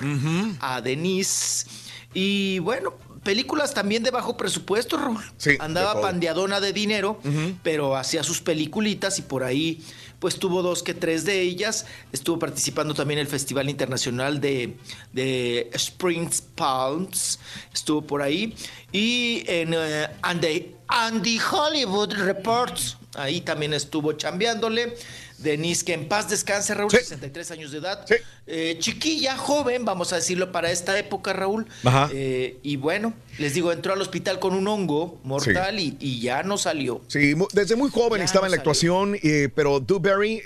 a 0.60 0.82
Denise. 0.82 1.68
Y 2.14 2.60
bueno, 2.60 2.94
películas 3.24 3.74
también 3.74 4.04
de 4.04 4.12
bajo 4.12 4.38
presupuesto, 4.38 4.98
Raúl. 4.98 5.24
Sí, 5.38 5.52
de 5.52 5.58
Andaba 5.60 5.94
todo. 5.94 6.02
pandeadona 6.02 6.60
de 6.60 6.74
dinero, 6.74 7.20
pero 7.64 7.96
hacía 7.96 8.24
sus 8.24 8.42
peliculitas 8.42 9.20
y 9.20 9.22
por 9.24 9.44
ahí 9.44 9.82
pues 10.20 10.38
tuvo 10.38 10.62
dos 10.62 10.84
que 10.84 10.94
tres 10.94 11.24
de 11.26 11.42
ellas. 11.42 11.86
Estuvo 12.12 12.38
participando 12.40 12.94
también 12.94 13.20
en 13.20 13.26
el 13.26 13.32
Festival 13.32 13.70
Internacional 13.70 14.42
de, 14.42 14.78
de 15.14 15.70
Springs 15.74 16.42
Palms. 16.42 17.40
Estuvo 17.74 18.02
por 18.02 18.22
ahí. 18.22 18.54
Y 18.92 19.44
en 19.48 19.74
eh, 19.74 20.08
and, 20.22 20.42
the, 20.42 20.76
and 20.88 21.24
the 21.24 21.40
Hollywood 21.40 22.14
Reports. 22.14 22.98
Ahí 23.16 23.42
también 23.42 23.74
estuvo 23.74 24.14
chambeándole. 24.14 24.96
Denise, 25.42 25.84
que 25.86 25.94
en 25.94 26.08
paz 26.08 26.30
descanse, 26.30 26.74
Raúl, 26.74 26.92
63 26.92 27.52
años 27.52 27.72
de 27.72 27.78
edad. 27.80 28.06
Eh, 28.48 28.78
chiquilla, 28.80 29.38
joven, 29.38 29.86
vamos 29.86 30.12
a 30.14 30.18
decirlo 30.18 30.52
para 30.52 30.72
esta 30.72 30.98
época, 30.98 31.34
Raúl. 31.34 31.68
Ajá. 31.84 32.10
Eh, 32.14 32.58
y 32.64 32.78
bueno, 32.78 33.14
les 33.38 33.54
digo, 33.54 33.72
entró 33.72 33.94
al 33.94 34.02
hospital 34.02 34.40
con 34.40 34.54
un 34.54 34.68
hongo 34.68 35.20
mortal 35.24 35.80
y, 35.80 35.98
y 36.00 36.20
ya 36.22 36.44
no 36.44 36.58
salió. 36.58 37.02
Sí, 37.08 37.34
desde 37.54 37.76
muy 37.76 37.90
joven 37.90 38.20
Ya 38.20 38.26
estaba 38.26 38.48
en 38.48 38.52
la 38.52 38.58
actuación, 38.58 39.18
eh, 39.22 39.50
pero 39.54 39.80
Dewberry 39.80 40.42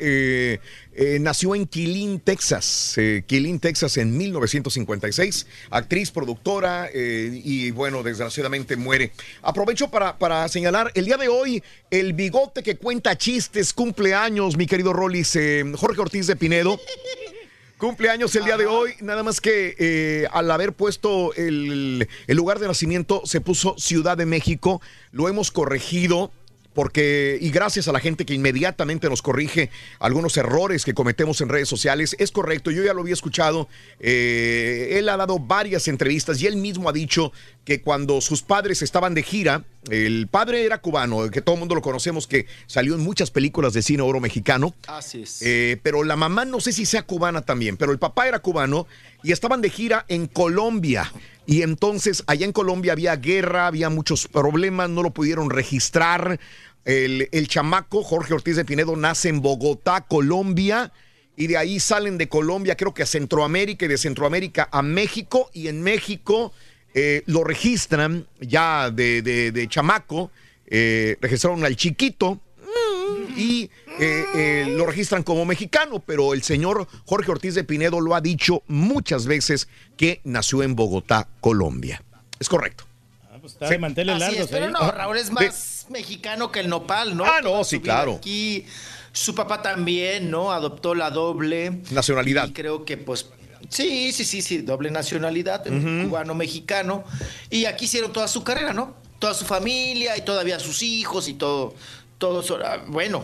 eh, 0.95 1.17
nació 1.19 1.55
en 1.55 1.65
Killeen, 1.65 2.19
Texas. 2.19 2.93
Eh, 2.97 3.23
Killeen, 3.25 3.59
Texas 3.59 3.97
en 3.97 4.15
1956. 4.17 5.47
Actriz, 5.69 6.11
productora 6.11 6.89
eh, 6.93 7.41
y 7.43 7.71
bueno, 7.71 8.03
desgraciadamente 8.03 8.75
muere. 8.75 9.11
Aprovecho 9.41 9.89
para, 9.89 10.17
para 10.17 10.47
señalar, 10.47 10.91
el 10.95 11.05
día 11.05 11.17
de 11.17 11.27
hoy, 11.27 11.63
el 11.89 12.13
bigote 12.13 12.63
que 12.63 12.77
cuenta 12.77 13.17
chistes, 13.17 13.73
cumpleaños, 13.73 14.57
mi 14.57 14.67
querido 14.67 14.93
Rollis, 14.93 15.35
eh, 15.35 15.63
Jorge 15.75 16.01
Ortiz 16.01 16.27
de 16.27 16.35
Pinedo. 16.35 16.79
Cumpleaños 17.77 18.33
el 18.37 18.45
día 18.45 18.55
de 18.55 18.65
hoy, 18.65 18.93
nada 19.01 19.23
más 19.23 19.41
que 19.41 19.75
eh, 19.77 20.27
al 20.31 20.49
haber 20.51 20.71
puesto 20.71 21.33
el, 21.33 22.07
el 22.27 22.37
lugar 22.37 22.59
de 22.59 22.67
nacimiento 22.67 23.23
se 23.25 23.41
puso 23.41 23.75
Ciudad 23.77 24.15
de 24.15 24.25
México, 24.25 24.81
lo 25.11 25.27
hemos 25.27 25.51
corregido 25.51 26.31
porque, 26.73 27.37
y 27.39 27.49
gracias 27.51 27.87
a 27.87 27.91
la 27.91 27.99
gente 27.99 28.25
que 28.25 28.33
inmediatamente 28.33 29.09
nos 29.09 29.21
corrige 29.21 29.69
algunos 29.99 30.35
errores 30.37 30.85
que 30.85 30.93
cometemos 30.93 31.41
en 31.41 31.49
redes 31.49 31.69
sociales, 31.69 32.15
es 32.19 32.31
correcto, 32.31 32.71
yo 32.71 32.83
ya 32.83 32.93
lo 32.93 33.01
había 33.01 33.13
escuchado, 33.13 33.67
eh, 33.99 34.97
él 34.97 35.09
ha 35.09 35.17
dado 35.17 35.39
varias 35.39 35.87
entrevistas 35.87 36.41
y 36.41 36.47
él 36.47 36.57
mismo 36.57 36.89
ha 36.89 36.93
dicho 36.93 37.31
que 37.65 37.81
cuando 37.81 38.21
sus 38.21 38.41
padres 38.41 38.81
estaban 38.81 39.13
de 39.13 39.23
gira, 39.23 39.63
el 39.89 40.27
padre 40.27 40.65
era 40.65 40.79
cubano, 40.79 41.29
que 41.29 41.41
todo 41.41 41.55
el 41.55 41.59
mundo 41.59 41.75
lo 41.75 41.81
conocemos, 41.81 42.27
que 42.27 42.45
salió 42.67 42.95
en 42.95 43.01
muchas 43.01 43.31
películas 43.31 43.73
de 43.73 43.81
cine 43.81 44.01
oro 44.01 44.19
mexicano, 44.19 44.73
Así 44.87 45.23
es. 45.23 45.41
eh, 45.41 45.77
pero 45.83 46.03
la 46.03 46.15
mamá 46.15 46.45
no 46.45 46.59
sé 46.59 46.71
si 46.71 46.85
sea 46.85 47.03
cubana 47.03 47.41
también, 47.41 47.77
pero 47.77 47.91
el 47.91 47.99
papá 47.99 48.27
era 48.27 48.39
cubano 48.39 48.87
y 49.23 49.31
estaban 49.31 49.61
de 49.61 49.69
gira 49.69 50.05
en 50.07 50.27
Colombia. 50.27 51.11
Y 51.45 51.61
entonces 51.61 52.23
allá 52.27 52.45
en 52.45 52.53
Colombia 52.53 52.93
había 52.93 53.15
guerra, 53.17 53.67
había 53.67 53.89
muchos 53.89 54.27
problemas, 54.27 54.89
no 54.89 55.03
lo 55.03 55.11
pudieron 55.11 55.49
registrar. 55.49 56.39
El, 56.85 57.47
chamaco, 57.47 58.03
Jorge 58.03 58.33
Ortiz 58.33 58.55
de 58.55 58.65
Pinedo, 58.65 58.95
nace 58.95 59.29
en 59.29 59.41
Bogotá, 59.41 60.01
Colombia. 60.01 60.91
Y 61.35 61.47
de 61.47 61.57
ahí 61.57 61.79
salen 61.79 62.17
de 62.17 62.29
Colombia, 62.29 62.75
creo 62.75 62.93
que 62.93 63.03
a 63.03 63.07
Centroamérica 63.07 63.85
y 63.85 63.87
de 63.87 63.97
Centroamérica 63.97 64.69
a 64.71 64.81
México. 64.81 65.49
Y 65.53 65.67
en 65.67 65.81
México 65.81 66.53
eh, 66.93 67.23
lo 67.25 67.43
registran 67.43 68.27
ya 68.39 68.91
de 68.91 69.67
chamaco. 69.69 70.31
eh, 70.67 71.17
registraron 71.21 71.65
al 71.65 71.75
chiquito, 71.75 72.39
y 73.35 73.69
eh, 73.99 74.25
eh, 74.35 74.65
lo 74.75 74.85
registran 74.85 75.23
como 75.23 75.45
mexicano, 75.45 75.99
pero 75.99 76.33
el 76.33 76.43
señor 76.43 76.87
Jorge 77.05 77.31
Ortiz 77.31 77.55
de 77.55 77.63
Pinedo 77.63 78.01
lo 78.01 78.15
ha 78.15 78.21
dicho 78.21 78.63
muchas 78.67 79.25
veces 79.25 79.67
que 79.97 80.21
nació 80.23 80.63
en 80.63 80.75
Bogotá, 80.75 81.27
Colombia. 81.41 82.03
Es 82.39 82.49
correcto. 82.49 82.85
Está 83.45 83.67
de 83.67 83.77
manteles 83.77 84.15
Así 84.15 84.21
largos 84.21 84.41
es, 84.45 84.47
pero 84.47 84.65
ahí. 84.67 84.71
no, 84.71 84.91
Raúl 84.91 85.17
es 85.17 85.29
más 85.29 85.87
mexicano 85.89 86.49
que 86.49 86.61
el 86.61 86.69
nopal, 86.69 87.17
¿no? 87.17 87.25
Ah, 87.25 87.41
no, 87.43 87.49
Toda 87.49 87.63
sí, 87.65 87.81
claro. 87.81 88.15
Aquí 88.15 88.65
su 89.11 89.35
papá 89.35 89.61
también, 89.61 90.31
¿no? 90.31 90.51
Adoptó 90.51 90.95
la 90.95 91.11
doble. 91.11 91.81
Nacionalidad. 91.91 92.47
Y 92.47 92.53
creo 92.53 92.85
que 92.85 92.97
pues 92.97 93.27
sí, 93.69 94.11
sí, 94.13 94.23
sí, 94.23 94.41
sí, 94.41 94.59
doble 94.59 94.91
nacionalidad, 94.91 95.63
cubano-mexicano. 95.65 97.03
Y 97.49 97.65
aquí 97.65 97.85
hicieron 97.85 98.13
toda 98.13 98.27
su 98.27 98.43
carrera, 98.43 98.73
¿no? 98.73 98.95
Toda 99.19 99.33
su 99.33 99.45
familia 99.45 100.17
y 100.17 100.21
todavía 100.21 100.59
sus 100.59 100.81
hijos 100.81 101.27
y 101.27 101.33
todo, 101.33 101.75
todo 102.23 102.39
eso. 102.39 102.57
Ah, 102.63 102.77
Bueno, 102.87 103.21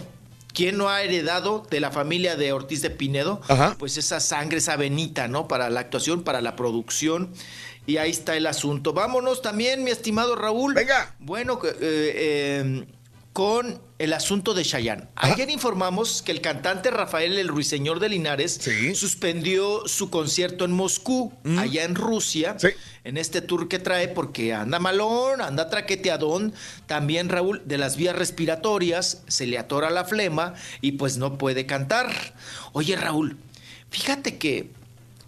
¿quién 0.54 0.78
no 0.78 0.90
ha 0.90 1.02
heredado 1.04 1.66
de 1.70 1.80
la 1.80 1.90
familia 1.90 2.36
de 2.36 2.52
Ortiz 2.52 2.82
de 2.82 2.90
Pinedo? 2.90 3.40
Ajá. 3.48 3.78
Pues 3.80 3.96
esa 3.96 4.20
sangre, 4.20 4.58
esa 4.58 4.76
venita, 4.76 5.30
¿no? 5.30 5.48
Para 5.48 5.70
la 5.70 5.80
actuación, 5.80 6.24
para 6.24 6.42
la 6.42 6.58
producción. 6.58 7.32
Y 7.86 7.96
ahí 7.96 8.12
está 8.12 8.36
el 8.36 8.46
asunto. 8.46 8.92
Vámonos 8.92 9.42
también, 9.42 9.86
mi 9.86 9.92
estimado 9.92 10.36
Raúl. 10.36 10.74
Venga. 10.74 11.16
Bueno, 11.20 11.62
eh, 11.64 11.78
eh, 11.82 12.86
con 13.34 13.80
el 14.00 14.14
asunto 14.14 14.54
de 14.54 14.64
Chayanne. 14.64 15.08
Ayer 15.16 15.50
informamos 15.50 16.22
que 16.22 16.32
el 16.32 16.42
cantante 16.42 16.90
Rafael 16.90 17.38
el 17.38 17.48
Ruiseñor 17.48 18.00
de 18.00 18.10
Linares 18.10 18.60
suspendió 18.96 19.88
su 19.88 20.10
concierto 20.10 20.66
en 20.66 20.72
Moscú, 20.72 21.34
allá 21.58 21.84
en 21.84 21.96
Rusia, 21.96 22.58
en 23.04 23.18
este 23.18 23.42
tour 23.42 23.68
que 23.68 23.78
trae 23.80 24.08
porque 24.08 24.54
anda 24.54 24.80
malón, 24.80 25.42
anda 25.42 25.70
traqueteadón, 25.70 26.54
también 26.88 27.30
Raúl 27.30 27.62
de 27.66 27.78
las 27.78 27.98
vías 27.98 28.16
respiratorias, 28.16 29.24
se 29.28 29.46
le 29.46 29.58
atora 29.58 29.90
la 29.90 30.06
flema 30.06 30.54
y 30.82 30.94
pues 30.94 31.18
no 31.18 31.38
puede 31.38 31.66
cantar. 31.66 32.10
Oye 32.74 32.96
Raúl, 32.96 33.38
fíjate 33.90 34.38
que 34.38 34.72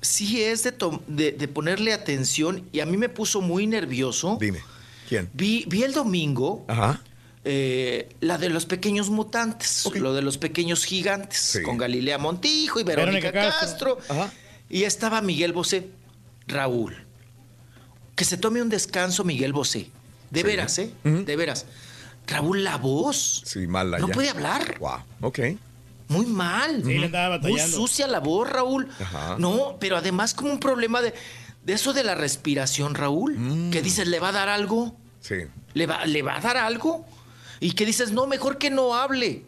sí 0.02 0.41
es 0.41 0.64
de, 0.64 1.32
de 1.32 1.48
ponerle 1.48 1.94
atención 1.94 2.68
y 2.72 2.80
a 2.80 2.86
mí 2.86 2.98
me 2.98 3.10
puso 3.10 3.41
muy 3.41 3.68
nervioso. 3.68 4.38
Dime, 4.40 4.60
¿quién? 5.07 5.30
Vi, 5.34 5.65
vi 5.68 5.84
el 5.84 5.94
domingo 5.94 6.65
Ajá. 6.68 7.02
Eh, 7.43 8.09
la 8.19 8.38
de 8.38 8.49
los 8.49 8.65
pequeños 8.65 9.09
mutantes, 9.09 9.89
lo 9.95 10.13
de 10.13 10.22
los 10.22 10.38
pequeños 10.38 10.85
gigantes, 10.85 11.59
con 11.65 11.77
Galilea 11.77 12.18
Montijo 12.18 12.80
y 12.80 12.84
Verónica, 12.84 13.31
Verónica 13.31 13.59
Castro. 13.59 13.97
Y 14.69 14.84
estaba 14.84 15.22
Miguel 15.22 15.53
Bosé. 15.53 15.89
Raúl, 16.47 16.95
que 18.15 18.26
se 18.26 18.35
tome 18.38 18.61
un 18.61 18.69
descanso 18.69 19.23
Miguel 19.23 19.53
Bosé. 19.53 19.89
De 20.30 20.41
Sí. 20.41 20.45
veras, 20.45 20.77
¿eh? 20.80 20.91
De 21.03 21.35
veras. 21.35 21.65
Raúl, 22.27 22.63
la 22.63 22.77
voz. 22.77 23.41
Sí, 23.45 23.68
mala 23.68 23.99
No 23.99 24.07
ya. 24.07 24.13
puede 24.13 24.30
hablar. 24.30 24.77
Wow, 24.80 24.99
ok. 25.22 25.39
Muy 26.07 26.26
mal. 26.26 26.84
Sí, 26.85 26.97
le 26.97 27.05
andaba 27.05 27.38
Muy 27.39 27.51
batallando. 27.53 27.77
sucia 27.77 28.07
la 28.07 28.19
voz, 28.19 28.49
Raúl. 28.49 28.88
Ajá. 28.99 29.35
No, 29.39 29.77
pero 29.80 29.97
además 29.97 30.34
como 30.34 30.51
un 30.51 30.59
problema 30.59 31.01
de, 31.01 31.13
de 31.63 31.73
eso 31.73 31.93
de 31.93 32.03
la 32.03 32.15
respiración, 32.15 32.95
Raúl. 32.95 33.38
Mm. 33.38 33.72
Que 33.72 33.81
dices, 33.81 34.07
¿le 34.07 34.19
va 34.19 34.30
a 34.30 34.34
dar 34.34 34.49
algo? 34.49 34.95
Sí. 35.22 35.35
¿Le 35.73 35.85
va, 35.85 36.05
¿Le 36.05 36.22
va 36.22 36.38
a 36.38 36.41
dar 36.41 36.57
algo? 36.57 37.05
Y 37.62 37.72
que 37.72 37.86
dices, 37.86 38.12
no, 38.12 38.28
mejor 38.28 38.58
que 38.58 38.70
no 38.70 38.96
hable. 38.96 39.44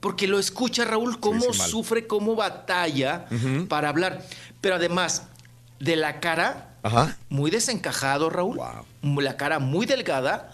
Porque 0.00 0.26
lo 0.26 0.38
escucha 0.38 0.84
Raúl, 0.84 1.20
cómo 1.20 1.52
sufre, 1.52 2.06
cómo 2.06 2.34
batalla 2.34 3.26
para 3.68 3.88
hablar. 3.90 4.22
Pero 4.62 4.76
además, 4.76 5.24
de 5.78 5.96
la 5.96 6.18
cara, 6.20 6.76
Ajá. 6.82 7.16
muy 7.28 7.50
desencajado, 7.50 8.30
Raúl. 8.30 8.58
La 9.02 9.36
cara 9.36 9.58
muy 9.58 9.84
delgada. 9.86 10.50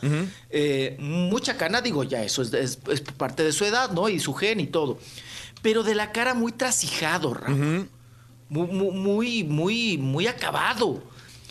eh, 0.51 0.97
mucha 0.99 1.57
cana, 1.57 1.81
digo, 1.81 2.03
ya, 2.05 2.25
eso 2.25 2.43
es, 2.43 2.53
es- 2.55 2.79
es 2.91 3.01
parte 3.03 3.43
de 3.45 3.53
su 3.53 3.65
edad, 3.65 3.91
¿no? 3.91 4.09
Y 4.09 4.19
su 4.19 4.35
gen 4.35 4.59
y 4.61 4.67
todo. 4.67 4.99
Pero 5.63 5.83
de 5.83 5.95
la 5.95 6.13
cara 6.13 6.35
muy 6.35 6.53
trasijado, 6.53 7.35
Raúl. 7.35 7.89
Muy, 8.51 8.67
muy, 8.69 8.91
muy, 8.93 9.45
muy, 9.45 9.99
muy 9.99 10.27
acabado. 10.27 11.03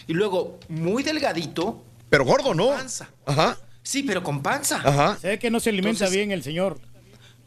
Y 0.07 0.13
luego, 0.13 0.59
muy 0.69 1.03
delgadito. 1.03 1.83
Pero 2.09 2.25
gordo, 2.25 2.53
¿no? 2.55 2.69
Panza. 2.69 3.07
Ajá. 3.25 3.57
Sí, 3.87 4.03
pero 4.03 4.21
con 4.21 4.41
panza. 4.43 4.81
Ajá. 4.83 5.17
Se 5.21 5.27
ve 5.29 5.39
que 5.39 5.49
no 5.49 5.61
se 5.61 5.69
alimenta 5.69 5.91
Entonces- 6.05 6.15
bien 6.17 6.31
el 6.31 6.43
señor. 6.43 6.77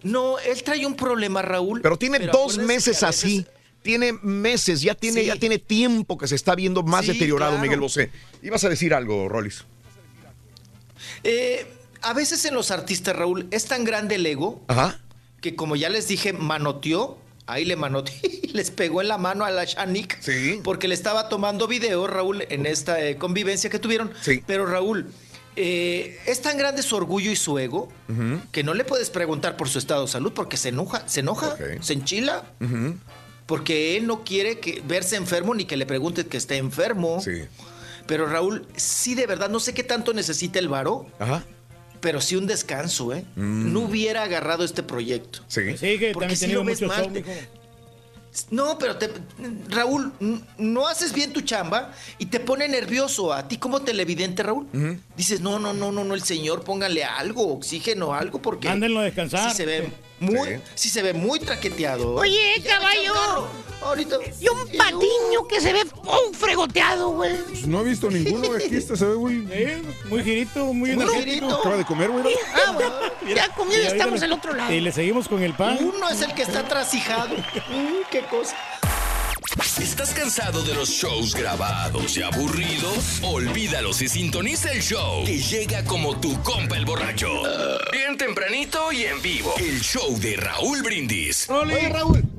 No, 0.02 0.38
él 0.38 0.62
trae 0.62 0.86
un 0.86 0.96
problema, 0.96 1.42
Raúl. 1.42 1.82
Pero 1.82 1.98
tiene 1.98 2.18
pero 2.18 2.32
dos 2.32 2.56
meses 2.56 3.02
así. 3.02 3.44
Tiene 3.82 4.14
meses, 4.22 4.80
ya 4.80 4.94
tiene, 4.94 5.20
Sí. 5.20 5.26
ya 5.26 5.36
tiene 5.36 5.58
tiempo 5.58 6.16
que 6.16 6.26
se 6.26 6.34
está 6.36 6.54
viendo 6.54 6.82
más 6.82 7.04
Sí, 7.04 7.12
deteriorado 7.12 7.52
claro. 7.52 7.62
Miguel 7.62 7.80
Bosé. 7.80 8.10
Ibas 8.42 8.64
a 8.64 8.70
decir 8.70 8.94
algo, 8.94 9.28
Rollis. 9.28 9.64
Eh, 11.24 11.66
a 12.02 12.14
veces 12.14 12.44
en 12.46 12.54
los 12.54 12.70
artistas, 12.70 13.14
Raúl, 13.16 13.46
es 13.50 13.66
tan 13.66 13.84
grande 13.84 14.14
el 14.16 14.24
ego 14.26 14.62
Ajá. 14.68 14.98
que 15.42 15.54
como 15.56 15.76
ya 15.76 15.88
les 15.90 16.08
dije, 16.08 16.32
manoteó, 16.32 17.18
ahí 17.46 17.64
le 17.64 17.76
manoteó, 17.76 18.14
y 18.42 18.48
les 18.48 18.70
pegó 18.70 19.02
en 19.02 19.08
la 19.08 19.18
mano 19.18 19.44
a 19.44 19.50
la 19.50 19.64
Shanik, 19.64 20.18
porque 20.62 20.88
le 20.88 20.94
estaba 20.94 21.28
tomando 21.28 21.66
video, 21.66 22.06
Raúl, 22.06 22.44
en 22.48 22.64
esta 22.66 23.04
eh, 23.04 23.16
convivencia 23.16 23.68
que 23.70 23.78
tuvieron. 23.78 24.10
Pero 24.46 24.66
Raúl, 24.66 25.10
eh, 25.62 26.18
es 26.24 26.40
tan 26.40 26.56
grande 26.56 26.82
su 26.82 26.96
orgullo 26.96 27.30
y 27.30 27.36
su 27.36 27.58
ego 27.58 27.90
que 28.50 28.64
no 28.64 28.72
le 28.72 28.84
puedes 28.84 29.10
preguntar 29.10 29.56
por 29.58 29.68
su 29.68 29.78
estado 29.78 30.06
de 30.06 30.08
salud 30.08 30.32
porque 30.32 30.56
se 30.56 30.70
enoja, 30.70 31.06
se 31.06 31.20
enoja, 31.20 31.54
se 31.80 31.92
enchila. 31.92 32.44
Porque 33.44 33.96
él 33.96 34.06
no 34.06 34.22
quiere 34.24 34.58
que, 34.60 34.80
verse 34.86 35.16
enfermo 35.16 35.54
ni 35.54 35.64
que 35.64 35.76
le 35.76 35.84
pregunte 35.84 36.24
que 36.26 36.36
esté 36.36 36.56
enfermo. 36.56 37.22
Pero 38.06 38.26
Raúl, 38.26 38.66
sí 38.76 39.14
de 39.14 39.26
verdad, 39.26 39.50
no 39.50 39.60
sé 39.60 39.74
qué 39.74 39.82
tanto 39.82 40.14
necesita 40.14 40.58
el 40.58 40.68
varo, 40.68 41.06
Ajá. 41.18 41.44
pero 42.00 42.20
sí 42.20 42.36
un 42.36 42.46
descanso, 42.46 43.12
¿eh? 43.12 43.24
Mm. 43.36 43.72
No 43.72 43.80
hubiera 43.80 44.22
agarrado 44.22 44.64
este 44.64 44.82
proyecto. 44.82 45.40
Sí. 45.46 45.76
Sí, 45.76 45.98
que 45.98 46.12
Porque 46.12 46.34
también 46.34 46.36
sí 46.36 46.40
tenido 46.46 46.64
lo 46.64 46.66
ves 46.70 46.80
mucho 46.80 46.94
mal, 46.94 47.12
te-. 47.12 47.24
No, 48.50 48.78
pero 48.78 48.96
te, 48.96 49.10
Raúl, 49.68 50.12
no 50.56 50.86
haces 50.86 51.12
bien 51.12 51.32
tu 51.32 51.40
chamba 51.40 51.92
y 52.18 52.26
te 52.26 52.38
pone 52.38 52.68
nervioso 52.68 53.32
a 53.32 53.48
ti 53.48 53.58
como 53.58 53.80
televidente, 53.80 54.42
Raúl. 54.42 54.68
Dices, 55.16 55.40
no, 55.40 55.58
no, 55.58 55.72
no, 55.72 55.90
no, 55.90 56.04
no, 56.04 56.14
el 56.14 56.22
señor, 56.22 56.62
póngale 56.62 57.04
algo, 57.04 57.52
oxígeno, 57.52 58.14
algo, 58.14 58.40
porque. 58.40 58.68
Mándenlo 58.68 59.00
a 59.00 59.04
descansar. 59.04 59.50
Sí 59.50 59.56
se 59.56 59.66
ve 59.66 59.92
muy, 60.20 60.60
sí. 60.74 60.88
se 60.90 61.02
ve 61.02 61.12
muy 61.14 61.40
traqueteado. 61.40 62.14
Oye, 62.14 62.62
caballo. 62.66 63.48
Ahorita. 63.82 64.16
Y 64.38 64.48
un 64.48 64.68
patiño 64.76 65.46
que 65.48 65.60
se 65.60 65.72
ve 65.72 65.82
un 65.82 66.34
fregoteado, 66.34 67.10
güey. 67.12 67.34
Pues 67.48 67.66
no 67.66 67.80
he 67.80 67.84
visto 67.84 68.10
ninguno. 68.10 68.52
Aquí 68.56 68.76
está, 68.76 68.94
se 68.94 69.06
ve 69.06 69.16
muy. 69.16 69.36
muy 70.10 70.22
girito, 70.22 70.66
muy 70.66 70.74
Muy 70.74 70.90
energético. 70.90 71.24
girito. 71.24 71.56
Acaba 71.60 71.76
de 71.78 71.84
comer, 71.86 72.10
güey. 72.10 72.34
Ah, 72.54 72.72
bueno, 72.72 72.90
ya 73.34 73.48
comió 73.54 73.82
y 73.82 73.86
estamos 73.86 74.22
al 74.22 74.32
otro 74.32 74.52
lado. 74.52 74.72
Y 74.72 74.80
le 74.80 74.92
seguimos 74.92 75.26
con 75.28 75.42
el 75.42 75.54
pan. 75.54 75.78
Uno 75.80 76.08
es 76.10 76.20
el 76.20 76.34
que 76.34 76.42
está 76.42 76.66
trasijado. 76.68 77.34
Mm, 77.70 78.02
qué 78.10 78.22
cosa. 78.22 78.56
¿Estás 79.78 80.12
cansado 80.12 80.62
de 80.62 80.74
los 80.74 80.88
shows 80.88 81.34
grabados 81.34 82.16
y 82.16 82.22
aburridos? 82.22 83.20
Olvídalos 83.22 84.02
y 84.02 84.08
sintoniza 84.08 84.72
el 84.72 84.82
show 84.82 85.24
que 85.24 85.38
llega 85.38 85.84
como 85.84 86.18
tu 86.18 86.42
compa 86.42 86.76
el 86.76 86.84
borracho. 86.84 87.28
Bien 87.92 88.16
tempranito 88.16 88.90
y 88.92 89.04
en 89.04 89.22
vivo. 89.22 89.54
El 89.58 89.80
show 89.80 90.18
de 90.18 90.36
Raúl 90.36 90.82
Brindis. 90.82 91.48
Oye, 91.48 91.88
Raúl. 91.88 92.29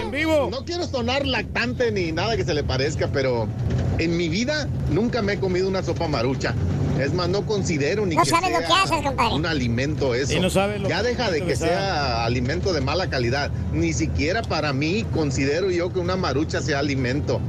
En 0.00 0.10
vivo. 0.10 0.48
No 0.50 0.64
quiero 0.64 0.86
sonar 0.86 1.26
lactante 1.26 1.90
ni 1.92 2.12
nada 2.12 2.36
que 2.36 2.44
se 2.44 2.54
le 2.54 2.62
parezca, 2.62 3.08
pero 3.12 3.48
en 3.98 4.16
mi 4.16 4.28
vida 4.28 4.68
nunca 4.90 5.22
me 5.22 5.34
he 5.34 5.40
comido 5.40 5.68
una 5.68 5.82
sopa 5.82 6.08
marucha. 6.08 6.54
Es 7.00 7.12
más, 7.14 7.28
no 7.28 7.46
considero 7.46 8.04
ni 8.06 8.16
No 8.16 8.22
que 8.24 8.30
sabes 8.30 8.50
lo 8.50 8.58
sea 8.58 8.66
que 8.66 8.72
haces, 8.74 9.02
compadre. 9.06 9.34
un 9.34 9.46
alimento 9.46 10.14
eso. 10.14 10.32
Y 10.32 10.40
no 10.40 10.50
sabe 10.50 10.80
lo 10.80 10.88
ya 10.88 11.02
deja 11.02 11.30
de 11.30 11.44
que 11.44 11.54
sabe. 11.54 11.70
sea 11.70 12.24
alimento 12.24 12.72
de 12.72 12.80
mala 12.80 13.08
calidad. 13.08 13.50
Ni 13.72 13.92
siquiera 13.92 14.42
para 14.42 14.72
mí 14.72 15.04
considero 15.14 15.70
yo 15.70 15.92
que 15.92 16.00
una 16.00 16.16
marucha 16.16 16.60
sea 16.60 16.80
alimento. 16.80 17.40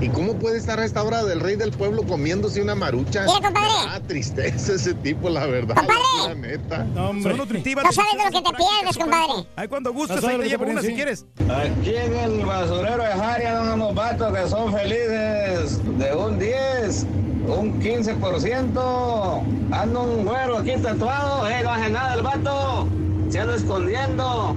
¿Y 0.00 0.10
cómo 0.10 0.34
puede 0.34 0.58
estar 0.58 0.78
a 0.78 0.84
esta 0.84 1.02
hora 1.02 1.24
del 1.24 1.40
rey 1.40 1.56
del 1.56 1.70
pueblo 1.72 2.04
comiéndose 2.04 2.60
una 2.62 2.74
marucha? 2.74 3.22
Mira, 3.24 3.40
compadre. 3.40 3.68
Ah, 3.88 4.00
tristeza 4.06 4.74
ese 4.74 4.94
tipo, 4.94 5.28
la 5.30 5.46
verdad. 5.46 5.74
Compadre. 5.74 6.02
La 6.28 6.34
neta. 6.34 6.84
No, 6.84 7.08
hombre. 7.10 7.30
Son 7.30 7.38
nutritivas, 7.38 7.84
No 7.84 7.92
sabes 7.92 8.12
de 8.12 8.24
lo 8.24 8.30
que 8.30 8.50
te 8.50 8.56
pierdes, 8.56 8.96
compadre. 8.98 9.48
Ay, 9.56 9.66
cuando 9.68 9.92
gustes, 9.92 10.22
ahí 10.22 10.38
te 10.38 10.48
llevo 10.50 10.66
una 10.66 10.82
si 10.82 10.92
quieres. 10.94 11.17
Aquí 11.48 11.94
en 11.94 12.14
el 12.14 12.44
basurero 12.44 13.02
de 13.02 13.10
Jari 13.10 13.44
andan 13.46 13.80
unos 13.80 13.94
vatos 13.94 14.32
que 14.32 14.48
son 14.48 14.72
felices 14.72 15.98
de 15.98 16.14
un 16.14 16.38
10, 16.38 17.06
un 17.46 17.80
15%. 17.80 19.42
Anda 19.72 20.00
un 20.00 20.24
güero 20.24 20.58
aquí 20.58 20.72
tatuado, 20.82 21.48
eh, 21.48 21.62
no 21.62 21.70
hace 21.70 21.90
nada 21.90 22.14
el 22.14 22.22
vato. 22.22 22.88
Se 23.30 23.40
anda 23.40 23.54
escondiendo. 23.54 24.56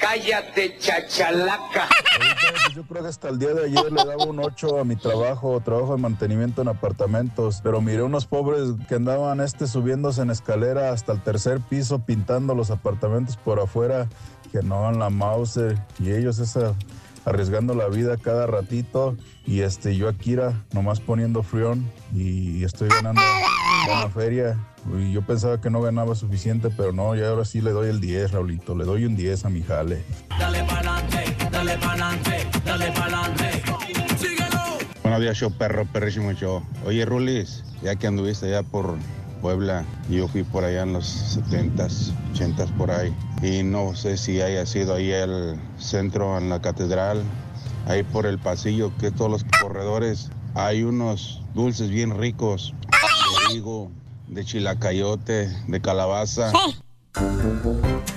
Cállate, 0.00 0.78
chachalaca. 0.78 1.88
Yo 2.74 2.82
creo 2.84 3.02
que 3.02 3.08
hasta 3.08 3.28
el 3.30 3.38
día 3.38 3.54
de 3.54 3.64
ayer 3.64 3.90
le 3.90 4.04
daba 4.04 4.24
un 4.24 4.38
8 4.38 4.80
a 4.80 4.84
mi 4.84 4.96
trabajo, 4.96 5.58
trabajo 5.60 5.96
de 5.96 6.02
mantenimiento 6.02 6.60
en 6.60 6.68
apartamentos, 6.68 7.60
pero 7.62 7.80
miré 7.80 8.02
unos 8.02 8.26
pobres 8.26 8.74
que 8.88 8.96
andaban 8.96 9.40
este 9.40 9.66
subiéndose 9.66 10.20
en 10.20 10.30
escalera 10.30 10.92
hasta 10.92 11.12
el 11.12 11.22
tercer 11.22 11.60
piso 11.60 12.00
pintando 12.00 12.54
los 12.54 12.70
apartamentos 12.70 13.36
por 13.38 13.58
afuera, 13.58 14.08
que 14.52 14.62
no 14.62 14.90
en 14.90 14.98
la 14.98 15.10
Mauser, 15.10 15.78
y 15.98 16.10
ellos 16.10 16.38
esa 16.38 16.74
arriesgando 17.26 17.74
la 17.74 17.88
vida 17.88 18.16
cada 18.16 18.46
ratito 18.46 19.16
y 19.44 19.60
este 19.60 19.96
yo 19.96 20.08
aquí 20.08 20.34
era 20.34 20.64
nomás 20.72 21.00
poniendo 21.00 21.42
frión 21.42 21.90
y 22.14 22.62
estoy 22.62 22.88
ganando 22.88 23.20
buena 23.86 24.08
feria 24.08 24.56
y 24.96 25.12
yo 25.12 25.22
pensaba 25.22 25.60
que 25.60 25.68
no 25.68 25.82
ganaba 25.82 26.14
suficiente 26.14 26.70
pero 26.70 26.92
no 26.92 27.16
y 27.16 27.22
ahora 27.24 27.44
sí 27.44 27.60
le 27.60 27.72
doy 27.72 27.90
el 27.90 28.00
10 28.00 28.30
Raulito 28.30 28.76
le 28.76 28.84
doy 28.84 29.06
un 29.06 29.16
10 29.16 29.44
a 29.44 29.48
mi 29.48 29.62
jale 29.62 30.04
Dale 30.38 30.62
pa'lante, 30.64 31.36
dale 31.50 31.78
pa'lante, 31.78 32.46
dale 32.64 32.92
pa'lante. 32.92 33.62
Síguelo. 34.18 34.78
Buenos 35.02 35.20
días, 35.20 35.36
show 35.36 35.50
perro, 35.50 35.86
perrísimo 35.86 36.32
show. 36.32 36.62
Oye, 36.84 37.04
Rulis, 37.04 37.64
ya 37.82 37.96
que 37.96 38.06
anduviste 38.06 38.46
allá 38.46 38.62
por 38.62 38.96
Puebla, 39.46 39.84
yo 40.10 40.26
fui 40.26 40.42
por 40.42 40.64
allá 40.64 40.82
en 40.82 40.92
los 40.92 41.36
70s, 41.36 42.12
80s 42.34 42.68
por 42.76 42.90
ahí. 42.90 43.14
Y 43.42 43.62
no 43.62 43.94
sé 43.94 44.16
si 44.16 44.40
haya 44.40 44.66
sido 44.66 44.96
ahí 44.96 45.12
el 45.12 45.56
centro, 45.78 46.36
en 46.36 46.48
la 46.48 46.60
catedral, 46.60 47.22
ahí 47.86 48.02
por 48.02 48.26
el 48.26 48.40
pasillo, 48.40 48.90
que 48.98 49.12
todos 49.12 49.30
los 49.30 49.44
corredores, 49.62 50.30
hay 50.54 50.82
unos 50.82 51.44
dulces 51.54 51.90
bien 51.90 52.18
ricos, 52.18 52.74
de 53.48 53.54
higo, 53.54 53.88
de 54.26 54.44
chilacayote, 54.44 55.48
de 55.68 55.80
calabaza. 55.80 56.50
Muy 56.52 58.15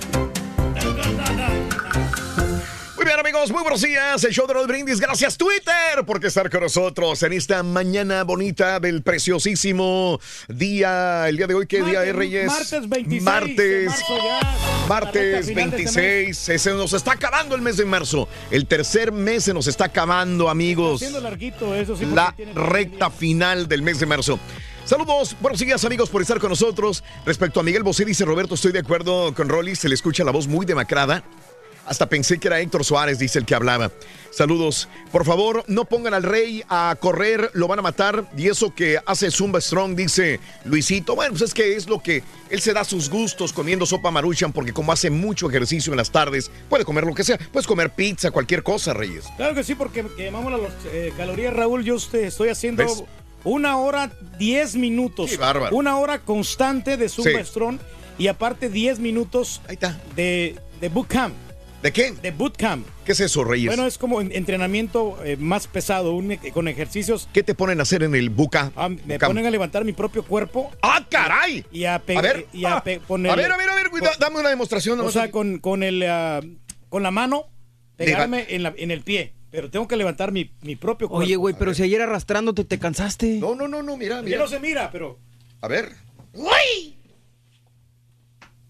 amigos, 3.40 3.52
muy 3.52 3.62
buenos 3.62 3.80
días. 3.80 4.22
El 4.24 4.32
show 4.32 4.46
de 4.46 4.54
los 4.54 4.66
brindis. 4.66 5.00
Gracias, 5.00 5.38
Twitter, 5.38 6.04
por 6.04 6.22
estar 6.24 6.50
con 6.50 6.60
nosotros 6.60 7.22
en 7.22 7.32
esta 7.32 7.62
mañana 7.62 8.22
bonita 8.24 8.80
del 8.80 9.02
preciosísimo 9.02 10.20
día. 10.48 11.26
El 11.28 11.38
día 11.38 11.46
de 11.46 11.54
hoy, 11.54 11.66
¿qué 11.66 11.82
día 11.82 12.04
es, 12.04 12.14
Reyes? 12.14 12.46
Martes 12.46 12.88
26 12.88 13.24
de 13.24 13.30
Martes. 13.30 13.92
ya. 14.08 14.86
Martes 14.88 15.46
final 15.46 15.70
de 15.70 15.82
este 15.82 16.00
26. 16.00 16.36
Se 16.36 16.70
nos 16.72 16.92
está 16.92 17.12
acabando 17.12 17.54
el 17.54 17.62
mes 17.62 17.78
de 17.78 17.86
marzo. 17.86 18.28
El 18.50 18.66
tercer 18.66 19.10
mes 19.10 19.44
se 19.44 19.54
nos 19.54 19.66
está 19.66 19.86
acabando, 19.86 20.50
amigos. 20.50 20.96
Haciendo 20.96 21.20
larguito, 21.20 21.74
eso 21.74 21.96
sí. 21.96 22.04
La 22.06 22.34
recta 22.54 23.10
final 23.10 23.68
del 23.68 23.80
mes 23.82 24.00
de 24.00 24.06
marzo. 24.06 24.38
Saludos, 24.84 25.36
buenos 25.40 25.60
días 25.60 25.84
amigos 25.84 26.10
por 26.10 26.20
estar 26.20 26.40
con 26.40 26.50
nosotros. 26.50 27.04
Respecto 27.24 27.60
a 27.60 27.62
Miguel 27.62 27.84
Bosé, 27.84 28.04
dice 28.04 28.24
Roberto, 28.24 28.54
estoy 28.54 28.72
de 28.72 28.80
acuerdo 28.80 29.32
con 29.34 29.48
Rolly, 29.48 29.76
se 29.76 29.88
le 29.88 29.94
escucha 29.94 30.24
la 30.24 30.32
voz 30.32 30.46
muy 30.46 30.66
demacrada. 30.66 31.22
Hasta 31.90 32.08
pensé 32.08 32.38
que 32.38 32.46
era 32.46 32.60
Héctor 32.60 32.84
Suárez, 32.84 33.18
dice 33.18 33.40
el 33.40 33.44
que 33.44 33.56
hablaba. 33.56 33.90
Saludos. 34.30 34.88
Por 35.10 35.24
favor, 35.24 35.64
no 35.66 35.86
pongan 35.86 36.14
al 36.14 36.22
rey 36.22 36.62
a 36.68 36.96
correr, 37.00 37.50
lo 37.52 37.66
van 37.66 37.80
a 37.80 37.82
matar. 37.82 38.30
Y 38.36 38.46
eso 38.46 38.72
que 38.72 39.00
hace 39.06 39.28
Zumba 39.32 39.60
Strong, 39.60 39.96
dice 39.96 40.38
Luisito. 40.64 41.16
Bueno, 41.16 41.32
pues 41.32 41.42
es 41.42 41.52
que 41.52 41.74
es 41.74 41.88
lo 41.88 42.00
que 42.00 42.22
él 42.48 42.60
se 42.60 42.72
da 42.72 42.84
sus 42.84 43.10
gustos 43.10 43.52
comiendo 43.52 43.86
sopa 43.86 44.12
maruchan, 44.12 44.52
porque 44.52 44.72
como 44.72 44.92
hace 44.92 45.10
mucho 45.10 45.48
ejercicio 45.48 45.92
en 45.92 45.96
las 45.96 46.12
tardes, 46.12 46.48
puede 46.68 46.84
comer 46.84 47.02
lo 47.02 47.12
que 47.12 47.24
sea. 47.24 47.38
Puedes 47.50 47.66
comer 47.66 47.90
pizza, 47.90 48.30
cualquier 48.30 48.62
cosa, 48.62 48.94
Reyes. 48.94 49.24
Claro 49.36 49.56
que 49.56 49.64
sí, 49.64 49.74
porque 49.74 50.06
quemamos 50.16 50.52
las 50.52 50.70
eh, 50.92 51.12
calorías, 51.16 51.52
Raúl. 51.52 51.82
Yo 51.82 51.96
este, 51.96 52.28
estoy 52.28 52.50
haciendo 52.50 52.84
¿Ves? 52.84 53.02
una 53.42 53.78
hora, 53.78 54.12
10 54.38 54.76
minutos. 54.76 55.28
Qué 55.28 55.38
bárbaro. 55.38 55.74
Una 55.74 55.98
hora 55.98 56.20
constante 56.20 56.96
de 56.96 57.08
Zumba 57.08 57.40
Sí. 57.40 57.46
Strong 57.46 57.80
y 58.16 58.28
aparte 58.28 58.68
10 58.68 59.00
minutos 59.00 59.60
de, 60.14 60.56
de 60.80 60.88
bootcamp. 60.88 61.34
¿De 61.82 61.92
qué? 61.92 62.12
De 62.12 62.30
bootcamp. 62.30 62.86
¿Qué 63.06 63.12
es 63.12 63.20
eso, 63.20 63.42
Reyes? 63.42 63.68
Bueno, 63.68 63.86
es 63.86 63.96
como 63.96 64.20
en- 64.20 64.32
entrenamiento 64.32 65.16
eh, 65.24 65.36
más 65.38 65.66
pesado, 65.66 66.12
un- 66.14 66.36
con 66.52 66.68
ejercicios. 66.68 67.26
¿Qué 67.32 67.42
te 67.42 67.54
ponen 67.54 67.80
a 67.80 67.82
hacer 67.84 68.02
en 68.02 68.14
el 68.14 68.28
buca? 68.28 68.70
Ah, 68.76 68.90
me 68.90 69.18
ponen 69.18 69.46
a 69.46 69.50
levantar 69.50 69.84
mi 69.86 69.92
propio 69.94 70.22
cuerpo. 70.24 70.70
¡Ah, 70.82 71.06
caray! 71.08 71.64
Y 71.72 71.84
a, 71.84 71.94
A 71.94 71.98
ver, 72.20 72.46
y 72.52 72.66
a 72.66 72.76
ah, 72.76 72.84
ponerle- 73.08 73.32
a 73.32 73.36
ver, 73.36 73.52
a 73.52 73.56
ver, 73.56 73.70
a 73.70 73.74
ver, 73.74 73.88
cuida- 73.90 74.12
dame 74.20 74.40
una 74.40 74.50
demostración. 74.50 75.00
O 75.00 75.10
sea, 75.10 75.30
con, 75.30 75.58
con, 75.58 75.82
el, 75.82 76.02
ah, 76.06 76.40
con 76.90 77.02
la 77.02 77.10
mano, 77.10 77.46
pegarme 77.96 78.44
en, 78.50 78.62
la- 78.62 78.74
en 78.76 78.90
el 78.90 79.00
pie. 79.02 79.32
Pero 79.50 79.68
tengo 79.70 79.88
que 79.88 79.96
levantar 79.96 80.30
mi, 80.32 80.52
mi 80.60 80.76
propio 80.76 81.08
cuerpo. 81.08 81.24
Oye, 81.24 81.34
güey, 81.36 81.56
pero 81.58 81.74
si 81.74 81.82
ayer 81.82 82.00
arrastrándote 82.02 82.64
te 82.64 82.78
cansaste. 82.78 83.38
No, 83.40 83.54
no, 83.56 83.66
no, 83.66 83.82
no, 83.82 83.96
mira, 83.96 84.16
Ya 84.16 84.22
mira. 84.22 84.38
no 84.38 84.46
se 84.48 84.60
mira, 84.60 84.90
pero. 84.92 85.18
A 85.62 85.66
ver, 85.66 85.90
¡Uy! 86.34 86.94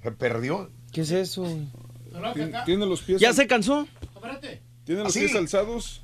se 0.02 0.10
perdió. 0.12 0.70
¿Qué 0.92 1.02
es 1.02 1.10
eso? 1.10 1.44
Tiene 2.66 2.86
los 2.86 3.00
pies. 3.02 3.20
¿Ya 3.20 3.32
se 3.32 3.46
cansó? 3.46 3.86
Tiene 4.84 5.02
los 5.04 5.14
¿Ah, 5.16 5.18
pies 5.18 5.30
sí? 5.32 5.36
alzados 5.36 6.02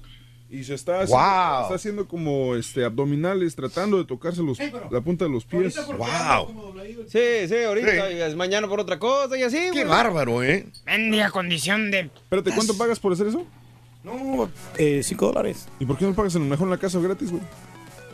y 0.48 0.62
se 0.62 0.74
está 0.74 1.00
haciendo, 1.00 1.16
Wow. 1.24 1.62
está 1.62 1.74
haciendo 1.74 2.06
como 2.08 2.54
este 2.54 2.84
abdominales, 2.84 3.56
tratando 3.56 3.98
de 3.98 4.04
tocarse 4.04 4.42
los, 4.42 4.58
la 4.90 5.00
punta 5.00 5.24
de 5.24 5.30
los 5.32 5.44
pies. 5.44 5.74
¡Wow! 5.86 6.72
Sí, 7.08 7.48
sí, 7.48 7.56
ahorita. 7.66 8.12
y 8.12 8.20
es 8.22 8.36
mañana 8.36 8.68
por 8.68 8.78
otra 8.80 8.98
cosa 8.98 9.36
y 9.36 9.42
así, 9.42 9.58
¡Qué 9.72 9.84
bárbaro, 9.84 10.42
eh! 10.44 10.66
Mendiga 10.86 11.30
condición 11.30 11.90
de. 11.90 12.00
Espérate, 12.14 12.52
¿cuánto 12.52 12.76
pagas 12.78 13.00
por 13.00 13.12
hacer 13.12 13.26
eso? 13.26 13.44
No, 14.04 14.48
5 15.02 15.26
dólares. 15.26 15.66
¿Y 15.80 15.84
por 15.84 15.98
qué 15.98 16.04
no 16.04 16.14
pagas 16.14 16.36
en 16.36 16.48
mejor 16.48 16.66
en 16.66 16.70
la 16.70 16.78
casa 16.78 17.00
gratis, 17.00 17.30
güey? 17.32 17.42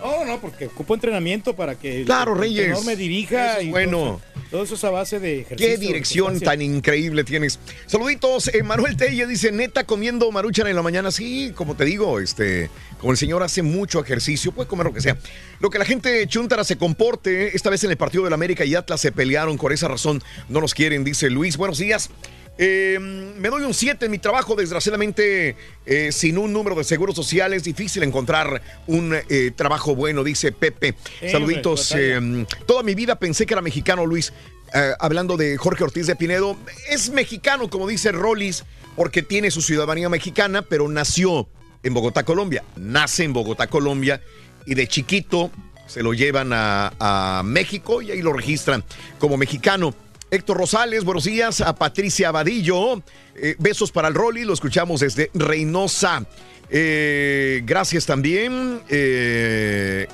No, 0.02 0.24
no, 0.24 0.40
porque 0.40 0.66
ocupo 0.66 0.94
entrenamiento 0.94 1.54
para 1.54 1.74
que 1.78 2.04
Claro, 2.04 2.32
el 2.32 2.38
Reyes. 2.40 2.58
entrenador 2.60 2.86
me 2.86 2.96
dirija. 2.96 3.58
Es 3.58 3.64
y 3.64 3.70
bueno. 3.70 3.98
Todo 3.98 4.31
todo 4.52 4.64
eso 4.64 4.74
es 4.74 4.84
a 4.84 4.90
base 4.90 5.18
de 5.18 5.40
ejercicio. 5.40 5.66
¡Qué 5.66 5.78
dirección 5.78 6.38
tan 6.38 6.60
increíble 6.60 7.24
tienes! 7.24 7.58
Saluditos, 7.86 8.48
eh, 8.48 8.62
Manuel 8.62 8.98
Telle 8.98 9.26
dice, 9.26 9.50
neta, 9.50 9.84
comiendo 9.84 10.30
maruchan 10.30 10.66
en 10.66 10.76
la 10.76 10.82
mañana. 10.82 11.10
Sí, 11.10 11.52
como 11.54 11.74
te 11.74 11.86
digo, 11.86 12.20
este, 12.20 12.68
como 12.98 13.12
el 13.12 13.18
señor 13.18 13.42
hace 13.42 13.62
mucho 13.62 13.98
ejercicio, 14.00 14.52
puede 14.52 14.68
comer 14.68 14.84
lo 14.84 14.92
que 14.92 15.00
sea. 15.00 15.16
Lo 15.58 15.70
que 15.70 15.78
la 15.78 15.86
gente 15.86 16.26
chuntara 16.26 16.64
se 16.64 16.76
comporte, 16.76 17.56
esta 17.56 17.70
vez 17.70 17.82
en 17.84 17.92
el 17.92 17.96
partido 17.96 18.24
del 18.24 18.34
América 18.34 18.66
y 18.66 18.74
Atlas 18.74 19.00
se 19.00 19.10
pelearon, 19.10 19.56
por 19.56 19.72
esa 19.72 19.88
razón 19.88 20.22
no 20.50 20.60
nos 20.60 20.74
quieren, 20.74 21.02
dice 21.02 21.30
Luis. 21.30 21.56
Buenos 21.56 21.78
días. 21.78 22.10
Eh, 22.58 22.98
me 23.00 23.48
doy 23.48 23.62
un 23.62 23.72
7 23.74 24.04
en 24.04 24.10
mi 24.10 24.18
trabajo, 24.18 24.54
desgraciadamente, 24.54 25.56
eh, 25.86 26.12
sin 26.12 26.36
un 26.38 26.52
número 26.52 26.76
de 26.76 26.84
seguros 26.84 27.16
sociales, 27.16 27.64
difícil 27.64 28.02
encontrar 28.02 28.62
un 28.86 29.14
eh, 29.28 29.50
trabajo 29.56 29.94
bueno, 29.96 30.22
dice 30.22 30.52
Pepe. 30.52 30.94
Saluditos. 31.30 31.92
eh, 31.96 32.46
toda 32.66 32.82
mi 32.82 32.94
vida 32.94 33.16
pensé 33.16 33.46
que 33.46 33.54
era 33.54 33.62
mexicano, 33.62 34.04
Luis. 34.06 34.32
eh, 34.74 34.92
hablando 35.00 35.36
de 35.36 35.56
Jorge 35.56 35.84
Ortiz 35.84 36.06
de 36.06 36.14
Pinedo, 36.16 36.56
es 36.90 37.10
mexicano, 37.10 37.68
como 37.70 37.88
dice 37.88 38.12
Rollis, 38.12 38.64
porque 38.96 39.22
tiene 39.22 39.50
su 39.50 39.62
ciudadanía 39.62 40.08
mexicana, 40.08 40.62
pero 40.62 40.88
nació 40.88 41.48
en 41.82 41.94
Bogotá, 41.94 42.22
Colombia. 42.22 42.62
Nace 42.76 43.24
en 43.24 43.32
Bogotá, 43.32 43.66
Colombia, 43.66 44.20
y 44.66 44.74
de 44.74 44.86
chiquito 44.86 45.50
se 45.86 46.02
lo 46.02 46.14
llevan 46.14 46.52
a, 46.52 46.92
a 47.00 47.42
México 47.44 48.00
y 48.02 48.10
ahí 48.12 48.22
lo 48.22 48.32
registran 48.32 48.84
como 49.18 49.36
mexicano. 49.36 49.94
Héctor 50.32 50.56
Rosales, 50.56 51.04
buenos 51.04 51.24
días. 51.24 51.60
A 51.60 51.74
Patricia 51.74 52.28
Abadillo, 52.28 53.02
eh, 53.36 53.54
besos 53.58 53.92
para 53.92 54.08
el 54.08 54.14
Rolly, 54.14 54.44
lo 54.44 54.54
escuchamos 54.54 55.00
desde 55.00 55.30
Reynosa. 55.34 56.24
Eh, 56.70 57.60
gracias 57.66 58.06
también. 58.06 58.80
Eh, 58.88 60.06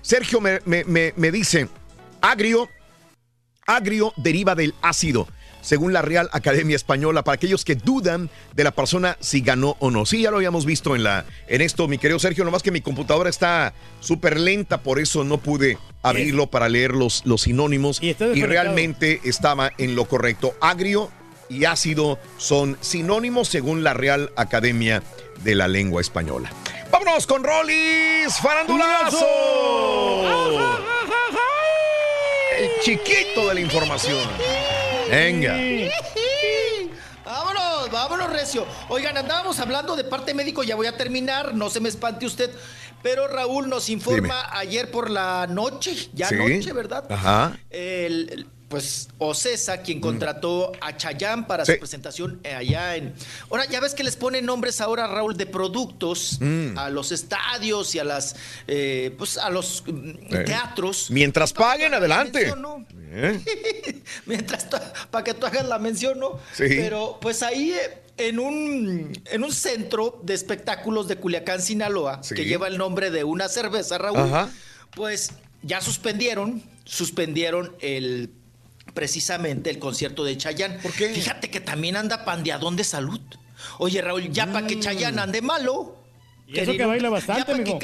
Sergio 0.00 0.40
me- 0.40 0.62
me 0.64 1.30
dice, 1.30 1.68
agrio, 2.22 2.70
agrio 3.66 4.14
deriva 4.16 4.54
del 4.54 4.72
ácido, 4.80 5.28
según 5.64 5.92
la 5.92 6.02
Real 6.02 6.28
Academia 6.32 6.76
Española, 6.76 7.24
para 7.24 7.34
aquellos 7.34 7.64
que 7.64 7.74
dudan 7.74 8.30
de 8.54 8.64
la 8.64 8.70
persona 8.70 9.16
si 9.20 9.40
ganó 9.40 9.76
o 9.80 9.90
no. 9.90 10.04
Sí, 10.06 10.22
ya 10.22 10.30
lo 10.30 10.36
habíamos 10.36 10.66
visto 10.66 10.94
en, 10.94 11.02
la, 11.02 11.24
en 11.48 11.62
esto, 11.62 11.88
mi 11.88 11.98
querido 11.98 12.18
Sergio, 12.18 12.44
nomás 12.44 12.62
que 12.62 12.70
mi 12.70 12.82
computadora 12.82 13.30
está 13.30 13.72
súper 14.00 14.38
lenta, 14.38 14.82
por 14.82 15.00
eso 15.00 15.24
no 15.24 15.38
pude 15.38 15.78
abrirlo 16.02 16.48
para 16.48 16.68
leer 16.68 16.92
los, 16.92 17.24
los 17.24 17.42
sinónimos 17.42 17.98
y, 18.02 18.08
desconectado. 18.08 18.46
realmente 18.46 19.20
estaba 19.24 19.72
en 19.78 19.96
lo 19.96 20.04
correcto. 20.04 20.54
Agrio 20.60 21.10
y 21.48 21.64
ácido 21.64 22.18
son 22.36 22.76
sinónimos 22.80 23.48
según 23.48 23.82
la 23.82 23.94
Real 23.94 24.32
Academia 24.36 25.02
de 25.42 25.54
la 25.54 25.66
Lengua 25.66 26.00
Española. 26.00 26.52
Vámonos 26.90 27.26
con 27.26 27.42
Rollis 27.42 28.34
Farandulazo. 28.40 29.26
El 32.58 32.70
chiquito 32.82 33.48
de 33.48 33.54
la 33.54 33.60
información. 33.60 34.83
Venga. 35.10 35.54
Vámonos, 37.24 37.90
vámonos, 37.90 38.30
Recio. 38.30 38.66
Oigan, 38.90 39.16
andábamos 39.16 39.58
hablando 39.58 39.96
de 39.96 40.04
parte 40.04 40.34
médico, 40.34 40.62
ya 40.62 40.76
voy 40.76 40.86
a 40.86 40.96
terminar, 40.96 41.54
no 41.54 41.70
se 41.70 41.80
me 41.80 41.88
espante 41.88 42.26
usted. 42.26 42.50
Pero 43.02 43.28
Raúl 43.28 43.68
nos 43.68 43.88
informa 43.90 44.48
ayer 44.56 44.90
por 44.90 45.10
la 45.10 45.46
noche, 45.46 45.94
ya 46.14 46.28
Sí. 46.28 46.36
noche, 46.36 46.72
¿verdad? 46.72 47.04
Ajá. 47.10 47.58
El, 47.70 48.28
el- 48.30 48.46
pues 48.68 49.08
Ocesa, 49.18 49.82
quien 49.82 50.00
contrató 50.00 50.72
a 50.80 50.96
Chayán 50.96 51.46
para 51.46 51.62
Mm. 51.62 51.66
Sí. 51.66 51.72
su 51.74 51.78
presentación 51.78 52.40
eh, 52.44 52.54
allá 52.54 52.96
en. 52.96 53.14
Ahora, 53.50 53.66
ya 53.66 53.78
ves 53.80 53.94
que 53.94 54.02
les 54.02 54.16
ponen 54.16 54.44
nombres 54.46 54.80
ahora, 54.80 55.06
Raúl, 55.06 55.36
de 55.36 55.46
productos 55.46 56.38
Mm. 56.40 56.76
a 56.78 56.90
los 56.90 57.12
estadios 57.12 57.94
y 57.94 57.98
a 57.98 58.04
las 58.04 58.34
eh, 58.66 59.14
pues 59.18 59.36
a 59.38 59.50
los 59.50 59.84
mm, 59.86 60.08
Eh. 60.34 60.44
teatros. 60.46 61.10
Mientras 61.10 61.52
paguen, 61.52 61.94
adelante. 61.94 62.52
Bien. 62.90 63.44
Mientras 64.26 64.66
para 65.10 65.22
que 65.24 65.34
tú 65.34 65.46
hagas 65.46 65.66
la 65.66 65.78
mención, 65.78 66.18
¿no? 66.18 66.38
Sí. 66.54 66.64
Pero 66.68 67.18
pues 67.20 67.42
ahí 67.42 67.72
eh, 67.72 68.00
en 68.16 68.38
un, 68.38 69.12
en 69.26 69.44
un 69.44 69.52
centro 69.52 70.20
de 70.24 70.34
espectáculos 70.34 71.06
de 71.08 71.16
Culiacán, 71.16 71.60
Sinaloa, 71.62 72.22
Sí. 72.22 72.34
que 72.34 72.44
lleva 72.44 72.66
el 72.68 72.78
nombre 72.78 73.10
de 73.10 73.24
una 73.24 73.48
cerveza, 73.48 73.98
Raúl, 73.98 74.18
Ajá. 74.18 74.48
pues 74.96 75.30
ya 75.62 75.80
suspendieron, 75.80 76.62
suspendieron 76.84 77.74
el 77.80 78.30
precisamente 78.94 79.70
el 79.70 79.78
concierto 79.78 80.24
de 80.24 80.36
Chayán. 80.38 80.78
¿Por 80.82 80.92
qué? 80.92 81.08
Fíjate 81.10 81.50
que 81.50 81.60
también 81.60 81.96
anda 81.96 82.24
pandeadón 82.24 82.76
de 82.76 82.84
salud. 82.84 83.20
Oye, 83.78 84.00
Raúl, 84.00 84.30
ya 84.30 84.46
para 84.46 84.66
que 84.66 84.78
Chayán 84.80 85.18
ande 85.18 85.42
malo. 85.42 85.96
Y 86.46 86.58
eso 86.58 86.72
que 86.72 86.84
baila 86.84 87.10
bastante, 87.10 87.52
ya 87.52 87.58
mijo. 87.58 87.78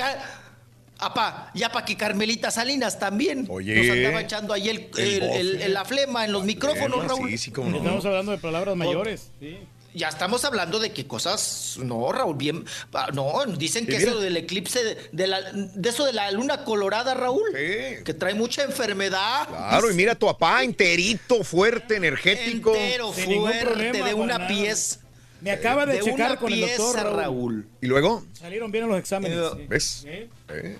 Apá, 1.02 1.50
ya 1.54 1.72
para 1.72 1.86
que 1.86 1.96
Carmelita 1.96 2.50
Salinas 2.50 2.98
también 2.98 3.46
Oye. 3.48 3.74
nos 3.74 3.96
andaba 3.96 4.20
echando 4.20 4.52
ahí 4.52 4.68
el, 4.68 4.90
El 4.98 5.06
el- 5.06 5.12
el- 5.14 5.20
bofe. 5.52 5.64
el- 5.64 5.72
la 5.72 5.84
flema 5.86 6.24
en 6.26 6.32
los 6.32 6.44
micrófonos, 6.44 6.98
Flema, 6.98 7.08
Raúl. 7.08 7.30
sí, 7.30 7.38
sí, 7.38 7.50
cómo 7.50 7.70
no. 7.70 7.78
Estamos 7.78 8.04
hablando 8.04 8.32
de 8.32 8.38
palabras 8.38 8.76
mayores. 8.76 9.30
Sí. 9.40 9.58
Ya 9.92 10.08
estamos 10.08 10.44
hablando 10.44 10.78
de 10.78 10.92
que 10.92 11.06
cosas, 11.06 11.76
no, 11.82 12.12
Raúl, 12.12 12.36
bien, 12.36 12.64
ah, 12.92 13.08
no, 13.12 13.44
dicen 13.58 13.86
que 13.86 13.92
Sí, 13.92 13.98
mira. 13.98 14.10
eso 14.12 14.20
del 14.20 14.36
eclipse, 14.36 14.84
de, 14.84 14.96
de 15.10 15.26
la, 15.26 15.40
de 15.52 15.88
eso 15.88 16.04
de 16.04 16.12
la 16.12 16.30
luna 16.30 16.64
colorada, 16.64 17.14
Raúl, 17.14 17.42
que 17.52 18.14
trae 18.18 18.34
mucha 18.34 18.62
enfermedad. 18.62 19.48
Claro, 19.48 19.90
y 19.90 19.94
mira 19.94 20.12
a 20.12 20.14
tu 20.14 20.26
papá 20.26 20.62
enterito, 20.62 21.42
fuerte, 21.42 21.96
energético. 21.96 22.74
Entero, 22.74 23.12
fuerte, 23.12 23.66
problema, 23.66 24.06
de 24.06 24.14
una 24.14 24.46
pieza. 24.46 25.00
Me 25.40 25.50
acaba 25.50 25.86
de, 25.86 25.94
de 25.94 26.00
checar 26.00 26.32
una 26.32 26.36
con 26.40 26.52
el 26.52 26.60
doctor 26.60 26.92
pieza, 26.92 27.02
Raúl. 27.02 27.16
Raúl. 27.22 27.68
¿Y 27.80 27.86
luego? 27.86 28.24
Salieron 28.34 28.70
bien 28.70 28.86
los 28.88 28.98
exámenes. 28.98 29.38
sí. 29.56 29.66
¿Ves? 29.68 29.84
Sí. 30.02 30.08
Eh, 30.08 30.28
eh, 30.48 30.78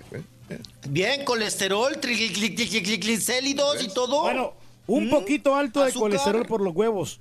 eh. 0.51 0.57
Bien, 0.87 1.25
colesterol, 1.25 1.99
triglicéridos 1.99 3.83
y 3.83 3.87
todo. 3.89 4.21
Bueno, 4.21 4.53
un 4.87 5.09
poquito 5.09 5.55
alto 5.55 5.81
de 5.81 5.89
Azúcar. 5.89 6.09
colesterol 6.09 6.45
por 6.45 6.61
los 6.61 6.75
huevos. 6.75 7.19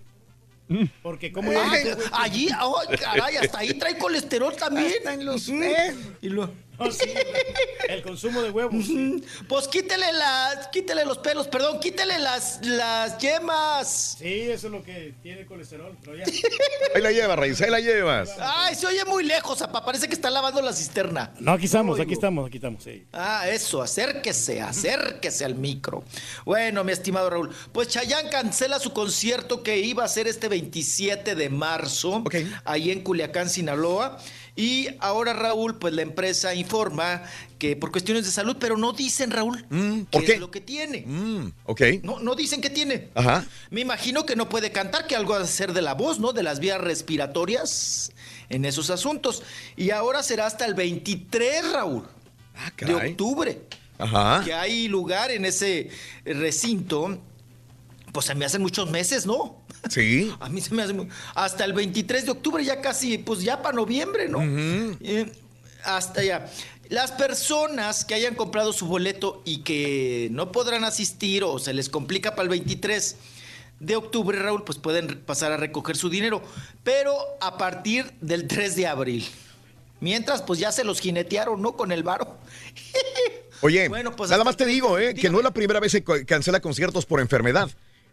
Porque 1.02 1.32
como 1.32 1.50
allí, 2.12 2.48
ay, 2.52 2.96
caray, 2.98 3.36
hasta 3.36 3.58
ahí 3.58 3.74
trae 3.74 3.98
colesterol 3.98 4.54
también. 4.56 4.92
en 5.08 5.24
los 5.24 5.48
y 5.48 6.28
lo- 6.28 6.50
no, 7.88 7.94
el 7.94 8.02
consumo 8.02 8.42
de 8.42 8.50
huevos. 8.50 8.84
sí. 8.84 9.22
Pues 9.48 9.68
quítele 9.68 10.12
las, 10.12 10.68
quítele 10.68 11.04
los 11.04 11.18
pelos, 11.18 11.48
perdón, 11.48 11.78
quítele 11.80 12.18
las, 12.18 12.64
las 12.64 13.18
yemas. 13.18 14.16
Sí, 14.18 14.42
eso 14.50 14.68
es 14.68 14.72
lo 14.72 14.82
que 14.82 15.14
tiene 15.22 15.44
colesterol. 15.46 15.96
Pero 16.02 16.16
ya. 16.16 16.24
Ahí 16.94 17.02
la 17.02 17.12
llevas, 17.12 17.38
Raíz, 17.38 17.60
ahí 17.60 17.70
la 17.70 17.80
llevas. 17.80 18.30
Ay, 18.40 18.74
se 18.74 18.86
oye 18.86 19.04
muy 19.04 19.24
lejos, 19.24 19.58
papá. 19.58 19.84
Parece 19.84 20.08
que 20.08 20.14
está 20.14 20.30
lavando 20.30 20.60
la 20.62 20.72
cisterna. 20.72 21.32
No, 21.38 21.52
aquí 21.52 21.66
estamos, 21.66 22.00
aquí 22.00 22.14
estamos, 22.14 22.46
aquí 22.48 22.56
estamos. 22.56 22.82
sí. 22.82 23.04
Ah, 23.12 23.48
eso, 23.48 23.80
acérquese, 23.82 24.60
acérquese 24.60 25.44
al 25.44 25.54
micro. 25.54 26.02
Bueno, 26.44 26.82
mi 26.84 26.92
estimado 26.92 27.30
Raúl, 27.30 27.50
pues 27.72 27.88
Chayán 27.88 28.28
cancela 28.28 28.78
su 28.78 28.92
concierto 28.92 29.62
que 29.62 29.78
iba 29.78 30.04
a 30.04 30.08
ser 30.08 30.26
este 30.26 30.48
27 30.48 31.34
de 31.34 31.48
marzo, 31.48 32.24
ahí 32.64 32.90
en 32.90 33.02
Culiacán, 33.02 33.48
Sinaloa. 33.48 34.18
Y 34.60 34.88
ahora, 35.00 35.32
Raúl, 35.32 35.76
pues 35.78 35.94
la 35.94 36.02
empresa 36.02 36.54
informa 36.54 37.22
que 37.58 37.76
por 37.76 37.90
cuestiones 37.90 38.26
de 38.26 38.30
salud, 38.30 38.58
pero 38.60 38.76
no 38.76 38.92
dicen, 38.92 39.30
Raúl, 39.30 39.64
¿por 40.10 40.20
qué, 40.20 40.26
qué? 40.26 40.32
es 40.34 40.40
lo 40.40 40.50
que 40.50 40.60
tiene. 40.60 41.04
Mm, 41.06 41.52
ok. 41.64 41.80
No, 42.02 42.20
no 42.20 42.34
dicen 42.34 42.60
qué 42.60 42.68
tiene. 42.68 43.08
Ajá. 43.14 43.46
Me 43.70 43.80
imagino 43.80 44.26
que 44.26 44.36
no 44.36 44.50
puede 44.50 44.70
cantar, 44.70 45.06
que 45.06 45.16
algo 45.16 45.32
ha 45.32 45.38
de 45.38 45.46
ser 45.46 45.72
de 45.72 45.80
la 45.80 45.94
voz, 45.94 46.18
¿no? 46.18 46.34
De 46.34 46.42
las 46.42 46.60
vías 46.60 46.78
respiratorias 46.78 48.12
en 48.50 48.66
esos 48.66 48.90
asuntos. 48.90 49.42
Y 49.76 49.92
ahora 49.92 50.22
será 50.22 50.44
hasta 50.44 50.66
el 50.66 50.74
23, 50.74 51.72
Raúl, 51.72 52.02
de 52.02 52.08
Ah, 52.56 52.72
caray. 52.76 53.10
octubre, 53.12 53.62
Ajá. 53.96 54.42
que 54.44 54.52
hay 54.52 54.88
lugar 54.88 55.30
en 55.30 55.46
ese 55.46 55.88
recinto. 56.26 57.18
Pues 58.12 58.26
se 58.26 58.34
me 58.34 58.44
hacen 58.44 58.60
muchos 58.60 58.90
meses, 58.90 59.24
¿no? 59.24 59.59
Sí. 59.88 60.32
A 60.40 60.48
mí 60.48 60.60
se 60.60 60.74
me 60.74 60.82
hace 60.82 60.92
muy... 60.92 61.08
Hasta 61.34 61.64
el 61.64 61.72
23 61.72 62.26
de 62.26 62.30
octubre, 62.30 62.64
ya 62.64 62.80
casi, 62.80 63.18
pues 63.18 63.42
ya 63.42 63.62
para 63.62 63.74
noviembre, 63.74 64.28
¿no? 64.28 64.40
Eh, 64.42 65.32
hasta 65.84 66.22
ya. 66.22 66.50
Las 66.88 67.12
personas 67.12 68.04
que 68.04 68.14
hayan 68.14 68.34
comprado 68.34 68.72
su 68.72 68.86
boleto 68.86 69.42
y 69.44 69.58
que 69.58 70.28
no 70.32 70.50
podrán 70.52 70.84
asistir 70.84 71.44
o 71.44 71.58
se 71.58 71.72
les 71.72 71.88
complica 71.88 72.32
para 72.32 72.42
el 72.42 72.48
23 72.48 73.16
de 73.78 73.96
octubre, 73.96 74.38
Raúl, 74.38 74.64
pues 74.64 74.78
pueden 74.78 75.20
pasar 75.20 75.52
a 75.52 75.56
recoger 75.56 75.96
su 75.96 76.10
dinero, 76.10 76.42
pero 76.84 77.16
a 77.40 77.56
partir 77.56 78.12
del 78.20 78.46
3 78.46 78.76
de 78.76 78.86
abril. 78.86 79.26
Mientras, 80.00 80.42
pues 80.42 80.58
ya 80.58 80.72
se 80.72 80.82
los 80.82 81.00
jinetearon, 81.00 81.60
¿no? 81.60 81.76
Con 81.76 81.92
el 81.92 82.02
varo. 82.02 82.38
Oye, 83.62 83.88
Bueno, 83.88 84.16
pues 84.16 84.30
nada 84.30 84.44
más 84.44 84.56
te 84.56 84.64
digo, 84.64 84.98
eh, 84.98 85.14
que 85.14 85.28
no 85.28 85.38
es 85.38 85.44
la 85.44 85.52
primera 85.52 85.80
vez 85.80 85.92
que 85.92 86.24
cancela 86.24 86.60
conciertos 86.60 87.04
por 87.04 87.20
enfermedad. 87.20 87.70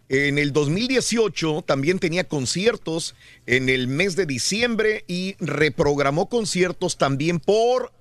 En 0.09 0.37
el 0.37 0.53
2018 0.53 1.63
también 1.67 1.99
tenía 1.99 2.23
conciertos 2.25 3.13
en 3.45 3.67
el 3.67 3.87
mes 3.87 4.15
de 4.15 4.25
diciembre 4.25 5.03
y 5.07 5.35
reprogramó 5.39 6.29
conciertos 6.29 6.97
también 6.97 7.39
por 7.39 7.91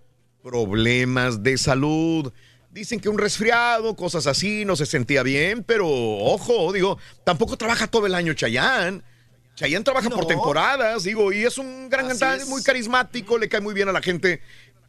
problemas 0.42 1.42
de 1.42 1.58
salud. 1.58 2.32
Dicen 2.70 3.00
que 3.00 3.08
un 3.08 3.18
resfriado, 3.18 3.96
cosas 3.96 4.26
así, 4.28 4.64
no 4.64 4.76
se 4.76 4.86
sentía 4.86 5.22
bien, 5.24 5.64
pero 5.64 5.88
ojo, 5.88 6.72
digo, 6.72 6.98
tampoco 7.24 7.56
trabaja 7.56 7.88
todo 7.88 8.06
el 8.06 8.14
año 8.14 8.34
Chayán. 8.34 9.02
Chayán 9.56 9.82
trabaja 9.82 10.10
por 10.10 10.26
temporadas, 10.26 11.02
digo, 11.04 11.32
y 11.32 11.42
es 11.44 11.56
un 11.58 11.88
gran 11.88 12.06
cantante, 12.08 12.44
muy 12.44 12.62
carismático, 12.62 13.38
le 13.38 13.48
cae 13.48 13.60
muy 13.62 13.74
bien 13.74 13.88
a 13.88 13.92
la 13.92 14.02
gente. 14.02 14.40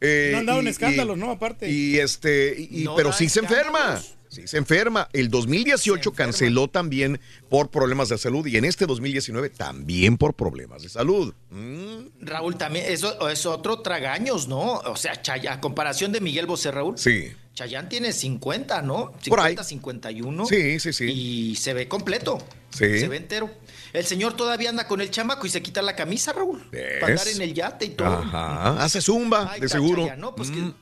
eh, 0.01 0.29
No 0.33 0.37
han 0.39 0.45
dado 0.45 0.59
y- 0.59 0.61
en 0.61 0.67
y- 0.67 0.69
escándalos, 0.69 1.17
¿no? 1.17 1.31
Aparte. 1.31 1.71
y 1.71 1.97
este, 1.97 2.55
y- 2.69 2.83
No 2.83 2.95
pero 2.95 3.11
sí 3.13 3.29
se 3.29 3.39
enferma. 3.39 3.99
Sí 4.41 4.47
se 4.47 4.57
enferma. 4.57 5.09
El 5.13 5.29
2018 5.29 6.11
canceló 6.13 6.67
también 6.67 7.19
por 7.49 7.69
problemas 7.69 8.09
de 8.09 8.17
salud 8.19 8.45
y 8.45 8.57
en 8.57 8.65
este 8.65 8.85
2019 8.85 9.49
también 9.49 10.17
por 10.17 10.35
problemas 10.35 10.83
de 10.83 10.89
salud. 10.89 11.33
Mm, 11.49 12.07
Raúl, 12.21 12.55
también, 12.57 12.85
eso 12.87 13.29
es 13.29 13.45
otro 13.47 13.79
tragaños, 13.81 14.47
¿no? 14.47 14.73
O 14.73 14.95
sea, 14.95 15.19
Chayán, 15.21 15.53
a 15.57 15.61
comparación 15.61 16.11
de 16.11 16.21
Miguel 16.21 16.45
Bosé, 16.45 16.71
Raúl. 16.71 16.97
sí. 16.97 17.31
Chayán 17.55 17.89
tiene 17.89 18.13
50, 18.13 18.83
¿no? 18.83 19.13
50, 19.19 19.29
Por 19.29 19.39
ahí. 19.39 19.55
51. 19.57 20.45
Sí, 20.45 20.79
sí, 20.79 20.93
sí. 20.93 21.05
Y 21.05 21.55
se 21.55 21.73
ve 21.73 21.87
completo. 21.87 22.37
Sí. 22.69 22.99
Se 22.99 23.07
ve 23.07 23.17
entero. 23.17 23.49
El 23.93 24.05
señor 24.05 24.35
todavía 24.35 24.69
anda 24.69 24.87
con 24.87 25.01
el 25.01 25.09
chamaco 25.09 25.47
y 25.47 25.49
se 25.49 25.63
quita 25.63 25.81
la 25.81 25.95
camisa, 25.95 26.33
Raúl. 26.33 26.61
Para 27.01 27.13
andar 27.13 27.27
en 27.29 27.41
el 27.41 27.55
yate 27.55 27.85
y 27.85 27.89
todo. 27.89 28.09
Ajá. 28.09 28.83
Hace 28.83 29.01
zumba, 29.01 29.55
de 29.59 29.67
seguro. 29.67 30.07
¿no? 30.17 30.35
Pues 30.35 30.51
que- 30.51 30.57
Mm, 30.57 30.73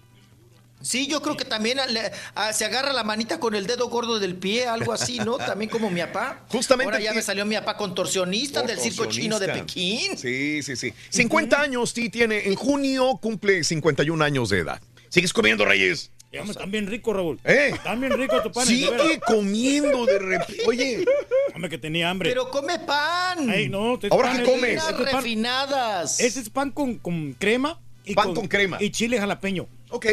Sí, 0.85 1.07
yo 1.07 1.19
creo 1.21 1.35
que 1.35 1.45
también 1.45 1.79
le- 1.89 2.11
ah, 2.35 2.53
se 2.53 2.63
agarra 2.63 2.93
la 2.93 3.03
manita 3.03 3.39
con 3.39 3.55
el 3.55 3.65
dedo 3.65 3.89
gordo 3.89 4.19
del 4.19 4.35
pie, 4.35 4.67
algo 4.67 4.93
así, 4.93 5.17
¿no? 5.17 5.37
También 5.37 5.69
como 5.69 5.89
mi 5.89 5.99
papá. 6.01 6.45
Justamente 6.49 6.93
Ahora 6.93 7.03
ya 7.03 7.13
me 7.13 7.23
salió 7.23 7.43
mi 7.45 7.55
papá 7.55 7.75
contorsionista 7.75 8.61
del 8.61 8.79
circo 8.79 9.05
chino 9.07 9.39
de. 9.39 9.47
Pekín. 9.49 10.15
Sí, 10.17 10.61
sí, 10.61 10.75
sí. 10.75 10.93
50 11.09 11.59
años, 11.59 11.89
sí, 11.91 12.09
tiene. 12.09 12.45
En 12.47 12.55
junio 12.55 13.17
cumple 13.21 13.63
51 13.63 14.23
años 14.23 14.49
de 14.49 14.59
edad. 14.59 14.79
¿Sigues 15.09 15.33
comiendo, 15.33 15.65
Reyes? 15.65 16.11
Ya, 16.31 16.41
hombre, 16.41 16.51
Están 16.51 16.69
bien 16.71 16.85
ricos, 16.87 17.15
Raúl. 17.15 17.39
¿Eh? 17.45 17.71
Están 17.73 18.01
bien 18.01 18.13
ricos 18.13 18.43
tu 18.43 18.51
pan. 18.51 18.67
Sigue 18.67 19.19
comiendo 19.25 20.05
de 20.05 20.19
repente. 20.19 20.63
Oye. 20.67 21.05
Hombre, 21.55 21.69
que 21.69 21.77
tenía 21.77 22.09
hambre. 22.09 22.29
Pero 22.29 22.51
come 22.51 22.77
pan. 22.79 23.49
Ey, 23.49 23.69
no, 23.69 23.93
este 23.95 24.07
es 24.07 24.11
Ahora, 24.13 24.27
pan, 24.29 24.37
¿qué 24.37 24.43
este- 24.43 24.53
comes? 24.55 24.77
este 24.77 24.89
es 25.03 25.09
pan- 25.09 25.15
refinadas. 25.23 26.19
Ese 26.19 26.39
es 26.41 26.49
pan 26.49 26.69
con, 26.71 26.95
con 26.99 27.33
crema. 27.33 27.79
Y 28.03 28.13
Pan 28.13 28.35
con 28.35 28.47
crema. 28.47 28.77
Y 28.79 28.91
chile 28.91 29.17
jalapeño. 29.19 29.67
Ok. 29.89 30.05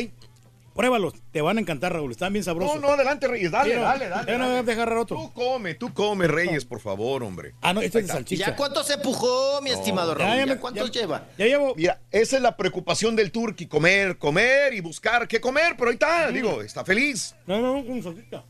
Pruébalos, 0.74 1.12
te 1.32 1.42
van 1.42 1.58
a 1.58 1.60
encantar, 1.60 1.92
Raúl. 1.92 2.10
Están 2.12 2.32
bien 2.32 2.44
sabrosos. 2.44 2.76
No, 2.76 2.80
no, 2.88 2.94
adelante, 2.94 3.28
Reyes. 3.28 3.50
Dale, 3.50 3.70
Sí, 3.74 3.76
no, 3.78 3.82
dale, 3.84 4.08
dale. 4.08 4.26
ya 4.32 4.38
no 4.38 4.44
dale. 4.48 4.60
voy 4.62 4.72
a 4.72 4.74
dejar 4.74 4.92
otro. 4.94 5.16
Tú 5.18 5.32
come, 5.32 5.74
tú 5.74 5.92
come, 5.92 6.26
Reyes, 6.26 6.64
por 6.64 6.80
favor, 6.80 7.22
hombre. 7.22 7.52
Ah, 7.60 7.72
no, 7.74 7.82
este 7.82 7.98
es 8.00 8.06
de 8.06 8.12
salchicha. 8.12 8.46
¿Ya 8.46 8.56
cuánto 8.56 8.82
se 8.82 8.94
empujó, 8.94 9.60
mi 9.62 9.70
estimado 9.70 10.14
Raúl? 10.14 10.30
ya, 10.30 10.46
¿Ya, 10.46 10.46
ya 10.54 10.60
cuántos 10.60 10.90
ya- 10.90 11.00
lleva? 11.02 11.28
Ya 11.36 11.46
llevo. 11.46 11.74
Mira, 11.76 12.00
esa 12.10 12.36
es 12.36 12.42
la 12.42 12.56
preocupación 12.56 13.14
del 13.16 13.30
turqui, 13.32 13.66
comer, 13.66 14.16
comer 14.16 14.72
y 14.72 14.80
buscar 14.80 15.28
qué 15.28 15.40
comer, 15.40 15.74
pero 15.76 15.90
ahí 15.90 15.94
está, 15.94 16.30
digo, 16.30 16.62
está 16.62 16.84
feliz. 16.84 17.34
No, 17.46 17.60
no, 17.60 17.84
con 17.86 18.02
salchicha. 18.02 18.42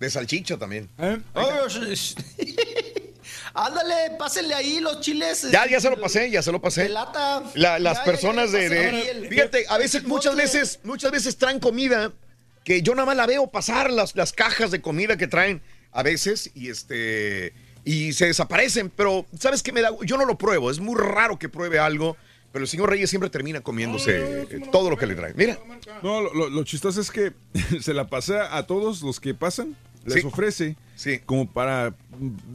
De 0.00 0.10
salchicha 0.10 0.56
también. 0.58 0.90
¿Eh? 0.98 1.20
Ándale, 3.54 4.16
pásenle 4.18 4.54
ahí 4.54 4.80
los 4.80 5.00
chiles. 5.00 5.46
Ya, 5.50 5.66
ya 5.68 5.80
se 5.80 5.90
lo 5.90 6.00
pasé, 6.00 6.30
ya 6.30 6.42
se 6.42 6.50
lo 6.52 6.58
De 6.58 6.62
pasé. 6.62 6.88
lata. 6.88 7.42
La- 7.54 7.78
las 7.78 7.98
Ya, 7.98 8.04
personas 8.04 8.52
ya, 8.52 8.58
de, 8.58 8.64
ya, 8.64 8.70
de- 8.74 9.10
el- 9.10 9.28
fíjate, 9.28 9.66
a 9.68 9.78
veces, 9.78 10.04
muchas 10.04 10.34
veces, 10.36 10.80
muchas 10.84 11.10
veces 11.12 11.36
traen 11.36 11.58
comida 11.60 12.12
que 12.64 12.80
yo 12.82 12.94
nada 12.94 13.06
más 13.06 13.16
la 13.16 13.26
veo 13.26 13.46
pasar 13.48 13.90
las, 13.90 14.14
las 14.16 14.32
cajas 14.32 14.70
de 14.70 14.80
comida 14.80 15.16
que 15.16 15.26
traen 15.26 15.60
a 15.92 16.02
veces 16.02 16.50
y 16.54 16.70
este 16.70 17.52
y 17.84 18.12
se 18.12 18.26
desaparecen, 18.26 18.90
pero 18.90 19.26
sabes 19.38 19.62
qué 19.62 19.72
me 19.72 19.80
da, 19.82 19.90
yo 20.04 20.16
no 20.16 20.24
lo 20.24 20.38
pruebo, 20.38 20.70
es 20.70 20.78
muy 20.78 20.94
raro 20.98 21.36
que 21.36 21.48
pruebe 21.48 21.80
algo, 21.80 22.16
pero 22.52 22.62
el 22.64 22.68
señor 22.68 22.88
Reyes 22.90 23.10
siempre 23.10 23.28
termina 23.28 23.60
comiéndose 23.60 24.42
eh, 24.42 24.60
todo 24.70 24.88
lo 24.88 24.96
que 24.96 25.06
le 25.08 25.16
trae. 25.16 25.34
Mira, 25.34 25.58
No, 26.00 26.20
lo, 26.20 26.32
lo- 26.32 26.48
lo 26.48 26.62
chistoso 26.64 27.00
es 27.00 27.10
que 27.10 27.32
se 27.82 27.92
la 27.92 28.06
pasa 28.06 28.56
a 28.56 28.66
todos 28.68 29.02
los 29.02 29.18
que 29.18 29.34
pasan, 29.34 29.76
les 30.04 30.20
Sí. 30.20 30.26
ofrece 30.26 30.76
Sí. 30.94 31.18
como 31.18 31.52
para 31.52 31.92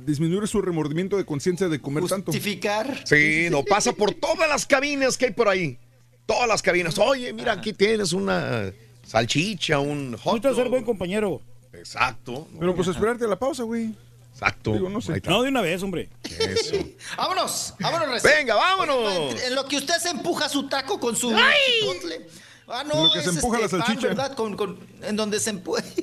disminuir 0.05 0.47
su 0.47 0.61
remordimiento 0.61 1.17
de 1.17 1.25
conciencia 1.25 1.67
de 1.67 1.79
comer 1.81 2.05
tanto. 2.05 2.31
Justificar. 2.31 3.01
sí, 3.05 3.47
no 3.49 3.63
pasa 3.63 3.91
por 3.93 4.13
todas 4.13 4.47
las 4.49 4.65
cabinas 4.65 5.17
que 5.17 5.25
hay 5.27 5.31
por 5.33 5.47
ahí. 5.49 5.77
Todas 6.25 6.47
las 6.47 6.61
cabinas. 6.61 6.97
Oye, 6.97 7.31
mira, 7.33 7.53
aquí 7.53 7.73
tienes 7.73 8.13
una 8.13 8.71
salchicha, 9.05 9.79
un 9.79 10.17
hot 10.17 10.35
Necesitas 10.35 10.55
ser 10.55 10.63
dog. 10.65 10.71
buen 10.71 10.83
compañero. 10.83 11.41
Exacto. 11.73 12.47
Pero 12.59 12.75
pues 12.75 12.87
esperarte 12.87 13.25
a 13.25 13.27
la 13.27 13.39
pausa, 13.39 13.63
güey. 13.63 13.93
Exacto. 14.33 14.73
Digo, 14.73 14.89
no 14.89 15.01
sé. 15.01 15.21
No, 15.25 15.41
de 15.41 15.49
una 15.49 15.61
vez, 15.61 15.81
hombre. 15.81 16.09
Eso. 16.23 16.75
Vámonos, 17.17 17.73
vámonos. 17.79 18.09
recién. 18.09 18.33
Venga, 18.37 18.55
vámonos. 18.55 19.41
En 19.41 19.55
lo 19.55 19.65
que 19.65 19.77
usted 19.77 19.95
se 19.99 20.09
empuja 20.09 20.47
su 20.47 20.67
taco 20.69 20.99
con 20.99 21.15
su 21.15 21.29
chipotle. 21.29 22.27
Ah, 22.67 22.83
no, 22.83 22.93
En 22.95 23.03
lo 23.07 23.13
que 23.13 23.21
se 23.21 23.29
empuja 23.29 23.59
este 23.61 23.77
la 23.77 23.83
pan, 23.83 23.87
salchicha. 23.87 24.07
¿verdad? 24.09 24.35
Con, 24.35 24.55
con- 24.57 24.79
en 25.01 25.15
donde 25.15 25.39
se 25.39 25.49
empuja. 25.51 25.83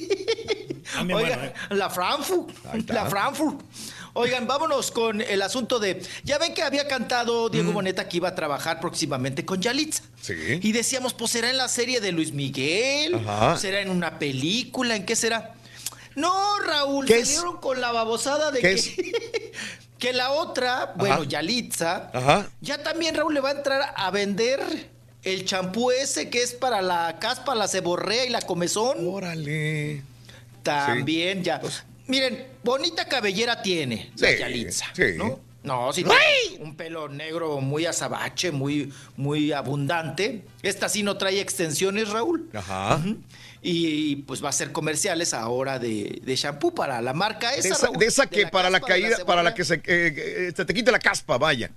Oigan, 1.01 1.09
bueno, 1.09 1.27
eh. 1.45 1.55
la 1.71 1.91
Frankfurt. 1.91 2.51
La 2.89 3.07
Frankfurt. 3.07 3.61
Oigan, 4.15 4.47
vámonos 4.47 4.91
con 4.93 5.21
el 5.21 5.43
asunto 5.43 5.79
de. 5.79 6.01
Ya 6.23 6.39
ven 6.39 6.55
que 6.55 6.63
había 6.63 6.87
cantado 6.87 7.49
Diego 7.49 7.73
Boneta 7.73 8.09
que 8.09 8.19
iba 8.19 8.29
a 8.29 8.35
trabajar 8.35 8.81
próximamente 8.81 9.45
con 9.45 9.61
Yalitza. 9.61 10.03
Mm. 10.05 10.07
Sí. 10.21 10.35
Y 10.63 10.73
decíamos, 10.73 11.13
pues 11.15 11.33
será 11.33 11.51
en 11.51 11.57
la 11.57 11.69
serie 11.69 12.01
de 12.01 12.13
Luis 12.13 12.33
Miguel, 12.33 13.15
Ajá. 13.17 13.57
será 13.59 13.81
en 13.81 13.91
una 13.91 14.19
película, 14.19 14.95
¿en 14.95 15.05
qué 15.05 15.17
será? 15.17 15.55
No, 16.15 16.61
Raúl, 16.61 17.09
salieron 17.09 17.57
con 17.59 17.81
la 17.81 17.91
babosada 17.91 18.53
de 18.53 18.61
¿Qué 18.61 18.69
que, 18.69 18.75
es? 18.75 18.91
que 19.99 20.13
la 20.13 20.31
otra, 20.31 20.93
bueno, 20.97 21.17
Ajá. 21.17 21.25
Yalitza, 21.25 22.11
Ajá. 22.15 22.49
ya 22.61 22.83
también 22.85 23.17
Raúl 23.17 23.35
le 23.35 23.41
va 23.41 23.49
a 23.49 23.53
entrar 23.53 23.93
a 23.97 24.11
vender 24.13 24.94
el 25.25 25.45
champú 25.45 25.91
ese 25.91 26.29
que 26.31 26.43
es 26.43 26.53
para 26.53 26.83
la 26.83 27.19
caspa, 27.19 27.55
la 27.55 27.69
ceborrea 27.69 28.25
y 28.25 28.29
la 28.31 28.43
comezón. 28.43 28.99
Órale. 29.09 30.03
También 30.63 31.43
ya. 31.43 31.61
Miren, 32.07 32.47
bonita 32.63 33.07
cabellera 33.07 33.63
tiene 33.63 34.11
la 34.17 34.29
Sí, 34.29 34.37
Yalitza, 34.39 34.87
sí. 34.95 35.03
¿no? 35.17 35.41
No, 35.63 35.91
sí 35.95 36.05
tiene 36.05 36.63
un 36.63 36.77
pelo 36.77 37.09
negro 37.09 37.59
muy 37.63 37.87
azabache, 37.87 38.51
muy, 38.53 38.93
muy 39.17 39.51
abundante. 39.53 40.43
Esta 40.63 40.91
sí 40.91 41.03
no 41.03 41.17
trae 41.17 41.41
extensiones, 41.41 42.11
Raúl. 42.11 42.51
Ajá. 42.53 43.01
Y 43.63 44.17
pues 44.17 44.45
va 44.45 44.51
a 44.51 44.53
ser 44.53 44.73
comerciales 44.73 45.33
ahora 45.33 45.79
de, 45.79 46.21
de 46.23 46.37
shampoo 46.37 46.75
para 46.75 47.01
la 47.01 47.15
marca 47.15 47.55
esa, 47.55 47.63
De 47.63 47.75
esa, 47.75 47.87
Raúl, 47.87 47.99
de 47.99 48.07
esa 48.07 48.23
de 48.27 48.29
que 48.29 48.47
para 48.47 48.69
la 48.69 48.79
caspa, 48.81 48.93
caída, 48.93 49.25
para 49.25 49.43
la 49.43 49.55
que 49.55 49.65
se, 49.65 49.77
eh, 49.77 49.83
eh, 49.87 50.53
te, 50.55 50.67
te 50.67 50.75
quite 50.75 50.93
la 50.93 50.99
caspa, 50.99 51.39
vaya. 51.39 51.71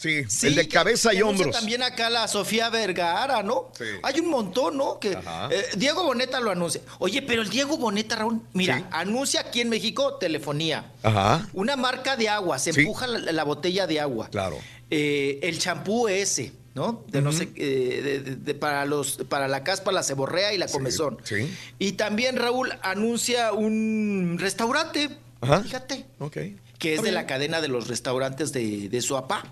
Sí, 0.00 0.24
Sí, 0.28 0.46
el 0.46 0.54
de 0.54 0.66
cabeza 0.66 1.10
que 1.10 1.16
y 1.18 1.22
hombros. 1.22 1.54
También 1.54 1.82
acá 1.82 2.08
la 2.08 2.26
Sofía 2.26 2.70
Vergara, 2.70 3.42
¿no? 3.42 3.70
Sí. 3.76 3.84
Hay 4.02 4.18
un 4.20 4.30
montón, 4.30 4.78
¿no? 4.78 4.98
Que 4.98 5.12
eh, 5.50 5.64
Diego 5.76 6.04
Boneta 6.04 6.40
lo 6.40 6.50
anuncia. 6.50 6.80
Oye, 7.00 7.20
pero 7.20 7.42
el 7.42 7.50
Diego 7.50 7.76
Boneta, 7.76 8.16
Raúl, 8.16 8.40
mira, 8.54 8.78
Sí. 8.78 8.84
anuncia 8.92 9.40
aquí 9.42 9.60
en 9.60 9.68
México 9.68 10.14
telefonía. 10.14 10.90
Ajá. 11.02 11.46
Una 11.52 11.76
marca 11.76 12.16
de 12.16 12.30
agua, 12.30 12.58
se 12.58 12.70
empuja 12.70 13.06
la, 13.06 13.30
la 13.32 13.44
botella 13.44 13.86
de 13.86 14.00
agua. 14.00 14.28
Claro. 14.30 14.56
Eh, 14.88 15.38
el 15.42 15.58
champú 15.58 16.08
ese, 16.08 16.52
¿no? 16.74 17.04
De 17.08 17.20
no 17.20 17.30
sé, 17.32 17.50
eh, 17.56 18.00
de- 18.02 18.20
de- 18.20 18.36
de- 18.36 18.54
para 18.54 18.86
los, 18.86 19.18
para 19.28 19.48
la 19.48 19.62
caspa, 19.64 19.92
la 19.92 20.02
ceborrea 20.02 20.54
y 20.54 20.56
la 20.58 20.66
comezón. 20.68 21.18
Sí. 21.24 21.52
Y 21.78 21.92
también 21.92 22.36
Raúl 22.36 22.72
anuncia 22.82 23.52
un 23.52 24.38
restaurante, 24.40 25.10
Ajá. 25.42 25.62
fíjate, 25.62 26.06
Ok. 26.20 26.38
Que 26.80 26.94
es 26.94 27.02
de 27.02 27.12
la 27.12 27.26
cadena 27.26 27.60
de 27.60 27.68
los 27.68 27.88
restaurantes 27.88 28.52
de, 28.54 28.88
de 28.88 29.02
su 29.02 29.14
papá. 29.14 29.44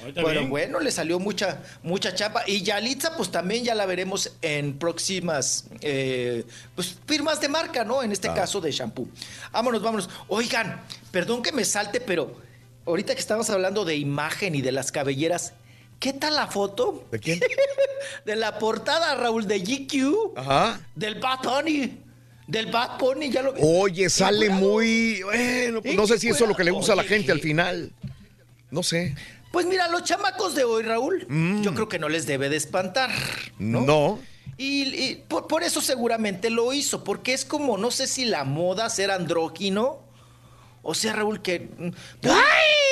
Ahorita 0.00 0.42
Bueno, 0.48 0.78
le 0.78 0.92
salió 0.92 1.18
mucha, 1.18 1.62
mucha 1.82 2.14
chapa. 2.14 2.44
Y 2.46 2.62
Yalitza, 2.62 3.16
pues 3.16 3.30
también 3.32 3.64
ya 3.64 3.74
la 3.74 3.86
veremos 3.86 4.30
en 4.40 4.78
próximas 4.78 5.64
eh, 5.80 6.44
pues, 6.76 6.96
firmas 7.06 7.40
de 7.40 7.48
marca, 7.48 7.84
¿no? 7.84 8.04
En 8.04 8.12
este 8.12 8.28
caso 8.28 8.60
de 8.60 8.70
shampoo. 8.70 9.08
Vámonos, 9.50 9.82
vámonos. 9.82 10.08
Oigan, 10.28 10.80
perdón 11.10 11.42
que 11.42 11.50
me 11.50 11.64
salte, 11.64 12.00
pero 12.00 12.40
ahorita 12.86 13.14
que 13.14 13.20
estamos 13.20 13.50
hablando 13.50 13.84
de 13.84 13.96
imagen 13.96 14.54
y 14.54 14.62
de 14.62 14.70
las 14.70 14.92
cabelleras, 14.92 15.54
¿qué 15.98 16.12
tal 16.12 16.36
la 16.36 16.46
foto? 16.46 17.04
¿De 17.10 17.18
quién? 17.18 17.40
De 18.24 18.34
la 18.36 18.58
portada, 18.58 19.14
Raúl, 19.16 19.46
de 19.46 19.58
GQ, 19.58 20.38
Ajá. 20.38 20.80
del 20.94 21.16
Bad 21.16 21.40
Bunny. 21.42 21.98
Del 22.50 22.66
Bad 22.66 22.98
Bunny, 22.98 23.30
ya 23.30 23.42
lo 23.42 23.52
vi. 23.52 23.60
Oye, 23.62 24.10
sale 24.10 24.50
muy. 24.50 25.22
Bueno, 25.22 25.82
pues 25.82 25.94
no 25.94 26.06
sé 26.06 26.18
si 26.18 26.28
eso 26.28 26.44
es 26.44 26.48
lo 26.48 26.56
que 26.56 26.64
le 26.64 26.70
gusta 26.72 26.92
a 26.94 26.96
la 26.96 27.04
gente 27.04 27.30
al 27.32 27.40
final. 27.40 27.92
No 28.70 28.82
sé. 28.82 29.14
Pues 29.52 29.66
mira, 29.66 29.88
los 29.88 30.04
chamacos 30.04 30.54
de 30.54 30.64
hoy, 30.64 30.82
Raúl, 30.82 31.26
Mm. 31.28 31.62
yo 31.62 31.74
creo 31.74 31.88
que 31.88 31.98
no 31.98 32.08
les 32.08 32.26
debe 32.26 32.48
de 32.48 32.56
espantar. 32.56 33.10
¿no? 33.58 33.80
No. 33.82 34.18
Y, 34.56 34.82
y 34.94 35.24
por, 35.28 35.46
por 35.46 35.62
eso 35.62 35.80
seguramente 35.80 36.50
lo 36.50 36.72
hizo, 36.72 37.02
porque 37.04 37.32
es 37.32 37.44
como, 37.44 37.78
no 37.78 37.90
sé 37.90 38.06
si 38.06 38.24
la 38.26 38.44
moda 38.44 38.90
ser 38.90 39.10
andrógino, 39.10 40.00
o 40.82 40.94
sea, 40.94 41.12
Raúl, 41.14 41.40
que... 41.42 41.60
mm, 41.78 41.90
pues, 42.20 42.34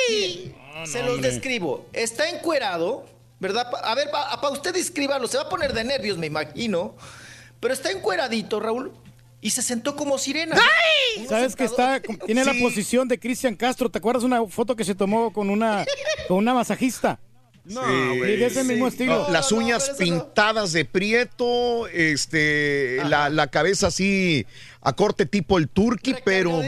miren, 0.09 0.55
se 0.87 1.03
los 1.03 1.15
hombre. 1.15 1.31
describo. 1.31 1.85
Está 1.93 2.29
encuerado, 2.29 3.05
¿verdad? 3.39 3.67
A 3.83 3.93
ver, 3.95 4.09
para 4.09 4.49
usted 4.49 4.73
descríbalo, 4.73 5.27
se 5.27 5.37
va 5.37 5.43
a 5.43 5.49
poner 5.49 5.73
de 5.73 5.83
nervios, 5.83 6.17
me 6.17 6.27
imagino, 6.27 6.95
pero 7.59 7.73
está 7.73 7.91
encueradito, 7.91 8.59
Raúl, 8.59 8.91
y 9.41 9.49
se 9.51 9.61
sentó 9.61 9.95
como 9.95 10.17
sirena. 10.17 10.55
Uno 11.17 11.29
¿Sabes 11.29 11.55
que 11.55 11.63
está? 11.65 12.01
Tiene 12.25 12.43
la 12.45 12.53
Sí. 12.53 12.61
posición 12.61 13.07
de 13.07 13.19
Cristian 13.19 13.55
Castro. 13.55 13.89
¿Te 13.89 13.97
acuerdas 13.99 14.23
una 14.23 14.45
foto 14.47 14.75
que 14.75 14.83
se 14.83 14.95
tomó 14.95 15.31
con 15.31 15.49
una, 15.49 15.85
con 16.27 16.37
una 16.37 16.53
masajista? 16.53 17.19
No, 17.65 17.81
Sí. 17.85 17.93
Y 18.17 18.19
de 18.37 18.45
ese 18.47 18.63
mismo 18.63 18.87
estilo. 18.87 19.23
No, 19.27 19.29
Las 19.31 19.51
uñas 19.51 19.89
no. 19.91 19.97
pintadas 19.97 20.71
de 20.73 20.85
prieto, 20.85 21.87
este, 21.87 22.97
la, 23.05 23.29
la 23.29 23.47
cabeza 23.47 23.87
así 23.87 24.45
a 24.81 24.93
corte 24.95 25.25
tipo 25.25 25.57
el 25.57 25.67
turqui, 25.67 26.15
pero, 26.23 26.61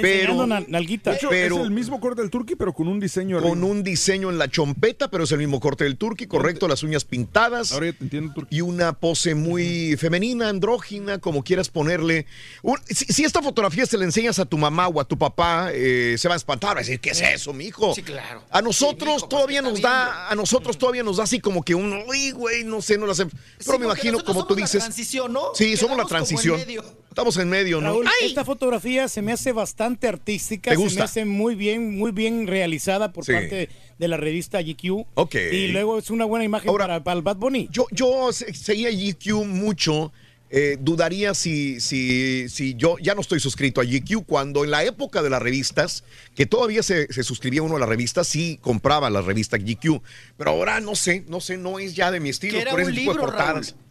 pero, 0.00 0.46
nalguita. 0.46 1.14
Hecho, 1.14 1.28
Pero- 1.28 1.56
es 1.58 1.62
el 1.64 1.70
mismo 1.70 2.00
corte 2.00 2.22
del 2.22 2.30
turqui, 2.30 2.56
pero 2.56 2.72
con 2.72 2.88
un 2.88 2.98
diseño 3.00 3.38
con 3.42 3.50
arriba. 3.50 3.66
un 3.66 3.82
diseño 3.82 4.30
en 4.30 4.38
la 4.38 4.48
chompeta, 4.48 5.10
pero 5.10 5.24
es 5.24 5.32
el 5.32 5.38
mismo 5.38 5.60
corte 5.60 5.84
del 5.84 5.96
turqui, 5.98 6.26
correcto, 6.26 6.68
las 6.68 6.82
uñas 6.82 7.04
pintadas. 7.04 7.72
Ahora 7.72 7.86
ya 7.86 7.92
te 7.92 8.04
entiendo, 8.04 8.32
turqui. 8.32 8.56
y 8.56 8.60
una 8.62 8.94
pose 8.94 9.34
muy 9.34 9.94
femenina, 9.98 10.48
andrógina, 10.48 11.18
como 11.18 11.44
quieras 11.44 11.68
ponerle. 11.68 12.24
Un- 12.62 12.78
si, 12.88 13.04
si 13.12 13.24
esta 13.24 13.42
fotografía 13.42 13.84
se 13.84 13.98
la 13.98 14.04
enseñas 14.04 14.38
a 14.38 14.46
tu 14.46 14.56
mamá 14.56 14.88
o 14.88 14.98
a 15.00 15.04
tu 15.04 15.18
papá, 15.18 15.68
eh, 15.74 16.14
se 16.18 16.28
va 16.28 16.34
a 16.34 16.36
espantar, 16.38 16.70
va 16.76 16.80
a 16.80 16.82
decir, 16.82 16.98
¿qué 17.00 17.10
es 17.10 17.20
eso, 17.20 17.52
mijo? 17.52 17.94
Sí, 17.94 18.02
claro. 18.02 18.42
A 18.50 18.62
nosotros 18.62 19.08
Sí, 19.10 19.14
mijo, 19.16 19.28
todavía 19.28 19.60
nos 19.60 19.80
da, 19.82 20.30
a 20.30 20.34
nosotros 20.34 20.78
todavía 20.78 21.02
nos 21.02 21.18
da 21.18 21.24
así 21.24 21.40
como 21.40 21.62
que 21.62 21.74
un, 21.74 21.92
uy, 22.08 22.30
güey, 22.30 22.64
no 22.64 22.80
sé, 22.80 22.96
no 22.96 23.04
lo 23.04 23.12
hacemos. 23.12 23.34
Pero 23.58 23.72
Sí, 23.72 23.78
me 23.80 23.84
imagino, 23.84 24.24
como 24.24 24.46
tú 24.46 24.54
somos 24.54 24.60
la 24.60 24.64
dices. 24.66 24.82
transición, 24.82 25.32
¿no? 25.32 25.54
Sí, 25.54 25.76
somos 25.76 25.98
la 25.98 26.04
como 26.04 26.16
en 26.16 26.24
transición. 26.24 26.56
medio. 26.58 26.99
Estamos 27.10 27.36
en 27.38 27.48
medio, 27.50 27.80
¿no? 27.80 27.88
Raúl, 27.88 28.06
esta 28.22 28.44
fotografía 28.44 29.08
se 29.08 29.20
me 29.20 29.32
hace 29.32 29.50
bastante 29.52 30.06
artística, 30.06 30.70
¿Te 30.70 30.88
se 30.88 30.96
me 30.96 31.02
hace 31.02 31.24
muy 31.24 31.56
bien, 31.56 31.98
muy 31.98 32.12
bien 32.12 32.46
realizada 32.46 33.12
por 33.12 33.24
Sí. 33.24 33.32
parte 33.32 33.68
de 33.98 34.08
la 34.08 34.16
revista 34.16 34.62
GQ. 34.62 35.06
Ok. 35.14 35.34
Y 35.52 35.68
luego 35.68 35.98
es 35.98 36.08
una 36.10 36.24
buena 36.24 36.44
imagen 36.44 36.70
Ahora- 36.70 36.84
para, 36.86 37.04
para 37.04 37.16
el 37.16 37.22
Bad 37.22 37.36
Bunny. 37.36 37.68
Yo, 37.72 37.86
yo 37.90 38.32
se- 38.32 38.54
seguía 38.54 38.90
GQ 38.90 39.44
mucho 39.44 40.12
eh, 40.50 40.76
dudaría 40.80 41.32
si, 41.34 41.80
si, 41.80 42.48
si 42.48 42.74
yo 42.74 42.96
ya 43.00 43.14
no 43.14 43.20
estoy 43.20 43.38
suscrito 43.40 43.80
a 43.80 43.84
GQ, 43.84 44.24
cuando 44.26 44.64
en 44.64 44.70
la 44.72 44.82
época 44.84 45.22
de 45.22 45.30
las 45.30 45.40
revistas, 45.40 46.02
que 46.34 46.44
todavía 46.46 46.82
se, 46.82 47.12
se 47.12 47.22
suscribía 47.22 47.62
uno 47.62 47.76
a 47.76 47.78
las 47.78 47.88
revistas, 47.88 48.26
sí 48.26 48.58
compraba 48.60 49.08
la 49.10 49.22
revista 49.22 49.56
GQ, 49.58 50.02
pero 50.36 50.50
ahora 50.50 50.80
no 50.80 50.94
sé, 50.96 51.24
no 51.28 51.40
sé, 51.40 51.56
no 51.56 51.78
es 51.78 51.94
ya 51.94 52.10
de 52.10 52.18
mi 52.20 52.30
estilo. 52.30 52.58
Era 52.58 52.72
por 52.72 52.80
un 52.80 52.86
de 52.86 52.92
libro. 52.92 53.32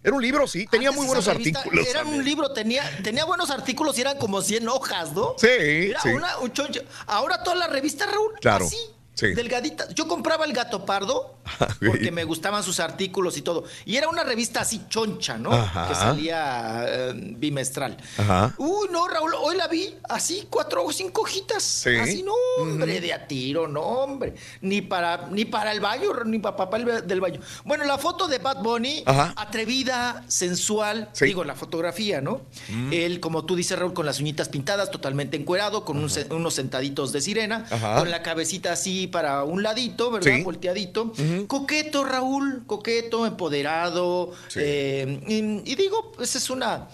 Era 0.03 0.15
un 0.15 0.21
libro, 0.21 0.47
sí, 0.47 0.67
tenía 0.69 0.91
muy 0.91 1.05
buenos 1.07 1.25
revista 1.25 1.59
artículos. 1.59 1.87
Era 1.87 2.03
un 2.03 2.23
libro, 2.23 2.51
tenía, 2.53 2.83
tenía 3.03 3.25
buenos 3.25 3.49
artículos 3.49 3.97
y 3.97 4.01
eran 4.01 4.17
como 4.17 4.41
100 4.41 4.67
hojas, 4.69 5.13
¿no? 5.13 5.35
Sí, 5.37 5.47
Era 5.49 6.01
sí. 6.01 6.09
una- 6.09 6.37
un 6.39 6.51
choncho. 6.53 6.81
Ahora 7.07 7.41
toda 7.43 7.55
la 7.55 7.67
revista, 7.67 8.05
Raúl, 8.05 8.33
Claro, 8.41 8.65
así, 8.65 8.77
sí. 9.13 9.27
delgadita. 9.33 9.87
Yo 9.93 10.07
compraba 10.07 10.45
el 10.45 10.53
Gato 10.53 10.85
Pardo 10.85 11.38
porque 11.85 12.11
me 12.11 12.23
gustaban 12.23 12.63
sus 12.63 12.79
artículos 12.79 13.37
y 13.37 13.41
todo. 13.41 13.63
Y 13.85 13.95
era 13.95 14.07
una 14.09 14.23
revista 14.23 14.61
así 14.61 14.81
choncha, 14.89 15.37
¿no? 15.37 15.51
Ajá. 15.53 15.87
Que 15.87 15.95
salía 15.95 16.85
eh, 16.87 17.13
bimestral. 17.37 17.97
Ajá. 18.17 18.53
Uy, 18.57 18.87
no, 18.91 19.07
Raúl, 19.07 19.33
hoy 19.41 19.55
la 19.57 19.67
vi 19.67 19.95
así, 20.09 20.47
cuatro 20.49 20.83
o 20.85 20.91
cinco 20.91 21.21
hojitas. 21.21 21.63
Sí. 21.63 21.95
Así, 21.95 22.23
no, 22.23 22.33
hombre, 22.61 22.99
de 23.01 23.13
a 23.13 23.27
tiro, 23.27 23.67
no, 23.67 23.81
hombre. 23.81 24.35
Ni 24.61 24.81
para, 24.81 25.27
ni 25.31 25.45
para 25.45 25.71
el 25.71 25.79
baño, 25.79 26.11
ni 26.25 26.39
para 26.39 26.55
papá 26.55 26.77
el- 26.77 27.07
del 27.07 27.21
baño. 27.21 27.39
Bueno, 27.65 27.85
la 27.85 27.97
foto 27.97 28.27
de 28.27 28.37
Bad 28.39 28.61
Bunny, 28.61 29.03
Ajá. 29.05 29.33
atrevida, 29.37 30.23
sensual, 30.27 31.09
Sí. 31.13 31.25
digo, 31.25 31.43
la 31.43 31.55
fotografía, 31.55 32.21
¿no? 32.21 32.41
Mm. 32.69 32.93
Él, 32.93 33.19
como 33.19 33.45
tú 33.45 33.55
dices, 33.55 33.77
Raúl, 33.77 33.93
con 33.93 34.05
las 34.05 34.19
uñitas 34.19 34.49
pintadas, 34.49 34.91
totalmente 34.91 35.37
encuerado, 35.37 35.85
con 35.85 35.97
un 35.97 36.09
unos 36.31 36.53
sentaditos 36.53 37.11
de 37.11 37.21
sirena, 37.21 37.65
Ajá. 37.69 37.99
con 37.99 38.09
la 38.11 38.21
cabecita 38.23 38.71
así 38.73 39.07
para 39.07 39.43
un 39.43 39.63
ladito, 39.63 40.11
¿verdad? 40.11 40.31
Sí. 40.35 40.43
Volteadito. 40.43 41.13
Coqueto, 41.47 42.03
Raúl, 42.03 42.63
coqueto, 42.65 43.25
empoderado. 43.25 44.33
eh, 44.55 45.21
y, 45.27 45.71
y 45.71 45.75
digo, 45.75 46.11
pues 46.13 46.35
es 46.35 46.49
una 46.49 46.87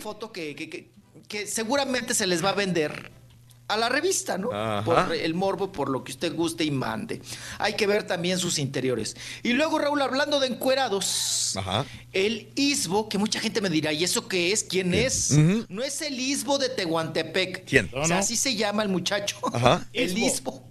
foto 0.00 0.32
que, 0.32 0.54
que- 0.54 0.68
que- 0.70 0.90
que 1.28 1.46
seguramente 1.46 2.12
se 2.14 2.26
les 2.26 2.44
va 2.44 2.50
a 2.50 2.54
vender 2.54 3.12
a 3.68 3.76
la 3.76 3.88
revista, 3.88 4.36
¿no? 4.36 4.50
Ajá. 4.52 4.84
Por 4.84 5.14
el 5.14 5.32
morbo, 5.34 5.70
por 5.70 5.90
lo 5.90 6.02
que 6.02 6.10
usted 6.10 6.34
guste 6.34 6.64
y 6.64 6.72
mande. 6.72 7.22
Hay 7.58 7.74
que 7.74 7.86
ver 7.86 8.02
también 8.04 8.36
sus 8.36 8.58
interiores. 8.58 9.16
Y 9.44 9.52
luego, 9.52 9.78
Raúl, 9.78 10.02
hablando 10.02 10.40
de 10.40 10.48
encuerados, 10.48 11.54
Ajá. 11.56 11.86
el 12.12 12.48
Isbo, 12.56 13.08
que 13.08 13.16
mucha 13.16 13.38
gente 13.38 13.60
me 13.60 13.70
dirá, 13.70 13.92
¿y 13.92 14.02
eso 14.02 14.26
qué 14.26 14.50
es? 14.50 14.64
¿Quién 14.64 14.92
es? 14.92 15.30
No 15.68 15.84
es 15.84 16.02
el 16.02 16.18
Isbo 16.18 16.58
de 16.58 16.68
Tehuantepec. 16.70 17.64
¿Quién? 17.64 17.88
O 17.94 18.04
sea, 18.06 18.18
así 18.18 18.34
se 18.36 18.56
llama 18.56 18.82
el 18.82 18.88
muchacho. 18.88 19.36
Ajá. 19.52 19.88
El 19.92 20.18
Isbo. 20.18 20.68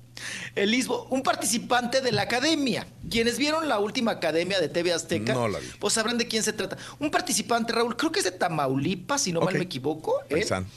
El 0.64 0.74
Isbo, 0.74 1.08
un 1.10 1.24
participante 1.24 2.02
de 2.02 2.12
la 2.12 2.24
academia. 2.24 2.86
Quienes 3.10 3.38
vieron 3.38 3.68
la 3.70 3.80
última 3.80 4.12
academia 4.12 4.60
de 4.60 4.68
TV 4.70 4.94
Azteca, 4.94 5.34
No 5.34 5.48
la 5.48 5.60
vi. 5.60 5.68
pues 5.80 5.94
sabrán 5.94 6.18
de 6.18 6.28
quién 6.28 6.44
se 6.44 6.54
trata. 6.54 6.78
Un 7.00 7.10
participante, 7.12 7.74
Raúl, 7.74 7.96
creo 7.96 8.12
que 8.12 8.20
es 8.20 8.26
de 8.26 8.32
Tamaulipas, 8.32 9.22
si 9.24 9.32
no 9.32 9.42
mal 9.42 9.54
me 9.56 9.64
equivoco. 9.64 10.22
Paisano. 10.30 10.68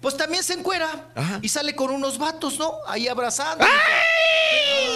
Pues 0.00 0.16
también 0.16 0.42
se 0.44 0.54
encuera 0.54 1.10
Ajá. 1.14 1.40
y 1.42 1.48
sale 1.48 1.74
con 1.74 1.90
unos 1.90 2.18
vatos, 2.18 2.58
¿no? 2.58 2.72
Ahí 2.86 3.08
abrazando. 3.08 3.64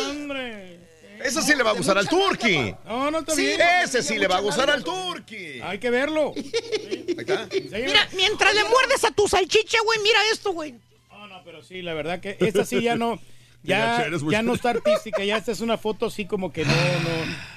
Hombre. 0.09 0.79
Ese 1.25 1.41
sí 1.43 1.55
le 1.55 1.63
va 1.63 1.71
a 1.71 1.75
gustar 1.75 1.99
al 1.99 2.09
Turqui. 2.09 2.75
No, 2.85 3.11
no 3.11 3.21
está 3.21 3.35
Sí, 3.35 3.43
bien. 3.47 3.61
Ese 3.85 4.03
sí 4.03 4.19
le 4.19 4.27
va 4.27 4.37
a 4.39 4.41
gustar 4.41 4.71
al. 4.71 4.83
Turqui. 4.83 5.61
Hay 5.63 5.79
que 5.79 5.91
verlo. 5.91 6.33
Ahí 6.37 7.05
está. 7.17 7.49
Mira, 7.79 8.09
mientras 8.17 8.55
le 8.55 8.65
muerdes 8.65 9.05
a 9.05 9.11
tu 9.13 9.29
salchicha, 9.29 9.79
güey, 9.85 9.99
mira 10.03 10.19
esto, 10.33 10.53
güey. 10.53 10.75
No, 11.11 11.29
no, 11.29 11.43
pero 11.45 11.63
sí, 11.63 11.81
la 11.83 11.95
verdad 11.95 12.21
que 12.21 12.37
esta 12.41 12.65
sí 12.65 12.83
ya 12.83 12.97
no. 12.97 13.21
Ya, 13.63 14.09
ya 14.31 14.43
no 14.43 14.55
está 14.55 14.71
artística, 14.71 15.25
ya 15.25 15.37
esta 15.37 15.53
es 15.53 15.61
una 15.61 15.79
foto 15.79 16.07
así 16.07 16.25
como 16.27 16.53
que 16.53 16.65
no, 16.65 16.73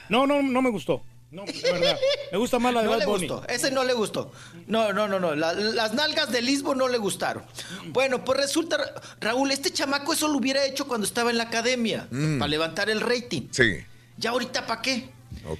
no, 0.10 0.28
no, 0.28 0.42
no, 0.42 0.50
no 0.50 0.62
me 0.62 0.70
gustó. 0.70 1.02
No, 1.32 1.44
de 1.46 1.72
verdad. 1.74 1.98
Me 2.32 2.38
gusta 2.38 2.60
más 2.60 2.74
la 2.74 2.80
de 2.82 2.86
No 2.86 2.92
Bad 2.92 3.00
le 3.00 3.06
Bunny. 3.08 3.28
gustó, 3.28 3.48
ese 3.50 3.72
no 3.72 3.84
le 3.84 3.94
gustó. 3.94 4.32
No, 4.68 4.94
no, 4.94 5.08
no, 5.08 5.20
no. 5.20 5.36
la- 5.36 5.54
las 5.54 5.94
nalgas 5.94 6.32
del 6.32 6.46
Lisbo 6.46 6.76
no 6.76 6.88
le 6.88 6.98
gustaron. 7.00 7.44
Bueno, 7.88 8.24
pues 8.24 8.40
resulta, 8.40 8.78
Ra- 8.78 8.94
Raúl, 9.20 9.52
este 9.52 9.72
chamaco 9.72 10.14
eso 10.14 10.28
lo 10.28 10.38
hubiera 10.38 10.64
hecho 10.64 10.88
cuando 10.88 11.06
estaba 11.08 11.32
en 11.32 11.38
la 11.38 11.46
academia, 11.46 12.08
Mm. 12.12 12.38
para 12.40 12.48
levantar 12.50 12.90
el 12.90 13.02
rating. 13.02 13.48
Sí, 13.52 13.78
Ya 14.18 14.30
ahorita, 14.30 14.66
¿para 14.68 14.82
qué? 14.82 15.10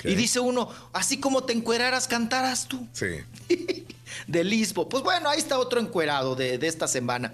Y 0.06 0.16
dice 0.16 0.40
uno, 0.40 0.70
así 0.94 1.20
como 1.20 1.44
te 1.44 1.52
encueraras, 1.54 2.08
cantaras 2.08 2.68
tú. 2.68 2.88
sí. 2.94 3.08
de 4.28 4.44
Lisbo. 4.44 4.88
Pues 4.90 5.04
bueno, 5.04 5.30
ahí 5.30 5.40
está 5.40 5.58
otro 5.60 5.80
encuerado 5.80 6.36
de, 6.36 6.58
de 6.58 6.68
esta 6.68 6.88
semana. 6.88 7.34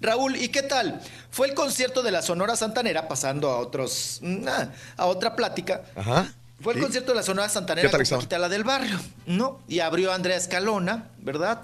Raúl, 0.00 0.36
¿y 0.36 0.48
qué 0.48 0.62
tal? 0.62 1.00
Fue 1.30 1.48
el 1.48 1.54
concierto 1.54 2.02
de 2.02 2.10
la 2.10 2.22
Sonora 2.22 2.56
Santanera, 2.56 3.08
pasando 3.08 3.50
a 3.50 3.58
otros, 3.58 4.18
mm, 4.22 4.48
ah, 4.48 4.68
a 4.96 5.06
otra 5.06 5.36
plática. 5.36 5.82
Ajá. 5.96 6.32
Fue 6.60 6.74
el 6.74 6.78
Sí. 6.78 6.84
concierto 6.84 7.10
de 7.10 7.16
la 7.16 7.22
Sonora 7.24 7.48
Santanera 7.48 7.88
¿Qué 7.88 7.92
tal 7.96 8.06
con? 8.08 8.18
Paquita, 8.18 8.38
la 8.38 8.48
del 8.48 8.62
barrio, 8.62 8.98
¿no? 9.26 9.60
Y 9.66 9.80
abrió 9.80 10.12
Andrea 10.12 10.36
Escalona, 10.36 11.08
¿verdad? 11.18 11.60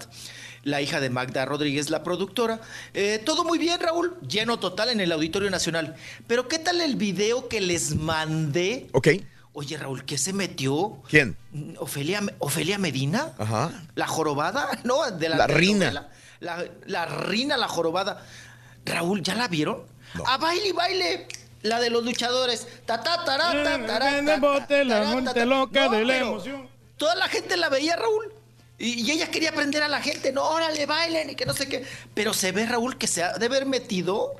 La 0.65 0.81
hija 0.81 0.99
de 0.99 1.09
Magda 1.09 1.45
Rodríguez, 1.45 1.89
la 1.89 2.03
productora. 2.03 2.59
Eh, 2.93 3.21
todo 3.25 3.45
muy 3.45 3.57
bien, 3.57 3.79
Raúl. 3.79 4.17
Lleno 4.27 4.59
total 4.59 4.89
en 4.89 4.99
el 4.99 5.13
Auditorio 5.13 5.49
Nacional. 5.49 5.95
Pero 6.27 6.49
¿qué 6.49 6.59
tal 6.59 6.81
el 6.81 6.97
video 6.97 7.47
que 7.47 7.61
les 7.61 7.95
mandé? 7.95 8.87
Ok. 8.91 9.07
Oye, 9.53 9.77
Raúl, 9.77 10.05
¿qué 10.05 10.17
se 10.17 10.31
metió? 10.31 11.01
¿Quién? 11.09 11.35
¿Ofelia, 11.79 12.21
Ofelia 12.39 12.77
Medina? 12.77 13.33
Ajá. 13.37 13.71
¿La 13.95 14.07
jorobada? 14.07 14.69
No, 14.83 15.09
de 15.11 15.29
la, 15.29 15.37
La 15.37 15.47
rina. 15.47 16.09
La, 16.39 16.63
la 16.85 17.05
rina, 17.05 17.57
la 17.57 17.67
jorobada. 17.67 18.23
Raúl, 18.85 19.21
¿ya 19.23 19.35
la 19.35 19.47
vieron? 19.47 19.83
A 20.25 20.37
baile 20.37 20.69
y 20.69 20.71
baile. 20.71 21.27
La 21.63 21.79
de 21.79 21.89
los 21.89 22.05
luchadores. 22.05 22.67
Ta, 22.85 23.01
ta, 23.03 23.25
tará, 23.25 23.51
ta, 23.63 23.85
tará, 23.85 24.17
En 24.17 24.29
el 24.29 24.39
ta, 24.39 24.47
bote, 24.47 24.85
la 24.85 25.03
monte 25.03 25.45
loca 25.45 25.89
de 25.89 26.05
la 26.05 26.17
emoción. 26.17 26.69
Toda 26.95 27.15
la 27.15 27.27
gente 27.27 27.57
la 27.57 27.69
veía, 27.69 27.95
Raúl. 27.95 28.33
Y, 28.77 29.01
y 29.01 29.11
ella 29.11 29.29
quería 29.29 29.49
aprender 29.49 29.83
a 29.83 29.89
la 29.89 30.01
gente. 30.01 30.31
No, 30.31 30.43
órale, 30.43 30.85
bailen 30.85 31.31
y 31.31 31.35
que 31.35 31.45
no 31.45 31.53
sé 31.53 31.67
qué. 31.67 31.85
Pero 32.13 32.33
se 32.33 32.53
ve, 32.53 32.65
Raúl, 32.65 32.97
que 32.97 33.07
se 33.07 33.23
ha 33.23 33.33
de 33.37 33.45
haber 33.47 33.65
metido 33.65 34.35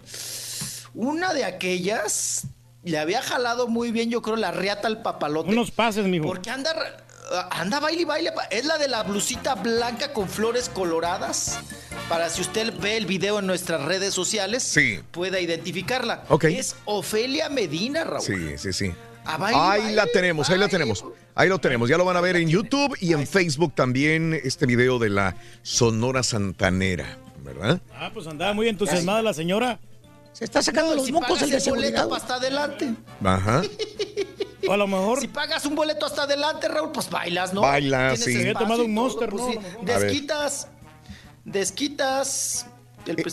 una 0.94 1.34
de 1.34 1.44
aquellas. 1.44 2.44
Le 2.90 2.98
había 2.98 3.22
jalado 3.22 3.68
muy 3.68 3.92
bien, 3.92 4.10
yo 4.10 4.22
creo, 4.22 4.36
la 4.36 4.52
riata 4.52 4.88
al 4.88 5.02
papalote. 5.02 5.50
Unos 5.52 5.72
pases, 5.72 6.06
mijo. 6.08 6.26
Porque 6.26 6.50
anda, 6.50 6.74
anda 7.52 7.80
baile 7.80 8.02
y 8.02 8.06
baile. 8.06 8.32
Es 8.50 8.66
la 8.66 8.78
de 8.78 8.88
la 8.88 9.04
blusita 9.04 9.56
blanca 9.56 10.12
con 10.14 10.28
flores 10.28 10.70
coloradas. 10.70 11.60
Para 12.08 12.30
si 12.30 12.42
usted 12.42 12.74
ve 12.80 12.98
el 12.98 13.06
video 13.06 13.38
en 13.40 13.46
nuestras 13.48 13.84
redes 13.84 14.14
sociales, 14.14 14.64
Sí. 14.64 15.00
pueda 15.12 15.40
identificarla. 15.40 16.24
Ok. 16.30 16.46
Es 16.46 16.76
Ofelia 16.86 17.50
Medina, 17.50 18.04
Raúl. 18.04 18.24
Sí, 18.24 18.58
sí, 18.58 18.74
sí. 18.74 18.92
Baile, 19.38 19.60
Ahí 19.60 19.82
baile, 19.82 19.96
la 19.96 20.06
tenemos, 20.08 20.50
ahí 20.50 20.58
la 20.58 20.68
tenemos. 20.68 21.06
Ahí 21.36 21.48
lo 21.50 21.60
tenemos. 21.60 21.88
Ya 21.88 21.98
lo 21.98 22.06
van 22.06 22.18
a 22.18 22.22
ver 22.22 22.36
en 22.36 22.50
YouTube 22.50 22.98
y 23.00 23.14
en 23.14 23.28
Facebook 23.28 23.74
también 23.76 24.34
este 24.44 24.66
video 24.66 24.98
de 24.98 25.10
la 25.10 25.36
Sonora 25.62 26.24
Santanera, 26.24 27.20
¿verdad? 27.44 27.80
Ah, 27.94 28.10
pues 28.12 28.26
andaba 28.26 28.54
muy 28.54 28.68
entusiasmada 28.68 29.22
la 29.22 29.34
señora. 29.34 29.80
Se 30.34 30.46
está 30.46 30.62
sacando 30.62 30.92
No, 30.92 30.96
los 30.98 31.06
si 31.06 31.12
mocos 31.12 31.42
el 31.42 31.50
de 31.50 31.56
boleto 31.58 31.64
seguridad. 31.64 32.08
para 32.08 32.22
hasta 32.22 32.36
adelante. 32.36 32.94
Ajá. 33.24 33.62
O 34.68 34.74
a 34.74 34.78
lo 34.78 34.88
mejor 34.88 35.20
Si 35.22 35.28
pagas 35.28 35.66
un 35.66 35.76
boleto 35.76 36.06
hasta 36.06 36.24
adelante, 36.24 36.68
Raúl, 36.68 36.92
pues 36.92 37.10
bailas, 37.10 37.54
¿no? 37.54 37.62
Bailas, 37.62 38.20
sí. 38.20 38.32
Espacio 38.32 38.54
tomado 38.54 38.84
un 38.86 38.94
todo, 38.96 39.04
Monster, 39.04 39.30
pues 39.30 39.44
¿no? 39.56 39.84
Desquitas. 39.84 40.68
Desquitas. 41.46 42.66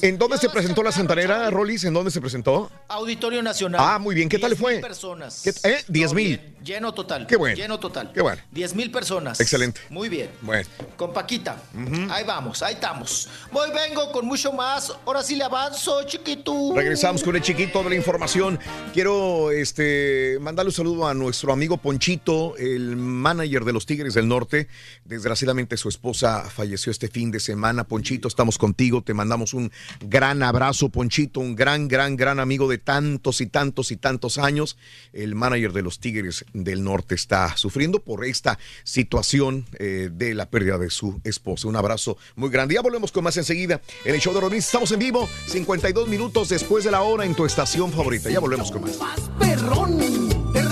¿En 0.03 0.17
dónde 0.17 0.39
se 0.39 0.49
presentó 0.49 0.83
la 0.83 0.93
Santanera. 0.93 1.51
Rolis? 1.51 1.85
¿En 1.85 1.93
dónde 1.93 2.11
se 2.11 2.21
presentó? 2.21 2.71
Auditorio 2.89 3.43
Nacional. 3.43 3.81
Ah, 3.85 3.99
muy 3.99 4.15
bien. 4.15 4.29
¿Qué 4.29 4.39
tal 4.39 4.51
le 4.51 4.57
10,000 4.57 4.77
fue? 4.81 4.81
personas. 4.81 5.43
¿Qué- 5.43 5.51
eh? 5.69 5.85
10,000. 5.89 6.39
Todo 6.39 6.47
bien. 6.47 6.56
Lleno 6.67 6.93
total. 6.93 7.29
Qué 7.29 7.37
bueno. 7.37 7.55
Lleno 7.55 7.79
total. 7.79 8.11
Qué 8.13 8.21
bueno. 8.21 8.43
10 8.51 8.75
mil 8.75 8.91
personas. 8.91 9.39
Excelente. 9.39 9.81
Muy 9.89 10.09
bien. 10.09 10.29
Bueno. 10.43 10.69
Con 10.97 11.13
Paquita. 11.13 11.63
Ahí 12.11 12.25
vamos, 12.25 12.61
ahí 12.61 12.75
estamos. 12.75 13.29
Voy, 13.53 13.71
vengo 13.71 14.11
con 14.11 14.27
mucho 14.27 14.53
más. 14.53 14.93
Ahora 15.07 15.23
sí 15.23 15.37
le 15.37 15.45
avanzo, 15.45 16.03
chiquito. 16.03 16.73
Regresamos 16.75 17.23
con 17.23 17.37
el 17.37 17.43
chiquito 17.43 17.85
de 17.85 17.91
la 17.91 17.95
información. 17.95 18.59
Quiero 18.93 19.53
este, 19.53 20.39
mandarle 20.41 20.71
un 20.71 20.75
saludo 20.75 21.07
a 21.07 21.15
nuestro 21.15 21.53
amigo 21.53 21.77
Ponchito, 21.77 22.57
el 22.57 22.97
manager 22.97 23.65
de 23.65 23.73
los 23.73 23.87
Tigres 23.87 24.15
del 24.15 24.27
Norte. 24.27 24.67
Desgraciadamente 25.05 25.77
su 25.77 25.89
esposa 25.89 26.51
falleció 26.51 26.91
este 26.91 27.07
fin 27.07 27.31
de 27.31 27.39
semana. 27.39 27.85
Ponchito, 27.85 28.27
estamos 28.27 28.59
contigo. 28.59 29.03
Te 29.03 29.15
mandamos 29.15 29.55
un 29.55 29.71
gran 30.01 30.43
abrazo, 30.43 30.89
Ponchito, 30.89 31.39
un 31.39 31.55
gran, 31.55 31.87
gran, 31.87 32.17
gran 32.17 32.41
amigo 32.41 32.69
de 32.69 32.79
tantos 32.79 33.41
y 33.41 33.47
tantos 33.47 33.93
y 33.93 33.97
tantos 33.97 34.39
años. 34.39 34.77
El 35.13 35.37
manager 35.37 35.73
de 35.73 35.83
los 35.83 36.01
Tigres 36.01 36.45
del 36.65 36.83
Norte 36.83 37.15
está 37.15 37.57
sufriendo 37.57 38.01
por 38.01 38.25
esta 38.25 38.59
situación 38.85 39.67
eh, 39.79 40.11
de 40.13 40.35
la 40.35 40.49
pérdida 40.51 40.79
de 40.79 40.91
su 40.91 41.21
esposa. 41.25 41.69
Un 41.69 41.77
abrazo 41.77 42.17
muy 42.35 42.51
grande. 42.51 42.75
Ya 42.75 42.83
volvemos 42.83 43.13
con 43.13 43.25
más 43.25 43.37
enseguida 43.37 43.81
en 44.05 44.15
el 44.15 44.21
show 44.21 44.35
de 44.35 44.41
Rodríguez. 44.41 44.67
Estamos 44.67 44.91
en 44.93 44.99
vivo, 44.99 45.29
52 45.49 46.09
minutos 46.09 46.49
después 46.49 46.85
de 46.85 46.91
la 46.91 47.03
hora 47.03 47.25
en 47.25 47.35
tu 47.35 47.45
estación 47.45 47.93
favorita. 47.93 48.31
Ya 48.31 48.41
volvemos 48.41 48.71
con 48.71 48.83
más. 48.83 48.99
Perrón 49.39 49.99
de 49.99 50.63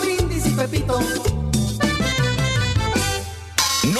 Brindis 0.00 0.46
y 0.46 0.50
Pepito. 0.50 1.41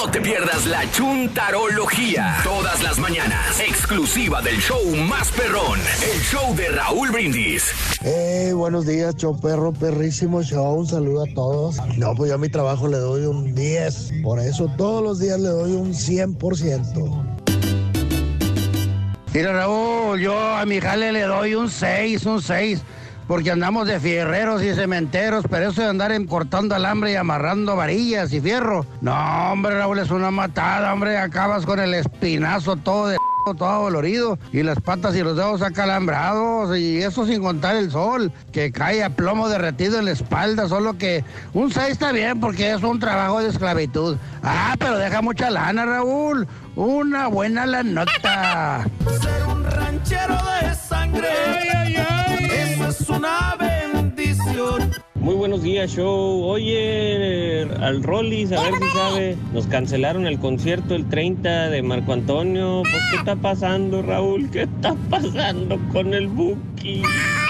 No 0.04 0.10
te 0.10 0.20
pierdas 0.20 0.66
la 0.66 0.90
chuntarología. 0.90 2.38
Todas 2.42 2.82
las 2.82 2.98
mañanas. 2.98 3.60
Exclusiva 3.60 4.42
del 4.42 4.56
show 4.56 4.84
más 4.96 5.30
perrón. 5.30 5.78
El 6.02 6.20
show 6.22 6.56
de 6.56 6.70
Raúl 6.70 7.12
Brindis. 7.12 7.70
Eh, 8.02 8.50
buenos 8.52 8.84
días, 8.84 9.14
show 9.14 9.38
perro, 9.40 9.72
perrísimo 9.72 10.42
show. 10.42 10.74
Un 10.74 10.88
saludo 10.88 11.22
a 11.22 11.34
todos. 11.34 11.76
No, 11.96 12.16
pues 12.16 12.30
yo 12.30 12.34
a 12.34 12.38
mi 12.38 12.48
trabajo 12.48 12.88
le 12.88 12.96
doy 12.98 13.26
un 13.26 13.54
10. 13.54 14.14
Por 14.24 14.40
eso 14.40 14.68
todos 14.76 15.04
los 15.04 15.20
días 15.20 15.38
le 15.38 15.50
doy 15.50 15.70
un 15.74 15.94
100%. 15.94 17.42
Mira, 19.32 19.52
Raúl, 19.52 20.20
yo 20.20 20.36
a 20.36 20.66
mi 20.66 20.80
jale 20.80 21.12
le 21.12 21.22
doy 21.22 21.54
un 21.54 21.70
6, 21.70 22.26
un 22.26 22.42
6, 22.42 22.82
porque 23.32 23.50
andamos 23.50 23.86
de 23.86 23.98
fierreros 23.98 24.62
y 24.62 24.74
cementeros, 24.74 25.46
pero 25.48 25.70
eso 25.70 25.80
de 25.80 25.88
andar 25.88 26.12
cortando 26.26 26.74
alambre 26.74 27.12
y 27.12 27.14
amarrando 27.14 27.74
varillas 27.74 28.30
y 28.34 28.42
fierro. 28.42 28.84
No, 29.00 29.14
hombre, 29.50 29.74
Raúl, 29.74 30.00
es 30.00 30.10
una 30.10 30.30
matada, 30.30 30.92
hombre, 30.92 31.16
acabas 31.16 31.64
con 31.64 31.80
el 31.80 31.94
espinazo 31.94 32.76
todo 32.76 33.08
de 33.08 33.16
todo 33.56 33.84
dolorido 33.84 34.38
y 34.52 34.62
las 34.62 34.78
patas 34.80 35.16
y 35.16 35.22
los 35.22 35.34
dedos 35.34 35.62
acalambrados 35.62 36.76
y 36.76 36.98
eso 36.98 37.24
sin 37.24 37.40
contar 37.40 37.76
el 37.76 37.90
sol 37.90 38.30
que 38.52 38.70
cae 38.70 39.02
a 39.02 39.08
plomo 39.08 39.48
derretido 39.48 39.98
en 39.98 40.04
la 40.04 40.10
espalda, 40.10 40.68
solo 40.68 40.98
que 40.98 41.24
un 41.54 41.72
6 41.72 41.86
está 41.88 42.12
bien 42.12 42.38
porque 42.38 42.72
es 42.72 42.82
un 42.82 43.00
trabajo 43.00 43.40
de 43.40 43.48
esclavitud. 43.48 44.18
Ah, 44.42 44.76
pero 44.78 44.98
deja 44.98 45.22
mucha 45.22 45.48
lana, 45.48 45.86
Raúl. 45.86 46.46
Una 46.76 47.28
buena 47.28 47.64
la 47.64 47.82
nota. 47.82 48.84
Ser 49.22 49.46
un 49.46 49.64
ranchero 49.64 50.36
de 50.60 50.74
sangre. 50.74 51.81
Es 53.00 53.08
una 53.08 53.56
bendición. 53.58 54.90
Muy 55.14 55.34
buenos 55.34 55.62
días, 55.62 55.90
show. 55.92 56.44
Oye, 56.44 57.62
al 57.80 58.02
Rollis, 58.02 58.52
a 58.52 58.60
ver 58.60 58.74
si 58.74 58.88
sabe. 58.90 59.36
Nos 59.54 59.66
cancelaron 59.66 60.26
el 60.26 60.38
concierto 60.38 60.94
el 60.94 61.08
30 61.08 61.70
de 61.70 61.82
Marco 61.82 62.12
Antonio. 62.12 62.82
Pues, 62.82 63.02
¿qué 63.10 63.16
está 63.16 63.34
pasando, 63.34 64.02
Raúl? 64.02 64.50
¿Qué 64.50 64.64
está 64.64 64.94
pasando 65.08 65.78
con 65.90 66.12
el 66.12 66.28
Buki? 66.28 67.02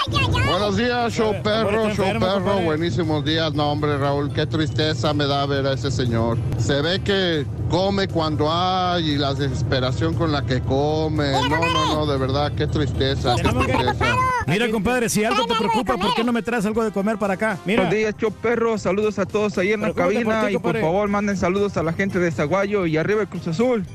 Buenos 0.09 0.75
días, 0.75 1.13
show 1.13 1.33
perro, 1.41 1.89
show 1.91 2.19
perro, 2.19 2.61
buenísimos 2.61 3.23
días. 3.23 3.53
No, 3.53 3.71
hombre, 3.71 3.97
Raúl, 3.97 4.33
qué 4.33 4.45
tristeza 4.45 5.13
me 5.13 5.25
da 5.25 5.45
ver 5.45 5.65
a 5.65 5.73
ese 5.73 5.91
señor. 5.91 6.37
Se 6.57 6.81
ve 6.81 7.01
que 7.01 7.45
come 7.69 8.07
cuando 8.07 8.51
hay 8.51 9.11
y 9.11 9.17
la 9.17 9.33
desesperación 9.33 10.13
con 10.13 10.31
la 10.31 10.45
que 10.45 10.61
come. 10.61 11.31
No, 11.31 11.47
no, 11.47 11.95
no, 11.95 12.05
de 12.05 12.17
verdad, 12.17 12.51
qué 12.55 12.67
tristeza, 12.67 13.35
qué 13.35 13.43
tristeza. 13.43 14.15
Mira, 14.47 14.69
compadre, 14.69 15.07
si 15.07 15.23
algo 15.23 15.45
te 15.45 15.55
preocupa, 15.55 15.97
¿por 15.97 16.13
qué 16.13 16.23
no 16.23 16.33
me 16.33 16.41
traes 16.41 16.65
algo 16.65 16.83
de 16.83 16.91
comer 16.91 17.17
para 17.17 17.35
acá? 17.35 17.57
Mira. 17.65 17.83
Buenos 17.83 17.97
días, 17.97 18.15
show 18.17 18.31
perro. 18.31 18.77
Saludos 18.77 19.19
a 19.19 19.25
todos 19.25 19.57
ahí 19.57 19.71
en 19.71 19.81
la 19.81 19.87
por 19.87 19.95
cabina. 19.95 20.47
ti, 20.47 20.55
y 20.55 20.57
por 20.57 20.79
favor, 20.79 21.07
manden 21.07 21.37
saludos 21.37 21.77
a 21.77 21.83
la 21.83 21.93
gente 21.93 22.19
de 22.19 22.29
Zaguayo 22.31 22.85
y 22.85 22.97
arriba 22.97 23.21
el 23.21 23.27
Cruz 23.29 23.47
Azul. 23.47 23.85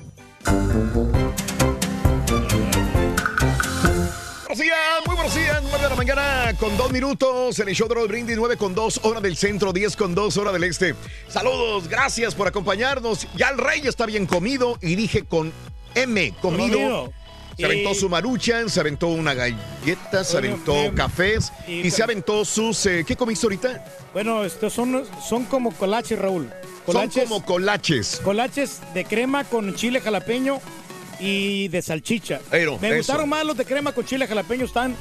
Buenos 4.58 4.74
días, 4.74 5.06
muy 5.06 5.14
buenos 5.14 5.34
días, 5.36 5.62
9 5.62 5.78
de 5.84 5.88
la 5.88 5.94
mañana 5.94 6.52
con 6.58 6.76
dos 6.76 6.90
minutos 6.90 7.56
en 7.60 7.68
el 7.68 7.76
show 7.76 7.86
de 7.86 7.94
Raúl 7.94 8.08
Brindis, 8.08 8.36
9 8.36 8.56
con 8.56 8.74
2, 8.74 9.00
hora 9.04 9.20
del 9.20 9.36
centro, 9.36 9.72
10 9.72 9.94
con 9.94 10.16
2, 10.16 10.36
hora 10.36 10.50
del 10.50 10.64
este. 10.64 10.96
Saludos, 11.28 11.86
gracias 11.86 12.34
por 12.34 12.48
acompañarnos. 12.48 13.28
Ya 13.36 13.50
el 13.50 13.58
rey 13.58 13.82
está 13.84 14.04
bien 14.04 14.26
comido 14.26 14.76
y 14.82 14.96
dije 14.96 15.22
con 15.22 15.52
M, 15.94 16.34
comido. 16.42 16.72
Comido. 16.76 17.12
Se 17.56 17.64
aventó 17.66 17.90
Y- 17.90 17.94
su 17.94 18.08
maruchan, 18.08 18.68
se 18.68 18.80
aventó 18.80 19.06
una 19.06 19.32
galleta, 19.32 20.24
se 20.24 20.36
aventó 20.38 20.74
cafés 20.92 21.52
y- 21.68 21.82
y 21.86 21.90
se 21.92 22.02
aventó 22.02 22.44
sus... 22.44 22.84
eh, 22.86 23.04
¿Qué 23.06 23.14
comiste 23.14 23.46
ahorita? 23.46 23.84
Bueno, 24.12 24.44
estos 24.44 24.72
son, 24.72 25.04
son 25.28 25.44
como 25.44 25.70
colaches, 25.72 26.18
Raúl. 26.18 26.50
Son 26.90 27.08
como 27.10 27.44
colaches. 27.44 28.20
Colaches 28.24 28.80
de 28.92 29.04
crema 29.04 29.44
con 29.44 29.76
chile 29.76 30.00
jalapeño 30.00 30.60
y 31.20 31.68
de 31.68 31.82
salchicha. 31.82 32.40
Pero, 32.50 32.78
Me 32.78 32.88
eso. 32.88 32.96
gustaron 32.98 33.28
más 33.28 33.44
los 33.44 33.56
de 33.56 33.64
crema 33.64 33.92
con 33.92 34.04
chile 34.04 34.26
jalapeño, 34.26 34.64
están 34.64 34.96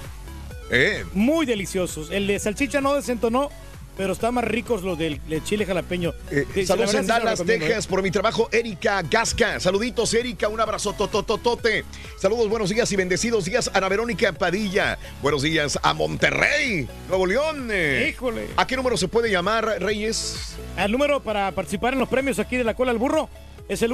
Eh, 0.72 1.06
muy 1.14 1.46
deliciosos. 1.46 2.10
El 2.12 2.28
de 2.28 2.40
salchicha 2.40 2.82
no 2.82 2.94
desentonó, 2.94 3.50
pero 3.96 4.14
están 4.14 4.34
más 4.34 4.44
ricos 4.44 4.84
los 4.84 4.98
del, 4.98 5.20
del 5.28 5.44
chile 5.44 5.66
jalapeño. 5.66 6.14
Sí, 6.30 6.62
la 6.62 6.66
Saludos 6.68 6.94
en 6.94 7.08
Dallas, 7.08 7.40
recomiendo, 7.40 7.66
¿eh? 7.66 7.68
Texas, 7.70 7.88
por 7.88 8.04
mi 8.04 8.12
trabajo, 8.12 8.50
Erika 8.52 9.02
Gasca. 9.04 9.60
Saluditos, 9.60 10.14
Erika, 10.14 10.50
un 10.50 10.60
abrazo 10.60 10.94
totototote. 10.94 11.86
Saludos, 12.20 12.50
buenos 12.50 12.70
días 12.70 12.92
y 12.92 12.96
bendecidos 12.96 13.46
días 13.46 13.72
a 13.74 13.78
Ana 13.78 13.90
Verónica 13.90 14.34
Padilla. 14.34 14.98
Buenos 15.22 15.42
días 15.42 15.80
a 15.82 15.94
Monterrey, 15.94 16.88
Nuevo 17.08 17.26
León. 17.26 17.70
Eh, 17.72 18.10
Híjole. 18.14 18.48
¿A 18.58 18.68
qué 18.68 18.76
número 18.76 18.98
se 18.98 19.08
puede 19.08 19.32
llamar, 19.32 19.66
Reyes? 19.80 20.58
El 20.78 20.92
número 20.92 21.22
para 21.22 21.52
participar 21.54 21.94
en 21.94 22.00
los 22.00 22.10
premios 22.10 22.38
aquí 22.40 22.58
de 22.58 22.64
la 22.66 22.76
cola 22.76 22.92
al 22.92 22.98
burro 22.98 23.30
es 23.70 23.82
el 23.82 23.92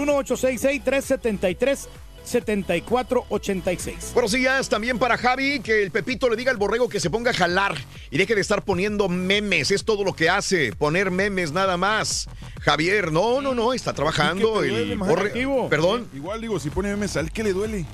1866-373-7486. 2.24 4.14
Buenos 4.14 4.32
días 4.32 4.69
también 4.69 4.98
para 5.00 5.18
Javi, 5.18 5.60
que 5.60 5.84
el 5.84 5.92
Pepito 5.92 6.30
le 6.30 6.35
diga 6.35 6.52
al 6.52 6.58
borrego 6.58 6.90
que 6.90 7.00
se 7.00 7.10
ponga 7.10 7.32
a 7.32 7.34
jalar 7.34 7.76
y 8.11 8.18
deje 8.18 8.35
de 8.35 8.42
estar 8.42 8.64
poniendo 8.64 9.10
memes. 9.10 9.72
Es 9.72 9.84
todo 9.85 10.03
lo 10.03 10.14
que 10.14 10.30
hace, 10.30 10.74
poner 10.74 11.11
memes 11.11 11.52
nada 11.52 11.77
más. 11.77 12.27
Javier, 12.61 13.11
no, 13.11 13.42
no, 13.42 13.53
no, 13.53 13.74
está 13.74 13.93
trabajando. 13.93 14.61
¿Qué 14.61 14.61
te 14.61 14.66
el 14.68 14.74
duele, 14.76 14.95
más 14.95 15.10
borre- 15.10 15.27
activo? 15.27 15.69
Perdón. 15.69 16.08
Igual 16.14 16.42
digo, 16.42 16.60
si 16.60 16.69
pone 16.69 16.90
memes, 16.90 17.18
¿al 17.18 17.32
qué 17.32 17.43
le 17.43 17.53
duele? 17.53 17.85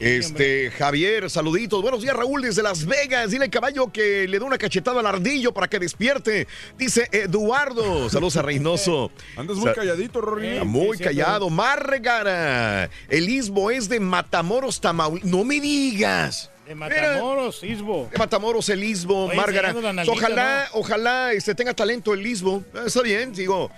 Este, 0.00 0.70
Javier, 0.70 1.28
saluditos. 1.28 1.82
Buenos 1.82 2.00
días, 2.00 2.16
Raúl, 2.16 2.40
desde 2.40 2.62
Las 2.62 2.86
Vegas. 2.86 3.30
Dile 3.30 3.44
al 3.44 3.50
caballo 3.50 3.92
que 3.92 4.26
le 4.26 4.38
dé 4.38 4.44
una 4.44 4.56
cachetada 4.56 5.00
al 5.00 5.06
ardillo 5.06 5.52
para 5.52 5.68
que 5.68 5.78
despierte. 5.78 6.48
Dice 6.78 7.06
Eduardo. 7.12 8.08
Saludos 8.08 8.36
a 8.38 8.42
Reynoso. 8.42 9.10
Andas 9.36 9.58
muy 9.58 9.72
calladito, 9.74 10.22
Rory. 10.22 10.48
Está 10.48 10.64
muy 10.64 10.96
callado. 10.96 11.50
Márgara. 11.50 12.88
El 13.10 13.28
Isbo 13.28 13.70
es 13.70 13.90
de 13.90 14.00
Matamoros, 14.00 14.80
Tamaulipas. 14.80 15.30
No 15.30 15.44
me 15.44 15.60
digas. 15.60 16.50
De 16.66 16.74
Matamoros, 16.74 17.62
Isbo. 17.62 18.08
De 18.10 18.16
Matamoros, 18.16 18.68
el 18.70 18.80
Lisbo, 18.80 19.26
Oye, 19.26 19.36
Márgara. 19.36 19.72
la 19.74 19.92
nalguita, 19.92 20.16
Ojalá, 20.16 20.68
ojalá 20.72 21.32
este, 21.34 21.54
tenga 21.54 21.74
talento 21.74 22.14
el 22.14 22.22
Lisbo. 22.22 22.62
Eh, 22.74 22.82
Está 22.86 23.02
bien, 23.02 23.34
digo. 23.34 23.70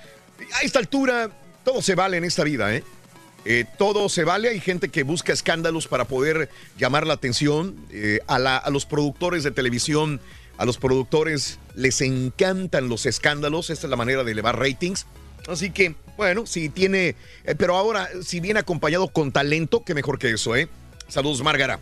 A 0.54 0.60
esta 0.62 0.78
altura, 0.78 1.30
todo 1.64 1.82
se 1.82 1.96
vale 1.96 2.18
en 2.18 2.24
esta 2.24 2.44
vida, 2.44 2.72
¿eh? 2.72 2.84
Eh, 3.44 3.64
todo 3.78 4.08
se 4.08 4.24
vale. 4.24 4.48
Hay 4.48 4.60
gente 4.60 4.88
que 4.88 5.02
busca 5.02 5.32
escándalos 5.32 5.88
para 5.88 6.06
poder 6.06 6.48
llamar 6.78 7.06
la 7.06 7.14
atención. 7.14 7.76
Eh, 7.90 8.20
a, 8.26 8.70
los 8.70 8.86
productores 8.86 9.42
de 9.44 9.50
televisión, 9.50 10.20
a 10.58 10.64
los 10.64 10.78
productores 10.78 11.58
les 11.74 12.00
encantan 12.00 12.88
los 12.88 13.06
escándalos. 13.06 13.70
Esta 13.70 13.86
es 13.86 13.90
la 13.90 13.96
manera 13.96 14.24
de 14.24 14.32
elevar 14.32 14.58
ratings. 14.58 15.06
Así 15.48 15.70
que, 15.70 15.94
bueno, 16.16 16.46
si 16.46 16.68
tiene. 16.68 17.16
eh, 17.44 17.54
pero 17.56 17.76
ahora, 17.76 18.08
si 18.22 18.40
viene 18.40 18.60
acompañado 18.60 19.08
con 19.08 19.32
talento, 19.32 19.82
qué 19.84 19.94
mejor 19.94 20.18
que 20.18 20.30
eso, 20.30 20.54
¿eh? 20.54 20.68
Saludos, 21.08 21.42
Márgara. 21.42 21.80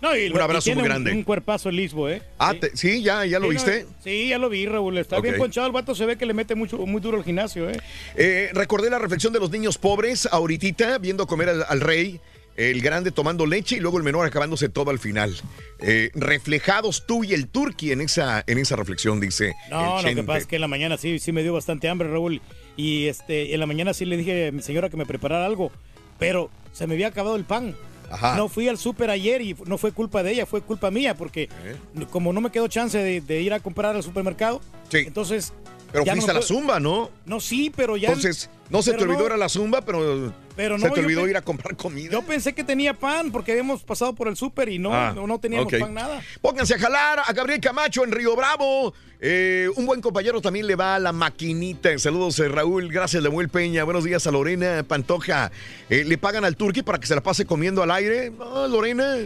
No, 0.00 0.16
y 0.16 0.26
Un 0.26 0.32
lo- 0.32 0.38
y 0.38 0.42
abrazo 0.42 0.64
tiene 0.64 0.80
muy 0.80 0.82
un- 0.82 0.88
grande. 0.88 1.12
Un, 1.12 1.22
cuerpazo 1.24 1.68
el 1.68 1.76
Lisbo, 1.76 2.08
¿eh? 2.08 2.22
Ah, 2.38 2.54
te- 2.58 2.76
sí, 2.76 3.02
ya, 3.02 3.24
ya 3.26 3.38
lo 3.38 3.46
Sí, 3.48 3.52
viste. 3.52 3.84
no, 3.84 3.94
sí, 4.02 4.28
ya 4.28 4.38
lo 4.38 4.48
vi, 4.48 4.66
Raúl. 4.66 4.96
Está 4.98 5.20
bien 5.20 5.36
ponchado 5.36 5.66
el 5.66 5.72
vato, 5.72 5.94
se 5.94 6.06
ve 6.06 6.16
que 6.16 6.24
le 6.26 6.32
mete 6.34 6.54
mucho, 6.54 6.78
muy 6.86 7.00
duro 7.00 7.18
al 7.18 7.24
gimnasio, 7.24 7.68
¿eh? 7.68 7.78
Eh, 8.16 8.50
recordé 8.54 8.88
la 8.90 8.98
reflexión 8.98 9.32
de 9.32 9.40
los 9.40 9.50
niños 9.50 9.76
pobres 9.78 10.26
ahorita, 10.30 10.98
viendo 10.98 11.26
comer 11.26 11.50
al, 11.50 11.64
al 11.68 11.80
rey, 11.80 12.18
el 12.56 12.80
grande 12.82 13.10
tomando 13.10 13.46
leche 13.46 13.76
y 13.76 13.80
luego 13.80 13.96
el 13.98 14.02
menor 14.04 14.26
acabándose 14.26 14.68
todo 14.68 14.90
al 14.90 14.98
final. 14.98 15.34
Eh, 15.78 16.10
reflejados 16.14 17.06
tú 17.06 17.22
y 17.24 17.32
el 17.32 17.48
turqui 17.48 17.92
en 17.92 18.00
esa, 18.00 18.42
en 18.46 18.58
esa 18.58 18.76
reflexión, 18.76 19.20
dice. 19.20 19.54
No, 19.70 19.98
el 20.00 20.04
no, 20.04 20.10
lo 20.10 20.16
que 20.16 20.26
pasa 20.26 20.38
es 20.40 20.46
que 20.46 20.56
en 20.56 20.60
la 20.62 20.68
mañana 20.68 20.96
sí, 20.98 21.18
sí 21.18 21.32
me 21.32 21.42
dio 21.42 21.52
bastante 21.54 21.88
hambre, 21.88 22.08
Raúl. 22.10 22.40
Y 22.76 23.06
este, 23.06 23.54
en 23.54 23.60
la 23.60 23.66
mañana 23.66 23.94
sí 23.94 24.04
le 24.04 24.16
dije 24.16 24.48
a 24.48 24.52
mi 24.52 24.62
señora 24.62 24.88
que 24.90 24.96
me 24.96 25.06
preparara 25.06 25.46
algo, 25.46 25.70
pero 26.18 26.50
se 26.72 26.86
me 26.86 26.94
había 26.94 27.08
acabado 27.08 27.36
el 27.36 27.44
pan. 27.44 27.74
Ajá. 28.10 28.36
No 28.36 28.48
fui 28.48 28.68
al 28.68 28.76
súper 28.76 29.08
ayer 29.10 29.40
y 29.40 29.56
no 29.66 29.78
fue 29.78 29.92
culpa 29.92 30.22
de 30.22 30.32
ella, 30.32 30.46
fue 30.46 30.60
culpa 30.62 30.90
mía, 30.90 31.14
porque 31.14 31.44
Eh. 31.64 31.76
como 32.10 32.32
no 32.32 32.40
me 32.40 32.50
quedó 32.50 32.66
chance 32.68 32.98
de, 32.98 33.20
de 33.20 33.40
ir 33.40 33.52
a 33.52 33.60
comprar 33.60 33.94
al 33.96 34.02
supermercado, 34.02 34.60
entonces... 34.92 35.52
Pero 35.92 36.04
ya 36.04 36.14
no 36.14 36.20
fuiste 36.22 36.32
me 36.32 36.38
a 36.38 36.40
la 36.40 36.46
puedo- 36.46 36.60
zumba, 36.60 36.80
¿no? 36.80 37.10
No, 37.24 37.40
sí, 37.40 37.72
pero 37.74 37.96
ya... 37.96 38.08
Entonces, 38.08 38.48
no 38.70 38.82
se 38.82 38.92
te 38.94 39.02
olvidó 39.04 39.20
no- 39.20 39.26
ir 39.26 39.32
a 39.32 39.36
la 39.36 39.48
zumba, 39.48 39.80
pero, 39.82 40.32
Pero 40.56 40.78
se 40.78 40.86
no, 40.88 40.92
te 40.92 41.00
olvidó 41.00 41.26
ir 41.28 41.36
a 41.36 41.42
comprar 41.42 41.76
comida. 41.76 42.12
Yo 42.12 42.22
pensé 42.22 42.52
que 42.54 42.64
tenía 42.64 42.94
pan 42.94 43.30
porque 43.32 43.52
habíamos 43.52 43.82
pasado 43.82 44.14
por 44.14 44.28
el 44.28 44.36
súper 44.36 44.68
y 44.68 44.78
no, 44.78 44.94
Ah, 44.94 45.12
no, 45.14 45.26
no 45.26 45.38
teníamos 45.40 45.72
pan 45.72 45.92
nada. 45.94 46.22
Pónganse 46.40 46.74
a 46.74 46.78
jalar 46.78 47.20
a 47.26 47.32
Gabriel 47.32 47.60
Camacho 47.60 48.04
en 48.04 48.12
Río 48.12 48.36
Bravo. 48.36 48.94
Eh, 49.20 49.68
un 49.76 49.84
buen 49.84 50.00
compañero 50.00 50.40
también 50.40 50.66
le 50.66 50.76
va 50.76 50.94
a 50.94 50.98
la 50.98 51.12
maquinita. 51.12 51.98
Saludos, 51.98 52.38
eh, 52.38 52.48
Raúl. 52.48 52.88
Gracias, 52.90 53.22
Lemuel 53.22 53.48
Peña. 53.50 53.84
Buenos 53.84 54.04
días 54.04 54.26
a 54.26 54.30
Lorena 54.30 54.82
Pantoja. 54.86 55.50
Eh, 55.90 56.04
¿Le 56.04 56.16
pagan 56.16 56.44
al 56.44 56.56
turqui 56.56 56.82
para 56.82 56.98
que 56.98 57.06
se 57.06 57.14
la 57.14 57.20
pase 57.22 57.44
comiendo 57.44 57.82
al 57.82 57.90
aire? 57.90 58.30
No, 58.30 58.66
Lorena. 58.66 59.16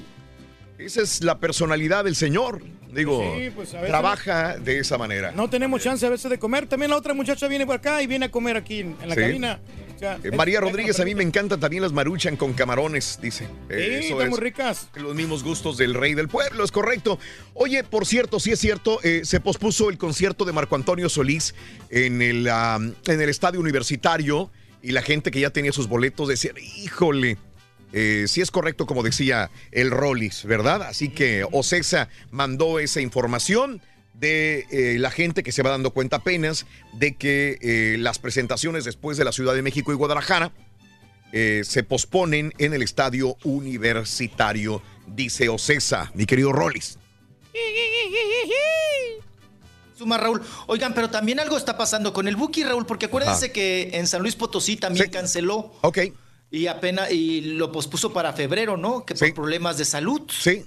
Esa 0.78 1.03
es 1.03 1.23
la 1.23 1.39
personalidad 1.39 2.05
del 2.05 2.17
señor. 2.17 2.62
Digo, 2.93 3.20
Sí, 3.36 3.51
pues, 3.55 3.73
veces- 3.73 3.89
trabaja 3.89 4.57
de 4.59 4.78
esa 4.78 4.99
manera. 4.99 5.33
No 5.33 5.51
tenemos 5.51 5.83
chance 5.83 6.05
a 6.07 6.11
veces 6.11 6.31
de 6.31 6.39
comer. 6.39 6.67
También 6.67 6.91
la 6.91 6.97
otra 6.97 7.12
muchacha 7.15 7.49
viene 7.49 7.67
por 7.67 7.77
acá 7.77 8.01
y 8.03 8.07
viene 8.07 8.27
a 8.27 8.31
comer 8.31 8.57
aquí 8.57 8.81
en, 8.81 8.97
en 9.03 9.09
la 9.09 9.15
Sí. 9.15 9.20
cabina. 9.20 9.61
O 9.94 9.99
sea, 9.99 10.19
Eh, 10.23 10.31
María 10.33 10.61
Rodríguez, 10.61 10.99
a 11.01 11.05
mí 11.05 11.15
me 11.15 11.23
encantan 11.23 11.59
también 11.61 11.83
las 11.83 11.93
maruchan 11.93 12.36
con 12.36 12.53
camarones, 12.53 13.19
dice. 13.23 13.44
Eh, 13.69 13.99
Sí, 14.01 14.07
eso 14.07 14.15
están 14.15 14.23
es 14.27 14.31
muy 14.31 14.41
ricas. 14.41 14.89
Los 14.94 15.15
mismos 15.15 15.43
gustos 15.44 15.77
del 15.77 15.94
rey 15.94 16.15
del 16.15 16.28
pueblo, 16.28 16.65
es 16.65 16.70
correcto. 16.73 17.19
Oye, 17.55 17.83
por 17.85 18.05
cierto, 18.07 18.39
sí 18.41 18.51
es 18.53 18.59
cierto, 18.61 18.99
eh, 19.05 19.23
se 19.25 19.39
pospuso 19.41 19.91
el 19.91 19.99
concierto 19.99 20.44
de 20.44 20.53
Marco 20.53 20.75
Antonio 20.77 21.09
Solís 21.09 21.55
en 21.91 22.23
el, 22.23 22.47
en 22.49 23.20
el 23.20 23.28
estadio 23.28 23.61
universitario. 23.61 24.51
y 24.83 24.93
la 24.93 25.01
gente 25.01 25.31
que 25.31 25.41
ya 25.41 25.49
tenía 25.49 25.73
sus 25.73 25.89
boletos 25.89 26.28
decía, 26.28 26.51
híjole, 26.83 27.39
eh, 27.95 28.27
si 28.27 28.41
es 28.41 28.51
correcto 28.51 28.87
como 28.87 29.05
decía 29.05 29.51
el 29.71 29.91
Rollis, 29.93 30.45
¿verdad? 30.45 30.83
Así 30.83 31.09
que 31.09 31.47
Ocesa 31.53 32.09
mandó 32.33 32.81
esa 32.81 33.01
información 33.01 33.81
de 34.15 34.67
eh, 34.71 34.99
la 34.99 35.11
gente 35.11 35.43
que 35.45 35.53
se 35.53 35.63
va 35.63 35.71
dando 35.71 35.93
cuenta 35.93 36.17
apenas 36.17 36.67
de 36.93 37.15
que 37.15 37.59
eh, 37.61 37.97
las 37.99 38.19
presentaciones 38.19 38.85
después 38.85 39.17
de 39.17 39.25
la 39.25 39.33
Ciudad 39.33 39.55
de 39.55 39.63
México 39.63 39.93
y 39.93 39.95
Guadalajara 39.95 40.53
eh, 41.33 41.63
se 41.65 41.85
posponen 41.85 42.53
en 42.59 42.75
el 42.75 42.83
estadio 42.83 43.37
universitario, 43.45 44.83
dice 45.07 45.49
Ocesa, 45.49 46.11
mi 46.15 46.27
querido 46.27 46.53
Rollis. 46.53 46.99
Suma 49.97 50.19
Raúl. 50.19 50.43
Oigan, 50.67 50.95
pero 50.95 51.11
también 51.11 51.39
algo 51.39 51.57
está 51.57 51.77
pasando 51.77 52.13
con 52.13 52.27
el 52.27 52.35
Buki, 52.35 52.65
Raúl, 52.65 52.87
porque 52.87 53.07
acuérdense 53.07 53.47
Ajá. 53.47 53.53
que 53.53 53.91
en 53.93 54.09
San 54.09 54.23
Luis 54.23 54.35
Potosí 54.35 54.77
también 54.77 55.11
canceló. 55.11 55.73
Ok. 55.83 55.99
Y 56.55 56.66
apenas 56.68 57.10
y 57.10 57.41
lo 57.41 57.73
pospuso 57.73 58.12
para 58.12 58.33
febrero, 58.33 58.76
¿no? 58.76 59.05
Que 59.05 59.15
por 59.15 59.34
problemas 59.34 59.76
de 59.78 59.84
salud. 59.84 60.20
Sí. 60.31 60.62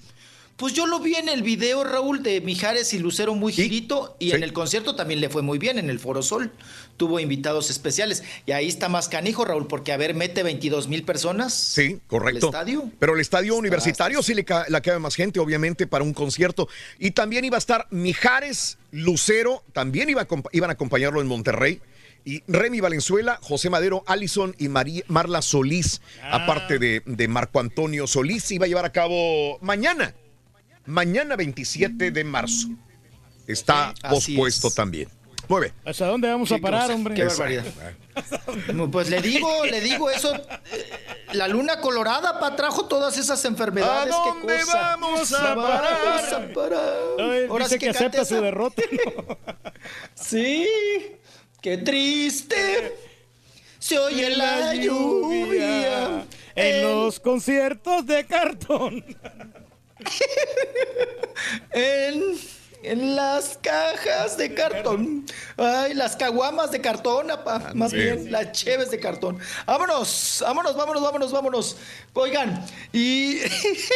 Pues 0.57 0.74
yo 0.74 0.88
lo 0.88 0.99
vi 0.99 1.14
en 1.14 1.30
el 1.30 1.43
video, 1.43 1.83
Raúl, 1.83 2.24
de 2.24 2.41
Mijares 2.41 2.91
y 2.95 2.98
Lucero 2.99 3.35
muy 3.35 3.53
girito. 3.53 4.16
Y 4.19 4.32
Sí. 4.32 4.35
en 4.35 4.41
el 4.43 4.53
concierto 4.53 4.95
también 4.95 5.22
le 5.22 5.30
fue 5.30 5.43
muy 5.43 5.59
bien, 5.59 5.77
en 5.77 5.90
el 5.91 5.99
Foro 5.99 6.24
Sol. 6.24 6.51
Tuvo 6.98 7.19
invitados 7.19 7.69
especiales. 7.69 8.24
Y 8.48 8.53
ahí 8.53 8.67
está 8.67 8.90
más 8.90 9.07
canijo, 9.07 9.45
Raúl, 9.45 9.67
porque 9.67 9.91
a 9.93 9.98
ver, 9.98 10.16
mete 10.16 10.41
22 10.41 10.88
mil 10.88 11.03
personas. 11.03 11.53
Sí, 11.53 11.99
correcto. 12.07 12.48
¿El 12.48 12.53
estadio? 12.56 12.91
Pero 12.98 13.14
el 13.14 13.22
estadio 13.22 13.56
universitario 13.56 14.24
sí 14.24 14.33
le, 14.33 14.43
ca- 14.45 14.66
le 14.67 14.82
cabe 14.82 14.98
más 14.98 15.14
gente, 15.14 15.40
obviamente, 15.40 15.85
para 15.85 16.03
un 16.03 16.14
concierto. 16.16 16.67
Y 16.98 17.11
también 17.11 17.45
iba 17.45 17.56
a 17.56 17.59
estar 17.59 17.85
Mijares, 17.91 18.80
Lucero, 18.91 19.64
también 19.74 20.09
iba 20.09 20.22
a 20.22 20.27
acompa- 20.27 20.49
iban 20.53 20.72
a 20.72 20.74
acompañarlo 20.74 21.22
en 21.22 21.27
Monterrey. 21.27 21.80
Y 22.28 22.44
Remy 22.46 22.82
Valenzuela, 22.82 23.40
José 23.42 23.70
Madero, 23.70 24.04
Allison 24.06 24.54
y 24.60 24.68
María- 24.68 25.04
Marla 25.08 25.42
Solís, 25.42 26.02
Ah. 26.22 26.44
aparte 26.44 26.78
de, 26.78 27.02
de 27.06 27.28
Marco 27.30 27.62
Antonio 27.62 28.06
Solís, 28.06 28.44
se 28.44 28.56
iba 28.56 28.66
a 28.66 28.68
llevar 28.68 28.84
a 28.84 28.92
cabo 28.92 29.58
mañana. 29.62 30.14
Mañana 30.86 31.38
27 31.38 32.12
de 32.12 32.24
marzo. 32.26 32.68
Está 33.48 33.94
así 34.04 34.34
pospuesto 34.36 34.68
es. 34.68 34.76
también. 34.76 35.08
Muy 35.48 35.62
bien. 35.62 35.74
¿Hasta 35.86 36.06
dónde 36.08 36.28
vamos 36.28 36.52
a 36.52 36.56
Qué 36.56 36.62
parar, 36.62 36.82
cosa, 36.82 36.96
hombre? 36.96 37.14
Qué 37.16 37.24
barbaridad. 37.24 37.64
Pues 38.92 39.10
le 39.10 39.22
digo, 39.22 39.66
le 39.66 39.80
digo 39.80 40.10
eso. 40.10 40.34
La 41.32 41.48
luna 41.48 41.80
colorada 41.80 42.42
pa, 42.42 42.58
trajo 42.58 42.88
todas 42.88 43.18
esas 43.18 43.46
enfermedades. 43.46 44.14
¿A 44.14 44.24
qué 44.24 44.30
dónde 44.40 44.60
cosa. 44.66 44.78
vamos 44.98 45.32
a 45.34 45.56
parar? 45.56 45.98
Vamos 46.06 46.34
a 46.34 46.54
parar. 46.54 46.94
Ay, 47.20 47.46
Ahora 47.50 47.64
dice 47.66 47.76
sí 47.76 47.80
que 47.80 47.90
acepta 47.92 48.26
su 48.26 48.36
derrota. 48.42 48.82
Sí, 50.16 50.68
qué 51.61 51.77
triste. 51.77 52.95
Se 53.80 53.98
oye 53.98 54.36
la 54.36 54.74
lluvia. 54.76 56.26
en 56.56 56.84
los 56.84 57.19
conciertos 57.19 58.06
de 58.06 58.26
cartón. 58.26 59.03
En, 61.72 62.34
en 62.84 63.16
las 63.16 63.58
cajas 63.62 64.38
de 64.38 64.54
cartón. 64.54 65.26
Ay, 65.58 65.94
las 65.94 66.16
caguamas 66.16 66.72
de 66.72 66.80
cartón, 66.82 67.32
apa. 67.32 67.72
Más 67.74 67.92
bien. 67.92 68.32
las 68.32 68.52
cheves 68.52 68.92
de 68.92 69.00
cartón. 69.00 69.40
Vámonos, 69.66 70.40
vámonos, 70.42 70.76
vámonos, 70.76 71.02
vámonos, 71.04 71.32
vámonos. 71.32 71.76
Oigan, 72.14 72.66
y 72.94 73.40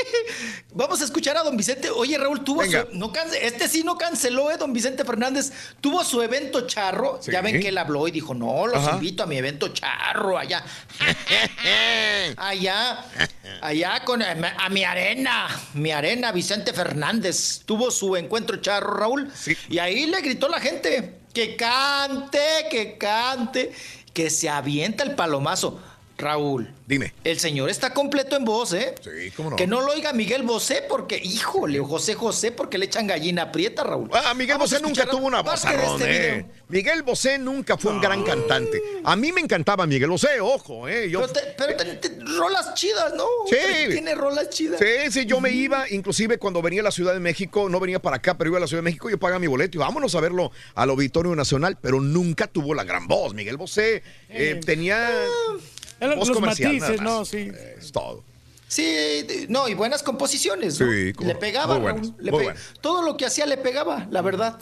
vamos 0.74 1.01
a 1.01 1.06
escuchar 1.06 1.38
a 1.38 1.43
don 1.43 1.56
Vicente. 1.58 1.90
Oye, 1.90 2.18
Raúl, 2.18 2.43
tuvo 2.43 2.61
Venga. 2.61 2.88
su, 2.92 2.98
no 2.98 3.11
cance- 3.14 3.38
este 3.42 3.68
sí 3.68 3.84
no 3.84 3.98
canceló, 3.98 4.51
¿eh? 4.51 4.58
Don 4.58 4.74
Vicente 4.74 5.06
Fernández. 5.06 5.51
Tuvo 5.80 6.03
su 6.03 6.22
evento 6.22 6.68
charro. 6.68 7.19
Sí. 7.22 7.32
Ya 7.32 7.42
ven 7.42 7.60
que 7.60 7.69
él 7.69 7.77
habló 7.77 8.08
y 8.08 8.11
dijo, 8.11 8.34
no, 8.34 8.68
los 8.68 8.77
Ajá. 8.77 8.92
invito 8.95 9.24
a 9.24 9.27
mi 9.27 9.38
evento 9.38 9.69
charro 9.69 10.38
allá. 10.38 10.64
allá, 12.38 13.06
allá 13.61 14.03
con 14.06 14.22
a 14.22 14.69
mi 14.69 14.84
arena, 14.84 15.48
mi 15.74 15.92
arena, 15.92 16.32
Vicente 16.32 16.74
Fernández. 16.74 17.61
Tuvo 17.66 17.92
su 17.92 18.16
encuentro 18.16 18.58
charro, 18.58 18.72
Raúl. 18.82 19.32
Y 19.69 19.80
ahí 19.80 20.06
le 20.06 20.22
gritó 20.22 20.48
la 20.50 20.60
gente 20.60 21.19
que 21.34 21.56
cante, 21.56 22.68
que 22.69 22.98
cante, 22.98 23.72
que 24.14 24.30
se 24.30 24.50
avienta 24.50 25.03
el 25.03 25.16
palomazo. 25.16 25.80
Raúl. 26.22 26.74
Dime. 26.88 27.14
El 27.24 27.40
señor 27.40 27.69
está 27.69 27.93
completo 27.93 28.35
en 28.35 28.45
voz, 28.45 28.74
¿eh? 28.74 28.95
Sí, 29.01 29.32
cómo 29.35 29.50
no. 29.51 29.56
Que 29.56 29.67
no 29.67 29.82
lo 29.82 29.91
oiga 29.91 30.14
Miguel 30.14 30.43
Bosé 30.43 30.83
porque, 30.88 31.17
híjole, 31.17 31.80
o 31.80 31.85
José 31.85 32.14
José 32.16 32.51
porque 32.51 32.77
le 32.77 32.85
echan 32.85 33.08
gallina 33.08 33.51
prieta, 33.51 33.83
Raúl. 33.83 34.09
Ah, 34.14 34.33
Miguel 34.33 34.56
Vamos 34.58 34.72
Bosé 34.72 34.82
nunca 34.82 35.06
tuvo 35.06 35.27
una 35.27 35.41
voz 35.41 35.64
este 35.66 36.38
¿eh? 36.40 36.45
Miguel 36.69 37.03
Bosé 37.03 37.38
nunca 37.38 37.77
fue 37.77 37.91
un 37.91 38.00
gran 38.01 38.24
cantante. 38.24 38.82
A 39.03 39.16
mí 39.16 39.32
me 39.32 39.41
encantaba 39.41 39.85
Miguel 39.88 40.09
Bosé, 40.09 40.40
ojo, 40.40 40.88
¿eh? 40.88 41.09
Yo, 41.09 41.22
Pero, 41.22 41.33
te- 41.33 41.53
pero 41.58 41.75
te- 41.75 41.95
te- 42.09 42.19
rolas 42.25 42.74
chidas, 42.75 43.14
¿no? 43.16 43.25
Sí. 43.50 43.56
Tiene 43.90 44.16
rolas 44.16 44.50
chidas. 44.50 44.80
Sí, 44.80 45.11
sí, 45.11 45.25
yo 45.25 45.41
me 45.41 45.51
iba, 45.51 45.90
inclusive 45.90 46.38
cuando 46.38 46.61
venía 46.61 46.82
a 46.82 46.83
la 46.85 46.91
Ciudad 46.91 47.14
de 47.14 47.19
México, 47.19 47.67
no 47.69 47.80
venía 47.80 48.01
para 48.01 48.17
acá, 48.17 48.38
pero 48.38 48.50
iba 48.50 48.58
a 48.58 48.61
la 48.61 48.67
Ciudad 48.67 48.80
de 48.83 48.85
México, 48.85 49.09
yo 49.09 49.17
pagaba 49.17 49.40
mi 49.40 49.48
boleto 49.48 49.77
y 49.77 49.80
vámonos 49.80 50.14
a 50.16 50.19
verlo 50.22 50.51
al 50.75 50.90
Auditorio 50.90 51.35
Nacional, 51.35 51.77
pero 51.82 52.00
nunca 52.00 52.48
tuvo 52.48 52.74
la 52.74 52.83
gran 52.83 53.08
voz. 53.08 53.33
Miguel 53.33 53.58
Bosé 53.58 54.03
eh, 54.30 54.59
tenía 54.66 55.09
Voz 56.01 56.27
los 56.27 56.31
comercial. 56.31 56.73
matices. 56.77 57.01
¿no? 57.01 57.25
Sí. 57.25 57.51
Es 57.77 57.91
todo. 57.91 58.23
Sí, 58.67 59.47
no, 59.49 59.67
y 59.67 59.73
buenas 59.73 60.01
composiciones. 60.01 60.80
¿no? 60.80 60.88
Sí, 60.91 61.13
le 61.19 61.35
pegaba, 61.35 61.73
Muy 61.77 61.91
buenas, 61.91 62.11
le 62.19 62.31
muy 62.31 62.45
pe-. 62.45 62.53
Todo 62.80 63.01
lo 63.01 63.17
que 63.17 63.25
hacía 63.25 63.45
le 63.45 63.57
pegaba, 63.57 64.07
la 64.09 64.21
verdad. 64.21 64.57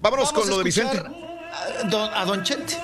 Vámonos 0.00 0.32
con 0.32 0.44
a 0.44 0.50
lo 0.50 0.58
de 0.58 0.64
Vicente. 0.64 0.98
A 0.98 1.82
don, 1.88 2.10
a 2.14 2.24
don 2.24 2.42
Chente. 2.42 2.76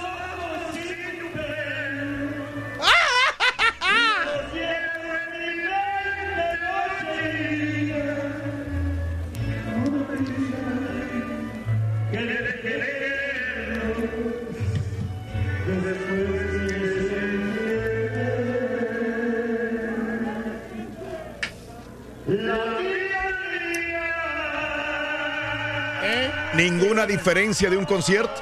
Ninguna 26.58 27.06
diferencia 27.06 27.70
de 27.70 27.76
un 27.76 27.84
concierto. 27.86 28.34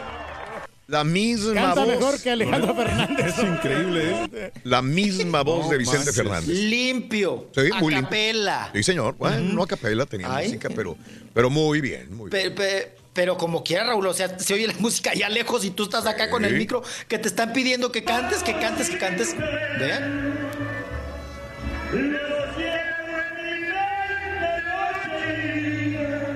La 0.88 1.04
misma 1.04 1.52
Canta 1.54 1.84
voz. 1.84 1.88
mejor 1.88 2.22
que 2.22 2.30
Alejandro 2.30 2.74
Fernández. 2.74 3.26
Es 3.26 3.38
increíble, 3.44 4.10
¿eh? 4.32 4.52
La 4.64 4.80
misma 4.82 5.42
voz 5.42 5.66
No 5.66 5.70
de 5.72 5.78
Vicente 5.78 5.98
manches. 5.98 6.16
Fernández. 6.16 6.48
Limpio. 6.48 7.50
Sí, 7.54 7.60
a 7.72 7.80
muy 7.80 7.92
limpio. 7.92 8.02
capela. 8.02 8.70
Sí, 8.72 8.82
señor. 8.84 9.16
Bueno, 9.18 9.40
no 9.52 9.62
a 9.64 9.66
capela, 9.66 10.06
tenía 10.06 10.34
Ay. 10.34 10.46
música, 10.46 10.68
pero, 10.74 10.96
pero 11.34 11.50
muy 11.50 11.80
bien, 11.80 12.16
muy 12.16 12.30
bien. 12.30 12.54
Pe- 12.54 12.62
pe- 12.62 12.92
pero 13.12 13.36
como 13.36 13.64
quiera, 13.64 13.84
Raúl, 13.84 14.06
o 14.06 14.14
sea, 14.14 14.38
se 14.38 14.54
oye 14.54 14.66
la 14.68 14.74
música 14.78 15.10
allá 15.10 15.28
lejos 15.28 15.64
y 15.64 15.70
tú 15.70 15.84
estás 15.84 16.06
acá 16.06 16.30
con 16.30 16.44
el 16.44 16.52
Sí. 16.52 16.56
micro 16.58 16.82
que 17.08 17.18
te 17.18 17.28
están 17.28 17.52
pidiendo 17.52 17.90
que 17.92 18.04
cantes, 18.04 18.42
que 18.42 18.56
cantes, 18.58 18.88
que 18.88 18.98
cantes. 18.98 19.34
¿Vean? 19.78 20.46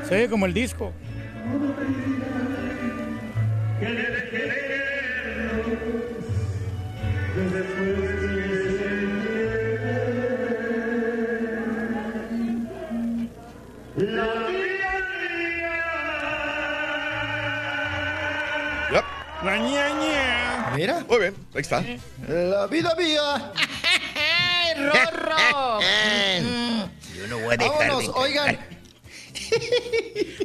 Se 0.08 0.14
oye 0.16 0.28
como 0.28 0.46
el 0.46 0.54
disco. 0.54 0.92
Yep. 18.90 19.04
La 19.42 19.56
ña, 19.56 19.88
ña. 19.90 20.72
Mira. 20.76 21.04
Muy 21.08 21.18
bien, 21.18 21.34
ahí 21.54 21.60
está. 21.60 21.82
La 22.28 22.66
vida 22.66 22.94
mía. 22.96 23.52
¡Ay, 24.16 24.74
Rorro! 24.74 25.80
Yo 27.16 27.26
no 27.28 27.38
voy 27.38 27.54
a 27.54 27.56
Vámonos, 27.56 28.08
oigan. 28.14 28.79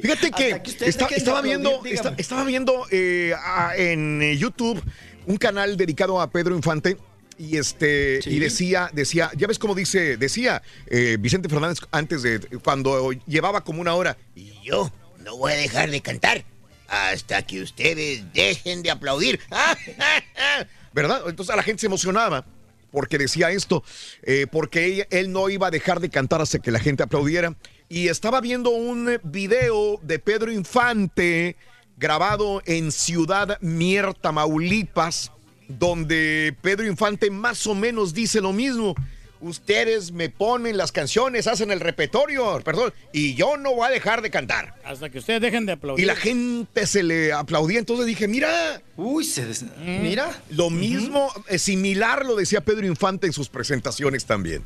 Fíjate 0.02 0.32
que 0.32 0.50
está- 0.86 1.06
estaba, 1.16 1.42
viendo, 1.42 1.82
estaba 2.18 2.44
viendo 2.44 2.86
eh, 2.92 3.34
a- 3.38 3.74
en 3.76 4.22
eh, 4.22 4.38
YouTube 4.38 4.82
un 5.26 5.38
canal 5.38 5.78
dedicado 5.78 6.22
a 6.22 6.30
Pedro 6.30 6.56
Infante. 6.56 6.98
Y 7.38 7.58
este, 7.58 8.22
y 8.26 8.40
decía, 8.40 8.90
decía, 8.94 9.30
ya 9.36 9.46
ves 9.48 9.60
cómo 9.60 9.76
dice, 9.76 10.16
decía 10.16 10.62
eh, 10.88 11.18
Vicente 11.20 11.50
Fernández 11.50 11.80
antes 11.92 12.22
de 12.24 12.40
cuando 12.64 13.12
llevaba 13.28 13.62
como 13.62 13.82
una 13.82 13.94
hora. 13.94 14.16
Y 14.36 14.54
yo 14.64 14.90
no 15.22 15.36
voy 15.36 15.52
a 15.52 15.56
dejar 15.58 15.90
de 15.92 16.00
cantar 16.00 16.46
hasta 16.88 17.46
que 17.46 17.62
ustedes 17.62 18.32
dejen 18.34 18.84
de 18.84 18.92
aplaudir. 18.92 19.42
¿Verdad? 20.94 21.24
Entonces 21.28 21.52
a 21.54 21.58
la 21.58 21.64
gente 21.64 21.82
se 21.82 21.88
emocionaba 21.88 22.46
porque 22.92 23.18
decía 23.18 23.52
esto, 23.52 23.84
eh, 24.24 24.48
porque 24.50 25.06
él 25.10 25.34
no 25.34 25.50
iba 25.50 25.68
a 25.68 25.72
dejar 25.72 26.00
de 26.00 26.10
cantar 26.10 26.40
hasta 26.42 26.60
que 26.60 26.72
la 26.72 26.80
gente 26.80 27.04
aplaudiera. 27.04 27.54
Y 27.90 28.08
estaba 28.08 28.42
viendo 28.42 28.72
un 28.72 29.20
video 29.24 30.00
de 30.02 30.20
Pedro 30.20 30.52
Infante 30.52 31.56
grabado 31.98 32.62
en 32.66 32.92
Ciudad 32.92 33.58
Mier, 33.62 34.14
Tamaulipas. 34.14 35.32
donde 35.68 36.56
Pedro 36.62 36.86
Infante 36.86 37.32
más 37.32 37.66
o 37.68 37.74
menos 37.76 38.14
dice 38.14 38.40
lo 38.42 38.54
mismo. 38.54 38.94
Ustedes 39.42 40.12
me 40.12 40.30
ponen 40.30 40.78
las 40.78 40.92
canciones, 40.92 41.46
hacen 41.48 41.70
el 41.72 41.80
repertorio, 41.80 42.62
perdón, 42.64 42.94
y 43.12 43.34
yo 43.36 43.58
no 43.58 43.74
voy 43.76 43.88
a 43.88 43.90
dejar 43.92 44.22
de 44.22 44.30
cantar. 44.32 44.76
Hasta 44.84 45.10
que 45.10 45.20
ustedes 45.20 45.42
dejen 45.42 45.66
de 45.66 45.74
aplaudir. 45.74 46.04
Y 46.04 46.08
la 46.08 46.16
gente 46.16 46.88
se 46.88 47.04
le 47.04 47.34
aplaudía, 47.34 47.80
entonces 47.80 48.06
dije, 48.06 48.28
mira. 48.28 48.82
Uy, 48.96 49.24
se 49.26 49.46
des- 49.46 49.66
mira. 49.86 50.40
Lo 50.50 50.70
mismo, 50.70 51.32
eh, 51.48 51.58
similar 51.60 52.26
lo 52.26 52.36
decía 52.36 52.62
Pedro 52.62 52.86
Infante 52.88 53.28
en 53.28 53.34
sus 53.34 53.50
presentaciones 53.50 54.26
también. 54.26 54.64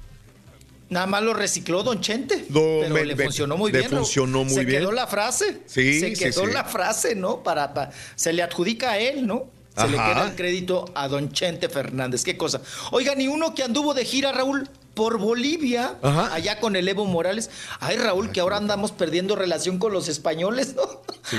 Nada 0.89 1.05
más 1.05 1.21
lo 1.21 1.33
recicló 1.33 1.83
Don 1.83 2.01
Chente. 2.01 2.45
Pero 2.51 2.89
me- 2.93 3.05
le 3.05 3.15
funcionó 3.15 3.57
muy 3.57 3.71
le 3.71 3.79
bien. 3.79 3.91
Raúl. 3.91 4.03
funcionó 4.05 4.43
muy 4.43 4.53
se 4.53 4.65
bien. 4.65 4.79
quedó 4.81 4.91
la 4.91 5.05
frase. 5.07 5.61
Sí, 5.67 5.99
Se 5.99 6.13
quedó 6.13 6.45
sí. 6.45 6.51
la 6.51 6.63
frase, 6.63 7.13
¿no? 7.15 7.43
Para, 7.43 7.73
pa- 7.73 7.91
se 8.15 8.33
le 8.33 8.41
adjudica 8.41 8.91
a 8.91 8.97
él, 8.97 9.27
¿no? 9.27 9.45
Se 9.77 9.87
le 9.87 9.93
queda 9.97 10.25
el 10.25 10.35
crédito 10.35 10.85
a 10.95 11.07
Don 11.07 11.31
Chente 11.31 11.69
Fernández. 11.69 12.23
Qué 12.25 12.35
cosa. 12.35 12.59
Oigan, 12.91 13.21
y 13.21 13.27
uno 13.29 13.53
que 13.55 13.63
anduvo 13.63 13.93
de 13.93 14.03
gira, 14.03 14.31
Raúl, 14.33 14.67
por 14.93 15.19
Bolivia, 15.19 15.95
Ajá. 16.01 16.33
allá 16.33 16.59
con 16.59 16.75
el 16.75 16.85
Evo 16.89 17.05
Morales. 17.05 17.49
Ay, 17.79 17.95
Raúl, 17.95 18.31
que 18.31 18.41
ahora 18.41 18.57
andamos 18.57 18.91
perdiendo 18.91 19.37
relación 19.37 19.77
con 19.77 19.93
los 19.93 20.09
españoles, 20.09 20.75
¿no? 20.75 20.83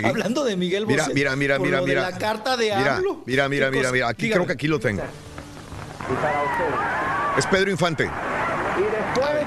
Hablando 0.08 0.44
de 0.44 0.56
Miguel 0.56 0.86
Mira, 0.86 1.02
Bosé. 1.02 1.14
mira, 1.14 1.36
mira, 1.36 1.58
por 1.58 1.66
mira, 1.66 1.80
lo 1.80 1.84
de 1.84 1.90
mira. 1.90 2.10
la 2.10 2.16
carta 2.16 2.56
de 2.56 2.66
Mira, 2.74 2.96
AMLO. 2.96 3.22
mira, 3.26 3.48
mira, 3.50 3.70
mira, 3.70 3.92
mira. 3.92 4.08
Aquí 4.08 4.22
Dígame. 4.22 4.36
creo 4.38 4.46
que 4.46 4.52
aquí 4.54 4.68
lo 4.68 4.78
tengo. 4.80 5.02
Y 5.02 6.14
para 6.14 6.42
ustedes. 6.44 7.38
Es 7.38 7.46
Pedro 7.46 7.70
Infante. 7.70 8.08
Después, 9.14 9.46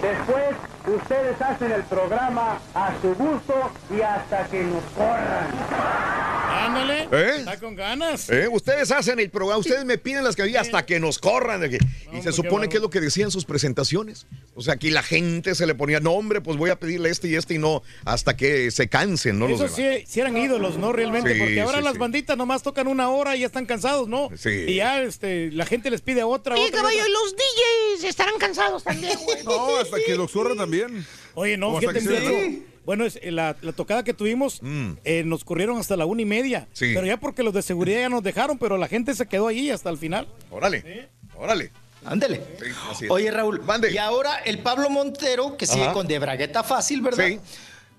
después, 0.00 0.56
ustedes 0.86 1.42
hacen 1.42 1.72
el 1.72 1.82
programa 1.82 2.58
a 2.74 2.92
su 3.02 3.14
gusto 3.14 3.70
y 3.90 4.00
hasta 4.00 4.44
que 4.44 4.62
nos 4.62 4.82
corran. 4.96 6.25
Ándale. 6.56 7.08
¿Eh? 7.12 7.34
Está 7.38 7.58
con 7.58 7.74
ganas. 7.76 8.28
¿Eh? 8.30 8.48
Ustedes 8.50 8.90
hacen 8.90 9.18
el 9.20 9.30
programa, 9.30 9.58
ustedes 9.58 9.84
me 9.84 9.98
piden 9.98 10.24
las 10.24 10.34
canciones 10.36 10.62
hasta 10.62 10.84
que 10.86 10.98
nos 11.00 11.18
corran. 11.18 11.60
de 11.60 11.70
que- 11.70 11.78
y 12.16 12.22
se 12.22 12.32
supone 12.32 12.68
que 12.68 12.76
es 12.76 12.82
lo 12.82 12.90
que 12.90 13.00
decían 13.00 13.30
sus 13.30 13.44
presentaciones. 13.44 14.26
O 14.54 14.62
sea, 14.62 14.74
aquí 14.74 14.90
la 14.90 15.02
gente 15.02 15.54
se 15.54 15.66
le 15.66 15.74
ponía, 15.74 16.00
no, 16.00 16.12
hombre, 16.12 16.40
pues 16.40 16.56
voy 16.56 16.70
a 16.70 16.78
pedirle 16.78 17.10
este 17.10 17.28
y 17.28 17.34
este 17.34 17.54
y 17.54 17.58
no, 17.58 17.82
hasta 18.04 18.36
que 18.36 18.70
se 18.70 18.88
cansen, 18.88 19.38
¿no? 19.38 19.48
Los 19.48 19.60
Esos 19.60 19.76
demás. 19.76 19.98
sí, 20.00 20.04
sí 20.06 20.20
eran 20.20 20.36
ídolos, 20.36 20.76
¿no? 20.78 20.92
Realmente, 20.92 21.34
Sí, 21.34 21.38
porque 21.38 21.60
ahora 21.60 21.78
sí, 21.78 21.84
las 21.84 21.92
sí. 21.94 21.98
banditas 21.98 22.36
nomás 22.36 22.62
tocan 22.62 22.86
una 22.86 23.10
hora 23.10 23.36
y 23.36 23.40
ya 23.40 23.46
están 23.46 23.66
cansados, 23.66 24.08
¿no? 24.08 24.30
Sí. 24.36 24.50
Y 24.68 24.76
ya 24.76 25.02
este, 25.02 25.50
la 25.52 25.66
gente 25.66 25.90
les 25.90 26.00
pide 26.00 26.22
otra, 26.22 26.54
Oye, 26.54 26.64
otra, 26.66 26.78
caballo, 26.78 26.98
otra. 26.98 27.08
y 27.08 27.12
los 27.12 27.34
DJs 27.36 28.04
estarán 28.08 28.38
cansados 28.38 28.82
también, 28.84 29.18
güey. 29.24 29.44
No, 29.44 29.76
hasta 29.76 29.96
que 30.04 30.14
los 30.16 30.30
corran 30.30 30.56
también. 30.56 31.06
Oye, 31.34 31.56
no, 31.56 31.78
fíjate, 31.78 32.00
que 32.00 32.62
Bueno, 32.86 33.04
es, 33.04 33.18
eh, 33.20 33.30
la, 33.32 33.54
la 33.60 33.72
tocada 33.72 34.02
que 34.04 34.14
tuvimos 34.14 34.60
eh, 35.04 35.22
nos 35.26 35.44
corrieron 35.44 35.78
hasta 35.78 35.96
la 35.96 36.06
una 36.06 36.22
y 36.22 36.24
media. 36.24 36.68
Sí. 36.72 36.92
Pero 36.94 37.04
ya 37.06 37.18
porque 37.18 37.42
los 37.42 37.52
de 37.52 37.60
seguridad 37.62 38.00
ya 38.00 38.08
nos 38.08 38.22
dejaron, 38.22 38.56
pero 38.58 38.78
la 38.78 38.88
gente 38.88 39.14
se 39.14 39.26
quedó 39.26 39.48
ahí 39.48 39.70
hasta 39.70 39.90
el 39.90 39.98
final. 39.98 40.26
Órale, 40.50 41.08
órale. 41.36 41.72
Ándele. 42.04 42.36
Sí, 42.60 42.66
así 42.90 43.04
es. 43.06 43.10
Oye, 43.10 43.30
Raúl, 43.32 43.60
y 43.92 43.98
ahora 43.98 44.36
el 44.44 44.60
Pablo 44.60 44.88
Montero, 44.88 45.56
que 45.56 45.66
sigue 45.66 45.84
Ajá. 45.84 45.92
con 45.92 46.06
de 46.06 46.18
bragueta 46.20 46.62
fácil, 46.62 47.00
¿verdad? 47.02 47.26
Sí. 47.26 47.40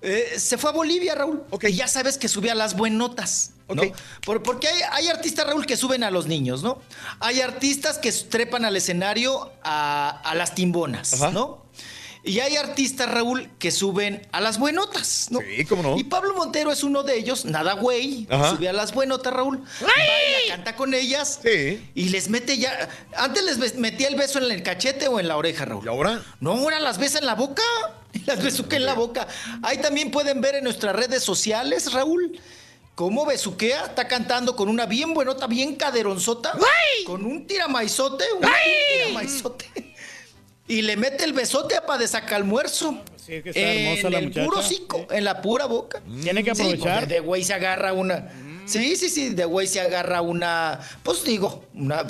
Eh, 0.00 0.34
se 0.38 0.56
fue 0.56 0.70
a 0.70 0.72
Bolivia, 0.72 1.14
Raúl. 1.14 1.42
Y 1.60 1.72
ya 1.72 1.86
sabes 1.88 2.16
que 2.16 2.26
subía 2.28 2.54
las 2.54 2.74
buenotas. 2.76 3.52
¿no? 3.68 3.82
Por- 4.24 4.42
porque 4.42 4.66
hay, 4.66 4.80
hay 4.92 5.08
artistas, 5.08 5.46
Raúl, 5.46 5.66
que 5.66 5.76
suben 5.76 6.02
a 6.02 6.10
los 6.10 6.26
niños, 6.26 6.62
¿no? 6.62 6.80
Hay 7.20 7.42
artistas 7.42 7.98
que 7.98 8.10
trepan 8.12 8.64
al 8.64 8.74
escenario 8.76 9.52
a, 9.62 10.22
a 10.24 10.34
las 10.34 10.54
timbonas, 10.54 11.20
¿no? 11.34 11.66
Y 12.28 12.40
hay 12.40 12.56
artistas, 12.56 13.10
Raúl, 13.10 13.48
que 13.58 13.70
suben 13.70 14.20
a 14.32 14.42
las 14.42 14.58
buenotas, 14.58 15.28
¿no? 15.30 15.40
Sí, 15.40 15.64
cómo 15.64 15.82
no. 15.82 15.98
Y 15.98 16.04
Pablo 16.04 16.34
Montero 16.34 16.70
es 16.70 16.82
uno 16.82 17.02
de 17.02 17.16
ellos, 17.16 17.46
nada 17.46 17.72
güey. 17.72 18.26
Ajá. 18.28 18.50
Sube 18.50 18.68
a 18.68 18.74
las 18.74 18.92
buenotas, 18.92 19.32
Raúl. 19.32 19.64
Baila, 19.80 20.38
canta 20.48 20.76
con 20.76 20.92
ellas. 20.92 21.40
Y 21.94 22.10
les 22.10 22.28
mete 22.28 22.58
ya. 22.58 22.90
Antes 23.16 23.44
les 23.44 23.76
metía 23.76 24.08
el 24.08 24.16
beso 24.16 24.38
en 24.38 24.50
el 24.50 24.62
cachete 24.62 25.08
o 25.08 25.18
en 25.18 25.26
la 25.26 25.38
oreja, 25.38 25.64
Raúl. 25.64 25.86
¿Y 25.86 25.88
ahora? 25.88 26.22
No, 26.40 26.52
ahora 26.52 26.78
las 26.80 26.98
besa 26.98 27.18
en 27.18 27.24
la 27.24 27.34
boca. 27.34 27.62
Las 28.26 28.42
besuquea 28.42 28.78
en 28.78 28.86
la 28.86 28.94
boca. 28.94 29.26
Ahí 29.62 29.78
también 29.78 30.10
pueden 30.10 30.40
ver 30.40 30.56
en 30.56 30.64
nuestras 30.64 30.96
redes 30.96 31.22
sociales, 31.22 31.92
Raúl. 31.92 32.38
Cómo 32.94 33.24
besuquea, 33.24 33.84
está 33.84 34.08
cantando 34.08 34.56
con 34.56 34.68
una 34.68 34.86
bien 34.86 35.14
buenota, 35.14 35.46
bien 35.46 35.76
caderonzota. 35.76 36.52
Con 37.06 37.24
un 37.24 37.46
tiramaizote, 37.46 38.24
un 38.32 38.48
tiramaizote. 38.92 39.94
Y 40.68 40.82
le 40.82 40.96
mete 40.96 41.24
el 41.24 41.32
besote 41.32 41.76
para 41.86 41.98
de 41.98 42.06
almuerzo. 42.34 43.02
Sí, 43.16 43.34
es 43.34 43.42
que 43.42 43.48
está 43.50 43.60
hermosa 43.60 44.06
en 44.08 44.12
la 44.12 44.18
el 44.18 44.24
muchacha. 44.26 44.44
puro 44.46 44.58
hocico, 44.58 45.06
en 45.10 45.24
la 45.24 45.40
pura 45.42 45.64
boca. 45.66 46.00
Tiene 46.22 46.44
que 46.44 46.50
aprovechar. 46.50 46.98
pues, 47.00 47.08
de 47.08 47.20
güey 47.20 47.42
se 47.44 47.54
agarra 47.54 47.92
una. 47.92 48.28
Sí, 48.66 48.96
sí, 48.96 49.08
sí, 49.08 49.30
de 49.30 49.46
güey 49.46 49.66
se 49.66 49.80
agarra 49.80 50.20
una. 50.20 50.78
Pues 51.02 51.24
digo, 51.24 51.64
una. 51.74 52.04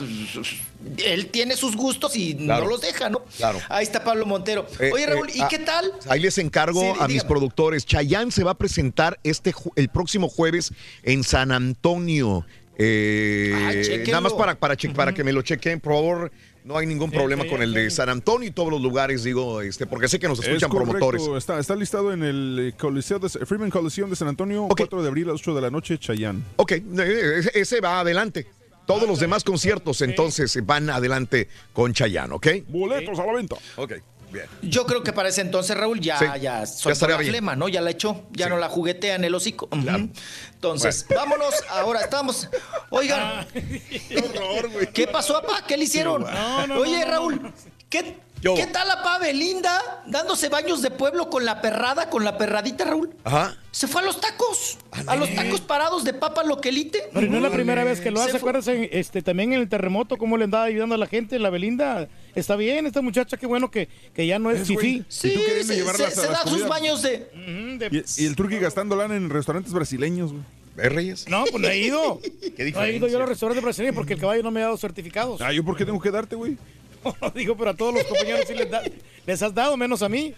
Él 1.04 1.26
tiene 1.28 1.56
sus 1.56 1.76
gustos 1.76 2.16
y 2.16 2.34
Claro. 2.34 2.64
no 2.64 2.70
los 2.70 2.80
deja, 2.80 3.08
¿no? 3.08 3.24
Claro. 3.36 3.60
Ahí 3.68 3.84
está 3.84 4.02
Pablo 4.02 4.26
Montero. 4.26 4.66
Eh, 4.80 4.90
Oye, 4.92 5.06
Raúl, 5.06 5.28
eh, 5.28 5.32
¿y 5.36 5.40
ah, 5.40 5.48
qué 5.48 5.58
tal? 5.60 5.92
Ahí 6.08 6.18
les 6.20 6.36
encargo 6.38 6.80
Sí, 6.80 6.98
a 7.00 7.06
mis 7.08 7.22
productores. 7.24 7.86
Chayanne 7.86 8.32
se 8.32 8.42
va 8.42 8.52
a 8.52 8.58
presentar 8.58 9.18
este 9.22 9.52
ju- 9.52 9.72
el 9.76 9.88
próximo 9.88 10.28
jueves 10.28 10.72
en 11.04 11.22
San 11.22 11.52
Antonio. 11.52 12.44
Eh, 12.76 13.52
Ah, 13.54 14.02
nada 14.08 14.20
más 14.20 14.32
para, 14.32 14.54
para, 14.58 14.76
che- 14.76 14.90
para 14.90 15.12
que 15.12 15.24
me 15.24 15.32
lo 15.32 15.42
chequen, 15.42 15.80
por 15.80 15.94
favor. 15.94 16.32
No 16.68 16.76
hay 16.76 16.86
ningún 16.86 17.10
problema 17.10 17.46
con 17.46 17.62
el 17.62 17.72
de 17.72 17.88
San 17.90 18.10
Antonio 18.10 18.46
y 18.46 18.50
todos 18.50 18.70
los 18.70 18.82
lugares, 18.82 19.24
digo, 19.24 19.62
este, 19.62 19.86
porque 19.86 20.06
sé 20.06 20.18
que 20.18 20.28
nos 20.28 20.38
Es 20.40 20.48
escuchan 20.48 20.68
correcto, 20.68 20.98
promotores. 21.08 21.26
Está, 21.42 21.58
está 21.58 21.74
listado 21.74 22.12
en 22.12 22.22
el 22.22 22.58
eh, 22.60 22.76
Coliseo 22.78 23.18
de, 23.18 23.30
Freeman 23.30 23.70
Coliseum 23.70 24.10
de 24.10 24.16
San 24.16 24.28
Antonio, 24.28 24.68
4 24.68 25.00
de 25.02 25.08
abril 25.08 25.30
a 25.30 25.32
las 25.32 25.40
8 25.40 25.54
de 25.54 25.60
la 25.62 25.70
noche, 25.70 25.96
Chayán. 25.96 26.44
Ok, 26.56 26.72
eh, 26.72 26.82
ese- 27.38 27.58
ese 27.58 27.80
va 27.80 28.00
adelante. 28.00 28.46
Todos 28.86 29.08
los 29.08 29.18
demás 29.18 29.44
conciertos 29.44 30.02
entonces 30.02 30.58
van 30.66 30.90
adelante 30.90 31.48
con 31.72 31.94
Chayanne, 31.94 32.34
¿ok? 32.34 32.46
Boletos 32.68 33.18
a 33.18 33.24
la 33.24 33.32
venta. 33.32 33.56
Ok, 33.76 33.94
bien. 34.32 34.46
Yo 34.62 34.86
creo 34.86 35.02
que 35.02 35.12
para 35.12 35.28
ese 35.28 35.40
entonces, 35.40 35.76
Raúl, 35.76 36.00
ya, 36.00 36.18
Sí, 36.18 36.24
ya 36.24 36.36
ya 36.36 36.66
soltó 36.66 36.90
estaría 36.92 37.16
la 37.16 37.20
bien. 37.20 37.32
flema, 37.32 37.56
¿no? 37.56 37.68
Ya 37.68 37.80
la 37.80 37.90
echó, 37.90 38.22
ya 38.32 38.48
no 38.48 38.56
la 38.58 38.68
juguetea 38.68 39.14
en 39.14 39.24
el 39.24 39.34
hocico. 39.34 39.68
Entonces, 39.72 41.06
vámonos, 41.14 41.54
ahora 41.70 42.00
estamos. 42.00 42.48
Oigan. 42.90 43.46
¿Qué 44.94 45.06
pasó, 45.06 45.34
papá? 45.34 45.64
¿Qué 45.66 45.76
le 45.76 45.84
hicieron? 45.84 46.22
No, 46.22 46.66
no, 46.66 46.74
Oye, 46.80 47.00
no, 47.00 47.06
no, 47.06 47.10
Raúl, 47.12 47.52
¿qué, 47.88 48.16
¿qué 48.40 48.66
tal 48.72 48.88
la 48.88 49.02
pa 49.02 49.18
Belinda 49.18 50.02
dándose 50.06 50.48
baños 50.48 50.82
de 50.82 50.90
pueblo 50.90 51.28
con 51.30 51.44
la 51.44 51.60
perrada, 51.60 52.08
con 52.10 52.24
la 52.24 52.38
perradita, 52.38 52.84
Raúl? 52.84 53.10
Ajá. 53.24 53.56
Se 53.70 53.86
fue 53.86 54.00
a 54.00 54.04
los 54.04 54.20
tacos. 54.20 54.78
A 55.06 55.16
los 55.16 55.32
tacos 55.34 55.60
parados 55.60 56.04
de 56.04 56.14
papa 56.14 56.42
loquelite. 56.44 57.10
Pero 57.12 57.26
no 57.28 57.36
es 57.36 57.42
la 57.42 57.50
primera 57.50 57.84
vez 57.84 58.00
que 58.00 58.10
lo 58.10 58.20
hace, 58.20 58.36
acuérdense, 58.36 58.90
este, 58.92 59.22
también 59.22 59.52
en 59.52 59.60
el 59.60 59.68
terremoto, 59.68 60.16
cómo 60.16 60.36
le 60.36 60.44
andaba 60.44 60.64
ayudando 60.64 60.94
a 60.94 60.98
la 60.98 61.06
gente, 61.06 61.38
la 61.38 61.50
Belinda. 61.50 62.08
Está 62.34 62.56
bien, 62.56 62.86
esta 62.86 63.02
muchacha, 63.02 63.36
qué 63.36 63.46
bueno 63.46 63.70
que, 63.70 63.88
que 64.14 64.26
ya 64.26 64.38
no 64.38 64.50
es 64.50 64.60
Es, 64.62 64.68
fifí. 64.68 65.04
Sí, 65.08 65.28
¿Y 65.28 65.34
tú 65.34 65.40
queriendo 65.44 65.92
se, 65.92 66.10
se- 66.10 66.20
se 66.22 66.26
da 66.28 66.42
sus 66.46 66.66
baños 66.68 67.02
de... 67.02 67.28
Y, 67.90 68.22
y 68.22 68.26
el 68.26 68.36
turqui 68.36 68.58
gastando 68.58 68.96
lana 68.96 69.16
en 69.16 69.30
restaurantes 69.30 69.72
brasileños, 69.72 70.32
güey. 70.32 70.42
¿Ves, 70.76 70.92
Reyes? 70.92 71.28
No, 71.28 71.44
pues 71.50 71.60
no 71.60 71.68
he 71.68 71.78
ido. 71.78 72.20
Qué 72.56 72.70
No 72.70 72.84
he 72.84 72.92
ido 72.94 73.08
yo 73.08 73.16
a 73.16 73.20
los 73.20 73.28
restaurantes 73.28 73.64
brasileños 73.64 73.96
porque 73.96 74.12
el 74.14 74.20
caballo 74.20 74.44
no 74.44 74.52
me 74.52 74.60
ha 74.60 74.64
dado 74.66 74.76
certificados. 74.76 75.40
Ah, 75.40 75.52
¿yo 75.52 75.64
por 75.64 75.76
qué 75.76 75.84
tengo 75.84 76.00
que 76.00 76.10
darte, 76.12 76.36
güey? 76.36 76.56
No, 77.20 77.30
digo, 77.30 77.56
pero 77.56 77.70
a 77.70 77.74
todos 77.74 77.94
los 77.94 78.04
compañeros 78.04 78.42
sí 78.46 78.54
les, 78.54 78.70
da- 78.70 78.82
les 79.26 79.42
has 79.42 79.54
dado, 79.54 79.76
menos 79.76 80.02
a 80.02 80.08
mí. 80.08 80.34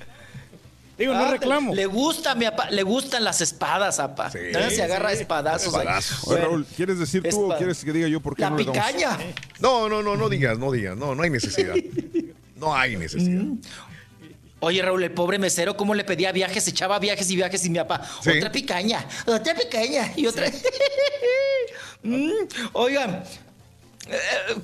Digo, 0.98 1.14
no 1.14 1.24
Ah, 1.24 1.30
reclamo. 1.30 1.74
Le 1.74 1.86
gusta, 1.86 2.34
mi 2.34 2.44
apa, 2.44 2.68
le 2.70 2.82
gustan 2.82 3.24
las 3.24 3.40
espadas, 3.40 3.98
apa. 3.98 4.26
Ah, 4.26 4.70
Se 4.70 4.82
agarra 4.82 5.12
espadazos. 5.12 5.74
ahí. 5.74 5.80
Espadazos. 5.80 6.24
Oye, 6.24 6.32
Bueno, 6.36 6.44
Raúl, 6.48 6.66
¿quieres 6.76 6.98
decir 6.98 7.22
tú 7.22 7.28
espa- 7.48 7.54
o 7.54 7.56
quieres 7.58 7.82
que 7.82 7.92
diga 7.92 8.06
yo 8.08 8.20
por 8.20 8.36
qué 8.36 8.42
La 8.42 8.50
no 8.50 8.58
le 8.58 8.64
damos? 8.64 8.76
picaña. 8.86 9.18
No, 9.60 9.88
no, 9.88 10.02
no, 10.02 10.16
no 10.16 10.28
digas, 10.28 10.58
no 10.58 10.70
digas, 10.70 10.96
no, 10.98 11.14
no 11.14 11.22
hay 11.22 11.30
necesidad. 11.30 11.74
No 12.56 12.76
hay 12.76 12.96
necesidad. 12.96 13.42
Oye, 14.62 14.82
Raúl, 14.82 15.02
el 15.02 15.12
pobre 15.12 15.38
mesero, 15.38 15.74
¿cómo 15.74 15.94
le 15.94 16.04
pedía 16.04 16.32
viajes? 16.32 16.68
Echaba 16.68 16.98
viajes 16.98 17.30
y 17.30 17.36
viajes 17.36 17.64
y 17.64 17.70
mi 17.70 17.78
papá. 17.78 18.02
Sí. 18.22 18.28
Otra 18.36 18.52
picaña, 18.52 19.06
otra 19.26 19.54
picaña 19.54 20.12
y 20.16 20.26
otra. 20.26 20.50
Mm, 22.02 22.30
Oigan, 22.72 23.22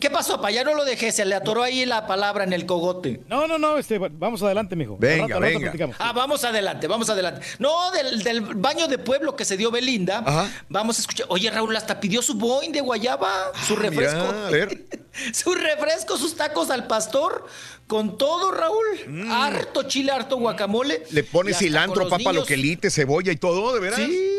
¿qué 0.00 0.10
pasó, 0.10 0.36
papá? 0.36 0.50
Ya 0.50 0.64
no 0.64 0.74
lo 0.74 0.84
dejé, 0.84 1.12
se 1.12 1.24
le 1.24 1.34
atoró 1.34 1.62
ahí 1.62 1.84
la 1.86 2.06
palabra 2.06 2.44
en 2.44 2.52
el 2.52 2.66
cogote. 2.66 3.20
No, 3.28 3.46
no, 3.46 3.58
no, 3.58 3.78
este, 3.78 3.98
vamos 3.98 4.42
adelante, 4.42 4.74
mijo. 4.76 4.96
Venga, 4.98 5.22
rato- 5.26 5.34
rato 5.34 5.40
venga. 5.46 5.60
platicamos. 5.60 5.96
Ah, 5.98 6.12
vamos 6.12 6.44
adelante, 6.44 6.86
vamos 6.86 7.08
adelante. 7.10 7.46
No, 7.58 7.90
del, 7.92 8.22
del 8.22 8.40
baño 8.40 8.88
de 8.88 8.98
pueblo 8.98 9.36
que 9.36 9.44
se 9.44 9.56
dio 9.56 9.70
Belinda. 9.70 10.22
Ajá. 10.24 10.50
Vamos 10.68 10.98
a 10.98 11.00
escuchar. 11.02 11.26
Oye, 11.30 11.50
Raúl, 11.50 11.76
hasta 11.76 12.00
pidió 12.00 12.22
su 12.22 12.34
boing 12.34 12.72
de 12.72 12.80
guayaba, 12.80 13.52
su 13.66 13.76
refresco. 13.76 14.18
Ah, 14.20 14.32
Mira, 14.32 14.46
a 14.46 14.50
ver. 14.50 14.84
su 15.32 15.54
refresco, 15.54 16.16
sus 16.16 16.34
tacos 16.34 16.70
al 16.70 16.86
pastor, 16.86 17.46
con 17.86 18.18
todo, 18.18 18.50
Raúl. 18.52 19.28
Harto 19.30 19.82
chile, 19.84 20.12
harto 20.12 20.36
guacamole. 20.38 21.04
Mm. 21.10 21.14
Le 21.14 21.24
pone 21.24 21.52
cilantro, 21.54 22.04
papa, 22.08 22.18
niños. 22.18 22.34
loquelite, 22.36 22.90
cebolla 22.90 23.32
y 23.32 23.36
todo, 23.36 23.74
¿de 23.74 23.80
veras? 23.80 24.00
Sí. 24.00 24.32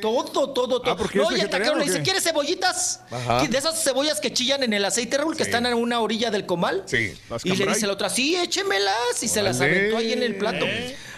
Todo, 0.00 0.24
todo, 0.24 0.52
todo. 0.52 0.82
Ah, 0.84 0.96
¿porque 0.96 1.18
no, 1.18 1.30
es 1.30 1.38
y 1.38 1.40
hasta 1.42 1.60
que 1.60 1.74
le 1.74 1.84
dice? 1.84 2.02
¿quieres 2.02 2.24
cebollitas? 2.24 3.02
Ajá. 3.10 3.46
De 3.46 3.58
esas 3.58 3.82
cebollas 3.82 4.20
que 4.20 4.32
chillan 4.32 4.62
en 4.62 4.72
el 4.72 4.84
aceite, 4.84 5.18
Raúl, 5.18 5.36
que 5.36 5.42
están 5.42 5.66
en 5.66 5.74
una 5.74 6.00
orilla 6.00 6.30
del 6.30 6.46
comal. 6.46 6.82
Sí. 6.86 7.14
Las 7.28 7.44
Y 7.44 7.54
le 7.56 7.66
dice 7.66 7.86
la 7.86 7.92
otra, 7.92 8.08
sí, 8.08 8.36
échemelas. 8.36 9.22
Y 9.22 9.28
se 9.28 9.42
las 9.42 9.60
aventó 9.60 9.98
ahí 9.98 10.12
en 10.12 10.22
el 10.22 10.36
plato. 10.36 10.66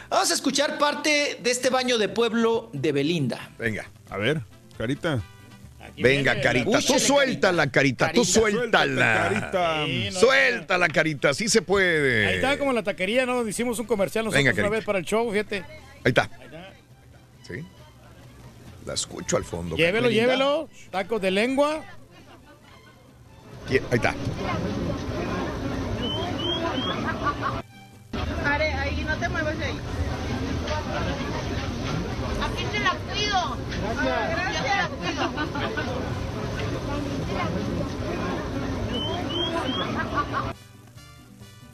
Vamos 0.08 0.30
a 0.30 0.34
escuchar 0.34 0.78
parte 0.78 1.38
de 1.42 1.50
este 1.50 1.70
baño 1.70 1.98
de 1.98 2.08
pueblo 2.08 2.70
de 2.72 2.92
Belinda. 2.92 3.50
Venga. 3.58 3.90
A 4.08 4.16
ver, 4.16 4.40
carita. 4.78 5.20
Venga, 5.96 6.40
carita, 6.40 6.70
tú 6.72 6.76
Úchale, 6.76 7.00
suelta 7.00 7.52
la 7.52 7.70
carita, 7.70 8.12
tú 8.12 8.24
suéltala. 8.24 9.28
Suéltate, 9.28 9.50
carita. 9.50 9.84
Sí, 9.86 10.08
no, 10.12 10.20
Suelta 10.20 10.78
la 10.78 10.88
carita, 10.88 11.34
sí 11.34 11.48
se 11.48 11.62
puede. 11.62 12.26
Ahí 12.26 12.34
está 12.36 12.58
como 12.58 12.70
en 12.70 12.76
la 12.76 12.82
taquería, 12.82 13.24
¿no? 13.24 13.46
Hicimos 13.46 13.78
un 13.78 13.86
comercial 13.86 14.24
nosotros 14.24 14.44
Venga, 14.44 14.60
una 14.60 14.68
vez 14.68 14.84
para 14.84 14.98
el 14.98 15.04
show, 15.04 15.30
fíjate. 15.30 15.56
Ahí 15.56 16.10
está. 16.10 16.24
Sí. 16.24 16.55
La 18.86 18.94
escucho 18.94 19.36
al 19.36 19.44
fondo. 19.44 19.76
Llévelo, 19.76 20.08
llévelo. 20.08 20.68
Tacos 20.90 21.20
de 21.20 21.32
lengua. 21.32 21.82
Ahí 23.68 23.80
está. 23.90 24.14
Are, 28.44 28.72
ahí 28.74 29.04
no 29.04 29.16
te 29.16 29.28
muevas 29.28 29.58
de 29.58 29.64
ahí. 29.64 29.80
Aquí 32.44 32.64
te 32.70 32.78
la 32.78 32.94
cuido. 32.94 33.56
Gracias. 34.30 34.54
Yo 34.54 34.64
te 34.64 35.14
la 35.14 35.26
cuido. 40.46 40.65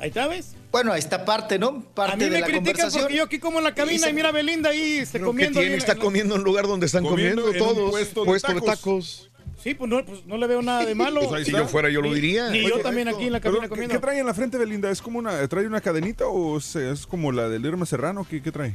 Ahí 0.03 0.09
está, 0.09 0.27
¿ves? 0.27 0.57
Bueno, 0.73 0.93
esta 0.97 1.25
parte, 1.25 1.59
¿no? 1.61 1.81
Parte 1.95 2.13
A 2.15 2.17
mí 2.17 2.25
de 2.25 2.31
me 2.31 2.41
la 2.41 2.47
critican 2.47 2.65
conversación. 2.65 3.03
porque 3.05 3.17
yo 3.17 3.23
aquí 3.23 3.39
como 3.39 3.59
en 3.59 3.65
la 3.65 3.73
cabina 3.75 4.11
y 4.11 4.13
mira 4.13 4.31
a 4.31 4.33
Belinda 4.33 4.71
ahí 4.71 4.99
este, 4.99 5.13
Pero 5.21 5.27
¿qué 5.27 5.31
comiendo. 5.31 5.61
tiene? 5.61 5.67
ahí 5.69 5.73
en- 5.75 5.79
Está 5.79 5.95
la- 5.95 6.01
comiendo 6.01 6.35
en 6.35 6.41
un 6.41 6.45
lugar 6.45 6.67
donde 6.67 6.87
están 6.87 7.05
Comiendo 7.05 7.43
todos. 7.53 7.91
puesto 7.91 8.25
Puesto, 8.25 8.49
de 8.53 8.61
de 8.61 8.67
tacos. 8.67 9.31
Sí, 9.63 9.75
pues 9.75 9.89
no, 9.89 10.05
pues 10.05 10.27
no 10.27 10.37
le 10.39 10.47
veo 10.49 10.61
nada 10.61 10.85
de 10.85 10.95
malo. 10.97 11.21
Pues 11.29 11.47
Si 11.47 11.53
yo 11.53 11.69
fuera, 11.69 11.89
yo 11.89 12.03
lo 12.03 12.13
diría. 12.13 12.51
Ni 12.51 12.63
yo 12.69 12.81
también 12.81 13.07
aquí 13.07 13.27
en 13.27 13.33
la 13.33 13.39
Pero, 13.41 13.53
cabina 13.55 13.67
¿qué, 13.67 13.69
comiendo. 13.69 13.95
qué 13.95 14.01
trae 14.01 14.19
en 14.19 14.27
la 14.27 14.35
frente 14.35 14.59
Belinda? 14.59 14.91
¿Es 14.91 15.01
como 15.01 15.21
una, 15.21 15.47
trae 15.47 15.67
una 15.69 15.81
cadenita 15.81 16.27
o 16.27 16.59
es, 16.59 16.75
es 16.75 17.07
como 17.07 17.31
la 17.31 17.49
del 17.49 17.65
Irma 17.65 17.87
Serrano? 17.87 18.27
¿Qué, 18.29 18.43
qué 18.43 18.51
trae? 18.51 18.75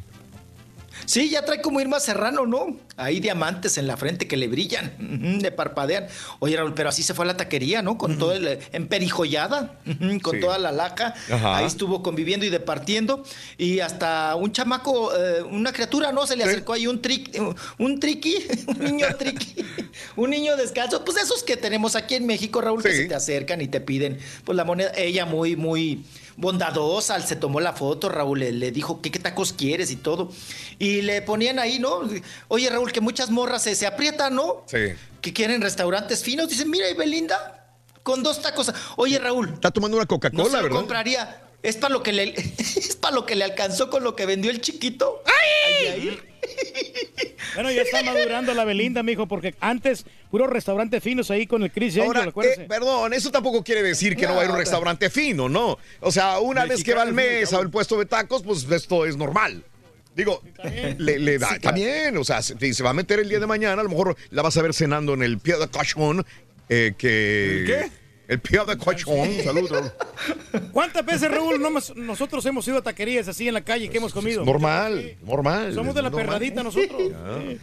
Sí, 1.05 1.29
ya 1.29 1.45
trae 1.45 1.61
como 1.61 1.79
Irma 1.79 1.99
Serrano, 1.99 2.45
¿no? 2.45 2.77
Ahí 2.97 3.19
diamantes 3.19 3.77
en 3.77 3.87
la 3.87 3.95
frente 3.97 4.27
que 4.27 4.35
le 4.37 4.47
brillan, 4.47 5.39
le 5.41 5.51
parpadean. 5.51 6.07
Oye, 6.39 6.57
Raúl, 6.57 6.73
pero 6.73 6.89
así 6.89 7.03
se 7.03 7.13
fue 7.13 7.25
a 7.25 7.27
la 7.27 7.37
taquería, 7.37 7.81
¿no? 7.81 7.97
Con 7.97 8.17
todo 8.17 8.33
el. 8.33 8.59
emperijollada, 8.73 9.77
ujú, 9.85 10.19
con 10.21 10.35
Sí. 10.35 10.41
toda 10.41 10.57
la 10.57 10.71
laca. 10.71 11.13
Ajá. 11.31 11.57
Ahí 11.57 11.65
estuvo 11.65 12.01
conviviendo 12.03 12.45
y 12.45 12.49
departiendo. 12.49 13.23
Y 13.57 13.79
hasta 13.79 14.35
un 14.35 14.51
chamaco, 14.51 15.15
eh, 15.15 15.43
una 15.43 15.71
criatura, 15.71 16.11
¿no? 16.11 16.25
Se 16.27 16.35
le 16.35 16.43
acercó 16.43 16.73
ahí 16.73 16.87
un 16.87 17.01
triqui, 17.01 17.39
un 17.77 17.99
triqui, 17.99 18.35
un 18.67 18.79
niño 18.79 19.07
triqui, 19.17 19.55
un 20.15 20.29
niño 20.31 20.57
descalzo. 20.57 21.05
Pues 21.05 21.17
esos 21.17 21.43
que 21.43 21.57
tenemos 21.57 21.95
aquí 21.95 22.15
en 22.15 22.25
México, 22.25 22.61
Raúl, 22.61 22.81
que 22.83 22.93
se 22.93 23.05
te 23.05 23.15
acercan 23.15 23.61
y 23.61 23.67
te 23.67 23.79
piden, 23.81 24.17
pues 24.43 24.55
la 24.55 24.63
moneda. 24.63 24.91
Ella 24.95 25.25
muy, 25.25 25.55
muy 25.55 26.03
bondadosa, 26.37 27.19
se 27.19 27.35
tomó 27.35 27.59
la 27.59 27.73
foto, 27.73 28.09
Raúl, 28.09 28.39
le, 28.39 28.51
le 28.51 28.71
dijo 28.71 29.01
¿qué, 29.01 29.11
qué 29.11 29.19
tacos 29.19 29.51
quieres 29.53 29.91
y 29.91 29.95
todo. 29.97 30.31
Y 30.79 31.01
le 31.01 31.21
ponían 31.21 31.59
ahí, 31.59 31.79
¿no? 31.79 32.01
Oye, 32.47 32.69
Raúl, 32.69 32.91
que 32.91 33.01
muchas 33.01 33.29
morras 33.31 33.63
se, 33.63 33.75
se 33.75 33.87
aprietan, 33.87 34.35
¿no? 34.35 34.63
Sí. 34.67 34.93
Que 35.19 35.33
quieren 35.33 35.61
restaurantes 35.61 36.23
finos. 36.23 36.47
Dicen, 36.47 36.69
mira, 36.69 36.89
y 36.89 36.93
Belinda, 36.93 37.73
con 38.03 38.23
dos 38.23 38.41
tacos. 38.41 38.71
Oye, 38.95 39.19
Raúl, 39.19 39.49
Está 39.49 39.71
tomando 39.71 39.97
una 39.97 40.03
no 40.03 40.07
Coca-Cola, 40.07 40.45
se 40.45 40.57
lo 40.57 40.63
¿verdad? 40.63 40.77
compraría. 40.77 41.41
Es 41.63 41.77
para 41.77 41.93
lo 41.93 42.03
que 42.03 42.13
le 42.13 42.33
es 42.57 42.95
para 42.95 43.15
lo 43.15 43.25
que 43.25 43.35
le 43.35 43.43
alcanzó 43.43 43.89
con 43.89 44.03
lo 44.03 44.15
que 44.15 44.25
vendió 44.25 44.51
el 44.51 44.61
chiquito. 44.61 45.23
¡Ay! 45.25 46.19
Bueno, 47.53 47.71
ya 47.71 47.81
está 47.81 48.03
madurando 48.03 48.53
la 48.53 48.65
Belinda, 48.65 49.01
mijo, 49.01 49.27
porque 49.27 49.55
antes 49.59 50.05
puros 50.29 50.47
restaurantes 50.47 51.01
finos 51.01 51.31
ahí 51.31 51.47
con 51.47 51.63
el 51.63 51.71
Chris 51.71 51.97
Ahora, 51.97 52.21
Angel, 52.21 52.45
eh, 52.45 52.65
perdón, 52.69 53.13
eso 53.13 53.31
tampoco 53.31 53.63
quiere 53.63 53.81
decir 53.81 54.15
que 54.15 54.27
no, 54.27 54.35
va 54.35 54.41
a 54.41 54.43
ir 54.43 54.51
a 54.51 54.53
un 54.53 54.59
restaurante 54.59 55.09
fino, 55.09 55.49
¿no? 55.49 55.79
O 56.01 56.11
sea, 56.11 56.39
una 56.39 56.65
vez 56.65 56.83
que 56.83 56.93
va 56.93 57.01
al 57.01 57.13
mes 57.13 57.51
a 57.53 57.59
un 57.59 57.71
puesto 57.71 57.97
de 57.97 58.05
tacos, 58.05 58.43
pues 58.43 58.69
esto 58.69 59.07
es 59.07 59.17
normal. 59.17 59.63
Digo, 60.15 60.43
le, 60.97 61.17
le 61.17 61.39
da 61.39 61.47
Sí, 61.47 61.55
claro. 61.55 61.61
también, 61.61 62.17
o 62.17 62.23
sea, 62.23 62.43
si 62.43 62.73
se 62.73 62.83
va 62.83 62.91
a 62.91 62.93
meter 62.93 63.19
el 63.19 63.29
día 63.29 63.39
de 63.39 63.47
mañana, 63.47 63.81
a 63.81 63.83
lo 63.83 63.89
mejor 63.89 64.15
la 64.29 64.43
vas 64.43 64.55
a 64.57 64.61
ver 64.61 64.75
cenando 64.75 65.15
en 65.15 65.23
el 65.23 65.39
pie 65.39 65.57
de 65.57 65.67
cochón, 65.67 66.25
eh, 66.69 66.93
que... 66.97 67.59
¿El 67.59 67.65
qué? 67.65 67.91
El 68.27 68.39
pie 68.41 68.59
de 68.67 68.77
cochón. 68.77 69.29
Saludos. 69.43 69.91
¿Cuántas 70.71 71.05
veces, 71.05 71.31
Raúl, 71.31 71.61
no 71.61 71.67
hemos- 71.67 71.95
nosotros 71.95 72.45
hemos 72.45 72.67
ido 72.67 72.77
a 72.77 72.81
taquerías 72.81 73.27
así 73.27 73.47
en 73.47 73.53
la 73.53 73.61
calle 73.61 73.89
que 73.89 73.97
hemos 73.97 74.13
comido? 74.13 74.43
Normal, 74.43 75.15
normal. 75.23 75.73
Somos 75.73 75.95
de 75.95 76.01
la 76.01 76.09
normal. 76.09 76.25
perradita 76.25 76.63
nosotros. 76.63 77.11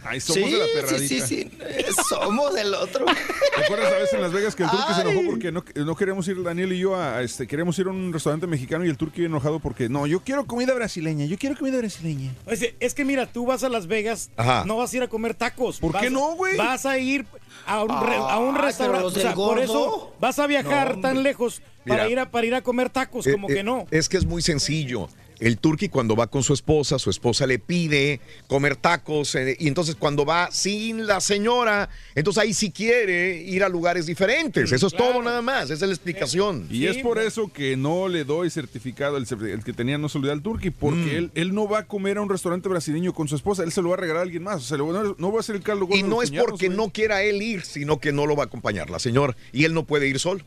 Ay, 0.03 0.19
somos 0.19 0.49
de 0.51 0.57
la 0.57 0.65
perradita. 0.73 0.97
sí, 1.07 1.21
sí, 1.21 1.49
sí. 1.49 1.51
Somos 2.09 2.53
del 2.53 2.73
otro. 2.73 3.05
¿Te 3.05 3.63
acuerdas 3.63 3.91
a 3.93 3.95
veces 3.97 4.13
en 4.13 4.21
Las 4.21 4.31
Vegas 4.31 4.55
que 4.55 4.63
el 4.63 4.69
turqui 4.69 4.93
se 4.93 5.01
enojó 5.01 5.21
porque 5.25 5.51
no, 5.51 5.63
no 5.75 5.95
queríamos 5.95 6.27
ir, 6.27 6.41
Daniel 6.43 6.73
y 6.73 6.79
yo, 6.79 6.95
a, 6.95 7.17
a 7.17 7.21
este, 7.23 7.47
queríamos 7.47 7.77
ir 7.79 7.87
a 7.87 7.89
un 7.91 8.11
restaurante 8.11 8.47
mexicano 8.47 8.85
y 8.85 8.89
el 8.89 8.97
turqui 8.97 9.25
enojado 9.25 9.59
porque 9.59 9.87
no, 9.89 10.07
yo 10.07 10.21
quiero 10.21 10.45
comida 10.45 10.73
brasileña, 10.73 11.25
yo 11.25 11.37
quiero 11.37 11.55
comida 11.57 11.77
brasileña. 11.77 12.33
Oye, 12.45 12.75
es 12.79 12.93
que 12.93 13.05
mira, 13.05 13.25
tú 13.27 13.45
vas 13.45 13.63
a 13.63 13.69
Las 13.69 13.87
Vegas, 13.87 14.29
Ajá. 14.35 14.63
no 14.65 14.77
vas 14.77 14.93
a 14.93 14.97
ir 14.97 15.03
a 15.03 15.07
comer 15.07 15.33
tacos. 15.35 15.79
¿Por 15.79 15.91
Vas- 15.93 16.03
qué 16.03 16.09
no, 16.09 16.35
güey? 16.35 16.57
Vas 16.57 16.85
a 16.85 16.97
ir 16.97 17.25
a 17.65 17.83
un, 17.83 17.89
re- 17.89 18.15
a 18.15 18.37
un 18.39 18.53
pero 18.53 18.65
restaurante. 18.65 19.05
o 19.07 19.09
sea, 19.11 19.33
por 19.33 19.59
eso 19.59 20.13
vas 20.19 20.39
a 20.39 20.47
viajar 20.47 20.95
No, 20.95 21.01
tan 21.01 21.23
lejos 21.23 21.61
para 21.85 22.03
Mira. 22.03 22.09
ir 22.09 22.19
a 22.19 22.31
para 22.31 22.45
ir 22.47 22.55
a 22.55 22.61
comer 22.61 22.89
tacos, 22.89 23.25
Eh, 23.27 23.31
como 23.33 23.49
eh, 23.49 23.53
que 23.55 23.63
no. 23.63 23.85
Es 23.91 24.09
que 24.09 24.17
es 24.17 24.25
muy 24.25 24.41
sencillo. 24.41 25.07
El 25.39 25.57
turqui 25.57 25.89
cuando 25.89 26.15
va 26.15 26.27
con 26.27 26.43
su 26.43 26.53
esposa, 26.53 26.99
su 26.99 27.09
esposa 27.09 27.45
le 27.47 27.59
pide 27.59 28.19
comer 28.47 28.75
tacos 28.75 29.35
eh, 29.35 29.55
y 29.59 29.67
entonces 29.67 29.95
cuando 29.95 30.25
va 30.25 30.49
sin 30.51 31.07
la 31.07 31.19
señora, 31.21 31.89
entonces 32.15 32.43
ahí 32.43 32.53
sí 32.53 32.71
quiere 32.71 33.37
ir 33.41 33.63
a 33.63 33.69
lugares 33.69 34.05
diferentes. 34.05 34.71
Eso 34.71 34.87
es 34.87 34.93
claro. 34.93 35.11
todo 35.13 35.23
nada 35.23 35.41
más, 35.41 35.63
esa 35.69 35.73
es 35.85 35.89
la 35.89 35.93
explicación. 35.93 36.67
Y 36.69 36.79
Sí, 36.79 36.87
es 36.87 36.97
por 36.97 37.19
eso 37.19 37.51
que 37.51 37.75
no 37.77 38.07
le 38.07 38.23
doy 38.25 38.49
certificado, 38.49 39.17
el, 39.17 39.25
el 39.49 39.63
que 39.63 39.73
tenía 39.73 39.97
no 39.97 40.09
se 40.09 40.19
lo 40.19 40.31
al 40.31 40.41
turqui, 40.41 40.71
porque 40.71 40.95
Mm. 40.95 41.15
él, 41.17 41.31
él 41.35 41.53
no 41.53 41.67
va 41.67 41.79
a 41.79 41.85
comer 41.87 42.17
a 42.17 42.21
un 42.21 42.29
restaurante 42.29 42.67
brasileño 42.69 43.13
con 43.13 43.27
su 43.27 43.35
esposa, 43.35 43.63
él 43.63 43.71
se 43.71 43.81
lo 43.81 43.89
va 43.89 43.95
a 43.95 43.97
regalar 43.99 44.21
a 44.21 44.23
alguien 44.23 44.43
más. 44.43 44.57
O 44.57 44.65
sea, 44.65 44.77
no, 44.77 45.15
no 45.17 45.31
va 45.31 45.39
a 45.39 45.43
ser 45.43 45.55
el 45.55 45.61
caldo 45.61 45.85
gordo 45.85 45.99
Y 45.99 46.03
no 46.03 46.21
es 46.21 46.29
cuñados, 46.29 46.49
porque 46.49 46.67
güey. 46.67 46.77
no 46.77 46.89
quiera 46.89 47.21
él 47.23 47.41
ir, 47.41 47.61
sino 47.63 47.99
que 47.99 48.11
no 48.11 48.25
lo 48.25 48.35
va 48.35 48.43
a 48.43 48.45
acompañar 48.47 48.89
la 48.89 48.99
señora. 48.99 49.35
Y 49.53 49.65
él 49.65 49.73
no 49.73 49.85
puede 49.85 50.07
ir 50.07 50.19
solo. 50.19 50.43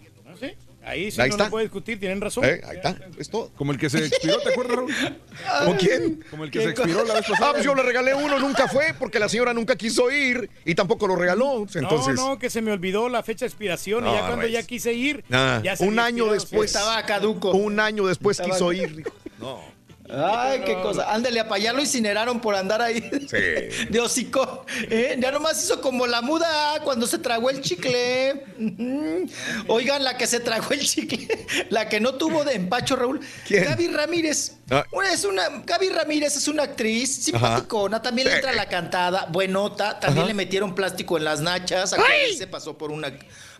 ¿Ah? 0.89 0.92
Ahí 0.92 1.10
sí 1.10 1.20
Ahí 1.20 1.28
no 1.28 1.34
está. 1.34 1.44
lo 1.44 1.50
puede 1.50 1.65
discutir, 1.67 2.00
tienen 2.00 2.20
razón. 2.20 2.44
Eh, 2.44 2.60
Ahí 2.67 2.76
está, 2.76 2.97
es 3.18 3.28
todo. 3.28 3.50
Como 3.57 3.73
el 3.73 3.78
que 3.78 3.91
se 3.91 3.99
expiró, 4.07 4.39
¿te 4.41 4.50
acuerdas, 4.50 4.76
Raúl? 4.76 4.94
¿Con 5.67 5.76
quién? 5.76 6.25
Como 6.31 6.44
el 6.44 6.50
que 6.50 6.62
se 6.62 6.70
expiró 6.70 7.05
la 7.05 7.15
vez 7.15 7.25
Ah, 7.28 7.31
pasada. 7.33 7.52
pues 7.52 7.65
yo 7.65 7.75
le 7.75 7.83
regalé 7.83 8.15
uno, 8.15 8.39
nunca 8.39 8.68
fue, 8.68 8.94
porque 8.99 9.18
la 9.18 9.28
señora 9.28 9.52
nunca 9.55 9.76
quiso 9.76 10.10
ir 10.10 10.49
y 10.65 10.75
tampoco 10.75 11.07
lo 11.07 11.17
regaló. 11.17 11.67
Entonces, 11.73 12.15
No, 12.15 12.31
no, 12.31 12.39
que 12.39 12.50
se 12.50 12.62
me 12.62 12.73
olvidó 12.73 13.08
la 13.08 13.23
fecha 13.23 13.44
de 13.44 13.49
expiración 13.49 14.07
y 14.07 14.12
ya 14.12 14.20
cuando 14.20 14.42
Reyes. 14.42 14.60
ya 14.62 14.67
quise 14.67 14.92
ir, 14.94 15.25
Ah, 15.31 15.60
ya 15.62 15.76
se 15.76 15.84
un 15.84 15.99
año 15.99 16.33
expirado. 16.33 16.33
después. 16.34 16.75
Estaba 16.75 17.02
caduco. 17.07 17.50
un 17.52 17.78
año 17.81 18.07
después 18.07 18.39
Estaba- 18.41 18.55
quiso 18.55 18.73
ir. 18.73 18.97
dijo. 18.97 19.10
No. 19.39 19.77
Ay, 20.10 20.62
qué 20.64 20.74
cosa. 20.74 21.12
Ándale, 21.12 21.42
para 21.44 21.56
allá 21.56 21.72
lo 21.72 21.80
incineraron 21.80 22.40
por 22.40 22.54
andar 22.54 22.80
ahí 22.80 23.00
de 23.90 24.00
hocico. 24.00 24.64
¿eh? 24.90 25.16
Ya 25.20 25.30
nomás 25.30 25.62
hizo 25.62 25.80
como 25.80 26.06
la 26.06 26.22
muda 26.22 26.80
cuando 26.82 27.06
se 27.06 27.18
tragó 27.18 27.50
el 27.50 27.60
chicle. 27.60 28.44
Oigan, 29.68 30.04
la 30.04 30.16
que 30.16 30.26
se 30.26 30.40
tragó 30.40 30.72
el 30.72 30.80
chicle, 30.80 31.28
la 31.70 31.88
que 31.88 32.00
no 32.00 32.14
tuvo 32.14 32.44
de 32.44 32.54
empacho, 32.54 32.96
Raúl. 32.96 33.20
¿Quién? 33.46 33.64
Gaby 33.64 33.88
Ramírez. 33.88 34.52
Ah. 34.70 34.84
Es 35.12 35.24
una, 35.24 35.62
Gaby 35.64 35.88
Ramírez 35.90 36.36
es 36.36 36.48
una 36.48 36.64
actriz 36.64 37.24
simpaticona, 37.24 38.02
también 38.02 38.28
le 38.28 38.34
entra 38.34 38.52
la 38.52 38.68
cantada, 38.68 39.26
buenota, 39.30 39.98
también 39.98 40.24
Ajá. 40.24 40.28
le 40.28 40.34
metieron 40.34 40.74
plástico 40.74 41.16
en 41.16 41.24
las 41.24 41.40
nachas, 41.40 41.94
acuérdense, 41.94 42.46
pasó 42.46 42.76
por 42.76 42.90
una, 42.90 43.12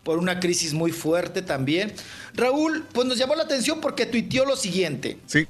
por 0.03 0.19
una 0.19 0.39
crisis 0.39 0.75
muy 0.75 0.93
fuerte 0.93 1.41
también. 1.41 1.95
Raúl, 2.35 2.87
pues 2.93 3.07
nos 3.07 3.17
llamó 3.17 3.35
la 3.35 3.45
atención 3.45 3.81
porque 3.81 4.05
tuiteó 4.05 4.45
lo 4.45 4.57
siguiente. 4.57 5.19
Sí. 5.27 5.47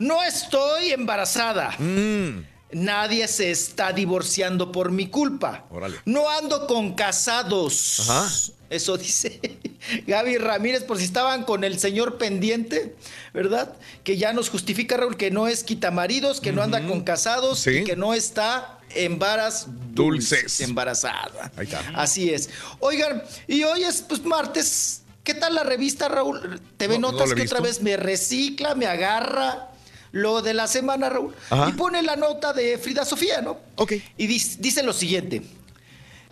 No 0.00 0.22
estoy 0.24 0.90
embarazada. 0.92 1.70
Mm. 1.78 2.44
Nadie 2.72 3.28
se 3.28 3.50
está 3.50 3.92
divorciando 3.92 4.72
por 4.72 4.90
mi 4.90 5.08
culpa. 5.08 5.66
No 6.04 6.28
ando 6.30 6.66
con 6.66 6.94
casados. 6.94 8.00
Ajá. 8.08 8.28
Eso 8.70 8.96
dice 8.96 9.40
Gaby 10.06 10.38
Ramírez, 10.38 10.84
por 10.84 10.96
si 10.98 11.04
estaban 11.04 11.44
con 11.44 11.64
el 11.64 11.78
señor 11.78 12.16
pendiente, 12.16 12.94
¿verdad? 13.34 13.74
Que 14.04 14.16
ya 14.16 14.32
nos 14.32 14.48
justifica, 14.48 14.96
Raúl, 14.96 15.16
que 15.16 15.30
no 15.32 15.48
es 15.48 15.64
quitamaridos, 15.64 16.40
que 16.40 16.52
no 16.52 16.62
anda 16.62 16.86
con 16.86 17.02
casados 17.02 17.58
Sí. 17.58 17.78
y 17.78 17.84
que 17.84 17.96
no 17.96 18.14
está 18.14 18.78
en 18.94 19.18
varas 19.18 19.66
Dulces. 19.92 20.42
dulces, 20.42 20.60
embarazada. 20.60 21.50
Ahí 21.56 21.64
está. 21.66 21.80
Así 21.94 22.30
es. 22.32 22.48
Oigan, 22.78 23.22
y 23.48 23.64
hoy 23.64 23.82
es 23.82 24.00
pues 24.02 24.24
martes. 24.24 25.02
¿Qué 25.24 25.34
tal 25.34 25.56
la 25.56 25.64
revista, 25.64 26.08
Raúl? 26.08 26.60
No, 26.78 26.88
no 26.88 26.98
Notas 27.12 27.34
que 27.34 27.42
otra 27.42 27.60
vez 27.60 27.82
me 27.82 27.96
recicla, 27.96 28.74
me 28.76 28.86
agarra 28.86 29.69
lo 30.12 30.42
de 30.42 30.54
la 30.54 30.66
semana, 30.66 31.08
Raúl. 31.08 31.34
Ajá. 31.50 31.68
Y 31.68 31.72
pone 31.72 32.02
la 32.02 32.16
nota 32.16 32.52
de 32.52 32.78
Frida 32.78 33.04
Sofía, 33.04 33.40
¿no? 33.40 33.58
Ok. 33.76 33.92
Y 34.16 34.26
dice 34.26 34.82
lo 34.82 34.92
siguiente. 34.92 35.42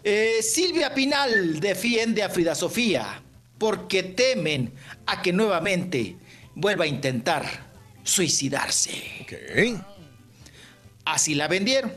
Eh, 0.04 0.42
Silvia 0.42 0.94
Pinal 0.94 1.60
defiende 1.60 2.22
a 2.22 2.28
Frida 2.28 2.54
Sofía 2.54 3.22
porque 3.58 4.02
temen 4.02 4.72
a 5.06 5.20
que 5.22 5.32
nuevamente 5.32 6.16
vuelva 6.54 6.84
a 6.84 6.86
intentar 6.88 7.44
suicidarse. 8.04 8.92
Ok. 9.22 9.80
Así 11.04 11.34
la 11.34 11.48
vendieron. 11.48 11.92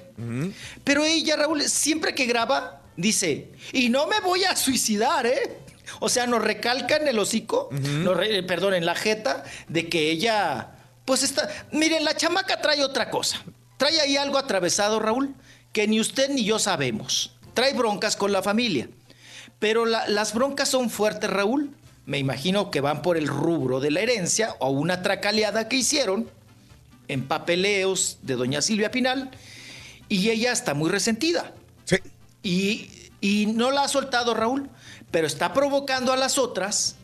Pero 0.84 1.04
ella, 1.04 1.36
Raúl, 1.36 1.62
siempre 1.64 2.16
que 2.16 2.26
graba, 2.26 2.82
dice, 2.96 3.50
y 3.74 3.90
no 3.90 4.08
me 4.08 4.20
voy 4.22 4.46
a 4.46 4.56
suicidar, 4.56 5.26
¿eh? 5.26 5.58
O 6.00 6.08
sea, 6.08 6.26
nos 6.26 6.42
recalca 6.42 6.96
en 6.96 7.08
el 7.10 7.20
hocico, 7.20 7.70
nos 7.72 8.16
re- 8.16 8.42
perdón, 8.44 8.74
en 8.74 8.86
la 8.86 8.96
jeta, 8.96 9.44
de 9.68 9.90
que 9.90 10.10
ella, 10.10 10.72
pues 11.12 11.24
está... 11.24 11.50
Miren, 11.74 12.06
la 12.06 12.16
chamaca 12.16 12.62
trae 12.62 12.82
otra 12.86 13.10
cosa. 13.10 13.44
Trae 13.76 14.00
ahí 14.00 14.16
algo 14.16 14.38
atravesado, 14.38 14.98
Raúl, 14.98 15.36
que 15.74 15.86
ni 15.86 16.00
usted 16.00 16.30
ni 16.30 16.46
yo 16.46 16.58
sabemos. 16.58 17.36
Trae 17.54 17.74
broncas 17.74 18.16
con 18.16 18.32
la 18.32 18.42
familia. 18.42 18.88
Pero 19.60 19.86
la- 19.86 20.08
las 20.08 20.34
broncas 20.34 20.70
son 20.70 20.90
fuertes, 20.90 21.30
Raúl. 21.30 21.76
Me 22.06 22.18
imagino 22.18 22.72
que 22.72 22.80
van 22.80 23.02
por 23.02 23.18
el 23.18 23.28
rubro 23.28 23.82
de 23.82 23.92
la 23.92 24.00
herencia 24.00 24.56
o 24.60 24.70
una 24.70 25.02
tracaleada 25.02 25.68
que 25.68 25.76
hicieron 25.76 26.30
en 27.10 27.28
papeleos 27.28 28.20
de 28.22 28.36
doña 28.38 28.62
Silvia 28.62 28.90
Pinal 28.90 29.32
y 30.08 30.30
ella 30.30 30.54
está 30.54 30.74
muy 30.74 30.90
resentida. 30.90 31.52
Sí. 31.84 31.98
Y, 32.42 32.90
y 33.20 33.48
no 33.48 33.70
la 33.72 33.84
ha 33.84 33.88
soltado 33.90 34.34
Raúl, 34.34 34.70
pero 35.12 35.28
está 35.28 35.52
provocando 35.54 36.14
a 36.14 36.16
las 36.16 36.38
otras 36.38 36.96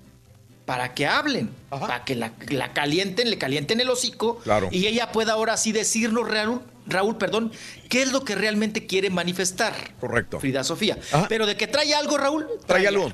para 0.67 0.93
que 0.93 1.07
hablen, 1.07 1.49
para 1.69 2.03
que 2.03 2.13
la, 2.13 2.33
la 2.49 2.73
calienten, 2.73 3.29
le 3.29 3.37
calienten 3.37 3.79
el 3.79 3.89
hocico 3.89 4.39
Claro. 4.39 4.67
y 4.69 4.85
ella 4.85 5.13
pueda 5.13 5.31
ahora 5.31 5.55
sí 5.55 5.71
decirnos, 5.71 6.29
Raúl, 6.29 6.61
Raúl, 6.85 7.17
perdón, 7.17 7.53
qué 7.89 8.01
es 8.01 8.11
lo 8.11 8.25
que 8.25 8.35
realmente 8.35 8.85
quiere 8.85 9.09
manifestar. 9.09 9.73
Correcto. 10.01 10.41
Frida 10.41 10.65
Sofía. 10.65 10.99
Pero 11.29 11.45
de 11.45 11.55
que 11.55 11.67
trae 11.67 11.93
algo, 11.95 12.17
Raúl, 12.17 12.45
Trae 12.65 12.85
algo. 12.85 13.13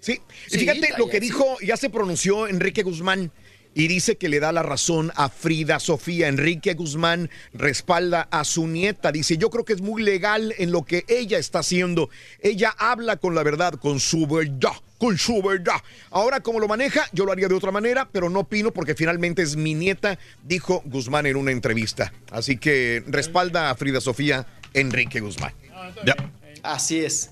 Sí. 0.00 0.20
Y 0.50 0.58
fíjate 0.58 0.90
lo 0.98 1.06
que 1.08 1.16
algo. 1.16 1.20
dijo, 1.26 1.56
ya 1.62 1.78
se 1.78 1.88
pronunció 1.88 2.46
Enrique 2.48 2.82
Guzmán 2.82 3.32
y 3.74 3.88
dice 3.88 4.16
que 4.18 4.28
le 4.28 4.38
da 4.38 4.52
la 4.52 4.62
razón 4.62 5.10
a 5.16 5.30
Frida 5.30 5.80
Sofía. 5.80 6.28
Enrique 6.28 6.74
Guzmán 6.74 7.30
respalda 7.54 8.28
a 8.30 8.44
su 8.44 8.66
nieta. 8.66 9.10
Dice, 9.10 9.38
yo 9.38 9.48
creo 9.48 9.64
que 9.64 9.72
es 9.72 9.80
muy 9.80 10.02
legal 10.02 10.54
en 10.58 10.70
lo 10.70 10.84
que 10.84 11.04
ella 11.08 11.38
está 11.38 11.60
haciendo. 11.60 12.10
Ella 12.42 12.74
habla 12.78 13.16
con 13.16 13.34
la 13.34 13.42
verdad, 13.42 13.74
con 13.74 14.00
su 14.00 14.26
verdad, 14.26 14.72
con 15.00 15.18
su 15.18 15.42
verdad. 15.42 15.80
Ahora, 16.10 16.38
como 16.40 16.60
lo 16.60 16.68
maneja, 16.68 17.04
yo 17.12 17.24
lo 17.24 17.32
haría 17.32 17.48
de 17.48 17.54
otra 17.56 17.72
manera, 17.72 18.08
pero 18.12 18.30
no 18.30 18.40
opino 18.40 18.70
porque 18.70 18.94
finalmente 18.94 19.42
es 19.42 19.56
mi 19.56 19.74
nieta, 19.74 20.16
dijo 20.44 20.82
Guzmán 20.84 21.26
en 21.26 21.36
una 21.36 21.50
entrevista. 21.50 22.12
Así 22.30 22.56
que 22.58 23.02
respalda 23.08 23.70
a 23.70 23.74
Frida 23.74 24.00
Sofía 24.00 24.46
Enrique 24.74 25.18
Guzmán. 25.20 25.52
Ya. 26.06 26.14
Así 26.62 27.02
es. 27.02 27.30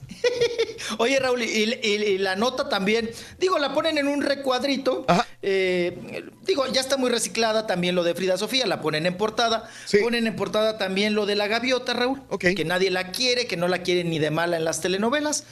Oye, 0.98 1.18
Raúl, 1.20 1.42
y, 1.42 1.46
y- 1.82 1.84
y 1.84 2.18
la 2.18 2.34
nota 2.36 2.70
también, 2.70 3.10
digo, 3.38 3.58
la 3.58 3.74
ponen 3.74 3.98
en 3.98 4.08
un 4.08 4.22
recuadrito. 4.22 5.04
eh, 5.42 6.24
digo, 6.46 6.66
ya 6.72 6.80
está 6.80 6.96
muy 6.96 7.10
reciclada 7.10 7.66
también 7.66 7.94
lo 7.94 8.02
de 8.04 8.14
Frida 8.14 8.38
Sofía, 8.38 8.66
la 8.66 8.80
ponen 8.80 9.04
en 9.04 9.16
portada. 9.18 9.68
Ponen 10.00 10.26
en 10.26 10.34
portada 10.34 10.78
también 10.78 11.14
lo 11.14 11.26
de 11.26 11.34
la 11.36 11.46
gaviota, 11.46 11.92
Raúl. 11.92 12.22
Que 12.38 12.64
nadie 12.64 12.90
la 12.90 13.12
quiere, 13.12 13.46
que 13.46 13.58
no 13.58 13.68
la 13.68 13.82
quieren 13.82 14.08
ni 14.08 14.18
de 14.18 14.30
mala 14.30 14.56
en 14.56 14.64
las 14.64 14.80
telenovelas. 14.80 15.44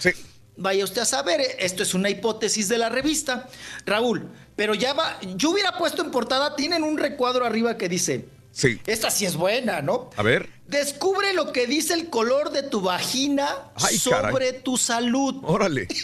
Vaya 0.57 0.85
usted 0.85 1.03
a 1.03 1.05
saber, 1.05 1.41
eh, 1.41 1.57
esto 1.61 1.83
es 1.83 1.95
una 1.95 2.09
hipótesis 2.09 2.69
de 2.69 2.79
la 2.79 2.89
revista. 2.89 3.49
Raúl, 3.85 4.29
pero 4.57 4.75
ya 4.75 4.95
va, 4.95 5.19
yo 5.37 5.51
hubiera 5.51 5.77
puesto 5.77 6.03
en 6.03 6.11
portada, 6.11 6.57
tienen 6.57 6.83
un 6.83 6.97
recuadro 6.97 7.45
arriba 7.45 7.77
que 7.77 7.89
dice, 7.89 8.29
Sí. 8.57 8.81
esta 8.87 9.11
sí 9.11 9.27
es 9.27 9.37
buena, 9.37 9.83
¿no? 9.83 10.09
A 10.17 10.23
ver. 10.23 10.49
Descubre 10.67 11.35
lo 11.35 11.53
que 11.53 11.67
dice 11.67 11.93
el 11.93 12.09
color 12.09 12.51
de 12.53 12.63
tu 12.63 12.81
vagina 12.81 13.71
Ay, 13.75 13.99
sobre 13.99 14.55
tu 14.55 14.79
salud. 14.79 15.37
Órale. 15.43 15.87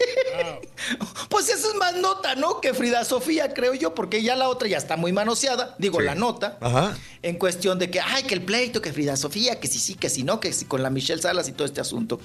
Pues 1.29 1.49
esa 1.49 1.69
es 1.69 1.75
más 1.77 1.95
nota, 1.95 2.35
¿no? 2.35 2.61
Que 2.61 2.75
Frida 2.75 3.05
Sofía, 3.05 3.55
creo 3.55 3.73
yo, 3.75 3.95
porque 3.95 4.23
ya 4.23 4.37
la 4.37 4.49
otra 4.49 4.69
ya 4.69 4.77
está 4.77 4.97
muy 4.97 5.13
manoseada. 5.13 5.75
Digo, 5.79 5.99
Sí. 6.01 6.05
la 6.05 6.15
nota. 6.15 6.59
Ajá. 6.61 6.97
En 7.23 7.39
cuestión 7.39 7.79
de 7.79 7.91
que, 7.91 8.01
ay, 8.01 8.25
que 8.25 8.35
el 8.35 8.43
pleito, 8.43 8.83
que 8.83 8.93
Frida 8.93 9.17
Sofía, 9.17 9.59
que 9.61 9.69
sí, 9.69 9.79
sí, 9.79 9.95
que 9.95 10.11
sí, 10.11 10.23
no, 10.25 10.41
que 10.41 10.53
sí, 10.53 10.67
con 10.67 10.83
la 10.83 10.91
Michelle 10.91 11.23
Salas 11.23 11.49
y 11.49 11.53
todo 11.53 11.65
este 11.67 11.81
asunto. 11.81 12.21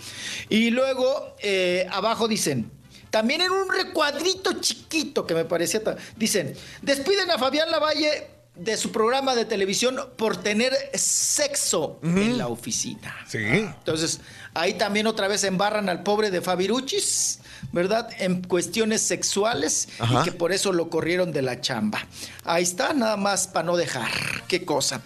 Y 0.49 0.71
luego, 0.71 1.35
eh, 1.39 1.87
abajo 1.91 2.27
dicen, 2.27 2.69
también 3.11 3.41
en 3.41 3.51
un 3.51 3.69
recuadrito 3.71 4.53
chiquito 4.59 5.25
que 5.25 5.33
me 5.35 5.45
parecía, 5.45 5.81
dicen, 6.17 6.53
despiden 6.81 7.31
a 7.31 7.37
Fabián 7.37 7.71
Lavalle 7.71 8.27
de 8.59 8.77
su 8.77 8.91
programa 8.91 9.35
de 9.35 9.45
televisión 9.45 9.97
por 10.17 10.37
tener 10.37 10.73
sexo 10.93 11.99
en 12.03 12.37
la 12.37 12.47
oficina. 12.47 13.15
Sí. 13.27 13.37
Entonces, 13.39 14.19
ahí 14.53 14.73
también 14.75 15.07
otra 15.07 15.27
vez 15.27 15.43
embarran 15.43 15.89
al 15.89 16.03
pobre 16.03 16.31
de 16.31 16.41
Fabiruchis, 16.41 17.39
¿verdad? 17.71 18.09
En 18.19 18.41
cuestiones 18.43 19.01
sexuales 19.01 19.89
Ajá. 19.99 20.21
y 20.21 20.23
que 20.25 20.31
por 20.31 20.51
eso 20.51 20.73
lo 20.73 20.89
corrieron 20.89 21.31
de 21.31 21.41
la 21.41 21.61
chamba. 21.61 22.05
Ahí 22.43 22.63
está, 22.63 22.93
nada 22.93 23.17
más 23.17 23.47
para 23.47 23.65
no 23.65 23.77
dejar. 23.77 24.09
Qué 24.47 24.63
cosa. 24.65 25.01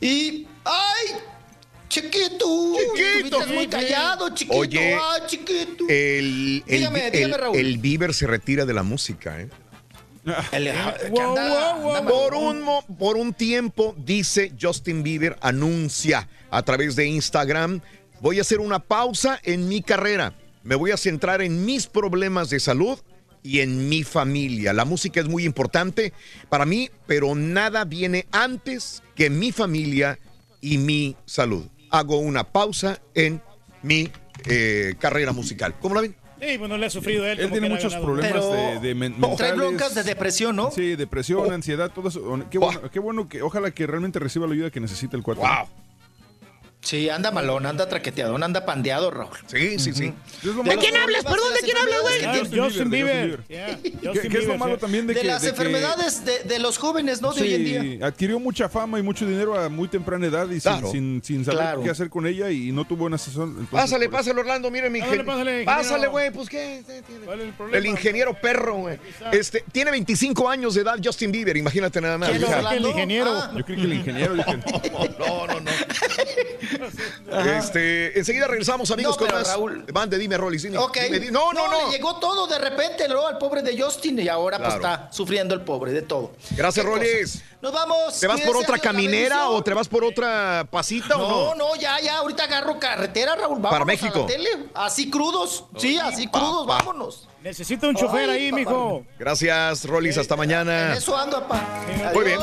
Y. 0.00 0.46
¡Ay! 0.64 1.16
Chiquito. 1.88 2.74
Chiquito. 2.94 3.38
Estuviste 3.38 3.54
muy 3.54 3.66
callado, 3.68 4.28
chiquito. 4.30 4.58
Oye, 4.58 4.94
¡Ay, 4.94 5.22
chiquito! 5.28 5.84
El, 5.88 6.64
el, 6.66 6.78
Dígame, 6.78 7.06
el- 7.06 7.12
dígame, 7.12 7.36
Raúl. 7.36 7.56
el 7.56 7.78
Bieber 7.78 8.12
se 8.12 8.26
retira 8.26 8.64
de 8.66 8.74
la 8.74 8.82
música, 8.82 9.40
¿eh? 9.40 9.48
El- 10.52 10.68
anda-. 10.68 12.04
Por 12.06 12.34
un, 12.34 12.64
por 12.98 13.16
un 13.16 13.32
tiempo, 13.34 13.94
dice 13.98 14.52
Justin 14.60 15.02
Bieber, 15.02 15.36
anuncia 15.40 16.28
a 16.50 16.62
través 16.62 16.96
de 16.96 17.06
Instagram, 17.06 17.80
voy 18.20 18.38
a 18.38 18.42
hacer 18.42 18.60
una 18.60 18.78
pausa 18.80 19.38
en 19.44 19.68
mi 19.68 19.82
carrera, 19.82 20.34
me 20.62 20.74
voy 20.74 20.90
a 20.90 20.96
centrar 20.96 21.42
en 21.42 21.64
mis 21.64 21.86
problemas 21.86 22.50
de 22.50 22.60
salud 22.60 22.98
y 23.42 23.60
en 23.60 23.88
mi 23.88 24.02
familia. 24.02 24.72
La 24.72 24.84
música 24.84 25.20
es 25.20 25.26
muy 25.28 25.44
importante 25.44 26.12
para 26.48 26.66
mí, 26.66 26.90
pero 27.06 27.34
nada 27.36 27.84
viene 27.84 28.26
antes 28.32 29.02
que 29.14 29.30
mi 29.30 29.52
familia 29.52 30.18
y 30.60 30.78
mi 30.78 31.16
salud. 31.26 31.64
Hago 31.90 32.18
una 32.18 32.42
pausa 32.44 33.00
en 33.14 33.40
mi 33.82 34.10
eh, 34.46 34.94
carrera 34.98 35.32
musical. 35.32 35.76
¿Cómo 35.80 35.94
la 35.94 36.00
ven? 36.00 36.16
Sí, 36.46 36.58
pues 36.58 36.68
no 36.70 36.76
le 36.78 36.86
ha 36.86 36.90
sufrido 36.90 37.24
él. 37.26 37.38
Él 37.40 37.46
como 37.48 37.52
tiene 37.52 37.68
que 37.68 37.74
muchos 37.74 37.92
ganado. 37.92 38.12
problemas 38.12 38.50
de, 38.52 38.88
de 38.88 38.94
men- 38.94 39.16
Trae 39.36 39.52
broncas 39.54 39.94
de 39.94 40.02
depresión, 40.04 40.54
¿no? 40.56 40.70
Sí, 40.70 40.94
depresión, 40.96 41.52
ansiedad, 41.52 41.90
todo 41.92 42.08
eso. 42.08 42.20
Qué 42.50 42.58
bueno, 42.58 42.80
qué 42.90 42.98
bueno 43.00 43.28
que 43.28 43.42
ojalá 43.42 43.70
que 43.70 43.86
realmente 43.86 44.18
reciba 44.18 44.46
la 44.46 44.54
ayuda 44.54 44.70
que 44.70 44.80
necesita 44.80 45.16
el 45.16 45.22
cuate. 45.22 45.40
Wow. 45.40 45.66
Sí, 46.86 47.10
anda 47.10 47.32
malón, 47.32 47.66
anda 47.66 47.88
traqueteado, 47.88 48.36
anda 48.36 48.64
pandeado, 48.64 49.10
Raúl. 49.10 49.32
Sí, 49.48 49.76
sí, 49.80 49.92
sí. 49.92 50.14
¿De 50.64 50.76
quién 50.76 50.96
hablas? 50.96 51.24
Perdón, 51.24 51.52
¿de 51.52 51.60
quién 51.64 51.76
hablas, 51.78 51.98
güey? 52.00 52.60
Justin 52.60 52.90
Bieber. 52.90 53.40
¿Qué, 53.48 54.28
qué 54.30 54.38
es 54.38 54.46
lo 54.46 54.56
malo 54.56 54.78
también 54.78 55.04
de, 55.04 55.14
De 55.14 55.20
que... 55.22 55.26
las 55.26 55.42
de 55.42 55.48
que- 55.48 55.56
enfermedades 55.56 56.24
de, 56.24 56.44
de 56.44 56.58
los 56.60 56.78
jóvenes, 56.78 57.20
¿no? 57.20 57.32
De 57.32 57.42
hoy 57.42 57.54
en 57.54 57.64
día. 57.64 57.82
Sí, 57.82 57.98
adquirió 58.00 58.38
mucha 58.38 58.68
fama 58.68 59.00
y 59.00 59.02
mucho 59.02 59.26
dinero 59.26 59.58
a 59.58 59.68
muy 59.68 59.88
temprana 59.88 60.26
edad 60.28 60.46
y 60.48 60.60
sin- 60.60 60.62
Claro. 60.62 60.92
sin, 60.92 61.22
sin 61.24 61.44
saber 61.44 61.58
Claro. 61.60 61.82
qué 61.82 61.90
hacer 61.90 62.08
con 62.08 62.24
ella 62.24 62.50
y 62.52 62.70
no 62.70 62.84
tuvo 62.84 63.06
una 63.06 63.16
asesor. 63.16 63.48
entonces, 63.48 63.68
Pásale, 63.72 64.06
por 64.08 64.18
pásale, 64.18 64.40
Orlando, 64.40 64.70
mire 64.70 64.88
mi 64.88 65.00
Pásale, 65.00 65.16
ingen- 65.22 65.26
pásale, 65.26 65.50
ingeniero. 65.62 65.66
Pásale, 65.82 66.06
güey, 66.06 66.30
pues 66.30 66.48
qué. 66.48 66.82
¿Cuál 67.24 67.40
es 67.40 67.42
el 67.42 67.48
El 67.48 67.54
problema? 67.54 67.86
ingeniero 67.88 68.40
perro, 68.40 68.74
güey. 68.76 68.98
Este, 69.32 69.64
tiene 69.72 69.90
25 69.90 70.48
años 70.48 70.74
de 70.76 70.82
edad 70.82 70.96
Justin 71.02 71.32
Bieber, 71.32 71.56
imagínate 71.56 72.00
nada 72.00 72.16
más. 72.16 72.30
¿Quién, 72.30 72.42
Hija. 72.42 72.58
Orlando? 72.58 72.76
El 72.78 72.86
ingeniero. 72.94 73.30
Ah. 73.32 73.50
Yo 73.56 73.64
creí 73.64 73.76
que 73.78 73.84
el 73.84 73.92
ingeniero. 73.94 74.34
dije, 74.36 74.56
No, 75.18 75.46
no, 75.48 75.60
no. 75.60 75.70
Este, 77.58 78.18
enseguida 78.18 78.46
regresamos, 78.46 78.90
amigos, 78.90 79.16
No, 79.20 79.26
con 79.26 79.34
más. 79.34 79.48
Raúl- 79.48 79.92
Mande, 79.92 80.18
dime, 80.18 80.36
Rolly. 80.36 80.58
dime, 80.58 81.30
no, 81.30 81.52
no, 81.52 81.68
no. 81.70 81.86
Le 81.90 81.96
llegó 81.96 82.16
todo 82.18 82.46
de 82.46 82.58
repente, 82.58 83.08
¿no? 83.08 83.26
Al 83.26 83.38
pobre 83.38 83.62
de 83.62 83.80
Justin 83.80 84.18
y 84.20 84.28
ahora 84.28 84.58
pues 84.58 84.74
está 84.74 85.08
sufriendo 85.12 85.54
el 85.54 85.62
pobre 85.62 85.92
de 85.92 86.02
todo. 86.02 86.32
Gracias, 86.50 86.84
cosa. 86.84 87.42
Nos 87.66 87.74
vamos. 87.74 88.20
¿Te 88.20 88.28
vas 88.28 88.40
por 88.42 88.56
otra 88.56 88.78
caminera 88.78 89.48
o 89.48 89.60
te 89.60 89.74
vas 89.74 89.88
por 89.88 90.04
otra 90.04 90.68
pasita 90.70 91.16
o 91.16 91.18
No, 91.18 91.54
no? 91.56 91.70
no, 91.70 91.74
ya, 91.76 91.98
ya, 92.00 92.18
ahorita 92.18 92.44
agarro 92.44 92.78
carretera, 92.78 93.34
Raúl. 93.34 93.56
Vámonos 93.58 93.70
Para 93.72 93.82
a 93.82 93.86
México. 93.86 94.20
la 94.20 94.26
tele. 94.26 94.48
Así 94.72 95.10
crudos. 95.10 95.64
Sí, 95.76 95.98
así 95.98 96.28
crudos, 96.28 96.64
vámonos. 96.64 97.28
Necesito 97.42 97.88
un 97.88 97.94
chofer 97.94 98.28
Ay, 98.28 98.46
ahí, 98.46 98.50
papá. 98.50 98.56
mijo. 98.60 99.04
Gracias, 99.20 99.84
Rollis. 99.84 100.18
Hasta 100.18 100.34
mañana. 100.34 100.90
En 100.92 100.96
eso 100.98 101.16
ando, 101.16 101.40
papá. 101.42 101.62
Muy 102.12 102.24
bien. 102.24 102.40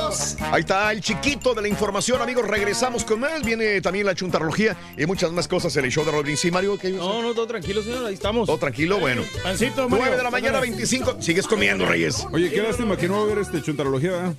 Ahí 0.52 0.62
está 0.62 0.92
el 0.94 1.02
chiquito 1.02 1.54
de 1.54 1.62
la 1.62 1.68
información, 1.68 2.22
amigos. 2.22 2.48
Regresamos 2.48 3.04
con 3.04 3.20
más. 3.20 3.42
Viene 3.44 3.82
también 3.82 4.06
la 4.06 4.16
chuntarología 4.16 4.78
y 4.98 5.06
muchas 5.06 5.32
más 5.34 5.50
cosas 5.50 5.76
en 5.76 5.84
el 5.86 5.92
show 5.92 6.06
de 6.06 6.12
Rolling. 6.12 6.38
Sí, 6.38 6.52
Mario, 6.52 6.78
¿qué 6.78 6.90
No, 6.92 7.22
no, 7.22 7.34
todo 7.34 7.48
tranquilo, 7.48 7.84
señor. 7.84 8.06
Ahí 8.06 8.14
estamos. 8.14 8.46
Todo 8.46 8.58
tranquilo, 8.58 8.98
bueno. 9.00 9.24
Pancito, 9.44 9.90
Mario. 9.90 10.06
9 10.06 10.18
de 10.18 10.24
la 10.24 10.32
mañana, 10.32 10.60
25. 10.62 11.22
Sigues 11.22 11.48
comiendo, 11.48 11.86
Reyes. 11.86 12.26
Oye, 12.32 12.50
qué 12.50 12.62
lástima 12.62 12.96
que 12.96 13.10
no 13.10 13.16
va 13.16 13.20
a 13.22 13.24
haber 13.24 13.40
este 13.40 13.62
chuntarología, 13.62 14.12
¿verdad? 14.12 14.34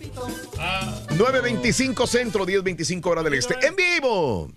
9.25 1.10 2.06
centro, 2.06 2.46
10.25 2.46 3.06
hora 3.06 3.22
del 3.22 3.34
este. 3.34 3.54
¡En 3.66 3.76
vivo! 3.76 4.50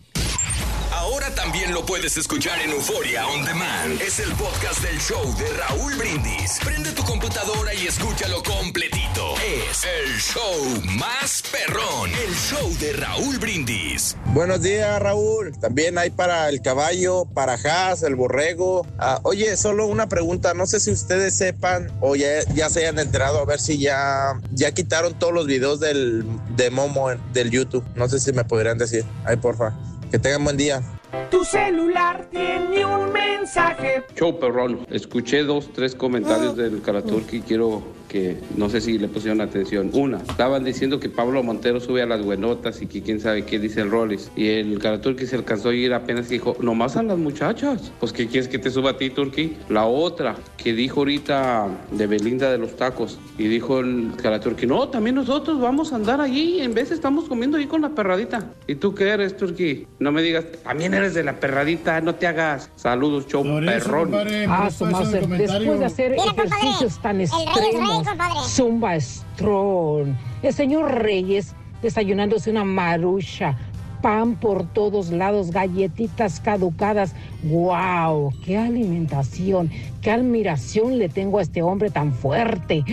Ahora 0.97 1.29
también 1.35 1.75
lo 1.75 1.85
puedes 1.85 2.17
escuchar 2.17 2.59
en 2.59 2.71
Euforia 2.71 3.27
On 3.27 3.45
Demand. 3.45 4.01
Es 4.01 4.19
el 4.19 4.31
podcast 4.33 4.81
del 4.81 4.97
show 4.99 5.23
de 5.37 5.45
Raúl 5.53 5.93
Brindis. 5.95 6.57
Prende 6.65 6.91
tu 6.91 7.03
computadora 7.03 7.71
y 7.75 7.85
escúchalo 7.85 8.41
completito. 8.41 9.35
Es 9.37 9.83
el 9.83 10.17
show 10.19 10.81
más 10.97 11.43
perrón. 11.51 12.09
El 12.09 12.33
show 12.33 12.75
de 12.79 12.93
Raúl 12.93 13.37
Brindis. 13.37 14.17
Buenos 14.33 14.63
días, 14.63 14.99
Raúl. 14.99 15.55
También 15.59 15.99
hay 15.99 16.09
para 16.09 16.49
el 16.49 16.63
caballo, 16.63 17.25
para 17.25 17.53
Haas, 17.53 18.01
el 18.01 18.15
borrego. 18.15 18.87
Ah, 18.97 19.19
oye, 19.21 19.55
solo 19.55 19.85
una 19.85 20.09
pregunta. 20.09 20.55
No 20.55 20.65
sé 20.65 20.79
si 20.79 20.89
ustedes 20.89 21.37
sepan 21.37 21.91
o 22.01 22.15
ya, 22.15 22.43
ya 22.55 22.71
se 22.71 22.79
hayan 22.79 22.97
enterado 22.97 23.37
a 23.37 23.45
ver 23.45 23.59
si 23.59 23.77
ya, 23.77 24.41
ya 24.51 24.71
quitaron 24.71 25.13
todos 25.13 25.31
los 25.31 25.45
videos 25.45 25.79
del, 25.79 26.25
de 26.55 26.71
Momo 26.71 27.11
del 27.33 27.51
YouTube. 27.51 27.85
No 27.93 28.09
sé 28.09 28.19
si 28.19 28.33
me 28.33 28.43
podrían 28.45 28.79
decir. 28.79 29.05
Ay, 29.25 29.35
porfa. 29.37 29.75
Que 30.11 30.19
tengan 30.19 30.43
buen 30.43 30.57
día. 30.57 30.81
Tu 31.29 31.43
celular 31.43 32.27
tiene 32.31 32.85
un 32.85 33.11
mensaje. 33.11 34.05
Show 34.15 34.39
perrón. 34.39 34.85
Escuché 34.89 35.43
dos, 35.43 35.71
tres 35.73 35.95
comentarios 35.95 36.55
del 36.55 36.81
Karaturki. 36.81 37.41
Quiero 37.41 37.83
que, 38.07 38.37
no 38.55 38.69
sé 38.69 38.81
si 38.81 38.97
le 38.97 39.07
pusieron 39.07 39.41
atención. 39.41 39.91
Una, 39.93 40.17
estaban 40.17 40.63
diciendo 40.63 40.99
que 40.99 41.09
Pablo 41.09 41.43
Montero 41.43 41.79
sube 41.79 42.01
a 42.01 42.05
las 42.05 42.23
buenotas 42.23 42.81
y 42.81 42.87
que 42.87 43.01
quién 43.01 43.19
sabe 43.19 43.45
qué 43.45 43.59
dice 43.59 43.81
el 43.81 43.91
Rollis. 43.91 44.31
Y 44.35 44.47
el 44.47 44.79
Karaturki 44.79 45.25
se 45.25 45.35
alcanzó 45.35 45.69
a 45.69 45.73
ir 45.73 45.93
apenas 45.93 46.27
que 46.27 46.35
dijo, 46.35 46.55
nomás 46.59 46.95
a 46.97 47.03
las 47.03 47.17
muchachas. 47.17 47.91
Pues 47.99 48.13
¿qué 48.13 48.27
quieres 48.27 48.47
que 48.47 48.59
te 48.59 48.69
suba 48.69 48.91
a 48.91 48.97
ti, 48.97 49.09
Turki? 49.09 49.57
La 49.69 49.85
otra, 49.85 50.35
que 50.57 50.73
dijo 50.73 51.01
ahorita 51.01 51.67
de 51.91 52.07
Belinda 52.07 52.51
de 52.51 52.57
los 52.57 52.75
tacos. 52.75 53.19
Y 53.37 53.47
dijo 53.47 53.79
el 53.79 54.11
Karaturki, 54.21 54.65
no, 54.65 54.89
también 54.89 55.15
nosotros 55.15 55.59
vamos 55.59 55.93
a 55.93 55.95
andar 55.95 56.21
allí. 56.21 56.59
En 56.61 56.73
vez 56.73 56.91
estamos 56.91 57.25
comiendo 57.25 57.57
ahí 57.57 57.67
con 57.67 57.81
la 57.81 57.89
perradita. 57.89 58.51
¿Y 58.67 58.75
tú 58.75 58.93
qué 58.93 59.09
eres, 59.09 59.37
Turki? 59.37 59.87
No 59.99 60.11
me 60.11 60.21
digas, 60.21 60.45
también 60.63 60.93
eres 60.93 61.13
de 61.13 61.23
la 61.23 61.39
perradita, 61.39 62.01
no 62.01 62.15
te 62.15 62.27
hagas. 62.27 62.69
Saludos, 62.75 63.27
show 63.27 63.43
perrón. 63.43 64.13
Ah, 64.49 64.69
su 64.69 64.85
después 64.85 65.79
de 65.79 65.85
hacer 65.85 66.13
ejercicios 66.13 67.01
tan 67.01 67.21
extremos, 67.21 67.96
Zumba 68.45 68.99
Strong, 68.99 70.15
el 70.41 70.53
señor 70.53 70.91
Reyes 71.01 71.53
desayunándose 71.81 72.49
una 72.49 72.63
marucha, 72.63 73.55
pan 74.01 74.35
por 74.35 74.65
todos 74.73 75.09
lados, 75.09 75.51
galletitas 75.51 76.39
caducadas. 76.39 77.13
¡Wow! 77.43 78.31
¡Qué 78.43 78.57
alimentación! 78.57 79.69
¡Qué 80.01 80.11
admiración 80.11 80.97
le 80.97 81.09
tengo 81.09 81.39
a 81.39 81.41
este 81.41 81.61
hombre 81.61 81.89
tan 81.89 82.13
fuerte! 82.13 82.83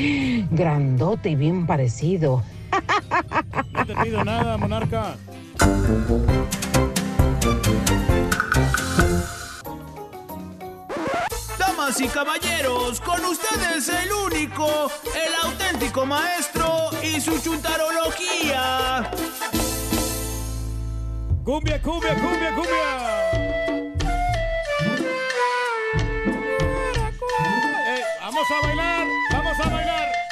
Grandote 0.51 1.31
y 1.31 1.35
bien 1.37 1.67
parecido. 1.67 2.43
No 3.73 3.87
te 3.87 3.95
pido 3.97 4.25
nada, 4.25 4.57
monarca. 4.57 5.17
Y 11.87 12.09
caballeros, 12.09 12.99
con 12.99 13.23
ustedes 13.27 13.91
el 13.91 14.11
único, 14.11 14.91
el 15.15 15.35
auténtico 15.45 16.07
maestro 16.07 16.89
y 17.03 17.21
su 17.21 17.39
chuntarología. 17.39 19.11
Cumbia, 21.45 21.83
cumbia, 21.83 22.15
cumbia, 22.15 22.55
cumbia. 22.55 23.31
Eh, 27.87 28.05
vamos 28.19 28.47
a 28.51 28.67
bailar, 28.67 29.07
vamos 29.31 29.61
a 29.61 29.69
bailar. 29.69 30.24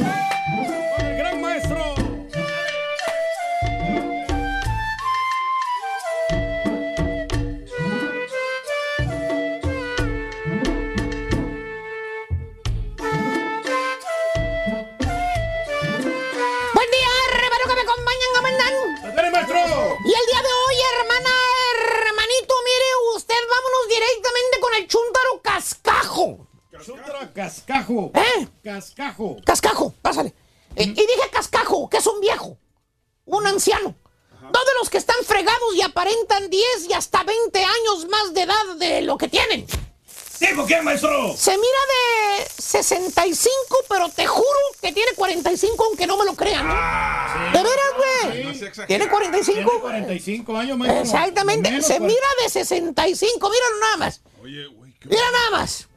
65 50.22 50.56
años, 50.56 50.78
maestro. 50.78 51.02
Exactamente, 51.02 51.70
menos, 51.70 51.86
se 51.86 51.98
mira 52.00 52.26
de 52.42 52.48
65, 52.48 53.50
míralo 53.50 53.80
nada 53.80 53.96
más. 53.96 54.22
Oye, 54.40 54.66
uy, 54.68 54.94
qué... 55.00 55.08
Mira 55.08 55.22
nada 55.32 55.50
más. 55.62 55.88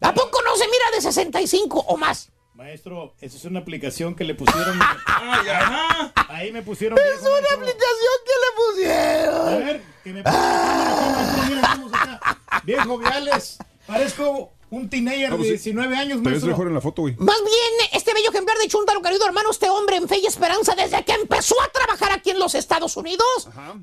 ¿A 0.00 0.14
poco 0.14 0.40
no 0.42 0.56
se 0.56 0.64
mira 0.66 0.84
de 0.94 1.00
65 1.02 1.78
o 1.80 1.96
más? 1.96 2.30
Maestro, 2.54 3.14
esa 3.20 3.36
es 3.36 3.44
una 3.44 3.60
aplicación 3.60 4.14
que 4.14 4.24
le 4.24 4.34
pusieron. 4.34 4.78
Ay, 5.06 5.48
ajá. 5.48 6.12
Ahí 6.28 6.52
me 6.52 6.62
pusieron. 6.62 6.98
Es 6.98 7.04
viejo, 7.04 7.20
una 7.26 7.32
maestro. 7.40 7.58
aplicación 7.58 8.14
que 8.24 8.32
le 8.42 8.48
pusieron. 8.56 9.48
A 9.48 9.56
ver, 9.56 9.82
que 10.02 10.12
me 10.12 10.22
pusieron. 10.22 10.44
Ah. 10.44 11.12
Maestro, 11.16 11.54
mira 11.54 11.70
cómo 11.74 11.88
se 11.88 11.94
está. 11.94 12.38
Viejo 12.64 12.98
Viales, 12.98 13.58
parezco 13.86 14.52
un 14.72 14.88
teenager 14.88 15.30
No, 15.30 15.36
pues 15.36 15.50
de 15.50 15.58
sí. 15.58 15.70
19 15.70 15.94
años, 15.96 16.08
Te 16.08 16.14
ves 16.16 16.24
maestro. 16.24 16.48
mejor 16.50 16.66
en 16.68 16.74
la 16.74 16.80
foto, 16.80 17.02
güey. 17.02 17.14
Más 17.18 17.38
bien, 17.44 17.88
este 17.92 18.14
bello 18.14 18.30
ejemplar 18.30 18.56
de 18.56 18.68
Chuntaro, 18.68 19.02
querido 19.02 19.26
hermano, 19.26 19.50
este 19.50 19.68
hombre 19.68 19.96
en 19.96 20.08
fe 20.08 20.18
y 20.18 20.26
esperanza 20.26 20.74
desde 20.74 21.04
que 21.04 21.12
empezó 21.12 21.60
a 21.60 21.68
trabajar 21.68 22.10
aquí 22.12 22.30
en 22.30 22.38
los 22.38 22.54
Estados 22.54 22.96
Unidos. 22.96 23.26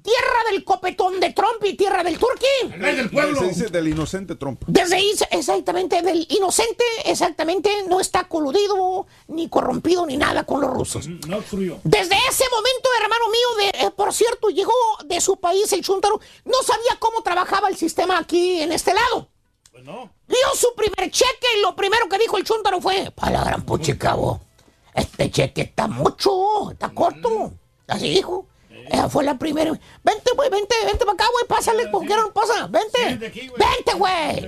Tierra 0.01 0.40
del 0.51 0.64
copetón 0.64 1.19
de 1.19 1.32
Trump 1.32 1.64
y 1.64 1.76
tierra 1.76 2.03
del 2.03 2.18
turqui. 2.18 2.45
Se 3.38 3.48
dice 3.48 3.68
del 3.68 3.88
inocente 3.88 4.35
Trump. 4.35 4.61
Desde 4.68 4.95
ahí, 4.95 5.11
exactamente, 5.32 6.01
del 6.01 6.26
inocente, 6.30 6.84
exactamente, 7.06 7.69
no 7.88 8.00
está 8.00 8.24
coludido, 8.27 9.06
ni 9.27 9.48
corrompido, 9.48 10.06
ni 10.08 10.18
nada 10.18 10.43
con 10.45 10.59
los 10.61 10.72
rusos. 10.72 11.08
No 11.27 11.38
obstruyó. 11.38 11.77
Desde 11.84 12.16
ese 12.30 12.45
momento, 12.50 12.90
hermano 13.01 13.26
mío, 13.30 13.72
de, 13.80 13.85
eh, 13.88 13.92
por 13.95 14.11
cierto, 14.11 14.50
llegó 14.50 14.74
de 15.06 15.22
su 15.22 15.38
país 15.40 15.72
el 15.74 15.84
Chuntaro, 15.84 16.19
no 16.45 16.64
sabía 16.66 16.98
cómo 16.98 17.22
trabajaba 17.22 17.69
el 17.69 17.77
sistema 17.77 18.18
aquí 18.18 18.61
en 18.61 18.72
este 18.72 18.93
lado. 18.93 19.30
Dio 20.30 20.56
su 20.56 20.74
primer 20.75 21.09
cheque 21.11 21.48
y 21.58 21.61
lo 21.61 21.75
primero 21.75 22.08
que 22.08 22.17
dijo 22.19 22.38
el 22.38 22.43
Chuntaro 22.45 22.80
fue, 22.80 23.11
para 23.11 23.32
la 23.40 23.43
gran 23.43 23.64
puchicabo, 23.64 24.40
este 24.93 25.30
cheque 25.32 25.61
está 25.61 25.88
mucho, 25.88 26.72
está 26.72 26.90
corto. 26.90 27.51
Así 27.88 28.09
dijo. 28.09 28.45
Esa 28.88 29.09
fue 29.09 29.24
la 29.24 29.38
primera. 29.38 29.72
Vente, 30.03 30.32
güey, 30.35 30.49
vente, 30.49 30.75
vente 30.85 30.99
para 31.06 31.14
acá, 31.14 31.25
güey, 31.32 31.45
pásale, 31.48 31.88
¿por 31.88 32.01
qué 32.08 32.16
no 32.16 32.32
pasa? 32.32 32.67
Vente. 32.67 33.17
Vente, 33.58 33.93
güey. 33.95 34.41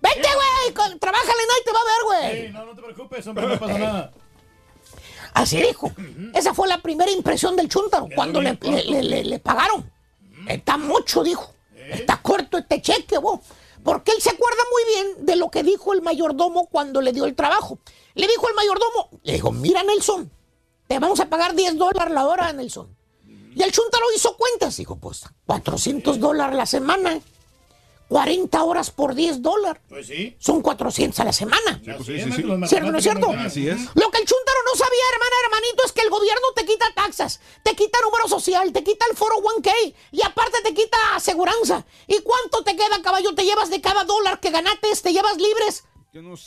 Vente, 0.00 0.28
güey, 0.28 0.98
trabájale, 0.98 1.42
nadie 1.48 1.64
te 1.64 1.72
va 1.72 1.78
a 1.78 1.84
ver, 1.84 2.30
güey. 2.32 2.52
No, 2.52 2.64
no 2.66 2.74
te 2.74 2.82
preocupes, 2.82 3.26
hombre, 3.26 3.46
no 3.46 3.58
pasa 3.58 3.78
nada. 3.78 4.12
Así 5.32 5.60
dijo. 5.62 5.90
Esa 6.34 6.54
fue 6.54 6.68
la 6.68 6.78
primera 6.82 7.10
impresión 7.10 7.56
del 7.56 7.68
Chuntaro 7.68 8.08
cuando 8.14 8.40
le- 8.40 8.58
le- 9.02 9.24
le 9.24 9.38
pagaron. 9.40 9.90
Está 10.48 10.76
mucho, 10.76 11.22
dijo. 11.22 11.52
Está 11.76 12.20
corto 12.22 12.58
este 12.58 12.80
cheque, 12.82 13.18
vos. 13.18 13.40
Porque 13.84 14.12
él 14.12 14.20
se 14.20 14.30
acuerda 14.30 14.62
muy 14.72 14.94
bien 14.94 15.26
de 15.26 15.36
lo 15.36 15.50
que 15.50 15.62
dijo 15.62 15.92
el 15.92 16.02
mayordomo 16.02 16.66
cuando 16.66 17.00
le 17.00 17.12
dio 17.12 17.26
el 17.26 17.34
trabajo. 17.34 17.78
Le 18.14 18.26
dijo 18.26 18.48
el 18.48 18.54
mayordomo, 18.54 19.10
le 19.22 19.34
dijo, 19.34 19.52
mira 19.52 19.82
Nelson, 19.82 20.30
te 20.88 20.98
vamos 20.98 21.20
a 21.20 21.26
pagar 21.26 21.54
10 21.54 21.76
dólares 21.76 22.12
la 22.12 22.26
hora, 22.26 22.52
Nelson. 22.52 22.96
Y 23.54 23.62
el 23.62 23.70
Chuntaro 23.70 24.06
hizo 24.16 24.36
cuentas. 24.36 24.76
Dijo, 24.76 24.96
pues, 24.96 25.24
400 25.46 26.18
dólares 26.18 26.56
la 26.56 26.66
semana. 26.66 27.20
40 28.08 28.62
horas 28.62 28.90
por 28.90 29.14
10 29.14 29.42
dólares. 29.42 29.82
Pues 29.88 30.06
sí. 30.06 30.36
Son 30.38 30.62
400 30.62 31.18
a 31.20 31.24
la 31.24 31.32
semana. 31.32 31.80
pues 31.84 32.06
sí, 32.06 32.20
sí, 32.20 32.32
sí. 32.32 32.42
¿Cierto, 32.66 32.92
no 32.92 32.98
es 32.98 33.02
cierto? 33.04 33.30
Así 33.30 33.68
es. 33.68 33.80
Lo 33.94 34.10
que 34.10 34.18
el 34.18 34.26
Chuntaro 34.26 34.58
no 34.66 34.78
sabía, 34.78 35.04
hermana, 35.12 35.36
hermanito, 35.44 35.84
es 35.84 35.92
que 35.92 36.02
el 36.02 36.10
gobierno 36.10 36.46
te 36.54 36.64
quita 36.64 36.86
taxas, 36.94 37.40
te 37.62 37.74
quita 37.74 37.98
número 38.02 38.28
social, 38.28 38.72
te 38.72 38.84
quita 38.84 39.06
el 39.10 39.16
foro 39.16 39.36
1K 39.36 39.94
y 40.12 40.22
aparte 40.22 40.58
te 40.62 40.74
quita 40.74 40.96
aseguranza. 41.14 41.84
¿Y 42.06 42.20
cuánto 42.20 42.62
te 42.62 42.76
queda, 42.76 43.00
caballo? 43.02 43.34
Te 43.34 43.44
llevas 43.44 43.70
de 43.70 43.80
cada 43.80 44.04
dólar 44.04 44.40
que 44.40 44.50
ganaste, 44.50 44.88
te 45.02 45.12
llevas 45.12 45.36
libres 45.36 45.84
Que 46.14 46.20
unos 46.20 46.42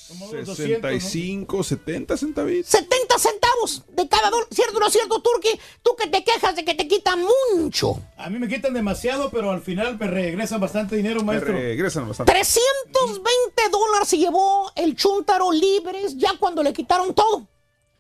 65, 0.46 1.62
70 1.62 2.16
centavitos. 2.16 2.72
70 2.72 3.20
centavos 3.20 3.84
de 3.90 4.08
cada 4.08 4.30
dólar. 4.30 4.48
¿Cierto 4.50 4.78
o 4.78 4.80
no 4.80 4.88
es 4.88 4.94
cierto, 4.94 5.22
Turki? 5.22 5.60
Tú 5.84 5.94
que 5.98 6.08
te 6.08 6.24
quejas 6.24 6.56
de 6.56 6.64
que 6.64 6.74
te 6.74 6.88
quitan 6.88 7.22
mucho. 7.54 8.00
A 8.16 8.30
mí 8.30 8.40
me 8.40 8.48
quitan 8.48 8.74
demasiado, 8.74 9.30
pero 9.30 9.52
al 9.52 9.60
final 9.62 9.98
me 10.00 10.08
regresan 10.08 10.62
bastante 10.62 10.96
dinero, 10.96 11.20
Me 11.20 11.26
maestro. 11.26 11.52
regresan 11.52 12.08
bastante. 12.08 12.32
320 12.32 13.70
dólares 13.70 14.08
se 14.08 14.18
llevó 14.18 14.72
el 14.74 14.96
Chuntaro 14.96 15.52
libres 15.52 16.16
ya 16.16 16.32
cuando 16.40 16.64
le 16.64 16.72
quitaron 16.72 17.14
todo. 17.14 17.50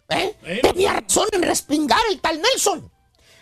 ¿Eh? 0.07 0.37
Tenía 0.61 0.93
razón 1.01 1.27
en 1.33 1.41
respingar 1.43 1.99
el 2.09 2.21
tal 2.21 2.41
Nelson. 2.41 2.89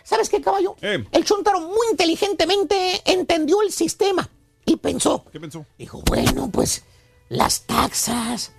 ¿Sabes 0.02 0.28
qué, 0.28 0.40
caballo? 0.40 0.74
El 0.80 1.24
Chuntaro 1.24 1.60
muy 1.60 1.86
inteligentemente 1.92 3.02
entendió 3.04 3.62
el 3.62 3.70
sistema 3.70 4.28
y 4.64 4.74
pensó. 4.78 5.24
¿Qué 5.30 5.38
pensó? 5.38 5.64
Dijo, 5.78 6.02
bueno, 6.08 6.50
pues 6.52 6.82
las 7.28 7.62
taxas. 7.62 8.52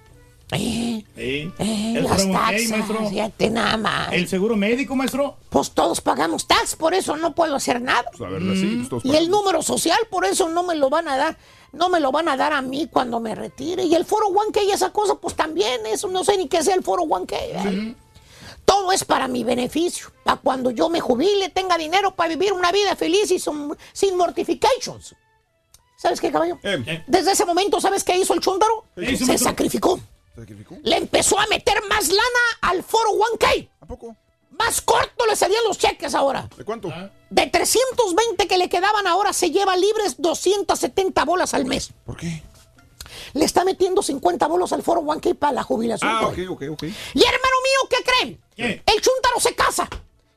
Eh, 0.53 1.03
eh, 1.17 1.51
El 1.97 2.03
las 2.05 2.25
401k, 2.25 2.33
taxas, 2.33 2.69
maestro. 2.69 3.09
fíjate 3.09 3.49
nada 3.49 3.75
más. 3.77 4.13
¿El 4.13 4.27
seguro 4.29 4.55
médico, 4.55 4.95
maestro? 4.95 5.35
Pues 5.49 5.71
todos 5.71 5.99
pagamos 5.99 6.47
tax, 6.47 6.75
por 6.77 6.93
eso 6.93 7.17
no 7.17 7.35
puedo 7.35 7.55
hacer 7.55 7.81
nada. 7.81 8.05
Pues 8.09 8.19
la 8.21 8.29
verdad, 8.29 8.53
sí, 8.55 8.75
pues 8.77 8.89
todos 8.89 9.03
Y 9.05 9.15
el 9.17 9.29
número 9.29 9.61
social, 9.61 9.99
por 10.09 10.23
eso 10.23 10.47
no 10.47 10.63
me 10.63 10.75
lo 10.75 10.89
van 10.89 11.07
a 11.09 11.17
dar. 11.17 11.37
No 11.73 11.89
me 11.89 11.99
lo 11.99 12.13
van 12.13 12.29
a 12.29 12.37
dar 12.37 12.53
a 12.53 12.61
mí 12.61 12.87
cuando 12.89 13.19
me 13.19 13.35
retire. 13.35 13.83
Y 13.83 13.93
el 13.93 14.05
foro 14.05 14.27
1K 14.29 14.63
y 14.63 14.71
esa 14.71 14.91
cosa, 14.93 15.15
pues 15.15 15.35
también, 15.35 15.85
eso 15.85 16.07
no 16.07 16.23
sé 16.23 16.37
ni 16.37 16.47
qué 16.47 16.63
sea 16.63 16.75
el 16.75 16.83
foro 16.83 17.03
1K. 17.03 17.35
¿verdad? 17.53 17.93
Todo 18.63 18.93
es 18.93 19.03
para 19.03 19.27
mi 19.27 19.43
beneficio. 19.43 20.07
Para 20.23 20.39
cuando 20.39 20.71
yo 20.71 20.87
me 20.89 21.01
jubile, 21.01 21.49
tenga 21.49 21.77
dinero 21.77 22.15
para 22.15 22.29
vivir 22.29 22.53
una 22.53 22.71
vida 22.71 22.95
feliz 22.95 23.31
y 23.31 23.39
son- 23.39 23.77
sin 23.91 24.15
mortifications. 24.15 25.13
¿Sabes 25.98 26.22
qué, 26.22 26.32
caballo? 26.32 26.59
Eh. 26.61 27.03
Desde 27.08 27.32
ese 27.32 27.43
momento, 27.43 27.82
¿sabes 27.82 28.03
qué 28.03 28.16
hizo 28.16 28.35
el 28.35 28.40
chúndaro? 28.40 28.85
¿Qué 28.95 29.11
hizo, 29.11 29.26
Se 29.26 29.38
sacrificó. 29.40 30.00
¿Se 30.35 30.42
sacrificó? 30.42 30.77
Le 30.84 30.95
empezó 30.95 31.40
a 31.40 31.48
meter 31.48 31.76
más 31.90 32.08
lana 32.09 32.22
al 32.61 32.84
foro 32.84 33.09
1K. 33.11 33.69
¿A 33.82 33.85
poco? 33.88 34.16
Más 34.51 34.80
corto 34.82 35.26
le 35.26 35.35
salían 35.35 35.64
los 35.67 35.77
cheques 35.80 36.14
ahora. 36.14 36.48
¿De 36.56 36.64
cuánto? 36.64 36.90
De 37.30 37.48
320 37.48 38.48
que 38.48 38.58
le 38.58 38.69
quedaban 38.69 39.08
ahora 39.08 39.34
se 39.34 39.50
lleva 39.50 39.76
libres 39.76 40.16
270 40.19 41.26
bolas 41.26 41.53
al 41.56 41.66
mes. 41.66 41.92
¿Por 42.06 42.16
qué? 42.16 42.43
Le 43.34 43.45
está 43.45 43.66
metiendo 43.66 44.03
50 44.03 44.48
bolas 44.48 44.72
al 44.74 44.84
foro 44.84 45.01
1K 45.01 45.35
para 45.35 45.53
la 45.53 45.64
jubilación. 45.64 46.09
Ah, 46.11 46.27
ok, 46.27 46.38
ok, 46.50 46.64
ok. 46.72 46.84
Y 46.84 47.24
hermano 47.24 47.58
mío, 47.64 47.90
¿qué 47.90 47.98
creen? 48.03 48.42
El 48.85 49.01
chúntaro 49.01 49.40
se 49.40 49.56
casa. 49.56 49.90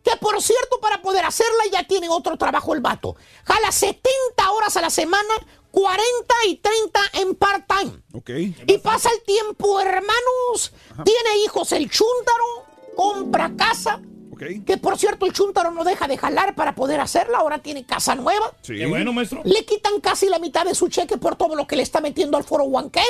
Que 0.03 0.17
por 0.17 0.41
cierto, 0.41 0.81
para 0.81 1.03
poder 1.03 1.25
hacerla 1.25 1.65
ya 1.71 1.87
tiene 1.87 2.09
otro 2.09 2.37
trabajo 2.37 2.75
el 2.75 2.81
vato. 2.81 3.17
Jala 3.45 3.71
70 3.71 4.51
horas 4.51 4.77
a 4.77 4.81
la 4.81 4.91
semana, 4.91 5.35
40 5.71 6.35
y 6.49 6.57
30 6.57 7.01
en 7.15 7.35
part-time. 7.35 8.03
Ok. 8.15 8.31
Y 8.67 8.79
pasa 8.79 9.11
el 9.11 9.23
tiempo, 9.23 9.81
hermanos. 9.81 10.73
Tiene 11.05 11.45
hijos 11.45 11.73
el 11.73 11.91
chúntaro, 11.91 12.65
compra 12.97 13.53
casa. 13.57 14.01
Ok. 14.33 14.43
Que 14.65 14.79
por 14.79 14.97
cierto, 14.97 15.27
el 15.27 15.35
chúntaro 15.35 15.71
no 15.71 15.85
deja 15.85 16.09
de 16.09 16.17
jalar 16.17 16.55
para 16.55 16.75
poder 16.75 16.99
hacerla. 17.01 17.39
Ahora 17.39 17.59
tiene 17.59 17.85
casa 17.85 18.15
nueva. 18.15 18.55
Sí. 18.63 18.79
Qué 18.79 18.87
bueno, 18.87 19.13
maestro. 19.13 19.43
Le 19.45 19.67
quitan 19.67 20.01
casi 20.01 20.29
la 20.31 20.39
mitad 20.39 20.65
de 20.65 20.75
su 20.75 20.89
cheque 20.89 21.19
por 21.19 21.37
todo 21.37 21.55
lo 21.55 21.67
que 21.67 21.77
le 21.77 21.83
está 21.83 22.01
metiendo 22.01 22.39
al 22.39 22.45
foro 22.45 22.65
1K. 22.65 23.03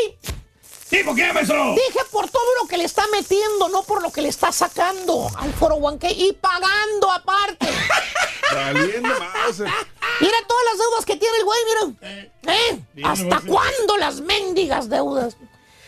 ¿Sí, 0.90 1.04
por 1.04 1.14
qué, 1.14 1.32
maestro? 1.32 1.74
Dije 1.74 2.00
por 2.10 2.28
todo 2.28 2.42
lo 2.60 2.68
que 2.68 2.76
le 2.76 2.84
está 2.84 3.06
metiendo, 3.12 3.68
no 3.68 3.84
por 3.84 4.02
lo 4.02 4.10
que 4.10 4.22
le 4.22 4.28
está 4.28 4.50
sacando 4.50 5.28
al 5.36 5.54
foro 5.54 5.76
1K 5.76 6.12
y 6.16 6.32
pagando 6.32 7.10
aparte. 7.12 7.68
Valiendo 8.52 9.08
más. 9.08 9.60
Mira 9.60 10.36
todas 10.48 10.64
las 10.64 10.78
deudas 10.78 11.04
que 11.06 11.16
tiene 11.16 11.38
el 11.38 11.44
güey, 11.44 11.60
mira. 11.64 12.10
¿Eh? 12.10 12.32
Bien, 12.92 13.06
¿Hasta 13.06 13.40
cuándo 13.46 13.96
las 13.98 14.20
mendigas 14.20 14.88
deudas? 14.88 15.36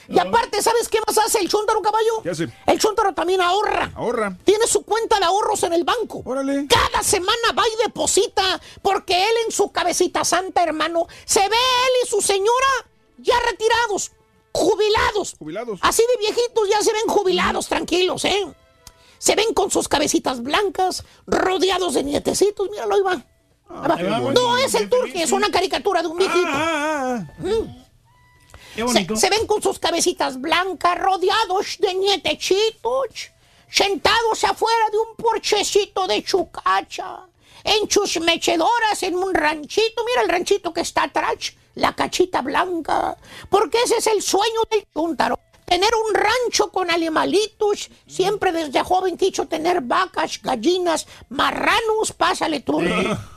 Y 0.09 0.19
aparte, 0.19 0.63
¿sabes 0.63 0.89
qué 0.89 0.99
más 1.07 1.19
hace 1.19 1.41
el 1.41 1.49
chúntaro 1.49 1.81
caballo? 1.81 2.23
¿Qué 2.23 2.31
hace? 2.31 2.49
El 2.67 2.79
chúntaro 2.79 3.13
también 3.15 3.41
ahorra. 3.41 3.91
Ahorra. 3.95 4.37
Tiene 4.45 4.67
su 4.67 4.85
cuenta 4.85 5.19
de 5.19 5.25
ahorros 5.25 5.63
en 5.65 5.73
el 5.73 5.85
banco. 5.85 6.23
Órale. 6.25 6.67
Cada 6.69 7.03
semana 7.03 7.53
va 7.59 7.65
y 7.67 7.83
deposita, 7.83 8.61
porque 8.83 9.15
él 9.25 9.35
en 9.47 9.53
su 9.53 9.73
cabecita 9.73 10.25
santa, 10.25 10.63
hermano, 10.63 11.07
se 11.25 11.41
ve 11.41 11.57
él 11.57 11.93
y 12.05 12.09
su 12.09 12.21
señora 12.21 12.69
ya 13.19 13.35
retirados, 13.51 14.13
jubilados. 14.53 15.35
Jubilados. 15.39 15.79
Así 15.83 16.03
de 16.03 16.17
viejitos 16.19 16.69
ya 16.69 16.81
se 16.83 16.93
ven 16.93 17.07
jubilados, 17.09 17.67
tranquilos, 17.69 18.25
¿eh? 18.25 18.47
Se 19.19 19.35
ven 19.37 19.55
con 19.55 19.71
sus 19.71 19.89
cabecitas 19.89 20.43
blancas, 20.43 21.05
rodeados 21.27 21.95
de 21.95 22.03
nietecitos. 22.05 22.69
Míralo, 22.71 22.95
ahí 22.95 23.03
va. 23.03 23.25
Ahí 23.95 24.05
no 24.35 24.59
es 24.59 24.75
el 24.75 24.91
turqui, 24.91 25.23
es 25.23 25.33
una 25.33 25.51
caricatura 25.51 26.03
de 26.03 26.09
un 26.09 26.19
viejito. 26.19 26.47
Ah, 26.49 27.25
Mm. 27.39 27.83
Qué 28.75 28.79
Se, 28.81 28.85
bonito. 28.85 29.17
se 29.17 29.29
ven 29.31 29.47
con 29.47 29.63
sus 29.63 29.79
cabecitas 29.79 30.41
blancas, 30.41 30.99
rodeados 30.99 31.77
de 31.79 31.93
nietecitos, 31.95 33.31
sentados 33.71 34.45
afuera 34.45 34.89
de 34.91 34.99
un 34.99 35.15
porchecito 35.17 36.07
de 36.07 36.23
chucacha, 36.25 37.21
en 37.65 37.91
sus 37.91 38.17
en 38.17 39.15
un 39.17 39.35
ranchito. 39.35 40.05
Mira 40.07 40.23
el 40.23 40.29
ranchito 40.29 40.73
que 40.73 40.81
está 40.81 41.05
atrás, 41.05 41.53
la 41.75 41.95
cachita 41.95 42.43
blanca, 42.43 43.17
porque 43.49 43.79
ese 43.83 43.97
es 43.97 44.07
el 44.07 44.23
sueño 44.23 44.61
del 44.71 44.87
chúntaro. 44.93 45.39
Tener 45.65 45.91
un 45.95 46.15
rancho 46.15 46.71
con 46.71 46.91
animalitos, 46.91 47.89
siempre 48.07 48.53
desde 48.53 48.83
joven 48.83 49.17
quiso 49.17 49.47
tener 49.47 49.81
vacas, 49.81 50.39
gallinas, 50.43 51.07
marranos, 51.31 52.13
pásale 52.15 52.61
tú. 52.61 52.79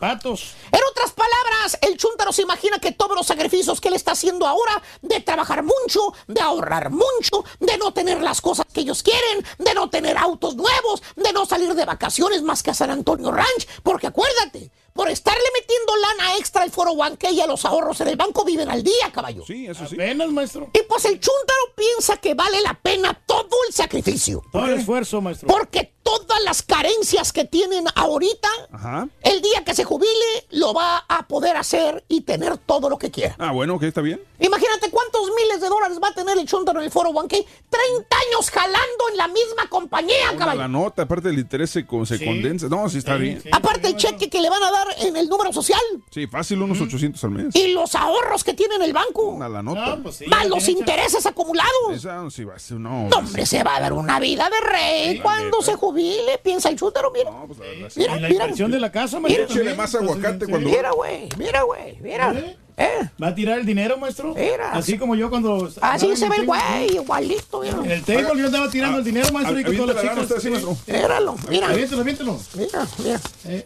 Patos. 0.01 0.53
En 0.69 0.81
otras 0.91 1.13
palabras, 1.13 1.77
el 1.81 1.95
chúntaro 1.95 2.33
se 2.33 2.41
imagina 2.41 2.77
que 2.79 2.91
todos 2.91 3.15
los 3.15 3.25
sacrificios 3.25 3.79
que 3.79 3.87
él 3.87 3.93
está 3.93 4.11
haciendo 4.11 4.45
ahora, 4.45 4.81
de 5.01 5.21
trabajar 5.21 5.63
mucho, 5.63 6.13
de 6.27 6.41
ahorrar 6.41 6.89
mucho, 6.89 7.45
de 7.61 7.77
no 7.77 7.93
tener 7.93 8.21
las 8.21 8.41
cosas 8.41 8.65
que 8.73 8.81
ellos 8.81 9.01
quieren, 9.01 9.45
de 9.57 9.73
no 9.73 9.89
tener 9.89 10.17
autos 10.17 10.57
nuevos, 10.57 11.03
de 11.15 11.31
no 11.31 11.45
salir 11.45 11.73
de 11.73 11.85
vacaciones 11.85 12.41
más 12.41 12.63
que 12.63 12.71
a 12.71 12.73
San 12.73 12.89
Antonio 12.89 13.31
Ranch, 13.31 13.65
porque 13.81 14.07
acuérdate, 14.07 14.71
por 14.95 15.09
estarle 15.09 15.43
metiendo 15.59 15.93
lana 15.97 16.37
extra 16.37 16.61
al 16.63 16.71
foro 16.71 16.93
1K 16.93 17.33
y 17.33 17.41
a 17.41 17.47
los 17.47 17.65
ahorros 17.65 17.99
en 17.99 18.07
el 18.07 18.15
banco 18.15 18.45
viven 18.45 18.69
al 18.69 18.81
día, 18.81 19.11
caballo. 19.13 19.43
Sí, 19.45 19.67
eso 19.67 19.85
sí. 19.85 19.95
Apenas, 19.95 20.29
maestro. 20.29 20.69
Y 20.71 20.83
pues 20.83 21.03
el 21.03 21.19
chúntaro 21.19 21.59
piensa 21.75 22.15
que 22.15 22.33
vale 22.33 22.61
la 22.61 22.73
pena 22.75 23.13
todo 23.25 23.57
el 23.67 23.73
sacrificio. 23.73 24.41
Todo 24.53 24.67
el 24.67 24.75
esfuerzo, 24.75 25.19
maestro. 25.19 25.49
Porque 25.49 25.94
todas 26.05 26.41
las 26.43 26.61
carencias 26.61 27.33
que 27.33 27.45
tienen 27.45 27.85
ahorita, 27.95 28.47
Ajá. 28.71 29.09
el 29.23 29.41
día 29.41 29.63
que 29.65 29.73
se 29.73 29.83
jubile, 29.83 30.45
lo 30.51 30.71
va 30.73 31.03
a 31.09 31.27
poder 31.27 31.57
hacer 31.57 32.05
y 32.07 32.21
tener 32.21 32.57
todo 32.59 32.89
lo 32.91 32.99
que 32.99 33.09
quiera. 33.09 33.35
Ah, 33.39 33.51
bueno, 33.51 33.73
ok, 33.75 33.83
está 33.83 34.01
bien. 34.01 34.21
Imagínate 34.39 34.91
cuántos 34.91 35.21
miles 35.35 35.61
de 35.61 35.67
dólares 35.67 35.97
va 36.01 36.09
a 36.09 36.13
tener 36.13 36.37
el 36.37 36.45
chúntaro 36.47 36.79
en 36.79 36.85
el 36.85 36.91
foro 36.91 37.09
1K. 37.09 37.29
30 37.29 38.15
años 38.27 38.51
jalando 38.51 39.09
en 39.11 39.17
la 39.17 39.27
misma 39.27 39.67
compañía, 39.67 40.29
Una, 40.29 40.37
caballo. 40.37 40.59
la 40.61 40.67
nota, 40.67 41.01
aparte 41.03 41.29
del 41.29 41.39
interés 41.39 41.71
se, 41.71 41.87
con- 41.87 42.05
se 42.05 42.23
condensa. 42.23 42.67
No, 42.69 42.87
sí 42.87 42.99
está 42.99 43.15
bien. 43.15 43.41
Aparte 43.51 43.87
el 43.87 43.95
cheque 43.97 44.29
que 44.29 44.39
le 44.41 44.49
van 44.51 44.61
a 44.61 44.69
dar 44.71 44.87
en 44.99 45.15
el 45.17 45.27
número 45.27 45.51
social 45.51 45.81
Sí, 46.11 46.27
fácil, 46.27 46.61
unos 46.61 46.79
800 46.79 47.23
al 47.23 47.31
mes. 47.31 47.55
y 47.55 47.69
los 47.73 47.95
ahorros 47.95 48.43
que 48.43 48.53
tiene 48.53 48.75
en 48.75 48.83
el 48.83 48.93
banco, 48.93 49.23
Una 49.23 49.49
la 49.49 49.63
nota. 49.63 49.97
más 50.27 50.47
los 50.47 50.67
intereses 50.69 51.25
acumulados. 51.25 51.71
Esa 51.93 52.29
sí 52.29 52.43
va 52.43 52.55
a 52.55 52.59
ser, 52.59 52.77
no. 52.77 53.07
No, 53.09 53.17
hombre, 53.17 53.45
se 53.47 53.63
va 53.63 53.77
a 53.77 53.79
dar 53.79 53.93
una 53.93 54.19
vida 54.19 54.47
de 54.49 54.61
rey 54.69 55.19
cuando 55.19 55.61
se 55.63 55.73
jubile, 55.75 55.94
piensa 56.43 56.69
el 56.69 56.75
chúntaro, 56.75 57.11
mira. 57.11 57.31
pues, 57.47 57.59
Mira, 57.95 58.17
Y 58.17 58.21
la 58.21 58.27
mira. 58.29 58.43
inversión 58.45 58.71
de 58.71 58.79
la 58.79 58.91
casa, 58.91 59.19
maestro. 59.19 59.45
Échale 59.45 59.59
también. 59.59 59.77
más 59.77 59.95
aguacate 59.95 60.45
cuando. 60.47 60.69
Mira, 60.69 60.91
güey, 60.91 61.29
mira, 61.37 61.61
güey, 61.63 61.97
mira. 62.01 62.33
Eh, 62.77 62.89
¿Va 63.23 63.27
a 63.27 63.35
tirar 63.35 63.57
el 63.59 63.65
dinero, 63.65 63.97
maestro? 63.97 64.33
Mira. 64.35 64.71
Así 64.73 64.97
como 64.97 65.15
yo 65.15 65.29
cuando... 65.29 65.71
así 65.81 66.13
se 66.17 66.27
ve 66.27 66.35
el 66.37 66.45
güey, 66.45 66.95
igualito, 66.95 67.61
mira. 67.61 67.77
En 67.83 67.91
el 67.91 68.03
table 68.03 68.37
yo 68.37 68.47
andaba 68.47 68.69
tirando 68.69 68.97
el 68.97 69.03
dinero, 69.05 69.31
maestro, 69.31 69.57
y 69.59 69.63
con 69.63 69.73
Aviéntala, 69.89 70.01
todas 70.13 70.29
las 70.31 70.43
chicas. 70.43 70.63
Míralo, 70.87 71.35
mira. 71.49 71.69
Aviéntalo, 71.69 72.01
aviéntalo. 72.01 72.39
Mira, 72.55 72.87
mira. 73.03 73.21
Eh, 73.45 73.65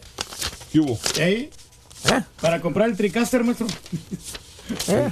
¿Qué 0.72 0.78
hubo? 0.78 0.96
¿eh? 1.18 1.50
Para 2.40 2.60
comprar 2.60 2.88
el 2.88 2.96
TriCaster, 2.96 3.42
maestro. 3.42 3.66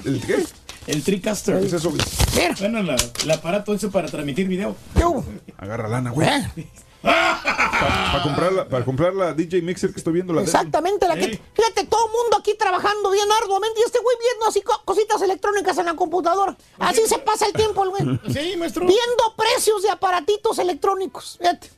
¿El 0.05 0.21
qué? 0.25 0.45
El 0.87 1.03
TriCaster. 1.03 1.59
¿Qué 1.61 1.67
es 1.67 1.73
eso? 1.73 1.91
Mira. 1.91 2.55
Bueno, 2.61 2.83
la- 2.83 2.97
el 3.25 3.31
aparato 3.31 3.75
ese 3.75 3.89
para 3.89 4.09
transmitir 4.09 4.47
video. 4.49 4.77
Yo. 4.99 5.25
Agarra 5.59 5.89
lana, 5.89 6.11
güey. 6.13 6.29
Eh, 6.29 6.67
Para 7.03 8.23
comprar, 8.23 8.53
la, 8.53 8.69
para 8.69 8.85
comprar 8.85 9.15
la 9.15 9.33
DJ 9.33 9.63
Mixer 9.63 9.91
que 9.93 9.99
estoy 9.99 10.13
viendo. 10.15 10.33
La 10.33 10.41
de- 10.41 10.47
Exactamente, 10.47 11.07
la 11.07 11.15
que, 11.15 11.41
fíjate, 11.55 11.85
todo 11.87 12.07
el 12.07 12.13
mundo 12.13 12.37
aquí 12.39 12.55
trabajando 12.55 13.11
bien 13.11 13.27
arduamente 13.41 13.81
y 13.81 13.85
este 13.85 13.99
güey 14.01 14.17
viendo 14.21 14.47
así 14.47 14.61
co- 14.63 14.83
cositas 14.85 15.23
electrónicas 15.23 15.79
en 15.79 15.87
la 15.87 15.95
computadora. 15.95 16.57
Así 16.79 17.03
se 17.07 17.19
pasa 17.19 17.47
el 17.47 17.53
tiempo 17.53 17.85
el 17.85 17.91
güey. 17.91 18.21
Sí, 18.33 18.57
maestro. 18.57 18.85
Viendo 18.87 19.35
precios 19.37 19.83
de 19.83 19.91
aparatitos 19.91 20.59
electrónicos. 20.59 21.37
Fíjate. 21.39 21.71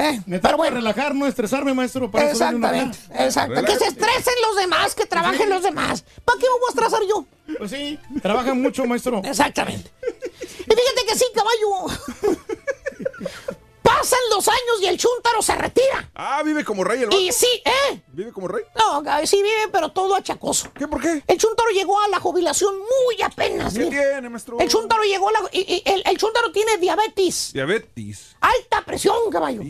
Eh, 0.00 0.20
Me 0.26 0.38
pero 0.38 0.56
bueno, 0.56 0.76
relajar, 0.76 1.12
no 1.14 1.26
estresarme, 1.26 1.74
maestro. 1.74 2.08
Para 2.10 2.26
eso 2.30 2.32
exactamente, 2.44 2.96
exacto. 3.18 3.64
Que 3.64 3.76
se 3.76 3.86
estresen 3.88 4.34
los 4.46 4.56
demás, 4.56 4.94
que 4.94 5.06
trabajen 5.06 5.50
los 5.50 5.62
demás. 5.64 6.04
¿Para 6.24 6.38
qué 6.38 6.46
me 6.46 6.52
voy 6.52 6.60
a 6.68 6.70
estresar 6.70 7.00
yo? 7.08 7.26
Pues 7.58 7.70
sí, 7.72 7.98
trabajan 8.22 8.62
mucho, 8.62 8.84
maestro. 8.86 9.20
Exactamente. 9.24 9.90
Y 10.00 10.74
fíjate 10.74 11.04
que 11.06 11.16
sí, 11.16 11.24
caballo. 11.34 11.98
Pasan 13.88 14.18
los 14.30 14.46
años 14.48 14.82
y 14.82 14.86
el 14.86 14.98
chúntaro 14.98 15.40
se 15.40 15.54
retira. 15.54 16.10
Ah, 16.14 16.42
vive 16.44 16.62
como 16.62 16.84
rey 16.84 16.98
el 17.00 17.06
vato. 17.06 17.18
Y 17.18 17.32
sí, 17.32 17.46
¿eh? 17.64 18.02
¿Vive 18.08 18.32
como 18.32 18.46
rey? 18.46 18.62
No, 18.76 19.02
sí 19.26 19.42
vive, 19.42 19.68
pero 19.72 19.88
todo 19.90 20.14
achacoso. 20.14 20.70
¿Qué? 20.74 20.86
¿Por 20.86 21.00
qué? 21.00 21.22
El 21.26 21.38
chúntaro 21.38 21.70
llegó 21.70 21.98
a 21.98 22.08
la 22.08 22.20
jubilación 22.20 22.74
muy 22.78 23.22
apenas. 23.22 23.72
¿Qué 23.72 23.80
mira. 23.86 23.90
tiene, 24.12 24.28
maestro? 24.28 24.58
El 24.60 24.68
chúntaro 24.68 25.02
llegó 25.04 25.30
a 25.30 25.32
la... 25.32 25.38
y- 25.52 25.60
y- 25.60 25.82
el, 25.86 26.02
el 26.04 26.18
chúntaro 26.18 26.52
tiene 26.52 26.76
diabetes, 26.76 27.52
Diabetes. 27.54 28.36
alta 28.40 28.84
presión, 28.84 29.16
caballo, 29.30 29.62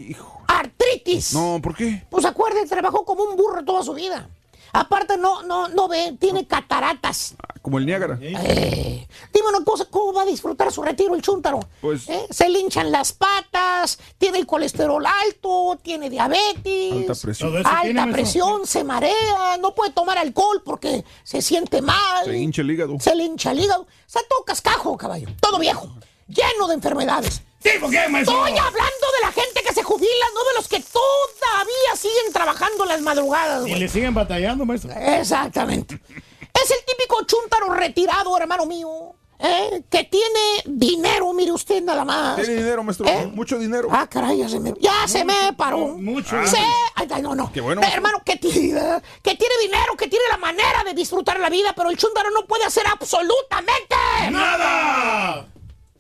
artritis. 0.48 1.32
No, 1.34 1.60
¿por 1.62 1.76
qué? 1.76 2.04
Pues 2.10 2.24
acuérdate, 2.24 2.66
trabajó 2.66 3.04
como 3.04 3.22
un 3.22 3.36
burro 3.36 3.64
toda 3.64 3.82
su 3.84 3.94
vida. 3.94 4.28
Aparte, 4.72 5.16
no, 5.16 5.42
no, 5.42 5.68
no 5.68 5.88
ve, 5.88 6.16
tiene 6.18 6.46
cataratas. 6.46 7.34
Ah, 7.42 7.54
Como 7.62 7.78
el 7.78 7.86
Niágara. 7.86 8.18
Eh, 8.20 9.06
dime 9.32 9.48
una 9.48 9.64
cosa, 9.64 9.86
¿cómo 9.90 10.12
va 10.12 10.22
a 10.22 10.26
disfrutar 10.26 10.70
su 10.72 10.82
retiro 10.82 11.14
el 11.14 11.22
chúntaro? 11.22 11.60
Pues- 11.80 12.08
¿Eh? 12.08 12.26
Se 12.30 12.48
le 12.48 12.60
hinchan 12.60 12.90
las 12.92 13.12
patas, 13.12 13.98
tiene 14.18 14.38
el 14.38 14.46
colesterol 14.46 15.04
alto, 15.04 15.78
tiene 15.82 16.08
diabetes, 16.10 16.92
Alta 16.92 17.14
presión. 17.20 17.56
Alta 17.56 17.80
tiene, 17.82 18.12
presión, 18.12 18.66
se 18.66 18.84
marea, 18.84 19.56
no 19.60 19.74
puede 19.74 19.92
tomar 19.92 20.18
alcohol 20.18 20.62
porque 20.64 21.04
se 21.24 21.42
siente 21.42 21.82
mal. 21.82 22.24
Se 22.24 22.36
hincha 22.38 22.62
el 22.62 22.70
hígado. 22.70 22.96
Se 23.00 23.14
le 23.14 23.24
hincha 23.24 23.52
el 23.52 23.60
hígado. 23.60 23.86
Está 24.06 24.20
todo 24.28 24.44
cascajo, 24.44 24.96
caballo. 24.96 25.28
Todo 25.40 25.58
viejo. 25.58 25.88
Lleno 26.28 26.68
de 26.68 26.74
enfermedades. 26.74 27.42
Sí, 27.62 27.70
¿por 27.80 27.90
qué, 27.90 28.08
maestro? 28.08 28.46
Estoy 28.46 28.58
hablando 28.58 29.06
de 29.16 29.26
la 29.26 29.32
gente 29.32 29.62
que 29.66 29.74
se 29.74 29.82
jubila, 29.82 30.26
no 30.34 30.44
de 30.44 30.54
los 30.56 30.68
que 30.68 30.80
todavía 30.80 31.96
siguen 31.96 32.32
trabajando 32.32 32.84
en 32.84 32.88
las 32.88 33.00
madrugadas, 33.00 33.66
Y 33.66 33.74
le 33.74 33.88
siguen 33.88 34.14
batallando, 34.14 34.64
maestro. 34.64 34.92
Exactamente. 34.92 35.94
Es 35.94 36.70
el 36.70 36.84
típico 36.86 37.24
chúntaro 37.26 37.72
retirado, 37.74 38.36
hermano 38.36 38.66
mío. 38.66 39.14
¿eh? 39.40 39.82
que 39.88 40.04
tiene 40.04 40.62
dinero, 40.66 41.32
mire 41.32 41.52
usted 41.52 41.82
nada 41.82 42.04
más. 42.04 42.36
Tiene 42.36 42.56
dinero, 42.56 42.82
maestro. 42.82 43.06
¿Eh? 43.06 43.26
Mucho 43.32 43.58
dinero. 43.58 43.88
Ah, 43.90 44.06
caray, 44.08 44.38
ya 44.38 44.48
se 44.48 44.60
me, 44.60 44.74
ya 44.80 45.06
se 45.06 45.24
me 45.24 45.52
paró. 45.56 45.78
Mucho. 45.78 46.36
Sí, 46.46 46.56
ay, 46.94 47.08
ay, 47.10 47.22
no, 47.22 47.34
no. 47.34 47.52
Qué 47.52 47.60
bueno. 47.60 47.82
Eh, 47.82 47.90
hermano, 47.92 48.22
que 48.24 48.36
tiene, 48.36 49.00
que 49.22 49.34
tiene 49.36 49.54
dinero, 49.62 49.96
que 49.96 50.08
tiene 50.08 50.24
la 50.30 50.38
manera 50.38 50.84
de 50.84 50.94
disfrutar 50.94 51.38
la 51.40 51.50
vida, 51.50 51.72
pero 51.76 51.90
el 51.90 51.96
chúndaro 51.96 52.30
no 52.30 52.46
puede 52.46 52.64
hacer 52.64 52.86
absolutamente 52.86 53.94
¡Nada! 54.30 55.46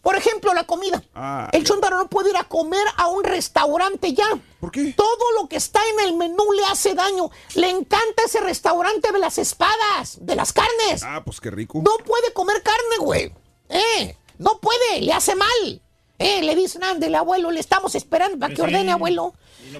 Por 0.08 0.16
ejemplo, 0.16 0.54
la 0.54 0.64
comida. 0.64 1.04
Ah, 1.14 1.50
el 1.52 1.64
chúndaro 1.64 1.98
no 1.98 2.08
puede 2.08 2.30
ir 2.30 2.36
a 2.38 2.44
comer 2.44 2.82
a 2.96 3.08
un 3.08 3.24
restaurante 3.24 4.14
ya. 4.14 4.24
¿Por 4.58 4.70
qué? 4.70 4.94
Todo 4.96 5.32
lo 5.38 5.50
que 5.50 5.56
está 5.56 5.80
en 5.86 6.08
el 6.08 6.14
menú 6.14 6.50
le 6.56 6.64
hace 6.64 6.94
daño. 6.94 7.30
Le 7.54 7.68
encanta 7.68 8.22
ese 8.24 8.40
restaurante 8.40 9.12
de 9.12 9.18
las 9.18 9.36
espadas, 9.36 10.16
de 10.18 10.34
las 10.34 10.54
carnes. 10.54 11.02
Ah, 11.04 11.20
pues 11.22 11.40
qué 11.40 11.50
rico. 11.50 11.82
No 11.84 12.02
puede 12.06 12.32
comer 12.32 12.62
carne, 12.62 12.96
güey. 13.00 13.34
Eh, 13.68 14.16
no 14.38 14.58
puede, 14.60 15.02
le 15.02 15.12
hace 15.12 15.34
mal. 15.34 15.82
Eh, 16.18 16.42
le 16.42 16.56
dicen, 16.56 16.82
ándele, 16.82 17.16
abuelo, 17.16 17.50
le 17.52 17.60
estamos 17.60 17.94
esperando 17.94 18.38
para 18.38 18.50
que 18.50 18.56
Sí. 18.56 18.62
ordene, 18.62 18.90
abuelo. 18.92 19.34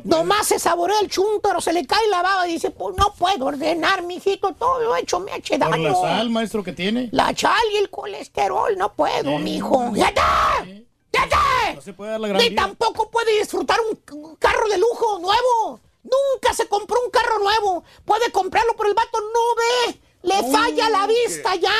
Nomás 0.04 0.46
se 0.46 0.58
saborea 0.58 1.00
el 1.00 1.08
chúntaro, 1.08 1.60
se 1.60 1.72
le 1.72 1.84
cae 1.86 2.06
la 2.08 2.22
baba 2.22 2.46
y 2.46 2.52
dice, 2.52 2.70
pues 2.70 2.94
no 2.96 3.12
puedo 3.18 3.46
ordenar, 3.46 4.02
mijito, 4.02 4.52
todo 4.52 4.78
lo 4.80 4.94
hecho 4.96 5.18
me 5.18 5.34
eche 5.34 5.58
Por 5.58 5.70
daño. 5.70 5.88
la 5.88 5.94
sal, 5.94 6.30
maestro, 6.30 6.62
que 6.62 6.72
tiene. 6.72 7.08
La 7.10 7.34
chal 7.34 7.58
y 7.72 7.78
el 7.78 7.90
colesterol, 7.90 8.76
no 8.78 8.92
puedo, 8.94 9.38
mijo. 9.38 9.92
¡Yate! 9.94 10.86
¡Yate! 11.12 11.74
No 11.74 11.80
se 11.80 11.92
puede 11.92 12.10
dar 12.12 12.20
la 12.20 12.28
gran 12.28 12.40
Ni 12.42 12.50
vida. 12.50 12.62
tampoco 12.62 13.10
puede 13.10 13.38
disfrutar 13.38 13.78
un, 13.90 14.16
un 14.24 14.36
carro 14.36 14.68
de 14.68 14.78
lujo 14.78 15.18
nuevo. 15.18 15.80
Nunca 16.04 16.54
se 16.54 16.68
compró 16.68 16.96
un 17.04 17.10
carro 17.10 17.38
nuevo. 17.40 17.82
Puede 18.04 18.30
comprarlo, 18.30 18.74
pero 18.76 18.90
el 18.90 18.94
vato 18.94 19.18
no 19.20 19.90
ve. 19.92 20.00
Le 20.22 20.52
falla 20.52 20.88
la 20.90 21.06
vista 21.06 21.54
ya. 21.56 21.72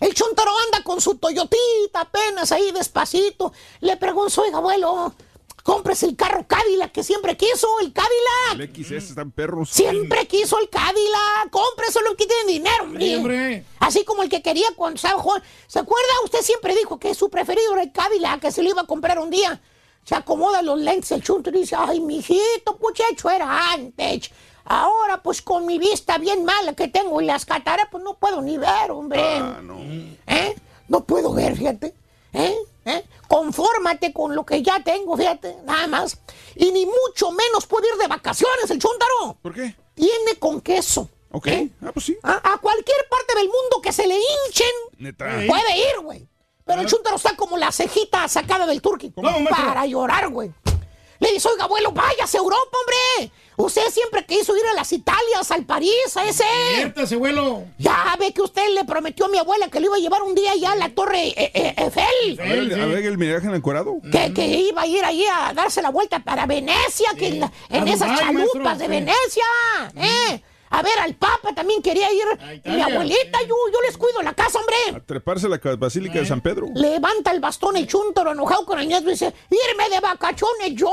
El 0.00 0.14
chontaro 0.14 0.50
anda 0.66 0.82
con 0.82 1.00
su 1.00 1.16
Toyotita 1.16 2.00
apenas 2.00 2.52
ahí 2.52 2.70
despacito. 2.72 3.52
Le 3.80 3.96
pregunto, 3.96 4.42
oiga, 4.42 4.58
abuelo, 4.58 5.14
compres 5.62 6.02
el 6.02 6.16
carro 6.16 6.46
Cadillac 6.46 6.92
que 6.92 7.02
siempre 7.02 7.36
quiso, 7.36 7.68
el 7.80 7.92
Cadillac. 7.92 8.74
El 8.74 8.84
XS 8.84 9.10
están 9.10 9.30
perros. 9.32 9.70
Siempre 9.70 10.26
quiso 10.26 10.58
el 10.58 10.68
Cadillac. 10.68 11.50
Cómpreselo 11.50 12.16
que 12.16 12.26
tiene 12.26 12.52
dinero, 12.52 12.84
hombre. 12.84 13.04
Sí, 13.04 13.14
hombre. 13.16 13.64
Así 13.80 14.04
como 14.04 14.22
el 14.22 14.28
que 14.28 14.40
quería 14.40 14.68
cuando 14.76 14.96
estaba 14.96 15.20
joven. 15.20 15.42
¿Se 15.66 15.78
acuerda? 15.78 16.08
Usted 16.24 16.42
siempre 16.42 16.74
dijo 16.74 16.98
que 16.98 17.14
su 17.14 17.28
preferido 17.28 17.72
era 17.72 17.82
el 17.82 17.92
Cadillac, 17.92 18.40
que 18.40 18.52
se 18.52 18.62
lo 18.62 18.70
iba 18.70 18.82
a 18.82 18.86
comprar 18.86 19.18
un 19.18 19.30
día. 19.30 19.60
Se 20.04 20.14
acomoda 20.14 20.62
los 20.62 20.78
lentes 20.78 21.10
el 21.12 21.22
chunto 21.22 21.50
y 21.50 21.54
dice, 21.54 21.76
ay, 21.78 22.00
mijito, 22.00 22.78
puchecho, 22.78 23.28
era 23.28 23.72
antes. 23.72 24.30
Ahora, 24.70 25.22
pues 25.22 25.40
con 25.40 25.64
mi 25.64 25.78
vista 25.78 26.18
bien 26.18 26.44
mala 26.44 26.74
que 26.74 26.88
tengo 26.88 27.20
y 27.22 27.24
las 27.24 27.46
cataratas, 27.46 27.88
pues 27.90 28.04
no 28.04 28.14
puedo 28.14 28.42
ni 28.42 28.58
ver, 28.58 28.90
hombre. 28.90 29.22
Ah, 29.22 29.60
no. 29.62 29.78
¿Eh? 30.26 30.54
No 30.88 31.04
puedo 31.04 31.32
ver, 31.32 31.56
fíjate. 31.56 31.94
¿Eh? 32.34 32.54
¿Eh? 32.84 33.04
Confórmate 33.26 34.12
con 34.12 34.34
lo 34.34 34.44
que 34.44 34.62
ya 34.62 34.82
tengo, 34.84 35.16
fíjate, 35.16 35.56
nada 35.64 35.86
más. 35.86 36.18
Y 36.54 36.70
ni 36.70 36.84
mucho 36.84 37.30
menos 37.30 37.66
puede 37.66 37.88
ir 37.88 37.94
de 37.96 38.08
vacaciones 38.08 38.70
el 38.70 38.78
chúntaro. 38.78 39.36
¿Por 39.40 39.54
qué? 39.54 39.74
Tiene 39.94 40.36
con 40.38 40.60
queso. 40.60 41.08
Ok. 41.30 41.46
¿Eh? 41.46 41.70
Ah, 41.82 41.90
pues 41.92 42.04
sí. 42.06 42.18
A, 42.22 42.52
a 42.52 42.58
cualquier 42.58 43.08
parte 43.08 43.34
del 43.36 43.46
mundo 43.48 43.80
que 43.82 43.92
se 43.92 44.06
le 44.06 44.16
hinchen, 44.16 44.66
Neta. 44.98 45.24
puede 45.46 45.78
ir, 45.78 46.00
güey. 46.02 46.28
Pero 46.66 46.82
el 46.82 46.86
chúntaro 46.86 47.16
está 47.16 47.34
como 47.36 47.56
la 47.56 47.72
cejita 47.72 48.28
sacada 48.28 48.66
del 48.66 48.82
turqui. 48.82 49.10
Para 49.48 49.86
llorar, 49.86 50.28
güey. 50.28 50.52
Le 51.20 51.32
dice, 51.32 51.48
oiga, 51.48 51.64
abuelo, 51.64 51.90
váyase 51.92 52.36
a 52.36 52.40
Europa, 52.40 52.76
hombre. 52.78 53.32
Usted 53.60 53.82
siempre 53.90 54.24
quiso 54.24 54.56
ir 54.56 54.62
a 54.70 54.74
las 54.74 54.92
Italias, 54.92 55.50
al 55.50 55.64
París, 55.64 55.92
a 56.16 56.24
ese. 56.24 56.44
Diviértase, 56.70 57.16
abuelo. 57.16 57.64
Ya 57.76 58.16
ve 58.18 58.32
que 58.32 58.40
usted 58.40 58.68
le 58.72 58.84
prometió 58.84 59.26
a 59.26 59.28
mi 59.28 59.36
abuela 59.38 59.68
que 59.68 59.80
le 59.80 59.86
iba 59.86 59.96
a 59.96 59.98
llevar 59.98 60.22
un 60.22 60.34
día 60.34 60.54
ya 60.54 60.72
a 60.72 60.76
la 60.76 60.88
Torre 60.90 61.26
eh, 61.28 61.50
eh, 61.52 61.74
Eiffel. 61.76 62.40
A 62.40 62.44
ver, 62.44 62.80
a 62.80 62.86
ver 62.86 63.04
el 63.06 63.18
miraje 63.18 63.46
en 63.46 63.50
el 63.50 63.56
encuerado. 63.56 63.96
Que, 64.12 64.32
que 64.32 64.46
iba 64.46 64.82
a 64.82 64.86
ir 64.86 65.04
ahí 65.04 65.24
a 65.26 65.52
darse 65.54 65.82
la 65.82 65.90
vuelta 65.90 66.20
para 66.20 66.46
Venecia, 66.46 67.10
que 67.18 67.26
en, 67.26 67.40
la- 67.40 67.52
en 67.68 67.88
A 67.88 67.92
esas 67.92 68.16
chalupas 68.18 68.32
maestro, 68.54 68.74
de 68.76 68.84
sí. 68.84 68.90
Venecia. 68.90 69.44
¿eh? 69.96 70.42
A 70.70 70.82
ver, 70.82 70.98
al 71.00 71.14
Papa 71.16 71.52
también 71.52 71.82
quería 71.82 72.12
ir. 72.12 72.24
A 72.64 72.70
mi 72.70 72.80
abuelita, 72.80 73.40
yo, 73.42 73.56
yo 73.72 73.80
les 73.86 73.96
cuido 73.98 74.22
la 74.22 74.34
casa, 74.34 74.58
A 74.58 74.60
hombre. 74.60 75.02
treparse 75.04 75.46
a 75.46 75.48
la 75.48 75.58
ca- 75.58 75.74
Basílica 75.74 76.20
de 76.20 76.26
San 76.26 76.40
Pedro. 76.40 76.68
Levanta 76.74 77.32
el 77.32 77.40
bastón 77.40 77.76
el 77.76 77.88
chúntaro 77.88 78.30
enojado 78.32 78.64
con 78.66 78.78
el 78.78 78.86
nieto 78.86 79.08
y 79.08 79.12
dice, 79.12 79.34
irme 79.50 79.88
de 79.88 79.98
vacaciones 80.00 80.74
yo, 80.74 80.92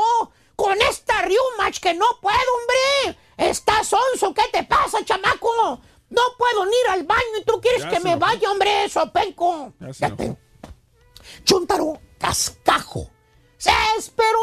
con 0.56 0.80
esta 0.90 1.22
riumach 1.22 1.80
que 1.80 1.94
no 1.94 2.06
puedo, 2.22 2.38
hombre. 2.60 3.18
Estás 3.38 3.88
sonso, 3.88 4.34
¿qué 4.34 4.44
te 4.52 4.64
pasa, 4.64 5.04
chamaco? 5.04 5.80
No 6.10 6.22
puedo 6.38 6.66
ni 6.66 6.72
ir 6.72 6.90
al 6.92 7.04
baño 7.04 7.38
y 7.42 7.44
tú 7.44 7.60
quieres 7.60 7.82
Ya 7.84 7.90
que 7.90 8.00
me 8.00 8.16
vaya, 8.16 8.52
hombre, 8.52 8.88
sopenco. 8.90 9.74
Ya 10.00 10.08
enojó. 10.08 10.38
Chúntaro 11.44 12.00
cascajo. 12.20 13.10
Se 13.58 13.72
esperó 13.98 14.38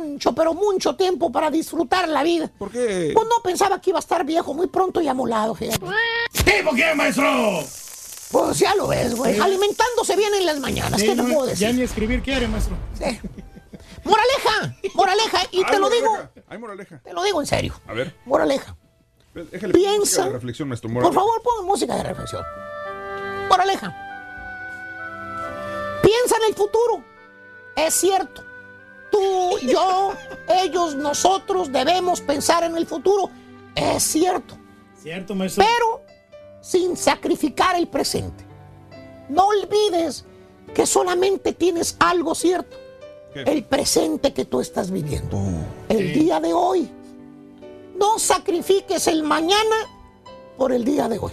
mucho, 0.00 0.34
pero 0.34 0.52
mucho 0.52 0.96
tiempo 0.96 1.30
para 1.30 1.50
disfrutar 1.50 2.08
la 2.08 2.22
vida. 2.22 2.50
¿Por 2.58 2.70
qué? 2.70 3.12
Pues 3.14 3.26
no 3.26 3.40
pensaba 3.42 3.80
que 3.80 3.90
iba 3.90 3.98
a 3.98 4.00
estar 4.00 4.24
viejo 4.24 4.54
muy 4.54 4.66
pronto 4.66 5.00
y 5.00 5.06
amolado, 5.08 5.54
fíjate. 5.54 5.86
¿Tipo 6.32 6.74
qué, 6.74 6.94
maestro? 6.94 7.60
Pues 8.32 8.58
ya 8.58 8.74
lo 8.74 8.88
ves, 8.88 9.14
güey. 9.14 9.38
Alimentándose 9.38 10.16
bien 10.16 10.34
en 10.34 10.46
las 10.46 10.58
mañanas, 10.58 11.00
Sí, 11.00 11.06
¿qué 11.06 11.14
te 11.14 11.22
no, 11.22 11.28
puedo 11.32 11.44
Ya 11.46 11.50
decir? 11.68 11.74
ni 11.76 11.82
escribir 11.82 12.22
quiere, 12.22 12.48
maestro. 12.48 12.76
Sí. 12.98 13.20
Moraleja, 14.06 14.76
moraleja, 14.94 15.38
y 15.50 15.64
te 15.64 15.78
lo 15.80 15.90
digo, 15.90 16.10
moraleja. 16.10 16.42
Ay, 16.48 16.58
moraleja. 16.58 17.00
te 17.02 17.12
lo 17.12 17.22
digo 17.24 17.40
en 17.40 17.46
serio. 17.46 17.74
A 17.88 17.92
ver. 17.92 18.14
Moraleja. 18.24 18.76
Déjale 19.34 19.74
Piensa. 19.74 20.24
de 20.24 20.30
reflexión, 20.30 20.68
maestro. 20.68 20.88
Por 20.92 21.12
favor, 21.12 21.42
pongan 21.42 21.66
música 21.66 21.96
de 21.96 22.02
reflexión. 22.04 22.42
Moraleja. 23.48 23.94
Piensa 26.02 26.36
en 26.36 26.44
el 26.48 26.54
futuro. 26.54 27.04
Es 27.74 27.94
cierto. 27.94 28.44
Tú, 29.10 29.58
yo, 29.62 30.12
ellos, 30.48 30.94
nosotros 30.94 31.72
debemos 31.72 32.20
pensar 32.20 32.62
en 32.62 32.76
el 32.76 32.86
futuro. 32.86 33.30
Es 33.74 34.04
cierto. 34.04 34.56
Cierto, 35.02 35.34
maestro. 35.34 35.64
Pero 35.64 36.02
sin 36.60 36.96
sacrificar 36.96 37.76
el 37.76 37.88
presente. 37.88 38.44
No 39.28 39.48
olvides 39.48 40.24
que 40.74 40.86
solamente 40.86 41.52
tienes 41.52 41.96
algo 41.98 42.34
cierto. 42.36 42.85
¿Qué? 43.44 43.50
El 43.50 43.64
presente 43.64 44.32
que 44.32 44.44
tú 44.46 44.60
estás 44.60 44.90
viviendo. 44.90 45.38
el 45.88 45.98
Sí. 46.14 46.20
día 46.20 46.40
de 46.40 46.52
hoy. 46.52 46.90
No 47.98 48.18
sacrifiques 48.18 49.06
el 49.08 49.22
mañana 49.22 49.76
por 50.56 50.72
el 50.72 50.84
día 50.84 51.08
de 51.08 51.18
hoy. 51.18 51.32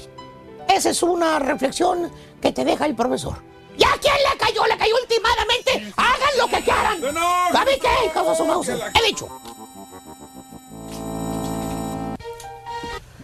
Esa 0.68 0.90
es 0.90 1.02
una 1.04 1.40
reflexión 1.40 2.10
que 2.42 2.52
te 2.52 2.66
deja 2.66 2.86
el 2.86 2.96
profesor. 2.96 3.36
¿Y 3.78 3.84
a 3.84 3.92
quién 4.02 4.14
le 4.30 4.38
cayó? 4.38 4.66
Le 4.66 4.78
cayó 4.78 4.94
últimamente. 5.02 5.94
Hagan 5.98 6.38
lo 6.38 6.48
que 6.48 6.64
quieran. 6.64 7.02
No, 7.02 7.12
no, 7.12 7.52
¿Sabe 7.52 7.78
no, 7.78 7.82
qué, 7.82 7.88
no, 7.88 8.06
hijos 8.06 8.28
de 8.30 8.36
su 8.36 8.46
mouse? 8.46 8.68
la- 8.68 8.88
He 8.90 9.08
dicho. 9.08 9.28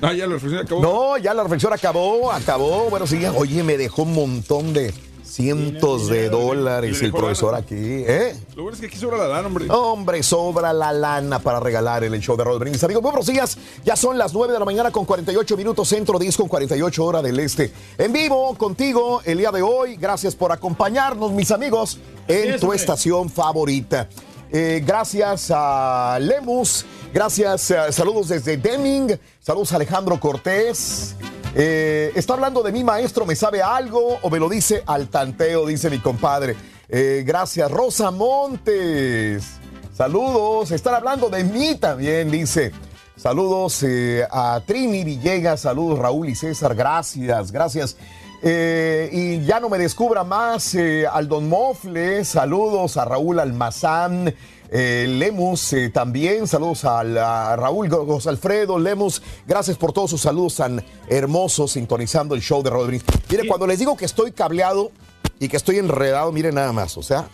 Ah, 0.02 0.14
ya 0.14 0.26
la 0.28 0.34
reflexión 0.34 0.66
acabó. 0.66 0.82
No, 0.82 1.18
ya 1.18 1.34
la 1.34 1.44
reflexión 1.44 1.74
acabó, 1.74 2.32
acabó. 2.32 2.90
Bueno, 2.90 3.06
sí, 3.06 3.24
oye, 3.26 3.64
me 3.64 3.78
dejó 3.78 4.04
un 4.04 4.14
montón 4.14 4.74
de 4.74 4.94
cientos 5.40 6.10
de 6.10 6.28
dólares 6.28 7.02
el 7.02 7.14
profesor 7.14 7.56
aquí, 7.56 7.74
¿eh? 7.78 8.36
Lo 8.58 8.64
bueno 8.64 8.76
es 8.76 8.82
que 8.82 8.88
aquí 8.88 8.98
sobra 8.98 9.18
la 9.18 9.30
lana, 9.30 9.48
hombre. 9.48 9.68
Hombre, 9.70 10.22
sobra 10.22 10.74
la 10.74 10.92
lana 10.92 11.40
para 11.40 11.62
regalar 11.62 12.04
en 12.04 12.14
el 12.14 12.20
show 12.20 12.36
de 12.36 12.44
Rod 12.44 12.60
Brindis. 12.60 12.84
Amigos, 12.84 13.02
buenos 13.02 13.26
días. 13.26 13.58
Ya 13.86 13.96
son 13.96 14.18
las 14.18 14.34
9 14.34 14.52
de 14.52 14.60
la 14.60 14.66
mañana 14.66 14.92
con 14.92 15.06
48 15.06 15.56
minutos 15.56 15.88
centro, 15.88 16.20
10 16.20 16.36
con 16.36 16.50
48 16.50 17.06
hora 17.06 17.22
del 17.22 17.40
este. 17.40 17.72
En 17.98 18.12
vivo 18.12 18.54
contigo 18.56 19.22
el 19.24 19.38
día 19.38 19.52
de 19.52 19.62
hoy. 19.62 19.96
Gracias 19.96 20.36
por 20.36 20.52
acompañarnos, 20.52 21.32
mis 21.32 21.52
amigos, 21.52 22.00
en 22.28 22.56
es, 22.56 22.60
tu 22.60 22.66
hombre. 22.66 22.78
estación 22.78 23.30
favorita. 23.30 24.10
Eh, 24.52 24.84
gracias 24.86 25.52
a 25.56 26.18
Lemus, 26.20 26.84
gracias, 27.14 27.72
eh, 27.72 27.78
saludos 27.92 28.30
desde 28.30 28.58
Deming, 28.58 29.18
saludos 29.40 29.72
a 29.72 29.76
Alejandro 29.76 30.20
Cortés. 30.20 31.16
Eh, 31.56 32.12
está 32.16 32.34
hablando 32.34 32.62
de 32.62 32.72
mi 32.72 32.84
maestro, 32.84 33.26
¿me 33.26 33.36
sabe 33.36 33.62
algo 33.62 34.20
o 34.22 34.30
me 34.30 34.40
lo 34.40 34.48
dice 34.50 34.84
al 34.86 35.08
tanteo? 35.08 35.66
Dice 35.66 35.90
mi 35.90 36.00
compadre. 36.00 36.56
Eh, 36.88 37.24
gracias, 37.26 37.72
Rosa 37.72 38.12
Montes. 38.12 39.44
Saludos, 39.94 40.72
están 40.72 40.94
hablando 40.96 41.30
de 41.30 41.44
mí 41.44 41.76
también, 41.76 42.30
dice. 42.30 42.72
Saludos 43.16 43.84
eh, 43.84 44.26
a 44.32 44.62
Trini 44.66 45.04
Villegas, 45.04 45.62
saludos 45.62 46.00
Raúl 46.00 46.30
y 46.30 46.36
César, 46.36 46.76
gracias, 46.76 47.52
gracias. 47.52 47.98
Y 48.42 49.42
ya 49.42 49.60
no 49.60 49.68
me 49.68 49.78
descubra 49.78 50.24
más 50.24 50.74
al 51.12 51.28
Don 51.28 51.50
Mofle, 51.50 52.24
saludos 52.24 52.96
a 52.96 53.04
Raúl 53.04 53.40
Almazán, 53.40 54.34
eh, 54.72 55.06
Lemus 55.08 55.74
eh, 55.74 55.90
también, 55.90 56.48
saludos 56.48 56.86
al- 56.86 57.18
a, 57.18 57.56
Raúl 57.56 57.90
Gos 57.90 58.28
Alfredo, 58.28 58.78
Lemus, 58.80 59.22
gracias 59.48 59.78
por 59.78 59.94
todos 59.94 60.10
sus 60.12 60.22
saludos 60.22 60.56
tan 60.58 60.84
hermosos 61.08 61.72
sintonizando 61.72 62.36
el 62.36 62.42
show 62.42 62.62
de 62.64 62.70
Rodríguez. 62.70 63.04
Mire, 63.30 63.48
cuando 63.48 63.66
les 63.68 63.80
digo 63.80 63.98
que 63.98 64.06
estoy 64.06 64.32
cableado 64.32 64.92
y 65.40 65.48
que 65.48 65.58
estoy 65.58 65.78
enredado, 65.78 66.32
miren 66.32 66.56
nada 66.56 66.72
más, 66.74 66.98
o 66.98 67.04
sea, 67.04 67.28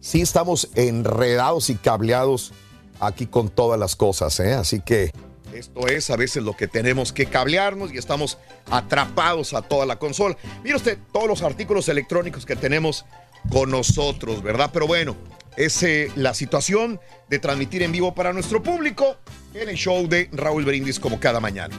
sí 0.00 0.20
estamos 0.22 0.68
enredados 0.74 1.70
y 1.70 1.74
cableados 1.74 2.52
aquí 3.00 3.26
con 3.26 3.48
todas 3.48 3.78
las 3.78 3.94
cosas, 3.96 4.38
¿eh? 4.40 4.54
así 4.54 4.80
que 4.80 5.12
Esto 5.52 5.86
es 5.88 6.08
a 6.10 6.16
veces 6.16 6.42
lo 6.42 6.56
que 6.56 6.68
tenemos 6.68 7.12
que 7.12 7.26
cablearnos 7.26 7.92
y 7.92 7.98
estamos 7.98 8.38
atrapados 8.70 9.54
a 9.54 9.62
toda 9.62 9.86
la 9.86 9.98
consola. 9.98 10.36
Mire 10.62 10.76
usted 10.76 10.98
todos 11.12 11.26
los 11.28 11.42
artículos 11.42 11.88
electrónicos 11.88 12.46
que 12.46 12.56
tenemos 12.56 13.04
con 13.52 13.70
nosotros, 13.70 14.42
¿verdad? 14.42 14.70
Pero 14.72 14.86
bueno, 14.86 15.16
es 15.58 15.82
eh, 15.82 16.10
la 16.14 16.34
situación 16.34 17.00
de 17.28 17.40
transmitir 17.40 17.82
en 17.82 17.90
vivo 17.90 18.14
para 18.14 18.32
nuestro 18.32 18.62
público 18.62 19.16
en 19.52 19.68
el 19.68 19.76
show 19.76 20.08
de 20.08 20.28
Raúl 20.32 20.64
Brindis 20.64 21.00
como 21.00 21.18
cada 21.18 21.40
mañana. 21.40 21.78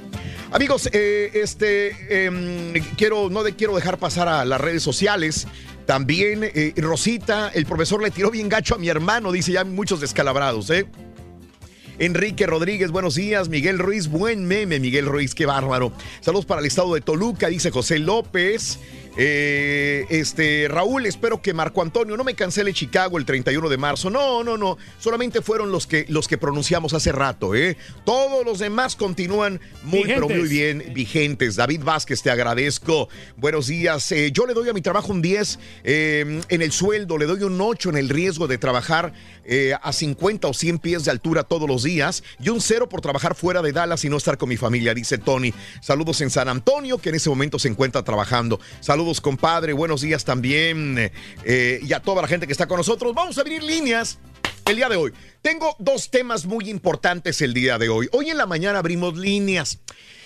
Amigos, 0.51 0.89
eh, 0.91 1.31
este 1.33 2.25
em, 2.25 2.73
quiero 2.97 3.29
no 3.29 3.41
de, 3.41 3.55
quiero 3.55 3.75
dejar 3.75 3.97
pasar 3.97 4.27
a 4.27 4.43
las 4.43 4.59
redes 4.59 4.83
sociales. 4.83 5.47
También 5.85 6.41
eh, 6.43 6.73
Rosita, 6.75 7.51
el 7.53 7.65
profesor 7.65 8.03
le 8.03 8.11
tiró 8.11 8.29
bien 8.29 8.49
gacho 8.49 8.75
a 8.75 8.77
mi 8.77 8.89
hermano, 8.89 9.31
dice 9.31 9.53
ya 9.53 9.63
muchos 9.63 10.01
descalabrados, 10.01 10.69
¿eh? 10.71 10.85
Enrique 11.99 12.47
Rodríguez, 12.47 12.91
buenos 12.91 13.15
días. 13.15 13.49
Miguel 13.49 13.77
Ruiz, 13.77 14.07
buen 14.07 14.45
meme, 14.45 14.79
Miguel 14.79 15.05
Ruiz, 15.05 15.35
qué 15.35 15.45
bárbaro. 15.45 15.91
Saludos 16.21 16.45
para 16.45 16.61
el 16.61 16.67
estado 16.67 16.93
de 16.93 17.01
Toluca, 17.01 17.47
dice 17.47 17.71
José 17.71 17.99
López. 17.99 18.79
Eh, 19.17 20.05
este, 20.09 20.67
Raúl, 20.69 21.05
espero 21.05 21.41
que 21.41 21.53
Marco 21.53 21.81
Antonio 21.81 22.15
no 22.15 22.23
me 22.23 22.35
cancele 22.35 22.73
Chicago 22.73 23.17
el 23.17 23.25
31 23.25 23.69
de 23.69 23.77
marzo. 23.77 24.09
No, 24.09 24.43
no, 24.43 24.57
no. 24.57 24.77
Solamente 24.99 25.41
fueron 25.41 25.71
los 25.71 25.87
que, 25.87 26.05
los 26.09 26.27
que 26.27 26.37
pronunciamos 26.37 26.93
hace 26.93 27.11
rato, 27.11 27.55
¿eh? 27.55 27.77
Todos 28.05 28.45
los 28.45 28.59
demás 28.59 28.95
continúan 28.95 29.59
muy, 29.83 30.03
pero 30.03 30.29
muy 30.29 30.47
bien 30.47 30.91
vigentes. 30.93 31.55
David 31.55 31.81
Vázquez, 31.83 32.21
te 32.21 32.31
agradezco. 32.31 33.09
Buenos 33.37 33.67
días. 33.67 34.11
Eh, 34.11 34.31
yo 34.31 34.45
le 34.45 34.53
doy 34.53 34.69
a 34.69 34.73
mi 34.73 34.81
trabajo 34.81 35.11
un 35.11 35.21
10 35.21 35.59
eh, 35.83 36.41
en 36.47 36.61
el 36.61 36.71
sueldo, 36.71 37.17
le 37.17 37.25
doy 37.25 37.43
un 37.43 37.59
8 37.59 37.89
en 37.89 37.97
el 37.97 38.09
riesgo 38.09 38.47
de 38.47 38.57
trabajar 38.57 39.13
eh, 39.51 39.73
a 39.81 39.91
50 39.91 40.47
o 40.47 40.53
100 40.53 40.77
pies 40.77 41.05
de 41.05 41.11
altura 41.11 41.41
todos 41.43 41.67
los 41.67 41.81
días 41.81 42.23
y 42.39 42.49
un 42.49 42.61
0 42.61 42.87
por 42.87 43.01
trabajar 43.01 43.33
fuera 43.33 43.63
de 43.63 43.71
Dallas 43.71 44.05
y 44.05 44.09
no 44.09 44.17
estar 44.17 44.37
con 44.37 44.47
mi 44.47 44.57
familia, 44.57 44.93
dice 44.93 45.17
Tony. 45.17 45.51
Saludos 45.81 46.21
en 46.21 46.29
San 46.29 46.49
Antonio, 46.49 46.99
que 46.99 47.09
en 47.09 47.15
ese 47.15 47.29
momento 47.29 47.57
se 47.57 47.67
encuentra 47.67 48.03
trabajando. 48.03 48.59
Saludos 48.79 49.21
compadre. 49.21 49.73
Buenos 49.73 50.01
días 50.01 50.23
también. 50.23 51.11
Eh, 51.43 51.79
y 51.81 51.93
a 51.93 51.99
toda 51.99 52.21
la 52.21 52.27
gente 52.27 52.45
que 52.45 52.51
está 52.51 52.67
con 52.67 52.77
nosotros. 52.77 53.15
Vamos 53.15 53.39
a 53.39 53.41
abrir 53.41 53.63
líneas 53.63 54.19
el 54.69 54.75
día 54.75 54.89
de 54.89 54.97
hoy. 54.97 55.13
Tengo 55.41 55.75
dos 55.79 56.11
temas 56.11 56.45
muy 56.45 56.69
importantes 56.69 57.41
el 57.41 57.55
día 57.55 57.79
de 57.79 57.89
hoy. 57.89 58.07
Hoy 58.11 58.29
en 58.29 58.37
la 58.37 58.45
mañana 58.45 58.79
abrimos 58.79 59.17
líneas. 59.17 59.79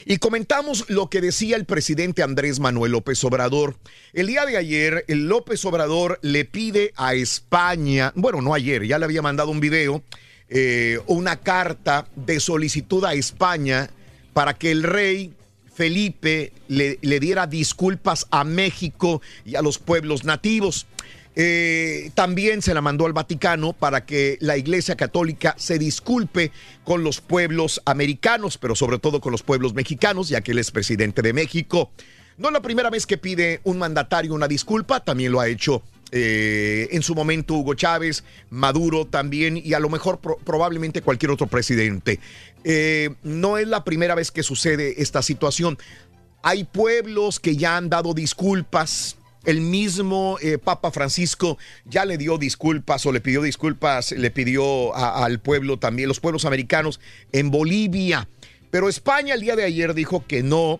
Y 0.05 0.17
comentamos 0.17 0.89
lo 0.89 1.09
que 1.09 1.22
decía 1.22 1.55
el 1.55 1.63
presidente 1.63 2.23
Andrés 2.23 2.59
Manuel 2.59 2.91
López 2.91 3.23
Obrador. 3.23 3.77
El 4.11 4.27
día 4.27 4.45
de 4.45 4.57
ayer, 4.57 5.05
el 5.07 5.30
López 5.30 5.63
Obrador 5.63 6.19
le 6.22 6.43
pide 6.43 6.91
a 6.97 7.13
España, 7.13 8.11
bueno, 8.15 8.41
no 8.41 8.53
ayer, 8.53 8.85
ya 8.85 8.99
le 8.99 9.05
había 9.05 9.22
mandado 9.22 9.49
un 9.49 9.61
video, 9.61 10.03
eh, 10.49 10.99
una 11.07 11.39
carta 11.39 12.09
de 12.17 12.41
solicitud 12.41 13.05
a 13.05 13.13
España 13.13 13.89
para 14.33 14.55
que 14.55 14.72
el 14.72 14.83
rey 14.83 15.33
Felipe 15.73 16.53
le, 16.67 16.97
diera 17.19 17.47
disculpas 17.47 18.27
a 18.30 18.43
México 18.43 19.22
y 19.45 19.55
a 19.55 19.61
los 19.61 19.80
pueblos 19.80 20.23
nativos. 20.23 20.85
Eh, 21.36 22.12
también 22.14 22.62
se 22.62 22.74
la 22.74 22.82
mandó 22.82 23.06
al 23.06 23.14
Vaticano 23.14 23.74
para 23.74 24.06
que 24.06 24.38
la 24.40 24.58
Iglesia 24.58 24.95
Católica 24.95 25.56
se 25.58 25.80
disculpe 25.80 26.52
con 26.84 27.03
los 27.03 27.22
pueblos 27.22 27.82
americanos, 27.86 28.58
pero 28.58 28.76
sobre 28.76 29.00
todo 29.00 29.20
con 29.20 29.32
los 29.32 29.44
pueblos 29.44 29.74
mexicanos, 29.74 30.30
ya 30.30 30.42
que 30.42 30.52
él 30.52 30.60
es 30.60 30.72
presidente 30.72 31.22
de 31.22 31.34
México. 31.34 31.92
No 32.38 32.50
es 32.50 32.53
la 32.53 32.62
primera 32.62 32.90
vez 32.90 33.06
que 33.06 33.18
pide 33.18 33.62
un 33.64 33.78
mandatario 33.78 34.34
una 34.34 34.48
disculpa, 34.48 35.00
también 35.03 35.32
lo 35.32 35.40
ha 35.40 35.48
hecho 35.48 35.84
eh, 36.16 36.90
en 36.92 37.02
su 37.02 37.16
momento 37.16 37.56
Hugo 37.56 37.74
Chávez, 37.74 38.24
Maduro 38.52 39.06
también 39.06 39.58
y 39.58 39.74
a 39.74 39.80
lo 39.80 39.90
mejor 39.90 40.20
probablemente 40.20 41.02
cualquier 41.02 41.32
otro 41.32 41.48
presidente. 41.48 42.20
Eh, 42.64 43.16
no 43.24 43.58
es 43.58 43.68
la 43.68 43.84
primera 43.84 44.14
vez 44.14 44.30
que 44.30 44.44
sucede 44.44 45.02
esta 45.02 45.24
situación. 45.24 45.80
Hay 46.44 46.66
pueblos 46.66 47.40
que 47.40 47.56
ya 47.56 47.78
han 47.78 47.90
dado 47.90 48.14
disculpas. 48.14 49.18
El 49.45 49.61
mismo 49.61 50.38
eh, 50.41 50.57
Papa 50.57 50.91
Francisco 50.91 51.57
ya 51.85 52.05
le 52.05 52.17
dio 52.17 52.38
disculpas 52.38 53.05
o 53.05 53.11
le 53.11 53.19
pidió 53.19 53.41
disculpas, 53.41 54.11
le 54.11 54.31
pidió 54.31 54.95
al 54.95 55.39
pueblo 55.39 55.77
también, 55.77 56.07
los 56.07 56.19
pueblos 56.19 56.45
americanos 56.45 56.99
en 57.31 57.51
Bolivia. 57.51 58.27
Pero 58.72 58.89
España 58.89 59.33
el 59.33 59.41
día 59.41 59.55
de 59.55 59.65
ayer 59.65 59.93
dijo 59.93 60.25
que 60.25 60.43
no 60.43 60.80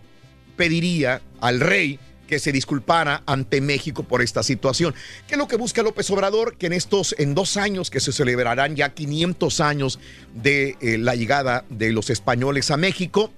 pediría 0.56 1.20
al 1.40 1.60
rey 1.60 1.98
que 2.26 2.38
se 2.38 2.52
disculpara 2.52 3.22
ante 3.26 3.60
México 3.60 4.02
por 4.02 4.22
esta 4.22 4.42
situación. 4.42 4.94
¿Qué 5.26 5.34
es 5.34 5.38
lo 5.38 5.48
que 5.48 5.56
busca 5.56 5.82
López 5.82 6.10
Obrador? 6.10 6.56
Que 6.56 6.66
en 6.66 6.72
estos, 6.72 7.14
en 7.18 7.34
dos 7.34 7.56
años 7.56 7.90
que 7.90 8.00
se 8.00 8.12
celebrarán 8.12 8.76
ya 8.76 8.94
500 8.94 9.60
años 9.60 10.00
de 10.34 10.76
eh, 10.80 10.98
la 10.98 11.14
llegada 11.14 11.64
de 11.68 11.92
los 11.92 12.10
españoles 12.10 12.70
a 12.70 12.76
México, 12.76 13.30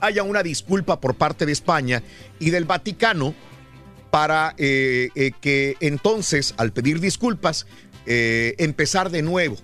haya 0.00 0.22
una 0.22 0.42
disculpa 0.42 1.00
por 1.00 1.14
parte 1.14 1.46
de 1.46 1.52
España 1.52 2.02
y 2.38 2.50
del 2.50 2.64
Vaticano 2.64 3.34
para 4.16 4.54
eh, 4.56 5.10
eh, 5.14 5.32
que 5.42 5.76
entonces, 5.80 6.54
al 6.56 6.72
pedir 6.72 7.00
disculpas, 7.00 7.66
empezar 8.06 9.10
de 9.10 9.20
nuevo 9.20 9.58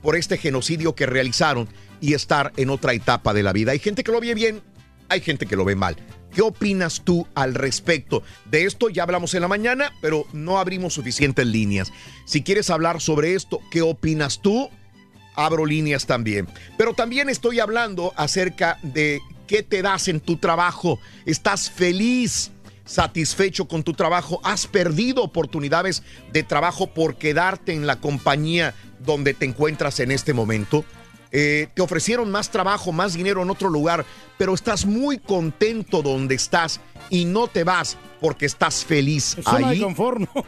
por 0.00 0.16
este 0.16 0.38
genocidio 0.38 0.94
que 0.94 1.04
realizaron 1.04 1.68
y 2.00 2.14
estar 2.14 2.54
en 2.56 2.70
otra 2.70 2.94
etapa 2.94 3.34
de 3.34 3.42
la 3.42 3.52
vida. 3.52 3.72
Hay 3.72 3.80
gente 3.80 4.02
que 4.02 4.10
lo 4.10 4.18
ve 4.18 4.32
bien, 4.32 4.62
hay 5.10 5.20
gente 5.20 5.44
que 5.44 5.56
lo 5.56 5.66
ve 5.66 5.76
mal. 5.76 5.96
¿Qué 6.32 6.40
opinas 6.40 7.02
tú 7.04 7.26
al 7.34 7.54
respecto? 7.54 8.22
De 8.50 8.64
esto 8.64 8.88
ya 8.88 9.02
hablamos 9.02 9.34
en 9.34 9.42
la 9.42 9.48
mañana, 9.48 9.92
pero 10.00 10.24
no 10.32 10.58
abrimos 10.58 10.94
suficientes 10.94 11.46
líneas. 11.46 11.92
Si 12.24 12.42
quieres 12.42 12.70
hablar 12.70 12.98
sobre 13.02 13.34
esto, 13.34 13.60
¿qué 13.70 13.82
opinas 13.82 14.40
tú? 14.40 14.70
Abro 15.34 15.66
líneas 15.66 16.06
también. 16.06 16.48
Pero 16.78 16.94
también 16.94 17.28
estoy 17.28 17.60
hablando 17.60 18.14
acerca 18.16 18.78
de 18.82 19.20
qué 19.46 19.62
te 19.62 19.82
das 19.82 20.08
en 20.08 20.20
tu 20.20 20.38
trabajo. 20.38 20.98
¿Estás 21.26 21.70
feliz? 21.70 22.52
Satisfecho 22.92 23.66
con 23.66 23.82
tu 23.82 23.94
trabajo, 23.94 24.40
has 24.44 24.66
perdido 24.66 25.22
oportunidades 25.22 26.02
de 26.30 26.42
trabajo 26.42 26.88
por 26.88 27.16
quedarte 27.16 27.72
en 27.72 27.86
la 27.86 27.96
compañía 28.00 28.74
donde 28.98 29.32
te 29.32 29.46
encuentras 29.46 29.98
en 30.00 30.10
este 30.10 30.34
momento. 30.34 30.84
Eh, 31.30 31.68
te 31.72 31.80
ofrecieron 31.80 32.30
más 32.30 32.50
trabajo, 32.50 32.92
más 32.92 33.14
dinero 33.14 33.42
en 33.42 33.48
otro 33.48 33.70
lugar, 33.70 34.04
pero 34.36 34.52
estás 34.52 34.84
muy 34.84 35.16
contento 35.16 36.02
donde 36.02 36.34
estás 36.34 36.80
y 37.08 37.24
no 37.24 37.48
te 37.48 37.64
vas 37.64 37.96
porque 38.20 38.44
estás 38.44 38.84
feliz 38.84 39.38
es 39.38 39.44
zona 39.44 39.70
de 39.70 39.80
confort, 39.80 40.20
¿no? 40.20 40.44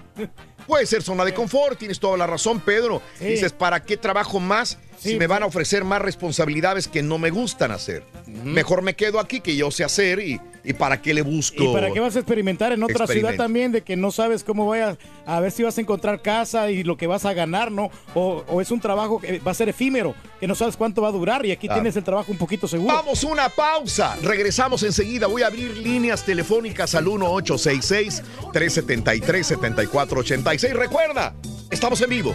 Puede 0.67 0.85
ser 0.85 1.03
zona 1.03 1.25
de 1.25 1.33
confort, 1.43 1.79
tienes 1.79 1.99
toda 1.99 2.19
la 2.19 2.27
razón, 2.27 2.61
Pedro. 2.61 3.01
Dices, 3.19 3.53
¿para 3.53 3.83
qué 3.83 3.97
trabajo 3.97 4.39
más 4.39 4.79
si 5.05 5.19
me 5.19 5.27
van 5.27 5.43
a 5.43 5.47
ofrecer 5.47 5.85
más 5.85 6.03
responsabilidades 6.03 6.89
que 6.89 7.03
no 7.03 7.19
me 7.19 7.31
gustan 7.31 7.71
hacer? 7.71 8.03
Mejor 8.27 8.83
me 8.83 8.95
quedo 8.95 9.21
aquí 9.21 9.41
que 9.41 9.57
yo 9.57 9.71
sé 9.71 9.85
hacer 9.85 10.19
y, 10.21 10.41
¿Y 10.65 10.73
para 10.73 11.01
qué 11.01 11.13
le 11.13 11.23
busco? 11.23 11.63
¿Y 11.63 11.73
para 11.73 11.93
qué 11.93 12.01
vas 12.01 12.17
a 12.17 12.21
experimentar 12.21 12.73
en 12.73 12.83
otra 12.83 13.07
ciudad 13.07 13.35
también 13.37 13.71
de 13.71 13.83
que 13.83 13.97
no 13.97 14.11
sabes 14.11 14.43
cómo 14.43 14.67
vayas 14.67 14.97
a 15.27 15.39
ver 15.41 15.53
si 15.53 15.63
vas 15.63 15.77
a 15.77 15.81
encontrar 15.83 16.23
casa 16.23 16.71
y 16.71 16.83
lo 16.83 16.97
que 16.97 17.07
vas 17.07 17.27
a 17.27 17.35
ganar, 17.35 17.71
¿no? 17.71 17.91
O, 18.15 18.61
es 18.63 18.71
un 18.71 18.81
trabajo 18.81 19.21
que 19.21 19.41
va 19.41 19.51
a 19.51 19.55
ser 19.55 19.69
efímero, 19.69 20.15
que 20.41 20.47
no 20.47 20.55
sabes 20.55 20.77
cuánto 20.77 21.03
va 21.03 21.09
a 21.09 21.13
durar 21.13 21.45
y 21.45 21.53
aquí 21.53 21.69
tienes 21.69 21.97
el 21.97 22.05
trabajo 22.05 22.33
un 22.33 22.39
poquito 22.39 22.67
seguro. 22.67 22.95
Vamos 22.95 23.25
una 23.25 23.51
pausa. 23.51 24.17
Regresamos 24.23 24.83
enseguida. 24.83 25.27
Voy 25.27 25.43
a 25.43 25.49
abrir 25.49 25.77
líneas 25.77 26.25
telefónicas 26.25 26.95
al 26.95 27.05
1866 27.05 28.23
373 28.53 29.47
7486. 29.47 30.75
Recuerda, 30.75 31.35
estamos 31.71 32.01
en 32.01 32.09
vivo. 32.09 32.35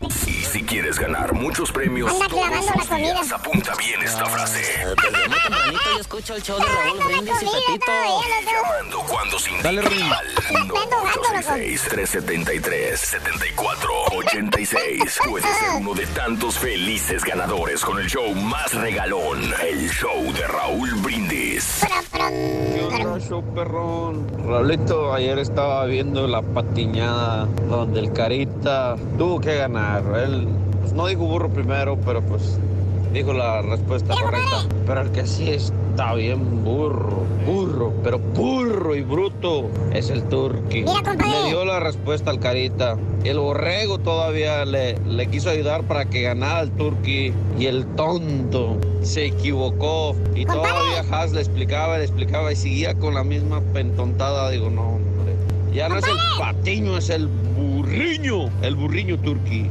Y 0.00 0.32
si 0.44 0.62
quieres 0.62 0.98
ganar 0.98 1.32
muchos 1.34 1.70
premios, 1.72 2.10
Anda 2.12 2.26
clavando 2.28 2.72
la 2.74 2.84
comida. 2.86 3.20
apunta 3.34 3.74
bien 3.76 4.00
esta 4.02 4.24
frase. 4.26 4.60
Desde 4.60 5.28
muy 5.28 5.38
tempranito 5.40 5.82
yo 5.94 6.00
escucho 6.00 6.34
el 6.36 6.42
show 6.42 6.58
de 6.58 6.64
Raúl 6.66 6.98
Brindis 7.04 7.42
y 7.42 7.46
Pepito. 7.46 7.92
Llamando 8.46 8.98
cuando 9.08 9.38
sin 9.38 9.62
Dale, 9.62 9.82
Rin. 9.82 10.02
al 10.12 10.34
1-866-373-7486. 13.84 15.18
Puedes 15.28 15.46
ser 15.56 15.70
uno 15.80 15.94
de 15.94 16.06
tantos 16.08 16.58
felices 16.58 17.24
ganadores 17.24 17.84
con 17.84 17.98
el 17.98 18.06
show 18.08 18.34
más 18.34 18.72
regalón. 18.74 19.40
El 19.62 19.88
show 19.90 20.32
de 20.32 20.46
Raúl 20.46 20.90
Brindis. 20.96 21.84
¿Qué 22.12 22.80
onda, 22.82 23.18
show 23.20 23.42
perrón? 23.54 24.26
Raulito, 24.46 25.12
ayer 25.14 25.38
estaba 25.38 25.84
viendo 25.86 26.26
la 26.26 26.42
patiñada 26.42 27.46
donde 27.68 28.00
el 28.00 28.12
Carita 28.12 28.96
tuvo 29.18 29.40
que 29.40 29.56
ganar. 29.56 29.83
Él 30.24 30.48
pues, 30.80 30.92
no 30.92 31.06
dijo 31.06 31.24
burro 31.24 31.48
primero, 31.48 31.98
pero 32.04 32.20
pues 32.22 32.58
dijo 33.12 33.32
la 33.32 33.62
respuesta 33.62 34.14
correcta. 34.20 34.66
Pero 34.86 35.00
el 35.02 35.10
que 35.12 35.26
sí 35.26 35.50
está 35.50 36.14
bien 36.14 36.64
burro, 36.64 37.22
burro, 37.46 37.92
pero 38.02 38.18
burro 38.18 38.94
y 38.94 39.02
bruto 39.02 39.68
es 39.92 40.10
el 40.10 40.24
turqui. 40.24 40.84
Le 40.84 41.48
dio 41.48 41.64
la 41.64 41.80
respuesta 41.80 42.30
al 42.30 42.40
Carita. 42.40 42.96
El 43.22 43.38
borrego 43.38 43.98
todavía 43.98 44.64
le, 44.64 44.98
le 45.06 45.26
quiso 45.28 45.48
ayudar 45.48 45.84
para 45.84 46.04
que 46.06 46.22
ganara 46.22 46.60
el 46.60 46.70
turqui. 46.72 47.32
Y 47.58 47.66
el 47.66 47.86
tonto 47.94 48.76
se 49.02 49.26
equivocó. 49.26 50.16
Y 50.34 50.44
todavía 50.44 51.04
Haas 51.10 51.32
le 51.32 51.40
explicaba, 51.40 51.98
le 51.98 52.04
explicaba 52.04 52.52
y 52.52 52.56
seguía 52.56 52.94
con 52.94 53.14
la 53.14 53.24
misma 53.24 53.60
pentontada. 53.72 54.50
Digo, 54.50 54.70
no, 54.70 54.96
hombre. 54.96 55.34
Ya 55.74 55.88
no 55.88 55.98
es 55.98 56.04
el 56.06 56.16
patiño, 56.38 56.96
es 56.96 57.10
el 57.10 57.26
burriño. 57.26 58.48
El 58.62 58.76
burriño 58.76 59.18
turqui. 59.18 59.68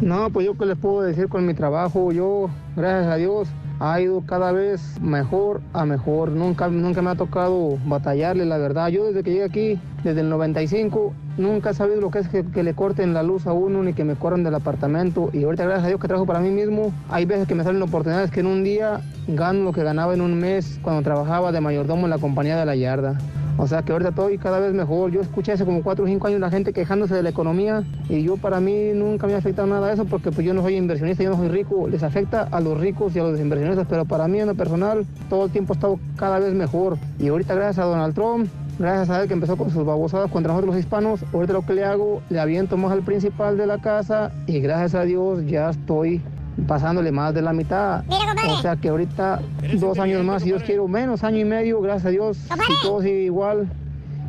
No, 0.00 0.30
pues 0.30 0.46
yo 0.46 0.56
qué 0.56 0.64
les 0.64 0.78
puedo 0.78 1.02
decir 1.02 1.28
con 1.28 1.44
mi 1.44 1.52
trabajo. 1.52 2.10
Yo, 2.10 2.48
gracias 2.74 3.12
a 3.12 3.16
Dios, 3.16 3.48
ha 3.80 4.00
ido 4.00 4.22
cada 4.22 4.52
vez 4.52 5.00
mejor 5.00 5.60
a 5.72 5.84
mejor. 5.84 6.30
Nunca, 6.30 6.68
nunca 6.68 7.02
me 7.02 7.10
ha 7.10 7.14
tocado 7.14 7.78
batallarle, 7.86 8.44
la 8.44 8.58
verdad. 8.58 8.88
Yo 8.88 9.06
desde 9.06 9.22
que 9.22 9.30
llegué 9.32 9.44
aquí, 9.44 9.80
desde 10.02 10.20
el 10.20 10.28
95, 10.30 11.12
nunca 11.36 11.70
he 11.70 11.74
sabido 11.74 12.00
lo 12.00 12.10
que 12.10 12.20
es 12.20 12.28
que, 12.28 12.62
le 12.62 12.74
corten 12.74 13.14
la 13.14 13.22
luz 13.22 13.46
a 13.46 13.52
uno 13.52 13.82
ni 13.82 13.92
que 13.92 14.04
me 14.04 14.14
corran 14.14 14.44
del 14.44 14.54
apartamento. 14.54 15.30
Y 15.32 15.44
ahorita, 15.44 15.64
gracias 15.64 15.84
a 15.84 15.88
Dios 15.88 16.00
que 16.00 16.08
trabajo 16.08 16.26
para 16.26 16.40
mí 16.40 16.50
mismo, 16.50 16.92
hay 17.10 17.24
veces 17.24 17.46
que 17.46 17.54
me 17.54 17.64
salen 17.64 17.82
oportunidades 17.82 18.30
que 18.30 18.40
en 18.40 18.46
un 18.46 18.64
día 18.64 19.00
gano 19.28 19.64
lo 19.64 19.72
que 19.72 19.82
ganaba 19.82 20.14
en 20.14 20.20
un 20.20 20.38
mes 20.38 20.78
cuando 20.82 21.02
trabajaba 21.02 21.52
de 21.52 21.60
mayordomo 21.60 22.06
en 22.06 22.10
la 22.10 22.18
compañía 22.18 22.56
de 22.56 22.66
la 22.66 22.76
yarda. 22.76 23.18
O 23.58 23.66
sea 23.66 23.82
que 23.82 23.92
ahorita 23.92 24.10
estoy 24.10 24.36
cada 24.36 24.58
vez 24.58 24.74
mejor. 24.74 25.10
Yo 25.10 25.20
escuché 25.20 25.52
hace 25.52 25.64
como 25.64 25.82
4 25.82 26.04
o 26.04 26.08
5 26.08 26.26
años 26.26 26.40
la 26.40 26.50
gente 26.50 26.72
quejándose 26.72 27.14
de 27.14 27.22
la 27.22 27.30
economía 27.30 27.84
y 28.08 28.22
yo 28.22 28.36
para 28.36 28.60
mí 28.60 28.90
nunca 28.94 29.26
me 29.26 29.34
ha 29.34 29.38
afectado 29.38 29.66
nada 29.66 29.92
eso 29.92 30.04
porque 30.04 30.30
pues 30.30 30.46
yo 30.46 30.52
no 30.52 30.62
soy 30.62 30.76
inversionista, 30.76 31.22
yo 31.22 31.30
no 31.30 31.36
soy 31.36 31.48
rico. 31.48 31.88
Les 31.88 32.02
afecta 32.02 32.42
a 32.42 32.60
los 32.60 32.78
ricos 32.78 33.16
y 33.16 33.18
a 33.18 33.22
los 33.22 33.40
inversionistas, 33.40 33.65
pero 33.88 34.04
para 34.04 34.28
mí 34.28 34.40
en 34.40 34.46
lo 34.46 34.54
personal 34.54 35.06
todo 35.28 35.46
el 35.46 35.50
tiempo 35.50 35.72
ha 35.72 35.76
estado 35.76 35.98
cada 36.16 36.38
vez 36.38 36.54
mejor. 36.54 36.98
Y 37.18 37.28
ahorita 37.28 37.54
gracias 37.54 37.84
a 37.84 37.88
Donald 37.88 38.14
Trump, 38.14 38.48
gracias 38.78 39.10
a 39.10 39.22
él 39.22 39.28
que 39.28 39.34
empezó 39.34 39.56
con 39.56 39.70
sus 39.70 39.84
babosadas 39.84 40.30
contra 40.30 40.52
nosotros 40.52 40.74
los 40.74 40.80
hispanos, 40.80 41.24
ahorita 41.32 41.52
lo 41.52 41.66
que 41.66 41.74
le 41.74 41.84
hago, 41.84 42.22
le 42.30 42.40
aviento 42.40 42.76
más 42.76 42.92
al 42.92 43.02
principal 43.02 43.56
de 43.56 43.66
la 43.66 43.78
casa 43.78 44.32
y 44.46 44.60
gracias 44.60 44.94
a 44.94 45.02
Dios 45.02 45.44
ya 45.46 45.70
estoy 45.70 46.20
pasándole 46.66 47.12
más 47.12 47.34
de 47.34 47.42
la 47.42 47.52
mitad. 47.52 48.04
o 48.08 48.56
sea 48.62 48.76
que 48.76 48.88
ahorita 48.88 49.40
dos 49.78 49.98
años 49.98 50.24
más, 50.24 50.42
si 50.42 50.48
Dios 50.48 50.62
quiere, 50.62 50.80
menos 50.86 51.24
año 51.24 51.38
y 51.38 51.44
medio, 51.44 51.80
gracias 51.80 52.06
a 52.06 52.10
Dios, 52.10 52.36
si 52.38 52.72
todo 52.82 53.02
sigue 53.02 53.24
igual 53.24 53.68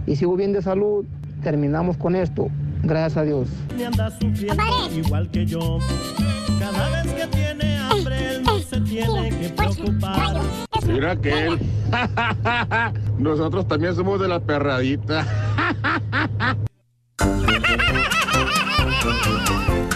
y 0.05 0.15
sigo 0.15 0.35
bien 0.35 0.53
de 0.53 0.61
salud, 0.61 1.05
terminamos 1.43 1.97
con 1.97 2.15
esto. 2.15 2.49
Gracias 2.83 3.17
a 3.17 3.23
Dios. 3.23 3.49
Me 3.75 3.85
anda 3.85 4.09
sufriendo 4.11 4.63
igual 4.95 5.29
que 5.31 5.45
yo. 5.45 5.79
Cada 6.59 7.03
vez 7.03 7.13
que 7.13 7.27
tiene 7.27 7.76
se 8.67 8.81
tiene 8.81 9.29
que 9.29 9.49
preocupar. 9.49 10.41
Mira 10.85 11.15
que 11.15 11.47
él. 11.47 11.59
Nosotros 13.17 13.67
también 13.67 13.95
somos 13.95 14.19
de 14.19 14.27
la 14.27 14.39
perradita. 14.39 15.25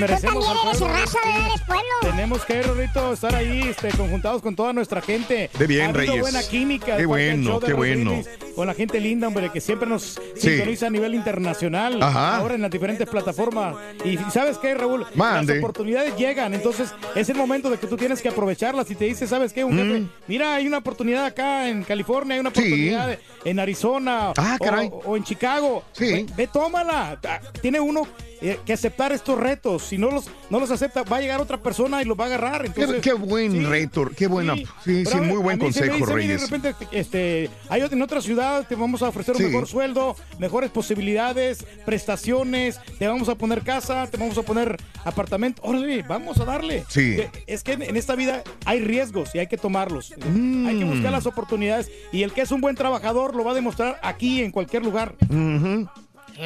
Tú 0.00 0.06
merecemos 0.06 0.44
también 0.46 0.58
al 0.62 0.68
eres 0.68 0.78
pueblo. 0.78 0.96
raza 0.98 1.18
de 1.24 1.46
eres 1.46 1.60
pueblo. 1.66 1.84
Tenemos 2.02 2.44
que, 2.44 2.62
Rorrito, 2.62 3.12
estar 3.12 3.34
ahí 3.34 3.60
este, 3.68 3.88
conjuntados 3.90 4.42
con 4.42 4.56
toda 4.56 4.72
nuestra 4.72 5.00
gente. 5.00 5.50
De 5.58 5.66
bien, 5.66 5.90
ha 5.90 5.92
Reyes. 5.92 6.20
buena 6.20 6.42
química. 6.42 6.96
Qué 6.96 7.06
bueno, 7.06 7.60
qué 7.60 7.72
bueno. 7.74 8.22
Con 8.56 8.66
la 8.66 8.74
gente 8.74 9.00
linda, 9.00 9.28
hombre, 9.28 9.50
que 9.50 9.60
siempre 9.60 9.88
nos 9.88 10.18
Sí. 10.34 10.48
sintoniza 10.50 10.86
a 10.86 10.90
nivel 10.90 11.14
internacional. 11.14 12.02
Ajá. 12.02 12.36
Ahora 12.38 12.54
en 12.54 12.62
las 12.62 12.70
diferentes 12.70 13.08
plataformas. 13.08 13.76
Y 14.04 14.16
¿sabes 14.32 14.58
qué, 14.58 14.74
Raúl? 14.74 15.06
Mande. 15.14 15.54
Las 15.54 15.62
oportunidades 15.62 16.16
llegan. 16.16 16.54
Entonces, 16.54 16.90
es 17.14 17.28
el 17.28 17.36
momento 17.36 17.70
de 17.70 17.78
que 17.78 17.86
tú 17.86 17.96
tienes 17.96 18.20
que 18.22 18.28
aprovecharlas. 18.28 18.90
Y 18.90 18.94
te 18.94 19.04
dice, 19.04 19.26
¿sabes 19.26 19.52
qué? 19.52 19.64
Un 19.64 19.76
jefe, 19.76 20.02
mira, 20.26 20.54
hay 20.56 20.66
una 20.66 20.78
oportunidad 20.78 21.24
acá 21.26 21.68
en 21.68 21.84
California, 21.84 22.34
hay 22.34 22.40
una 22.40 22.50
Mm. 22.50 22.54
Sí. 22.54 22.60
oportunidad 22.60 23.18
en 23.44 23.58
Arizona. 23.60 24.32
Ah, 24.36 24.56
o- 24.60 24.64
caray. 24.64 24.90
O, 25.04 25.16
en 25.16 25.24
Chicago. 25.24 25.84
Ve, 25.98 26.26
ve, 26.36 26.46
tómala. 26.46 27.18
Ah, 27.26 27.40
Tiene 27.60 27.78
uno 27.80 28.06
eh, 28.42 28.58
que 28.64 28.72
aceptar 28.72 29.12
estos 29.12 29.38
retos. 29.38 29.89
Si 29.90 29.98
no 29.98 30.10
los, 30.10 30.26
no 30.50 30.60
los 30.60 30.70
acepta, 30.70 31.02
va 31.02 31.16
a 31.16 31.20
llegar 31.20 31.40
otra 31.40 31.60
persona 31.60 32.00
y 32.00 32.04
los 32.04 32.18
va 32.18 32.24
a 32.24 32.26
agarrar. 32.28 32.62
Qué, 32.62 32.68
Entonces, 32.82 33.02
qué 33.02 33.12
buen 33.12 33.68
reto, 33.68 34.08
qué 34.16 34.28
buena. 34.28 34.54
Sí, 34.54 34.64
sí, 34.84 35.04
ver, 35.04 35.22
muy 35.22 35.38
buen 35.38 35.58
consejo, 35.58 35.94
dice, 35.96 35.98
mire, 36.06 36.14
Reyes. 36.14 36.40
De 36.50 36.56
repente, 36.56 36.86
este, 36.92 37.50
hay 37.68 37.82
en 37.82 38.02
otra 38.02 38.20
ciudad 38.20 38.66
te 38.68 38.76
vamos 38.76 39.02
a 39.02 39.08
ofrecer 39.08 39.34
un 39.34 39.40
Sí. 39.42 39.46
mejor 39.48 39.66
sueldo, 39.66 40.14
mejores 40.38 40.70
posibilidades, 40.70 41.66
prestaciones, 41.84 42.78
te 42.98 43.06
vamos 43.08 43.28
a 43.28 43.34
poner 43.34 43.62
casa, 43.62 44.06
te 44.06 44.16
vamos 44.16 44.38
a 44.38 44.42
poner 44.42 44.76
apartamento. 45.04 45.60
Órale, 45.64 46.02
vamos 46.02 46.38
a 46.38 46.44
darle. 46.44 46.84
Sí. 46.88 47.16
Que- 47.16 47.30
Es 47.48 47.64
que 47.64 47.72
en 47.72 47.96
esta 47.96 48.14
vida 48.14 48.44
hay 48.64 48.80
riesgos 48.80 49.34
y 49.34 49.38
hay 49.40 49.48
que 49.48 49.56
tomarlos. 49.56 50.12
Mm. 50.32 50.66
Hay 50.68 50.78
que 50.78 50.84
buscar 50.84 51.10
las 51.10 51.26
oportunidades 51.26 51.90
y 52.12 52.22
el 52.22 52.32
que 52.32 52.42
es 52.42 52.50
un 52.52 52.60
buen 52.60 52.76
trabajador 52.76 53.34
lo 53.34 53.42
va 53.44 53.50
a 53.50 53.54
demostrar 53.54 53.98
aquí 54.02 54.40
en 54.42 54.52
cualquier 54.52 54.84
lugar. 54.84 55.16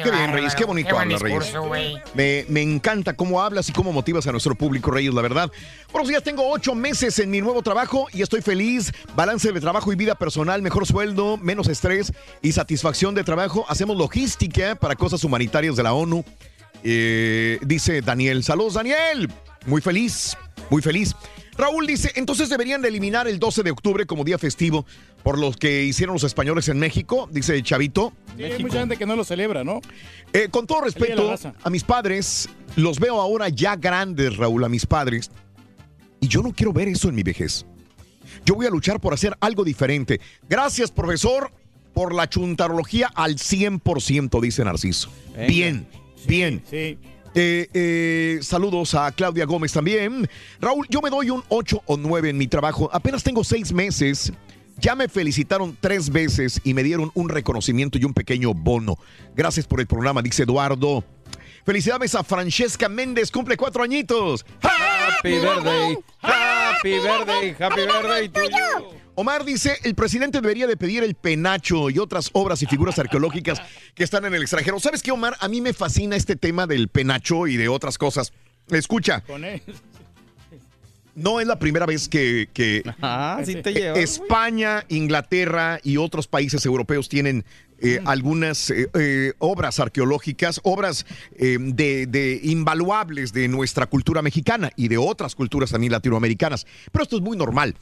Qué 0.03 0.11
bien, 0.11 0.33
Reyes, 0.33 0.55
qué 0.55 0.65
bonito 0.65 0.97
hablas, 0.97 1.21
Reyes. 1.21 1.53
Me, 2.13 2.45
me 2.49 2.61
encanta 2.61 3.13
cómo 3.13 3.41
hablas 3.41 3.69
y 3.69 3.71
cómo 3.71 3.93
motivas 3.93 4.27
a 4.27 4.31
nuestro 4.31 4.55
público, 4.55 4.91
Reyes, 4.91 5.13
la 5.13 5.21
verdad. 5.21 5.51
Buenos 5.91 6.09
días, 6.09 6.23
tengo 6.23 6.49
ocho 6.49 6.75
meses 6.75 7.17
en 7.19 7.29
mi 7.29 7.39
nuevo 7.39 7.61
trabajo 7.61 8.07
y 8.11 8.21
estoy 8.21 8.41
feliz. 8.41 8.91
Balance 9.15 9.51
de 9.51 9.61
trabajo 9.61 9.93
y 9.93 9.95
vida 9.95 10.15
personal, 10.15 10.61
mejor 10.61 10.85
sueldo, 10.85 11.37
menos 11.37 11.67
estrés 11.67 12.11
y 12.41 12.51
satisfacción 12.51 13.15
de 13.15 13.23
trabajo. 13.23 13.65
Hacemos 13.69 13.97
logística 13.97 14.75
para 14.75 14.95
cosas 14.95 15.23
humanitarias 15.23 15.75
de 15.75 15.83
la 15.83 15.93
ONU. 15.93 16.25
Eh, 16.83 17.59
dice 17.61 18.01
Daniel. 18.01 18.43
Saludos, 18.43 18.73
Daniel. 18.73 19.31
Muy 19.65 19.81
feliz, 19.81 20.37
muy 20.69 20.81
feliz. 20.81 21.15
Raúl 21.57 21.87
dice, 21.87 22.11
entonces 22.15 22.49
deberían 22.49 22.81
de 22.81 22.89
eliminar 22.89 23.27
el 23.27 23.39
12 23.39 23.63
de 23.63 23.71
octubre 23.71 24.05
como 24.05 24.23
día 24.23 24.37
festivo 24.37 24.85
por 25.23 25.39
los 25.39 25.57
que 25.57 25.83
hicieron 25.83 26.13
los 26.13 26.23
españoles 26.23 26.67
en 26.69 26.79
México, 26.79 27.29
dice 27.31 27.61
Chavito. 27.63 28.13
Sí, 28.35 28.43
hay 28.43 28.61
mucha 28.61 28.79
gente 28.79 28.97
que 28.97 29.05
no 29.05 29.15
lo 29.15 29.23
celebra, 29.23 29.63
¿no? 29.63 29.81
Eh, 30.33 30.49
con 30.51 30.67
todo 30.67 30.81
respeto 30.81 31.33
a 31.63 31.69
mis 31.69 31.83
padres, 31.83 32.49
los 32.75 32.99
veo 32.99 33.19
ahora 33.21 33.49
ya 33.49 33.75
grandes, 33.75 34.35
Raúl, 34.37 34.63
a 34.65 34.69
mis 34.69 34.85
padres, 34.85 35.31
y 36.19 36.27
yo 36.27 36.41
no 36.41 36.51
quiero 36.51 36.73
ver 36.73 36.89
eso 36.89 37.09
en 37.09 37.15
mi 37.15 37.23
vejez. 37.23 37.65
Yo 38.45 38.55
voy 38.55 38.65
a 38.65 38.69
luchar 38.69 38.99
por 38.99 39.13
hacer 39.13 39.35
algo 39.39 39.63
diferente. 39.63 40.19
Gracias, 40.49 40.91
profesor, 40.91 41.51
por 41.93 42.13
la 42.13 42.29
chuntarología 42.29 43.09
al 43.15 43.35
100%, 43.35 44.41
dice 44.41 44.63
Narciso. 44.65 45.09
Venga. 45.33 45.47
Bien, 45.47 45.87
bien. 46.27 46.63
Sí. 46.69 46.99
Eh, 47.37 47.67
eh, 47.73 48.39
saludos 48.41 48.95
a 48.95 49.11
Claudia 49.11 49.45
Gómez 49.45 49.73
también. 49.73 50.27
Raúl, 50.61 50.87
yo 50.89 51.01
me 51.01 51.09
doy 51.09 51.29
un 51.29 51.43
8 51.49 51.83
o 51.85 51.97
9 51.97 52.29
en 52.29 52.37
mi 52.37 52.47
trabajo. 52.47 52.89
Apenas 52.93 53.23
tengo 53.23 53.43
seis 53.43 53.73
meses. 53.73 54.31
Ya 54.77 54.95
me 54.95 55.07
felicitaron 55.07 55.77
tres 55.79 56.09
veces 56.09 56.61
y 56.63 56.73
me 56.73 56.83
dieron 56.83 57.11
un 57.13 57.29
reconocimiento 57.29 57.97
y 57.97 58.05
un 58.05 58.13
pequeño 58.13 58.53
bono. 58.53 58.97
Gracias 59.35 59.67
por 59.67 59.81
el 59.81 59.87
programa, 59.87 60.21
dice 60.21 60.43
Eduardo. 60.43 61.03
Felicidades 61.65 62.15
a 62.15 62.23
Francesca 62.23 62.87
Méndez, 62.87 63.31
cumple 63.31 63.57
cuatro 63.57 63.83
añitos. 63.83 64.45
Happy 64.61 65.39
birthday, 65.39 65.97
happy 66.21 66.99
birthday, 66.99 67.55
happy 67.59 67.81
birthday 67.85 68.29
to 68.29 68.43
you. 68.43 69.04
Omar 69.15 69.45
dice, 69.45 69.77
el 69.83 69.95
presidente 69.95 70.41
debería 70.41 70.67
de 70.67 70.75
pedir 70.75 71.03
el 71.03 71.15
penacho 71.15 71.89
y 71.89 71.99
otras 71.99 72.29
obras 72.33 72.61
y 72.61 72.65
figuras 72.65 72.99
arqueológicas 72.99 73.61
que 73.93 74.03
están 74.03 74.25
en 74.25 74.33
el 74.33 74.41
extranjero. 74.41 74.79
¿Sabes 74.79 75.01
qué, 75.01 75.11
Omar? 75.11 75.35
A 75.39 75.47
mí 75.47 75.61
me 75.61 75.71
fascina 75.73 76.15
este 76.17 76.35
tema 76.35 76.67
del 76.67 76.89
penacho 76.89 77.47
y 77.47 77.55
de 77.55 77.69
otras 77.69 77.97
cosas. 77.97 78.33
Escucha, 78.69 79.21
Con 79.21 79.45
él. 79.45 79.61
no 81.15 81.39
es 81.39 81.47
la 81.47 81.57
primera 81.59 81.85
vez 81.85 82.09
que, 82.09 82.49
que 82.53 82.83
Ah, 83.01 83.39
sí 83.45 83.55
te 83.61 83.69
eh, 83.69 83.73
lleva. 83.73 83.97
España, 83.99 84.83
Inglaterra 84.89 85.79
y 85.81 85.95
otros 85.95 86.27
países 86.27 86.65
europeos 86.65 87.07
tienen 87.07 87.45
eh, 87.79 88.01
algunas 88.05 88.69
eh, 88.69 88.89
eh, 88.95 89.33
obras 89.39 89.79
arqueológicas, 89.79 90.59
obras 90.63 91.05
eh, 91.37 91.57
de, 91.59 92.05
de 92.07 92.39
invaluables 92.43 93.31
de 93.31 93.47
nuestra 93.47 93.85
cultura 93.85 94.21
mexicana 94.21 94.71
y 94.75 94.89
de 94.89 94.97
otras 94.97 95.35
culturas 95.35 95.71
también 95.71 95.93
latinoamericanas. 95.93 96.65
Pero 96.91 97.03
esto 97.03 97.15
es 97.15 97.21
muy 97.21 97.37
normal. 97.37 97.75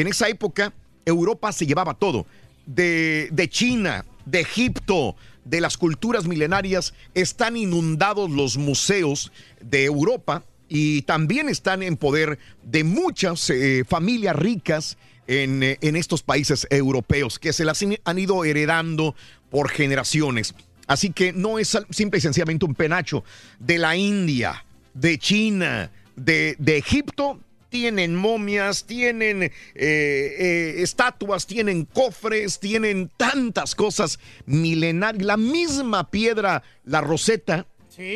En 0.00 0.06
esa 0.06 0.28
época, 0.28 0.72
Europa 1.04 1.52
se 1.52 1.66
llevaba 1.66 1.94
todo. 1.94 2.26
De, 2.66 3.30
China, 3.50 4.04
de 4.26 4.40
Egipto, 4.40 5.16
de 5.44 5.60
las 5.60 5.76
culturas 5.78 6.26
milenarias, 6.26 6.94
están 7.14 7.56
inundados 7.56 8.30
los 8.30 8.56
museos 8.58 9.32
de 9.60 9.84
Europa 9.84 10.44
y 10.68 11.02
también 11.02 11.48
están 11.48 11.82
en 11.82 11.96
poder 11.96 12.38
de 12.62 12.84
muchas 12.84 13.48
eh, 13.50 13.84
familias 13.88 14.36
ricas 14.36 14.98
en, 15.26 15.62
eh, 15.62 15.78
en 15.80 15.96
estos 15.96 16.22
países 16.22 16.66
europeos 16.70 17.38
que 17.38 17.52
se 17.54 17.64
las 17.64 17.82
han- 18.04 18.18
ido 18.18 18.44
heredando 18.44 19.14
por 19.50 19.70
generaciones. 19.70 20.54
Así 20.86 21.10
que 21.10 21.32
no 21.32 21.58
es 21.58 21.76
simple 21.90 22.18
y 22.18 22.20
sencillamente 22.20 22.66
un 22.66 22.74
penacho 22.74 23.24
de 23.58 23.78
la 23.78 23.96
India, 23.96 24.64
de 24.94 25.18
China, 25.18 25.90
de 26.16 26.56
Egipto. 26.66 27.40
Tienen 27.68 28.14
momias, 28.14 28.84
tienen 28.84 29.42
eh, 29.42 29.50
eh, 29.74 30.74
estatuas, 30.78 31.46
tienen 31.46 31.84
cofres, 31.84 32.58
tienen 32.58 33.10
tantas 33.16 33.74
cosas 33.74 34.18
milenarias. 34.46 35.24
La 35.24 35.36
misma 35.36 36.10
piedra, 36.10 36.62
la 36.84 37.00
roseta, 37.00 37.66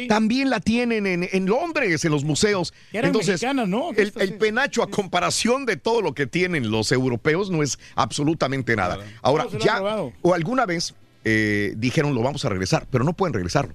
también 0.09 0.49
la 0.49 0.61
tienen 0.61 1.07
en, 1.07 1.29
en 1.31 1.47
Londres, 1.47 2.05
en 2.05 2.13
los 2.13 2.25
museos. 2.25 2.73
Eran 2.93 3.13
mexicanas, 3.13 3.69
¿no? 3.69 3.91
El, 3.91 4.13
el 4.17 4.35
penacho, 4.35 4.83
a 4.83 4.89
comparación 4.89 5.67
de 5.67 5.77
todo 5.77 6.03
lo 6.03 6.15
que 6.15 6.27
tienen 6.27 6.71
los 6.71 6.93
europeos, 6.93 7.51
no 7.51 7.63
es 7.63 7.79
absolutamente 7.97 8.77
nada. 8.77 8.99
Ahora, 9.23 9.49
ya, 9.59 9.83
o 10.23 10.35
alguna 10.35 10.67
vez 10.67 10.95
eh, 11.25 11.75
dijeron 11.77 12.15
lo 12.15 12.23
vamos 12.23 12.45
a 12.45 12.49
regresar, 12.49 12.87
pero 12.91 13.05
no 13.05 13.13
pueden 13.13 13.35
regresarlo. 13.35 13.75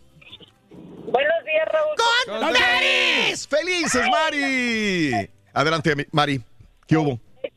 Buenos 0.71 1.45
días, 1.45 1.67
Raúl. 1.71 1.95
¡Con 2.25 2.55
¡Felices! 2.55 3.47
¡Felices, 3.47 4.01
Mari! 4.09 5.29
Adelante, 5.53 6.07
Mari. 6.11 6.41
¿Qué 6.87 6.97
hubo? 6.97 7.19
Sí. 7.41 7.49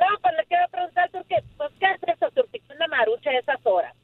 No, 0.00 0.06
pues 0.22 0.34
le 0.36 0.44
quiero 0.46 0.64
preguntar, 0.70 1.10
Turquí, 1.10 1.34
pues, 1.56 1.70
¿qué 1.78 1.86
hace 1.86 2.10
eso, 2.10 2.28
Turquí? 2.34 2.60
Una 2.74 2.86
marucha 2.88 3.30
a 3.30 3.38
esas 3.38 3.58
horas. 3.64 3.94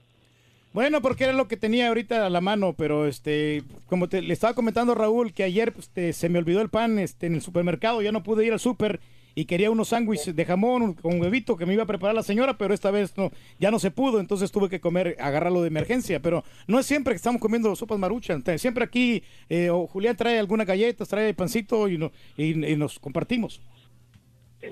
Bueno, 0.74 1.00
porque 1.00 1.22
era 1.24 1.32
lo 1.32 1.46
que 1.48 1.56
tenía 1.56 1.86
ahorita 1.88 2.26
a 2.26 2.30
la 2.30 2.40
mano, 2.40 2.74
pero 2.76 3.06
este, 3.06 3.62
como 3.86 4.08
te, 4.08 4.20
le 4.22 4.32
estaba 4.34 4.54
comentando 4.54 4.94
Raúl, 4.96 5.32
que 5.32 5.44
ayer 5.44 5.72
pues, 5.72 5.88
te- 5.88 6.12
se 6.12 6.28
me 6.28 6.38
olvidó 6.40 6.60
el 6.60 6.68
pan 6.68 6.98
este, 6.98 7.26
en 7.28 7.34
el 7.36 7.40
supermercado, 7.42 8.02
ya 8.02 8.10
no 8.10 8.24
pude 8.24 8.44
ir 8.44 8.52
al 8.52 8.58
súper 8.58 8.98
y 9.36 9.44
quería 9.44 9.70
unos 9.70 9.88
sándwiches 9.88 10.34
de 10.34 10.44
jamón 10.44 10.94
con 10.94 11.20
huevito 11.20 11.56
que 11.56 11.64
me 11.64 11.74
iba 11.74 11.84
a 11.84 11.86
preparar 11.86 12.14
la 12.16 12.24
señora, 12.24 12.58
pero 12.58 12.74
esta 12.74 12.90
vez 12.90 13.16
no, 13.16 13.30
ya 13.60 13.70
no 13.70 13.78
se 13.78 13.92
pudo, 13.92 14.18
entonces 14.18 14.50
tuve 14.50 14.68
que 14.68 14.80
comer, 14.80 15.16
agarrarlo 15.20 15.62
de 15.62 15.68
emergencia, 15.68 16.18
pero 16.20 16.42
no 16.66 16.80
es 16.80 16.86
siempre 16.86 17.12
que 17.12 17.16
estamos 17.16 17.40
comiendo 17.40 17.74
sopas 17.76 17.98
maruchan, 17.98 18.42
siempre 18.58 18.82
aquí 18.84 19.22
eh, 19.48 19.70
o 19.70 19.86
Julián 19.86 20.16
trae 20.16 20.40
algunas 20.40 20.66
galletas, 20.66 21.08
trae 21.08 21.34
pancito 21.34 21.88
y, 21.88 21.98
no- 21.98 22.10
y- 22.36 22.66
y 22.66 22.76
nos 22.76 22.98
compartimos. 22.98 23.60
Sí, 24.60 24.70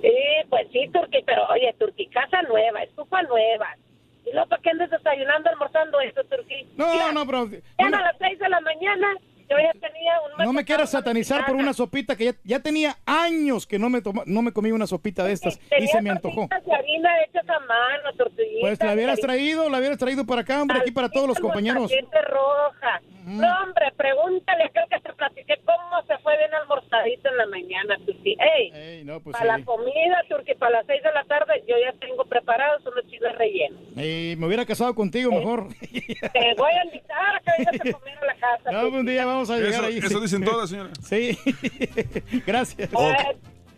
pues 0.50 0.66
sí, 0.72 0.81
Turquí, 0.92 1.18
pero 1.24 1.42
oye, 1.48 1.72
Turquí, 1.78 2.06
casa 2.08 2.42
nueva, 2.42 2.82
estufa 2.82 3.22
nueva. 3.22 3.76
¿Y 4.25 4.33
luego 4.33 4.49
para 4.49 4.62
qué 4.62 4.70
andas 4.70 4.91
desayunando, 4.91 5.51
almorzando 5.51 6.01
esto, 6.01 6.25
Turquí? 6.25 6.67
No, 6.76 7.12
no, 7.12 7.26
pero... 7.26 7.49
Ya 7.51 7.86
a 7.86 7.91
las 7.91 8.17
seis 8.18 8.39
de 8.39 8.49
la 8.49 8.60
mañana, 8.60 9.17
yo 9.48 9.56
ya 9.58 9.72
tenía 9.80 10.12
un... 10.38 10.44
No 10.44 10.52
me 10.52 10.64
quieras 10.64 10.90
satanizar 10.90 11.44
por 11.46 11.56
una 11.56 11.72
sopita 11.72 12.16
que 12.16 12.24
ya, 12.26 12.32
ya 12.44 12.60
tenía 12.60 12.96
años 13.06 13.66
que 13.66 13.78
no 13.78 13.88
me 13.90 14.00
toma- 14.02 14.22
no 14.26 14.42
me 14.42 14.52
comí 14.52 14.72
una 14.72 14.86
sopita 14.86 15.24
de 15.24 15.32
estas 15.32 15.58
y 15.78 15.86
se 15.86 16.00
me 16.02 16.10
antojó. 16.10 16.48
harina 16.50 17.22
hechas 17.24 17.48
a 17.48 17.58
mano. 17.60 18.10
Pues 18.60 18.78
la 18.80 18.92
hubieras 18.94 19.20
traído, 19.20 19.68
la 19.68 19.78
hubieras 19.78 19.98
traído 19.98 20.24
para 20.24 20.42
acá, 20.42 20.62
hombre, 20.62 20.78
aquí 20.78 20.90
para 20.90 21.08
todos 21.08 21.26
los 21.28 21.38
compañeros. 21.38 21.90
Roja. 22.28 23.00
No, 23.24 23.46
hombre, 23.62 23.92
pregúntale, 23.96 24.68
creo 24.72 24.86
que 24.88 24.98
te 25.00 25.12
platiqué 25.12 25.54
cómo 25.64 26.02
se 26.08 26.18
fue 26.18 26.36
bien 26.38 26.52
almorzadito 26.54 27.28
en 27.28 27.36
la 27.36 27.46
mañana, 27.46 27.96
Turquí. 28.04 28.36
Ey, 28.40 29.04
pues 29.22 29.36
para 29.36 29.54
sí. 29.54 29.60
la 29.60 29.64
comida, 29.64 30.22
Turquí, 30.28 30.54
para 30.54 30.78
las 30.78 30.86
seis 30.86 31.02
de 31.04 31.12
la 31.12 31.22
tarde, 31.24 31.62
yo 31.68 31.76
ya 31.78 31.92
tengo 32.00 32.24
preparados 32.24 32.84
unos 32.84 33.06
chiles 33.08 33.32
rellenos. 33.38 33.80
Eh, 33.96 34.34
me 34.38 34.46
hubiera 34.46 34.64
casado 34.66 34.92
contigo 34.94 35.30
mejor. 35.30 35.68
Te 35.78 36.54
voy 36.56 36.72
a 36.72 36.84
invitar 36.84 37.36
a 37.36 37.40
que 37.40 37.50
vengas 37.58 37.74
a 37.74 37.92
comer 37.98 38.18
a 38.18 38.26
la 38.26 38.34
casa. 38.34 38.70
No, 38.72 38.88
un 38.88 39.06
día 39.06 39.24
vamos 39.33 39.51
a 39.51 39.57
llegar 39.57 39.73
Eso- 39.73 39.85
ahí. 39.85 39.99
eso 39.99 40.20
dicen 40.20 40.44
todas, 40.44 40.70
señora. 40.70 40.91
Sí. 41.09 41.39
Gracias. 42.47 42.89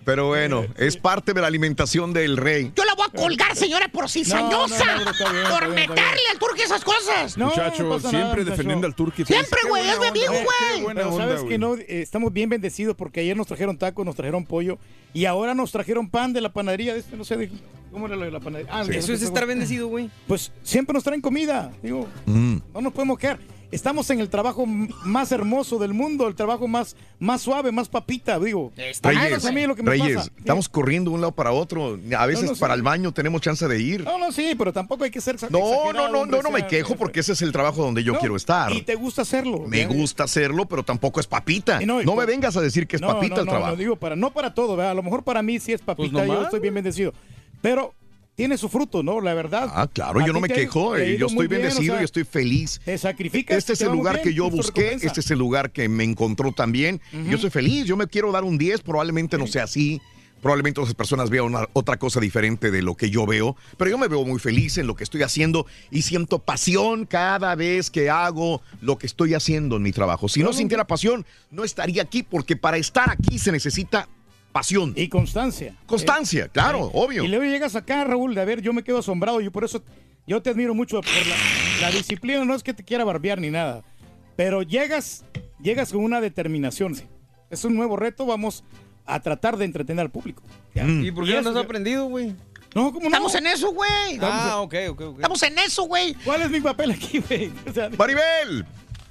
Pero 0.05 0.27
bueno, 0.29 0.67
es 0.77 0.99
parte 0.99 1.33
de 1.33 1.41
la 1.41 1.47
alimentación 1.47 2.13
del 2.13 2.37
rey. 2.37 2.71
Yo 2.77 2.85
la 2.85 2.93
voy 2.95 3.07
a 3.09 3.17
colgar, 3.19 3.57
señora, 3.57 3.89
por 3.89 4.11
cizañosa. 4.11 4.85
no, 4.85 4.93
no, 4.93 5.05
bien, 5.07 5.09
está 5.09 5.51
por 5.51 5.63
bien, 5.63 5.75
meterle 5.89 6.21
al 6.31 6.39
turque 6.39 6.63
esas 6.63 6.85
cosas. 6.85 7.39
Muchacho, 7.39 7.99
siempre 8.01 8.45
defendiendo 8.45 8.87
al 8.87 8.95
turqui. 8.95 9.25
Siempre, 9.25 9.61
güey, 9.67 9.89
es 9.89 9.99
de 9.99 10.09
amigo, 10.09 10.33
güey. 10.33 10.95
Pero 10.95 11.17
sabes 11.17 11.43
que 11.45 11.57
no, 11.57 11.77
Eh, 11.77 12.03
estamos 12.03 12.35
bien 12.35 12.51
bendecidos 12.51 12.95
porque 12.95 13.21
ayer 13.21 13.35
nos 13.35 13.47
trajeron 13.47 13.79
tacos, 13.79 14.05
nos 14.05 14.15
trajeron 14.15 14.45
pollo 14.45 14.79
y 15.15 15.25
ahora 15.25 15.55
nos 15.55 15.73
trajeron 15.73 16.11
pan 16.11 16.35
de 16.35 16.43
la 16.43 16.53
panadería. 16.53 16.93
de 16.93 17.01
este, 17.01 17.17
no 17.17 17.25
sé, 17.25 17.39
de- 17.39 17.51
¿cómo 17.91 18.05
era 18.07 18.17
lo 18.17 18.27
de 18.27 18.31
la 18.31 18.41
panadería? 18.41 18.73
Ah, 18.75 18.85
Sí, 18.85 18.91
eso 18.95 19.11
es 19.15 19.23
estar 19.23 19.47
bendecido, 19.47 19.89
güey. 19.89 20.11
Pues 20.27 20.53
siempre 20.63 20.93
nos 20.93 21.03
traen 21.03 21.23
comida, 21.23 21.73
digo, 21.83 22.07
Mm. 22.27 22.57
no 22.75 22.81
nos 22.83 22.93
podemos 22.93 23.19
quedar. 23.19 23.39
Estamos 23.75 24.09
en 24.11 24.21
el 24.21 24.29
trabajo 24.29 24.67
más 24.67 25.33
hermoso 25.33 25.79
del 25.81 25.93
mundo, 25.95 26.29
el 26.29 26.37
trabajo 26.37 26.69
más, 26.69 26.95
más 27.19 27.43
suave, 27.43 27.73
más 27.73 27.89
papita, 27.89 28.39
digo. 28.39 28.73
Reyes, 29.03 29.45
a 29.45 29.51
mí 29.51 29.67
lo 29.67 29.75
que 29.75 29.83
me 29.83 29.91
Reyes, 29.91 30.17
pasa. 30.17 30.31
estamos 30.39 30.69
corriendo 30.69 31.11
de 31.11 31.17
un 31.17 31.21
lado 31.21 31.33
para 31.33 31.51
otro. 31.51 31.99
A 32.17 32.27
veces 32.27 32.45
No, 32.45 32.51
no, 32.51 32.55
sí. 32.55 32.61
para 32.61 32.75
el 32.75 32.83
baño 32.83 33.11
tenemos 33.13 33.41
chance 33.41 33.67
de 33.67 33.81
ir. 33.81 34.05
No, 34.05 34.17
no, 34.17 34.31
sí, 34.31 34.55
pero 34.57 34.73
tampoco 34.73 35.03
hay 35.03 35.11
que 35.11 35.21
ser 35.21 35.37
No, 35.51 35.59
no, 35.93 36.09
no, 36.09 36.21
hombre, 36.21 36.37
no, 36.37 36.43
no 36.45 36.51
me 36.53 36.67
quejo 36.69 36.95
porque 36.95 37.19
ese 37.21 37.33
es 37.33 37.43
el 37.43 37.51
trabajo 37.51 37.83
donde 37.83 38.05
yo 38.05 38.13
No, 38.13 38.21
quiero 38.21 38.37
estar. 38.37 38.71
Y 38.73 38.83
te 38.83 38.95
gusta 38.95 39.23
hacerlo. 39.23 39.65
Me 39.67 39.79
Ya- 39.79 39.89
gusta 39.89 40.23
hacerlo, 40.23 40.67
pero 40.67 40.85
tampoco 40.85 41.19
es 41.19 41.27
papita. 41.27 41.83
Y 41.83 41.87
No, 41.87 41.95
no, 41.95 42.13
me 42.13 42.17
por- 42.19 42.27
vengas 42.27 42.57
a 42.57 42.61
decir 42.61 42.87
que 42.87 42.95
es 42.95 43.03
No, 43.03 43.09
papita 43.09 43.35
no, 43.35 43.41
el 43.41 43.47
no, 43.47 43.51
trabajo. 43.53 43.73
No, 43.73 43.77
digo, 43.77 43.97
para, 43.97 44.15
no 44.15 44.31
para 44.33 44.55
todo, 44.55 44.77
¿verdad? 44.77 44.93
A 44.93 44.95
lo 44.95 45.03
mejor 45.03 45.25
para 45.25 45.43
mí 45.43 45.59
sí 45.59 45.73
es 45.73 45.81
papita, 45.83 46.13
Pues 46.13 46.29
yo 46.29 46.43
estoy 46.43 46.61
bien 46.61 46.75
bendecido. 46.75 47.13
Pero 47.61 47.93
tiene 48.35 48.59
su 48.59 48.69
fruto, 48.69 49.03
¿no? 49.03 49.21
La 49.21 49.35
verdad. 49.35 49.71
Ah, 49.73 49.89
claro, 49.93 50.25
yo 50.27 50.33
no 50.33 50.41
me 50.41 50.49
quejo, 50.49 50.97
eh, 50.97 51.17
yo 51.19 51.27
estoy 51.27 51.47
bendecido 51.47 51.95
o 51.95 51.97
sea, 51.97 52.03
y 52.03 52.05
estoy 52.05 52.25
feliz. 52.25 52.81
Te 52.85 52.99
sacrificas. 52.99 53.57
Este 53.59 53.75
es 53.75 53.81
el 53.83 53.93
lugar 53.93 54.17
bien, 54.17 54.25
que 54.25 54.35
yo 54.35 54.51
busqué, 54.51 54.81
recompensa. 54.83 55.07
este 55.07 55.21
es 55.21 55.31
el 55.31 55.39
lugar 55.39 55.71
que 55.71 55.89
me 55.89 56.05
encontró 56.05 56.53
también. 56.53 57.01
Yo 57.29 57.39
soy 57.39 57.51
feliz, 57.51 57.85
yo 57.87 57.97
me 57.97 58.07
quiero 58.09 58.33
dar 58.33 58.45
un 58.45 58.59
10, 58.59 58.81
probablemente 58.83 59.39
no 59.39 59.47
sea 59.47 59.65
así. 59.65 60.01
Probablemente 60.43 60.79
otras 60.79 60.95
personas 60.95 61.31
vean 61.31 61.47
una- 61.47 61.67
otra 61.73 61.97
cosa 61.97 62.21
diferente 62.21 62.71
de 62.71 62.83
lo 62.83 62.97
que 62.97 63.09
yo 63.09 63.25
veo, 63.25 63.57
pero 63.79 63.91
yo 63.91 63.97
me 63.97 64.09
veo 64.09 64.27
muy 64.27 64.39
feliz 64.39 64.77
en 64.77 64.87
lo 64.87 64.95
que 64.95 65.03
estoy 65.03 65.23
haciendo 65.23 65.65
y 65.91 66.03
siento 66.03 66.39
pasión 66.39 67.07
cada 67.07 67.55
vez 67.55 67.89
que 67.91 68.11
hago 68.11 68.61
lo 68.83 68.99
que 68.99 69.07
estoy 69.07 69.33
haciendo 69.33 69.77
en 69.77 69.83
mi 69.83 69.91
trabajo. 69.93 70.29
Si 70.29 70.43
no 70.43 70.53
sintiera 70.53 70.87
pasión, 70.87 71.25
no 71.51 71.65
estaría 71.65 72.03
aquí 72.03 72.23
porque 72.23 72.57
para 72.57 72.77
estar 72.77 73.09
aquí 73.11 73.39
se 73.39 73.53
necesita 73.53 74.07
pasión. 74.55 74.93
Y 74.97 75.09
constancia. 75.09 75.75
Constancia, 75.85 76.45
Eh, 76.45 76.51
claro, 76.51 76.87
eh, 76.87 76.91
obvio. 76.95 77.25
Y 77.25 77.29
luego 77.29 77.45
llegas 77.45 77.75
acá, 77.77 78.05
Raúl, 78.05 78.35
de 78.35 78.41
a 78.41 78.45
ver, 78.45 78.63
yo 78.63 78.73
me 78.73 78.83
quedo 78.85 78.99
asombrado. 78.99 79.41
Yo 79.41 79.51
por 79.51 79.65
eso, 79.65 79.83
yo 80.27 80.41
te 80.41 80.51
admiro 80.51 80.75
mucho 80.75 81.01
por 81.03 81.11
la, 81.27 81.89
la 81.89 81.91
disciplina. 81.91 82.45
No 82.45 82.55
es 82.55 82.63
que 82.63 82.73
te 82.73 82.85
quiera 82.85 83.05
barbear 83.05 83.41
ni 83.41 83.51
nada. 83.51 83.83
Pero 84.37 84.63
llegas, 84.63 85.25
llegas 85.61 85.93
con 85.93 86.03
una 86.05 86.21
determinación. 86.21 86.95
sí. 86.95 87.03
Es 87.51 87.65
un 87.65 87.75
nuevo 87.75 87.97
reto, 87.97 88.25
vamos 88.27 88.65
a 89.05 89.21
tratar 89.21 89.57
de 89.57 89.65
entretener 89.65 90.01
al 90.03 90.11
público. 90.11 90.43
Ya. 90.75 90.85
¿Y 90.87 91.11
por 91.13 91.25
qué 91.27 91.33
no 91.35 91.41
eso 91.41 91.49
has 91.51 91.55
ya- 91.57 91.61
aprendido, 91.61 92.07
güey? 92.07 92.35
No, 92.75 92.87
¿cómo 92.93 93.01
no? 93.03 93.07
Estamos 93.09 93.35
en 93.37 93.47
eso, 93.47 93.73
güey. 93.73 94.19
Ah, 94.21 94.57
ok, 94.61 94.75
ok, 94.91 95.01
ok. 95.01 95.17
Estamos 95.19 95.43
en 95.45 95.59
eso, 95.61 95.85
güey. 95.85 96.15
¿Cuál 96.25 96.43
es 96.43 96.51
mi 96.51 96.61
papel 96.61 96.91
aquí, 96.93 97.19
güey? 97.21 97.53
O 97.69 97.73
sea, 97.73 97.89
Maribel. 97.97 98.65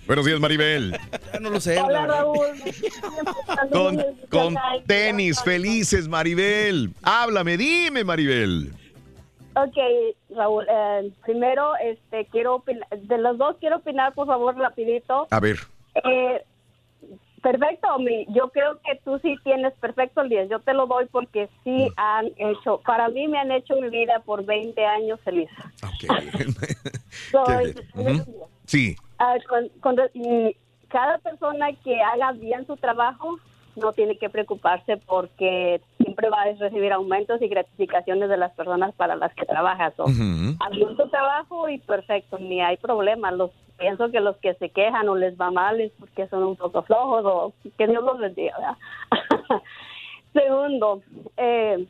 Buenos 0.06 0.26
días, 0.26 0.40
Maribel. 0.40 0.98
Ya 1.34 1.40
no 1.40 1.50
lo 1.50 1.60
sé. 1.62 1.80
Hola, 1.82 2.06
Raúl. 2.06 2.48
Con, 3.72 4.04
con 4.30 4.56
tenis, 4.86 5.42
felices, 5.42 6.08
Maribel. 6.08 6.90
Háblame, 7.04 7.56
dime, 7.58 8.04
Maribel. 8.04 8.74
Ok, 9.56 9.78
Raúl, 10.36 10.66
eh, 10.70 11.12
primero, 11.24 11.74
este, 11.78 12.26
quiero 12.32 12.56
opinar, 12.56 12.88
de 12.90 13.18
los 13.20 13.38
dos 13.38 13.56
quiero 13.60 13.78
opinar, 13.78 14.14
por 14.14 14.28
favor, 14.28 14.58
rapidito. 14.58 15.28
A 15.30 15.40
ver. 15.40 15.60
Eh, 16.04 16.42
perfecto, 17.42 18.00
mi, 18.00 18.26
yo 18.34 18.50
creo 18.50 18.80
que 18.84 19.00
tú 19.06 19.20
sí 19.20 19.36
tienes 19.44 19.72
perfecto 19.80 20.22
el 20.22 20.30
10, 20.30 20.50
yo 20.50 20.60
te 20.60 20.74
lo 20.74 20.88
doy 20.88 21.06
porque 21.12 21.50
sí 21.64 21.88
han 21.98 22.32
hecho, 22.38 22.82
para 22.84 23.10
mí 23.10 23.28
me 23.28 23.38
han 23.38 23.52
hecho 23.52 23.76
mi 23.76 23.90
vida 23.90 24.22
por 24.26 24.44
20 24.44 24.84
años 24.86 25.20
feliz. 25.24 25.50
Soy- 27.32 27.74
Qué 27.96 28.04
bien. 28.04 28.22
Ujú. 28.22 28.48
Sí. 28.66 28.96
Ah, 29.24 29.38
con- 29.48 29.70
con- 29.80 30.10
y 30.14 30.56
cada 30.90 31.18
persona 31.20 31.72
que 31.84 32.02
haga 32.02 32.34
bien 32.34 32.68
su 32.68 32.76
trabajo 32.78 33.38
no 33.76 33.92
tiene 33.94 34.18
que 34.18 34.30
preocuparse 34.30 34.98
porque 34.98 35.82
siempre 35.98 36.30
va 36.30 36.42
a 36.42 36.52
recibir 36.54 36.92
aumentos 36.92 37.42
y 37.42 37.48
gratificaciones 37.48 38.28
de 38.30 38.38
las 38.38 38.52
personas 38.54 38.94
para 38.96 39.16
las 39.16 39.34
que 39.34 39.46
trabajas. 39.46 39.94
So, 39.96 40.04
bien 40.72 40.96
tu 40.98 41.08
trabajo 41.10 41.70
y 41.70 41.78
perfecto, 41.80 42.38
ni 42.38 42.62
hay 42.62 42.78
problema. 42.78 43.32
Los 43.32 43.52
pienso 43.78 44.12
que 44.12 44.20
los 44.20 44.36
que 44.38 44.54
se 44.56 44.70
quejan 44.70 45.08
o 45.10 45.16
les 45.16 45.36
va 45.40 45.50
mal 45.52 45.80
es 45.82 45.92
porque 46.00 46.28
son 46.28 46.44
un 46.44 46.56
poco 46.56 46.84
flojos 46.84 47.24
o 47.26 47.54
que 47.78 47.88
Dios 47.88 48.04
los 48.04 48.20
bendiga. 48.20 48.78
Segundo, 50.34 51.02
eh, 51.38 51.86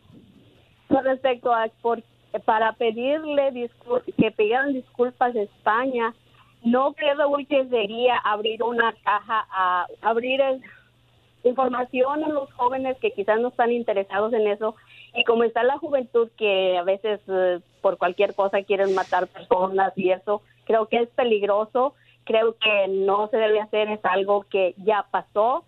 con 0.88 1.04
respecto 1.04 1.54
a 1.54 1.68
por- 1.82 2.04
para 2.46 2.74
pedirle 2.74 3.52
discul- 3.52 4.04
que 4.18 4.32
pidieran 4.32 4.74
disculpas 4.74 5.36
a 5.36 5.42
España, 5.42 6.14
no 6.64 6.94
creo 6.94 7.16
Raúl, 7.16 7.46
que 7.48 7.66
sería 7.68 8.18
abrir 8.18 8.64
una 8.64 8.94
caja 9.04 9.46
a 9.52 9.86
abrir 10.02 10.42
el- 10.42 10.62
información 11.44 12.24
a 12.24 12.30
los 12.30 12.52
jóvenes 12.54 12.98
que 13.00 13.12
quizás 13.12 13.40
no 13.40 13.50
están 13.50 13.72
interesados 13.72 14.32
en 14.34 14.48
eso. 14.48 14.76
Y 15.14 15.24
como 15.26 15.44
está 15.44 15.62
la 15.64 15.78
juventud 15.78 16.30
que 16.38 16.78
a 16.78 16.84
veces 16.84 17.20
eh, 17.28 17.60
por 17.82 17.98
cualquier 17.98 18.34
cosa 18.34 18.64
quieren 18.64 18.96
matar 18.96 19.28
personas 19.28 19.92
y 19.98 20.12
eso 20.12 20.42
creo 20.66 20.88
que 20.88 20.98
es 20.98 21.10
peligroso. 21.10 21.94
Creo 22.26 22.56
que 22.58 22.88
no 22.88 23.28
se 23.28 23.36
debe 23.36 23.60
hacer, 23.60 23.90
es 23.90 24.00
algo 24.04 24.46
que 24.50 24.74
ya 24.78 25.06
pasó. 25.12 25.66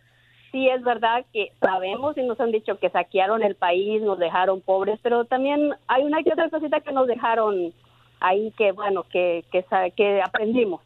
Sí 0.53 0.69
es 0.69 0.82
verdad 0.83 1.25
que 1.33 1.51
sabemos 1.59 2.17
y 2.17 2.24
nos 2.24 2.40
han 2.40 2.51
dicho 2.53 2.80
que 2.80 2.90
saquearon 2.90 3.43
el 3.43 3.56
país, 3.56 4.01
nos 4.01 4.17
dejaron 4.17 4.61
pobres, 4.61 4.98
pero 5.03 5.25
también 5.25 5.74
hay 5.88 6.03
una 6.03 6.24
que 6.24 6.32
otra 6.32 6.49
cosita 6.49 6.80
que 6.80 6.93
nos 6.93 7.07
dejaron 7.07 7.74
ahí 8.19 8.52
que, 8.58 8.72
bueno, 8.72 9.03
que, 9.03 9.44
que, 9.52 9.64
que 9.95 10.22
aprendimos. 10.22 10.82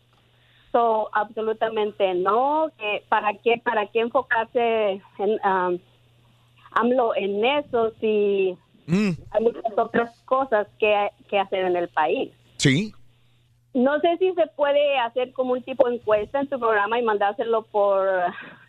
So, 0.71 1.09
absolutamente 1.13 2.13
no. 2.13 2.69
Que 2.77 3.03
¿Para 3.09 3.33
qué 3.33 3.59
para 3.63 3.87
qué 3.87 4.01
enfocarse 4.01 5.01
en, 5.17 5.29
um, 5.43 5.79
AMLO 6.73 7.15
en 7.15 7.43
eso 7.45 7.91
si 7.99 8.57
Mm, 8.87 9.11
hay 9.29 9.43
muchas 9.43 9.77
otras 9.77 10.19
cosas 10.25 10.67
que, 10.79 11.09
que 11.29 11.37
hacer 11.37 11.63
en 11.65 11.75
el 11.75 11.89
país? 11.89 12.31
sí. 12.57 12.91
No 13.71 13.99
sé 13.99 14.17
si 14.17 14.33
se 14.33 14.47
puede 14.47 14.97
hacer 14.97 15.31
como 15.33 15.53
un 15.53 15.61
tipo 15.61 15.87
de 15.87 15.97
encuesta 15.97 16.39
en 16.39 16.47
tu 16.49 16.59
programa 16.59 16.97
y 16.97 17.03
mandárselo 17.03 17.61
por 17.61 18.03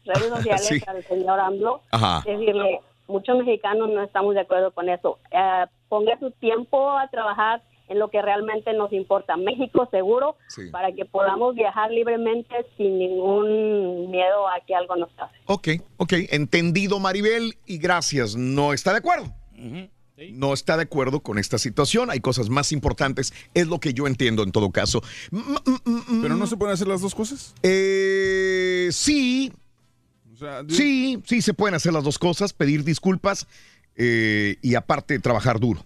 redes 0.04 0.28
sociales 0.36 0.66
Sí. 0.66 0.78
al 0.86 1.02
señor 1.04 1.40
AMLO. 1.40 1.80
Ajá. 1.90 2.22
Decirle, 2.26 2.80
muchos 3.08 3.38
mexicanos 3.38 3.88
no 3.88 4.02
estamos 4.02 4.34
de 4.34 4.40
acuerdo 4.42 4.72
con 4.72 4.90
eso. 4.90 5.18
Eh, 5.30 5.64
ponga 5.88 6.18
su 6.18 6.30
tiempo 6.32 6.90
a 6.90 7.08
trabajar 7.08 7.62
en 7.90 7.98
lo 7.98 8.08
que 8.08 8.22
realmente 8.22 8.72
nos 8.72 8.92
importa. 8.92 9.36
México 9.36 9.86
seguro, 9.90 10.36
Sí. 10.48 10.70
para 10.70 10.92
que 10.92 11.04
podamos 11.04 11.54
viajar 11.54 11.90
libremente 11.90 12.54
sin 12.76 12.98
ningún 12.98 14.10
miedo 14.10 14.48
a 14.48 14.60
que 14.66 14.74
algo 14.74 14.96
nos 14.96 15.10
pase. 15.12 15.34
Ok, 15.46 15.68
ok, 15.98 16.12
entendido 16.30 16.98
Maribel 17.00 17.58
y 17.66 17.78
gracias. 17.78 18.36
No 18.36 18.72
está 18.72 18.92
de 18.92 18.98
acuerdo. 18.98 19.34
No 20.32 20.52
está 20.52 20.76
de 20.76 20.82
acuerdo 20.84 21.20
con 21.20 21.38
esta 21.38 21.58
situación. 21.58 22.10
Hay 22.10 22.20
cosas 22.20 22.48
más 22.50 22.72
importantes. 22.72 23.32
Es 23.54 23.66
lo 23.66 23.80
que 23.80 23.92
yo 23.94 24.06
entiendo 24.06 24.42
en 24.42 24.52
todo 24.52 24.70
caso. 24.70 25.02
¿Pero 26.22 26.36
no 26.36 26.46
se 26.46 26.56
pueden 26.56 26.74
hacer 26.74 26.86
las 26.88 27.00
dos 27.00 27.14
cosas? 27.14 27.54
Eh, 27.62 28.88
sí. 28.92 29.52
O 30.32 30.36
sea, 30.36 30.62
Sí, 30.68 31.20
sí 31.26 31.42
se 31.42 31.54
pueden 31.54 31.74
hacer 31.74 31.92
las 31.92 32.04
dos 32.04 32.18
cosas, 32.18 32.52
pedir 32.52 32.84
disculpas 32.84 33.46
eh, 33.96 34.56
y 34.62 34.74
aparte 34.74 35.18
trabajar 35.18 35.58
duro. 35.58 35.84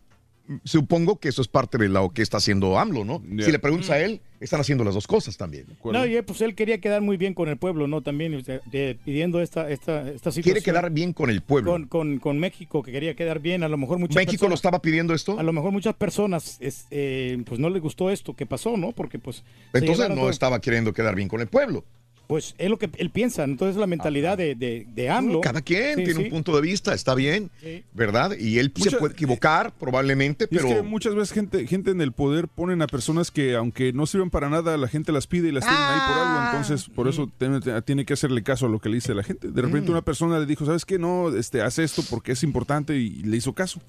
Supongo 0.65 1.19
que 1.19 1.29
eso 1.31 1.41
es 1.41 1.49
parte 1.49 1.79
de 1.79 1.89
lo 1.89 2.11
que 2.11 2.21
está 2.21 2.37
haciendo 2.37 2.79
AMLO, 2.79 3.05
¿no? 3.05 3.23
Si 3.43 3.51
le 3.51 3.59
preguntas 3.59 3.89
a 3.91 3.99
él, 4.01 4.21
están 4.41 4.61
haciendo 4.61 4.85
las 4.85 4.93
dos 4.93 5.07
cosas 5.07 5.39
también. 5.39 5.65
No, 5.83 6.05
y 6.05 6.17
eh, 6.17 6.23
pues 6.23 6.43
él 6.43 6.55
quería 6.55 6.79
quedar 6.83 7.01
muy 7.01 7.17
bien 7.17 7.33
con 7.33 7.49
el 7.49 7.57
pueblo, 7.57 7.87
¿no? 7.89 8.03
También 8.03 8.43
de- 8.71 8.99
pidiendo 9.05 9.41
esta, 9.41 9.71
esta, 9.71 10.03
esta 10.11 10.31
situación. 10.31 10.43
Quiere 10.43 10.61
quedar 10.61 10.91
bien 10.91 11.15
con 11.15 11.31
el 11.31 11.41
pueblo. 11.41 11.71
Con, 11.73 11.87
con, 11.87 12.19
con 12.19 12.39
México, 12.39 12.83
que 12.83 12.93
quería 12.93 13.15
quedar 13.17 13.41
bien. 13.41 13.63
A 13.63 13.69
lo 13.69 13.79
mejor 13.79 13.99
muchas 13.99 14.17
¿México 14.17 14.47
lo 14.49 14.55
estaba 14.55 14.83
pidiendo 14.83 15.15
esto? 15.15 15.39
A 15.39 15.43
lo 15.43 15.53
mejor 15.55 15.73
muchas 15.73 15.95
personas 15.95 16.59
es, 16.61 16.87
eh, 16.91 17.43
pues 17.47 17.59
no 17.59 17.71
les 17.71 17.81
gustó 17.81 18.11
esto 18.11 18.35
que 18.35 18.45
pasó, 18.45 18.77
¿no? 18.77 18.93
Porque 18.93 19.19
pues... 19.19 19.45
Entonces 19.73 20.11
no 20.11 20.15
todo- 20.15 20.31
estaba 20.31 20.61
queriendo 20.61 20.93
quedar 20.93 21.15
bien 21.15 21.29
con 21.29 21.41
el 21.41 21.47
pueblo. 21.47 21.85
Pues 22.27 22.55
es 22.57 22.70
lo 22.70 22.78
que 22.78 22.89
él 22.97 23.11
piensa, 23.11 23.44
entonces 23.44 23.77
la 23.77 23.86
mentalidad 23.86 24.39
de, 24.39 24.55
de, 24.55 24.86
de 24.94 25.11
AMLO. 25.11 25.41
Cada 25.43 25.61
quien 25.61 25.97
Sí, 25.99 26.05
tiene 26.05 26.15
sí. 26.20 26.25
un 26.25 26.31
punto 26.31 26.57
de 26.57 26.62
vista, 26.62 26.94
está 26.94 27.15
bien, 27.15 27.51
Sí. 27.62 27.85
¿verdad? 27.93 28.33
Y 28.39 28.59
él 28.59 28.73
se 28.77 28.93
puede 28.93 29.12
equivocar 29.12 29.73
probablemente, 29.78 30.49
Y 30.51 30.57
es 30.57 30.62
pero... 30.62 30.75
que 30.77 30.83
muchas 30.83 31.15
veces 31.15 31.33
gente, 31.33 31.67
gente 31.67 31.91
en 31.91 32.01
el 32.01 32.12
poder 32.12 32.49
ponen 32.49 32.81
a 32.83 32.86
personas 32.86 33.31
que 33.31 33.55
aunque 33.57 33.93
no 33.93 34.07
sirven 34.07 34.31
para 34.31 34.49
nada, 34.49 34.77
la 34.78 34.89
gente 34.89 35.12
las 35.12 35.27
pide 35.27 35.49
y 35.49 35.53
las 35.53 35.65
tienen 35.65 35.83
ahí 35.83 36.01
por 36.09 36.17
Ah. 36.19 36.49
algo. 36.51 36.59
Entonces, 36.59 36.89
por 36.94 37.09
eso 37.09 37.31
tiene, 37.39 37.61
tiene 37.83 38.05
que 38.07 38.15
hacerle 38.15 38.43
caso 38.43 38.67
a 38.67 38.69
lo 38.69 38.78
que 38.81 38.89
le 38.89 38.94
dice 38.97 39.15
la 39.15 39.23
gente. 39.23 39.49
De 39.51 39.61
repente 39.62 39.89
Mm. 39.91 39.93
una 39.93 40.03
persona 40.03 40.39
le 40.39 40.47
dijo, 40.47 40.65
¿sabes 40.65 40.85
qué? 40.86 40.99
No, 40.99 41.35
este, 41.36 41.61
haz 41.61 41.78
esto 41.78 42.03
porque 42.09 42.33
es 42.33 42.43
importante 42.43 42.97
y 42.97 43.11
le 43.23 43.36
hizo 43.36 43.53
caso. 43.53 43.81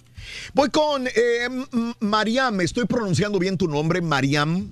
Voy 0.54 0.70
con 0.70 1.08
eh, 1.08 1.48
Mariam, 2.00 2.60
estoy 2.62 2.86
pronunciando 2.86 3.40
bien 3.40 3.58
tu 3.58 3.68
nombre, 3.68 4.02
Mariam. 4.02 4.70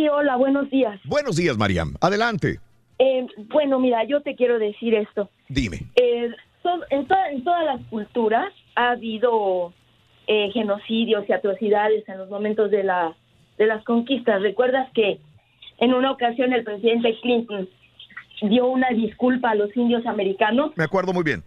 Sí, 0.00 0.08
hola, 0.08 0.36
buenos 0.36 0.70
días. 0.70 0.98
Buenos 1.04 1.36
días, 1.36 1.58
Mariam. 1.58 1.92
Adelante, 2.00 2.58
Eh, 2.98 3.26
bueno, 3.52 3.78
mira, 3.78 4.02
yo 4.04 4.22
te 4.22 4.34
quiero 4.34 4.58
decir 4.58 4.94
esto. 4.94 5.28
dime. 5.50 5.80
Eh, 5.96 6.30
son- 6.62 6.80
en, 6.88 7.06
toda- 7.06 7.30
en 7.30 7.44
todas 7.44 7.64
las 7.66 7.82
culturas 7.90 8.50
ha 8.76 8.92
habido 8.92 9.74
eh, 10.26 10.50
genocidios 10.52 11.28
y 11.28 11.32
atrocidades 11.34 12.08
en 12.08 12.16
los 12.16 12.30
momentos 12.30 12.70
de, 12.70 12.82
la, 12.82 13.14
de 13.58 13.66
las 13.66 13.84
conquistas. 13.84 14.40
¿Recuerdas 14.40 14.88
que 14.94 15.18
en 15.80 15.92
una 15.92 16.12
ocasión 16.12 16.54
el 16.54 16.64
presidente 16.64 17.18
Clinton 17.20 17.68
dio 18.40 18.68
una 18.68 18.88
disculpa 18.90 19.50
a 19.50 19.54
los 19.54 19.76
indios 19.76 20.06
americanos? 20.06 20.72
Me 20.76 20.84
acuerdo 20.84 21.12
muy 21.12 21.24
bien. 21.24 21.42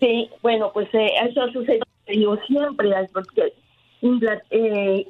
Sí, 0.00 0.30
bueno, 0.42 0.70
pues 0.72 0.86
eh, 0.94 1.08
eso 1.28 1.42
ha 1.42 1.50
sucedido 1.52 2.38
siempre, 2.46 2.90
porque 3.12 3.52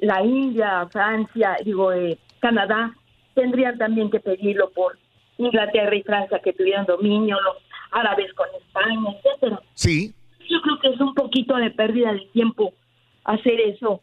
la 0.01 0.23
India, 0.23 0.87
Francia, 0.91 1.57
digo, 1.63 1.91
eh, 1.91 2.17
Canadá, 2.39 2.93
tendrían 3.33 3.77
también 3.77 4.09
que 4.09 4.19
pedirlo 4.19 4.69
por 4.71 4.97
Inglaterra 5.37 5.95
y 5.95 6.03
Francia 6.03 6.39
que 6.43 6.53
tuvieran 6.53 6.85
dominio, 6.85 7.37
los 7.41 7.57
árabes 7.91 8.33
con 8.33 8.47
España, 8.57 9.11
etcétera. 9.17 9.61
Sí. 9.73 10.13
Yo 10.49 10.61
creo 10.61 10.79
que 10.79 10.89
es 10.89 10.99
un 10.99 11.13
poquito 11.13 11.55
de 11.55 11.71
pérdida 11.71 12.13
de 12.13 12.27
tiempo 12.33 12.73
hacer 13.23 13.59
eso. 13.61 14.01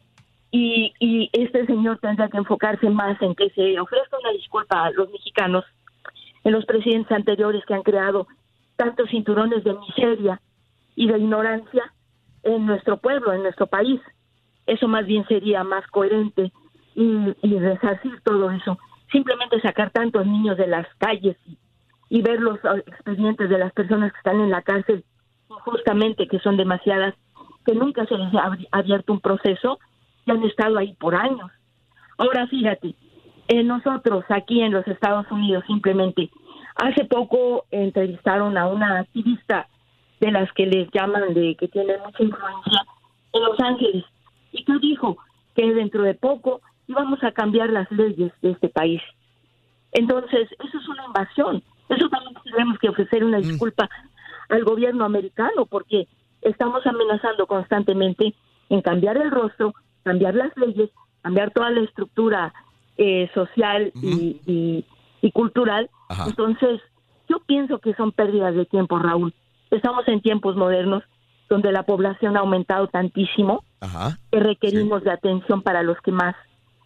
Y, 0.51 0.93
y 0.99 1.29
este 1.33 1.65
señor 1.65 1.97
tendrá 1.99 2.29
que 2.29 2.37
enfocarse 2.37 2.87
más 2.89 3.19
en 3.21 3.33
que 3.33 3.49
se 3.51 3.79
ofrezca 3.79 4.19
una 4.19 4.31
disculpa 4.33 4.85
a 4.85 4.91
los 4.91 5.09
mexicanos, 5.11 5.65
en 6.43 6.51
los 6.51 6.65
presidentes 6.65 7.11
anteriores 7.11 7.63
que 7.65 7.73
han 7.73 7.81
creado 7.81 8.27
tantos 8.75 9.09
cinturones 9.09 9.63
de 9.63 9.73
miseria 9.73 10.41
y 10.95 11.07
de 11.07 11.17
ignorancia 11.17 11.91
en 12.43 12.65
nuestro 12.65 12.97
pueblo, 12.97 13.33
en 13.33 13.43
nuestro 13.43 13.65
país. 13.67 13.99
Eso 14.67 14.87
más 14.87 15.05
bien 15.05 15.25
sería 15.27 15.63
más 15.63 15.87
coherente 15.87 16.51
y, 16.95 17.57
resarcir 17.59 18.21
todo 18.23 18.51
eso. 18.51 18.77
Simplemente 19.11 19.61
sacar 19.61 19.91
tantos 19.91 20.25
niños 20.25 20.57
de 20.57 20.67
las 20.67 20.87
calles 20.97 21.37
y, 22.09 22.21
ver 22.21 22.39
los 22.39 22.59
ah, 22.63 22.77
expedientes 22.77 23.49
de 23.49 23.57
las 23.57 23.73
personas 23.73 24.11
que 24.11 24.17
están 24.17 24.39
en 24.39 24.51
la 24.51 24.61
cárcel 24.61 25.03
injustamente, 25.49 26.27
que 26.27 26.39
son 26.39 26.57
demasiadas, 26.57 27.15
que 27.65 27.73
nunca 27.73 28.05
se 28.05 28.17
les 28.17 28.33
ha 28.33 28.57
abierto 28.71 29.13
un 29.13 29.19
proceso 29.19 29.79
y 30.25 30.31
han 30.31 30.43
estado 30.43 30.77
ahí 30.77 30.93
por 30.95 31.15
años. 31.15 31.51
Ahora 32.17 32.47
fíjate, 32.47 32.95
eh, 33.47 33.63
nosotros 33.63 34.23
aquí 34.29 34.61
en 34.61 34.73
los 34.73 34.87
Estados 34.87 35.29
Unidos 35.31 35.63
simplemente, 35.67 36.29
hace 36.75 37.05
poco 37.05 37.65
entrevistaron 37.71 38.57
a 38.57 38.67
una 38.67 38.99
activista 38.99 39.67
de 40.19 40.31
las 40.31 40.51
que 40.53 40.65
les 40.65 40.89
llaman 40.91 41.33
de 41.33 41.55
que 41.55 41.67
tienen 41.67 41.99
mucha 42.05 42.23
influencia 42.23 42.85
en 43.33 43.43
Los 43.43 43.59
Ángeles 43.59 44.05
y 44.51 44.63
que 44.63 44.77
dijo 44.79 45.17
que 45.55 45.73
dentro 45.73 46.03
de 46.03 46.13
poco 46.13 46.61
íbamos 46.87 47.23
a 47.23 47.31
cambiar 47.31 47.69
las 47.69 47.89
leyes 47.91 48.31
de 48.41 48.51
este 48.51 48.69
país. 48.69 49.01
Entonces, 49.91 50.49
eso 50.63 50.77
es 50.77 50.87
una 50.87 51.05
invasión. 51.05 51.63
Eso 51.89 52.09
también 52.09 52.33
tenemos 52.43 52.79
que 52.79 52.89
ofrecer 52.89 53.23
una 53.23 53.37
disculpa 53.39 53.89
al 54.49 54.63
gobierno 54.63 55.05
americano 55.05 55.65
porque 55.65 56.07
estamos 56.41 56.85
amenazando 56.85 57.45
constantemente 57.47 58.33
en 58.69 58.81
cambiar 58.81 59.17
el 59.17 59.31
rostro, 59.31 59.73
cambiar 60.03 60.35
las 60.35 60.55
leyes, 60.57 60.89
cambiar 61.21 61.51
toda 61.51 61.69
la 61.69 61.81
estructura 61.81 62.53
eh, 62.97 63.29
social 63.33 63.91
y, 64.01 64.39
y- 64.45 64.85
y 65.21 65.31
cultural. 65.31 65.89
Entonces, 66.27 66.81
yo 67.29 67.39
pienso 67.45 67.79
que 67.79 67.93
son 67.95 68.11
pérdidas 68.11 68.53
de 68.55 68.65
tiempo, 68.65 68.99
Raúl. 68.99 69.33
Estamos 69.71 70.07
en 70.07 70.21
tiempos 70.21 70.55
modernos 70.55 71.03
donde 71.49 71.71
la 71.71 71.83
población 71.83 72.35
ha 72.35 72.41
aumentado 72.41 72.87
tantísimo 72.87 73.63
Ajá. 73.79 74.17
que 74.31 74.39
requerimos 74.39 75.03
de 75.03 75.11
atención 75.11 75.61
para 75.61 75.81
los 75.83 75.97
que 76.01 76.11
más 76.11 76.35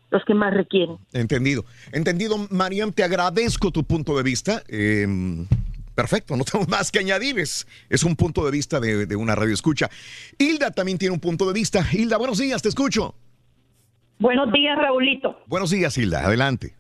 los 0.10 0.24
que 0.26 0.34
más 0.34 0.54
requieren. 0.54 0.98
Entendido. 1.14 1.66
Entendido, 1.92 2.38
Mariam, 2.50 2.92
te 2.92 3.04
agradezco 3.04 3.72
tu 3.72 3.84
punto 3.84 4.16
de 4.18 4.24
vista. 4.24 4.64
Eh, 4.68 5.06
perfecto, 5.96 6.36
no 6.38 6.44
tengo 6.44 6.66
más 6.70 6.92
que 6.92 7.00
añadir. 7.00 7.40
Es, 7.40 7.68
es 7.90 8.04
un 8.04 8.16
punto 8.16 8.46
de 8.46 8.52
vista 8.52 8.80
de, 8.80 9.06
de 9.06 9.16
una 9.16 9.36
radio 9.36 9.54
escucha. 9.54 9.90
Hilda 10.38 10.72
también 10.72 10.98
tiene 10.98 11.14
un 11.14 11.20
punto 11.20 11.46
de 11.48 11.54
vista. 11.54 11.86
Hilda, 11.92 12.18
buenos 12.18 12.38
días, 12.38 12.62
te 12.62 12.70
escucho. 12.70 13.16
Buenos 14.20 14.52
días, 14.52 14.76
Raulito. 14.78 15.40
Buenos 15.46 15.70
días, 15.70 15.96
Hilda, 15.98 16.26
adelante. 16.26 16.74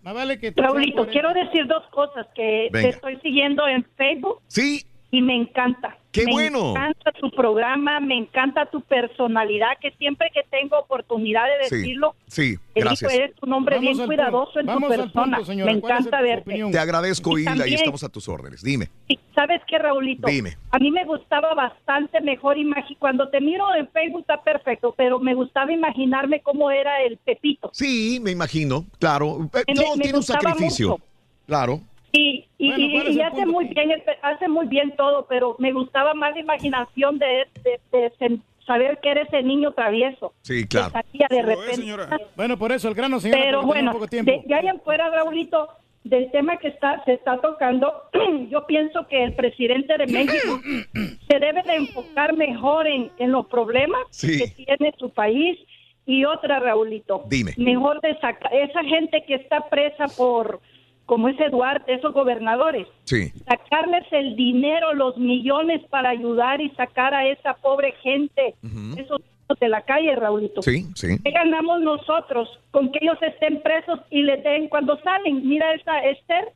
Raulito, 0.56 1.08
quiero 1.08 1.34
decir 1.34 1.68
dos 1.68 1.84
cosas 1.92 2.26
que 2.34 2.70
Venga. 2.72 2.90
te 2.90 2.96
estoy 2.96 3.18
siguiendo 3.22 3.68
en 3.68 3.86
Facebook. 3.96 4.42
Sí. 4.48 4.84
Y 5.12 5.22
me 5.22 5.36
encanta. 5.36 5.98
¡Qué 6.20 6.26
me 6.26 6.32
bueno! 6.32 6.74
Me 6.74 6.80
encanta 6.80 7.12
tu 7.14 7.32
programa, 7.32 8.00
me 8.00 8.16
encanta 8.18 8.66
tu 8.66 8.82
personalidad, 8.82 9.78
que 9.82 9.92
siempre 9.92 10.30
que 10.34 10.42
tengo 10.50 10.78
oportunidad 10.80 11.44
de 11.46 11.68
Sí, 11.70 11.76
decirlo, 11.78 12.16
sí, 12.28 12.58
te 12.74 12.82
gracias. 12.82 13.14
eres 13.14 13.32
un 13.42 13.54
hombre 13.54 13.76
Vamos 13.78 13.96
bien 13.98 14.08
cuidadoso 14.08 14.60
en 14.60 14.66
Vamos 14.66 14.88
tu 14.88 14.94
al 14.94 15.00
persona. 15.02 15.38
punto, 15.38 15.52
me 15.56 15.64
¿Cuál 15.64 15.70
es 15.70 15.78
encanta 15.84 16.22
verte. 16.22 16.64
Te 16.72 16.80
agradezco, 16.80 17.38
Y 17.38 17.42
Hilda, 17.44 17.68
y 17.68 17.74
estamos 17.74 18.04
a 18.04 18.10
tus 18.10 18.28
órdenes. 18.28 18.62
Dime. 18.64 18.88
Sí, 19.08 19.20
¿Sabes 19.36 19.62
qué, 19.68 19.78
Raulito? 19.78 20.28
Dime. 20.28 20.58
A 20.72 20.80
mí 20.80 20.90
me 20.92 21.06
gustaba 21.06 21.54
bastante 21.54 22.20
mejor 22.22 22.58
imaginar, 22.58 22.98
cuando 23.00 23.30
te 23.30 23.40
miro 23.40 23.66
en 23.76 23.88
Facebook 23.90 24.22
está 24.22 24.42
perfecto, 24.42 24.94
pero 24.98 25.20
me 25.20 25.34
gustaba 25.36 25.72
imaginarme 25.72 26.42
cómo 26.42 26.72
era 26.72 27.02
el 27.04 27.18
Pepito. 27.18 27.70
Sí, 27.74 28.20
me 28.22 28.32
imagino, 28.32 28.86
claro. 29.00 29.50
Eh, 29.54 29.64
Me- 29.68 29.74
todo 29.76 29.96
me 29.96 30.02
tiene 30.04 30.18
un 30.18 30.24
sacrificio. 30.24 30.90
mucho. 30.90 31.04
Claro. 31.46 31.82
Y, 32.18 32.46
Y, 32.58 32.70
Bueno, 32.70 32.84
y- 32.86 32.92
¿cuál 32.94 33.08
es 33.08 33.16
y 33.16 33.20
el 33.20 33.26
hace 33.28 33.36
punto? 33.44 33.52
muy 33.52 33.66
bien 33.66 34.04
hace 34.22 34.48
muy 34.48 34.66
bien 34.68 34.96
todo, 34.98 35.26
pero 35.30 35.56
me 35.60 35.72
gustaba 35.72 36.14
más 36.16 36.34
la 36.34 36.40
imaginación 36.42 37.20
de, 37.20 37.48
de- 37.64 38.40
saber 38.66 39.00
que 39.02 39.12
era 39.12 39.22
ese 39.22 39.44
niño 39.44 39.72
travieso. 39.72 40.34
Sí, 40.42 40.68
claro. 40.68 40.90
salía 40.92 41.28
de 41.30 41.42
repente. 41.42 42.26
Bueno, 42.36 42.58
por 42.58 42.72
eso 42.74 42.90
el 42.90 42.96
grano, 42.96 43.20
señora, 43.20 43.42
Pero 43.42 43.62
bueno, 43.64 43.94
poco 43.94 44.08
tiempo. 44.08 44.30
de, 44.32 44.42
de 44.46 44.54
ahí 44.56 44.68
en 44.68 44.82
fuera, 44.82 45.10
Raulito, 45.10 45.70
del 46.04 46.30
tema 46.32 46.58
que 46.58 46.68
está 46.70 47.02
se 47.06 47.14
está 47.14 47.40
tocando, 47.40 47.94
yo 48.50 48.66
pienso 48.66 49.08
que 49.08 49.24
el 49.24 49.34
presidente 49.36 49.98
de 49.98 50.08
México 50.08 50.60
se 51.30 51.40
debe 51.40 51.62
de 51.64 51.76
enfocar 51.76 52.36
mejor 52.36 52.88
en, 52.88 53.10
en 53.20 53.32
los 53.32 53.46
problemas 53.48 54.02
Sí. 54.10 54.38
que 54.38 54.48
tiene 54.66 54.94
su 54.98 55.12
país 55.12 55.58
y 56.06 56.26
otra, 56.26 56.60
Raulito. 56.60 57.24
Dime. 57.30 57.54
Mejor 57.58 58.02
de 58.02 58.18
sacar 58.20 58.54
esa 58.54 58.84
gente 58.84 59.24
que 59.26 59.36
está 59.36 59.70
presa 59.70 60.08
por, 60.18 60.60
como 61.08 61.30
ese 61.30 61.50
Duarte, 61.50 61.94
esos 61.94 62.14
gobernadores, 62.14 62.86
Sí. 63.06 63.32
sacarles 63.48 64.04
el 64.12 64.36
dinero, 64.36 64.94
los 64.94 65.18
millones 65.18 65.82
para 65.90 66.10
ayudar 66.10 66.62
y 66.62 66.70
sacar 66.72 67.14
a 67.16 67.26
esa 67.28 67.56
pobre 67.56 67.94
gente, 68.04 68.54
esos 68.98 69.20
niños 69.22 69.60
de 69.60 69.70
la 69.70 69.82
calle, 69.84 70.14
Raulito. 70.18 70.62
Sí, 70.62 70.86
sí. 70.96 71.18
¿Qué 71.24 71.32
ganamos 71.32 71.82
nosotros 71.82 72.48
con 72.72 72.92
que 72.92 73.00
ellos 73.02 73.18
estén 73.22 73.62
presos 73.62 74.00
y 74.12 74.22
les 74.22 74.44
den 74.44 74.68
cuando 74.68 75.00
salen? 75.02 75.48
Mira 75.48 75.74
esa 75.74 76.04
Esther, 76.04 76.52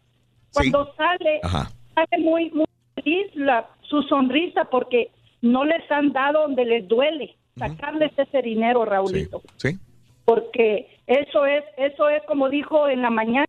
cuando 0.53 0.93
sale, 0.95 1.39
Ajá. 1.43 1.69
sale 1.95 2.21
muy, 2.21 2.51
muy 2.51 2.65
feliz 2.95 3.33
la, 3.35 3.67
su 3.83 4.03
sonrisa 4.03 4.65
porque 4.65 5.11
no 5.41 5.63
les 5.63 5.89
han 5.89 6.11
dado 6.11 6.41
donde 6.41 6.65
les 6.65 6.85
duele 6.89 7.35
sacarles 7.57 8.11
ese 8.17 8.41
dinero, 8.41 8.83
Raulito. 8.83 9.41
Sí. 9.55 9.77
Porque 10.25 10.87
eso 11.07 11.45
es, 11.45 11.63
eso 11.77 12.09
es 12.09 12.21
como 12.23 12.49
dijo 12.49 12.89
en 12.89 13.01
la 13.01 13.09
mañana 13.09 13.45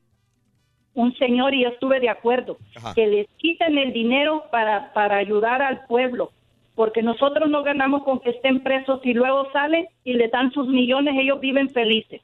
un 0.94 1.14
señor 1.16 1.54
y 1.54 1.62
yo 1.62 1.70
estuve 1.70 2.00
de 2.00 2.08
acuerdo, 2.08 2.58
Ajá. 2.76 2.94
que 2.94 3.06
les 3.06 3.26
quiten 3.36 3.78
el 3.78 3.92
dinero 3.92 4.44
para, 4.50 4.92
para 4.92 5.16
ayudar 5.16 5.62
al 5.62 5.86
pueblo. 5.86 6.32
Porque 6.74 7.02
nosotros 7.02 7.50
no 7.50 7.62
ganamos 7.62 8.02
con 8.02 8.20
que 8.20 8.30
estén 8.30 8.62
presos 8.62 9.00
y 9.04 9.12
luego 9.12 9.50
salen 9.52 9.86
y 10.04 10.14
le 10.14 10.28
dan 10.28 10.52
sus 10.52 10.66
millones, 10.68 11.14
ellos 11.18 11.38
viven 11.40 11.68
felices. 11.68 12.22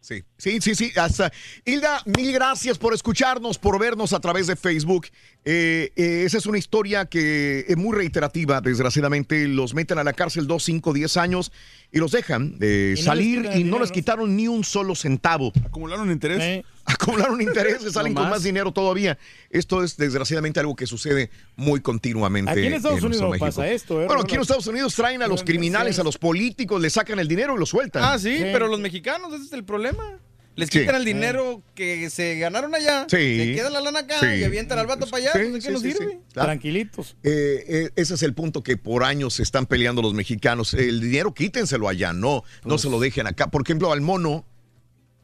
Sí, 0.00 0.22
sí, 0.44 0.58
sí, 0.60 0.74
sí. 0.74 0.92
Hasta. 0.98 1.32
Hilda, 1.64 2.02
mil 2.04 2.32
gracias 2.32 2.78
por 2.78 2.92
escucharnos, 2.94 3.58
por 3.58 3.78
vernos 3.78 4.12
a 4.12 4.20
través 4.20 4.46
de 4.46 4.56
Facebook. 4.56 5.06
Eh, 5.44 5.92
eh, 5.96 6.22
esa 6.24 6.38
es 6.38 6.46
una 6.46 6.58
historia 6.58 7.06
que 7.06 7.64
es 7.68 7.76
muy 7.76 7.94
reiterativa, 7.96 8.60
desgraciadamente. 8.60 9.48
Los 9.48 9.74
meten 9.74 9.98
a 9.98 10.04
la 10.04 10.12
cárcel 10.12 10.46
dos, 10.46 10.64
cinco, 10.64 10.92
diez 10.92 11.16
años 11.16 11.52
y 11.92 11.98
los 11.98 12.12
dejan 12.12 12.58
de 12.58 12.94
les 12.96 13.04
salir 13.04 13.50
y 13.54 13.64
no 13.64 13.78
les 13.78 13.92
quitaron 13.92 14.36
ni 14.36 14.48
un 14.48 14.64
solo 14.64 14.94
centavo. 14.94 15.52
¿Acumularon 15.64 16.10
interés? 16.10 16.64
Acumularon 16.84 17.40
intereses, 17.40 17.92
salen 17.94 18.12
No 18.14 18.20
con 18.22 18.30
más. 18.30 18.42
dinero 18.42 18.72
todavía. 18.72 19.18
Esto 19.50 19.82
es 19.82 19.96
desgraciadamente 19.96 20.60
algo 20.60 20.76
que 20.76 20.86
sucede 20.86 21.30
muy 21.56 21.80
continuamente. 21.80 22.50
Aquí 22.50 22.66
en 22.66 22.74
Estados 22.74 23.00
nuestro 23.02 23.28
Unidos 23.28 23.38
pasa 23.40 23.68
esto, 23.70 24.02
¿eh, 24.02 24.06
Bueno, 24.06 24.22
aquí 24.22 24.34
en 24.34 24.42
Estados 24.42 24.66
Unidos 24.66 24.94
traen 24.94 25.22
a 25.22 25.26
los 25.26 25.42
criminales, 25.42 25.98
a 25.98 26.02
los 26.04 26.18
políticos, 26.18 26.80
le 26.80 26.90
sacan 26.90 27.18
el 27.18 27.28
dinero 27.28 27.54
y 27.54 27.58
lo 27.58 27.66
sueltan. 27.66 28.02
Ah, 28.04 28.18
sí, 28.18 28.36
pero 28.40 28.68
los 28.68 28.80
mexicanos, 28.80 29.32
ese 29.32 29.44
es 29.44 29.52
el 29.52 29.64
problema. 29.64 30.18
Les 30.56 30.68
Sí. 30.70 30.80
quitan 30.80 30.94
el 30.96 31.04
dinero 31.04 31.62
que 31.74 32.08
se 32.10 32.38
ganaron 32.38 32.74
allá, 32.74 33.06
Sí. 33.10 33.16
le 33.16 33.54
queda 33.56 33.70
la 33.70 33.80
lana 33.80 34.00
acá 34.00 34.20
Sí. 34.20 34.26
y 34.40 34.44
avientan 34.44 34.78
al 34.78 34.86
vato 34.86 35.06
para 35.08 35.22
allá. 35.24 35.32
Sí, 35.32 35.38
pues, 35.50 35.52
¿De 35.52 35.58
qué 35.58 35.66
sí, 35.66 35.72
nos 35.72 35.82
sí, 35.82 35.92
sirve? 35.92 36.12
sí. 36.12 36.18
Claro. 36.32 36.46
Tranquilitos. 36.46 37.16
Eh, 37.24 37.64
eh, 37.66 37.90
ese 37.96 38.14
es 38.14 38.22
el 38.22 38.34
punto 38.34 38.62
que 38.62 38.76
por 38.76 39.02
años 39.02 39.34
se 39.34 39.42
están 39.42 39.66
peleando 39.66 40.00
los 40.00 40.14
mexicanos. 40.14 40.72
El 40.74 41.00
dinero 41.00 41.34
quítenselo 41.34 41.88
allá, 41.88 42.12
no, 42.12 42.44
no 42.64 42.78
se 42.78 42.88
lo 42.88 43.00
dejen 43.00 43.26
acá. 43.26 43.48
Por 43.48 43.62
ejemplo, 43.62 43.92
al 43.92 44.00
mono, 44.00 44.46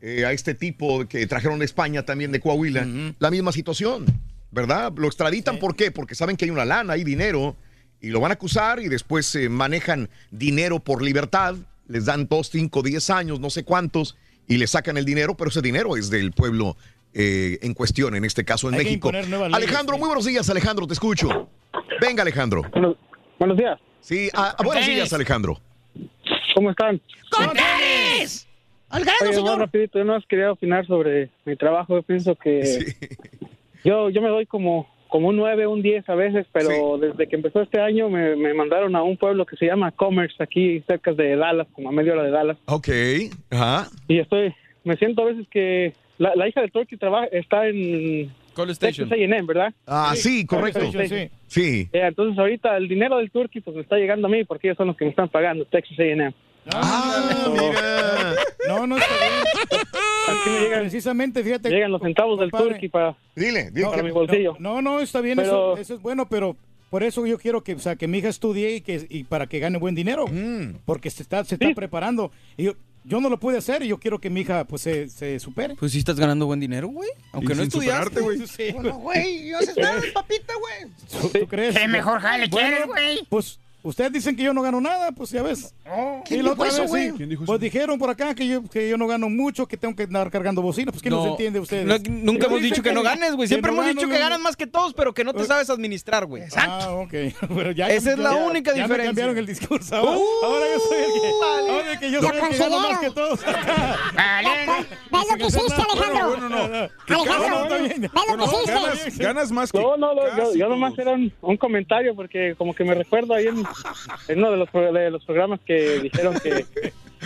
eh, 0.02 0.24
a 0.24 0.32
este 0.32 0.54
tipo 0.54 1.06
que 1.06 1.26
trajeron 1.26 1.58
de 1.60 1.64
España 1.66 2.04
también 2.04 2.32
de 2.32 2.40
Coahuila, 2.40 2.86
la 3.18 3.30
misma 3.30 3.52
situación, 3.52 4.06
¿verdad? 4.50 4.92
Lo 4.96 5.06
extraditan, 5.06 5.58
¿por 5.58 5.76
qué? 5.76 5.90
Porque 5.92 6.14
saben 6.16 6.36
que 6.36 6.46
hay 6.46 6.50
una 6.50 6.64
lana, 6.64 6.94
hay 6.94 7.04
dinero, 7.04 7.54
y 8.00 8.08
lo 8.08 8.18
van 8.18 8.30
a 8.30 8.34
acusar 8.34 8.80
y 8.80 8.88
después 8.88 9.32
eh, 9.36 9.48
manejan 9.48 10.08
dinero 10.30 10.80
por 10.80 11.02
libertad, 11.02 11.54
les 11.86 12.06
dan 12.06 12.26
dos, 12.28 12.48
cinco, 12.50 12.82
diez 12.82 13.10
años, 13.10 13.40
no 13.40 13.50
sé 13.50 13.62
cuántos, 13.62 14.16
y 14.50 14.58
le 14.58 14.66
sacan 14.66 14.96
el 14.96 15.04
dinero, 15.04 15.36
pero 15.36 15.48
ese 15.48 15.62
dinero 15.62 15.96
es 15.96 16.10
del 16.10 16.32
pueblo 16.32 16.76
eh, 17.14 17.60
en 17.62 17.72
cuestión, 17.72 18.16
en 18.16 18.24
este 18.24 18.44
caso 18.44 18.68
en 18.68 18.74
Hay 18.74 18.84
México. 18.84 19.08
Alejandro, 19.52 19.96
muy 19.96 20.08
buenos 20.08 20.26
días, 20.26 20.50
Alejandro, 20.50 20.88
te 20.88 20.94
escucho. 20.94 21.48
Venga, 22.00 22.22
Alejandro. 22.22 22.62
Buenos 23.38 23.56
días. 23.56 23.78
Sí, 24.00 24.28
ah, 24.34 24.56
buenos 24.58 24.84
tenis. 24.84 24.96
días, 24.96 25.12
Alejandro. 25.12 25.60
¿Cómo 26.56 26.72
están? 26.72 27.00
¡Con 27.30 27.50
tenis! 27.52 28.48
¡Al 28.88 29.04
grano, 29.04 29.18
Oye, 29.20 29.30
más 29.30 29.36
señor! 29.36 29.58
rapidito, 29.60 29.98
yo 30.00 30.04
no 30.04 30.18
quería 30.28 30.50
opinar 30.50 30.84
sobre 30.84 31.30
mi 31.44 31.54
trabajo. 31.54 31.94
Yo 31.94 32.02
pienso 32.02 32.34
que 32.34 32.60
yo, 33.84 34.10
yo 34.10 34.20
me 34.20 34.30
doy 34.30 34.46
como, 34.46 34.88
como 35.10 35.28
un 35.28 35.36
9, 35.36 35.66
un 35.66 35.82
10 35.82 36.08
a 36.08 36.14
veces, 36.14 36.46
pero 36.52 36.98
desde 36.98 37.28
que 37.28 37.36
empezó 37.36 37.60
este 37.60 37.80
año 37.80 38.08
me, 38.08 38.36
me 38.36 38.54
mandaron 38.54 38.96
a 38.96 39.02
un 39.02 39.16
pueblo 39.16 39.44
que 39.44 39.56
se 39.56 39.66
llama 39.66 39.90
Commerce, 39.90 40.42
aquí 40.42 40.80
cerca 40.86 41.12
de 41.12 41.36
Dallas, 41.36 41.66
como 41.72 41.88
a 41.88 41.92
media 41.92 42.12
hora 42.12 42.22
de 42.22 42.30
Dallas. 42.30 42.56
Ok, 42.66 42.88
ajá. 43.50 43.88
Y 44.08 44.18
estoy, 44.18 44.54
me 44.84 44.96
siento 44.96 45.22
a 45.22 45.26
veces 45.26 45.46
que 45.50 45.92
la, 46.18 46.34
la 46.34 46.48
hija 46.48 46.60
de 46.60 46.68
Turkey 46.68 46.98
trabaja, 46.98 47.26
está 47.26 47.66
en 47.66 48.30
Texas 48.78 49.10
A&M, 49.10 49.42
¿verdad? 49.42 49.72
Ah, 49.86 50.12
sí, 50.14 50.44
correcto. 50.44 50.80
Sí. 50.92 51.30
Sí. 51.46 51.88
Eh, 51.92 52.06
entonces 52.06 52.38
ahorita 52.38 52.76
el 52.76 52.88
dinero 52.88 53.18
del 53.18 53.30
Turkey 53.30 53.60
pues 53.60 53.74
me 53.76 53.82
está 53.82 53.96
llegando 53.96 54.26
a 54.26 54.30
mí 54.30 54.44
porque 54.44 54.68
ellos 54.68 54.76
son 54.76 54.88
los 54.88 54.96
que 54.96 55.04
me 55.04 55.10
están 55.10 55.28
pagando, 55.28 55.64
Texas 55.64 55.98
A&M. 55.98 56.32
No, 58.68 58.86
no 58.86 58.96
está 58.98 59.14
bien. 59.14 59.80
Aquí 60.28 60.50
me 60.50 60.60
llegan, 60.60 60.80
Precisamente, 60.80 61.42
fíjate. 61.42 61.70
llegan 61.70 61.92
los 61.92 62.00
centavos 62.02 62.38
del. 62.38 62.50
Turkey 62.50 62.88
para, 62.88 63.16
Dile, 63.34 63.70
para 63.82 64.02
mi 64.02 64.10
bolsillo. 64.10 64.56
No, 64.58 64.80
no, 64.82 65.00
está 65.00 65.20
bien, 65.20 65.36
Pero- 65.36 65.74
eso, 65.74 65.80
eso 65.80 65.94
es 65.94 66.02
bueno, 66.02 66.28
pero 66.28 66.56
por 66.90 67.02
eso 67.02 67.26
yo 67.26 67.38
quiero 67.38 67.62
que, 67.62 67.74
o 67.74 67.78
sea, 67.78 67.96
que 67.96 68.06
mi 68.08 68.18
hija 68.18 68.28
estudie 68.28 68.74
y, 68.76 68.80
que, 68.80 69.06
y 69.08 69.24
para 69.24 69.46
que 69.46 69.58
gane 69.58 69.78
buen 69.78 69.94
dinero, 69.94 70.24
porque 70.84 71.10
se 71.10 71.22
está, 71.22 71.44
se 71.44 71.54
está 71.56 71.68
preparando. 71.74 72.30
Y 72.56 72.64
yo, 72.64 72.74
yo 73.04 73.20
no 73.20 73.28
lo 73.30 73.40
pude 73.40 73.56
hacer 73.58 73.82
y 73.82 73.88
yo 73.88 73.98
quiero 73.98 74.18
que 74.20 74.28
mi 74.30 74.42
hija 74.42 74.64
pues 74.64 74.82
se, 74.82 75.08
se 75.08 75.38
supere. 75.40 75.74
Pues 75.76 75.92
sí 75.92 75.98
estás 75.98 76.20
ganando 76.20 76.46
buen 76.46 76.60
dinero, 76.60 76.88
güey. 76.88 77.08
Aunque 77.32 77.54
Y 77.54 77.56
no 77.56 77.62
estudiaste, 77.62 78.20
güey. 78.20 78.36
güey. 78.36 78.48
Sí, 78.56 78.72
Bueno, 78.72 78.98
güey, 78.98 79.48
yo 79.48 79.58
haces 79.58 79.76
nada, 79.76 80.00
papita, 80.12 80.52
güey. 80.54 80.92
¿Tú, 81.22 81.38
tú 81.40 81.46
crees? 81.48 81.76
¿Qué 81.78 81.88
mejor 81.88 82.20
jale 82.20 82.46
Bueno, 82.48 82.68
quieres, 82.68 82.86
güey? 82.86 83.26
Pues 83.28 83.58
ustedes 83.82 84.12
dicen 84.12 84.36
que 84.36 84.42
yo 84.42 84.52
no 84.54 84.62
gano 84.62 84.80
nada, 84.80 85.12
pues 85.12 85.30
ya 85.30 85.42
ves. 85.42 85.74
¿quién 86.26 86.40
Y 86.40 86.42
la 86.42 86.50
dijo 86.50 86.62
otra 86.62 86.68
eso, 86.68 86.82
vez, 86.82 86.90
güey? 86.90 87.10
sí. 87.10 87.16
¿Quién 87.16 87.28
dijo 87.30 87.44
Pues 87.44 87.60
dijeron 87.60 87.98
por 87.98 88.10
acá 88.10 88.34
que 88.34 88.46
yo, 88.46 88.62
que 88.68 88.88
yo 88.88 88.96
no 88.96 89.06
gano 89.06 89.28
mucho, 89.28 89.66
que 89.66 89.76
tengo 89.76 89.94
que 89.96 90.04
andar 90.04 90.30
cargando 90.30 90.62
bocina. 90.62 90.92
Pues 90.92 91.02
¿quién 91.02 91.12
No, 91.14 91.20
nos 91.22 91.30
entiende 91.32 91.60
ustedes? 91.60 91.86
no, 91.86 91.96
nunca 92.10 92.46
hemos 92.46 92.60
dicho 92.62 92.82
que 92.82 92.92
no 92.92 93.02
ganes, 93.02 93.34
güey. 93.34 93.48
Siempre 93.48 93.70
no 93.70 93.76
hemos 93.76 93.86
gano, 93.86 94.00
dicho 94.00 94.08
que 94.08 94.14
no- 94.18 94.20
ganas 94.24 94.40
más 94.40 94.56
que 94.56 94.66
todos, 94.66 94.94
pero 94.94 95.12
que 95.14 95.24
no 95.24 95.32
te 95.34 95.44
sabes 95.44 95.70
administrar, 95.70 96.26
güey. 96.26 96.42
Ah, 96.56 96.90
ok. 96.92 97.10
Pero 97.60 97.72
ya, 97.72 97.88
Esa 97.90 98.12
es 98.12 98.18
la 98.18 98.30
ya- 98.34 98.36
única 98.44 98.70
ya 98.70 98.76
me 98.76 98.82
diferencia. 98.82 99.06
cambiaron 99.08 99.38
el 99.38 99.46
discurso. 99.46 99.96
Ahora, 99.96 100.16
Uh, 100.18 100.44
ahora 100.44 100.66
yo 100.74 100.80
soy 100.80 100.98
el 100.98 101.20
que, 101.20 101.28
ahora 101.72 101.98
que 102.00 102.10
yo 102.10 102.20
soy 102.20 102.30
el 102.38 102.48
que 102.50 102.58
gano 102.58 102.80
más 102.80 102.98
que 103.00 103.10
todos. 103.10 103.40
¿Ves 105.10 105.26
lo 105.30 105.36
que 105.36 105.46
hiciste, 105.46 105.74
Alejandro? 105.74 106.28
Bueno, 106.28 106.48
no. 106.48 106.56
Alejandro, 106.56 107.68
¿ves 108.66 108.80
lo 108.82 108.92
que 108.92 108.98
hiciste? 109.08 109.22
Ganas, 109.24 109.50
más 109.52 109.72
que. 109.72 109.78
No, 109.80 109.96
no, 109.96 110.14
no, 110.14 110.54
yo, 110.54 110.68
nomás 110.68 110.96
era 110.98 111.12
un, 111.12 111.32
un 111.40 111.56
comentario 111.56 112.14
porque 112.14 112.54
como 112.56 112.74
que 112.74 112.84
me 112.84 112.94
recuerdo 112.94 113.34
ahí 113.34 113.46
en, 113.46 113.62
en 114.28 114.38
uno 114.38 114.50
de 114.52 114.56
los, 114.56 114.72
de 114.72 115.10
los 115.10 115.24
programas 115.24 115.60
que 115.60 116.00
dijeron 116.00 116.34
que, 116.42 116.64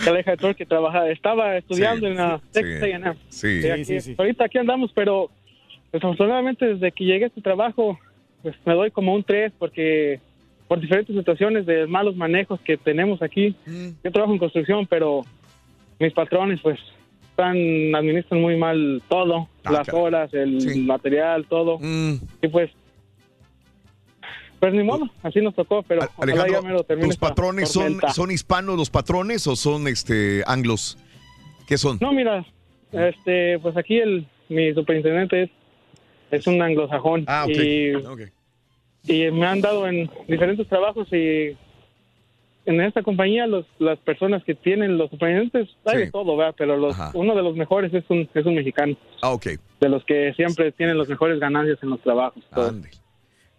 que 0.03 0.11
la 0.11 0.19
hija 0.19 0.31
de 0.31 0.37
Turkey 0.37 0.65
trabajaba, 0.65 1.09
estaba 1.09 1.57
estudiando 1.57 2.05
Sí, 2.07 2.11
en 2.11 2.17
la 2.17 2.41
Texas 2.51 2.79
sí. 2.83 2.91
A&M. 2.91 3.13
Sí. 3.29 3.61
Sí, 3.61 3.69
aquí- 3.69 3.85
sí, 3.85 3.99
sí. 4.01 4.15
Ahorita 4.17 4.45
aquí 4.45 4.57
andamos, 4.57 4.91
pero 4.93 5.29
desafortunadamente 5.91 6.65
desde 6.73 6.91
que 6.91 7.05
llegué 7.05 7.25
a 7.25 7.27
este 7.27 7.41
trabajo, 7.41 7.97
pues 8.41 8.55
me 8.65 8.73
doy 8.73 8.91
como 8.91 9.13
un 9.13 9.23
3 9.23 9.53
porque 9.57 10.19
por 10.67 10.79
diferentes 10.79 11.15
situaciones 11.15 11.65
de 11.65 11.85
malos 11.87 12.15
manejos 12.15 12.59
que 12.61 12.75
tenemos 12.77 13.21
aquí. 13.21 13.55
Mm. 13.65 13.89
Yo 14.03 14.11
trabajo 14.11 14.33
en 14.33 14.39
construcción, 14.39 14.87
pero 14.87 15.21
mis 15.99 16.11
patrones 16.13 16.59
pues 16.61 16.79
están 17.29 17.93
administran 17.95 18.41
muy 18.41 18.55
mal 18.57 19.01
todo, 19.07 19.47
Ah, 19.63 19.71
las 19.71 19.87
caray. 19.87 20.01
horas, 20.01 20.33
el 20.33 20.59
Sí. 20.61 20.79
material, 20.81 21.45
todo. 21.47 21.77
Mm. 21.79 22.15
Y 22.41 22.47
pues 22.47 22.71
pues 24.59 24.73
ni 24.73 24.83
modo, 24.83 25.09
así 25.23 25.41
nos 25.41 25.53
tocó, 25.55 25.83
pero 25.83 26.01
ojalá 26.17 26.33
ya 26.33 26.43
me 26.43 26.43
lo 26.43 26.43
Alejandro, 26.55 26.83
termine 26.83 27.07
¿tus 27.09 27.17
patrones 27.17 27.69
son, 27.71 27.99
son 28.13 28.31
hispanos 28.31 28.77
los 28.77 28.89
patrones 28.89 29.45
o 29.47 29.55
son 29.55 29.87
este 29.87 30.43
anglos? 30.47 30.97
¿Qué 31.67 31.77
son? 31.77 31.97
No, 32.01 32.11
mira, 32.13 32.45
este, 32.91 33.59
pues 33.59 33.75
aquí 33.77 33.97
el 33.97 34.27
mi 34.49 34.73
superintendente 34.73 35.43
es, 35.43 35.49
es 36.31 36.47
un 36.47 36.61
anglosajón 36.61 37.25
Ah, 37.27 37.45
ok. 37.45 37.51
y, 37.55 37.95
Ok. 37.95 38.21
y 39.03 39.31
me 39.31 39.45
han 39.45 39.61
dado 39.61 39.87
en 39.87 40.09
diferentes 40.27 40.67
trabajos 40.67 41.07
y 41.11 41.57
en 42.67 42.81
esta 42.81 43.03
compañía 43.03 43.45
los, 43.47 43.65
las 43.79 43.99
personas 43.99 44.43
que 44.43 44.55
tienen 44.55 44.97
los 44.97 45.09
superintendentes 45.11 45.75
hay 45.85 45.93
Sí. 45.97 46.01
de 46.05 46.11
todo, 46.11 46.35
¿verdad? 46.37 46.55
Pero 46.57 46.77
los, 46.77 46.93
Ajá. 46.99 47.11
uno 47.13 47.35
de 47.35 47.43
los 47.43 47.55
mejores 47.55 47.93
es 47.93 48.03
un, 48.09 48.27
es 48.33 48.45
un 48.45 48.55
mexicano, 48.55 48.95
Ah, 49.21 49.31
ok. 49.33 49.47
de 49.81 49.89
los 49.89 50.03
que 50.05 50.33
siempre 50.35 50.71
tienen 50.71 50.97
las 50.97 51.07
mejores 51.09 51.39
ganancias 51.39 51.77
en 51.83 51.89
los 51.91 52.01
trabajos. 52.01 52.43
todo. 52.53 52.73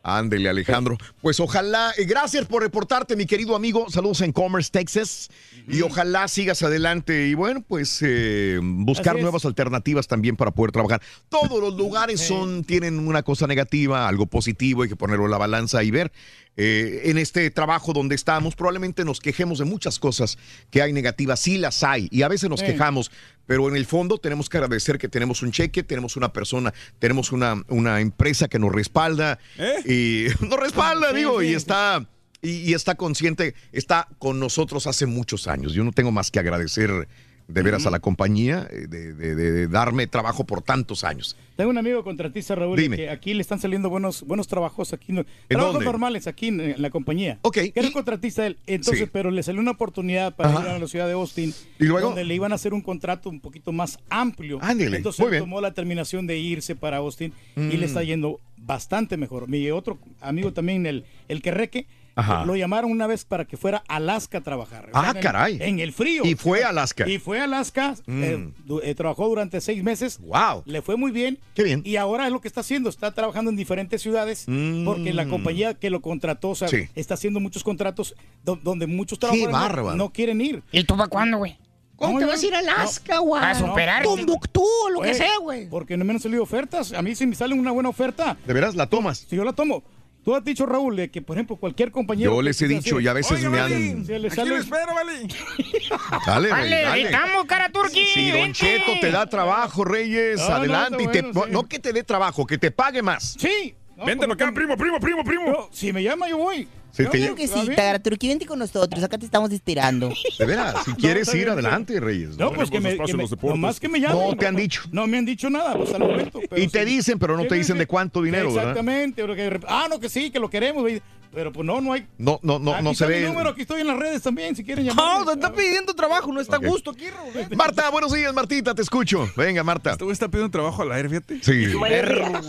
Ándele, 0.08 0.48
Alejandro. 0.48 0.96
Pues 1.20 1.40
ojalá, 1.40 1.92
eh, 1.98 2.04
gracias 2.04 2.46
por 2.46 2.62
reportarte, 2.62 3.16
mi 3.16 3.26
querido 3.26 3.56
amigo. 3.56 3.90
Saludos 3.90 4.20
en 4.20 4.30
Commerce, 4.30 4.70
Texas. 4.70 5.28
Y 5.66 5.82
ojalá 5.82 6.28
sigas 6.28 6.62
adelante 6.62 7.26
y 7.26 7.34
bueno, 7.34 7.60
pues 7.66 7.98
eh, 8.02 8.60
buscar 8.62 9.20
nuevas 9.20 9.44
alternativas 9.44 10.06
también 10.06 10.36
para 10.36 10.52
poder 10.52 10.70
trabajar. 10.70 11.02
Todos 11.28 11.60
los 11.60 11.74
lugares 11.76 12.20
son, 12.20 12.62
tienen 12.62 13.00
una 13.00 13.24
cosa 13.24 13.48
negativa, 13.48 14.06
algo 14.06 14.26
positivo, 14.26 14.84
hay 14.84 14.88
que 14.88 14.94
ponerlo 14.94 15.24
en 15.24 15.32
la 15.32 15.38
balanza 15.38 15.82
y 15.82 15.90
ver. 15.90 16.12
Eh, 16.58 17.02
en 17.10 17.18
este 17.18 17.50
trabajo 17.50 17.92
donde 17.92 18.14
estamos, 18.14 18.56
probablemente 18.56 19.04
nos 19.04 19.20
quejemos 19.20 19.58
de 19.58 19.66
muchas 19.66 19.98
cosas 19.98 20.38
que 20.70 20.80
hay 20.80 20.92
negativas, 20.92 21.38
sí 21.40 21.58
las 21.58 21.82
hay, 21.84 22.08
y 22.10 22.22
a 22.22 22.28
veces 22.28 22.48
nos 22.48 22.60
Sí. 22.60 22.66
quejamos, 22.66 23.10
pero 23.44 23.68
en 23.68 23.76
el 23.76 23.84
fondo 23.84 24.16
tenemos 24.16 24.48
que 24.48 24.56
agradecer 24.56 24.96
que 24.98 25.08
tenemos 25.08 25.42
un 25.42 25.52
cheque, 25.52 25.82
tenemos 25.82 26.16
una 26.16 26.32
persona, 26.32 26.72
tenemos 26.98 27.30
una, 27.32 27.62
una 27.68 28.00
empresa 28.00 28.48
que 28.48 28.58
nos 28.58 28.72
respalda, 28.72 29.38
y 29.84 30.26
nos 30.40 30.58
respalda, 30.58 31.10
Sí, 31.10 31.16
digo, 31.16 31.40
sí, 31.40 31.48
y 31.48 31.54
está, 31.54 32.08
y, 32.40 32.50
y 32.70 32.72
está 32.74 32.94
consciente, 32.94 33.54
está 33.72 34.08
con 34.18 34.40
nosotros 34.40 34.86
hace 34.86 35.04
muchos 35.04 35.48
años. 35.48 35.74
Yo 35.74 35.84
no 35.84 35.92
tengo 35.92 36.10
más 36.10 36.30
que 36.30 36.38
agradecer 36.38 37.06
de 37.48 37.62
veras 37.62 37.86
a 37.86 37.90
la 37.90 38.00
compañía 38.00 38.66
eh, 38.70 38.86
de, 38.88 39.14
de- 39.14 39.68
darme 39.68 40.06
trabajo 40.06 40.44
por 40.44 40.62
tantos 40.62 41.04
años. 41.04 41.36
Tengo 41.56 41.70
un 41.70 41.78
amigo 41.78 42.02
contratista, 42.04 42.54
Raúl, 42.54 42.76
Dime. 42.78 42.96
que 42.96 43.08
aquí 43.08 43.32
le 43.34 43.40
están 43.40 43.60
saliendo 43.60 43.88
buenos 43.88 44.22
buenos 44.24 44.46
trabajos 44.48 44.92
aquí. 44.92 45.12
no- 45.12 45.24
Trabajos 45.48 45.74
dónde? 45.74 45.84
normales 45.86 46.26
aquí 46.26 46.48
en, 46.48 46.60
en 46.60 46.82
la 46.82 46.90
compañía. 46.90 47.38
Ok. 47.42 47.54
Que 47.54 47.72
era 47.74 47.86
un 47.86 47.92
contratista 47.92 48.46
él. 48.46 48.58
Entonces, 48.66 49.04
Sí. 49.04 49.10
pero 49.12 49.30
le 49.30 49.42
salió 49.42 49.60
una 49.60 49.70
oportunidad 49.70 50.34
para 50.34 50.50
Ajá. 50.50 50.62
ir 50.62 50.68
a 50.70 50.78
la 50.78 50.88
ciudad 50.88 51.06
de 51.06 51.12
Austin. 51.12 51.54
¿Y 51.78 51.84
luego? 51.84 52.08
Donde 52.08 52.24
le 52.24 52.34
iban 52.34 52.52
a 52.52 52.56
hacer 52.56 52.74
un 52.74 52.82
contrato 52.82 53.30
un 53.30 53.40
poquito 53.40 53.72
más 53.72 53.98
amplio. 54.10 54.58
Ándele, 54.60 54.96
Entonces 54.96 55.20
muy 55.20 55.26
él 55.28 55.30
bien. 55.32 55.42
tomó 55.44 55.60
la 55.60 55.72
terminación 55.72 56.26
de 56.26 56.38
irse 56.38 56.74
para 56.76 56.96
Austin 56.98 57.32
y 57.56 57.60
Mm. 57.60 57.68
le 57.78 57.86
está 57.86 58.02
yendo 58.02 58.40
bastante 58.56 59.16
mejor. 59.16 59.48
Mi 59.48 59.70
otro 59.70 59.98
amigo 60.20 60.52
también, 60.52 60.84
el, 60.86 61.04
el 61.28 61.40
Querreque, 61.42 61.86
Ajá. 62.16 62.44
lo 62.46 62.56
llamaron 62.56 62.90
una 62.90 63.06
vez 63.06 63.24
para 63.24 63.44
que 63.44 63.56
fuera 63.56 63.84
a 63.88 63.96
Alaska 63.96 64.38
a 64.38 64.40
trabajar. 64.40 64.88
Ah, 64.94 65.10
en 65.10 65.16
el- 65.18 65.22
caray. 65.22 65.58
En 65.60 65.78
el 65.80 65.92
frío. 65.92 66.24
Y 66.24 66.34
fue 66.34 66.64
a 66.64 66.70
Alaska. 66.70 67.08
Y 67.08 67.18
fue 67.18 67.40
a 67.40 67.44
Alaska. 67.44 67.94
Mm. 68.06 68.22
eh, 68.24 68.52
eh, 68.84 68.94
trabajó 68.94 69.28
durante 69.28 69.60
seis 69.60 69.82
meses. 69.84 70.18
Wow. 70.20 70.62
Le 70.64 70.80
fue 70.82 70.96
muy 70.96 71.10
bien. 71.10 71.38
Qué 71.54 71.62
bien. 71.62 71.82
Y 71.84 71.96
ahora 71.96 72.26
es 72.26 72.32
lo 72.32 72.40
que 72.40 72.48
está 72.48 72.60
haciendo. 72.62 72.88
Está 72.88 73.12
trabajando 73.12 73.50
en 73.50 73.56
diferentes 73.56 74.00
ciudades 74.02 74.46
porque 74.84 75.12
la 75.12 75.26
compañía 75.28 75.74
que 75.74 75.90
lo 75.90 76.00
contrató, 76.00 76.50
o 76.50 76.54
sea, 76.54 76.68
Mm. 76.68 76.70
Sí. 76.70 76.88
está 76.94 77.14
haciendo 77.14 77.38
muchos 77.38 77.62
contratos 77.62 78.14
do- 78.44 78.56
donde 78.56 78.86
muchos 78.86 79.18
trabajadores 79.18 79.76
no- 79.76 79.94
no, 79.96 80.10
quieren 80.12 80.40
ir. 80.40 80.62
¿Y 80.72 80.84
tú 80.84 80.96
para 80.96 81.08
cuándo, 81.08 81.38
güey? 81.38 81.58
¿Cómo 81.96 82.14
No, 82.14 82.18
te 82.18 82.24
vas 82.26 82.42
a 82.42 82.46
ir 82.46 82.54
a 82.54 82.58
Alaska, 82.58 83.18
güey? 83.20 83.42
A 83.42 83.54
superarte. 83.54 84.06
Tumbuctú, 84.08 84.64
lo 84.92 85.00
que 85.00 85.14
sea, 85.14 85.38
güey. 85.40 85.68
Porque 85.68 85.96
no 85.96 86.04
me 86.04 86.12
han 86.12 86.20
salido 86.20 86.42
ofertas. 86.42 86.92
A 86.92 87.00
mí 87.02 87.14
si 87.14 87.26
me 87.26 87.34
sale 87.34 87.54
una 87.54 87.70
buena 87.72 87.88
oferta. 87.88 88.36
¿De 88.46 88.52
veras 88.52 88.74
la 88.74 88.86
tomas? 88.86 89.18
Si 89.28 89.34
yo 89.36 89.44
la 89.44 89.52
tomo. 89.54 89.82
Tú 90.26 90.34
has 90.34 90.42
dicho, 90.42 90.66
Raúl, 90.66 90.96
de 90.96 91.08
que, 91.08 91.22
por 91.22 91.36
ejemplo, 91.36 91.54
cualquier 91.54 91.92
compañero... 91.92 92.34
Yo 92.34 92.42
les 92.42 92.60
he 92.60 92.66
dicho 92.66 92.98
y 92.98 93.06
a 93.06 93.12
veces 93.12 93.38
Oiga, 93.38 93.48
me 93.48 93.60
han- 93.60 94.04
se 94.04 94.18
le 94.18 94.26
Aquí 94.26 94.34
sale- 94.34 94.50
lo 94.50 94.56
espero, 94.56 94.92
Vali. 94.92 95.28
Dale, 96.26 96.48
Rey, 96.48 96.50
Vale, 96.50 96.82
dale. 96.82 97.02
estamos, 97.02 97.44
cara 97.44 97.68
turqui. 97.70 98.04
Si 98.06 98.30
Don 98.32 98.40
vente. 98.40 98.58
Cheto 98.58 98.92
te 99.00 99.12
da 99.12 99.26
trabajo, 99.26 99.84
Reyes, 99.84 100.40
No, 100.40 100.48
no, 100.48 100.54
adelante. 100.56 101.04
está 101.04 101.18
y 101.18 101.22
te- 101.22 101.30
bueno, 101.30 101.44
sí. 101.46 101.52
No 101.52 101.62
que 101.68 101.78
te 101.78 101.92
dé 101.92 102.02
trabajo, 102.02 102.44
que 102.44 102.58
te 102.58 102.72
pague 102.72 103.02
más. 103.02 103.36
Sí. 103.38 103.76
No, 103.96 104.04
para 104.04 104.32
acá, 104.32 104.52
primo, 104.52 104.76
primo, 104.76 104.98
primo, 104.98 105.22
primo. 105.22 105.44
no, 105.46 105.68
si 105.70 105.92
me 105.92 106.02
llama, 106.02 106.28
yo 106.28 106.38
voy. 106.38 106.66
Si 106.92 107.04
Yo 107.04 107.10
te- 107.10 107.18
digo 107.18 107.34
Claro 107.34 107.36
que 107.36 107.46
sí, 107.60 107.60
bien. 107.66 107.76
Tagaraturqui, 107.76 108.28
vente 108.28 108.46
con 108.46 108.58
nosotros. 108.58 109.02
Acá 109.04 109.18
te 109.18 109.26
estamos 109.26 109.50
esperando. 109.52 110.10
De 110.38 110.46
veras, 110.46 110.76
si 110.84 110.92
quieres 110.94 111.34
ir 111.34 111.48
adelante, 111.50 112.00
Reyes. 112.00 112.38
No, 112.38 112.52
pues 112.52 112.70
que 112.70 112.80
me, 112.80 112.92
espacio 112.92 113.16
que 113.18 113.22
me- 113.46 113.48
nomás 113.50 113.78
que 113.80 113.88
me 113.88 114.00
llamen. 114.00 114.18
No 114.30 114.36
te 114.36 114.46
han 114.46 114.56
dicho. 114.56 114.82
No 114.92 115.06
me 115.06 115.18
han 115.18 115.26
dicho 115.26 115.50
nada, 115.50 115.74
pues 115.76 115.92
al 115.92 116.00
momento. 116.00 116.40
pero 116.48 116.62
Y 116.62 116.68
te 116.68 116.80
sí. 116.80 116.84
dicen, 116.86 117.18
pero 117.18 117.36
no 117.36 117.42
Sí, 117.42 117.48
te 117.48 117.54
sí, 117.56 117.58
dicen 117.60 117.74
sí. 117.76 117.80
de 117.80 117.86
cuánto 117.86 118.22
dinero, 118.22 118.48
¿verdad? 118.52 118.70
Exactamente. 118.70 119.26
de 119.26 119.50
rep- 119.50 119.64
ah, 119.68 119.86
no, 119.90 120.00
que 120.00 120.08
sí, 120.08 120.30
que 120.30 120.40
lo 120.40 120.48
queremos. 120.48 120.82
güey. 120.82 121.02
Pero 121.34 121.52
pues 121.52 121.66
no, 121.66 121.82
no 121.82 121.92
hay. 121.92 122.06
No, 122.16 122.38
no, 122.42 122.58
no, 122.58 122.72
aquí 122.72 122.84
no 122.84 122.94
se 122.94 123.04
está 123.04 123.14
mi 123.14 123.20
ve. 123.20 123.28
número, 123.28 123.50
aquí 123.50 123.60
estoy 123.62 123.82
en 123.82 123.88
las 123.88 123.98
redes 123.98 124.22
también, 124.22 124.56
si 124.56 124.64
quieren 124.64 124.86
No, 124.86 124.94
llamar. 124.94 125.24
te 125.26 125.32
está 125.32 125.52
pidiendo 125.52 125.92
trabajo, 125.92 126.32
no 126.32 126.40
está 126.40 126.56
a 126.56 126.60
gusto 126.60 126.92
aquí, 126.92 127.10
Raúl. 127.10 127.32
Marta, 127.56 127.90
buenos 127.90 128.10
días, 128.14 128.32
Martita, 128.32 128.74
te 128.74 128.80
escucho. 128.80 129.28
Venga, 129.36 129.62
Marta. 129.62 129.90
Este 129.90 130.04
güey 130.04 130.14
está 130.14 130.28
pidiendo 130.28 130.50
trabajo 130.50 130.80
al 130.80 130.92
aire, 130.92 131.10
fíjate. 131.10 131.40
Sí. 131.42 131.74
Buenos 131.74 132.46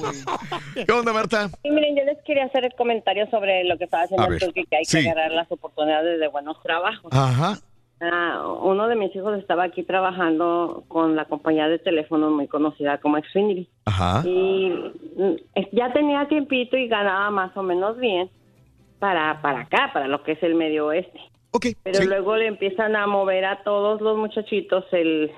¿Qué 0.86 0.92
onda, 0.94 1.12
Marta? 1.12 1.50
Y 1.64 1.72
miren, 1.72 1.98
yo 1.98 2.04
les 2.06 2.18
quería 2.26 2.46
hacer 2.46 2.64
el 2.64 2.72
comentario 2.78 3.28
sobre 3.30 3.66
lo 3.66 3.78
que 3.78 3.86
estaba 3.86 4.04
haciendo 4.04 4.24
Ver, 4.40 4.50
Turqui, 4.50 4.66
que 4.66 4.78
hay 4.78 4.86
sí. 4.86 5.04
que 5.04 5.10
agarrar 5.10 5.32
las 5.32 5.52
oportunidades 5.52 6.20
de 6.20 6.28
buenos 6.28 6.62
trabajos. 6.62 7.12
Ajá. 7.12 7.58
Ah, 8.00 8.44
uno 8.62 8.88
de 8.88 8.96
mis 8.96 9.16
hijos 9.16 9.38
estaba 9.40 9.64
aquí 9.64 9.82
trabajando 9.84 10.84
con 10.88 11.16
la 11.16 11.26
compañía 11.26 11.68
de 11.68 11.80
teléfono 11.80 12.30
muy 12.30 12.48
conocida 12.48 13.00
como 13.00 13.18
Xfinity. 13.18 13.68
Ajá. 13.86 14.22
Y 14.24 14.70
mm, 14.70 15.36
ya 15.72 15.92
tenía 15.94 16.28
tiempito 16.28 16.78
y 16.78 16.88
ganaba 16.88 17.32
más 17.32 17.58
o 17.58 17.64
menos 17.64 17.98
bien 17.98 18.30
para, 19.00 19.42
para 19.42 19.62
acá, 19.62 19.90
para 19.94 20.08
lo 20.08 20.22
que 20.24 20.34
es 20.34 20.44
el 20.44 20.54
medio 20.54 20.88
oeste. 20.88 21.20
Ok. 21.52 21.68
Pero 21.84 22.00
sí. 22.00 22.06
luego 22.08 22.36
le 22.36 22.48
empiezan 22.48 22.96
a 22.96 23.08
mover 23.08 23.46
a 23.46 23.64
todos 23.64 24.00
los 24.00 24.16
muchachitos 24.16 24.86
el, 24.92 25.32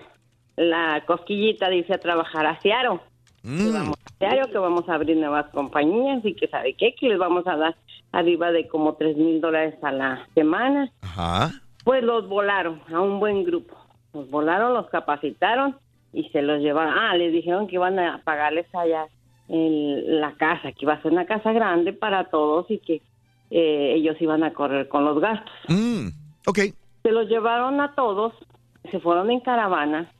la 0.57 1.03
cosquillita, 1.05 1.69
dice, 1.69 1.93
a 1.93 1.99
trabajar 1.99 2.45
a 2.45 2.59
Seattle. 2.59 2.99
Que 3.41 3.49
Mm, 3.49 3.73
vamos 3.73 3.97
a 3.97 4.47
que 4.51 4.57
vamos 4.57 4.89
a 4.89 4.95
abrir 4.95 5.15
nuevas 5.15 5.49
compañías 5.51 6.23
y 6.25 6.33
que 6.35 6.47
sabe 6.47 6.73
qué, 6.73 6.93
que 6.93 7.07
les 7.07 7.17
vamos 7.17 7.47
a 7.47 7.55
dar 7.55 7.75
arriba 8.11 8.51
de 8.51 8.67
como 8.67 8.93
tres 8.95 9.17
mil 9.17 9.41
dólares 9.41 9.75
a 9.83 9.91
la 9.91 10.27
semana. 10.33 10.91
Ajá. 11.01 11.51
Pues 11.83 12.03
los 12.03 12.27
volaron 12.27 12.81
a 12.93 12.99
un 12.99 13.19
buen 13.19 13.43
grupo. 13.43 13.75
Los 14.13 14.29
volaron, 14.29 14.73
los 14.73 14.87
capacitaron 14.89 15.75
y 16.13 16.29
se 16.29 16.41
los 16.41 16.61
llevaron. 16.61 16.93
Ah, 16.97 17.15
les 17.15 17.31
dijeron 17.31 17.67
que 17.67 17.75
iban 17.75 17.99
a 17.99 18.21
pagarles 18.23 18.65
allá 18.73 19.07
en 19.47 20.19
la 20.19 20.33
casa, 20.33 20.71
que 20.71 20.85
iba 20.85 20.93
a 20.93 21.01
ser 21.01 21.11
una 21.11 21.25
casa 21.25 21.51
grande 21.51 21.93
para 21.93 22.25
todos 22.25 22.69
y 22.69 22.79
que 22.79 23.01
eh, 23.51 23.93
ellos 23.95 24.15
iban 24.19 24.43
a 24.43 24.53
correr 24.53 24.87
con 24.87 25.05
los 25.05 25.19
gastos. 25.19 25.51
Mm, 25.67 26.07
ok. 26.47 26.59
Se 27.03 27.11
los 27.11 27.27
llevaron 27.27 27.81
a 27.81 27.95
todos, 27.95 28.33
se 28.91 28.99
fueron 28.99 29.31
en 29.31 29.39
caravana 29.39 30.11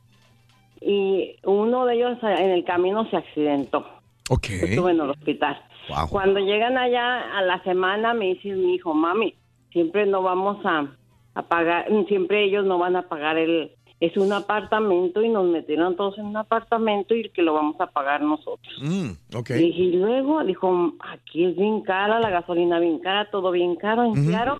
y 0.81 1.35
uno 1.43 1.85
de 1.85 1.95
ellos 1.95 2.17
en 2.23 2.51
el 2.51 2.63
camino 2.63 3.07
se 3.09 3.17
accidentó. 3.17 3.85
Ok. 4.29 4.49
Estuve 4.49 4.91
en 4.91 5.01
el 5.01 5.09
hospital. 5.09 5.61
Wow. 5.89 6.09
Cuando 6.09 6.39
llegan 6.39 6.77
allá 6.77 7.37
a 7.37 7.41
la 7.41 7.61
semana 7.63 8.13
me 8.13 8.33
dice 8.33 8.53
mi 8.53 8.75
hijo, 8.75 8.93
mami, 8.93 9.33
siempre 9.71 10.05
no 10.05 10.21
vamos 10.21 10.63
a, 10.65 10.87
a 11.33 11.41
pagar, 11.43 11.87
siempre 12.07 12.45
ellos 12.45 12.65
no 12.65 12.77
van 12.77 12.95
a 12.95 13.09
pagar 13.09 13.37
el, 13.37 13.71
es 13.99 14.15
un 14.15 14.31
apartamento 14.31 15.21
y 15.21 15.29
nos 15.29 15.45
metieron 15.45 15.95
todos 15.95 16.17
en 16.17 16.25
un 16.25 16.37
apartamento 16.37 17.13
y 17.15 17.29
que 17.29 17.41
lo 17.41 17.53
vamos 17.53 17.79
a 17.81 17.87
pagar 17.87 18.21
nosotros. 18.21 18.73
Mm. 18.81 19.11
Y 19.57 19.91
luego 19.91 20.43
dijo, 20.45 20.93
aquí 21.01 21.45
es 21.45 21.55
bien 21.57 21.81
cara, 21.81 22.19
la 22.19 22.29
gasolina 22.29 22.79
bien 22.79 22.99
cara, 22.99 23.29
todo 23.29 23.51
bien 23.51 23.75
caro, 23.75 24.03
en 24.03 24.11
Ujú. 24.11 24.23
Seattle". 24.23 24.59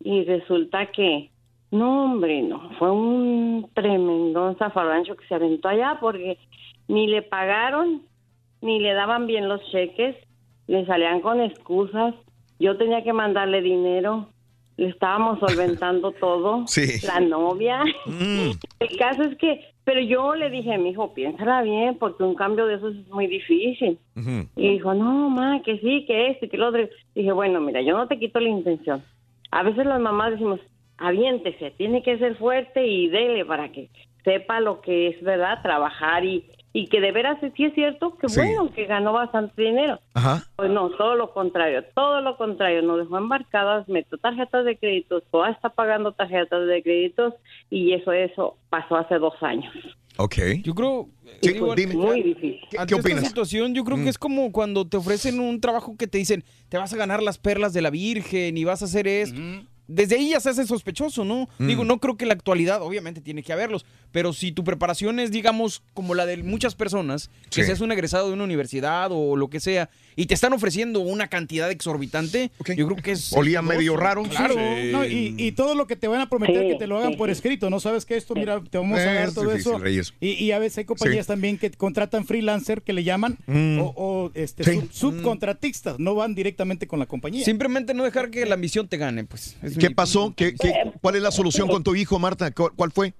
Y 0.00 0.24
resulta 0.24 0.86
que, 0.86 1.30
no 1.70 2.04
hombre, 2.04 2.42
no, 2.42 2.70
fue 2.78 2.90
un 2.90 3.68
tremendo 3.74 4.54
zafarrancho 4.58 5.16
que 5.16 5.26
se 5.26 5.34
aventó 5.34 5.68
allá 5.68 5.98
porque 6.00 6.38
ni 6.88 7.06
le 7.06 7.22
pagaron, 7.22 8.02
ni 8.62 8.80
le 8.80 8.94
daban 8.94 9.26
bien 9.26 9.48
los 9.48 9.60
cheques, 9.70 10.16
le 10.66 10.84
salían 10.86 11.20
con 11.20 11.40
excusas, 11.40 12.14
yo 12.58 12.76
tenía 12.76 13.02
que 13.02 13.12
mandarle 13.12 13.60
dinero, 13.62 14.28
le 14.76 14.88
estábamos 14.88 15.38
solventando 15.40 16.12
todo, 16.20 16.66
Sí. 16.66 17.04
la 17.06 17.20
novia. 17.20 17.82
Mm, 18.06 18.50
El 18.80 18.96
caso 18.98 19.22
es 19.24 19.36
que, 19.38 19.60
pero 19.84 20.00
yo 20.00 20.34
le 20.34 20.50
dije, 20.50 20.76
mi 20.78 20.90
hijo, 20.90 21.12
piénsala 21.14 21.62
bien, 21.62 21.96
porque 21.98 22.22
un 22.22 22.34
cambio 22.34 22.66
de 22.66 22.74
esos 22.76 22.94
es 22.96 23.08
muy 23.08 23.26
difícil. 23.26 23.98
Y 24.56 24.68
dijo, 24.70 24.94
no, 24.94 25.28
ma, 25.30 25.60
que 25.62 25.78
sí, 25.78 26.04
que 26.06 26.30
este, 26.30 26.48
que 26.48 26.56
lo 26.56 26.68
otro. 26.68 26.88
Dije, 27.14 27.32
bueno, 27.32 27.60
mira, 27.60 27.82
yo 27.82 27.96
no 27.96 28.08
te 28.08 28.18
quito 28.18 28.40
la 28.40 28.48
intención. 28.48 29.02
A 29.50 29.62
veces 29.62 29.84
las 29.86 30.00
mamás 30.00 30.32
decimos, 30.32 30.58
aviéntese, 30.96 31.72
tiene 31.72 32.02
que 32.02 32.18
ser 32.18 32.36
fuerte 32.36 32.86
y 32.86 33.08
dele 33.08 33.44
para 33.44 33.70
que 33.70 33.90
sepa 34.24 34.60
lo 34.60 34.80
que 34.80 35.08
es, 35.08 35.22
¿verdad? 35.22 35.60
Trabajar 35.62 36.24
y, 36.24 36.44
y 36.76 36.88
que 36.88 37.00
de 37.00 37.12
veras 37.12 37.38
sí 37.56 37.64
es 37.64 37.72
cierto 37.74 38.18
que 38.18 38.28
Sí. 38.28 38.40
bueno, 38.40 38.70
que 38.74 38.84
ganó 38.86 39.12
bastante 39.12 39.62
dinero. 39.62 40.00
Ajá. 40.12 40.42
Pues 40.56 40.70
no, 40.70 40.90
todo 40.90 41.14
lo 41.14 41.32
contrario, 41.32 41.84
todo 41.94 42.20
lo 42.20 42.36
contrario, 42.36 42.82
nos 42.82 42.98
dejó 42.98 43.16
embarcadas, 43.16 43.88
metió 43.88 44.18
tarjetas 44.18 44.64
de 44.66 44.76
créditos, 44.76 45.22
toda 45.30 45.50
está 45.50 45.68
pagando 45.70 46.12
tarjetas 46.12 46.66
de 46.66 46.82
créditos 46.82 47.32
y 47.70 47.92
eso, 47.92 48.12
eso 48.12 48.58
pasó 48.70 48.96
hace 48.96 49.14
dos 49.18 49.34
años. 49.40 49.72
Ok. 50.16 50.34
Yo 50.62 50.74
creo, 50.74 51.08
Sí, 51.42 51.52
digo, 51.54 51.74
dime. 51.74 51.94
Muy 51.94 52.22
difícil. 52.22 52.60
¿Qué, 52.70 52.78
ante 52.78 52.94
qué 52.94 52.98
esta 52.98 53.08
opinas? 53.08 53.26
situación, 53.28 53.74
yo 53.74 53.82
creo 53.84 53.96
Mm. 53.96 54.02
que 54.04 54.08
es 54.10 54.18
como 54.18 54.52
cuando 54.52 54.86
te 54.86 54.96
ofrecen 54.96 55.40
un 55.40 55.60
trabajo 55.60 55.96
que 55.96 56.06
te 56.06 56.18
dicen, 56.18 56.44
te 56.68 56.76
vas 56.78 56.92
a 56.92 56.96
ganar 56.96 57.22
las 57.22 57.38
perlas 57.38 57.72
de 57.72 57.82
la 57.82 57.90
Virgen 57.90 58.56
y 58.56 58.64
vas 58.64 58.82
a 58.82 58.84
hacer 58.84 59.06
esto. 59.08 59.40
Desde 59.86 60.16
ahí 60.16 60.30
ya 60.30 60.40
se 60.40 60.50
hace 60.50 60.66
sospechoso, 60.66 61.24
¿no? 61.24 61.48
Mm. 61.58 61.66
Digo, 61.66 61.84
no 61.84 61.98
creo 61.98 62.16
que 62.16 62.26
la 62.26 62.34
actualidad, 62.34 62.80
obviamente 62.82 63.20
tiene 63.20 63.42
que 63.42 63.52
haberlos, 63.52 63.84
pero 64.12 64.32
si 64.32 64.50
tu 64.52 64.64
preparación 64.64 65.18
es, 65.20 65.30
digamos, 65.30 65.82
como 65.92 66.14
la 66.14 66.24
de 66.26 66.38
muchas 66.42 66.74
personas, 66.74 67.30
que 67.50 67.60
Sí. 67.62 67.66
seas 67.66 67.80
un 67.80 67.92
egresado 67.92 68.28
de 68.28 68.34
una 68.34 68.44
universidad 68.44 69.08
o 69.12 69.36
lo 69.36 69.48
que 69.50 69.60
sea, 69.60 69.90
y 70.16 70.26
te 70.26 70.34
están 70.34 70.52
ofreciendo 70.52 71.00
una 71.00 71.28
cantidad 71.28 71.70
exorbitante, 71.70 72.50
yo 72.76 72.86
creo 72.86 72.96
que 73.02 73.12
es... 73.12 73.32
Olía 73.32 73.62
medio 73.62 73.96
raro. 73.96 74.22
Claro. 74.24 74.54
No, 74.92 75.04
y, 75.04 75.34
y 75.36 75.52
todo 75.52 75.74
lo 75.74 75.86
que 75.86 75.96
te 75.96 76.08
van 76.08 76.20
a 76.20 76.28
prometer 76.28 76.62
Sí, 76.62 76.68
que 76.68 76.74
te 76.76 76.86
lo 76.86 76.98
hagan 76.98 77.12
sí, 77.12 77.16
por 77.18 77.30
escrito, 77.30 77.70
¿no? 77.70 77.80
Sabes 77.80 78.04
que 78.06 78.16
esto, 78.16 78.34
mira, 78.34 78.60
te 78.70 78.78
vamos 78.78 78.98
a 78.98 79.02
Eh, 79.02 79.14
dar 79.14 79.28
es 79.28 79.34
todo 79.34 79.50
difícil, 79.50 79.72
eso. 79.72 79.78
Reyes. 79.78 80.14
Y, 80.20 80.30
y 80.44 80.52
a 80.52 80.58
veces 80.58 80.78
hay 80.78 80.84
compañías 80.84 81.26
Sí. 81.26 81.32
también 81.32 81.58
que 81.58 81.70
contratan 81.72 82.24
freelancer, 82.26 82.82
que 82.82 82.92
le 82.92 83.02
llaman, 83.04 83.36
Mm. 83.46 83.80
o, 83.80 83.92
o, 83.96 84.30
este, 84.34 84.64
Sí. 84.64 84.80
sub- 84.90 85.14
subcontratistas, 85.14 85.98
no 85.98 86.14
van 86.14 86.34
directamente 86.34 86.86
con 86.86 86.98
la 86.98 87.06
compañía. 87.06 87.44
Simplemente 87.44 87.94
no 87.94 88.04
dejar 88.04 88.30
que 88.30 88.44
la 88.46 88.54
ambición 88.54 88.88
te 88.88 88.96
gane, 88.96 89.24
pues. 89.24 89.56
es 89.62 89.76
¿Qué 89.78 89.88
mi- 89.88 89.94
pasó? 89.94 90.32
¿Qué, 90.36 90.54
qué- 90.54 90.72
cuál 91.00 91.16
es 91.16 91.22
la 91.22 91.30
solución 91.30 91.68
con 91.68 91.82
tu 91.82 91.94
hijo, 91.94 92.18
Marta? 92.18 92.50
¿Cu- 92.52 92.70
¿Cuál 92.76 92.92
fue? 92.92 93.14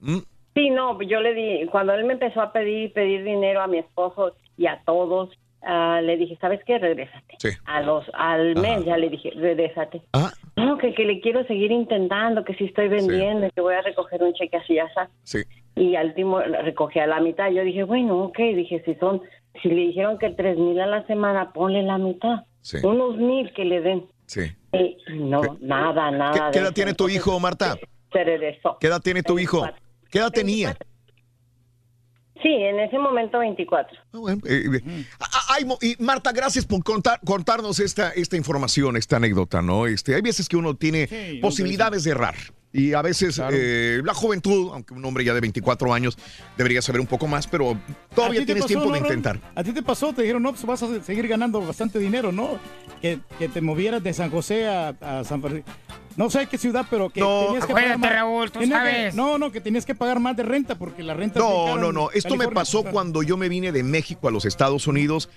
¿Mm? 0.00 0.18
Sí, 0.54 0.70
no, 0.70 1.00
yo 1.02 1.20
le 1.20 1.34
di, 1.34 1.66
cuando 1.70 1.92
él 1.94 2.04
me 2.04 2.14
empezó 2.14 2.40
a 2.40 2.52
pedir, 2.52 2.92
pedir 2.92 3.22
dinero 3.24 3.60
a 3.62 3.66
mi 3.68 3.78
esposo 3.78 4.34
y 4.56 4.66
a 4.66 4.82
todos, 4.84 5.30
ah, 5.62 6.00
le 6.02 6.16
dije, 6.16 6.36
¿sabes 6.40 6.60
qué? 6.64 6.78
Regrésate. 6.78 7.36
Sí. 7.38 7.48
A 7.64 7.80
los, 7.80 8.04
al 8.14 8.54
mes 8.56 8.84
ya 8.84 8.96
le 8.96 9.08
dije, 9.08 9.30
regrésate. 9.34 10.02
Ah. 10.12 10.32
No, 10.56 10.78
que, 10.78 10.94
que 10.94 11.04
le 11.04 11.20
quiero 11.20 11.44
seguir 11.46 11.70
intentando, 11.70 12.44
que 12.44 12.54
si 12.54 12.64
estoy 12.64 12.88
vendiendo, 12.88 13.48
que 13.54 13.60
voy 13.60 13.74
a 13.74 13.82
recoger 13.82 14.22
un 14.22 14.32
cheque 14.34 14.56
así, 14.56 14.74
ya 14.74 14.92
sabes. 14.94 15.10
Sí. 15.22 15.38
Y 15.76 15.94
al 15.94 16.08
último 16.08 16.40
recogí 16.40 16.98
a 16.98 17.06
la 17.06 17.20
mitad. 17.20 17.50
Yo 17.50 17.62
dije, 17.62 17.84
bueno, 17.84 18.24
ok, 18.24 18.38
dije, 18.38 18.82
si 18.84 18.94
son, 18.96 19.22
si 19.62 19.68
le 19.68 19.82
dijeron 19.88 20.18
que 20.18 20.30
tres 20.30 20.58
mil 20.58 20.80
a 20.80 20.86
la 20.86 21.06
semana, 21.06 21.52
ponle 21.52 21.82
la 21.82 21.98
mitad. 21.98 22.44
Sí. 22.60 22.78
Unos 22.82 23.16
mil 23.16 23.52
que 23.52 23.64
le 23.64 23.80
den. 23.80 24.06
Sí. 24.26 24.42
Y 24.72 24.96
no, 25.14 25.40
nada, 25.60 26.10
nada. 26.10 26.32
¿Qué, 26.32 26.40
de 26.40 26.50
qué 26.50 26.58
edad 26.58 26.66
eso. 26.68 26.74
tiene 26.74 26.94
tu 26.94 27.08
hijo, 27.08 27.38
Marta? 27.40 27.76
Se 28.12 28.24
regresó. 28.24 28.76
¿Qué 28.80 28.88
edad 28.88 29.00
tiene 29.00 29.22
tu 29.22 29.38
hijo? 29.38 29.64
¿Qué 30.10 30.18
edad 30.18 30.30
tenía? 30.30 30.76
Sí, 32.42 32.48
en 32.48 32.78
ese 32.78 32.98
momento 32.98 33.38
24. 33.40 33.96
Eh, 33.96 34.38
eh, 34.46 35.04
ah, 35.20 35.26
ay, 35.56 35.64
Mo- 35.64 35.78
y 35.82 35.96
Marta, 35.98 36.30
gracias 36.32 36.64
por 36.66 36.82
contar, 36.84 37.18
contarnos 37.24 37.80
esta, 37.80 38.10
esta 38.10 38.36
información, 38.36 38.96
esta 38.96 39.16
anécdota, 39.16 39.60
¿no? 39.60 39.86
Este, 39.86 40.14
hay 40.14 40.22
veces 40.22 40.48
que 40.48 40.56
uno 40.56 40.74
tiene 40.76 41.06
Sí, 41.08 41.38
posibilidades 41.42 42.04
de 42.04 42.12
errar. 42.12 42.34
Y 42.70 42.92
a 42.92 43.00
veces 43.00 43.40
eh, 43.50 44.02
la 44.04 44.12
juventud, 44.12 44.70
aunque 44.74 44.92
un 44.92 45.02
hombre 45.04 45.24
ya 45.24 45.32
de 45.32 45.40
24 45.40 45.92
años 45.94 46.18
debería 46.56 46.82
saber 46.82 47.00
un 47.00 47.06
poco 47.06 47.26
más, 47.26 47.46
pero 47.46 47.70
¿A 47.72 48.14
todavía 48.14 48.44
tienes 48.44 48.62
pasó, 48.64 48.68
tiempo 48.68 48.86
no, 48.88 48.92
de 48.92 48.98
intentar. 49.00 49.40
A 49.54 49.64
ti 49.64 49.72
te 49.72 49.82
pasó, 49.82 50.12
te 50.12 50.20
dijeron, 50.22 50.42
no, 50.42 50.50
pues 50.50 50.64
vas 50.66 50.82
a 50.82 51.02
seguir 51.02 51.26
ganando 51.26 51.60
bastante 51.62 51.98
dinero, 51.98 52.30
¿no? 52.30 52.58
Que, 53.00 53.20
que 53.38 53.48
te 53.48 53.62
movieras 53.62 54.02
de 54.02 54.12
San 54.12 54.30
José 54.30 54.68
a, 54.68 54.88
a 55.00 55.24
San 55.24 55.40
Francisco. 55.40 55.70
No 56.18 56.28
sé 56.30 56.46
qué 56.46 56.58
ciudad, 56.58 56.84
pero 56.90 57.08
que 57.10 57.20
No, 57.20 57.44
tenías 57.46 57.64
que 57.66 57.72
pagar 57.72 57.96
más. 57.98 58.12
Raúl, 58.12 58.50
tú 58.50 58.58
Tenías 58.60 58.82
que- 58.82 58.90
sabes. 58.90 59.14
no, 59.14 59.38
no, 59.38 59.50
que 59.52 59.60
tenías 59.60 59.86
que 59.86 59.94
pagar 59.94 60.18
más 60.20 60.36
de 60.36 60.42
renta 60.42 60.74
porque 60.74 61.02
la 61.02 61.14
renta 61.14 61.38
No, 61.38 61.78
no, 61.78 61.92
no. 61.92 62.10
Esto 62.10 62.36
me 62.36 62.48
pasó 62.48 62.82
cuando 62.84 63.22
yo 63.22 63.36
me 63.36 63.48
vine 63.48 63.72
de 63.72 63.82
México 63.84 64.28
a 64.28 64.30
los 64.30 64.44
Estados 64.44 64.86
Unidos, 64.86 65.30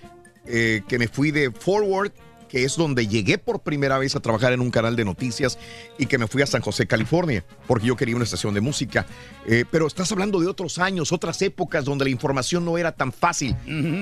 eh, 0.46 0.82
que 0.88 0.98
me 0.98 1.08
fui 1.08 1.30
de 1.32 1.52
Forward, 1.52 2.12
que 2.50 2.66
es 2.66 2.76
donde 2.76 3.08
llegué 3.08 3.38
por 3.38 3.62
primera 3.62 3.98
vez 3.98 4.16
a 4.18 4.20
trabajar 4.20 4.52
en 4.52 4.60
un 4.60 4.72
canal 4.72 4.96
de 4.98 5.06
noticias 5.06 5.58
y 5.98 6.08
que 6.08 6.18
me 6.18 6.28
fui 6.28 6.42
a 6.42 6.46
San 6.48 6.62
José, 6.62 6.86
California, 6.86 7.46
porque 7.68 7.88
yo 7.88 7.96
quería 7.96 8.16
una 8.16 8.26
estación 8.26 8.54
de 8.54 8.60
música. 8.60 9.06
Eh, 9.48 9.64
pero 9.72 9.88
estás 9.88 10.12
hablando 10.12 10.40
de 10.42 10.48
otros 10.48 10.78
años, 10.80 11.14
otras 11.14 11.42
épocas 11.44 11.86
donde 11.86 12.04
la 12.06 12.10
información 12.12 12.66
no 12.66 12.78
era 12.78 12.92
tan 12.92 13.14
fácil. 13.14 13.56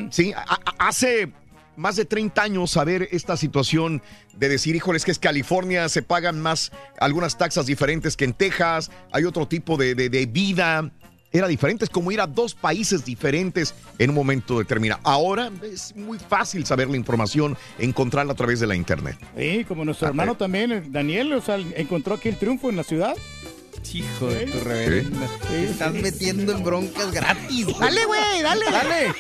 Sí, 0.10 0.32
a- 0.34 0.58
hace 0.80 1.32
más 1.80 1.96
de 1.96 2.06
30 2.06 2.42
años 2.42 2.72
saber 2.72 3.08
esta 3.12 3.38
situación 3.38 4.02
de 4.36 4.50
decir, 4.50 4.76
híjole, 4.76 4.98
es 4.98 5.06
que 5.06 5.12
es 5.12 5.20
California, 5.20 5.88
se 5.90 6.02
pagan 6.04 6.40
más 6.42 6.72
algunas 7.00 7.38
taxas 7.38 7.66
diferentes 7.66 8.16
que 8.18 8.26
en 8.26 8.34
Texas, 8.34 8.92
hay 9.12 9.24
otro 9.26 9.48
tipo 9.48 9.78
de, 9.78 9.96
de- 9.96 10.10
de 10.10 10.26
vida. 10.26 10.92
Era 11.32 11.48
diferente, 11.48 11.84
es 11.86 11.92
como 11.92 12.12
ir 12.12 12.20
a 12.22 12.26
dos 12.26 12.56
países 12.56 13.06
diferentes 13.06 13.76
en 14.00 14.10
un 14.10 14.16
momento 14.16 14.58
determinado. 14.58 15.00
Ahora 15.04 15.52
es 15.62 15.96
muy 15.96 16.18
fácil 16.18 16.66
saber 16.66 16.90
la 16.90 16.98
información, 16.98 17.56
encontrarla 17.78 18.34
a 18.34 18.36
través 18.36 18.60
de 18.60 18.66
la 18.66 18.76
internet. 18.76 19.16
Sí, 19.38 19.64
como 19.68 19.86
nuestro 19.86 20.08
hermano 20.08 20.36
también, 20.36 20.72
el 20.72 20.92
Daniel, 20.92 21.32
o 21.34 21.42
sea, 21.42 21.58
encontró 21.76 22.16
aquí 22.16 22.30
el 22.30 22.38
triunfo 22.38 22.72
en 22.72 22.78
la 22.78 22.84
ciudad. 22.84 23.16
Hijo 23.94 24.28
de 24.28 24.46
tu 24.46 24.60
reverenda. 24.60 25.28
Te 25.48 25.64
estás 25.66 25.92
metiendo 25.94 26.52
en 26.54 26.64
broncas 26.64 27.12
gratis. 27.12 27.66
Dale, 27.80 28.06
güey, 28.06 28.42
dale. 28.44 28.66
Dale. 28.72 29.14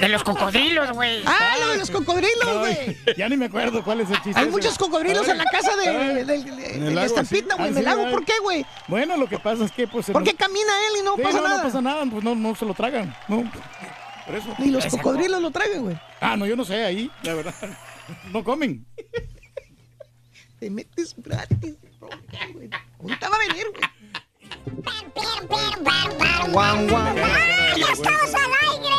De 0.00 0.08
los 0.08 0.24
cocodrilos, 0.24 0.90
güey. 0.92 1.22
Ah, 1.26 1.54
lo 1.60 1.68
de 1.68 1.78
los 1.78 1.90
cocodrilos, 1.90 2.44
No, 2.44 2.58
güey. 2.58 2.96
Ya 3.16 3.28
ni 3.28 3.36
me 3.36 3.46
acuerdo 3.46 3.84
cuál 3.84 4.00
es 4.00 4.10
el 4.10 4.16
chiste. 4.16 4.32
Hay 4.34 4.44
ese. 4.44 4.50
muchos 4.50 4.76
cocodrilos 4.78 5.28
en 5.28 5.38
la 5.38 5.44
casa 5.44 5.76
de, 5.76 5.92
de, 5.92 6.24
de- 6.24 6.24
de- 6.24 6.34
En 6.34 6.80
de 6.80 6.88
el 6.88 6.94
la 6.94 7.02
lago, 7.02 7.06
estampita, 7.06 7.54
güey. 7.54 7.66
Ah, 7.66 7.70
En 7.70 7.76
el 7.76 7.82
sí, 7.84 7.88
lago. 7.88 8.10
¿por 8.10 8.24
qué, 8.24 8.32
güey? 8.42 8.66
Bueno, 8.88 9.16
lo 9.16 9.28
que 9.28 9.38
pasa 9.38 9.64
es 9.64 9.72
que 9.72 9.86
pues... 9.86 10.06
Porque 10.12 10.32
nos- 10.32 10.38
camina 10.38 10.72
él 10.88 11.00
y 11.00 11.04
no 11.04 11.14
Sí, 11.16 11.22
pasa 11.22 11.36
no, 11.38 11.44
nada. 11.44 11.56
No 11.58 11.62
pasa 11.64 11.80
nada, 11.82 12.04
pues 12.10 12.24
no, 12.24 12.34
no 12.34 12.54
se 12.56 12.64
lo 12.66 12.74
tragan. 12.74 13.14
No, 13.28 13.50
por 14.26 14.34
eso. 14.34 14.54
Ni 14.58 14.70
los 14.72 14.86
cocodrilos 14.86 15.40
lo 15.40 15.50
tragan, 15.52 15.82
güey. 15.82 15.96
Ah, 16.20 16.36
no, 16.36 16.46
yo 16.46 16.56
no 16.56 16.64
sé, 16.64 16.84
ahí, 16.84 17.10
la 17.22 17.34
verdad. 17.34 17.54
No 18.32 18.42
comen. 18.42 18.84
Te 20.58 20.68
metes 20.68 21.14
gratis, 21.16 21.76
bro, 22.00 22.08
güey. 22.54 22.68
Ahorita 23.02 23.28
va 23.28 23.36
a 23.36 23.38
venir, 23.48 23.66
güey. 23.70 23.88
Guau, 26.52 26.86
guau. 26.88 27.14
¡Ah, 27.22 27.74
ya 27.76 27.92
estamos 27.92 28.34
al 28.34 28.52
aire! 28.68 28.96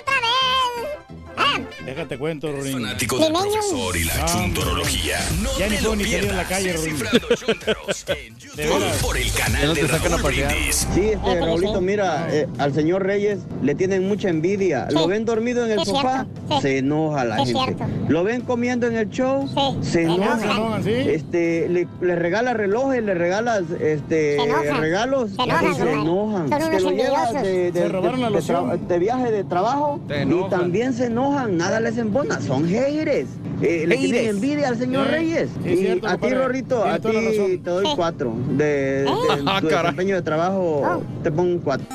¡Otra 0.00 0.18
vez! 0.24 1.83
Ah, 1.84 1.86
Déjate 1.86 2.16
cuento, 2.18 2.50
Rorín. 2.50 2.72
Fanático 2.72 3.18
del 3.18 3.32
profesor 3.32 3.96
y 3.96 4.04
la 4.04 4.24
chuntorología. 4.24 5.18
No 5.42 5.50
Ya 5.58 5.68
ni 5.68 5.76
te 5.76 5.82
puedo 5.82 5.94
lo 5.96 6.02
ni 6.02 6.04
salir 6.10 6.30
a 6.30 6.34
la 6.34 6.44
calle, 6.44 6.72
Rorín. 6.72 6.96
En 8.56 8.70
por 9.02 9.16
el 9.16 9.32
canal 9.32 9.66
no 9.66 9.74
de 9.74 9.80
te 9.80 9.88
sacan 9.88 10.12
a. 10.12 10.16
Brindis. 10.18 10.86
Sí, 10.94 11.00
este, 11.08 11.40
Raulito, 11.40 11.80
mira, 11.80 12.28
eh, 12.30 12.46
al 12.58 12.72
señor 12.72 13.02
Reyes 13.04 13.40
le 13.62 13.74
tienen 13.74 14.06
mucha 14.06 14.28
envidia. 14.28 14.86
Lo 14.92 15.08
ven 15.08 15.24
dormido 15.24 15.64
en 15.64 15.72
el 15.72 15.80
es 15.80 15.88
sofá, 15.88 16.24
cierto, 16.24 16.54
sí. 16.56 16.62
se 16.62 16.78
enoja 16.78 17.24
la 17.24 17.36
Es 17.42 17.48
gente. 17.48 17.64
cierto. 17.64 17.84
Lo 18.08 18.22
ven 18.22 18.42
comiendo 18.42 18.86
en 18.86 18.96
el 18.96 19.10
show, 19.10 19.48
se 19.82 19.90
Se 19.90 20.02
enoja. 20.04 20.38
enojan. 20.44 20.86
Este, 20.88 21.68
le, 21.68 21.88
le 22.00 22.14
regala 22.14 22.54
relojes, 22.54 23.02
le 23.02 23.14
regalas 23.14 23.62
este, 23.80 24.36
Se 24.36 24.42
enojan. 24.44 24.80
regalos, 24.80 25.30
Se 25.32 25.42
enojan, 25.42 25.74
se 25.74 25.82
enojan. 25.92 26.48
Son 26.48 26.58
Te 26.60 26.66
unos 26.66 26.82
lo 26.82 26.90
llevas 26.92 27.32
de, 27.42 27.72
de- 27.72 27.80
Se 27.80 27.88
robaron 27.88 28.20
la 28.20 28.26
de- 28.28 28.32
de 28.34 28.38
loción. 28.38 28.70
tra- 28.70 28.86
de 28.86 28.98
viaje 29.00 29.30
de 29.32 29.44
trabajo 29.44 30.00
Se 30.08 30.22
y 30.22 30.48
también 30.48 30.92
se 30.94 31.06
enojan, 31.06 31.56
nada 31.56 31.73
les 31.80 31.96
embona, 31.98 32.40
son 32.40 32.66
haters. 32.68 33.28
Eh, 33.62 33.84
le 33.86 33.96
tienen 33.96 34.26
envidia 34.30 34.68
al 34.68 34.76
señor 34.78 35.06
Sí, 35.06 35.12
Reyes. 35.12 35.48
sí, 35.62 35.70
y 35.70 35.76
cierto, 35.76 36.08
a 36.08 36.18
ti. 36.18 36.28
Rorrito, 36.30 36.84
a 36.84 36.98
ti 36.98 37.08
te 37.62 37.70
doy 37.70 37.86
Sí. 37.86 37.92
cuatro. 37.96 38.32
De, 38.56 38.64
de 38.64 39.06
Ah, 39.46 39.60
tu 39.60 39.68
caray. 39.68 39.82
desempeño 39.84 40.16
de 40.16 40.22
trabajo, 40.22 41.02
te 41.22 41.30
pongo 41.30 41.52
un 41.52 41.58
cuatro. 41.60 41.86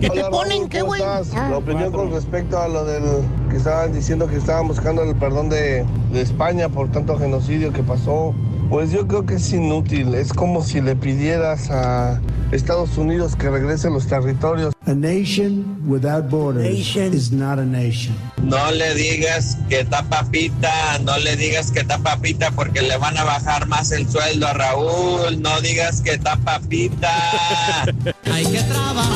¿Qué 0.00 0.10
te 0.10 0.24
ponen? 0.24 0.68
¿Qué, 0.68 0.82
güey? 0.82 1.02
Ah. 1.02 1.22
La 1.50 1.58
opinión 1.58 1.92
con 1.92 2.10
respecto 2.12 2.58
a 2.58 2.68
lo 2.68 2.84
del 2.84 3.02
que 3.50 3.56
estaban 3.56 3.92
diciendo 3.92 4.26
que 4.28 4.36
estaban 4.36 4.66
buscando 4.68 5.02
el 5.02 5.14
perdón 5.16 5.48
de, 5.48 5.84
de 6.12 6.20
España 6.20 6.68
por 6.68 6.90
tanto 6.90 7.18
genocidio 7.18 7.72
que 7.72 7.82
pasó. 7.82 8.34
Pues 8.72 8.90
yo 8.90 9.06
creo 9.06 9.26
que 9.26 9.34
es 9.34 9.52
inútil. 9.52 10.14
Es 10.14 10.32
como 10.32 10.64
si 10.64 10.80
le 10.80 10.96
pidieras 10.96 11.70
a 11.70 12.18
Estados 12.52 12.96
Unidos 12.96 13.36
que 13.36 13.50
regrese 13.50 13.90
los 13.90 14.06
territorios. 14.06 14.72
A 14.86 14.94
nation 14.94 15.78
without 15.86 16.30
borders 16.30 16.96
is 16.96 17.30
not 17.30 17.58
a 17.58 17.66
nation. 17.66 18.16
No 18.42 18.70
le 18.70 18.94
digas 18.94 19.58
que 19.68 19.80
está 19.80 20.02
papita, 20.04 20.98
no 21.00 21.18
le 21.18 21.36
digas 21.36 21.70
que 21.70 21.80
está 21.80 21.98
papita 21.98 22.50
porque 22.52 22.80
le 22.80 22.96
van 22.96 23.18
a 23.18 23.24
bajar 23.24 23.68
más 23.68 23.92
el 23.92 24.08
sueldo 24.08 24.46
a 24.46 24.54
Raúl. 24.54 25.42
No 25.42 25.60
digas 25.60 26.00
que 26.00 26.12
está 26.12 26.36
papita. 26.36 27.12
Hay 28.32 28.46
que 28.46 28.62
trabajar. 28.62 29.12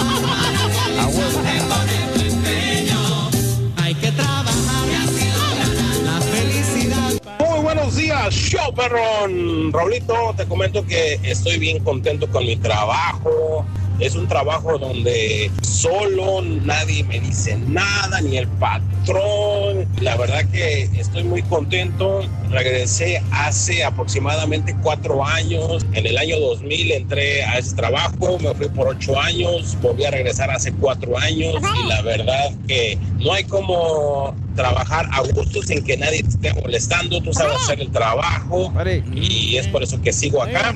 Días, 8.30 8.34
show 8.34 8.74
perrón. 8.74 9.72
Raulito, 9.72 10.34
te 10.36 10.46
comento 10.46 10.84
que 10.86 11.18
estoy 11.22 11.58
bien 11.58 11.82
contento 11.82 12.28
con 12.28 12.44
mi 12.44 12.56
trabajo. 12.56 13.64
Es 13.98 14.14
un 14.14 14.28
trabajo 14.28 14.78
donde 14.78 15.50
solo 15.62 16.42
nadie 16.42 17.02
me 17.04 17.18
dice 17.18 17.56
nada, 17.66 18.20
ni 18.20 18.36
el 18.36 18.46
patrón. 18.46 19.88
La 20.02 20.16
verdad 20.16 20.44
que 20.52 20.82
estoy 20.98 21.24
muy 21.24 21.42
contento. 21.42 22.20
Regresé 22.50 23.22
hace 23.30 23.84
aproximadamente 23.84 24.76
cuatro 24.82 25.24
años. 25.24 25.86
En 25.94 26.06
el 26.06 26.18
año 26.18 26.38
2000 26.38 26.92
entré 26.92 27.42
a 27.44 27.58
ese 27.58 27.74
trabajo, 27.74 28.38
me 28.38 28.54
fui 28.54 28.68
por 28.68 28.88
ocho 28.88 29.18
años, 29.18 29.76
volví 29.80 30.04
a 30.04 30.10
regresar 30.10 30.50
hace 30.50 30.72
cuatro 30.72 31.16
años 31.16 31.54
y 31.82 31.88
la 31.88 32.02
verdad 32.02 32.52
que 32.68 32.98
no 33.18 33.32
hay 33.32 33.44
como 33.44 34.34
trabajar 34.56 35.06
a 35.12 35.20
gusto 35.20 35.62
sin 35.62 35.84
que 35.84 35.96
nadie 35.96 36.22
te 36.22 36.30
esté 36.30 36.54
molestando. 36.54 37.20
Tú 37.22 37.32
sabes 37.32 37.56
hacer 37.56 37.80
el 37.80 37.90
trabajo 37.92 38.72
y 39.14 39.56
es 39.56 39.68
por 39.68 39.82
eso 39.82 40.00
que 40.02 40.12
sigo 40.12 40.42
acá. 40.42 40.72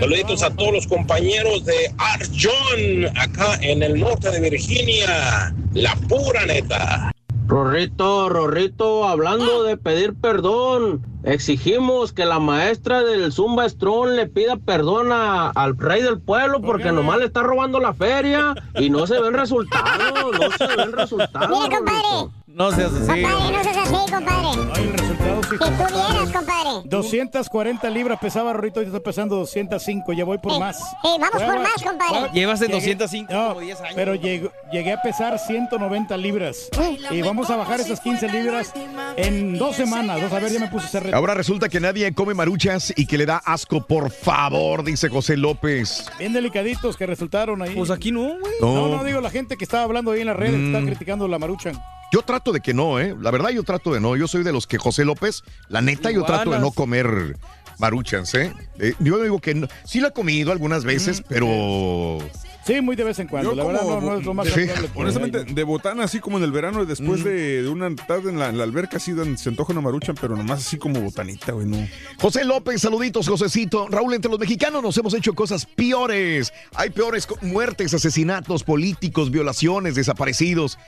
Saluditos 0.00 0.42
a 0.42 0.50
todos 0.50 0.72
los 0.72 0.86
compañeros 0.86 1.64
de 1.66 1.92
Arjón, 1.98 3.16
acá 3.18 3.58
en 3.60 3.82
el 3.82 3.98
norte 4.00 4.30
de 4.30 4.40
Virginia. 4.50 5.54
La 5.74 5.94
pura 6.08 6.46
neta. 6.46 7.10
Rorrito, 7.46 8.30
Rorrito, 8.30 9.06
hablando 9.06 9.64
de 9.64 9.76
pedir 9.76 10.14
perdón, 10.14 11.02
exigimos 11.24 12.12
que 12.14 12.24
la 12.24 12.38
maestra 12.38 13.02
del 13.02 13.32
Zumba 13.32 13.68
Strong 13.68 14.12
le 14.12 14.26
pida 14.26 14.56
perdón 14.56 15.12
a- 15.12 15.50
al 15.50 15.76
rey 15.76 16.00
del 16.02 16.18
pueblo 16.20 16.62
porque 16.62 16.90
nomás 16.90 17.18
le 17.18 17.26
está 17.26 17.42
robando 17.42 17.80
la 17.80 17.92
feria 17.92 18.54
y 18.78 18.88
no 18.88 19.06
se 19.06 19.20
ven 19.20 19.34
resultados, 19.34 20.32
no 20.32 20.50
se 20.56 20.74
ven 20.76 20.92
resultados. 20.96 21.50
Mira, 21.50 21.76
compadre. 21.76 22.30
No 22.54 22.70
seas 22.70 22.92
así. 22.92 23.00
Compadre, 23.20 23.56
no 23.56 23.62
seas 23.64 23.76
así, 23.78 24.12
compadre. 24.12 24.70
Ay, 24.74 24.84
el 24.84 24.92
resultado 24.92 25.42
sí. 25.42 25.48
Si 25.50 25.58
tú 25.58 25.84
vieras, 25.94 26.30
compadre. 26.32 26.70
240 26.84 27.90
libras 27.90 28.18
pesaba 28.20 28.52
Rorrito, 28.52 28.78
ahorita 28.78 28.96
estoy 28.96 29.04
pesando 29.12 29.36
205, 29.36 30.12
ya 30.12 30.24
voy 30.24 30.38
por 30.38 30.52
Eh, 30.52 30.58
más. 30.60 30.78
eh, 31.02 31.16
vamos 31.20 31.42
por 31.42 31.58
más, 31.60 31.82
compadre. 31.82 32.30
Llevas 32.32 32.60
en 32.62 32.68
Llegué- 32.68 32.94
205 32.94 33.32
no, 33.32 33.48
como 33.48 33.60
10 33.60 33.80
años. 33.80 33.92
Pero 33.96 34.14
llegué 34.14 34.92
a 34.92 35.02
pesar 35.02 35.36
190 35.38 36.16
libras. 36.16 36.68
Y 37.10 37.22
vamos 37.22 37.50
a 37.50 37.56
bajar 37.56 37.80
esas 37.80 37.98
15 38.00 38.28
libras 38.28 38.72
en 39.16 39.58
dos 39.58 39.74
semanas. 39.74 40.20
Dos, 40.20 40.32
a 40.32 40.38
ver, 40.38 40.52
ya 40.52 40.60
me 40.60 40.68
puse 40.68 40.86
ese 40.86 41.00
reto. 41.00 41.16
Ahora 41.16 41.34
resulta 41.34 41.68
que 41.68 41.80
nadie 41.80 42.14
come 42.14 42.34
maruchas 42.34 42.92
y 42.96 43.06
que 43.06 43.18
le 43.18 43.26
da 43.26 43.38
asco, 43.44 43.84
por 43.84 44.10
favor, 44.12 44.84
dice 44.84 45.08
José 45.08 45.36
López. 45.36 46.06
Bien 46.20 46.32
delicaditos 46.32 46.96
que 46.96 47.06
resultaron 47.06 47.62
ahí. 47.62 47.74
Pues 47.74 47.90
aquí 47.90 48.12
no, 48.12 48.20
güey. 48.38 48.52
No, 48.60 48.74
No. 48.88 48.96
no, 48.98 49.04
digo 49.04 49.20
la 49.20 49.30
gente 49.30 49.56
que 49.56 49.64
estaba 49.64 49.82
hablando 49.82 50.12
ahí 50.12 50.20
en 50.20 50.28
las 50.28 50.36
redes, 50.36 50.52
que 50.52 50.58
Mm. 50.58 50.74
está 50.76 50.86
criticando 50.86 51.26
la 51.26 51.38
maruchan. 51.40 51.74
Yo 52.14 52.22
trato 52.22 52.52
de 52.52 52.60
que 52.60 52.72
no, 52.74 53.00
¿eh? 53.00 53.16
La 53.20 53.32
verdad, 53.32 53.50
yo 53.50 53.64
trato 53.64 53.92
de 53.92 53.98
no. 53.98 54.14
Yo 54.14 54.28
soy 54.28 54.44
de 54.44 54.52
los 54.52 54.68
que 54.68 54.78
José 54.78 55.04
López, 55.04 55.42
la 55.68 55.80
neta, 55.80 56.12
yo 56.12 56.22
trato 56.22 56.50
de 56.52 56.60
no 56.60 56.70
comer 56.70 57.36
maruchas, 57.80 58.32
¿eh? 58.34 58.54
Eh, 58.78 58.94
yo 59.00 59.20
digo 59.20 59.40
que 59.40 59.52
no. 59.56 59.66
sí 59.84 59.98
lo 59.98 60.06
he 60.06 60.12
comido 60.12 60.52
algunas 60.52 60.84
veces, 60.84 61.24
pero. 61.28 62.18
Sí, 62.64 62.80
muy 62.80 62.94
de 62.94 63.02
vez 63.02 63.18
en 63.18 63.26
cuando. 63.26 63.50
Yo 63.50 63.56
la 63.56 63.64
verdad 63.64 63.80
como- 63.82 64.00
no, 64.00 64.10
no 64.12 64.18
es 64.18 64.24
lo 64.24 64.32
más 64.32 64.46
Sí. 64.48 64.66
Honestamente, 64.94 65.42
de 65.44 65.62
botana, 65.64 66.04
así 66.04 66.20
como 66.20 66.38
en 66.38 66.44
el 66.44 66.52
verano, 66.52 66.86
después 66.86 67.24
de, 67.24 67.62
de 67.64 67.68
una 67.68 67.94
tarde 67.96 68.30
en 68.30 68.38
la, 68.38 68.48
en 68.48 68.58
la 68.58 68.64
alberca, 68.64 68.98
así 68.98 69.12
dan- 69.12 69.36
se 69.36 69.48
antoja 69.48 69.72
una 69.72 69.80
maruchan, 69.82 70.14
pero 70.18 70.36
nomás 70.36 70.60
así 70.64 70.78
como 70.78 71.00
botanita, 71.00 71.50
güey, 71.52 71.66
no. 71.66 71.76
José 72.20 72.44
López, 72.44 72.80
saluditos, 72.80 73.28
Josecito. 73.28 73.88
Raúl, 73.90 74.14
entre 74.14 74.30
los 74.30 74.38
mexicanos 74.38 74.82
nos 74.84 74.96
hemos 74.96 75.12
hecho 75.14 75.34
cosas 75.34 75.66
peores. 75.66 76.52
Hay 76.76 76.90
peores 76.90 77.26
muertes, 77.42 77.92
asesinatos 77.92 78.62
políticos, 78.62 79.30
violaciones, 79.32 79.96
desaparecidos. 79.96 80.78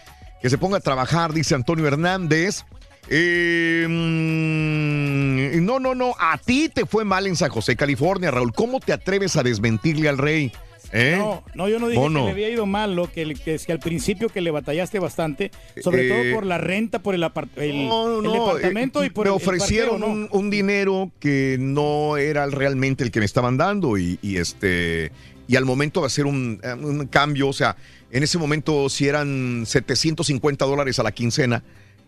Que 0.46 0.50
se 0.50 0.58
ponga 0.58 0.76
a 0.76 0.80
trabajar, 0.80 1.32
dice 1.32 1.56
Antonio 1.56 1.88
Hernández. 1.88 2.64
Eh, 3.10 3.84
mm, 3.88 5.64
no, 5.66 5.80
no, 5.80 5.96
no. 5.96 6.14
A 6.20 6.38
ti 6.38 6.68
te 6.72 6.86
fue 6.86 7.04
mal 7.04 7.26
en 7.26 7.34
San 7.34 7.50
José, 7.50 7.74
California, 7.74 8.30
Raúl. 8.30 8.52
¿Cómo 8.52 8.78
te 8.78 8.92
atreves 8.92 9.34
a 9.34 9.42
desmentirle 9.42 10.08
al 10.08 10.18
rey? 10.18 10.52
¿Eh? 10.92 11.16
No, 11.18 11.42
no, 11.56 11.68
yo 11.68 11.80
no 11.80 11.88
dije 11.88 12.00
que 12.00 12.10
le 12.10 12.30
había 12.30 12.48
ido 12.48 12.64
mal, 12.64 12.94
lo 12.94 13.10
que, 13.10 13.34
que 13.34 13.54
es 13.56 13.66
que 13.66 13.72
al 13.72 13.80
principio 13.80 14.28
que 14.28 14.40
le 14.40 14.52
batallaste 14.52 15.00
bastante, 15.00 15.50
sobre 15.82 16.06
Eh, 16.06 16.10
todo 16.10 16.34
por 16.36 16.46
la 16.46 16.58
renta, 16.58 17.00
por 17.00 17.16
el, 17.16 17.24
el, 17.24 17.88
No, 17.88 18.18
el 18.18 18.22
no, 18.22 18.32
departamento 18.32 19.02
eh, 19.02 19.06
y 19.06 19.10
por 19.10 19.26
me 19.26 19.30
el- 19.32 19.36
ofrecieron 19.36 20.04
un, 20.04 20.28
un 20.30 20.48
dinero 20.48 21.10
que 21.18 21.56
no 21.58 22.18
era 22.18 22.46
realmente 22.46 23.02
el 23.02 23.10
que 23.10 23.18
me 23.18 23.26
estaban 23.26 23.56
dando 23.56 23.98
y, 23.98 24.20
y, 24.22 24.36
este 24.36 25.10
y 25.48 25.56
al 25.56 25.64
momento 25.64 26.00
de 26.02 26.06
hacer 26.06 26.24
un, 26.26 26.60
eh, 26.62 26.72
un 26.74 27.06
cambio, 27.08 27.48
o 27.48 27.52
sea, 27.52 27.76
en 28.10 28.22
ese 28.22 28.38
momento 28.38 28.88
si 28.88 29.08
eran 29.08 29.64
750 29.66 30.64
dólares 30.64 30.98
a 30.98 31.02
la 31.02 31.12
quincena, 31.12 31.62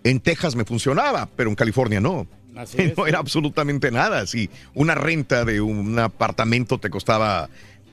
en 0.04 0.20
Texas 0.20 0.54
me 0.56 0.64
funcionaba, 0.64 1.28
pero 1.36 1.50
en 1.50 1.56
California 1.56 2.00
no. 2.00 2.26
Así 2.56 2.76
es. 2.80 2.96
No 2.96 3.06
era 3.06 3.18
absolutamente 3.18 3.90
nada. 3.90 4.26
Si 4.26 4.48
una 4.74 4.94
renta 4.94 5.44
de 5.44 5.60
un 5.60 5.98
apartamento 5.98 6.78
te 6.78 6.90
costaba 6.90 7.48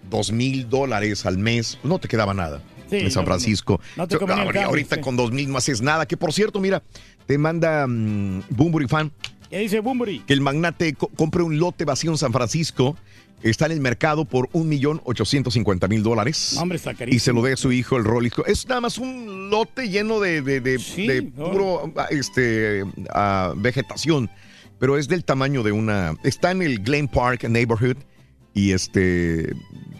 dos 0.09 0.31
mil 0.31 0.69
dólares 0.69 1.25
al 1.25 1.37
mes, 1.37 1.79
no 1.83 1.99
te 1.99 2.07
quedaba 2.07 2.33
nada. 2.33 2.61
Sí, 2.89 2.97
en 2.97 3.09
San 3.09 3.25
Francisco. 3.25 3.81
no, 3.95 4.05
no 4.05 4.13
ahorita 4.13 4.25
cambio, 4.27 4.61
ahorita 4.67 4.95
sí. 4.97 5.01
con 5.01 5.17
dos 5.17 5.31
mil 5.31 5.49
no 5.51 5.57
haces 5.57 5.81
nada. 5.81 6.05
Que 6.05 6.17
por 6.17 6.31
cierto, 6.33 6.59
mira, 6.59 6.83
te 7.25 7.37
manda 7.39 7.85
Boombury 7.87 8.87
Fan 8.87 9.11
¿Qué 9.49 9.59
dice 9.59 9.79
Bumburi? 9.79 10.19
que 10.19 10.33
el 10.33 10.41
magnate 10.41 10.93
co- 10.93 11.07
compre 11.09 11.41
un 11.43 11.57
lote 11.59 11.85
vacío 11.85 12.11
en 12.11 12.17
San 12.17 12.31
Francisco. 12.33 12.97
Está 13.43 13.67
en 13.67 13.73
el 13.73 13.79
mercado 13.81 14.25
por 14.25 14.49
un 14.53 14.67
millón 14.67 15.01
ochocientos 15.03 15.53
cincuenta 15.53 15.87
mil 15.87 16.01
dólares. 16.01 16.55
Hombre, 16.59 16.77
está 16.77 16.93
carísimo. 16.95 17.15
Y 17.15 17.19
se 17.19 17.31
lo 17.33 17.41
dé 17.43 17.53
a 17.53 17.57
su 17.57 17.71
hijo 17.71 17.97
el 17.97 18.03
Rolly. 18.03 18.31
Es 18.47 18.67
nada 18.67 18.81
más 18.81 18.97
un 18.97 19.49
lote 19.51 19.87
lleno 19.89 20.19
de, 20.19 20.41
de- 20.41 20.61
de- 20.61 20.77
de 20.77 21.31
no. 21.35 21.51
puro 21.51 21.93
este, 22.09 22.83
ah, 23.13 23.53
vegetación. 23.55 24.29
Pero 24.79 24.97
es 24.97 25.07
del 25.07 25.23
tamaño 25.23 25.61
de 25.63 25.71
una. 25.71 26.15
Está 26.23 26.51
en 26.51 26.61
el 26.63 26.79
Glen 26.79 27.07
Park 27.07 27.43
Neighborhood. 27.47 27.97
Y 28.53 28.71
este. 28.71 29.53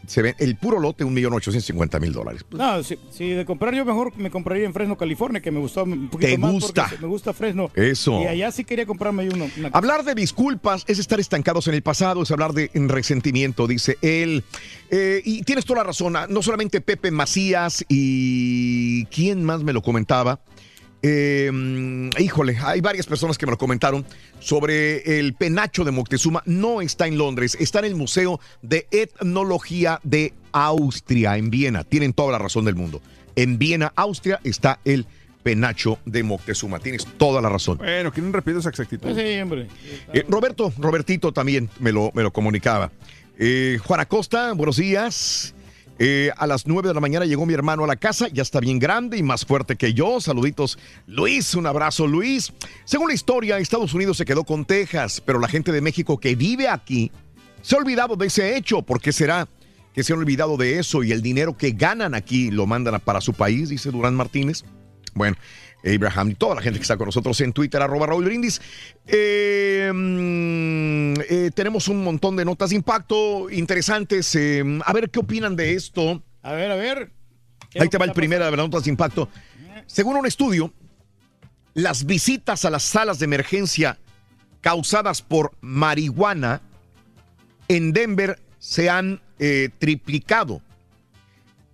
Se 0.07 0.21
ve 0.21 0.35
el 0.39 0.55
puro 0.57 0.79
lote, 0.79 1.03
un 1.03 1.13
millón 1.13 1.33
ochocientos 1.33 1.65
cincuenta 1.65 1.99
mil 1.99 2.13
dólares. 2.13 2.45
No, 2.51 2.83
si, 2.83 2.97
si 3.11 3.29
de 3.29 3.45
comprar 3.45 3.73
yo 3.73 3.85
mejor 3.85 4.15
me 4.17 4.29
compraría 4.31 4.65
en 4.65 4.73
Fresno, 4.73 4.97
California, 4.97 5.41
que 5.41 5.51
me 5.51 5.59
gustó 5.59 5.83
un 5.83 6.09
poquito 6.09 6.31
¿Te 6.31 6.37
más 6.37 6.51
gusta? 6.51 6.91
me 7.01 7.07
gusta 7.07 7.33
Fresno. 7.33 7.69
Eso. 7.75 8.21
Y 8.21 8.27
allá 8.27 8.51
sí 8.51 8.63
quería 8.63 8.85
comprarme 8.85 9.27
uno. 9.29 9.47
una- 9.57 9.69
Hablar 9.69 10.03
de 10.03 10.15
disculpas 10.15 10.83
es 10.87 10.99
estar 10.99 11.19
estancados 11.19 11.67
en 11.67 11.73
el 11.73 11.81
pasado, 11.81 12.23
es 12.23 12.31
hablar 12.31 12.53
de 12.53 12.69
resentimiento, 12.73 13.67
dice 13.67 13.97
él. 14.01 14.43
Eh, 14.91 15.21
y 15.25 15.41
tienes 15.43 15.65
toda 15.65 15.79
la 15.79 15.85
razón, 15.87 16.15
ah, 16.15 16.27
no 16.29 16.41
solamente 16.41 16.81
Pepe 16.81 17.11
Macías 17.11 17.83
y 17.89 19.05
quién 19.05 19.43
más 19.43 19.63
me 19.63 19.73
lo 19.73 19.81
comentaba. 19.81 20.39
Eh, 21.01 21.51
híjole, 22.17 22.57
hay 22.63 22.81
varias 22.81 23.05
personas 23.05 23.37
que 23.37 23.45
me 23.45 23.51
lo 23.51 23.57
comentaron 23.57 24.05
sobre 24.39 25.19
el 25.19 25.33
penacho 25.33 25.83
de 25.83 25.91
Moctezuma. 25.91 26.41
No 26.45 26.81
está 26.81 27.07
en 27.07 27.17
Londres, 27.17 27.55
está 27.59 27.79
en 27.79 27.85
el 27.85 27.95
Museo 27.95 28.39
de 28.61 28.87
Etnología 28.91 29.99
de 30.03 30.33
Austria, 30.51 31.37
en 31.37 31.49
Viena. 31.49 31.83
Tienen 31.83 32.13
toda 32.13 32.31
la 32.31 32.39
razón 32.39 32.65
del 32.65 32.75
mundo. 32.75 33.01
En 33.35 33.59
Viena, 33.59 33.93
Austria, 33.95 34.39
está 34.43 34.79
el 34.85 35.05
penacho 35.43 35.99
de 36.05 36.23
Moctezuma. 36.23 36.79
Tienes 36.79 37.05
toda 37.17 37.39
la 37.39 37.49
razón. 37.49 37.77
Bueno, 37.77 38.11
quieren 38.11 38.33
repetir 38.33 38.57
esa 38.57 38.69
exactitud. 38.69 39.09
Sí, 39.15 39.39
hombre. 39.39 39.67
Eh, 40.11 40.25
Roberto, 40.27 40.73
Robertito 40.77 41.31
también 41.31 41.69
me 41.79 41.91
lo, 41.91 42.11
me 42.15 42.23
lo 42.23 42.33
comunicaba. 42.33 42.91
Eh, 43.37 43.77
Juan 43.83 43.99
Acosta, 43.99 44.53
buenos 44.53 44.77
días. 44.77 45.53
Eh, 45.97 46.29
a 46.35 46.45
las 46.45 46.67
9 46.67 46.89
de 46.89 46.93
la 46.93 46.99
mañana 46.99 47.25
llegó 47.25 47.45
mi 47.45 47.53
hermano 47.53 47.85
a 47.85 47.87
la 47.87 47.95
casa, 47.95 48.27
ya 48.27 48.41
está 48.41 48.59
bien 48.59 48.79
grande 48.79 49.17
y 49.17 49.23
más 49.23 49.45
fuerte 49.45 49.77
que 49.77 49.93
yo. 49.93 50.19
Saluditos, 50.19 50.77
Luis, 51.07 51.55
un 51.55 51.67
abrazo, 51.67 52.05
Luis. 52.05 52.51
Según 52.83 53.07
la 53.07 53.13
historia, 53.13 53.57
Estados 53.57 53.93
Unidos 53.93 54.17
se 54.17 54.25
quedó 54.25 54.43
con 54.43 54.65
Texas, 54.65 55.21
pero 55.25 55.39
la 55.39 55.47
gente 55.47 55.71
de 55.71 55.81
México 55.81 56.19
que 56.19 56.35
vive 56.35 56.67
aquí 56.67 57.11
se 57.61 57.75
ha 57.75 57.79
olvidado 57.79 58.15
de 58.15 58.27
ese 58.27 58.57
hecho. 58.57 58.81
¿Por 58.81 58.99
qué 58.99 59.13
será 59.13 59.47
que 59.93 60.03
se 60.03 60.11
han 60.11 60.19
olvidado 60.19 60.57
de 60.57 60.79
eso 60.79 61.03
y 61.03 61.13
el 61.13 61.21
dinero 61.21 61.55
que 61.55 61.71
ganan 61.71 62.13
aquí 62.13 62.51
lo 62.51 62.67
mandan 62.67 62.99
para 62.99 63.21
su 63.21 63.33
país? 63.33 63.69
Dice 63.69 63.91
Durán 63.91 64.15
Martínez. 64.15 64.65
Bueno, 65.13 65.37
Abraham 65.85 66.31
y 66.31 66.35
toda 66.35 66.55
la 66.55 66.61
gente 66.61 66.79
que 66.79 66.83
está 66.83 66.97
con 66.97 67.05
nosotros 67.05 67.39
en 67.41 67.53
Twitter, 67.53 67.81
arroba 67.81 68.07
Raúl 68.07 68.25
Brindis. 68.25 68.61
Eh, 69.05 69.91
mm, 69.93 71.13
eh, 71.29 71.51
tenemos 71.53 71.87
un 71.87 72.03
montón 72.03 72.35
de 72.35 72.45
notas 72.45 72.71
de 72.71 72.77
impacto 72.77 73.49
interesantes. 73.49 74.35
eh, 74.35 74.63
a 74.83 74.93
ver 74.93 75.09
qué 75.09 75.19
opinan 75.19 75.55
de 75.55 75.73
esto. 75.73 76.23
A 76.41 76.53
ver, 76.53 76.71
a 76.71 76.75
ver. 76.75 77.11
Ahí 77.79 77.89
te 77.89 77.97
va 77.97 78.05
el 78.05 78.13
primero 78.13 78.45
de 78.45 78.51
las 78.51 78.57
notas 78.57 78.85
de 78.85 78.89
impacto. 78.89 79.29
Según 79.85 80.15
un 80.15 80.25
estudio, 80.25 80.73
las 81.73 82.05
visitas 82.05 82.65
a 82.65 82.69
las 82.69 82.83
salas 82.83 83.19
de 83.19 83.25
emergencia 83.25 83.99
causadas 84.61 85.21
por 85.21 85.51
marihuana 85.61 86.61
en 87.67 87.93
Denver 87.93 88.39
se 88.59 88.89
han 88.89 89.21
eh, 89.39 89.69
triplicado. 89.77 90.61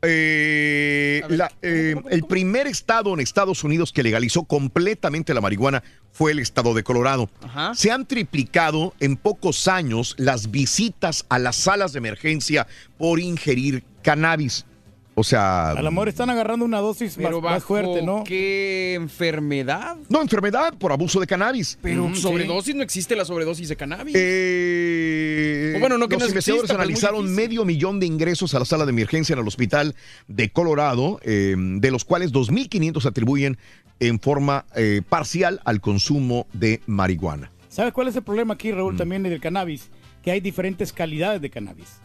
Eh, 0.03 1.21
la- 1.29 1.51
eh, 1.61 1.95
el 2.09 2.23
primer 2.23 2.67
estado 2.67 3.13
en 3.13 3.19
Estados 3.19 3.63
Unidos 3.63 3.91
que 3.91 4.03
legalizó 4.03 4.43
completamente 4.43 5.33
la 5.33 5.41
marihuana 5.41 5.83
fue 6.11 6.31
el 6.31 6.39
estado 6.39 6.73
de 6.73 6.83
Colorado. 6.83 7.29
Se 7.75 7.91
han 7.91 8.05
triplicado 8.07 8.93
en 8.99 9.15
pocos 9.15 9.67
años 9.67 10.15
las 10.17 10.51
visitas 10.51 11.25
a 11.29 11.39
las 11.39 11.55
salas 11.55 11.93
de 11.93 11.99
emergencia 11.99 12.67
por 12.97 13.19
ingerir 13.19 13.83
cannabis. 14.01 14.65
O 15.13 15.23
sea, 15.25 15.71
Al 15.71 15.85
amor 15.85 16.07
están 16.07 16.29
agarrando 16.29 16.63
una 16.63 16.79
dosis 16.79 17.17
más, 17.17 17.25
Pero 17.27 17.41
más 17.41 17.55
bajo 17.55 17.67
fuerte, 17.67 18.01
¿no? 18.01 18.23
¿Qué 18.23 18.93
enfermedad? 18.93 19.97
no 20.09 20.21
enfermedad 20.21 20.73
por 20.77 20.91
abuso 20.93 21.19
de 21.19 21.27
cannabis. 21.27 21.77
Pero 21.81 22.07
Mm, 22.07 22.15
sobredosis 22.15 22.75
no 22.75 22.81
existe 22.83 23.15
la 23.15 23.25
sobredosis 23.25 23.67
de 23.67 23.75
cannabis. 23.75 24.15
Eh, 24.17 25.73
O 25.75 25.79
bueno, 25.79 25.97
no 25.97 26.07
que 26.07 26.15
los 26.15 26.23
no 26.23 26.27
investigadores 26.29 26.69
exista, 26.69 26.81
analizaron 26.81 27.33
medio 27.35 27.65
millón 27.65 27.99
de 27.99 28.05
ingresos 28.05 28.55
a 28.55 28.59
la 28.59 28.65
sala 28.65 28.85
de 28.85 28.91
emergencia 28.91 29.33
en 29.33 29.39
el 29.39 29.47
hospital 29.47 29.95
de 30.27 30.49
Colorado, 30.49 31.19
eh, 31.23 31.55
de 31.57 31.91
los 31.91 32.05
cuales 32.05 32.31
2.500 32.31 33.01
se 33.01 33.07
atribuyen 33.09 33.57
en 33.99 34.19
forma 34.19 34.65
eh, 34.75 35.01
parcial 35.07 35.59
al 35.65 35.81
consumo 35.81 36.47
de 36.53 36.81
marihuana. 36.87 37.51
¿Sabes 37.69 37.93
cuál 37.93 38.07
es 38.07 38.15
el 38.15 38.23
problema 38.23 38.53
aquí, 38.55 38.71
Mm. 38.71 38.75
Raúl, 38.75 38.97
también 38.97 39.23
del 39.23 39.39
cannabis? 39.41 39.89
que 40.23 40.29
hay 40.29 40.39
diferentes 40.39 40.93
calidades 40.93 41.41
de 41.41 41.49
cannabis. 41.49 41.99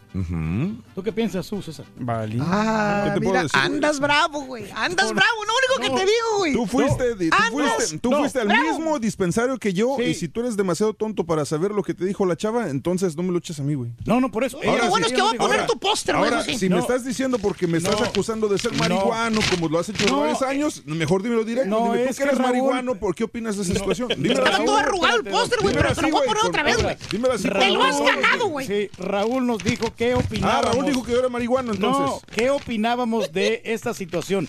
¿Tú 0.95 1.03
qué 1.03 1.11
piensas 1.11 1.47
tú, 1.47 1.61
César? 1.61 1.85
Vale. 1.97 2.37
Ah, 2.41 3.03
¿Qué 3.05 3.11
te 3.11 3.17
puedo 3.19 3.31
mira, 3.31 3.43
decir, 3.43 3.59
güey? 3.59 3.73
andas 3.75 3.99
bravo, 3.99 4.41
güey. 4.41 4.63
Andas 4.75 5.13
bravo, 5.13 5.45
lo 5.45 5.53
único 5.53 5.95
que 5.95 5.99
te 6.01 6.05
digo, 6.11 6.37
güey. 6.37 6.53
Tú 6.53 6.65
fuiste, 6.65 7.15
tú 7.15 7.35
Andas- 7.35 7.51
fuiste, 7.75 7.97
tú 7.99 8.09
no, 8.11 8.17
fuiste 8.19 8.39
al 8.39 8.47
bravo. 8.47 8.63
mismo 8.63 8.99
dispensario 8.99 9.57
que 9.57 9.73
yo 9.73 9.97
y 9.99 10.13
si 10.13 10.27
tú 10.27 10.39
eres 10.41 10.57
demasiado 10.57 10.93
tonto 10.93 11.23
para 11.25 11.45
saber 11.45 11.71
lo 11.71 11.83
que 11.83 11.93
te 11.93 12.05
dijo 12.05 12.25
la 12.25 12.35
chava, 12.35 12.69
entonces 12.69 13.15
no 13.15 13.23
me 13.23 13.31
lo 13.31 13.37
eches 13.39 13.59
a 13.59 13.63
mí, 13.63 13.75
güey. 13.75 13.91
No, 14.05 14.19
no, 14.21 14.31
por 14.31 14.43
eso. 14.43 14.59
Lo 14.63 14.89
bueno 14.89 15.05
es 15.07 15.13
que 15.13 15.21
voy 15.21 15.35
a 15.35 15.39
poner 15.39 15.67
tu 15.67 15.77
póster, 15.77 16.15
güey. 16.17 16.31
Ahora, 16.31 16.43
sí. 16.43 16.57
si 16.57 16.69
me 16.69 16.79
estás 16.79 17.05
diciendo 17.05 17.37
porque 17.39 17.67
me 17.67 17.77
estás 17.77 17.99
No. 17.99 18.05
acusando 18.05 18.47
de 18.47 18.57
ser 18.57 18.71
No. 18.73 18.79
marihuano, 18.79 19.39
como 19.51 19.67
lo 19.69 19.79
has 19.79 19.89
hecho 19.89 20.05
No. 20.07 20.21
varios 20.21 20.41
años, 20.41 20.83
mejor 20.85 21.21
dímelo 21.21 21.43
directo. 21.43 21.69
No, 21.69 21.91
Dime, 21.91 22.05
tú 22.05 22.09
es 22.11 22.17
que 22.17 22.23
eres 22.23 22.37
Raúl- 22.37 22.43
marihuano, 22.43 22.95
¿por 22.95 23.13
qué 23.13 23.23
opinas 23.25 23.55
de 23.57 23.63
esa 23.63 23.73
situación? 23.73 24.11
Estaba 24.11 24.63
todo 24.65 24.77
arrugado 24.77 25.17
el 25.17 25.23
póster, 25.25 25.59
güey, 25.61 25.75
pero 25.75 25.93
te 25.93 26.01
lo 26.01 26.09
voy 26.09 26.21
a 26.23 26.25
poner 26.25 26.43
otra 26.45 26.63
vez, 26.63 26.81
güey. 26.81 26.97
Dímelo 27.11 27.33
así. 27.33 27.49
Te 27.49 27.69
lo 27.71 27.83
has 27.83 27.99
ganado, 28.01 28.47
güey. 28.47 28.67
Sí, 28.67 28.89
Raúl 28.97 29.45
nos 29.45 29.63
dijo 29.63 29.93
qué 29.97 30.13
Ah, 30.13 30.17
opinábamos. 30.17 30.65
Raúl 30.75 30.85
dijo 30.85 31.03
que 31.03 31.11
yo 31.11 31.19
era 31.19 31.29
marihuano, 31.29 31.73
entonces. 31.73 32.05
No, 32.05 32.21
¿qué 32.33 32.49
opinábamos 32.49 33.31
de 33.31 33.61
esta 33.65 33.93
situación? 33.93 34.47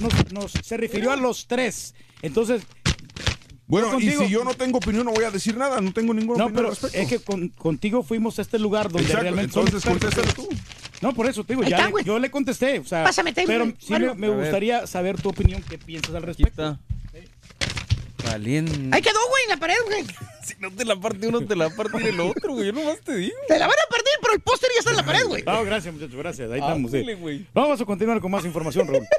Nos, 0.00 0.32
nos- 0.32 0.52
se 0.64 0.76
refirió 0.76 1.10
a 1.10 1.16
los 1.16 1.46
tres. 1.46 1.94
Entonces, 2.22 2.62
Bueno, 3.66 4.00
y 4.00 4.10
si 4.10 4.28
yo 4.28 4.42
no 4.44 4.52
tengo 4.54 4.78
opinión, 4.78 5.04
no 5.06 5.12
voy 5.12 5.24
a 5.24 5.30
decir 5.30 5.56
nada, 5.56 5.80
no 5.80 5.92
tengo 5.92 6.12
ninguna 6.12 6.38
No, 6.38 6.44
opinión 6.46 6.54
pero 6.56 6.68
al 6.68 6.74
respecto. 6.76 6.98
es 6.98 7.08
que 7.08 7.18
con- 7.24 7.48
contigo 7.50 8.02
fuimos 8.02 8.38
a 8.38 8.42
este 8.42 8.58
lugar 8.58 8.88
donde 8.90 9.02
Exacto, 9.06 9.22
realmente 9.22 9.58
entonces 9.60 9.84
contéstalo 9.88 10.32
tú. 10.34 10.48
No, 11.00 11.14
por 11.14 11.26
eso 11.26 11.44
te 11.44 11.54
digo, 11.54 11.62
ya 11.66 11.76
está, 11.86 11.90
le- 11.96 12.04
yo 12.04 12.18
le 12.18 12.30
contesté, 12.30 12.80
o 12.80 12.84
sea, 12.84 13.04
Pásame, 13.04 13.32
te- 13.32 13.46
pero 13.46 13.72
sí 13.78 13.92
me, 13.92 14.08
bueno. 14.12 14.36
gustaría 14.38 14.86
saber 14.88 15.20
tu 15.22 15.28
opinión, 15.30 15.62
qué 15.68 15.78
piensas 15.78 16.14
al 16.14 16.22
respecto. 16.24 16.78
Valiente. 18.24 18.72
Ahí 18.92 19.02
quedó, 19.02 19.18
güey, 19.28 19.42
en 19.44 19.48
la 19.50 19.56
pared, 19.56 19.76
güey. 19.86 20.04
Si 20.42 20.54
no 20.58 20.70
te 20.72 20.84
la 20.84 20.96
parte 20.96 21.28
uno, 21.28 21.46
te 21.46 21.54
la 21.54 21.70
partir 21.70 22.08
el 22.08 22.18
otro, 22.18 22.54
güey. 22.54 22.66
Yo 22.66 22.72
nomás 22.72 23.00
te 23.02 23.14
digo. 23.14 23.36
Te 23.46 23.58
la 23.58 23.66
van 23.66 23.76
a 23.76 23.90
partir, 23.90 24.12
pero 24.20 24.34
el 24.34 24.40
póster 24.40 24.70
ya 24.74 24.78
está 24.80 24.90
en 24.90 24.96
la 24.96 25.04
pared, 25.04 25.24
güey. 25.26 25.42
No, 25.44 25.64
gracias, 25.64 25.94
muchachos, 25.94 26.16
gracias. 26.16 26.50
Ahí 26.50 26.58
estamos. 26.58 26.90
sí. 26.90 26.96
Ándale, 26.96 27.14
güey. 27.16 27.46
Vamos 27.54 27.80
a 27.80 27.84
continuar 27.84 28.20
con 28.20 28.30
más 28.30 28.44
información, 28.44 28.88
Raúl. 28.88 29.06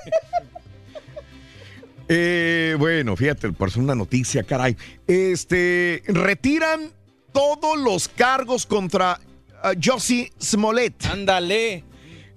Eh, 2.14 2.76
bueno, 2.78 3.16
fíjate, 3.16 3.54
por 3.54 3.70
una 3.78 3.96
noticia, 3.96 4.44
caray. 4.44 4.76
Este, 5.08 6.04
retiran 6.08 6.92
todos 7.32 7.78
los 7.78 8.10
cargos 8.10 8.66
contra 8.66 9.18
uh, 9.64 9.80
Jussie 9.82 10.30
Smollett. 10.42 11.06
Ándale. 11.06 11.86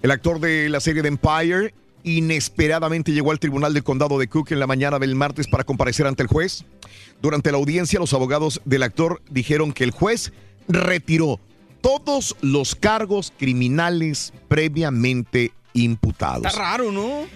El 0.00 0.10
actor 0.12 0.38
de 0.38 0.68
la 0.68 0.78
serie 0.78 1.02
de 1.02 1.08
Empire 1.08 1.74
inesperadamente 2.04 3.12
llegó 3.12 3.32
al 3.32 3.40
tribunal 3.40 3.74
del 3.74 3.82
condado 3.82 4.18
de 4.18 4.28
Cook 4.28 4.52
en 4.52 4.60
la 4.60 4.66
mañana 4.66 4.98
del 4.98 5.14
martes 5.14 5.48
para 5.48 5.64
comparecer 5.64 6.06
ante 6.06 6.22
el 6.22 6.28
juez. 6.28 6.64
Durante 7.20 7.50
la 7.50 7.58
audiencia, 7.58 7.98
los 7.98 8.12
abogados 8.12 8.60
del 8.64 8.82
actor 8.82 9.22
dijeron 9.30 9.72
que 9.72 9.84
el 9.84 9.90
juez 9.90 10.32
retiró 10.68 11.40
todos 11.80 12.36
los 12.40 12.74
cargos 12.74 13.32
criminales 13.36 14.32
previamente 14.48 15.52
imputados. 15.72 16.46
Está 16.46 16.58
raro, 16.58 16.92
¿no? 16.92 17.26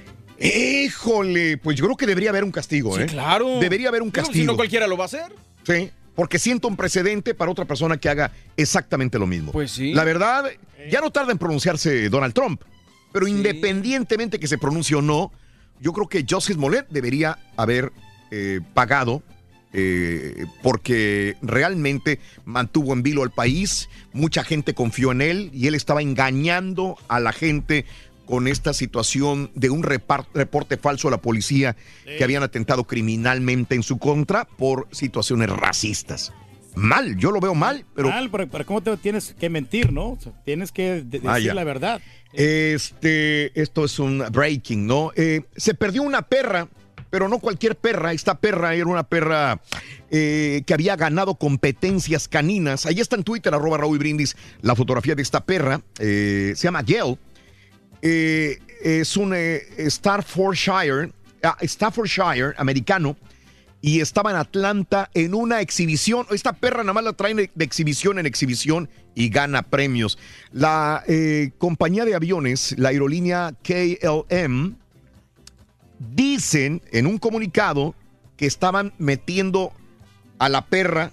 Híjole, 0.41 1.59
pues 1.59 1.77
yo 1.77 1.85
creo 1.87 1.97
que 1.97 2.07
debería 2.07 2.31
haber 2.31 2.45
un 2.45 2.53
castigo, 2.53 2.95
Sí, 2.97 3.03
¿eh? 3.03 3.07
claro. 3.07 3.59
Debería 3.59 3.89
haber 3.89 4.03
un 4.03 4.11
castigo. 4.11 4.35
Si 4.35 4.45
no 4.45 4.55
cualquiera 4.57 4.87
lo 4.87 4.97
va 4.97 5.05
a 5.05 5.07
hacer. 5.07 5.35
Sí, 5.65 5.91
porque 6.15 6.39
siento 6.39 6.69
un 6.69 6.77
precedente 6.77 7.35
para 7.35 7.51
otra 7.51 7.65
persona 7.65 7.97
que 7.97 8.09
haga 8.09 8.31
exactamente 8.57 9.19
lo 9.19 9.27
mismo. 9.27 9.53
Pues 9.53 9.73
sí. 9.73 9.93
La 9.95 10.05
verdad, 10.05 10.45
ya 10.91 11.01
no 11.01 11.11
tarda 11.11 11.33
en 11.33 11.39
pronunciarse 11.39 12.09
Donald 12.09 12.35
Trump, 12.35 12.63
pero 13.12 13.27
independientemente 13.27 14.39
que 14.39 14.49
se 14.49 14.59
pronuncie 14.59 14.97
o 14.97 15.03
no, 15.03 15.33
yo 15.81 15.93
creo 15.93 16.09
que 16.09 16.25
Joseph 16.28 16.57
Smollett 16.57 16.89
debería 16.91 17.39
haber 17.57 17.93
eh, 18.31 18.61
pagado 18.75 19.23
eh, 19.73 20.47
porque 20.62 21.37
realmente 21.43 22.20
mantuvo 22.45 22.95
en 22.95 23.03
vilo 23.03 23.23
al 23.23 23.31
país, 23.31 23.89
mucha 24.12 24.43
gente 24.43 24.75
confió 24.75 25.12
en 25.12 25.20
él 25.20 25.51
y 25.53 25.67
él 25.67 25.75
estaba 25.75 26.01
engañando 26.01 26.97
a 27.09 27.20
la 27.20 27.33
gente 27.33 27.85
con 28.25 28.49
esta 28.49 28.73
situación 28.75 29.51
de 29.55 29.70
un 29.70 29.83
reporte 29.83 30.77
falso 30.77 31.09
a 31.09 31.11
la 31.11 31.23
policía 31.23 31.77
que 32.05 32.23
habían 32.23 32.43
atentado 32.43 32.85
criminalmente 32.85 33.75
en 33.75 33.83
su 33.83 33.99
contra 33.99 34.45
por 34.45 34.87
situaciones 34.91 35.49
racistas. 35.49 36.33
Mal, 36.75 37.17
yo 37.17 37.31
lo 37.33 37.41
veo 37.41 37.55
mal, 37.55 37.85
pero 37.95 38.09
Mal, 38.11 38.31
pero, 38.31 38.49
pero 38.49 38.65
¿cómo 38.67 38.83
te 38.83 38.97
tienes 38.99 39.35
que 39.39 39.51
mentir, 39.51 39.93
no? 39.93 40.11
O 40.11 40.19
sea, 40.21 40.33
tienes 40.45 40.71
que 40.71 41.03
de- 41.03 41.19
decir 41.21 41.55
la 41.55 41.65
verdad. 41.65 42.01
Este, 42.33 43.59
esto 43.61 43.85
es 43.85 43.99
un 43.99 44.25
breaking, 44.31 44.87
¿no? 44.87 45.11
Eh, 45.17 45.43
se 45.57 45.75
perdió 45.75 46.03
una 46.03 46.23
perra, 46.23 46.69
pero 47.11 47.29
no 47.29 47.39
cualquier 47.39 47.75
perra. 47.77 48.13
Esta 48.13 48.39
perra 48.39 48.75
era 48.75 48.87
una 48.87 49.03
perra 49.03 49.61
eh, 50.11 50.63
que 50.67 50.75
había 50.75 50.95
ganado 50.97 51.35
competencias 51.37 52.29
caninas. 52.29 52.87
Ahí 52.87 53.01
está 53.01 53.17
en 53.17 53.25
Twitter, 53.25 53.53
arroba 53.55 53.79
Raúl 53.79 53.99
Brindis, 53.99 54.37
la 54.61 54.77
fotografía 54.77 55.15
de 55.15 55.23
esta 55.23 55.45
perra. 55.45 55.81
Eh, 55.99 56.53
se 56.55 56.65
llama 56.65 56.83
Gail. 56.83 57.17
Eh, 58.03 58.59
es 58.83 59.17
un 59.17 59.35
Staffordshire, 59.79 61.11
ah, 61.43 61.57
Staffordshire 61.63 62.53
americano 62.57 63.17
y 63.81 64.01
estaba 64.01 64.31
en 64.31 64.37
Atlanta 64.37 65.11
en 65.15 65.35
una 65.35 65.61
exhibición. 65.61 66.27
Esta 66.31 66.53
perra 66.53 66.83
nada 66.83 66.95
más 66.95 67.05
la 67.05 67.13
traen 67.13 67.37
de 67.37 67.65
exhibición 67.65 68.19
en 68.19 68.27
exhibición 68.27 68.89
y 69.15 69.29
gana 69.29 69.63
premios. 69.63 70.19
La 70.53 71.05
eh, 71.07 71.53
compañía 71.59 72.05
de 72.05 72.15
aviones, 72.15 72.75
la 72.79 72.91
aerolínea 72.91 73.55
KLM, 73.63 74.77
dicen 75.99 76.83
en 76.93 77.07
un 77.07 77.19
comunicado 77.19 77.95
que 78.37 78.47
estaban 78.47 78.93
metiendo 78.99 79.73
a 80.39 80.49
la 80.49 80.67
perra 80.67 81.13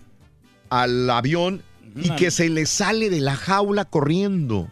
al 0.69 1.09
avión 1.09 1.63
y 1.95 2.09
que 2.11 2.29
se 2.29 2.49
le 2.49 2.65
sale 2.65 3.09
de 3.09 3.21
la 3.21 3.35
jaula 3.35 3.85
corriendo 3.85 4.69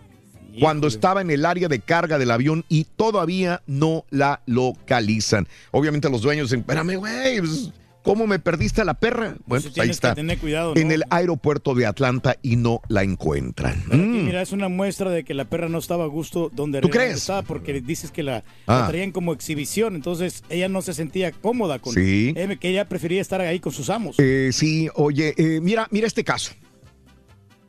cuando 0.60 0.88
estaba 0.88 1.22
en 1.22 1.32
el 1.32 1.46
área 1.46 1.68
de 1.68 1.80
carga 1.80 2.20
del 2.20 2.32
avión 2.32 2.66
y 2.70 2.84
todavía 2.84 3.64
no 3.66 4.06
la 4.12 4.42
localizan. 4.46 5.48
Obviamente 5.72 6.10
los 6.10 6.22
dueños 6.22 6.50
dicen, 6.50 6.60
espérame, 6.60 6.98
güey, 6.98 7.40
pues, 7.40 7.72
¿cómo 8.03 8.27
me 8.27 8.38
perdiste 8.38 8.82
a 8.82 8.85
la 8.85 8.93
perra? 8.93 9.35
Bueno, 9.45 9.64
pues 9.65 9.77
ahí 9.80 9.90
está. 9.90 10.14
tener 10.14 10.38
cuidado, 10.38 10.75
En 10.75 10.91
el 10.91 11.03
aeropuerto 11.09 11.73
de 11.73 11.85
Atlanta 11.88 12.35
y 12.43 12.56
no 12.57 12.82
la 12.90 13.01
encuentran. 13.03 13.83
Mm. 13.88 14.25
mira, 14.25 14.41
es 14.41 14.51
una 14.51 14.69
muestra 14.69 15.09
de 15.09 15.23
que 15.23 15.33
la 15.33 15.45
perra 15.45 15.69
no 15.69 15.80
estaba 15.80 16.03
a 16.03 16.07
gusto 16.07 16.51
donde 16.53 16.82
¿Tú 16.82 16.90
crees? 16.90 17.17
estaba 17.17 17.41
porque 17.41 17.82
dices 17.82 18.11
que 18.11 18.22
la, 18.23 18.43
la 18.67 18.85
Ah. 18.85 18.88
traían 18.88 19.11
como 19.11 19.33
exhibición, 19.33 19.95
entonces 19.95 20.43
ella 20.49 20.69
no 20.69 20.82
se 20.82 20.93
sentía 20.93 21.32
cómoda 21.32 21.80
con 21.80 21.93
Sí. 21.93 22.33
eh, 22.35 22.57
que 22.59 22.69
ella 22.69 22.88
prefería 22.88 23.22
estar 23.22 23.41
ahí 23.41 23.59
con 23.59 23.72
sus 23.72 23.90
amos. 23.90 24.17
Eh, 24.19 24.51
sí, 24.53 24.90
oye, 24.95 25.33
eh, 25.38 25.59
mira, 25.61 25.88
mira 25.90 26.06
este 26.06 26.23
caso. 26.23 26.51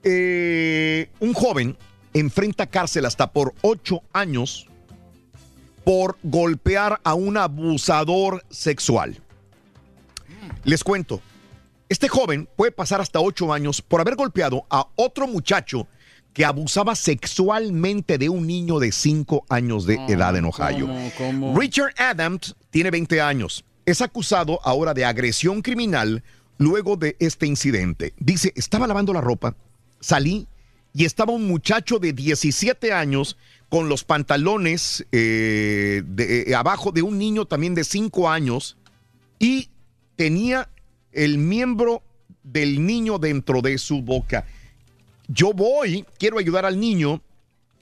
Eh, 0.02 1.08
un 1.20 1.32
joven 1.32 1.76
enfrenta 2.12 2.66
cárcel 2.66 3.06
hasta 3.06 3.32
por 3.32 3.54
ocho 3.62 4.02
años 4.12 4.66
por 5.84 6.16
golpear 6.22 7.00
a 7.04 7.14
un 7.14 7.36
abusador 7.36 8.44
sexual. 8.50 9.20
Les 10.64 10.82
cuento, 10.82 11.20
este 11.88 12.08
joven 12.08 12.48
puede 12.56 12.72
pasar 12.72 13.00
hasta 13.00 13.20
ocho 13.20 13.52
años 13.52 13.82
por 13.82 14.00
haber 14.00 14.16
golpeado 14.16 14.64
a 14.70 14.86
otro 14.96 15.26
muchacho 15.26 15.86
que 16.32 16.44
abusaba 16.44 16.96
sexualmente 16.96 18.18
de 18.18 18.28
un 18.28 18.46
niño 18.46 18.78
de 18.80 18.90
cinco 18.90 19.44
años 19.48 19.86
de 19.86 19.94
edad 20.08 20.36
en 20.36 20.46
Ohio. 20.46 20.88
Richard 21.54 21.94
Adams 21.98 22.56
tiene 22.70 22.90
20 22.90 23.20
años. 23.20 23.64
Es 23.86 24.00
acusado 24.00 24.58
ahora 24.64 24.94
de 24.94 25.04
agresión 25.04 25.62
criminal 25.62 26.24
luego 26.58 26.96
de 26.96 27.16
este 27.20 27.46
incidente. 27.46 28.14
Dice, 28.18 28.52
estaba 28.56 28.86
lavando 28.86 29.12
la 29.12 29.20
ropa, 29.20 29.54
salí 30.00 30.48
y 30.92 31.04
estaba 31.04 31.32
un 31.32 31.46
muchacho 31.46 31.98
de 31.98 32.12
17 32.12 32.92
años 32.92 33.36
con 33.68 33.88
los 33.88 34.02
pantalones 34.04 35.04
eh, 35.12 36.02
de- 36.06 36.42
eh, 36.50 36.54
abajo 36.54 36.90
de 36.90 37.02
un 37.02 37.18
niño 37.18 37.44
también 37.44 37.74
de 37.74 37.84
5 37.84 38.28
años 38.30 38.76
y 39.38 39.68
tenía 40.16 40.68
el 41.12 41.38
miembro 41.38 42.02
del 42.42 42.84
niño 42.86 43.18
dentro 43.18 43.62
de 43.62 43.78
su 43.78 44.02
boca. 44.02 44.46
Yo 45.28 45.52
voy, 45.52 46.04
quiero 46.18 46.38
ayudar 46.38 46.66
al 46.66 46.78
niño 46.78 47.22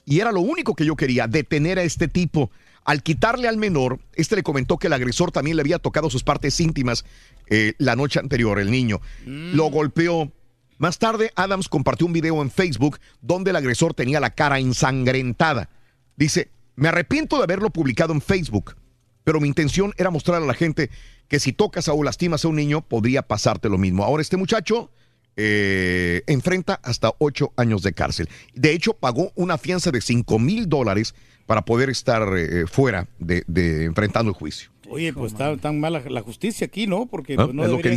y 0.05 0.21
era 0.21 0.33
lo 0.33 0.41
único 0.41 0.75
que 0.75 0.85
yo 0.85 0.97
quería, 0.97 1.27
detener 1.27 1.79
a 1.79 1.83
este 1.83 2.09
tipo. 2.09 2.51
Al 2.85 3.03
quitarle 3.03 3.47
al 3.47 3.57
menor, 3.57 4.01
este 4.15 4.35
le 4.35 4.43
comentó 4.43 4.77
que 4.77 4.89
el 4.89 4.93
agresor 4.93 5.31
también 5.31 5.57
le 5.57 5.63
había 5.63 5.79
tocado 5.79 6.11
sus 6.11 6.25
partes 6.25 6.59
íntimas 6.59 7.05
eh, 7.49 7.75
la 7.79 7.95
noche 7.95 8.19
anterior, 8.19 8.59
el 8.59 8.71
niño. 8.71 9.01
Lo 9.25 9.71
golpeó. 9.71 10.33
Más 10.79 10.99
tarde, 10.99 11.31
Adams 11.37 11.69
compartió 11.69 12.07
un 12.07 12.13
video 12.13 12.43
en 12.43 12.51
Facebook 12.51 12.99
donde 13.21 13.51
el 13.51 13.57
agresor 13.57 13.95
tenía 13.95 14.19
la 14.19 14.31
cara 14.31 14.59
ensangrentada. 14.59 15.69
Dice, 16.17 16.51
me 16.75 16.89
arrepiento 16.89 17.37
de 17.37 17.45
haberlo 17.45 17.71
publicado 17.71 18.13
en 18.13 18.21
Facebook, 18.21 18.75
pero 19.23 19.41
mi 19.41 19.47
intención 19.47 19.95
era 19.97 20.11
mostrar 20.11 20.43
a 20.43 20.47
la 20.47 20.55
gente 20.55 20.91
que 21.33 21.41
si 21.41 21.55
tocas 21.55 21.89
o 21.89 22.03
lastimas 22.03 22.45
a 22.45 22.49
un 22.49 22.57
niño, 22.57 22.83
podría 22.83 23.23
pasarte 23.23 23.71
lo 23.71 23.79
mismo. 23.79 24.05
Ahora 24.05 24.21
este 24.21 24.37
muchacho 24.37 24.91
eh, 25.37 26.21
enfrenta 26.27 26.79
hasta 26.83 27.11
ocho 27.21 27.55
años 27.57 27.81
de 27.81 27.95
cárcel. 27.95 28.29
De 28.53 28.75
hecho, 28.75 28.93
pagó 28.93 29.33
una 29.35 29.57
fianza 29.57 29.91
de 29.91 30.03
5 30.03 30.39
mil 30.39 30.69
dólares 30.69 31.15
para 31.47 31.65
poder 31.65 31.89
estar 31.89 32.37
eh, 32.37 32.67
fuera 32.67 33.09
de, 33.19 33.45
de 33.47 33.85
enfrentando 33.85 34.29
el 34.29 34.35
juicio. 34.35 34.71
Oye, 34.91 35.15
pues 35.15 35.33
está 35.33 35.57
tan 35.57 35.81
mala 35.81 36.03
la 36.07 36.21
justicia 36.21 36.67
aquí, 36.67 36.87
¿no? 36.87 37.07
Porque 37.07 37.33
Ah, 37.39 37.47
pues, 37.47 37.55
no 37.55 37.65
es 37.65 37.71
lo 37.71 37.79
que 37.79 37.89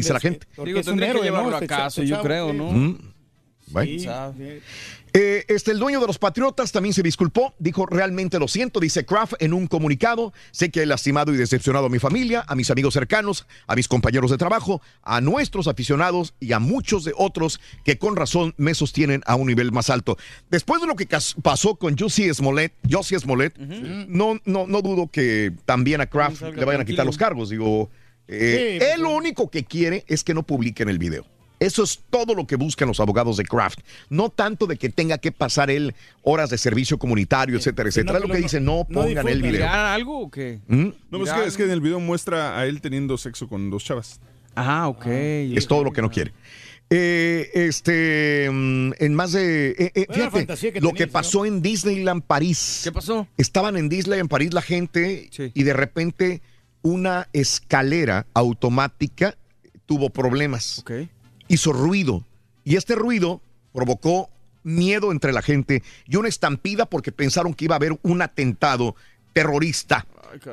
Eh, 5.18 5.46
este, 5.48 5.72
el 5.72 5.80
dueño 5.80 6.02
de 6.02 6.08
los 6.08 6.20
Patriotas 6.20 6.74
también 6.74 6.92
se 6.92 7.02
disculpó, 7.02 7.54
dijo 7.58 7.86
realmente 7.86 8.38
lo 8.38 8.50
siento, 8.50 8.82
dice 8.82 9.06
Kraft 9.06 9.36
en 9.40 9.54
un 9.54 9.68
comunicado, 9.68 10.34
sé 10.52 10.72
que 10.72 10.82
he 10.82 10.86
lastimado 10.86 11.34
y 11.34 11.38
decepcionado 11.38 11.86
a 11.86 11.90
mi 11.90 12.00
familia, 12.00 12.44
a 12.46 12.54
mis 12.54 12.70
amigos 12.70 12.96
cercanos, 12.96 13.48
a 13.66 13.78
mis 13.78 13.88
compañeros 13.88 14.30
de 14.30 14.38
trabajo, 14.38 14.82
a 15.04 15.22
nuestros 15.22 15.70
aficionados 15.70 16.34
y 16.42 16.52
a 16.52 16.60
muchos 16.60 17.06
de 17.06 17.14
otros 17.16 17.62
que 17.86 17.98
con 17.98 18.18
razón 18.18 18.56
me 18.58 18.74
sostienen 18.74 19.22
a 19.26 19.36
un 19.36 19.48
nivel 19.48 19.72
más 19.72 19.90
alto. 19.90 20.18
Después 20.50 20.82
de 20.82 20.88
lo 20.88 20.98
que 20.98 21.08
pasó 21.42 21.76
con 21.76 21.98
Jussie 21.98 22.34
Smollett, 22.34 22.74
Jussie 22.92 23.18
Smollett, 23.18 23.58
no, 23.58 24.42
no, 24.44 24.68
no 24.68 24.82
dudo 24.82 25.08
que 25.08 25.54
también 25.64 26.02
a 26.02 26.08
Kraft 26.08 26.42
le 26.42 26.66
vayan 26.66 26.82
a 26.82 26.86
quitar 26.86 27.06
los 27.06 27.18
cargos, 27.18 27.50
digo, 27.50 27.90
eh, 28.28 28.80
Sí, 28.82 28.86
él 28.94 29.02
lo 29.02 29.12
único 29.12 29.50
que 29.50 29.64
quiere 29.64 30.04
es 30.08 30.26
que 30.26 30.34
no 30.34 30.44
publiquen 30.44 30.90
el 30.90 31.00
video. 31.00 31.26
Eso 31.60 31.84
es 31.84 32.02
todo 32.10 32.34
lo 32.34 32.46
que 32.48 32.56
buscan 32.56 32.88
los 32.88 33.00
abogados 33.00 33.38
de 33.38 33.44
Kraft. 33.44 33.80
No 34.10 34.30
tanto 34.30 34.68
de 34.68 34.78
que 34.78 34.90
tenga 34.90 35.18
que 35.18 35.32
pasar 35.32 35.70
él 35.70 35.96
horas 36.22 36.50
de 36.50 36.58
servicio 36.58 36.98
comunitario, 36.98 37.58
etcétera, 37.58 37.90
etcétera. 37.90 38.20
Es 38.20 38.26
lo 38.26 38.34
que 38.34 38.42
dice, 38.42 38.60
no 38.60 38.86
pongan 38.86 39.28
el 39.28 39.42
video. 39.42 39.54
¿Dirá 39.54 39.94
algo 39.94 40.20
o 40.20 40.32
qué? 40.32 40.60
¿Mm? 40.68 40.88
No, 41.12 41.24
es 41.24 41.32
que, 41.32 41.46
es 41.46 41.58
que 41.58 41.64
en 41.64 41.72
el 41.72 41.82
video 41.82 42.00
muestra 42.00 42.60
a 42.60 42.66
él 42.66 42.82
teniendo 42.82 43.18
sexo 43.18 43.48
con 43.48 43.70
dos 43.70 43.84
chavas. 43.84 44.20
Ah, 44.56 44.88
ok. 44.88 45.06
Es 45.08 45.68
todo 45.68 45.84
lo 45.84 45.92
que 45.92 46.02
no 46.02 46.10
quiere. 46.10 46.34
Eh, 46.90 47.50
este, 47.54 48.48
mm, 48.52 48.92
en 49.00 49.16
más 49.16 49.32
de. 49.32 49.72
eh, 49.72 49.92
eh, 49.96 50.08
fíjate, 50.12 50.72
que 50.74 50.82
lo 50.82 50.94
que 50.94 51.08
pasó 51.08 51.46
en 51.46 51.62
Disneyland 51.62 52.24
París. 52.24 52.82
¿Qué 52.84 52.92
pasó? 52.92 53.28
Estaban 53.38 53.76
en 53.76 53.90
Disneyland 53.90 54.30
París 54.30 54.54
la 54.54 54.62
gente 54.62 55.30
y 55.54 55.64
de 55.64 55.74
repente 55.74 56.42
una 56.84 57.28
escalera 57.34 58.28
automática 58.36 59.36
tuvo 59.88 60.12
problemas. 60.12 60.84
Hizo 61.48 61.74
ruido. 61.74 62.24
Y 62.64 62.76
este 62.76 62.96
ruido 62.96 63.42
provocó 63.74 64.30
miedo 64.64 65.12
entre 65.12 65.32
la 65.32 65.42
gente 65.42 65.84
y 66.08 66.16
una 66.18 66.28
estampida 66.28 66.88
porque 66.88 67.12
pensaron 67.12 67.54
que 67.54 67.66
iba 67.66 67.76
a 67.76 67.78
haber 67.78 67.98
un 68.02 68.22
atentado 68.22 68.96
terrorista. 69.34 70.08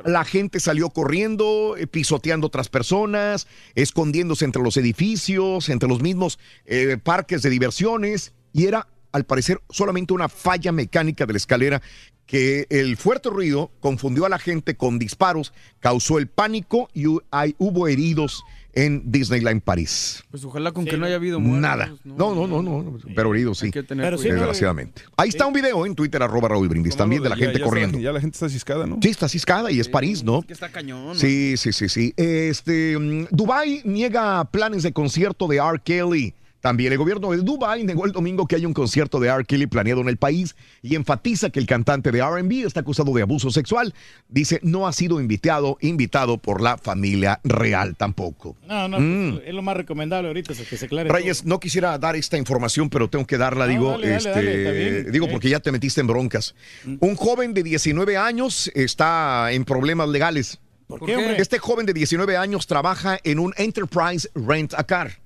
La 0.05 0.23
gente 0.23 0.59
salió 0.59 0.91
corriendo, 0.91 1.75
eh, 1.77 1.87
pisoteando 1.87 2.47
otras 2.47 2.69
personas, 2.69 3.47
escondiéndose 3.75 4.45
entre 4.45 4.61
los 4.63 4.77
edificios, 4.77 5.67
entre 5.67 5.89
los 5.89 6.01
mismos 6.01 6.39
eh, 6.65 6.97
parques 7.03 7.41
de 7.41 7.49
diversiones, 7.49 8.33
y 8.53 8.65
era, 8.65 8.87
al 9.11 9.25
parecer, 9.25 9.61
solamente 9.69 10.13
una 10.13 10.29
falla 10.29 10.71
mecánica 10.71 11.25
de 11.25 11.33
la 11.33 11.37
escalera 11.37 11.81
que 12.25 12.65
el 12.69 12.95
fuerte 12.95 13.29
ruido 13.29 13.71
confundió 13.81 14.25
a 14.25 14.29
la 14.29 14.39
gente 14.39 14.75
con 14.75 14.99
disparos, 14.99 15.53
causó 15.79 16.17
el 16.17 16.27
pánico 16.27 16.89
y 16.93 17.05
hay, 17.31 17.55
hubo 17.57 17.87
heridos 17.87 18.43
en 18.73 19.11
Disneyland 19.11 19.61
París. 19.61 20.23
Pues 20.31 20.43
ojalá 20.43 20.71
con 20.71 20.85
que 20.85 20.97
no 20.97 21.05
haya 21.05 21.15
habido 21.15 21.39
muertos. 21.39 21.61
Nada. 21.61 21.93
No, 22.03 22.33
no, 22.33 22.47
no, 22.47 22.61
no, 22.61 22.97
pero 23.15 23.33
heridos 23.33 23.59
sí. 23.59 23.71
que 23.71 23.83
tener 23.83 24.05
Pero 24.05 24.17
sí, 24.17 24.29
desgraciadamente. 24.29 25.03
Ahí 25.15 25.29
está 25.29 25.45
un 25.45 25.53
video 25.53 25.85
en 25.85 25.93
Twitter, 25.95 26.21
arroba 26.23 26.49
Raúl 26.49 26.67
Brindis, 26.67 26.95
también 26.95 27.21
de 27.23 27.29
la 27.29 27.35
gente 27.35 27.59
ya 27.59 27.65
corriendo. 27.65 27.97
está- 27.97 28.03
ya 28.03 28.11
la 28.11 28.19
gente 28.21 28.35
está 28.35 28.49
ciscada, 28.49 28.85
¿no? 28.87 28.97
Sí, 29.01 29.09
está 29.09 29.29
ciscada 29.29 29.71
y 29.71 29.79
es 29.79 29.87
París, 29.87 30.23
¿no? 30.23 30.41
Que 30.41 30.53
está 30.53 30.69
cañón. 30.69 31.15
Sí, 31.17 31.55
sí, 31.57 31.71
sí, 31.71 31.87
sí. 31.89 32.13
Este, 32.17 32.97
mm, 32.97 33.27
Dubai 33.31 33.81
niega 33.85 34.43
planes 34.45 34.83
de 34.83 34.91
concierto 34.91 35.47
de 35.47 35.57
R. 35.57 35.79
Kelly. 35.83 36.33
También 36.63 36.93
el 36.93 36.97
gobierno 36.97 37.29
de 37.31 37.39
Dubai 37.39 37.83
negó 37.83 38.05
el 38.05 38.13
domingo 38.13 38.47
que 38.47 38.55
hay 38.55 38.65
un 38.65 38.73
concierto 38.73 39.19
de 39.19 39.27
R. 39.27 39.43
Kelly 39.43 39.67
planeado 39.67 39.99
en 39.99 40.07
el 40.07 40.15
país 40.15 40.55
y 40.81 40.95
enfatiza 40.95 41.49
que 41.49 41.59
el 41.59 41.65
cantante 41.65 42.09
de 42.09 42.19
R&B 42.19 42.61
está 42.61 42.79
acusado 42.79 43.11
de 43.13 43.21
abuso 43.21 43.51
sexual. 43.51 43.93
Dice 44.29 44.61
no 44.63 44.87
ha 44.87 44.93
sido 44.93 45.19
invitado, 45.19 45.77
invitado 45.81 46.37
por 46.37 46.61
la 46.61 46.77
familia 46.77 47.41
real 47.43 47.97
tampoco. 47.97 48.55
No, 48.65 48.87
no, 48.87 48.97
Mm. 48.97 49.31
pues, 49.33 49.43
es 49.45 49.53
lo 49.53 49.61
más 49.61 49.75
recomendable 49.75 50.29
ahorita, 50.29 50.53
es 50.53 50.61
que 50.65 50.77
se 50.77 50.85
aclare. 50.85 51.09
Reyes, 51.09 51.43
no 51.43 51.59
quisiera 51.59 51.97
dar 51.97 52.15
esta 52.15 52.37
información, 52.37 52.89
pero 52.89 53.09
tengo 53.09 53.27
que 53.27 53.37
darla, 53.37 53.67
digo, 53.67 53.91
dale, 53.91 54.07
dale, 54.07 54.15
este, 54.17 54.29
dale, 54.29 54.57
está 54.57 54.71
bien. 54.71 55.11
digo 55.11 55.25
Eh. 55.25 55.29
porque 55.33 55.49
ya 55.49 55.59
te 55.59 55.69
metiste 55.69 55.99
en 55.99 56.07
broncas. 56.07 56.55
Un 57.01 57.15
joven 57.17 57.53
de 57.53 57.63
19 57.63 58.15
años 58.15 58.71
está 58.73 59.51
en 59.51 59.65
problemas 59.65 60.07
legales. 60.07 60.59
¿Por 60.87 61.05
qué, 61.05 61.17
hombre? 61.17 61.35
Este 61.41 61.59
joven 61.59 61.85
de 61.85 61.93
19 61.93 62.37
años 62.37 62.67
trabaja 62.67 63.19
en 63.25 63.39
un 63.39 63.53
Enterprise 63.57 64.29
Rent 64.33 64.73
a 64.75 64.85
Car. 64.85 65.22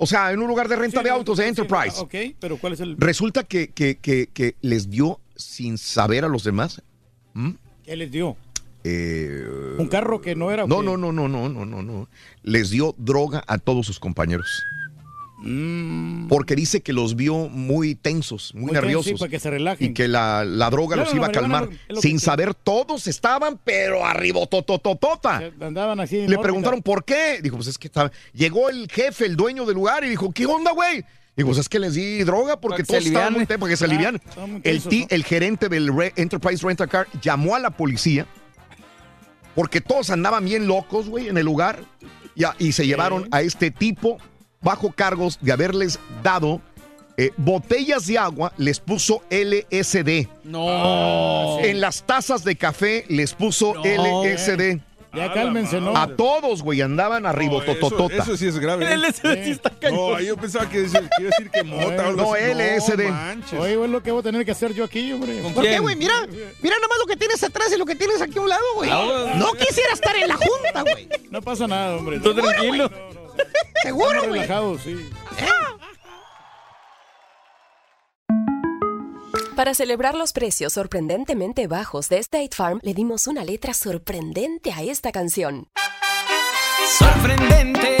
O 0.00 0.06
sea, 0.06 0.32
en 0.32 0.40
un 0.40 0.46
lugar 0.48 0.68
de 0.68 0.76
renta 0.76 1.02
de 1.02 1.10
autos 1.10 1.38
de 1.38 1.48
Enterprise. 1.48 2.00
Ok, 2.00 2.14
pero 2.40 2.56
¿cuál 2.56 2.72
es 2.74 2.80
el...? 2.80 2.96
Resulta 2.98 3.42
que, 3.44 3.68
que- 3.70 3.96
que- 3.98 4.28
que 4.32 4.54
les 4.62 4.88
dio 4.88 5.20
sin 5.36 5.76
saber 5.76 6.24
a 6.24 6.28
los 6.28 6.44
demás. 6.44 6.80
¿Mm? 7.34 7.50
¿Qué 7.84 7.96
les 7.96 8.10
dio? 8.10 8.36
Eh, 8.84 9.44
¿Un 9.76 9.88
carro 9.88 10.20
que 10.20 10.36
no 10.36 10.52
era? 10.52 10.66
no, 10.66 10.82
no, 10.82 10.96
no, 10.96 11.10
no, 11.12 11.26
no, 11.28 11.48
no, 11.48 11.66
no, 11.66 11.82
no. 11.82 12.08
Les 12.42 12.70
dio 12.70 12.94
droga 12.96 13.42
a 13.48 13.58
todos 13.58 13.86
sus 13.86 13.98
compañeros. 13.98 14.62
Mm. 15.40 16.26
Porque 16.28 16.54
dice 16.56 16.82
que 16.82 16.92
los 16.92 17.14
vio 17.16 17.48
muy 17.48 17.94
tensos, 17.94 18.52
muy, 18.54 18.64
Muy 18.64 18.72
nerviosos. 18.72 19.06
sí, 19.06 19.14
para 19.14 19.30
que 19.30 19.38
se 19.38 19.50
relajen. 19.50 19.90
Y 19.90 19.94
que 19.94 20.08
la, 20.08 20.44
la 20.44 20.68
droga 20.70 20.96
Claro, 20.96 21.08
los 21.10 21.16
iba 21.16 21.26
a 21.28 21.32
calmar. 21.32 21.68
Sin 22.00 22.18
saber, 22.20 22.54
todos 22.54 23.06
estaban, 23.06 23.58
pero 23.64 24.04
arriba, 24.04 24.44
totototota. 24.46 25.40
Andaban 25.60 26.00
así. 26.00 26.16
Le 26.16 26.24
órbita. 26.24 26.42
preguntaron 26.42 26.82
por 26.82 27.04
qué. 27.04 27.40
Dijo, 27.42 27.56
pues 27.56 27.68
es 27.68 27.78
que 27.78 27.86
estaba. 27.86 28.10
Llegó 28.34 28.68
el 28.68 28.88
jefe, 28.90 29.26
el 29.26 29.36
dueño 29.36 29.64
del 29.64 29.76
lugar, 29.76 30.04
y 30.04 30.08
dijo, 30.08 30.32
¿qué 30.32 30.44
onda, 30.46 30.72
güey? 30.72 31.04
Dijo, 31.36 31.50
pues 31.50 31.58
es 31.58 31.68
que 31.68 31.78
les 31.78 31.94
di 31.94 32.24
droga 32.24 32.60
porque 32.60 32.82
todos 32.82 33.06
estaban 33.06 33.32
muy 33.34 33.46
para 33.46 33.68
que 33.68 33.76
se 33.76 33.84
alivian. 33.84 34.20
Ah, 34.36 34.44
El, 34.64 34.82
el 35.08 35.24
gerente 35.24 35.68
del 35.68 35.96
Re- 35.96 36.12
Enterprise 36.16 36.66
Rent 36.66 36.80
a 36.80 36.88
Car 36.88 37.06
llamó 37.22 37.54
a 37.54 37.60
la 37.60 37.70
policía 37.70 38.26
porque 39.54 39.80
todos 39.80 40.10
andaban 40.10 40.44
bien 40.44 40.66
locos, 40.66 41.08
güey, 41.08 41.28
en 41.28 41.36
el 41.38 41.44
lugar. 41.44 41.80
Y, 42.34 42.42
a- 42.44 42.54
y 42.58 42.72
se 42.72 42.86
llevaron 42.86 43.28
a 43.30 43.42
este 43.42 43.70
tipo 43.70 44.18
bajo 44.60 44.92
cargos 44.92 45.38
de 45.40 45.52
haberles 45.52 45.98
dado 46.22 46.60
eh, 47.16 47.30
botellas 47.36 48.06
de 48.06 48.16
agua, 48.18 48.52
les 48.56 48.78
puso 48.80 49.22
LSD. 49.30 50.28
No. 50.44 51.58
En 51.60 51.80
las 51.80 52.02
tazas 52.04 52.44
de 52.44 52.56
café 52.56 53.04
les 53.08 53.34
puso 53.34 53.74
LSD. 53.82 54.80
Ya 55.14 55.32
cálmense, 55.32 55.80
¿no? 55.80 55.96
A 55.96 56.06
todos, 56.06 56.62
güey, 56.62 56.82
andaban 56.82 57.24
arriba, 57.24 57.54
No, 57.54 57.62
eso, 57.62 57.74
tototota. 57.76 58.22
eso 58.22 58.36
sí 58.36 58.46
es 58.46 58.58
grave. 58.58 58.84
¿eh? 58.84 58.92
El 58.92 59.00
LSD 59.02 59.42
sí 59.42 59.50
está 59.52 59.72
No, 59.90 60.14
ahí 60.14 60.26
yo 60.26 60.36
pensaba 60.36 60.68
que 60.68 60.80
iba 60.82 60.98
a 60.98 61.02
decir 61.18 61.50
que 61.50 61.62
mota 61.64 61.86
o 62.04 62.08
algo 62.08 62.22
No, 62.22 62.34
así. 62.34 62.44
LSD. 62.44 63.08
manches. 63.10 63.58
Oye, 63.58 63.76
güey, 63.76 63.90
lo 63.90 64.02
que 64.02 64.10
voy 64.12 64.20
a 64.20 64.22
tener 64.22 64.44
que 64.44 64.50
hacer 64.52 64.74
yo 64.74 64.84
aquí, 64.84 65.10
hombre. 65.12 65.40
¿Por 65.54 65.64
qué, 65.64 65.78
güey? 65.78 65.96
Mira, 65.96 66.14
mira 66.62 66.76
nada 66.76 66.88
más 66.88 66.98
lo 66.98 67.06
que 67.06 67.16
tienes 67.16 67.42
atrás 67.42 67.72
y 67.74 67.78
lo 67.78 67.86
que 67.86 67.94
tienes 67.96 68.20
aquí 68.20 68.38
a 68.38 68.42
un 68.42 68.48
lado, 68.50 68.62
güey. 68.76 68.90
Ah, 68.92 69.32
No 69.36 69.54
quisiera 69.54 69.94
estar 69.94 70.14
en 70.14 70.28
la 70.28 70.36
junta, 70.36 70.82
güey. 70.82 71.08
No 71.30 71.40
pasa 71.40 71.66
nada, 71.66 71.96
hombre. 71.96 72.20
Tú 72.20 72.34
tranquilo. 72.34 72.90
Seguro, 73.82 74.20
güey. 74.28 74.40
relajados, 74.40 74.82
sí. 74.82 75.10
Para 79.58 79.74
celebrar 79.74 80.14
los 80.14 80.32
precios 80.32 80.72
sorprendentemente 80.72 81.66
bajos 81.66 82.08
de 82.08 82.18
State 82.18 82.50
Farm, 82.54 82.78
le 82.84 82.94
dimos 82.94 83.26
una 83.26 83.44
letra 83.44 83.74
sorprendente 83.74 84.70
a 84.72 84.82
esta 84.82 85.10
canción. 85.10 85.68
Sorprendente, 86.96 87.96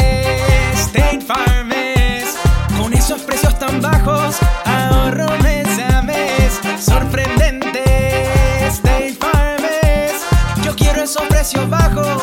State 0.74 1.20
Farm 1.22 1.72
es. 1.72 2.36
Con 2.78 2.94
esos 2.94 3.22
precios 3.22 3.58
tan 3.58 3.82
bajos, 3.82 4.36
ahorro 4.64 5.36
mes 5.42 5.66
a 5.80 6.00
mes. 6.02 6.60
Sorprendente, 6.78 7.82
State 8.68 9.16
Farm 9.18 9.64
es. 9.82 10.12
Yo 10.64 10.76
quiero 10.76 11.02
esos 11.02 11.22
precios 11.24 11.68
bajos, 11.68 12.22